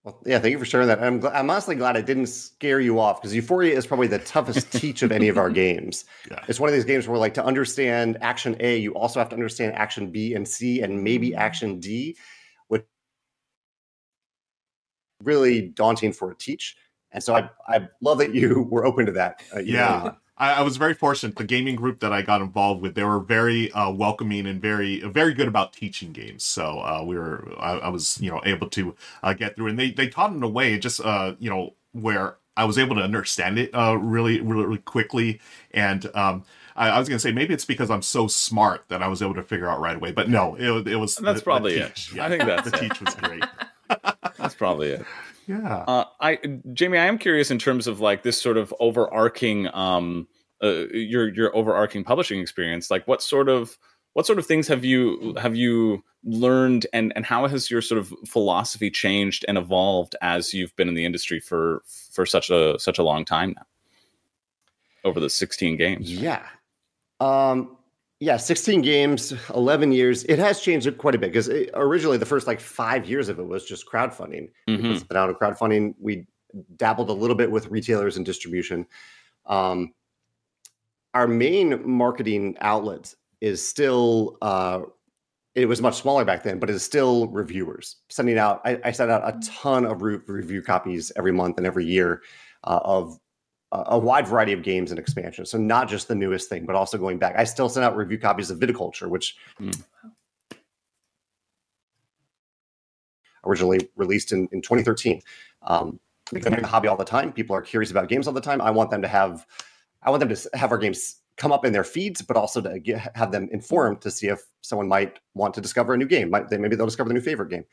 Well, 0.04 0.20
yeah, 0.26 0.40
thank 0.40 0.52
you 0.52 0.60
for 0.60 0.66
sharing 0.66 0.88
that. 0.90 1.02
I'm 1.02 1.22
gl- 1.22 1.34
I'm 1.34 1.50
honestly 1.50 1.76
glad 1.76 1.96
it 1.96 2.06
didn't 2.06 2.28
scare 2.28 2.82
you 2.82 3.00
off 3.00 3.22
because 3.22 3.34
Euphoria 3.34 3.74
is 3.78 3.88
probably 3.88 4.08
the 4.08 4.20
toughest 4.20 4.72
teach 4.80 5.02
of 5.02 5.14
any 5.14 5.30
of 5.30 5.38
our 5.38 5.50
games. 5.50 6.04
Yeah. 6.30 6.44
It's 6.50 6.60
one 6.60 6.68
of 6.68 6.76
these 6.76 6.84
games 6.84 7.08
where, 7.08 7.18
like, 7.18 7.34
to 7.36 7.46
understand 7.46 8.18
action 8.20 8.58
A, 8.60 8.78
you 8.78 8.94
also 8.96 9.20
have 9.20 9.30
to 9.30 9.36
understand 9.36 9.76
action 9.76 10.12
B 10.12 10.34
and 10.34 10.46
C 10.46 10.82
and 10.82 11.04
maybe 11.04 11.30
mm-hmm. 11.30 11.40
action 11.40 11.80
D, 11.80 12.18
which 12.68 12.84
really 15.22 15.70
daunting 15.70 16.12
for 16.12 16.32
a 16.32 16.36
teach. 16.36 16.76
And 17.14 17.24
so 17.24 17.36
I 17.36 17.50
I 17.70 17.88
love 18.02 18.18
that 18.18 18.36
you 18.36 18.64
were 18.70 18.86
open 18.86 19.06
to 19.06 19.14
that. 19.14 19.42
Uh, 19.56 19.60
yeah. 19.60 20.12
I, 20.38 20.54
I, 20.54 20.62
was 20.62 20.78
very 20.78 20.94
fortunate. 20.94 21.36
The 21.36 21.44
gaming 21.44 21.76
group 21.76 22.00
that 22.00 22.12
I 22.12 22.22
got 22.22 22.42
involved 22.42 22.82
with, 22.82 22.96
they 22.96 23.04
were 23.04 23.20
very 23.20 23.72
uh, 23.72 23.92
welcoming 23.92 24.48
and 24.48 24.62
very 24.62 25.00
very 25.02 25.34
good 25.34 25.48
about 25.48 25.74
teaching 25.74 26.12
games. 26.12 26.44
So 26.44 26.80
uh, 26.80 27.04
we 27.06 27.18
were, 27.18 27.54
I, 27.60 27.74
I, 27.74 27.90
was, 27.90 28.20
you 28.20 28.32
know, 28.32 28.42
able 28.46 28.70
to 28.70 28.96
uh, 29.22 29.34
get 29.34 29.56
through, 29.56 29.68
and 29.68 29.80
they 29.80 29.92
they 29.92 30.08
taught 30.08 30.34
in 30.34 30.42
a 30.42 30.50
way 30.50 30.78
just, 30.80 31.02
uh, 31.02 31.36
you 31.40 31.50
know, 31.50 31.76
where 31.92 32.38
I 32.56 32.66
was 32.66 32.78
able 32.78 32.96
to 32.96 33.02
understand 33.02 33.58
it 33.58 33.72
uh, 33.74 33.98
really, 33.98 34.42
really, 34.42 34.66
really 34.66 34.78
quickly. 34.80 35.40
And 35.72 36.06
um, 36.16 36.44
I, 36.76 36.90
I, 36.90 37.00
was 37.00 37.10
going 37.10 37.18
to 37.18 37.22
say 37.22 37.32
maybe 37.32 37.54
it's 37.54 37.66
because 37.66 37.90
I'm 37.90 38.02
so 38.02 38.28
smart 38.28 38.86
that 38.90 39.02
I 39.02 39.08
was 39.08 39.22
able 39.22 39.36
to 39.36 39.44
figure 39.44 39.70
out 39.70 39.80
right 39.80 39.96
away. 39.96 40.12
But 40.12 40.30
no, 40.30 40.56
it, 40.56 40.88
it 40.88 40.96
was. 40.98 41.16
That's 41.16 41.40
the, 41.40 41.44
probably 41.44 41.74
the 41.80 41.86
it. 41.86 42.14
Yeah, 42.14 42.26
I 42.26 42.30
think 42.30 42.44
that's 42.44 42.70
the 42.70 42.78
teach 42.78 43.00
was 43.02 43.16
great. 43.16 43.44
that's 44.38 44.56
probably 44.56 44.90
it. 44.90 45.06
Yeah. 45.48 45.84
Uh, 45.88 46.06
I 46.20 46.36
Jamey, 46.38 47.00
I 47.00 47.06
am 47.06 47.18
curious 47.18 47.52
in 47.52 47.60
terms 47.60 47.88
of 47.88 48.00
like 48.00 48.24
this 48.24 48.42
sort 48.42 48.58
of 48.58 48.74
overarching 48.80 49.74
um 49.74 50.28
uh, 50.64 50.88
your 50.92 51.28
your 51.34 51.56
overarching 51.56 52.04
publishing 52.04 52.40
experience. 52.40 52.90
Like 52.90 53.08
what 53.08 53.22
sort 53.22 53.50
of 53.50 53.78
what 54.14 54.26
sort 54.26 54.40
of 54.40 54.46
things 54.46 54.68
have 54.68 54.86
you 54.86 55.36
have 55.40 55.56
you 55.56 56.04
learned 56.24 56.88
and 56.94 57.12
and 57.16 57.26
how 57.26 57.48
has 57.48 57.70
your 57.70 57.82
sort 57.82 58.00
of 58.00 58.14
philosophy 58.26 58.90
changed 58.90 59.44
and 59.48 59.58
evolved 59.58 60.16
as 60.22 60.54
you've 60.54 60.76
been 60.76 60.88
in 60.88 60.94
the 60.94 61.06
industry 61.06 61.40
for 61.40 61.84
for 62.12 62.26
such 62.26 62.50
a 62.50 62.80
such 62.80 62.98
a 62.98 63.04
long 63.04 63.26
time 63.26 63.54
now? 63.56 63.66
Over 65.06 65.20
the 65.20 65.30
16 65.30 65.76
games. 65.76 66.14
Yeah. 66.14 66.46
Um 67.20 67.78
yeah, 68.24 68.38
16 68.38 68.82
games, 68.82 69.34
11 69.54 69.92
years. 69.92 70.24
It 70.24 70.40
has 70.40 70.62
changed 70.62 70.98
quite 70.98 71.14
a 71.14 71.18
bit 71.18 71.34
because 71.34 71.50
originally 71.74 72.18
the 72.18 72.26
first 72.26 72.48
like 72.48 72.62
five 72.62 73.06
years 73.06 73.28
of 73.28 73.38
it 73.38 73.46
was 73.46 73.66
just 73.66 73.86
crowdfunding. 73.86 74.50
Mm-hmm. 74.70 74.94
We 75.10 75.18
out 75.18 75.30
a 75.30 75.34
crowdfunding. 75.34 75.94
We 76.00 76.26
dabbled 76.78 77.10
a 77.10 77.14
little 77.14 77.36
bit 77.36 77.52
with 77.52 77.68
retailers 77.68 78.16
and 78.16 78.26
distribution. 78.26 78.86
Um, 79.46 79.94
our 81.14 81.28
main 81.28 81.86
marketing 81.86 82.56
outlet 82.62 83.14
is 83.42 83.68
still 83.68 84.38
uh, 84.42 84.84
it 85.54 85.66
was 85.66 85.82
much 85.82 86.02
smaller 86.02 86.24
back 86.24 86.44
then, 86.44 86.60
but 86.60 86.70
it 86.70 86.76
is 86.78 86.84
still 86.84 87.28
reviewers 87.28 87.98
sending 88.10 88.38
out. 88.38 88.62
I, 88.64 88.80
I 88.86 88.92
send 88.94 89.12
out 89.12 89.28
a 89.28 89.34
mm. 89.34 89.50
ton 89.62 89.86
of 89.86 90.02
re- 90.02 90.20
review 90.28 90.62
copies 90.62 91.12
every 91.18 91.34
month 91.34 91.58
and 91.58 91.68
every 91.68 91.86
year 91.86 92.22
uh, 92.64 92.80
of 92.86 93.20
a 93.74 93.98
wide 93.98 94.28
variety 94.28 94.54
of 94.54 94.62
games 94.62 94.92
and 94.92 95.00
expansions. 95.00 95.50
So 95.50 95.58
not 95.58 95.90
just 95.90 96.08
the 96.08 96.16
newest 96.16 96.48
thing, 96.48 96.66
but 96.66 96.76
also 96.76 96.98
going 96.98 97.18
back. 97.18 97.36
I 97.36 97.44
still 97.44 97.70
send 97.70 97.84
out 97.84 97.98
review 97.98 98.20
copies 98.20 98.52
of 98.52 98.60
Viticulture, 98.60 99.10
which 99.10 99.36
mm. 99.60 99.82
originally 103.44 103.90
released 103.96 104.32
in, 104.32 104.48
in 104.52 104.62
2013. 104.62 105.22
Um, 105.64 106.00
because 106.32 106.48
I'm 106.48 106.54
in 106.54 106.62
the 106.62 106.68
hobby 106.68 106.88
all 106.88 106.96
the 106.96 107.04
time. 107.04 107.34
People 107.34 107.56
are 107.56 107.62
curious 107.62 107.92
about 107.92 108.10
games 108.10 108.28
all 108.28 108.34
the 108.34 108.42
time. 108.42 108.62
I 108.62 108.72
want 108.72 108.92
them 108.92 109.02
to 109.02 109.08
have, 109.08 109.46
I 110.04 110.10
want 110.10 110.20
them 110.20 110.30
to 110.34 110.50
have 110.54 110.72
our 110.72 110.78
games 110.78 111.18
come 111.38 111.52
up 111.52 111.66
in 111.66 111.74
their 111.74 111.84
feeds, 111.84 112.22
but 112.22 112.38
also 112.38 112.62
to 112.62 112.80
get, 112.80 113.16
have 113.16 113.32
them 113.32 113.50
informed 113.52 114.02
to 114.02 114.12
see 114.12 114.28
if 114.28 114.42
someone 114.62 114.88
might 114.88 115.20
want 115.34 115.54
to 115.56 115.62
discover 115.62 115.94
a 115.94 115.98
new 115.98 116.06
game. 116.06 116.30
Might 116.30 116.50
they 116.50 116.58
maybe 116.58 116.76
they'll 116.76 116.86
discover 116.86 117.10
the 117.10 117.14
new 117.14 117.22
favorite 117.22 117.50
game. 117.50 117.66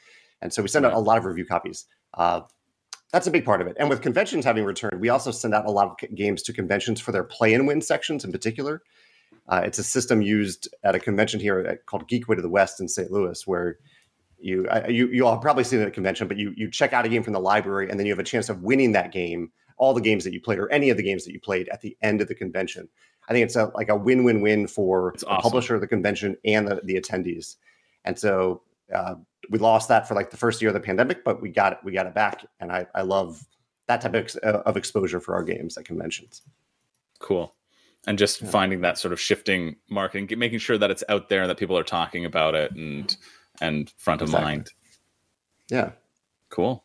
And 0.43 0.53
so 0.53 0.63
we 0.63 0.69
send 0.69 0.87
out 0.87 0.95
a 0.95 0.99
lot 0.99 1.19
of 1.19 1.25
review 1.27 1.45
copies. 1.45 1.85
Uh, 2.15 2.41
that's 3.13 3.27
a 3.27 3.31
big 3.31 3.45
part 3.45 3.61
of 3.61 3.67
it. 3.67 3.77
And 3.79 3.89
with 3.89 4.03
conventions 4.03 4.45
having 4.45 4.65
returned, 4.65 5.01
we 5.01 5.09
also 5.09 5.31
send 5.31 5.55
out 5.55 5.67
a 5.67 5.71
lot 5.71 5.89
of 5.89 6.15
games 6.15 6.43
to 6.45 6.53
conventions 6.53 7.01
for 7.01 7.13
their 7.13 7.25
play 7.25 7.55
and 7.55 7.67
win 7.67 7.81
sections 7.81 8.25
in 8.25 8.33
particular. 8.33 8.83
Uh, 9.49 9.63
it's 9.65 9.79
a 9.79 9.85
system 9.85 10.23
used 10.23 10.69
at 10.85 10.95
a 10.95 11.01
convention 11.01 11.41
here 11.41 11.59
at, 11.61 11.87
called 11.87 12.09
Geekway 12.09 12.37
to 12.37 12.43
the 12.43 12.49
West 12.49 12.81
in 12.81 12.89
St. 12.89 13.11
Louis, 13.11 13.47
where 13.47 13.79
you 14.39 14.69
I, 14.69 14.87
you 14.89 15.09
you 15.09 15.27
all 15.27 15.33
have 15.33 15.43
probably 15.43 15.65
seen 15.65 15.81
it 15.81 15.83
at 15.83 15.89
a 15.89 15.93
convention, 15.93 16.29
but 16.29 16.37
you 16.37 16.55
you 16.57 16.71
check 16.71 16.93
out 16.93 17.05
a 17.05 17.09
game 17.09 17.23
from 17.23 17.33
the 17.33 17.41
library 17.41 17.91
and 17.91 17.99
then 17.99 18.07
you 18.07 18.13
have 18.13 18.21
a 18.21 18.25
chance 18.25 18.49
of 18.49 18.63
winning 18.63 18.93
that 18.93 19.13
game, 19.13 19.51
all 19.77 19.93
the 19.93 20.01
games 20.01 20.25
that 20.25 20.33
you 20.33 20.41
played 20.41 20.59
or 20.59 20.71
any 20.71 20.91
of 20.91 20.97
the 20.97 21.03
games 21.03 21.25
that 21.25 21.33
you 21.33 21.41
played 21.41 21.69
at 21.71 21.81
the 21.81 21.97
end 22.03 22.21
of 22.21 22.29
the 22.29 22.35
convention. 22.35 22.89
I 23.29 23.33
think 23.33 23.45
it's 23.45 23.57
a, 23.57 23.71
like 23.75 23.89
a 23.89 23.97
win 23.97 24.25
win 24.25 24.41
win 24.41 24.67
for 24.67 25.15
the 25.19 25.27
publisher, 25.27 25.75
of 25.75 25.81
the 25.81 25.87
convention, 25.87 26.37
and 26.45 26.67
the, 26.67 26.81
the 26.85 26.95
attendees. 26.95 27.57
And 28.05 28.19
so 28.19 28.63
uh, 28.95 29.17
we 29.51 29.59
lost 29.59 29.89
that 29.89 30.09
for 30.09 30.15
like 30.15 30.31
the 30.31 30.37
first 30.37 30.63
year 30.63 30.71
of 30.71 30.75
the 30.75 30.81
pandemic, 30.81 31.25
but 31.25 31.43
we 31.43 31.51
got 31.51 31.73
it. 31.75 31.79
We 31.85 31.93
got 31.93 32.07
it 32.07 32.15
back, 32.15 32.47
and 32.61 32.73
I 32.73 32.87
I 32.95 33.03
love 33.03 33.45
that 33.89 34.01
type 34.01 34.15
of, 34.15 34.37
uh, 34.43 34.63
of 34.65 34.77
exposure 34.77 35.21
for 35.21 35.35
our 35.35 35.43
games 35.43 35.77
at 35.77 35.85
conventions. 35.85 36.43
Cool. 37.19 37.55
and 38.07 38.19
just 38.19 38.41
yeah. 38.41 38.49
finding 38.49 38.81
that 38.81 38.97
sort 38.97 39.13
of 39.13 39.21
shifting 39.21 39.77
marketing, 39.91 40.39
making 40.39 40.59
sure 40.59 40.79
that 40.79 40.91
it's 40.91 41.05
out 41.11 41.29
there 41.29 41.43
and 41.43 41.51
that 41.51 41.59
people 41.59 41.77
are 41.77 41.85
talking 41.85 42.25
about 42.25 42.55
it 42.55 42.73
and 42.73 43.17
and 43.61 43.93
front 43.99 44.23
exactly. 44.23 44.43
of 44.43 44.45
mind. 44.49 44.71
Yeah, 45.69 45.91
cool. 46.49 46.85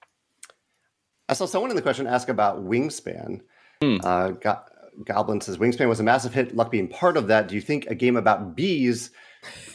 I 1.29 1.33
saw 1.33 1.45
someone 1.45 1.69
in 1.71 1.75
the 1.75 1.81
question 1.81 2.07
ask 2.07 2.29
about 2.29 2.65
Wingspan. 2.65 3.41
Hmm. 3.81 3.97
Uh, 4.03 4.29
Go- 4.31 4.61
Goblin 5.03 5.41
says 5.41 5.57
Wingspan 5.57 5.87
was 5.87 5.99
a 5.99 6.03
massive 6.03 6.33
hit. 6.33 6.55
Luck 6.55 6.71
being 6.71 6.87
part 6.87 7.17
of 7.17 7.27
that. 7.27 7.47
Do 7.47 7.55
you 7.55 7.61
think 7.61 7.85
a 7.87 7.95
game 7.95 8.15
about 8.17 8.55
bees? 8.55 9.11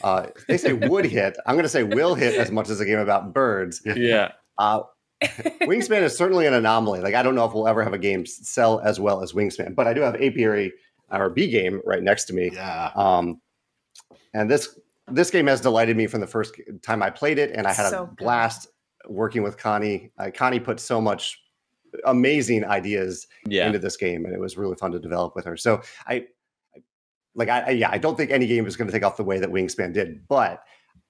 Uh, 0.03 0.27
they 0.47 0.57
say 0.57 0.73
would 0.73 1.05
hit. 1.17 1.37
I'm 1.45 1.55
going 1.55 1.63
to 1.63 1.69
say 1.69 1.83
will 1.83 2.15
hit 2.15 2.35
as 2.35 2.51
much 2.51 2.69
as 2.69 2.79
a 2.79 2.85
game 2.85 2.99
about 2.99 3.33
birds. 3.33 3.81
Yeah. 3.85 4.31
Uh, 4.57 4.83
Wingspan 5.23 6.03
is 6.03 6.15
certainly 6.15 6.45
an 6.45 6.53
anomaly. 6.53 6.99
Like 6.99 7.15
I 7.15 7.23
don't 7.23 7.33
know 7.33 7.45
if 7.45 7.53
we'll 7.53 7.67
ever 7.67 7.83
have 7.83 7.93
a 7.93 7.97
game 7.97 8.27
sell 8.27 8.79
as 8.81 8.99
well 8.99 9.23
as 9.23 9.33
Wingspan, 9.33 9.73
but 9.73 9.87
I 9.87 9.93
do 9.93 10.01
have 10.01 10.15
Apiary, 10.15 10.71
our 11.09 11.31
bee 11.31 11.49
game, 11.49 11.81
right 11.83 12.03
next 12.03 12.25
to 12.25 12.33
me. 12.33 12.51
Yeah. 12.53 12.91
Um, 12.93 13.41
and 14.35 14.51
this 14.51 14.77
this 15.07 15.31
game 15.31 15.47
has 15.47 15.61
delighted 15.61 15.97
me 15.97 16.05
from 16.05 16.21
the 16.21 16.27
first 16.27 16.53
time 16.83 17.01
I 17.01 17.09
played 17.09 17.39
it, 17.39 17.51
and 17.55 17.65
I 17.65 17.73
had 17.73 17.89
so 17.89 18.03
a 18.03 18.07
blast 18.07 18.67
good. 19.03 19.15
working 19.15 19.41
with 19.41 19.57
Connie. 19.57 20.11
Uh, 20.19 20.29
Connie 20.33 20.59
put 20.59 20.79
so 20.79 21.01
much 21.01 21.41
amazing 22.05 22.65
ideas 22.65 23.27
yeah. 23.45 23.67
into 23.67 23.79
this 23.79 23.97
game, 23.97 24.25
and 24.25 24.33
it 24.33 24.39
was 24.39 24.57
really 24.57 24.75
fun 24.75 24.91
to 24.91 24.99
develop 24.99 25.35
with 25.35 25.45
her. 25.45 25.57
So 25.57 25.81
I, 26.07 26.25
like, 27.35 27.49
I, 27.49 27.59
I 27.61 27.69
yeah, 27.69 27.89
I 27.91 27.97
don't 27.97 28.15
think 28.15 28.31
any 28.31 28.47
game 28.47 28.65
is 28.65 28.75
going 28.75 28.87
to 28.87 28.93
take 28.93 29.03
off 29.03 29.17
the 29.17 29.23
way 29.23 29.39
that 29.39 29.49
Wingspan 29.49 29.93
did, 29.93 30.27
but 30.27 30.63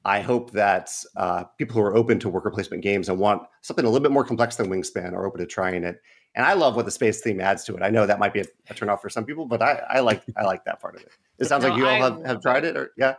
I 0.04 0.22
hope 0.22 0.52
that 0.52 0.92
uh, 1.16 1.44
people 1.58 1.76
who 1.76 1.82
are 1.82 1.96
open 1.96 2.20
to 2.20 2.30
worker 2.30 2.50
placement 2.50 2.82
games 2.84 3.08
and 3.10 3.20
want 3.20 3.44
something 3.62 3.86
a 3.86 3.90
little 3.90 4.04
bit 4.04 4.12
more 4.12 4.24
complex 4.24 4.56
than 4.56 4.68
Wingspan 4.68 5.14
are 5.14 5.26
open 5.26 5.40
to 5.40 5.46
trying 5.46 5.84
it. 5.84 6.02
And 6.34 6.46
I 6.46 6.54
love 6.54 6.76
what 6.76 6.86
the 6.86 6.92
space 6.92 7.22
theme 7.22 7.42
adds 7.42 7.64
to 7.66 7.76
it. 7.76 7.84
I 7.84 7.90
know 7.90 8.06
that 8.06 8.18
might 8.18 8.34
be 8.34 8.40
a, 8.40 8.46
a 8.70 8.74
turnoff 8.74 9.02
for 9.02 9.10
some 9.10 9.26
people, 9.26 9.46
but 9.46 9.62
I, 9.62 9.82
I 9.90 10.00
like 10.00 10.24
I 10.38 10.44
like 10.44 10.64
that 10.66 10.80
part 10.82 10.96
of 10.96 11.02
it. 11.02 11.10
It 11.40 11.46
sounds 11.46 11.64
no, 11.64 11.70
like 11.70 11.78
you 11.78 11.88
all 11.88 12.02
have, 12.02 12.26
have 12.26 12.42
tried 12.42 12.64
it, 12.64 12.78
or 12.78 12.94
yeah. 12.98 13.16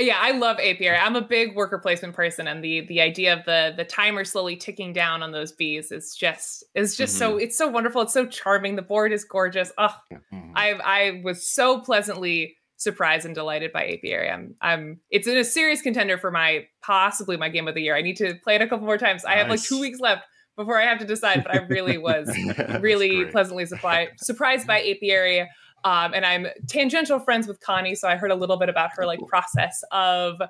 Yeah, 0.00 0.18
I 0.18 0.32
love 0.32 0.58
apiary. 0.58 0.96
I'm 0.96 1.14
a 1.14 1.20
big 1.20 1.54
worker 1.54 1.78
placement 1.78 2.14
person, 2.14 2.48
and 2.48 2.64
the 2.64 2.86
the 2.86 3.00
idea 3.00 3.34
of 3.34 3.44
the 3.44 3.74
the 3.76 3.84
timer 3.84 4.24
slowly 4.24 4.56
ticking 4.56 4.92
down 4.92 5.22
on 5.22 5.30
those 5.30 5.52
bees 5.52 5.92
is 5.92 6.14
just 6.14 6.64
is 6.74 6.96
just 6.96 7.14
mm-hmm. 7.14 7.32
so 7.32 7.36
it's 7.36 7.56
so 7.58 7.68
wonderful. 7.68 8.02
It's 8.02 8.14
so 8.14 8.26
charming. 8.26 8.76
The 8.76 8.82
board 8.82 9.12
is 9.12 9.24
gorgeous. 9.24 9.70
Oh, 9.76 9.94
mm-hmm. 10.12 10.52
I 10.56 10.72
I 10.72 11.20
was 11.22 11.46
so 11.46 11.80
pleasantly 11.80 12.56
surprised 12.76 13.26
and 13.26 13.34
delighted 13.34 13.72
by 13.72 13.86
apiary. 13.86 14.30
I'm 14.30 14.54
I'm 14.62 15.00
it's 15.10 15.28
in 15.28 15.36
a 15.36 15.44
serious 15.44 15.82
contender 15.82 16.16
for 16.16 16.30
my 16.30 16.66
possibly 16.82 17.36
my 17.36 17.50
game 17.50 17.68
of 17.68 17.74
the 17.74 17.82
year. 17.82 17.94
I 17.94 18.02
need 18.02 18.16
to 18.16 18.34
play 18.42 18.54
it 18.54 18.62
a 18.62 18.68
couple 18.68 18.86
more 18.86 18.98
times. 18.98 19.22
Nice. 19.24 19.34
I 19.34 19.38
have 19.38 19.48
like 19.48 19.62
two 19.62 19.80
weeks 19.80 20.00
left 20.00 20.24
before 20.56 20.80
I 20.80 20.84
have 20.84 20.98
to 21.00 21.06
decide, 21.06 21.44
but 21.44 21.54
I 21.54 21.58
really 21.66 21.98
was 21.98 22.34
really 22.80 23.26
pleasantly 23.26 23.66
surprised 23.66 24.12
surprised 24.18 24.66
by 24.66 24.80
apiary. 24.96 25.46
Um, 25.84 26.12
and 26.14 26.26
I'm 26.26 26.46
tangential 26.66 27.18
friends 27.18 27.46
with 27.46 27.60
Connie, 27.60 27.94
so 27.94 28.08
I 28.08 28.16
heard 28.16 28.30
a 28.30 28.34
little 28.34 28.58
bit 28.58 28.68
about 28.68 28.90
her 28.96 29.06
like 29.06 29.20
process 29.26 29.82
of 29.92 30.40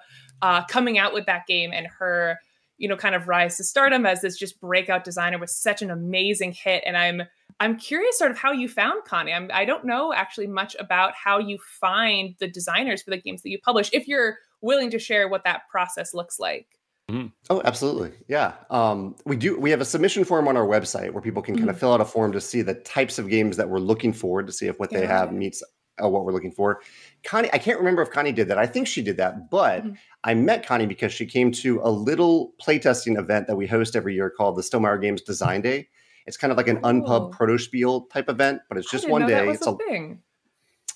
uh, 0.42 0.64
coming 0.64 0.98
out 0.98 1.12
with 1.12 1.26
that 1.26 1.46
game 1.46 1.72
and 1.72 1.86
her, 1.98 2.38
you 2.78 2.88
know, 2.88 2.96
kind 2.96 3.14
of 3.14 3.28
rise 3.28 3.56
to 3.58 3.64
stardom 3.64 4.06
as 4.06 4.22
this 4.22 4.36
just 4.36 4.60
breakout 4.60 5.04
designer 5.04 5.38
was 5.38 5.54
such 5.54 5.82
an 5.82 5.90
amazing 5.90 6.52
hit. 6.52 6.82
And 6.86 6.96
I'm 6.96 7.22
I'm 7.60 7.76
curious, 7.76 8.18
sort 8.18 8.30
of 8.30 8.38
how 8.38 8.52
you 8.52 8.68
found 8.68 9.04
Connie. 9.04 9.34
I'm, 9.34 9.50
I 9.52 9.66
don't 9.66 9.84
know 9.84 10.14
actually 10.14 10.46
much 10.46 10.74
about 10.80 11.12
how 11.14 11.38
you 11.38 11.58
find 11.80 12.34
the 12.38 12.48
designers 12.48 13.02
for 13.02 13.10
the 13.10 13.20
games 13.20 13.42
that 13.42 13.50
you 13.50 13.58
publish. 13.58 13.90
If 13.92 14.08
you're 14.08 14.38
willing 14.62 14.90
to 14.90 14.98
share 14.98 15.28
what 15.28 15.44
that 15.44 15.62
process 15.70 16.14
looks 16.14 16.38
like. 16.38 16.66
Mm-hmm. 17.10 17.26
Oh, 17.48 17.60
absolutely. 17.64 18.12
Yeah. 18.28 18.52
Um, 18.70 19.16
we 19.24 19.36
do. 19.36 19.58
We 19.58 19.70
have 19.70 19.80
a 19.80 19.84
submission 19.84 20.24
form 20.24 20.46
on 20.46 20.56
our 20.56 20.66
website 20.66 21.12
where 21.12 21.22
people 21.22 21.42
can 21.42 21.54
mm-hmm. 21.54 21.64
kind 21.64 21.70
of 21.70 21.78
fill 21.78 21.92
out 21.92 22.00
a 22.00 22.04
form 22.04 22.32
to 22.32 22.40
see 22.40 22.62
the 22.62 22.74
types 22.74 23.18
of 23.18 23.28
games 23.28 23.56
that 23.56 23.68
we're 23.68 23.78
looking 23.78 24.12
for 24.12 24.42
to 24.42 24.52
see 24.52 24.66
if 24.66 24.78
what 24.78 24.92
yeah. 24.92 25.00
they 25.00 25.06
have 25.06 25.32
meets 25.32 25.62
uh, 26.02 26.08
what 26.08 26.24
we're 26.24 26.32
looking 26.32 26.52
for. 26.52 26.80
Connie, 27.24 27.50
I 27.52 27.58
can't 27.58 27.78
remember 27.78 28.02
if 28.02 28.10
Connie 28.10 28.32
did 28.32 28.48
that. 28.48 28.58
I 28.58 28.66
think 28.66 28.86
she 28.86 29.02
did 29.02 29.16
that, 29.16 29.50
but 29.50 29.84
mm-hmm. 29.84 29.94
I 30.24 30.34
met 30.34 30.64
Connie 30.64 30.86
because 30.86 31.12
she 31.12 31.26
came 31.26 31.50
to 31.52 31.80
a 31.82 31.90
little 31.90 32.52
playtesting 32.62 33.18
event 33.18 33.46
that 33.48 33.56
we 33.56 33.66
host 33.66 33.96
every 33.96 34.14
year 34.14 34.30
called 34.30 34.56
the 34.56 34.62
Stonemaier 34.62 35.00
Games 35.00 35.22
Design 35.22 35.60
Day. 35.60 35.88
It's 36.26 36.36
kind 36.36 36.50
of 36.50 36.56
like 36.56 36.68
an 36.68 36.78
oh. 36.84 36.88
unpub 36.88 37.32
Protospiel 37.34 38.08
type 38.10 38.28
event, 38.28 38.60
but 38.68 38.78
it's 38.78 38.90
just 38.90 39.08
one 39.08 39.26
day. 39.26 39.48
it's 39.48 39.66
a 39.66 39.76
thing. 39.76 40.20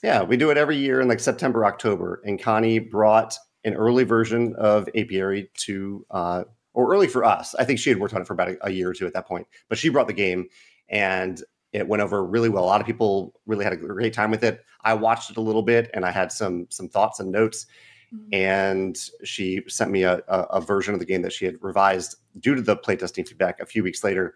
Yeah, 0.02 0.22
we 0.22 0.36
do 0.36 0.50
it 0.50 0.58
every 0.58 0.76
year 0.76 1.00
in 1.00 1.08
like 1.08 1.20
September, 1.20 1.64
October. 1.64 2.20
And 2.24 2.40
Connie 2.40 2.78
brought 2.78 3.36
an 3.64 3.74
early 3.74 4.04
version 4.04 4.54
of 4.56 4.88
Apiary 4.94 5.50
to, 5.54 6.04
uh, 6.10 6.44
or 6.74 6.92
early 6.92 7.06
for 7.06 7.24
us. 7.24 7.54
I 7.54 7.64
think 7.64 7.78
she 7.78 7.90
had 7.90 7.98
worked 7.98 8.14
on 8.14 8.20
it 8.20 8.26
for 8.26 8.34
about 8.34 8.48
a, 8.48 8.66
a, 8.66 8.70
year 8.70 8.90
or 8.90 8.94
two 8.94 9.06
at 9.06 9.12
that 9.14 9.26
point, 9.26 9.46
but 9.68 9.78
she 9.78 9.88
brought 9.88 10.08
the 10.08 10.12
game 10.12 10.48
and 10.88 11.42
it 11.72 11.88
went 11.88 12.02
over 12.02 12.24
really 12.24 12.48
well. 12.48 12.64
A 12.64 12.66
lot 12.66 12.80
of 12.80 12.86
people 12.86 13.34
really 13.46 13.64
had 13.64 13.72
a 13.72 13.76
great 13.76 14.12
time 14.12 14.30
with 14.30 14.44
it. 14.44 14.64
I 14.82 14.94
watched 14.94 15.30
it 15.30 15.36
a 15.36 15.40
little 15.40 15.62
bit 15.62 15.90
and 15.94 16.04
I 16.04 16.10
had 16.10 16.30
some 16.30 16.66
some 16.70 16.88
thoughts 16.88 17.20
and 17.20 17.32
notes. 17.32 17.66
Mm-hmm. 18.14 18.34
And 18.34 18.96
she 19.24 19.62
sent 19.66 19.90
me 19.90 20.02
a, 20.02 20.22
a, 20.28 20.40
a, 20.42 20.60
version 20.60 20.94
of 20.94 21.00
the 21.00 21.06
game 21.06 21.22
that 21.22 21.32
she 21.32 21.46
had 21.46 21.56
revised 21.60 22.16
due 22.38 22.54
to 22.54 22.62
the 22.62 22.76
playtesting 22.76 23.26
feedback 23.26 23.60
a 23.60 23.66
few 23.66 23.82
weeks 23.82 24.04
later. 24.04 24.34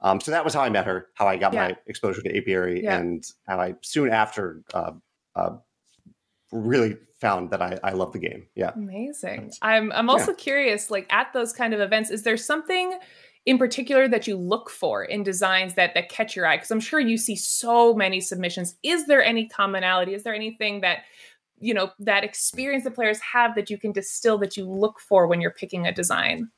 Um, 0.00 0.20
so 0.20 0.30
that 0.30 0.44
was 0.44 0.54
how 0.54 0.60
I 0.60 0.68
met 0.68 0.86
her, 0.86 1.08
how 1.14 1.26
I 1.26 1.36
got 1.36 1.52
yeah. 1.52 1.68
my 1.68 1.76
exposure 1.86 2.22
to 2.22 2.36
Apiary, 2.36 2.84
yeah. 2.84 2.96
and 2.96 3.24
how 3.48 3.58
I 3.58 3.74
soon 3.80 4.10
after 4.10 4.62
uh, 4.72 4.92
uh, 5.34 5.56
really 6.52 6.96
found 7.20 7.50
that 7.50 7.60
I, 7.60 7.78
I 7.82 7.92
love 7.92 8.12
the 8.12 8.18
game. 8.18 8.46
Yeah. 8.54 8.72
Amazing. 8.74 9.52
I'm 9.62 9.92
I'm 9.92 10.08
also 10.08 10.32
yeah. 10.32 10.38
curious, 10.38 10.90
like 10.90 11.06
at 11.10 11.32
those 11.32 11.52
kind 11.52 11.74
of 11.74 11.80
events, 11.80 12.10
is 12.10 12.22
there 12.22 12.36
something 12.36 12.98
in 13.46 13.58
particular 13.58 14.08
that 14.08 14.26
you 14.26 14.36
look 14.36 14.70
for 14.70 15.04
in 15.04 15.22
designs 15.22 15.74
that 15.74 15.94
that 15.94 16.08
catch 16.08 16.36
your 16.36 16.46
eye? 16.46 16.56
Because 16.56 16.70
I'm 16.70 16.80
sure 16.80 17.00
you 17.00 17.18
see 17.18 17.36
so 17.36 17.94
many 17.94 18.20
submissions. 18.20 18.76
Is 18.82 19.06
there 19.06 19.22
any 19.22 19.48
commonality? 19.48 20.14
Is 20.14 20.22
there 20.22 20.34
anything 20.34 20.80
that 20.82 20.98
you 21.60 21.74
know 21.74 21.90
that 21.98 22.24
experience 22.24 22.84
the 22.84 22.90
players 22.90 23.18
have 23.20 23.54
that 23.56 23.70
you 23.70 23.78
can 23.78 23.92
distill 23.92 24.38
that 24.38 24.56
you 24.56 24.64
look 24.68 25.00
for 25.00 25.26
when 25.26 25.40
you're 25.40 25.50
picking 25.50 25.86
a 25.86 25.92
design? 25.92 26.50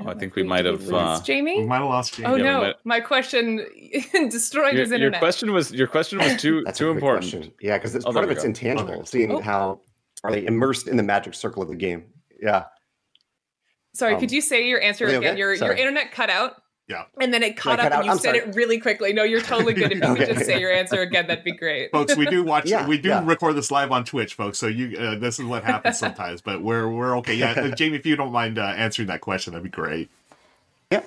Oh, 0.00 0.08
I 0.08 0.14
think 0.14 0.34
we 0.36 0.42
might 0.42 0.64
have 0.64 0.82
uh, 0.88 1.20
Jamey. 1.20 1.58
We 1.58 1.66
might 1.66 1.80
have 1.80 1.88
lost 1.88 2.14
Jamey. 2.14 2.28
Oh 2.28 2.34
yeah, 2.36 2.44
no, 2.44 2.60
might... 2.62 2.76
my 2.84 3.00
question 3.00 3.56
destroyed 4.30 4.72
your, 4.72 4.82
his 4.82 4.92
internet. 4.92 5.20
Your 5.20 5.28
question 5.28 5.52
was 5.52 5.72
your 5.72 5.86
question 5.86 6.18
was 6.18 6.40
too 6.40 6.64
too 6.74 6.90
important. 6.90 7.30
Question. 7.30 7.52
Yeah, 7.60 7.76
because 7.76 7.94
oh, 7.96 8.12
part 8.12 8.24
of 8.24 8.30
it's 8.30 8.42
go. 8.42 8.48
intangible, 8.48 8.94
okay. 8.94 9.04
seeing 9.04 9.32
oh. 9.32 9.40
how 9.40 9.80
are 10.24 10.30
they 10.30 10.46
immersed 10.46 10.88
in 10.88 10.96
the 10.96 11.02
magic 11.02 11.34
circle 11.34 11.62
of 11.62 11.68
the 11.68 11.76
game. 11.76 12.04
Yeah. 12.40 12.64
Sorry, 13.94 14.14
um, 14.14 14.20
could 14.20 14.32
you 14.32 14.40
say 14.40 14.66
your 14.66 14.80
answer 14.80 15.06
again? 15.06 15.18
Okay? 15.18 15.38
Your 15.38 15.56
Sorry. 15.56 15.70
your 15.70 15.78
internet 15.78 16.12
cut 16.12 16.30
out. 16.30 16.61
Yeah. 16.88 17.04
And 17.20 17.32
then 17.32 17.42
it 17.42 17.56
caught 17.56 17.80
up 17.80 17.92
and 17.92 18.04
you 18.04 18.10
I'm 18.10 18.18
said 18.18 18.36
sorry. 18.36 18.50
it 18.50 18.54
really 18.54 18.78
quickly. 18.78 19.12
No, 19.12 19.22
you're 19.22 19.40
totally 19.40 19.72
good. 19.72 19.92
If 19.92 19.98
you 19.98 20.04
okay. 20.04 20.26
could 20.26 20.34
just 20.34 20.46
say 20.46 20.60
your 20.60 20.72
answer 20.72 21.00
again, 21.00 21.26
that'd 21.26 21.44
be 21.44 21.52
great. 21.52 21.90
Folks, 21.92 22.16
we 22.16 22.26
do 22.26 22.42
watch 22.42 22.66
yeah, 22.66 22.86
we 22.86 22.98
do 22.98 23.10
yeah. 23.10 23.24
record 23.24 23.54
this 23.54 23.70
live 23.70 23.92
on 23.92 24.04
Twitch, 24.04 24.34
folks. 24.34 24.58
So 24.58 24.66
you 24.66 24.98
uh, 24.98 25.18
this 25.18 25.38
is 25.38 25.46
what 25.46 25.64
happens 25.64 25.98
sometimes, 26.00 26.40
but 26.40 26.62
we're 26.62 26.88
we're 26.88 27.16
okay. 27.18 27.34
Yeah, 27.34 27.52
uh, 27.52 27.70
Jamey, 27.70 27.94
if 27.94 28.06
you 28.06 28.16
don't 28.16 28.32
mind 28.32 28.58
uh, 28.58 28.62
answering 28.76 29.08
that 29.08 29.20
question, 29.20 29.52
that'd 29.52 29.62
be 29.62 29.70
great. 29.70 30.10
Yeah. 30.90 31.02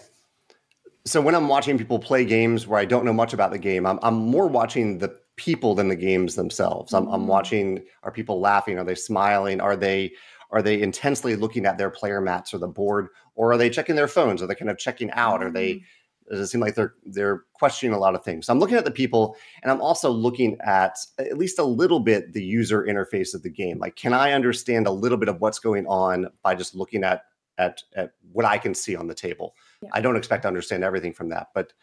So 1.03 1.21
when 1.21 1.35
I'm 1.35 1.47
watching 1.47 1.77
people 1.77 1.99
play 1.99 2.25
games 2.25 2.65
where 2.65 2.79
I 2.79 2.85
don't 2.85 3.05
know 3.05 3.13
much 3.13 3.33
about 3.33 3.51
the 3.51 3.59
game, 3.59 3.85
I'm 3.85 3.99
I'm 4.01 4.15
more 4.15 4.47
watching 4.47 4.99
the 4.99 5.15
people 5.35 5.75
than 5.75 5.89
the 5.89 5.95
games 5.95 6.35
themselves. 6.35 6.93
I'm, 6.93 7.07
I'm 7.09 7.23
mm. 7.23 7.27
watching 7.27 7.83
are 8.03 8.11
people 8.11 8.39
laughing? 8.39 8.79
Are 8.79 8.85
they 8.85 8.95
smiling? 8.95 9.59
Are 9.59 9.75
they 9.75 10.13
are 10.51 10.61
they 10.61 10.81
intensely 10.81 11.35
looking 11.35 11.65
at 11.65 11.77
their 11.77 11.89
player 11.89 12.21
mats 12.21 12.53
or 12.53 12.57
the 12.57 12.67
board, 12.67 13.07
or 13.35 13.51
are 13.51 13.57
they 13.57 13.69
checking 13.69 13.95
their 13.95 14.07
phones? 14.07 14.41
Are 14.41 14.47
they 14.47 14.55
kind 14.55 14.71
of 14.71 14.77
checking 14.77 15.11
out? 15.11 15.43
Are 15.43 15.51
they? 15.51 15.73
Mm. 15.73 15.81
Does 16.29 16.39
it 16.39 16.47
seem 16.47 16.61
like 16.61 16.73
they're 16.73 16.95
they're 17.05 17.43
questioning 17.53 17.93
a 17.93 17.99
lot 17.99 18.15
of 18.15 18.23
things? 18.23 18.47
So 18.47 18.53
I'm 18.53 18.59
looking 18.59 18.77
at 18.77 18.85
the 18.85 18.91
people, 18.91 19.35
and 19.61 19.71
I'm 19.71 19.81
also 19.81 20.09
looking 20.09 20.57
at 20.65 20.97
at 21.19 21.37
least 21.37 21.59
a 21.59 21.63
little 21.63 21.99
bit 21.99 22.33
the 22.33 22.43
user 22.43 22.83
interface 22.83 23.35
of 23.35 23.43
the 23.43 23.49
game. 23.49 23.77
Like, 23.77 23.95
can 23.95 24.13
I 24.13 24.31
understand 24.31 24.87
a 24.87 24.91
little 24.91 25.17
bit 25.17 25.29
of 25.29 25.39
what's 25.39 25.59
going 25.59 25.85
on 25.87 26.27
by 26.41 26.55
just 26.55 26.73
looking 26.73 27.03
at 27.03 27.23
at, 27.57 27.83
at 27.95 28.11
what 28.31 28.45
I 28.45 28.57
can 28.57 28.73
see 28.73 28.95
on 28.95 29.07
the 29.07 29.13
table? 29.13 29.55
Yeah. 29.81 29.89
I 29.93 30.01
don't 30.01 30.15
expect 30.15 30.43
to 30.43 30.47
understand 30.47 30.83
everything 30.83 31.13
from 31.13 31.29
that, 31.29 31.49
but 31.53 31.73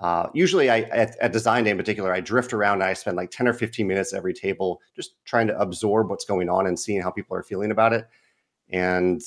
uh, 0.00 0.28
usually 0.34 0.70
I 0.70 0.80
at, 0.80 1.16
at, 1.20 1.32
design 1.32 1.64
day 1.64 1.70
in 1.70 1.76
particular, 1.76 2.12
I 2.12 2.20
drift 2.20 2.52
around 2.52 2.82
and 2.82 2.84
I 2.84 2.94
spend 2.94 3.16
like 3.16 3.30
10 3.30 3.46
or 3.46 3.52
15 3.52 3.86
minutes 3.86 4.12
every 4.12 4.34
table 4.34 4.80
just 4.96 5.14
trying 5.24 5.46
to 5.46 5.58
absorb 5.58 6.10
what's 6.10 6.24
going 6.24 6.48
on 6.48 6.66
and 6.66 6.78
seeing 6.78 7.00
how 7.00 7.10
people 7.10 7.36
are 7.36 7.44
feeling 7.44 7.70
about 7.70 7.92
it. 7.92 8.08
And 8.70 9.22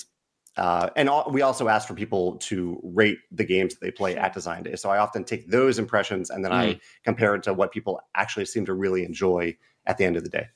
uh, 0.57 0.89
and 0.95 1.07
all, 1.07 1.29
we 1.31 1.43
also 1.43 1.67
ask 1.67 1.87
for 1.87 1.93
people 1.93 2.37
to 2.37 2.81
rate 2.83 3.19
the 3.31 3.45
games 3.45 3.75
that 3.75 3.79
they 3.79 3.91
play 3.91 4.17
at 4.17 4.33
design 4.33 4.63
day. 4.63 4.75
So 4.75 4.89
I 4.89 4.97
often 4.97 5.23
take 5.23 5.47
those 5.49 5.77
impressions 5.77 6.31
and 6.31 6.43
then 6.43 6.51
mm. 6.51 6.55
I 6.55 6.79
compare 7.03 7.35
it 7.35 7.43
to 7.43 7.53
what 7.53 7.71
people 7.71 8.01
actually 8.15 8.45
seem 8.45 8.65
to 8.65 8.73
really 8.73 9.05
enjoy 9.05 9.55
at 9.85 9.99
the 9.99 10.05
end 10.05 10.17
of 10.17 10.23
the 10.23 10.29
day. 10.29 10.47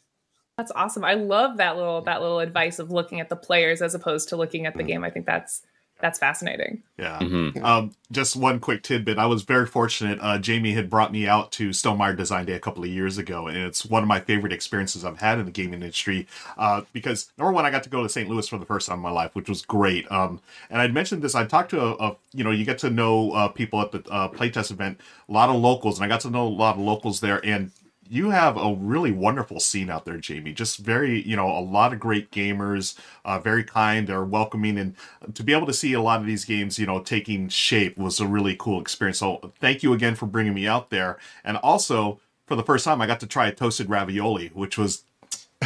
That's 0.57 0.71
awesome. 0.75 1.05
I 1.05 1.13
love 1.13 1.57
that 1.57 1.77
little 1.77 2.01
that 2.01 2.21
little 2.21 2.39
advice 2.39 2.79
of 2.79 2.91
looking 2.91 3.19
at 3.19 3.29
the 3.29 3.35
players 3.35 3.81
as 3.81 3.95
opposed 3.95 4.29
to 4.29 4.35
looking 4.35 4.65
at 4.65 4.75
the 4.75 4.83
mm. 4.83 4.87
game. 4.87 5.03
I 5.03 5.09
think 5.09 5.25
that's 5.25 5.61
That's 6.01 6.17
fascinating. 6.19 6.81
Yeah. 6.97 7.19
Mhm. 7.19 7.63
Um, 7.63 7.91
just 8.11 8.35
one 8.35 8.59
quick 8.59 8.83
tidbit. 8.83 9.17
I 9.17 9.25
was 9.27 9.43
very 9.43 9.65
fortunate. 9.65 10.19
Uh, 10.21 10.37
Jamey 10.37 10.73
had 10.73 10.89
brought 10.89 11.11
me 11.11 11.27
out 11.27 11.51
to 11.53 11.69
Stonemaier 11.69 12.17
Design 12.17 12.45
Day 12.45 12.53
a 12.53 12.59
couple 12.59 12.83
of 12.83 12.89
years 12.89 13.17
ago, 13.17 13.47
and 13.47 13.57
it's 13.57 13.85
one 13.85 14.01
of 14.03 14.07
my 14.07 14.19
favorite 14.19 14.51
experiences 14.51 15.05
I've 15.05 15.19
had 15.19 15.39
in 15.39 15.45
the 15.45 15.51
gaming 15.51 15.75
industry. 15.81 16.27
Uh, 16.57 16.81
because 16.91 17.31
number 17.37 17.51
one, 17.51 17.65
I 17.65 17.69
got 17.69 17.83
to 17.83 17.89
go 17.89 18.03
to 18.03 18.09
St. 18.09 18.27
Louis 18.29 18.47
for 18.47 18.57
the 18.57 18.65
first 18.65 18.87
time 18.87 18.97
in 18.97 19.03
my 19.03 19.11
life, 19.11 19.35
which 19.35 19.47
was 19.47 19.61
great. 19.61 20.11
Um, 20.11 20.41
and 20.69 20.81
I'd 20.81 20.93
mentioned 20.93 21.21
this. 21.21 21.35
I 21.35 21.45
talked 21.45 21.69
to 21.71 21.81
a, 21.81 21.91
a 22.09 22.15
you 22.33 22.43
know, 22.43 22.51
you 22.51 22.65
get 22.65 22.79
to 22.79 22.89
know 22.89 23.31
uh, 23.31 23.47
people 23.47 23.79
at 23.81 23.91
the 23.91 24.03
uh, 24.09 24.27
playtest 24.29 24.71
event, 24.71 24.99
a 25.29 25.31
lot 25.31 25.49
of 25.49 25.55
locals, 25.55 25.97
and 25.97 26.05
I 26.05 26.07
got 26.07 26.21
to 26.21 26.29
know 26.29 26.47
a 26.47 26.49
lot 26.49 26.75
of 26.75 26.81
locals 26.81 27.19
there, 27.19 27.39
and 27.45 27.71
you 28.11 28.29
have 28.29 28.57
a 28.57 28.75
really 28.77 29.13
wonderful 29.13 29.61
scene 29.61 29.89
out 29.89 30.03
there, 30.03 30.17
Jamey. 30.17 30.53
Just 30.53 30.79
very, 30.79 31.21
you 31.21 31.37
know, 31.37 31.47
a 31.47 31.61
lot 31.61 31.93
of 31.93 31.99
great 32.01 32.29
gamers, 32.29 32.99
uh, 33.23 33.39
very 33.39 33.63
kind, 33.63 34.05
they're 34.05 34.25
welcoming, 34.25 34.77
and 34.77 34.95
to 35.33 35.43
be 35.43 35.53
able 35.53 35.65
to 35.67 35.73
see 35.73 35.93
a 35.93 36.01
lot 36.01 36.19
of 36.19 36.25
these 36.27 36.43
games, 36.43 36.77
you 36.77 36.85
know, 36.85 36.99
taking 36.99 37.47
shape 37.47 37.97
was 37.97 38.19
a 38.19 38.27
really 38.27 38.53
cool 38.59 38.81
experience. 38.81 39.19
So 39.19 39.53
thank 39.61 39.81
you 39.81 39.93
again 39.93 40.15
for 40.15 40.25
bringing 40.25 40.53
me 40.53 40.67
out 40.67 40.89
there, 40.89 41.19
and 41.45 41.55
also 41.57 42.19
for 42.47 42.57
the 42.57 42.63
first 42.63 42.83
time, 42.83 43.01
I 43.01 43.07
got 43.07 43.21
to 43.21 43.27
try 43.27 43.47
a 43.47 43.53
toasted 43.53 43.89
ravioli, 43.89 44.49
which 44.49 44.77
was 44.77 45.05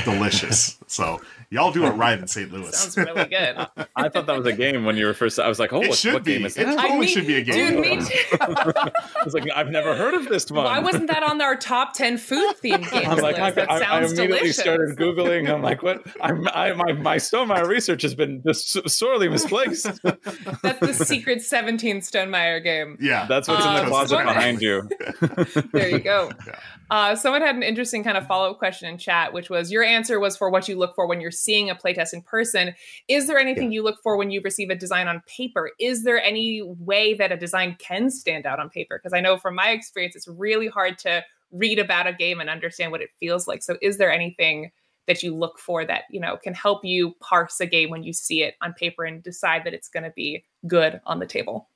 delicious. 0.04 0.78
so 0.88 1.22
y'all 1.50 1.72
do 1.72 1.86
it 1.86 1.92
right 1.92 2.20
in 2.20 2.28
St. 2.28 2.52
Louis. 2.52 2.76
Sounds 2.76 2.98
really 2.98 3.26
good. 3.26 3.56
I 3.96 4.10
thought 4.10 4.26
that 4.26 4.38
was 4.38 4.46
a 4.46 4.54
game 4.54 4.84
when 4.86 4.98
you 4.98 5.06
were 5.06 5.14
first. 5.14 5.40
I 5.40 5.48
was 5.48 5.60
like, 5.60 5.72
oh, 5.74 5.82
It 5.82 5.90
what, 5.90 5.98
should 5.98 6.14
what 6.14 6.24
game 6.26 6.42
be. 6.42 6.46
is 6.48 6.58
It 6.58 6.66
that? 6.66 6.76
totally 6.76 6.94
I 6.96 7.00
mean, 7.00 7.08
should 7.10 7.28
be 7.28 7.36
a 7.36 7.42
game. 7.42 7.72
Dude, 7.74 7.80
me 7.80 7.98
too. 7.98 8.38
I 8.42 8.92
was 9.24 9.34
like, 9.34 9.46
I've 9.56 9.70
never 9.70 9.96
heard 9.96 10.14
of 10.16 10.28
this 10.28 10.50
one. 10.52 10.66
Why 10.66 10.80
wasn't 10.80 11.08
that 11.08 11.24
on 11.24 11.42
our 11.42 11.56
top 11.56 11.94
10 11.94 12.18
food 12.18 12.56
themed 12.64 12.90
games 12.92 13.08
I'm 13.08 13.18
like, 13.20 13.40
I. 13.40 13.52
That 13.52 13.72
I, 13.72 13.80
I 13.84 13.98
immediately 14.00 14.28
delicious. 14.38 14.58
started 14.58 14.98
googling. 14.98 15.50
I'm 15.50 15.62
like, 15.62 15.82
what? 15.82 16.06
I'm, 16.22 16.48
I, 16.50 16.74
my 16.74 16.92
my 16.94 17.16
Stonemaier 17.18 17.68
research 17.68 18.02
has 18.02 18.16
been 18.16 18.42
just 18.46 18.90
sorely 18.90 19.30
misplaced. 19.30 19.86
That's 20.04 20.80
the 20.80 20.94
secret 20.94 21.42
17 21.42 22.02
Stonemaier 22.02 22.62
game. 22.64 22.98
Yeah, 23.00 23.26
That's 23.28 23.48
what's 23.48 23.64
in 23.64 23.72
Uh, 23.72 23.82
the 23.84 23.88
closet 23.90 24.18
behind 24.26 24.62
you. 24.62 24.90
There 25.72 25.90
you 25.90 26.00
go. 26.00 26.32
Uh, 26.90 27.16
someone 27.16 27.42
had 27.42 27.56
an 27.56 27.64
interesting 27.64 28.04
kind 28.04 28.18
of 28.18 28.28
follow 28.28 28.52
up 28.52 28.60
question 28.60 28.88
in 28.88 28.98
chat, 28.98 29.34
which 29.34 29.50
was 29.50 29.72
your 29.72 29.84
answer 29.84 30.20
was 30.20 30.38
for 30.38 30.50
what 30.50 30.68
you 30.68 30.78
look 30.78 30.94
for 30.96 31.08
when 31.08 31.20
you're 31.20 31.32
seeing 31.32 31.70
a 31.70 31.76
playtest 31.76 32.14
in 32.14 32.22
person. 32.22 32.74
Is 33.08 33.28
there 33.28 33.40
anything 33.40 33.72
you 33.72 33.84
look 33.84 34.00
for 34.04 34.18
when 34.18 34.30
you 34.30 34.42
receive 34.44 34.70
a 34.70 34.76
design 34.76 35.08
on 35.08 35.22
paper? 35.26 35.72
Is 35.80 36.04
there 36.04 36.22
any 36.22 36.62
way 36.62 37.14
that 37.16 37.32
a 37.32 37.38
design 37.38 37.76
can 37.80 38.10
stand 38.10 38.46
out 38.46 38.60
on 38.60 38.70
paper? 38.70 39.00
Because 39.02 39.14
I 39.14 39.22
know 39.22 39.38
from 39.38 39.56
my 39.56 39.70
experience, 39.70 40.16
it's 40.16 40.28
really 40.28 40.68
hard 40.68 40.98
to 41.00 41.24
read 41.52 41.80
about 41.80 42.08
a 42.08 42.14
game 42.14 42.40
and 42.40 42.50
understand 42.50 42.92
what 42.92 43.02
it 43.02 43.10
feels 43.20 43.48
like. 43.48 43.64
So, 43.64 43.78
is 43.82 43.98
there 43.98 44.12
anything 44.12 44.72
that 45.08 45.24
you 45.24 45.36
look 45.36 45.60
for 45.60 45.86
that 45.86 46.04
you 46.10 46.20
know 46.20 46.38
can 46.38 46.54
help 46.54 46.84
you 46.84 47.14
parse 47.20 47.60
a 47.60 47.66
game 47.66 47.90
when 47.90 48.04
you 48.04 48.14
see 48.14 48.44
it 48.44 48.56
on 48.62 48.74
paper 48.74 49.04
and 49.04 49.22
decide 49.22 49.64
that 49.64 49.74
it's 49.74 49.88
going 49.88 50.04
to 50.04 50.14
be 50.16 50.44
good 50.68 51.00
on 51.06 51.20
the 51.20 51.26
table? 51.26 51.70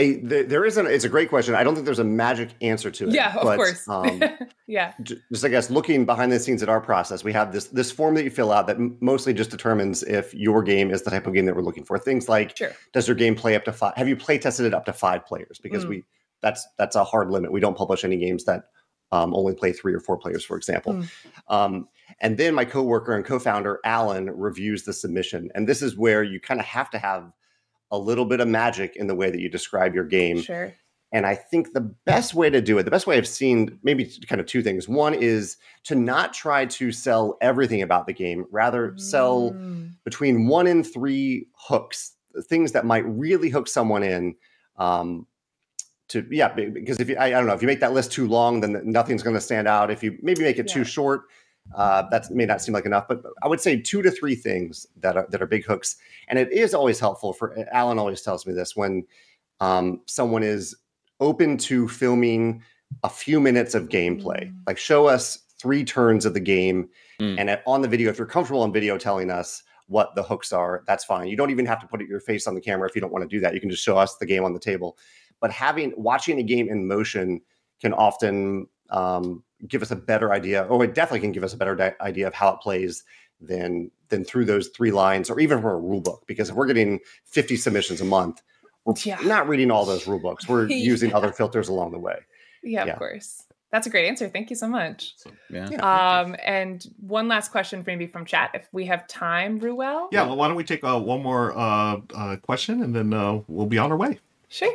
A, 0.00 0.16
there, 0.22 0.42
there 0.42 0.64
isn't. 0.64 0.86
It's 0.88 1.04
a 1.04 1.08
great 1.08 1.28
question. 1.28 1.54
I 1.54 1.62
don't 1.62 1.74
think 1.74 1.84
there's 1.84 2.00
a 2.00 2.04
magic 2.04 2.50
answer 2.60 2.90
to 2.90 3.08
it. 3.08 3.14
Yeah, 3.14 3.32
of 3.36 3.44
but, 3.44 3.56
course. 3.56 3.88
Um, 3.88 4.20
yeah. 4.66 4.92
just 5.02 5.44
I 5.44 5.48
guess 5.48 5.70
looking 5.70 6.04
behind 6.04 6.32
the 6.32 6.40
scenes 6.40 6.64
at 6.64 6.68
our 6.68 6.80
process, 6.80 7.22
we 7.22 7.32
have 7.32 7.52
this 7.52 7.66
this 7.68 7.92
form 7.92 8.16
that 8.16 8.24
you 8.24 8.30
fill 8.30 8.50
out 8.50 8.66
that 8.66 8.78
mostly 9.00 9.32
just 9.32 9.50
determines 9.50 10.02
if 10.02 10.34
your 10.34 10.64
game 10.64 10.90
is 10.90 11.02
the 11.02 11.10
type 11.10 11.28
of 11.28 11.32
game 11.34 11.46
that 11.46 11.54
we're 11.54 11.62
looking 11.62 11.84
for. 11.84 11.96
Things 11.96 12.28
like 12.28 12.56
Sure. 12.56 12.72
does 12.92 13.06
your 13.06 13.14
game 13.14 13.36
play 13.36 13.54
up 13.54 13.64
to 13.66 13.72
five? 13.72 13.94
Have 13.96 14.08
you 14.08 14.16
play 14.16 14.36
tested 14.36 14.66
it 14.66 14.74
up 14.74 14.84
to 14.86 14.92
five 14.92 15.24
players? 15.26 15.60
Because 15.62 15.84
Mm. 15.84 15.88
we 15.90 16.04
that's 16.42 16.66
that's 16.76 16.96
a 16.96 17.04
hard 17.04 17.30
limit. 17.30 17.52
We 17.52 17.60
don't 17.60 17.76
publish 17.76 18.02
any 18.04 18.16
games 18.16 18.44
that 18.46 18.64
um, 19.12 19.32
only 19.32 19.54
play 19.54 19.72
three 19.72 19.94
or 19.94 20.00
four 20.00 20.16
players, 20.16 20.44
for 20.44 20.56
example. 20.56 20.94
Mm. 20.94 21.08
Um, 21.48 21.88
and 22.20 22.36
then 22.36 22.52
my 22.52 22.64
coworker 22.64 23.14
and 23.14 23.24
co-founder 23.24 23.78
Alan 23.84 24.28
reviews 24.36 24.82
the 24.82 24.92
submission, 24.92 25.50
and 25.54 25.68
this 25.68 25.82
is 25.82 25.96
where 25.96 26.24
you 26.24 26.40
kind 26.40 26.58
of 26.58 26.66
have 26.66 26.90
to 26.90 26.98
have 26.98 27.30
a 27.90 27.98
little 27.98 28.24
bit 28.24 28.40
of 28.40 28.48
magic 28.48 28.96
in 28.96 29.06
the 29.06 29.14
way 29.14 29.30
that 29.30 29.40
you 29.40 29.48
describe 29.48 29.94
your 29.94 30.04
game. 30.04 30.40
Sure. 30.40 30.72
And 31.12 31.24
I 31.26 31.36
think 31.36 31.72
the 31.72 31.94
best 32.06 32.34
way 32.34 32.50
to 32.50 32.60
do 32.60 32.76
it, 32.78 32.82
the 32.82 32.90
best 32.90 33.06
way 33.06 33.16
I've 33.16 33.28
seen, 33.28 33.78
maybe 33.84 34.10
kind 34.28 34.40
of 34.40 34.48
two 34.48 34.62
things. 34.62 34.88
One 34.88 35.14
is 35.14 35.58
to 35.84 35.94
not 35.94 36.34
try 36.34 36.66
to 36.66 36.90
sell 36.90 37.36
everything 37.40 37.82
about 37.82 38.08
the 38.08 38.12
game, 38.12 38.46
rather 38.50 38.94
sell 38.98 39.52
Mm. 39.52 39.92
between 40.04 40.48
one 40.48 40.66
and 40.66 40.84
three 40.84 41.46
hooks, 41.56 42.14
things 42.48 42.72
that 42.72 42.84
might 42.84 43.04
really 43.06 43.48
hook 43.48 43.68
someone 43.68 44.02
in. 44.02 44.34
Um, 44.76 45.28
to 46.08 46.26
yeah, 46.30 46.48
because 46.52 46.98
if 47.00 47.08
you, 47.08 47.16
I, 47.16 47.26
I 47.26 47.30
don't 47.30 47.46
know, 47.46 47.54
if 47.54 47.62
you 47.62 47.68
make 47.68 47.80
that 47.80 47.92
list 47.94 48.10
too 48.12 48.26
long, 48.26 48.60
then 48.60 48.80
nothing's 48.84 49.22
going 49.22 49.34
to 49.36 49.40
stand 49.40 49.68
out. 49.68 49.90
If 49.92 50.02
you 50.02 50.18
maybe 50.20 50.42
make 50.42 50.58
it 50.58 50.66
Yeah. 50.68 50.74
too 50.74 50.84
short, 50.84 51.22
uh, 51.74 52.02
that 52.10 52.30
may 52.30 52.44
not 52.46 52.60
seem 52.60 52.74
like 52.74 52.86
enough. 52.86 53.06
But 53.08 53.22
I 53.42 53.48
would 53.48 53.60
say 53.60 53.80
two 53.80 54.02
to 54.02 54.10
three 54.10 54.34
things 54.34 54.86
that 55.00 55.16
are 55.16 55.26
that 55.30 55.40
are 55.42 55.46
big 55.46 55.64
hooks, 55.64 55.96
and 56.28 56.38
it 56.38 56.52
is 56.52 56.74
always 56.74 57.00
helpful 57.00 57.32
for 57.32 57.56
Alan. 57.72 57.98
Always 57.98 58.22
tells 58.22 58.46
me 58.46 58.52
this 58.52 58.76
when 58.76 59.06
um, 59.60 60.00
someone 60.06 60.42
is 60.42 60.74
open 61.20 61.56
to 61.56 61.88
filming 61.88 62.62
a 63.02 63.08
few 63.08 63.40
minutes 63.40 63.74
of 63.74 63.88
gameplay, 63.88 64.48
Mm. 64.50 64.54
like 64.66 64.78
show 64.78 65.06
us 65.06 65.38
three 65.58 65.84
turns 65.84 66.26
of 66.26 66.34
the 66.34 66.40
game, 66.40 66.88
Mm. 67.20 67.36
and 67.38 67.50
at, 67.50 67.62
on 67.66 67.80
the 67.80 67.88
video, 67.88 68.10
if 68.10 68.18
you're 68.18 68.26
comfortable 68.26 68.62
on 68.62 68.72
video 68.72 68.98
telling 68.98 69.30
us 69.30 69.62
what 69.86 70.14
the 70.14 70.22
hooks 70.22 70.52
are, 70.52 70.82
that's 70.86 71.04
fine. 71.04 71.28
You 71.28 71.36
don't 71.36 71.50
even 71.50 71.66
have 71.66 71.80
to 71.80 71.86
put 71.86 72.00
your 72.02 72.20
face 72.20 72.46
on 72.46 72.54
the 72.54 72.60
camera 72.60 72.88
if 72.88 72.94
you 72.94 73.00
don't 73.00 73.12
want 73.12 73.22
to 73.22 73.28
do 73.28 73.40
that. 73.40 73.54
You 73.54 73.60
can 73.60 73.70
just 73.70 73.82
show 73.84 73.96
us 73.96 74.16
the 74.16 74.26
game 74.26 74.44
on 74.44 74.52
the 74.52 74.60
table. 74.60 74.96
But 75.40 75.50
having 75.50 75.92
watching 75.96 76.38
a 76.38 76.42
game 76.42 76.68
in 76.68 76.86
motion 76.86 77.40
can 77.80 77.92
often 77.92 78.66
um, 78.90 79.42
give 79.68 79.82
us 79.82 79.90
a 79.90 79.96
better 79.96 80.32
idea, 80.32 80.64
or 80.64 80.84
it 80.84 80.94
definitely 80.94 81.20
can 81.20 81.32
give 81.32 81.44
us 81.44 81.52
a 81.54 81.56
better 81.56 81.74
di- 81.74 81.94
idea 82.00 82.26
of 82.26 82.34
how 82.34 82.50
it 82.50 82.60
plays 82.60 83.04
than 83.40 83.90
than 84.10 84.24
through 84.24 84.44
those 84.44 84.68
three 84.68 84.90
lines, 84.92 85.30
or 85.30 85.40
even 85.40 85.60
from 85.60 85.70
a 85.70 85.76
rule 85.76 86.00
book. 86.00 86.24
Because 86.26 86.50
if 86.50 86.54
we're 86.54 86.66
getting 86.66 87.00
50 87.24 87.56
submissions 87.56 88.00
a 88.00 88.04
month, 88.04 88.42
we're 88.84 88.94
Yeah. 89.02 89.18
not 89.24 89.48
reading 89.48 89.70
all 89.70 89.84
those 89.84 90.06
rule 90.06 90.20
books. 90.20 90.46
We're 90.48 90.66
using 90.68 91.10
Yeah. 91.10 91.16
other 91.16 91.32
filters 91.32 91.68
along 91.68 91.92
the 91.92 91.98
way. 91.98 92.18
Yeah, 92.62 92.84
Yeah. 92.84 92.92
of 92.92 92.98
course. 92.98 93.44
That's 93.70 93.88
a 93.88 93.90
great 93.90 94.06
answer. 94.06 94.28
Thank 94.28 94.50
you 94.50 94.56
so 94.56 94.68
much. 94.68 95.14
Yeah. 95.50 95.68
Yeah. 95.68 95.80
Um, 96.20 96.36
and 96.44 96.86
one 97.00 97.26
last 97.26 97.50
question 97.50 97.82
maybe 97.84 98.06
from 98.06 98.24
chat, 98.24 98.50
if 98.54 98.68
we 98.72 98.84
have 98.86 99.08
time, 99.08 99.58
Ruel. 99.58 100.08
Yeah, 100.12 100.22
well, 100.26 100.36
why 100.36 100.46
don't 100.46 100.56
we 100.56 100.62
take 100.62 100.84
uh, 100.84 101.00
one 101.00 101.22
more 101.24 101.56
uh, 101.58 101.96
uh, 102.14 102.36
question 102.36 102.82
and 102.82 102.94
then 102.94 103.12
uh, 103.12 103.40
we'll 103.48 103.66
be 103.66 103.78
on 103.78 103.90
our 103.90 103.96
way. 103.98 104.20
Sure. 104.48 104.72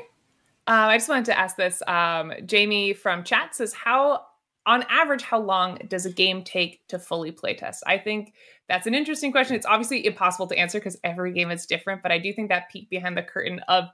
Um, 0.68 0.90
I 0.90 0.98
just 0.98 1.08
wanted 1.08 1.26
to 1.26 1.40
ask 1.40 1.56
this. 1.56 1.82
Um, 1.88 2.34
Jamie 2.46 2.92
from 2.94 3.24
chat 3.24 3.56
says, 3.56 3.74
"How, 3.74 4.26
on 4.66 4.84
average, 4.90 5.22
how 5.24 5.40
long 5.40 5.78
does 5.88 6.06
a 6.06 6.12
game 6.12 6.44
take 6.44 6.86
to 6.88 7.00
fully 7.00 7.32
playtest?" 7.32 7.80
I 7.88 7.98
think 7.98 8.34
that's 8.68 8.88
an 8.88 8.94
interesting 8.96 9.32
question. 9.32 9.56
It's 9.56 9.66
obviously 9.66 10.06
impossible 10.06 10.48
to 10.48 10.58
answer 10.58 10.80
because 10.80 10.98
every 11.04 11.34
game 11.34 11.52
is 11.52 11.66
different, 11.66 12.04
but 12.04 12.12
I 12.12 12.20
do 12.20 12.32
think 12.34 12.50
that 12.50 12.70
peek 12.72 12.90
behind 12.90 13.18
the 13.18 13.24
curtain 13.24 13.60
of 13.68 13.86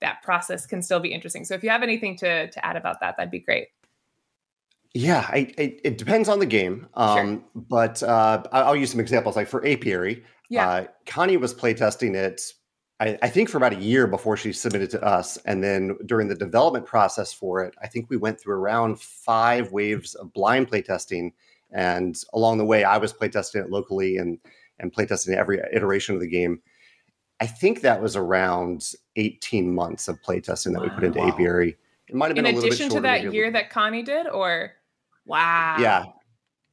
that 0.00 0.22
process 0.22 0.66
can 0.66 0.82
still 0.82 1.00
be 1.00 1.12
interesting. 1.12 1.44
So 1.44 1.54
if 1.54 1.62
you 1.62 1.70
have 1.70 1.82
anything 1.82 2.16
to 2.18 2.50
to 2.50 2.64
add 2.66 2.76
about 2.76 3.00
that, 3.00 3.16
that'd 3.16 3.30
be 3.30 3.38
great. 3.40 3.68
Yeah, 4.92 5.24
I, 5.28 5.52
I, 5.56 5.76
it 5.84 5.98
depends 5.98 6.28
on 6.28 6.40
the 6.40 6.46
game. 6.46 6.88
Um, 6.94 7.44
But 7.54 8.02
uh, 8.02 8.42
I'll 8.50 8.74
use 8.74 8.90
some 8.90 8.98
examples. 8.98 9.36
Like 9.36 9.46
for 9.46 9.64
Apiary, 9.64 10.24
Yeah. 10.48 10.68
uh, 10.68 10.84
Connie 11.06 11.36
was 11.36 11.54
playtesting 11.54 12.16
it, 12.16 12.40
I, 13.00 13.18
I 13.22 13.28
think, 13.30 13.48
for 13.48 13.56
about 13.56 13.72
a 13.72 13.80
year 13.80 14.06
before 14.06 14.36
she 14.36 14.52
submitted 14.52 14.90
to 14.90 15.02
us. 15.02 15.38
And 15.46 15.64
then 15.64 15.96
during 16.06 16.28
the 16.28 16.34
development 16.34 16.84
process 16.84 17.32
for 17.32 17.64
it, 17.64 17.74
I 17.82 17.86
think 17.86 18.10
we 18.10 18.18
went 18.18 18.38
through 18.38 18.54
around 18.56 19.00
five 19.00 19.72
waves 19.72 20.14
of 20.14 20.32
blind 20.34 20.70
playtesting. 20.70 21.32
And 21.72 22.16
along 22.34 22.58
the 22.58 22.64
way, 22.64 22.84
I 22.84 22.98
was 22.98 23.12
playtesting 23.14 23.64
it 23.64 23.70
locally 23.70 24.18
and, 24.18 24.38
and 24.78 24.92
playtesting 24.92 25.34
every 25.34 25.60
iteration 25.72 26.14
of 26.14 26.20
the 26.20 26.28
game. 26.28 26.60
I 27.40 27.46
think 27.46 27.80
that 27.80 28.02
was 28.02 28.16
around 28.16 28.92
18 29.16 29.74
months 29.74 30.06
of 30.08 30.20
playtesting 30.20 30.74
that 30.74 30.82
we 30.82 30.90
put 30.90 31.04
into 31.04 31.20
Wow. 31.20 31.28
Apiary. 31.28 31.76
It 32.06 32.14
might 32.14 32.26
have 32.26 32.34
been 32.34 32.44
In 32.44 32.54
a 32.54 32.58
little 32.58 32.68
bit 32.68 32.78
more. 32.78 32.86
In 32.88 32.90
addition 32.90 32.96
to 32.96 33.00
that 33.02 33.32
year 33.32 33.50
that 33.50 33.70
Connie 33.70 34.02
did, 34.02 34.26
or 34.26 34.72
wow, 35.24 35.76
yeah, 35.78 36.04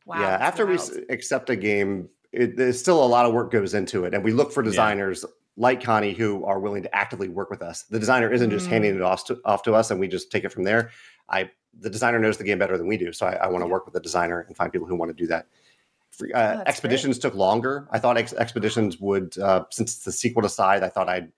wow, 0.06 0.20
yeah, 0.20 0.38
after 0.42 0.66
we 0.66 0.76
wild. 0.76 0.90
s- 0.92 0.98
accept 1.10 1.50
a 1.50 1.56
game, 1.56 2.10
it, 2.34 2.58
there's 2.58 2.80
still 2.80 3.02
a 3.02 3.06
lot 3.08 3.26
of 3.26 3.34
work 3.34 3.52
goes 3.52 3.74
into 3.76 4.04
it, 4.04 4.14
and 4.14 4.24
we 4.26 4.32
look 4.32 4.52
for 4.52 4.62
designers 4.62 5.24
like 5.60 5.84
Connie 5.84 6.14
who 6.14 6.46
are 6.46 6.60
willing 6.60 6.84
to 6.84 6.96
actively 6.96 7.28
work 7.28 7.50
with 7.50 7.62
us. 7.64 7.84
The 7.90 8.00
designer 8.00 8.32
isn't 8.32 8.52
just 8.52 8.68
Mm. 8.68 8.70
handing 8.70 8.96
it 8.96 9.02
off 9.02 9.26
to, 9.26 9.40
off 9.44 9.64
to 9.64 9.74
us, 9.74 9.90
and 9.92 10.00
we 10.00 10.08
just 10.08 10.32
take 10.32 10.44
it 10.44 10.52
from 10.52 10.64
there. 10.64 10.92
I 11.30 11.50
the 11.80 11.90
designer 11.90 12.20
knows 12.20 12.38
the 12.38 12.44
game 12.44 12.58
better 12.60 12.78
than 12.78 12.88
we 12.88 12.98
do, 12.98 13.12
so 13.14 13.26
I, 13.28 13.34
I 13.34 13.48
want 13.48 13.64
to 13.64 13.68
work 13.68 13.86
with 13.86 13.94
the 13.94 14.00
designer 14.00 14.42
and 14.48 14.56
find 14.56 14.72
people 14.72 14.88
who 14.88 14.96
want 14.96 15.10
to 15.10 15.14
do 15.16 15.28
that. 15.28 15.48
For- 16.12 16.28
Oh, 16.34 16.38
Uh, 16.40 16.56
that's 16.58 16.70
expeditions 16.70 17.20
took 17.20 17.36
longer. 17.36 17.88
I 17.92 18.00
thought 18.00 18.18
ex- 18.18 18.34
expeditions 18.34 19.00
would, 19.00 19.38
uh, 19.38 19.66
since 19.72 19.96
it's 19.96 20.04
the 20.06 20.12
sequel 20.12 20.42
to 20.42 20.50
Scythe, 20.50 20.82
I 20.82 20.90
thought 20.90 21.08
I'd 21.10 21.32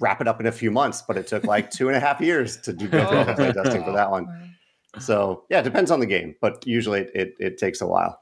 wrap 0.00 0.20
it 0.20 0.26
up 0.28 0.40
in 0.40 0.46
a 0.46 0.52
few 0.52 0.70
months, 0.72 1.02
but 1.02 1.16
it 1.16 1.26
took 1.28 1.44
like 1.44 1.70
two 1.70 1.88
and 1.88 1.96
a 1.96 2.00
half 2.00 2.20
years 2.20 2.56
to 2.58 2.72
do 2.72 2.88
Oh. 2.92 3.24
testing 3.34 3.84
for 3.84 3.92
that 3.92 4.10
one. 4.10 4.26
So 4.98 5.44
yeah, 5.50 5.60
it 5.60 5.64
depends 5.64 5.90
on 5.90 6.00
the 6.00 6.06
game, 6.06 6.34
but 6.40 6.66
usually 6.66 7.00
it, 7.02 7.10
it, 7.14 7.34
it 7.38 7.58
takes 7.58 7.80
a 7.82 7.86
while. 7.86 8.18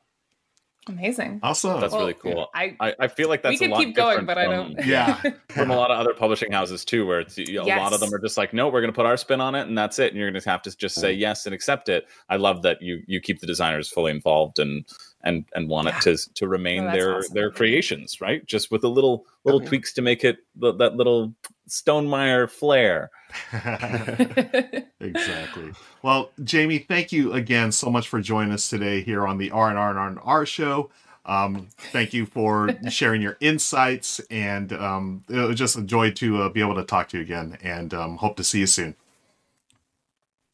Amazing. 0.88 1.40
Awesome. 1.42 1.80
That's 1.80 1.92
Well, 1.92 2.02
really 2.02 2.14
cool. 2.14 2.48
I- 2.54 2.76
I, 2.78 2.94
I 3.00 3.08
feel 3.08 3.28
like 3.28 3.42
that's 3.42 3.54
we 3.54 3.58
can 3.58 3.70
a 3.72 3.74
lot 3.74 3.84
keep 3.84 3.96
going, 3.96 4.20
different 4.20 4.26
but 4.28 4.38
I 4.38 4.44
don't. 4.44 4.76
Yeah. 4.86 5.20
from 5.48 5.70
a 5.72 5.76
lot 5.76 5.90
of 5.90 5.98
other 5.98 6.14
publishing 6.14 6.52
houses 6.52 6.84
too, 6.84 7.04
where 7.06 7.20
it's 7.20 7.36
a 7.38 7.58
lot 7.58 7.92
of 7.92 7.98
them 8.00 8.14
are 8.14 8.20
just 8.20 8.36
like, 8.36 8.52
no, 8.52 8.68
we're 8.68 8.80
going 8.80 8.92
to 8.92 8.96
put 8.96 9.06
our 9.06 9.16
spin 9.16 9.40
on 9.40 9.54
it, 9.56 9.66
and 9.66 9.76
that's 9.76 9.98
it. 9.98 10.12
And 10.12 10.16
you're 10.20 10.30
going 10.30 10.40
to 10.40 10.48
have 10.48 10.62
to 10.62 10.76
just 10.76 10.94
say 11.00 11.12
yes 11.12 11.44
and 11.46 11.54
accept 11.54 11.88
it. 11.88 12.06
I 12.28 12.36
love 12.36 12.62
that 12.62 12.80
you 12.82 13.02
you 13.06 13.20
keep 13.20 13.40
the 13.40 13.46
designers 13.48 13.88
fully 13.88 14.12
involved 14.12 14.58
and 14.60 14.84
and 15.24 15.44
and 15.56 15.68
want 15.68 15.88
it 15.88 15.94
to 16.02 16.16
to 16.34 16.46
remain 16.46 16.84
Oh, 16.86 16.92
their 16.92 17.16
awesome. 17.18 17.34
their 17.34 17.50
creations, 17.50 18.20
right? 18.20 18.46
Just 18.46 18.70
with 18.70 18.82
the 18.82 18.90
little 18.90 19.26
little 19.44 19.60
Okay. 19.60 19.68
tweaks 19.68 19.92
to 19.94 20.02
make 20.02 20.22
it 20.24 20.38
that 20.60 20.94
little 20.96 21.34
Stonemaier 21.68 22.48
flair. 22.48 23.10
exactly. 25.00 25.72
Well, 26.02 26.30
Jamey, 26.40 26.86
thank 26.86 27.12
you 27.12 27.32
again 27.32 27.72
so 27.72 27.90
much 27.90 28.08
for 28.08 28.20
joining 28.20 28.52
us 28.52 28.68
today 28.68 29.02
here 29.02 29.26
on 29.26 29.38
the 29.38 29.50
R 29.50 29.68
and 29.68 29.78
R 29.78 29.90
and 29.90 29.98
R 29.98 30.08
and 30.08 30.18
R 30.22 30.46
show. 30.46 30.90
Um, 31.24 31.68
thank 31.90 32.14
you 32.14 32.24
for 32.24 32.70
sharing 32.88 33.20
your 33.20 33.36
insights, 33.40 34.20
and 34.30 34.72
um, 34.72 35.24
it 35.28 35.38
was 35.38 35.58
just 35.58 35.76
a 35.76 35.82
joy 35.82 36.12
to 36.12 36.42
uh, 36.42 36.48
be 36.48 36.60
able 36.60 36.76
to 36.76 36.84
talk 36.84 37.08
to 37.08 37.18
you 37.18 37.22
again. 37.22 37.58
And 37.62 37.92
um, 37.92 38.16
hope 38.16 38.36
to 38.36 38.44
see 38.44 38.60
you 38.60 38.66
soon. 38.66 38.94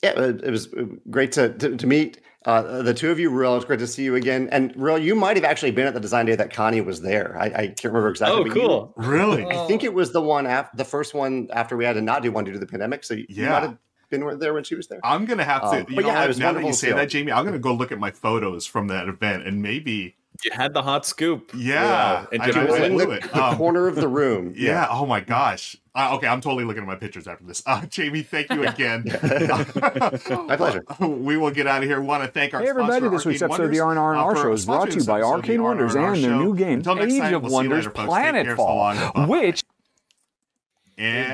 Yeah, 0.02 0.18
it 0.18 0.42
it 0.42 0.50
was 0.50 0.68
great 1.10 1.32
to 1.32 1.52
to, 1.52 1.76
to 1.76 1.86
meet 1.86 2.20
uh, 2.44 2.82
the 2.82 2.94
two 2.94 3.10
of 3.10 3.18
you. 3.18 3.30
Ruel, 3.30 3.56
it's 3.56 3.64
great 3.64 3.78
to 3.80 3.86
see 3.86 4.02
you 4.04 4.14
again. 4.16 4.48
And 4.52 4.72
Ruel, 4.76 4.98
you 4.98 5.14
might 5.14 5.36
have 5.36 5.44
actually 5.44 5.70
been 5.70 5.86
at 5.86 5.94
the 5.94 6.00
design 6.00 6.26
day 6.26 6.34
that 6.36 6.52
Connie 6.52 6.80
was 6.80 7.00
there. 7.00 7.36
I, 7.38 7.44
I 7.46 7.66
can't 7.68 7.84
remember 7.84 8.08
exactly. 8.10 8.40
Oh, 8.40 8.44
but 8.44 8.54
you- 8.54 8.60
cool. 8.62 8.94
Really? 8.96 9.44
I 9.46 9.66
think 9.66 9.84
it 9.84 9.94
was 9.94 10.12
the 10.12 10.20
one 10.22 10.46
after 10.46 10.76
the 10.76 10.84
first 10.84 11.14
one 11.14 11.48
after 11.52 11.76
we 11.76 11.84
had 11.84 11.94
to 11.94 12.00
not 12.02 12.22
do 12.22 12.32
one 12.32 12.44
due 12.44 12.52
to 12.52 12.58
the 12.58 12.66
pandemic. 12.66 13.04
So 13.04 13.14
you 13.14 13.26
Yeah. 13.28 13.50
might 13.50 13.62
have 13.62 13.78
been 14.10 14.38
there 14.38 14.52
when 14.54 14.64
she 14.64 14.74
was 14.74 14.88
there. 14.88 15.00
I'm 15.02 15.24
gonna 15.24 15.44
have 15.44 15.62
to. 15.62 15.68
Um, 15.68 15.76
you 15.88 15.96
but 15.96 16.02
know, 16.02 16.08
yeah, 16.08 16.16
it 16.16 16.20
what? 16.20 16.28
was 16.28 16.38
now 16.38 16.52
that 16.52 16.60
you 16.62 16.66
to 16.68 16.72
say 16.74 16.88
see 16.88 16.92
that. 16.92 17.08
Jamey, 17.08 17.32
I'm 17.34 17.44
gonna 17.44 17.58
go 17.58 17.72
look 17.72 17.92
at 17.92 17.98
my 17.98 18.10
photos 18.10 18.66
from 18.66 18.88
that 18.88 19.08
event, 19.08 19.46
and 19.46 19.62
maybe, 19.62 20.16
You 20.44 20.50
had 20.52 20.74
the 20.74 20.82
hot 20.82 21.06
scoop. 21.06 21.52
yeah, 21.56 22.26
and 22.32 22.42
I 22.42 22.50
Jimmy 22.50 22.60
It 22.66 22.70
was 22.70 22.80
was 22.80 22.88
in 22.88 22.92
blew 22.94 23.06
the, 23.06 23.12
it. 23.12 23.22
the 23.32 23.44
Um, 23.44 23.56
corner 23.56 23.86
of 23.86 23.94
the 23.96 24.08
room. 24.20 24.54
Yeah. 24.56 24.86
Oh 24.90 25.06
my 25.06 25.20
gosh. 25.20 25.76
Uh, 25.94 26.14
okay, 26.16 26.26
I'm 26.26 26.40
totally 26.40 26.64
looking 26.64 26.82
at 26.82 26.86
my 26.86 26.94
pictures 26.96 27.28
after 27.28 27.44
this. 27.44 27.62
Uh, 27.66 27.82
Jamey, 27.82 28.24
thank 28.24 28.50
you 28.50 28.66
again. 28.66 29.04
My 30.46 30.56
pleasure. 30.56 30.82
we 31.00 31.36
will 31.36 31.50
get 31.50 31.66
out 31.66 31.82
of 31.82 31.88
here. 31.88 32.00
We 32.00 32.06
want 32.06 32.24
to 32.24 32.30
thank 32.30 32.54
our 32.54 32.60
Hey 32.62 32.68
everybody, 32.70 33.00
sponsor, 33.00 33.10
this 33.10 33.26
week's 33.26 33.42
Arcane 33.42 33.52
episode 33.52 33.64
of 33.66 33.70
the 33.72 33.80
Wonders, 33.84 33.98
R&R 34.16 34.30
uh, 34.30 34.34
for 34.34 34.42
Show 34.42 34.52
is 34.52 34.64
brought 34.64 34.90
to 34.90 34.98
you 34.98 35.04
by 35.04 35.18
this 35.18 35.26
episode 35.26 35.26
of 35.26 35.32
Arcane 35.44 35.62
Wonders 35.62 35.94
R&R 35.96 36.14
and 36.14 36.24
their 36.24 36.30
new 36.36 36.56
game, 36.56 36.78
Until 36.78 36.94
next 36.94 37.12
Age 37.12 37.20
time, 37.20 37.34
of 37.34 37.42
we'll 37.42 37.52
Wonders 37.52 37.86
later, 37.86 37.90
folks. 37.90 38.08
So 38.08 38.14
Planetfall, 38.14 39.28
which 39.28 39.62
And 40.96 41.28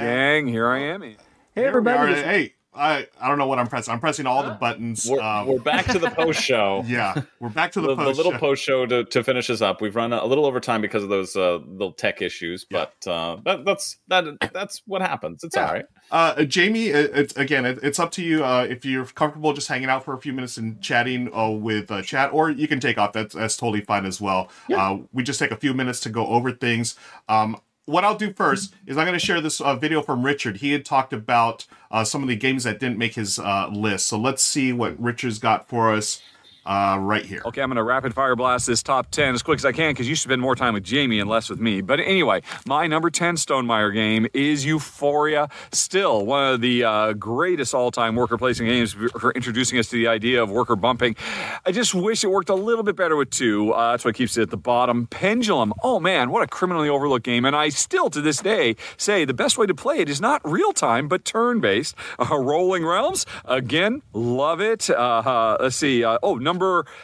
Gang, 0.45 0.47
here 0.49 0.69
I 0.69 0.79
am. 0.81 1.03
Hey 1.03 1.17
here 1.55 1.67
everybody, 1.69 2.15
Hey, 2.15 2.55
I, 2.79 3.07
I 3.21 3.29
don't 3.29 3.39
know 3.39 3.47
what 3.47 3.59
I'm 3.59 3.67
pressing. 3.67 3.93
I'm 3.93 4.01
pressing 4.01 4.27
all 4.27 4.43
the 4.43 4.53
buttons. 4.53 5.07
We're, 5.11 5.21
Um, 5.21 5.47
we're 5.49 5.59
back 5.59 5.87
to 5.87 5.99
the 5.99 6.11
post 6.11 6.41
show. 6.41 6.83
yeah, 6.87 7.23
we're 7.41 7.49
back 7.49 7.73
to 7.73 7.81
the, 7.81 7.89
the, 7.95 8.05
the 8.05 8.11
little 8.13 8.33
show. 8.33 8.39
post 8.39 8.63
show 8.63 8.87
to, 8.87 9.05
to 9.05 9.25
finish 9.25 9.51
us 9.51 9.61
up. 9.61 9.81
We've 9.81 9.97
run 9.97 10.13
a 10.13 10.25
little 10.25 10.47
over 10.47 10.61
time 10.61 10.81
because 10.81 11.03
of 11.03 11.09
those 11.09 11.35
uh, 11.37 11.57
little 11.57 11.93
tech 11.93 12.23
issues, 12.23 12.65
Yeah. 12.71 12.87
but 13.05 13.11
uh, 13.11 13.37
that, 13.45 13.65
that's 13.65 13.99
that 14.09 14.25
that's 14.53 14.83
what 14.87 15.03
happens. 15.03 15.43
It's 15.45 15.57
Yeah. 15.57 15.67
all 15.67 15.73
right. 15.75 15.87
Uh, 16.11 16.35
Jamey, 16.37 16.87
it, 16.87 17.11
it's 17.15 17.37
again, 17.37 17.67
it, 17.67 17.79
it's 17.83 17.99
up 17.99 18.11
to 18.13 18.23
you. 18.23 18.45
Uh, 18.45 18.67
if 18.69 18.85
you're 18.85 19.05
comfortable 19.07 19.53
just 19.53 19.69
hanging 19.69 19.89
out 19.91 20.05
for 20.05 20.15
a 20.15 20.19
few 20.21 20.33
minutes 20.33 20.57
and 20.57 20.81
chatting 20.81 21.29
uh, 21.37 21.51
with 21.51 21.91
uh, 21.91 22.01
chat, 22.03 22.33
or 22.33 22.51
you 22.51 22.69
can 22.69 22.81
take 22.81 22.97
off. 22.97 23.13
That's 23.13 23.35
that's 23.35 23.57
totally 23.57 23.81
fine 23.83 24.07
as 24.07 24.21
well. 24.21 24.51
Uh, 24.75 24.99
we 25.13 25.23
just 25.23 25.39
take 25.39 25.51
a 25.51 25.57
few 25.57 25.75
minutes 25.75 26.01
to 26.01 26.09
go 26.11 26.27
over 26.29 26.53
things. 26.53 26.95
Um, 27.29 27.57
what 27.89 28.05
I'll 28.05 28.17
do 28.17 28.33
first 28.35 28.75
is 28.87 28.99
I'm 28.99 29.07
going 29.07 29.19
to 29.19 29.25
share 29.25 29.41
this 29.41 29.61
uh, 29.61 29.75
video 29.75 30.03
from 30.03 30.23
Richard. 30.23 30.59
He 30.59 30.73
had 30.73 30.85
talked 30.85 31.15
about 31.15 31.67
uh, 31.91 32.05
some 32.05 32.23
of 32.23 32.29
the 32.29 32.37
games 32.37 32.65
that 32.65 32.79
didn't 32.79 32.99
make 32.99 33.15
his 33.15 33.39
uh, 33.39 33.69
list. 33.73 34.07
So 34.07 34.19
let's 34.19 34.43
see 34.43 34.75
what 34.75 35.01
Richard's 35.01 35.39
got 35.39 35.69
for 35.69 35.93
us 35.93 36.21
uh, 36.69 36.99
right 37.01 37.25
here. 37.25 37.41
Okay, 37.47 37.63
I'm 37.63 37.71
going 37.71 37.77
to 37.77 37.83
rapid 37.83 38.13
fire 38.15 38.37
blast 38.37 38.67
this 38.67 38.83
top 38.83 39.11
10 39.11 39.35
as 39.35 39.43
quick 39.43 39.59
as 39.59 39.65
I 39.65 39.73
can 39.73 39.91
because 39.93 40.07
you 40.07 40.15
should 40.15 40.29
spend 40.29 40.43
more 40.43 40.55
time 40.55 40.75
with 40.75 40.85
Jamey 40.85 41.19
and 41.19 41.29
less 41.29 41.49
with 41.49 41.59
me. 41.59 41.81
But 41.81 41.99
anyway, 41.99 42.43
my 42.67 42.87
number 42.87 43.09
10 43.09 43.37
Stonemaier 43.37 43.93
game 43.93 44.27
is 44.35 44.67
Euphoria. 44.67 45.49
Still 45.73 46.27
one 46.27 46.53
of 46.53 46.61
the 46.61 46.85
uh, 46.85 47.13
greatest 47.15 47.75
all 47.75 47.91
time 47.91 48.17
worker 48.17 48.37
placing 48.37 48.67
games 48.67 48.93
for 48.93 49.33
introducing 49.33 49.79
us 49.79 49.89
to 49.89 49.97
the 49.97 50.09
idea 50.09 50.43
of 50.43 50.51
worker 50.51 50.77
bumping. 50.77 51.17
I 51.65 51.73
just 51.73 51.95
wish 51.95 52.23
it 52.23 52.31
worked 52.31 52.51
a 52.51 52.55
little 52.55 52.85
bit 52.85 52.97
better 52.97 53.17
with 53.17 53.31
two. 53.31 53.73
Uh, 53.73 53.93
that's 53.93 54.05
what 54.05 54.15
keeps 54.15 54.37
it 54.37 54.43
at 54.43 54.51
the 54.51 54.59
bottom. 54.59 55.07
Pendulum. 55.07 55.73
Oh 55.83 55.99
man, 55.99 56.31
what 56.31 56.43
a 56.43 56.47
criminally 56.47 56.91
overlooked 56.91 57.25
game. 57.25 57.47
And 57.47 57.57
I 57.57 57.71
still 57.71 58.11
to 58.11 58.21
this 58.21 58.39
day 58.43 58.77
say 58.99 59.25
the 59.25 59.33
best 59.33 59.57
way 59.57 59.65
to 59.65 59.75
play 59.75 60.01
it 60.01 60.11
is 60.11 60.21
not 60.21 60.43
real 60.45 60.75
time, 60.75 61.09
but 61.09 61.25
turn 61.25 61.61
based. 61.61 61.95
Uh, 62.19 62.37
Rolling 62.37 62.85
Realms. 62.85 63.27
Again, 63.45 64.03
love 64.13 64.61
it. 64.61 64.91
Uh, 64.91 64.95
uh, 64.95 65.57
let's 65.61 65.77
see. 65.77 66.05
Oh, 66.05 66.35
number 66.35 66.58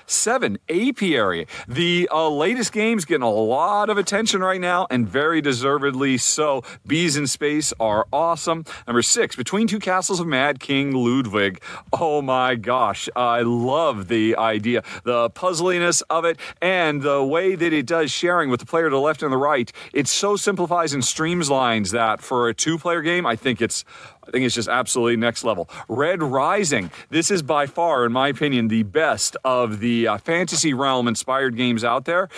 seven, 0.06 0.59
Apiary. 0.68 1.47
The 1.68 2.09
uh, 2.12 2.28
latest 2.28 2.72
game's 2.72 3.05
getting 3.05 3.22
a 3.22 3.31
lot 3.31 3.90
of 3.90 3.98
attention 3.98 4.40
right 4.40 4.60
now, 4.60 4.86
and 4.90 5.09
very 5.09 5.40
deservedly 5.40 6.18
so. 6.18 6.62
Bees 6.86 7.16
in 7.16 7.26
Space 7.26 7.72
are 7.78 8.06
awesome. 8.12 8.64
Number 8.86 9.02
six, 9.02 9.36
Between 9.36 9.66
Two 9.66 9.78
Castles 9.78 10.20
of 10.20 10.26
Mad 10.26 10.60
King 10.60 10.93
Ludwig. 10.93 11.60
Oh 11.93 12.22
my 12.22 12.55
gosh, 12.55 13.09
I 13.14 13.43
love 13.43 14.09
the 14.09 14.36
idea, 14.36 14.82
the 15.05 15.31
puzzliness 15.31 16.02
of 16.02 16.24
it, 16.24 16.39
and 16.60 17.02
the 17.02 17.22
way 17.22 17.55
that 17.55 17.72
it 17.72 17.86
does 17.86 18.10
sharing 18.10 18.51
with 18.51 18.60
the 18.60 18.66
player 18.66 18.85
to 18.85 18.90
the 18.90 19.01
left 19.01 19.22
and 19.22 19.32
the 19.32 19.36
right. 19.36 19.72
It 19.93 20.09
so 20.09 20.36
simplifies 20.36 20.93
and 20.93 21.02
streamlines 21.02 21.93
that 21.93 22.20
for 22.20 22.48
a 22.48 22.55
two-player 22.55 23.02
game, 23.02 23.26
I 23.26 23.36
think 23.36 23.60
it's 23.60 23.85
I 24.26 24.30
think 24.30 24.44
it's 24.44 24.55
just 24.55 24.68
absolutely 24.68 25.16
next 25.16 25.44
level. 25.44 25.68
Red 25.88 26.22
Rising. 26.22 26.90
This 27.10 27.30
is 27.30 27.42
by 27.42 27.66
far, 27.66 28.06
in 28.06 28.12
my 28.12 28.28
opinion, 28.28 28.68
the 28.68 28.82
best 28.82 29.36
of 29.44 29.80
the 29.80 30.09
uh, 30.09 30.18
fantasy 30.18 30.72
realm 30.72 31.09
inspired 31.09 31.56
games 31.56 31.84
out 31.84 32.05
there. 32.05 32.28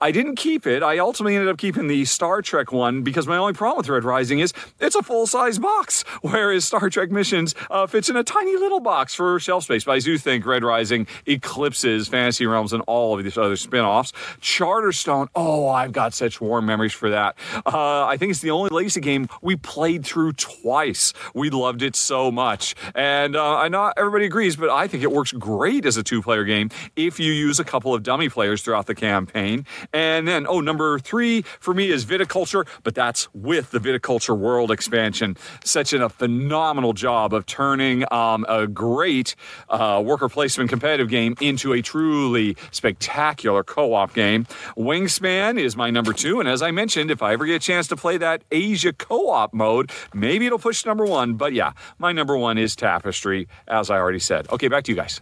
I 0.00 0.10
didn't 0.10 0.36
keep 0.36 0.66
it. 0.66 0.82
I 0.82 0.98
ultimately 0.98 1.36
ended 1.36 1.48
up 1.48 1.58
keeping 1.58 1.86
the 1.86 2.04
Star 2.04 2.42
Trek 2.42 2.72
one 2.72 3.02
because 3.02 3.26
my 3.26 3.36
only 3.36 3.52
problem 3.52 3.78
with 3.78 3.88
Red 3.88 4.04
Rising 4.04 4.40
is 4.40 4.52
it's 4.80 4.96
a 4.96 5.02
full 5.02 5.26
size 5.26 5.58
box, 5.58 6.02
whereas 6.22 6.64
Star 6.64 6.90
Trek 6.90 7.10
Missions 7.10 7.54
uh, 7.70 7.86
fits 7.86 8.08
in 8.08 8.16
a 8.16 8.24
tiny 8.24 8.56
little 8.56 8.80
box 8.80 9.14
for 9.14 9.38
shelf 9.38 9.64
space. 9.64 9.84
But 9.84 9.92
I 9.92 9.98
do 10.00 10.18
think 10.18 10.44
Red 10.44 10.64
Rising 10.64 11.06
eclipses 11.26 12.08
Fantasy 12.08 12.46
Realms 12.46 12.72
and 12.72 12.82
all 12.86 13.16
of 13.16 13.24
these 13.24 13.38
other 13.38 13.56
spin 13.56 13.80
offs. 13.80 14.12
Charterstone. 14.40 15.28
Oh, 15.34 15.68
I've 15.68 15.92
got 15.92 16.14
such 16.14 16.40
warm 16.40 16.66
memories 16.66 16.92
for 16.92 17.10
that. 17.10 17.36
Uh, 17.64 18.04
I 18.06 18.16
think 18.16 18.30
it's 18.30 18.40
the 18.40 18.50
only 18.50 18.70
legacy 18.70 19.00
game 19.00 19.28
we 19.42 19.56
played 19.56 20.04
through 20.04 20.32
twice. 20.32 21.12
We 21.34 21.50
loved 21.50 21.82
it 21.82 21.96
so 21.96 22.30
much. 22.30 22.74
And 22.94 23.36
uh, 23.36 23.56
I 23.56 23.68
know 23.68 23.92
everybody 23.96 24.26
agrees, 24.26 24.56
but 24.56 24.70
I 24.70 24.88
think 24.88 25.02
it 25.02 25.12
works 25.12 25.32
great 25.32 25.84
as 25.84 25.96
a 25.96 26.02
two 26.02 26.22
player 26.22 26.44
game 26.44 26.70
if 26.96 27.20
you 27.20 27.32
use 27.32 27.60
a 27.60 27.64
couple 27.64 27.94
of 27.94 28.02
dummy 28.02 28.28
players 28.28 28.62
throughout 28.62 28.86
the 28.86 28.94
campaign. 28.94 29.66
And 29.92 30.26
then, 30.26 30.46
oh, 30.46 30.60
number 30.60 30.98
three 30.98 31.42
for 31.60 31.74
me 31.74 31.90
is 31.90 32.04
Viticulture, 32.04 32.66
but 32.82 32.94
that's 32.94 33.28
with 33.34 33.70
the 33.70 33.78
Viticulture 33.78 34.36
World 34.36 34.70
expansion. 34.70 35.36
Such 35.64 35.92
a 35.92 36.08
phenomenal 36.08 36.92
job 36.92 37.34
of 37.34 37.46
turning 37.46 38.04
um, 38.12 38.44
a 38.48 38.66
great 38.66 39.34
uh, 39.68 40.02
worker 40.04 40.28
placement 40.28 40.70
competitive 40.70 41.08
game 41.08 41.34
into 41.40 41.72
a 41.72 41.82
truly 41.82 42.56
spectacular 42.70 43.62
co 43.62 43.94
op 43.94 44.14
game. 44.14 44.46
Wingspan 44.76 45.58
is 45.58 45.76
my 45.76 45.90
number 45.90 46.12
two. 46.12 46.40
And 46.40 46.48
as 46.48 46.62
I 46.62 46.70
mentioned, 46.70 47.10
if 47.10 47.22
I 47.22 47.32
ever 47.32 47.46
get 47.46 47.56
a 47.56 47.58
chance 47.58 47.86
to 47.88 47.96
play 47.96 48.16
that 48.18 48.42
Asia 48.50 48.92
co 48.92 49.30
op 49.30 49.52
mode, 49.52 49.90
maybe 50.14 50.46
it'll 50.46 50.58
push 50.58 50.84
number 50.84 51.04
one. 51.04 51.17
But 51.36 51.52
yeah, 51.52 51.72
my 51.98 52.12
number 52.12 52.36
one 52.36 52.58
is 52.58 52.76
Tapestry, 52.76 53.48
as 53.66 53.90
I 53.90 53.96
already 53.98 54.18
said. 54.18 54.48
Okay, 54.50 54.68
back 54.68 54.84
to 54.84 54.92
you 54.92 54.96
guys. 54.96 55.20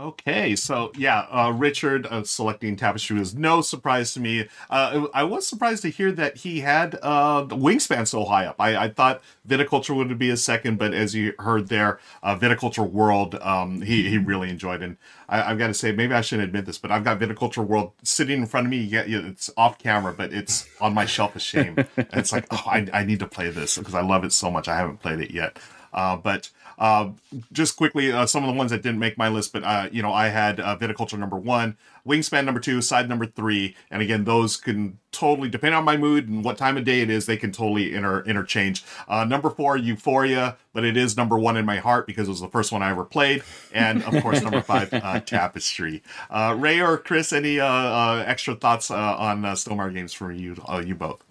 Okay, 0.00 0.56
so 0.56 0.92
yeah, 0.96 1.26
uh, 1.30 1.52
Richard 1.54 2.06
uh, 2.06 2.24
selecting 2.24 2.74
Tapestry 2.74 3.18
was 3.18 3.34
no 3.34 3.60
surprise 3.60 4.14
to 4.14 4.20
me. 4.20 4.48
Uh, 4.70 5.08
I 5.12 5.24
was 5.24 5.46
surprised 5.46 5.82
to 5.82 5.90
hear 5.90 6.10
that 6.12 6.38
he 6.38 6.60
had 6.60 6.98
uh, 7.02 7.44
Wingspan 7.44 8.08
so 8.08 8.24
high 8.24 8.46
up. 8.46 8.56
I, 8.58 8.84
I 8.84 8.88
thought 8.88 9.20
Viticulture 9.46 9.94
would 9.94 10.18
be 10.18 10.30
a 10.30 10.38
second, 10.38 10.78
but 10.78 10.94
as 10.94 11.14
you 11.14 11.34
heard 11.38 11.68
there, 11.68 12.00
uh, 12.22 12.34
Viticulture 12.34 12.90
World, 12.90 13.34
um, 13.42 13.82
he, 13.82 14.08
he 14.08 14.16
really 14.16 14.48
enjoyed. 14.48 14.80
And 14.80 14.96
I, 15.28 15.42
I've 15.42 15.58
got 15.58 15.66
to 15.66 15.74
say, 15.74 15.92
maybe 15.92 16.14
I 16.14 16.22
shouldn't 16.22 16.48
admit 16.48 16.64
this, 16.64 16.78
but 16.78 16.90
I've 16.90 17.04
got 17.04 17.20
Viticulture 17.20 17.66
World 17.66 17.92
sitting 18.02 18.40
in 18.40 18.46
front 18.46 18.68
of 18.68 18.70
me. 18.70 18.78
Yeah, 18.78 19.04
yeah, 19.04 19.20
it's 19.26 19.50
off 19.58 19.76
camera, 19.76 20.14
but 20.14 20.32
it's 20.32 20.66
on 20.80 20.94
my 20.94 21.04
shelf 21.04 21.36
of 21.36 21.42
shame. 21.42 21.76
it's 21.98 22.32
like, 22.32 22.46
oh, 22.50 22.62
I, 22.64 22.86
I 22.94 23.04
need 23.04 23.18
to 23.18 23.26
play 23.26 23.50
this 23.50 23.76
because 23.76 23.94
I 23.94 24.00
love 24.00 24.24
it 24.24 24.32
so 24.32 24.50
much. 24.50 24.66
I 24.66 24.76
haven't 24.76 25.00
played 25.00 25.20
it 25.20 25.30
yet. 25.30 25.58
Uh, 25.92 26.16
but 26.16 26.50
uh, 26.80 27.10
just 27.52 27.76
quickly, 27.76 28.10
uh, 28.10 28.24
some 28.24 28.42
of 28.42 28.48
the 28.48 28.56
ones 28.56 28.70
that 28.70 28.82
didn't 28.82 28.98
make 28.98 29.18
my 29.18 29.28
list, 29.28 29.52
but 29.52 29.62
uh, 29.62 29.88
you 29.92 30.00
know, 30.00 30.12
I 30.12 30.28
had 30.28 30.58
uh, 30.58 30.76
Viticulture 30.78 31.18
number 31.18 31.36
one, 31.36 31.76
Wingspan 32.06 32.46
number 32.46 32.58
two, 32.58 32.80
Scythe 32.80 33.06
number 33.06 33.26
three, 33.26 33.76
and 33.90 34.00
again, 34.00 34.24
those 34.24 34.56
can 34.56 34.98
totally 35.12 35.50
depend 35.50 35.74
on 35.74 35.84
my 35.84 35.98
mood 35.98 36.26
and 36.28 36.42
what 36.42 36.56
time 36.56 36.78
of 36.78 36.84
day 36.84 37.02
it 37.02 37.10
is. 37.10 37.26
They 37.26 37.36
can 37.36 37.52
totally 37.52 37.94
inter- 37.94 38.22
interchange. 38.22 38.82
Uh, 39.06 39.24
number 39.24 39.50
four, 39.50 39.76
Euphoria, 39.76 40.56
but 40.72 40.84
it 40.84 40.96
is 40.96 41.18
number 41.18 41.38
one 41.38 41.58
in 41.58 41.66
my 41.66 41.76
heart 41.76 42.06
because 42.06 42.28
it 42.28 42.30
was 42.30 42.40
the 42.40 42.48
first 42.48 42.72
one 42.72 42.82
I 42.82 42.90
ever 42.90 43.04
played, 43.04 43.42
and 43.74 44.02
of 44.02 44.22
course, 44.22 44.40
number 44.42 44.62
five, 44.62 44.92
uh, 44.94 45.20
Tapestry. 45.20 46.02
Uh, 46.30 46.56
Ray 46.58 46.80
or 46.80 46.96
Chris, 46.96 47.32
any 47.32 47.60
uh, 47.60 47.66
uh, 47.66 48.24
extra 48.26 48.54
thoughts 48.54 48.90
uh, 48.90 48.96
on 48.96 49.44
uh, 49.44 49.52
Stonemaier 49.52 49.92
games 49.92 50.14
for 50.14 50.32
you? 50.32 50.56
Uh, 50.66 50.82
you 50.84 50.94
both. 50.94 51.22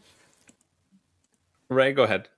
Ray, 1.69 1.91
go 1.93 2.03
ahead. 2.03 2.29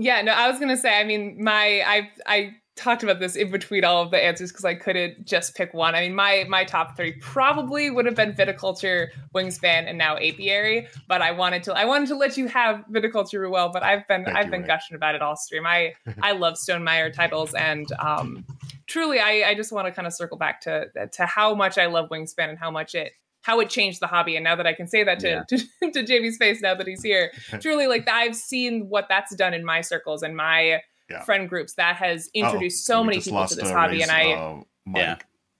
Yeah, 0.00 0.22
no, 0.22 0.32
I 0.32 0.50
was 0.50 0.58
gonna 0.58 0.76
say. 0.76 0.98
I 0.98 1.04
mean, 1.04 1.36
my 1.42 1.82
I 1.86 2.10
I 2.26 2.54
talked 2.74 3.02
about 3.02 3.20
this 3.20 3.36
in 3.36 3.50
between 3.50 3.84
all 3.84 4.02
of 4.02 4.10
the 4.10 4.16
answers 4.16 4.50
because 4.50 4.64
I 4.64 4.74
couldn't 4.74 5.26
just 5.26 5.54
pick 5.54 5.74
one. 5.74 5.94
I 5.94 6.00
mean, 6.00 6.14
my 6.14 6.46
my 6.48 6.64
top 6.64 6.96
three 6.96 7.12
probably 7.20 7.90
would 7.90 8.06
have 8.06 8.14
been 8.14 8.32
viticulture, 8.32 9.08
wingspan, 9.34 9.86
and 9.86 9.98
now 9.98 10.16
apiary. 10.16 10.88
But 11.06 11.20
I 11.20 11.32
wanted 11.32 11.62
to 11.64 11.74
I 11.74 11.84
wanted 11.84 12.08
to 12.08 12.16
let 12.16 12.38
you 12.38 12.46
have 12.48 12.82
viticulture 12.90 13.48
well. 13.50 13.68
But 13.68 13.82
I've 13.82 14.08
been 14.08 14.24
Thank 14.24 14.36
I've 14.36 14.50
been 14.50 14.62
Ray. 14.62 14.68
gushing 14.68 14.96
about 14.96 15.14
it 15.14 15.20
all 15.20 15.36
stream. 15.36 15.66
I 15.66 15.92
I 16.22 16.32
love 16.32 16.54
Stonemaier 16.54 17.12
titles 17.12 17.52
and 17.52 17.86
um 17.98 18.46
truly 18.86 19.20
I 19.20 19.50
I 19.50 19.54
just 19.54 19.70
want 19.70 19.86
to 19.86 19.92
kind 19.92 20.06
of 20.06 20.14
circle 20.14 20.38
back 20.38 20.62
to 20.62 20.86
to 21.12 21.26
how 21.26 21.54
much 21.54 21.76
I 21.76 21.86
love 21.86 22.08
wingspan 22.08 22.48
and 22.48 22.58
how 22.58 22.70
much 22.70 22.94
it 22.94 23.12
how 23.42 23.60
it 23.60 23.70
changed 23.70 24.00
the 24.00 24.06
hobby 24.06 24.36
and 24.36 24.44
now 24.44 24.54
that 24.56 24.66
i 24.66 24.72
can 24.72 24.86
say 24.86 25.02
that 25.04 25.18
to, 25.20 25.28
Yeah. 25.28 25.42
to, 25.82 25.90
to 25.92 26.02
jamey's 26.02 26.36
face 26.36 26.60
now 26.60 26.74
that 26.74 26.86
he's 26.86 27.02
here 27.02 27.32
truly 27.60 27.86
like 27.86 28.08
i've 28.08 28.36
seen 28.36 28.88
what 28.88 29.06
that's 29.08 29.34
done 29.34 29.54
in 29.54 29.64
my 29.64 29.80
circles 29.80 30.22
and 30.22 30.36
my 30.36 30.80
Yeah. 31.10 31.22
friend 31.24 31.48
groups 31.48 31.74
that 31.74 31.96
has 31.96 32.28
Oh, 32.28 32.38
introduced 32.40 32.84
so 32.86 33.02
many 33.02 33.16
people 33.18 33.30
to 33.32 33.34
lost, 33.34 33.56
this 33.56 33.70
hobby 33.70 33.98
Ray's, 33.98 34.02
and 34.08 34.12
i 34.12 34.32
uh. 34.32 34.62
Yeah. 34.94 35.16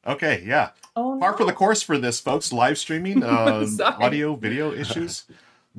Okay, 0.07 0.43
yeah. 0.47 0.71
oh 0.97 1.15
no. 1.15 1.21
Par 1.21 1.37
for 1.37 1.45
the 1.45 1.53
course 1.53 1.83
for 1.83 1.99
this, 1.99 2.19
folks. 2.21 2.53
Live 2.55 2.79
streaming, 2.79 3.23
uh, 3.25 3.67
audio, 4.01 4.35
video 4.35 4.73
issues 4.73 5.25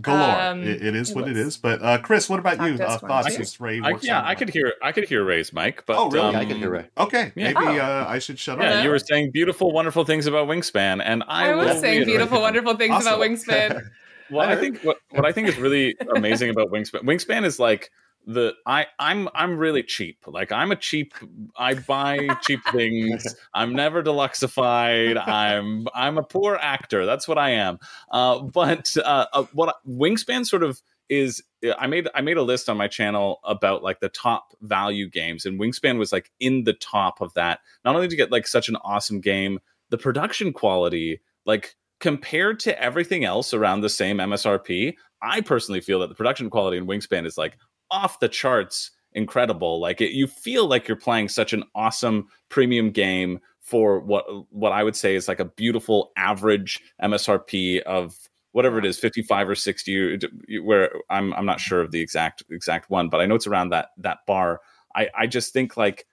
galore. 0.01 0.41
Um, 0.41 0.63
it, 0.63 0.81
it 0.83 0.95
is 0.95 1.11
it 1.11 1.15
what 1.15 1.25
it 1.27 1.35
was- 1.35 1.47
is. 1.47 1.57
But 1.57 1.81
uh, 1.81 1.97
Chris, 1.99 2.29
what 2.29 2.39
about 2.39 2.57
Talk 2.57 2.67
you? 2.67 2.83
Uh, 2.83 2.97
thoughts 2.97 3.35
too. 3.35 3.41
as 3.41 3.59
Ray 3.59 3.79
I, 3.81 3.95
yeah, 4.01 4.21
I 4.25 4.35
could 4.35 4.49
hear 4.49 4.73
I 4.81 4.91
could 4.91 5.07
hear 5.07 5.23
Ray's 5.23 5.53
mic, 5.53 5.85
but 5.85 5.97
Oh, 5.97 6.09
really? 6.09 6.25
um, 6.27 6.33
Yeah, 6.33 6.39
I 6.39 6.45
can 6.45 6.57
hear 6.57 6.69
Ray. 6.69 6.85
Okay, 6.97 7.31
Yeah. 7.35 7.53
maybe 7.53 7.79
Oh. 7.79 7.83
uh, 7.83 8.05
I 8.07 8.19
should 8.19 8.39
shut 8.39 8.57
up. 8.57 8.63
Yeah, 8.63 8.83
you 8.83 8.89
were 8.89 8.99
saying 8.99 9.31
beautiful, 9.31 9.71
wonderful 9.71 10.03
things 10.05 10.25
about 10.27 10.47
Wingspan, 10.47 11.01
and 11.03 11.23
I, 11.27 11.49
i 11.51 11.55
was 11.55 11.79
saying 11.79 12.05
beautiful 12.05 12.35
them. 12.37 12.41
wonderful 12.47 12.75
things 12.77 13.01
about 13.05 13.19
wingspan 13.19 13.81
Well, 14.29 14.47
I 14.49 14.55
think 14.55 14.81
what, 14.83 14.97
what 15.09 15.25
I 15.25 15.31
think 15.33 15.49
is 15.49 15.57
really 15.57 15.95
amazing 16.15 16.49
about 16.49 16.69
Wingspan, 16.71 17.01
Wingspan 17.03 17.43
is 17.43 17.59
like 17.59 17.91
the 18.25 18.53
I 18.65 18.87
I'm 18.99 19.29
I'm 19.33 19.57
really 19.57 19.83
cheap. 19.83 20.17
Like 20.27 20.51
I'm 20.51 20.71
a 20.71 20.75
cheap. 20.75 21.13
I 21.55 21.73
buy 21.75 22.27
cheap 22.41 22.59
things. 22.71 23.35
I'm 23.53 23.73
never 23.73 24.03
deluxeified. 24.03 25.21
I'm 25.27 25.87
I'm 25.93 26.17
a 26.17 26.23
poor 26.23 26.57
actor. 26.61 27.05
That's 27.05 27.27
what 27.27 27.37
I 27.37 27.51
am. 27.51 27.79
Uh, 28.11 28.39
but 28.39 28.95
uh, 28.97 29.25
uh, 29.33 29.43
what 29.53 29.75
Wingspan 29.87 30.45
sort 30.45 30.63
of 30.63 30.81
is 31.09 31.43
I 31.77 31.87
made 31.87 32.07
I 32.15 32.21
made 32.21 32.37
a 32.37 32.43
list 32.43 32.69
on 32.69 32.77
my 32.77 32.87
channel 32.87 33.39
about 33.43 33.83
like 33.83 33.99
the 33.99 34.09
top 34.09 34.53
value 34.61 35.09
games 35.09 35.45
and 35.45 35.59
Wingspan 35.59 35.97
was 35.97 36.11
like 36.11 36.31
in 36.39 36.63
the 36.63 36.73
top 36.73 37.21
of 37.21 37.33
that. 37.33 37.59
Not 37.83 37.95
only 37.95 38.07
to 38.07 38.15
get 38.15 38.31
like 38.31 38.47
such 38.47 38.69
an 38.69 38.77
awesome 38.83 39.19
game, 39.19 39.59
the 39.89 39.97
production 39.97 40.53
quality 40.53 41.21
like 41.45 41.75
compared 41.99 42.59
to 42.59 42.81
everything 42.81 43.25
else 43.25 43.53
around 43.53 43.81
the 43.81 43.89
same 43.89 44.17
MSRP, 44.17 44.95
I 45.21 45.41
personally 45.41 45.81
feel 45.81 45.99
that 45.99 46.09
the 46.09 46.15
production 46.15 46.49
quality 46.49 46.77
in 46.77 46.87
Wingspan 46.87 47.25
is 47.25 47.37
like 47.37 47.57
off 47.91 48.19
the 48.19 48.29
charts 48.29 48.91
incredible. 49.13 49.79
Like 49.79 50.01
it, 50.01 50.11
you 50.11 50.27
feel 50.27 50.67
like 50.67 50.87
you're 50.87 50.97
playing 50.97 51.29
such 51.29 51.53
an 51.53 51.63
awesome 51.75 52.27
premium 52.49 52.91
game 52.91 53.39
for 53.59 53.99
what 53.99 54.25
what 54.51 54.71
I 54.71 54.83
would 54.83 54.95
say 54.95 55.15
is 55.15 55.27
like 55.27 55.39
a 55.39 55.45
beautiful 55.45 56.11
average 56.17 56.81
MSRP 57.01 57.81
of 57.81 58.15
whatever 58.53 58.79
it 58.79 58.85
is 58.85 58.99
55 58.99 59.49
or 59.49 59.55
60 59.55 60.19
where 60.63 60.91
I'm 61.09 61.33
I'm 61.33 61.45
not 61.45 61.59
sure 61.59 61.79
of 61.79 61.91
the 61.91 62.01
exact 62.01 62.43
exact 62.49 62.89
one 62.89 63.07
but 63.07 63.21
I 63.21 63.25
know 63.25 63.35
it's 63.35 63.47
around 63.47 63.69
that 63.69 63.89
that 63.97 64.19
bar. 64.25 64.61
I 64.95 65.09
I 65.15 65.27
just 65.27 65.53
think 65.53 65.77
like 65.77 66.05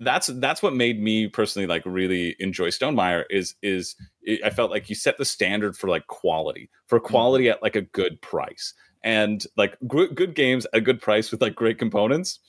that's 0.00 0.28
that's 0.28 0.62
what 0.62 0.74
made 0.74 1.00
me 1.00 1.28
personally 1.28 1.66
like 1.66 1.82
really 1.84 2.34
enjoy 2.38 2.68
Stonemaier 2.68 3.24
is 3.28 3.54
is 3.62 3.94
I 4.42 4.50
felt 4.50 4.70
like 4.70 4.88
you 4.88 4.94
set 4.94 5.18
the 5.18 5.24
standard 5.24 5.76
for 5.76 5.88
like 5.88 6.06
quality 6.06 6.70
for 6.86 6.98
mm-hmm. 6.98 7.08
quality 7.08 7.50
at 7.50 7.62
like 7.62 7.76
a 7.76 7.82
good 7.82 8.20
price 8.22 8.72
and 9.06 9.46
like 9.56 9.78
good, 9.86 10.14
good 10.14 10.34
games 10.34 10.66
at 10.66 10.78
a 10.78 10.80
good 10.82 11.00
price 11.00 11.30
with 11.30 11.40
like 11.40 11.54
great 11.54 11.78
components 11.78 12.40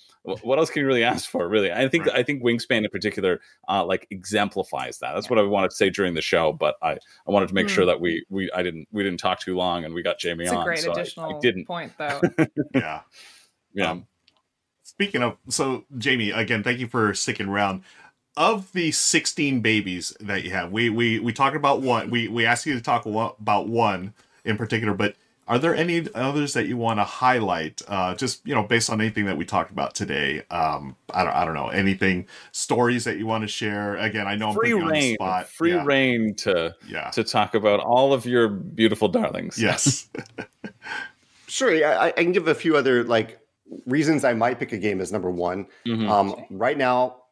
what 0.43 0.59
else 0.59 0.69
can 0.69 0.81
you 0.81 0.87
really 0.87 1.05
ask 1.05 1.29
for 1.29 1.47
really 1.47 1.71
i 1.71 1.87
think 1.87 2.05
Right. 2.07 2.15
i 2.17 2.23
think 2.23 2.43
wingspan 2.43 2.83
in 2.83 2.89
particular 2.89 3.39
uh 3.69 3.85
like 3.85 4.05
exemplifies 4.11 4.97
that 4.99 5.13
that's 5.13 5.29
what 5.29 5.39
i 5.39 5.41
wanted 5.41 5.69
to 5.69 5.75
say 5.77 5.89
during 5.89 6.13
the 6.15 6.21
show 6.21 6.51
but 6.51 6.75
i 6.81 6.91
i 6.91 7.31
wanted 7.31 7.47
to 7.47 7.53
make 7.53 7.69
Hmm. 7.69 7.75
sure 7.75 7.85
that 7.85 8.01
we 8.01 8.25
we 8.29 8.51
i 8.51 8.61
didn't 8.61 8.87
we 8.91 9.03
didn't 9.03 9.19
talk 9.19 9.39
too 9.39 9.55
long 9.55 9.85
and 9.85 9.93
we 9.93 10.01
got 10.03 10.19
jamey 10.19 10.41
it's 10.41 10.51
a 10.51 10.57
on 10.57 10.65
great 10.65 10.79
so 10.79 10.89
I- 10.91 10.99
additional 10.99 11.37
I, 11.37 11.39
didn't 11.39 11.65
point 11.65 11.93
though 11.97 12.19
yeah. 12.73 13.01
yeah 13.73 13.91
Um, 13.91 14.07
Speaking 14.83 15.21
of, 15.21 15.35
so 15.49 15.83
Jamey, 15.95 16.35
again, 16.35 16.63
thank 16.63 16.79
you 16.79 16.87
for 16.87 17.13
sticking 17.13 17.47
around. 17.49 17.83
Of 18.37 18.71
the 18.71 18.91
16 18.91 19.59
babies 19.59 20.15
that 20.21 20.43
you 20.45 20.51
have, 20.51 20.71
we 20.71 20.89
we 20.89 21.19
we 21.19 21.33
talked 21.33 21.57
about 21.57 21.81
one. 21.81 22.09
We 22.09 22.29
we 22.29 22.45
asked 22.45 22.65
you 22.65 22.73
to 22.73 22.81
talk 22.81 23.05
about 23.05 23.67
one 23.67 24.13
in 24.45 24.55
particular, 24.57 24.93
but 24.93 25.15
are 25.47 25.57
there 25.59 25.75
any 25.75 26.05
others 26.13 26.53
that 26.53 26.67
you 26.67 26.75
want 26.77 26.99
to 26.99 27.03
highlight? 27.03 27.81
Uh, 27.87 28.13
just 28.15 28.45
you 28.45 28.53
know, 28.53 28.63
based 28.63 28.89
on 28.89 28.99
anything 28.99 29.25
that 29.25 29.37
we 29.37 29.45
talked 29.45 29.71
about 29.71 29.95
today. 29.95 30.43
Um, 30.51 30.95
I 31.13 31.23
don't 31.23 31.33
I 31.33 31.45
don't 31.45 31.53
know 31.53 31.69
anything 31.69 32.27
stories 32.51 33.03
that 33.05 33.17
you 33.17 33.25
want 33.25 33.43
to 33.43 33.47
share. 33.47 33.95
Again, 33.95 34.27
I 34.27 34.35
know 34.35 34.49
I'm 34.49 34.55
free 34.55 34.71
putting 34.73 34.77
you 34.77 34.81
on 34.83 34.87
the 34.87 34.93
reign 34.93 35.15
spot. 35.15 35.47
free 35.49 35.73
yeah. 35.73 35.83
rein 35.85 36.35
to 36.39 36.75
Yeah. 36.87 37.09
to 37.11 37.23
talk 37.23 37.55
about 37.55 37.79
all 37.79 38.13
of 38.13 38.25
your 38.25 38.49
beautiful 38.49 39.07
darlings 39.07 39.61
Yes. 39.61 40.09
Sure, 41.49 41.71
I, 41.71 42.07
I 42.07 42.11
can 42.11 42.33
give 42.33 42.47
a 42.49 42.53
few 42.53 42.75
other 42.75 43.05
like 43.05 43.39
reasons 43.85 44.25
I 44.25 44.33
might 44.33 44.59
pick 44.59 44.73
a 44.73 44.77
game 44.77 44.99
as 44.99 45.13
number 45.13 45.31
one. 45.31 45.67
Mhm. 45.85 46.09
Um, 46.09 46.45
right 46.49 46.77
now, 46.77 47.23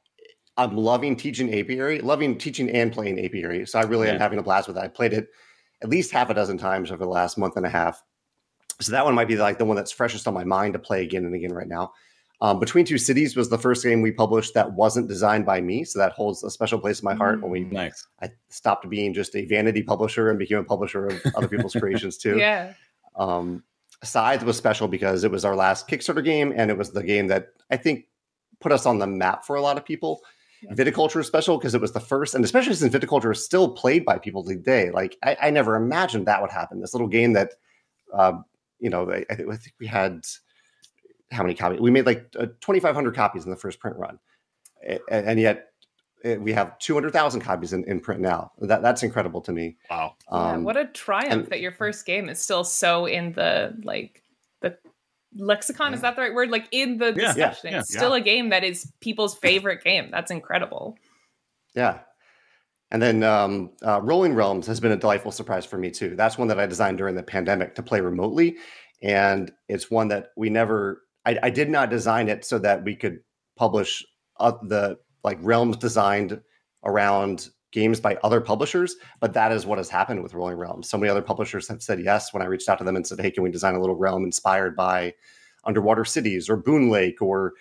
I'm 0.58 0.76
loving 0.78 1.18
teaching 1.18 1.54
apiary, 1.54 2.00
loving 2.00 2.38
teaching 2.38 2.70
and 2.70 2.94
playing 2.94 3.20
apiary. 3.24 3.66
So 3.68 3.78
I 3.78 3.84
really 3.84 4.08
am 4.10 4.18
having 4.18 4.40
a 4.40 4.42
blast 4.42 4.68
with 4.68 4.78
that. 4.78 4.86
I 4.86 4.88
played 4.88 5.12
it 5.12 5.28
at 5.84 5.90
least 5.90 6.12
half 6.12 6.30
a 6.30 6.34
dozen 6.34 6.58
times 6.58 6.92
over 6.92 7.04
the 7.04 7.10
last 7.10 7.38
month 7.38 7.58
and 7.58 7.66
a 7.66 7.70
half. 7.70 8.04
So 8.82 8.92
that 8.92 9.06
one 9.06 9.16
might 9.16 9.28
be 9.28 9.38
like 9.38 9.58
the 9.58 9.66
one 9.66 9.76
that's 9.76 9.92
freshest 9.92 10.28
on 10.28 10.34
my 10.34 10.44
mind 10.44 10.74
to 10.74 10.80
play 10.80 11.04
again 11.04 11.26
and 11.26 11.34
again 11.34 11.54
right 11.54 11.68
now. 11.68 11.94
Um, 12.42 12.60
Between 12.60 12.84
Two 12.84 12.98
Cities 12.98 13.36
was 13.36 13.50
the 13.50 13.58
first 13.58 13.84
game 13.84 14.02
we 14.02 14.12
published 14.12 14.54
that 14.56 14.74
wasn't 14.74 15.08
designed 15.08 15.46
by 15.46 15.62
me, 15.62 15.86
so 15.86 16.00
that 16.00 16.12
holds 16.12 16.44
a 16.44 16.50
special 16.50 16.80
place 16.80 17.00
in 17.00 17.06
my 17.06 17.16
heart. 17.16 17.42
When 17.42 17.50
we 17.50 17.62
nice 17.62 18.06
I 18.22 18.30
stopped 18.50 18.90
being 18.90 19.14
just 19.14 19.36
a 19.36 19.46
vanity 19.46 19.82
publisher 19.82 20.30
and 20.30 20.38
became 20.38 20.58
a 20.58 20.64
publisher 20.64 21.08
of 21.08 21.22
other 21.36 21.48
people's 21.48 21.74
creations 21.80 22.18
too. 22.18 22.38
yeah 22.38 22.74
Um, 23.16 23.64
Scythe 24.04 24.44
was 24.44 24.58
special 24.58 24.90
because 24.90 25.24
it 25.24 25.32
was 25.32 25.46
our 25.46 25.56
last 25.56 25.88
Kickstarter 25.88 26.24
game, 26.24 26.54
and 26.56 26.70
it 26.70 26.78
was 26.78 26.92
the 26.92 27.04
game 27.04 27.28
that 27.28 27.54
I 27.72 27.78
think 27.78 28.08
put 28.60 28.74
us 28.74 28.86
on 28.86 29.00
the 29.00 29.08
map 29.08 29.46
for 29.46 29.56
a 29.56 29.62
lot 29.62 29.78
of 29.78 29.86
people. 29.86 30.22
Viticulture 30.72 31.20
is 31.20 31.28
special 31.28 31.58
because 31.58 31.76
it 31.76 31.82
was 31.82 31.92
the 31.94 32.00
first, 32.00 32.34
and 32.36 32.44
especially 32.44 32.74
since 32.74 32.94
viticulture 32.94 33.32
is 33.32 33.44
still 33.44 33.70
played 33.70 34.04
by 34.06 34.18
people 34.18 34.44
today. 34.44 34.90
Like 34.92 35.16
I, 35.24 35.38
I 35.44 35.50
never 35.52 35.76
imagined 35.76 36.26
that 36.28 36.42
would 36.42 36.52
happen. 36.52 36.82
This 36.82 36.94
little 36.94 37.08
game 37.08 37.34
that, 37.34 37.54
uh, 38.14 38.34
you 38.80 38.90
know, 38.90 39.12
I, 39.12 39.26
I 39.30 39.36
think 39.36 39.74
we 39.80 39.88
had 39.88 40.22
how 41.32 41.44
many 41.44 41.56
copies? 41.56 41.80
We 41.80 41.92
made 41.92 42.06
like 42.06 42.28
uh, 42.40 42.48
2,500 42.62 43.14
copies 43.16 43.46
in 43.46 43.52
the 43.52 43.58
first 43.58 43.80
print 43.80 43.98
run, 43.98 44.18
A- 44.88 45.00
a- 45.10 45.28
and 45.28 45.40
yet 45.40 45.68
uh, 46.24 46.36
we 46.36 46.54
have 46.54 46.78
200,000 46.80 47.42
copies 47.42 47.74
in, 47.74 47.84
in 47.86 48.00
print 48.00 48.22
now. 48.22 48.52
That 48.60 48.82
that's 48.82 49.04
incredible 49.04 49.42
to 49.42 49.52
me. 49.52 49.78
wow. 49.90 50.16
yeah, 50.32 50.38
Um, 50.54 50.64
what 50.64 50.78
a 50.78 50.86
triumph 50.86 51.32
and- 51.34 51.46
that 51.48 51.60
your 51.62 51.72
first 51.74 52.06
game 52.06 52.30
is 52.30 52.40
still 52.42 52.64
so 52.64 53.06
in 53.06 53.34
the 53.34 53.76
like 53.84 54.24
the 54.62 54.78
lexicon 55.36 55.94
is 55.94 56.02
that 56.02 56.16
the 56.16 56.22
right 56.22 56.34
word 56.34 56.50
like 56.50 56.68
in 56.72 56.98
the 56.98 57.08
Yeah, 57.08 57.34
yeah, 57.36 57.50
discussion 57.50 57.72
yeah, 57.72 57.80
it's 57.80 57.94
still 57.94 58.14
a 58.14 58.22
game 58.22 58.50
that 58.50 58.64
is 58.64 58.92
people's 59.02 59.36
favorite 59.36 59.84
game 59.84 60.10
that's 60.12 60.32
incredible 60.32 60.98
Yeah. 61.76 62.00
And 62.92 63.02
then 63.02 63.24
um, 63.24 63.72
uh, 63.86 64.00
Rolling 64.02 64.36
Realms 64.36 64.68
has 64.68 64.80
been 64.80 64.92
a 64.92 64.96
delightful 64.96 65.32
surprise 65.32 65.66
for 65.66 65.78
me 65.78 65.90
too. 65.92 66.16
That's 66.16 66.38
one 66.38 66.48
that 66.48 66.60
I 66.60 66.66
designed 66.68 66.98
during 67.00 67.16
the 67.16 67.24
pandemic 67.24 67.76
to 67.76 67.84
play 67.84 68.00
remotely, 68.00 68.58
and 69.02 69.52
it's 69.68 69.90
one 69.92 70.08
that 70.10 70.28
we 70.38 70.50
never. 70.50 71.02
I, 71.26 71.38
I 71.44 71.50
did 71.50 71.70
not 71.70 71.90
design 71.90 72.30
it 72.30 72.46
so 72.46 72.60
that 72.60 72.84
we 72.84 72.96
could 72.96 73.20
publish 73.58 74.06
uh, 74.40 74.54
the 74.64 74.98
like 75.24 75.40
realms 75.42 75.78
designed 75.78 76.40
around 76.86 77.50
games 77.76 78.00
by 78.00 78.18
other 78.24 78.42
publishers, 78.42 78.96
but 79.20 79.34
that 79.34 79.52
is 79.52 79.68
what 79.68 79.78
has 79.78 79.90
happened 79.90 80.24
with 80.24 80.34
Rolling 80.34 80.58
Realms. 80.58 80.90
So 80.90 80.98
many 80.98 81.12
other 81.12 81.22
publishers 81.22 81.68
have 81.68 81.84
said 81.84 82.00
yes 82.00 82.34
when 82.34 82.42
I 82.42 82.48
reached 82.48 82.68
out 82.70 82.80
to 82.80 82.84
them 82.84 82.96
and 82.96 83.06
said, 83.06 83.20
"Hey, 83.20 83.30
can 83.30 83.44
we 83.44 83.52
design 83.52 83.76
a 83.76 83.80
little 83.80 83.96
realm 83.96 84.24
inspired 84.24 84.76
by 84.76 85.14
Underwater 85.66 86.06
Cities 86.06 86.50
or 86.50 86.58
Boon 86.58 86.90
Lake 86.90 87.22
or 87.22 87.54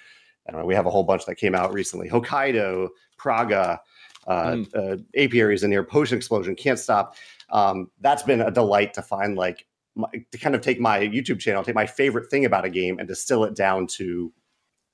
I 0.46 0.52
don't 0.52 0.60
know. 0.60 0.66
We 0.66 0.74
have 0.74 0.86
a 0.86 0.90
whole 0.90 1.04
bunch 1.04 1.24
that 1.26 1.36
came 1.36 1.54
out 1.54 1.72
recently. 1.72 2.08
Hokkaido, 2.08 2.88
Praga, 3.16 3.80
uh, 4.26 4.58
uh, 4.74 4.96
apiaries 5.16 5.62
in 5.62 5.70
here, 5.70 5.82
Potion 5.82 6.16
Explosion, 6.16 6.54
Can't 6.54 6.78
Stop. 6.78 7.16
Um, 7.50 7.90
that's 8.00 8.22
been 8.22 8.40
a 8.40 8.50
delight 8.50 8.94
to 8.94 9.02
find, 9.02 9.36
like, 9.36 9.66
my, 9.94 10.08
to 10.30 10.38
kind 10.38 10.54
of 10.54 10.60
take 10.60 10.80
my 10.80 11.00
YouTube 11.00 11.38
channel, 11.38 11.62
take 11.62 11.74
my 11.74 11.86
favorite 11.86 12.30
thing 12.30 12.44
about 12.44 12.64
a 12.64 12.70
game 12.70 12.98
and 12.98 13.08
distill 13.08 13.44
it 13.44 13.54
down 13.54 13.86
to 13.86 14.32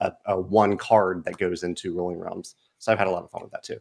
a, 0.01 0.13
a 0.27 0.41
one 0.41 0.77
card 0.77 1.25
that 1.25 1.39
goes 1.39 1.63
into 1.63 1.95
Rolling 1.95 2.21
Realms. 2.21 2.55
So 2.79 2.93
I've 2.93 2.99
had 2.99 3.09
a 3.09 3.11
lot 3.11 3.25
of 3.25 3.31
fun 3.31 3.43
with 3.43 3.53
that 3.53 3.63
too. 3.63 3.79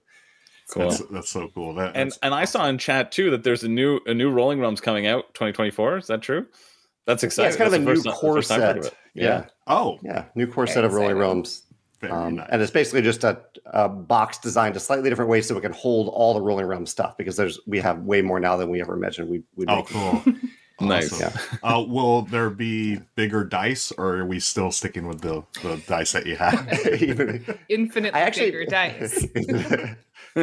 Cool 0.71 0.89
That's, 0.89 1.01
that's 1.11 1.29
so 1.29 1.49
cool. 1.53 1.73
That, 1.75 1.95
and 1.95 2.11
that's 2.11 2.19
and 2.23 2.33
I 2.33 2.45
saw 2.45 2.67
in 2.67 2.77
chat 2.77 3.11
too 3.11 3.29
that 3.31 3.43
there's 3.43 3.63
a 3.63 3.69
new 3.69 3.99
a 4.05 4.13
new 4.13 4.29
Rolling 4.31 4.59
Realms 4.59 4.81
coming 4.81 5.07
out 5.07 5.33
2024. 5.33 5.97
Is 5.97 6.07
that 6.07 6.21
true? 6.21 6.45
That's 7.05 7.23
Yeah, 7.23 7.27
exciting. 7.27 7.47
it's 7.49 7.57
kind 7.57 7.67
of 7.67 7.73
a 7.73 7.79
new 7.79 7.95
the 7.95 8.03
first- 8.11 8.17
core 8.21 8.35
first 8.35 8.49
time 8.49 8.61
I've 8.61 8.67
heard 8.75 8.83
set. 8.85 8.93
of 8.93 8.97
it. 8.97 8.97
Yeah. 9.15 9.45
oh, 9.67 9.97
yeah, 10.03 10.25
new 10.35 10.45
core 10.47 10.65
Very 10.65 10.73
set 10.75 10.83
of 10.85 10.93
Rolling 10.93 11.11
exciting. 11.17 11.21
Realms. 11.21 11.63
very 11.99 12.13
Um, 12.13 12.35
nice. 12.35 12.47
And 12.51 12.61
it's 12.61 12.71
basically 12.71 13.01
just 13.01 13.23
a, 13.23 13.39
a 13.65 13.89
box 13.89 14.37
designed 14.37 14.75
a 14.77 14.79
slightly 14.79 15.09
different 15.09 15.29
way 15.31 15.41
so 15.41 15.57
it 15.57 15.61
can 15.61 15.73
hold 15.73 16.09
all 16.09 16.33
the 16.33 16.41
Rolling 16.41 16.65
Realm 16.67 16.85
stuff 16.85 17.17
because 17.17 17.35
there's 17.35 17.59
we 17.65 17.79
have 17.79 17.99
way 18.03 18.21
more 18.21 18.39
now 18.39 18.55
than 18.55 18.69
we 18.69 18.79
ever 18.79 18.93
imagined 18.93 19.27
we 19.29 19.41
would 19.55 19.69
oh, 19.69 19.77
make. 19.77 19.87
cool. 19.87 20.23
Nice. 20.81 21.11
Awesome. 21.21 21.59
Uh, 21.61 21.83
will 21.85 22.21
there 22.21 22.49
be 22.49 22.99
bigger 23.15 23.43
dice, 23.43 23.91
or 23.97 24.15
are 24.19 24.25
we 24.25 24.39
still 24.39 24.71
sticking 24.71 25.07
with 25.09 25.19
the, 25.19 25.43
the 25.61 25.75
dice 25.89 26.13
that 26.13 26.25
you 26.25 26.37
have? 26.37 26.55
Infinitely 27.67 28.17
I 28.17 28.23
actually- 28.23 28.45
bigger 28.51 28.63
dice. 28.65 29.27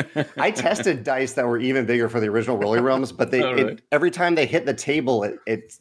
I 0.37 0.51
tested 0.51 1.05
dice 1.05 1.35
that 1.35 1.47
were 1.47 1.59
even 1.59 1.87
bigger 1.87 2.09
for 2.09 2.21
the 2.21 2.29
original 2.29 2.57
Rolling 2.57 2.83
Realms, 2.83 3.13
but 3.13 3.31
they 3.31 3.43
Oh, 3.47 3.53
really? 3.53 3.73
it, 3.75 3.83
every 3.93 4.11
time 4.11 4.35
they 4.35 4.47
hit 4.47 4.67
the 4.67 4.75
table, 4.75 5.23
it 5.23 5.39
it, 5.47 5.75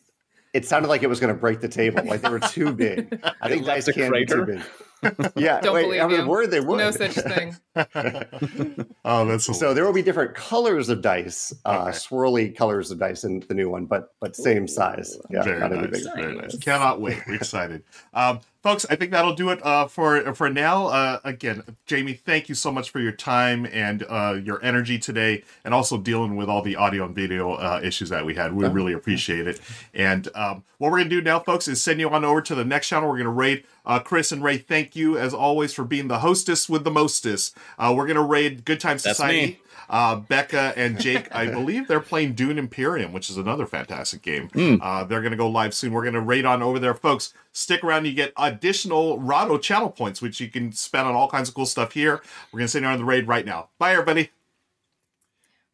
it 0.54 0.66
sounded 0.66 0.88
like 0.88 1.04
it 1.04 1.08
was 1.08 1.20
going 1.20 1.34
to 1.34 1.40
break 1.40 1.60
the 1.60 1.68
table. 1.68 2.04
Like 2.06 2.22
they 2.22 2.30
were 2.30 2.40
too 2.40 2.74
big. 2.74 3.20
I 3.42 3.50
think 3.50 3.66
dice 3.66 3.92
can't 3.92 4.14
be 4.14 4.26
too 4.26 4.46
big. 4.46 4.62
Yeah, 5.36 5.60
Don't 5.62 5.74
wait, 5.76 5.84
believe 5.84 6.02
I 6.02 6.06
was 6.06 6.18
you. 6.20 6.26
worried 6.28 6.52
they 6.52 6.60
would. 6.60 6.78
No 6.78 6.92
such 6.92 7.14
thing. 7.14 7.56
oh, 9.06 9.26
that's 9.26 9.58
So 9.58 9.74
there 9.74 9.86
will 9.86 9.94
be 9.94 10.02
different 10.02 10.34
colors 10.36 10.90
of 10.90 11.02
dice, 11.02 11.54
uh, 11.66 11.86
Okay. 11.88 11.92
swirly 11.98 12.56
colors 12.56 12.92
of 12.92 13.00
dice 13.00 13.24
in 13.24 13.42
the 13.48 13.54
new 13.54 13.70
one, 13.70 13.86
but 13.86 14.14
but 14.20 14.36
same 14.36 14.68
size. 14.68 15.18
Yeah, 15.30 15.44
very 15.44 15.60
not 15.60 15.72
nice. 15.72 16.08
Very 16.16 16.36
nice. 16.36 16.58
Cannot 16.58 17.02
wait. 17.02 17.20
We're 17.28 17.36
excited. 17.36 17.84
Um, 18.14 18.40
folks, 18.64 18.86
I 18.90 18.96
think 18.96 19.12
that'll 19.12 19.36
do 19.36 19.50
it 19.50 19.64
uh, 19.66 19.88
for 19.88 20.34
for 20.34 20.50
now. 20.50 20.88
Uh, 20.88 21.20
again, 21.24 21.64
Jamey, 21.88 22.20
thank 22.20 22.50
you 22.50 22.56
so 22.56 22.72
much 22.72 22.90
for 22.90 23.00
your 23.00 23.12
time 23.12 23.66
and 23.72 24.04
uh, 24.10 24.38
your 24.42 24.64
energy 24.64 24.98
today, 24.98 25.44
and 25.64 25.74
also 25.74 25.98
dealing 25.98 26.36
with 26.36 26.50
all 26.50 26.62
the 26.62 26.76
audio 26.76 27.06
and 27.06 27.16
video 27.16 27.54
uh, 27.54 27.80
issues 27.84 28.10
that 28.10 28.26
we 28.26 28.36
had. 28.36 28.54
We 28.54 28.68
really 28.68 28.94
appreciate 28.94 29.48
it. 29.48 29.60
And 29.94 30.28
um, 30.36 30.64
what 30.78 30.92
we're 30.92 30.98
gonna 31.00 31.10
do 31.10 31.22
now, 31.22 31.40
folks, 31.40 31.68
is 31.68 31.82
send 31.82 32.00
you 32.00 32.10
on 32.10 32.24
over 32.26 32.42
to 32.42 32.56
the 32.56 32.66
next 32.66 32.88
channel. 32.88 33.10
We're 33.10 33.18
gonna 33.18 33.30
raid 33.30 33.66
uh, 33.86 34.00
Chris 34.00 34.32
and 34.32 34.44
Ray. 34.44 34.58
Thank 34.58 34.96
you 34.96 35.18
as 35.18 35.34
always 35.34 35.74
for 35.74 35.84
being 35.84 36.08
the 36.08 36.20
hostess 36.20 36.68
with 36.70 36.84
the 36.84 36.92
mostest. 36.92 37.56
Uh, 37.78 37.94
we're 37.96 38.08
gonna 38.08 38.22
raid 38.24 38.66
Good 38.66 38.80
Time 38.80 38.94
That's 38.98 39.04
Society. 39.18 39.46
me. 39.46 39.60
Uh, 39.88 40.16
Becca 40.16 40.74
and 40.76 41.00
Jake, 41.00 41.28
I 41.36 41.46
believe 41.46 41.88
they're 41.88 42.00
playing 42.00 42.34
Dune 42.34 42.58
Imperium, 42.58 43.14
which 43.14 43.30
is 43.30 43.38
another 43.38 43.68
fantastic 43.68 44.24
game. 44.24 44.50
Uh, 44.82 45.04
they're 45.04 45.22
going 45.22 45.30
to 45.30 45.38
go 45.38 45.48
live 45.48 45.76
soon. 45.76 45.92
We're 45.94 46.02
going 46.02 46.16
to 46.16 46.22
raid 46.22 46.44
on 46.44 46.64
over 46.64 46.80
there, 46.80 46.96
folks. 46.96 47.36
Stick 47.52 47.84
around. 47.84 48.06
You 48.08 48.14
get 48.16 48.34
additional 48.36 49.20
Rado 49.20 49.62
channel 49.62 49.92
points, 49.92 50.24
which 50.24 50.40
you 50.42 50.50
can 50.50 50.72
spend 50.72 51.08
on 51.08 51.14
all 51.14 51.30
kinds 51.30 51.50
of 51.50 51.54
cool 51.54 51.68
stuff 51.68 51.92
here. 51.92 52.20
We're 52.52 52.58
going 52.58 52.66
to 52.66 52.72
sit 52.72 52.82
you 52.82 52.88
on 52.88 52.98
the 52.98 53.06
raid 53.06 53.28
right 53.28 53.46
now. 53.46 53.70
Bye, 53.78 53.92
everybody. 53.92 54.32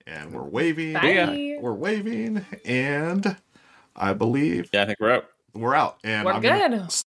And 0.06 0.34
we're 0.34 0.44
waving. 0.44 0.92
Bye. 0.94 1.58
We're 1.62 1.72
waving. 1.74 2.46
And 2.66 3.38
I 3.96 4.12
believe 4.12 4.70
Yeah, 4.74 4.84
I 4.84 4.86
think 4.88 5.00
we're 5.00 5.12
out. 5.12 5.30
we're 5.54 5.76
out. 5.76 6.00
And 6.04 6.26
We're 6.26 6.34
I'm 6.34 6.42
gonna 6.42 6.80
good. 6.80 6.92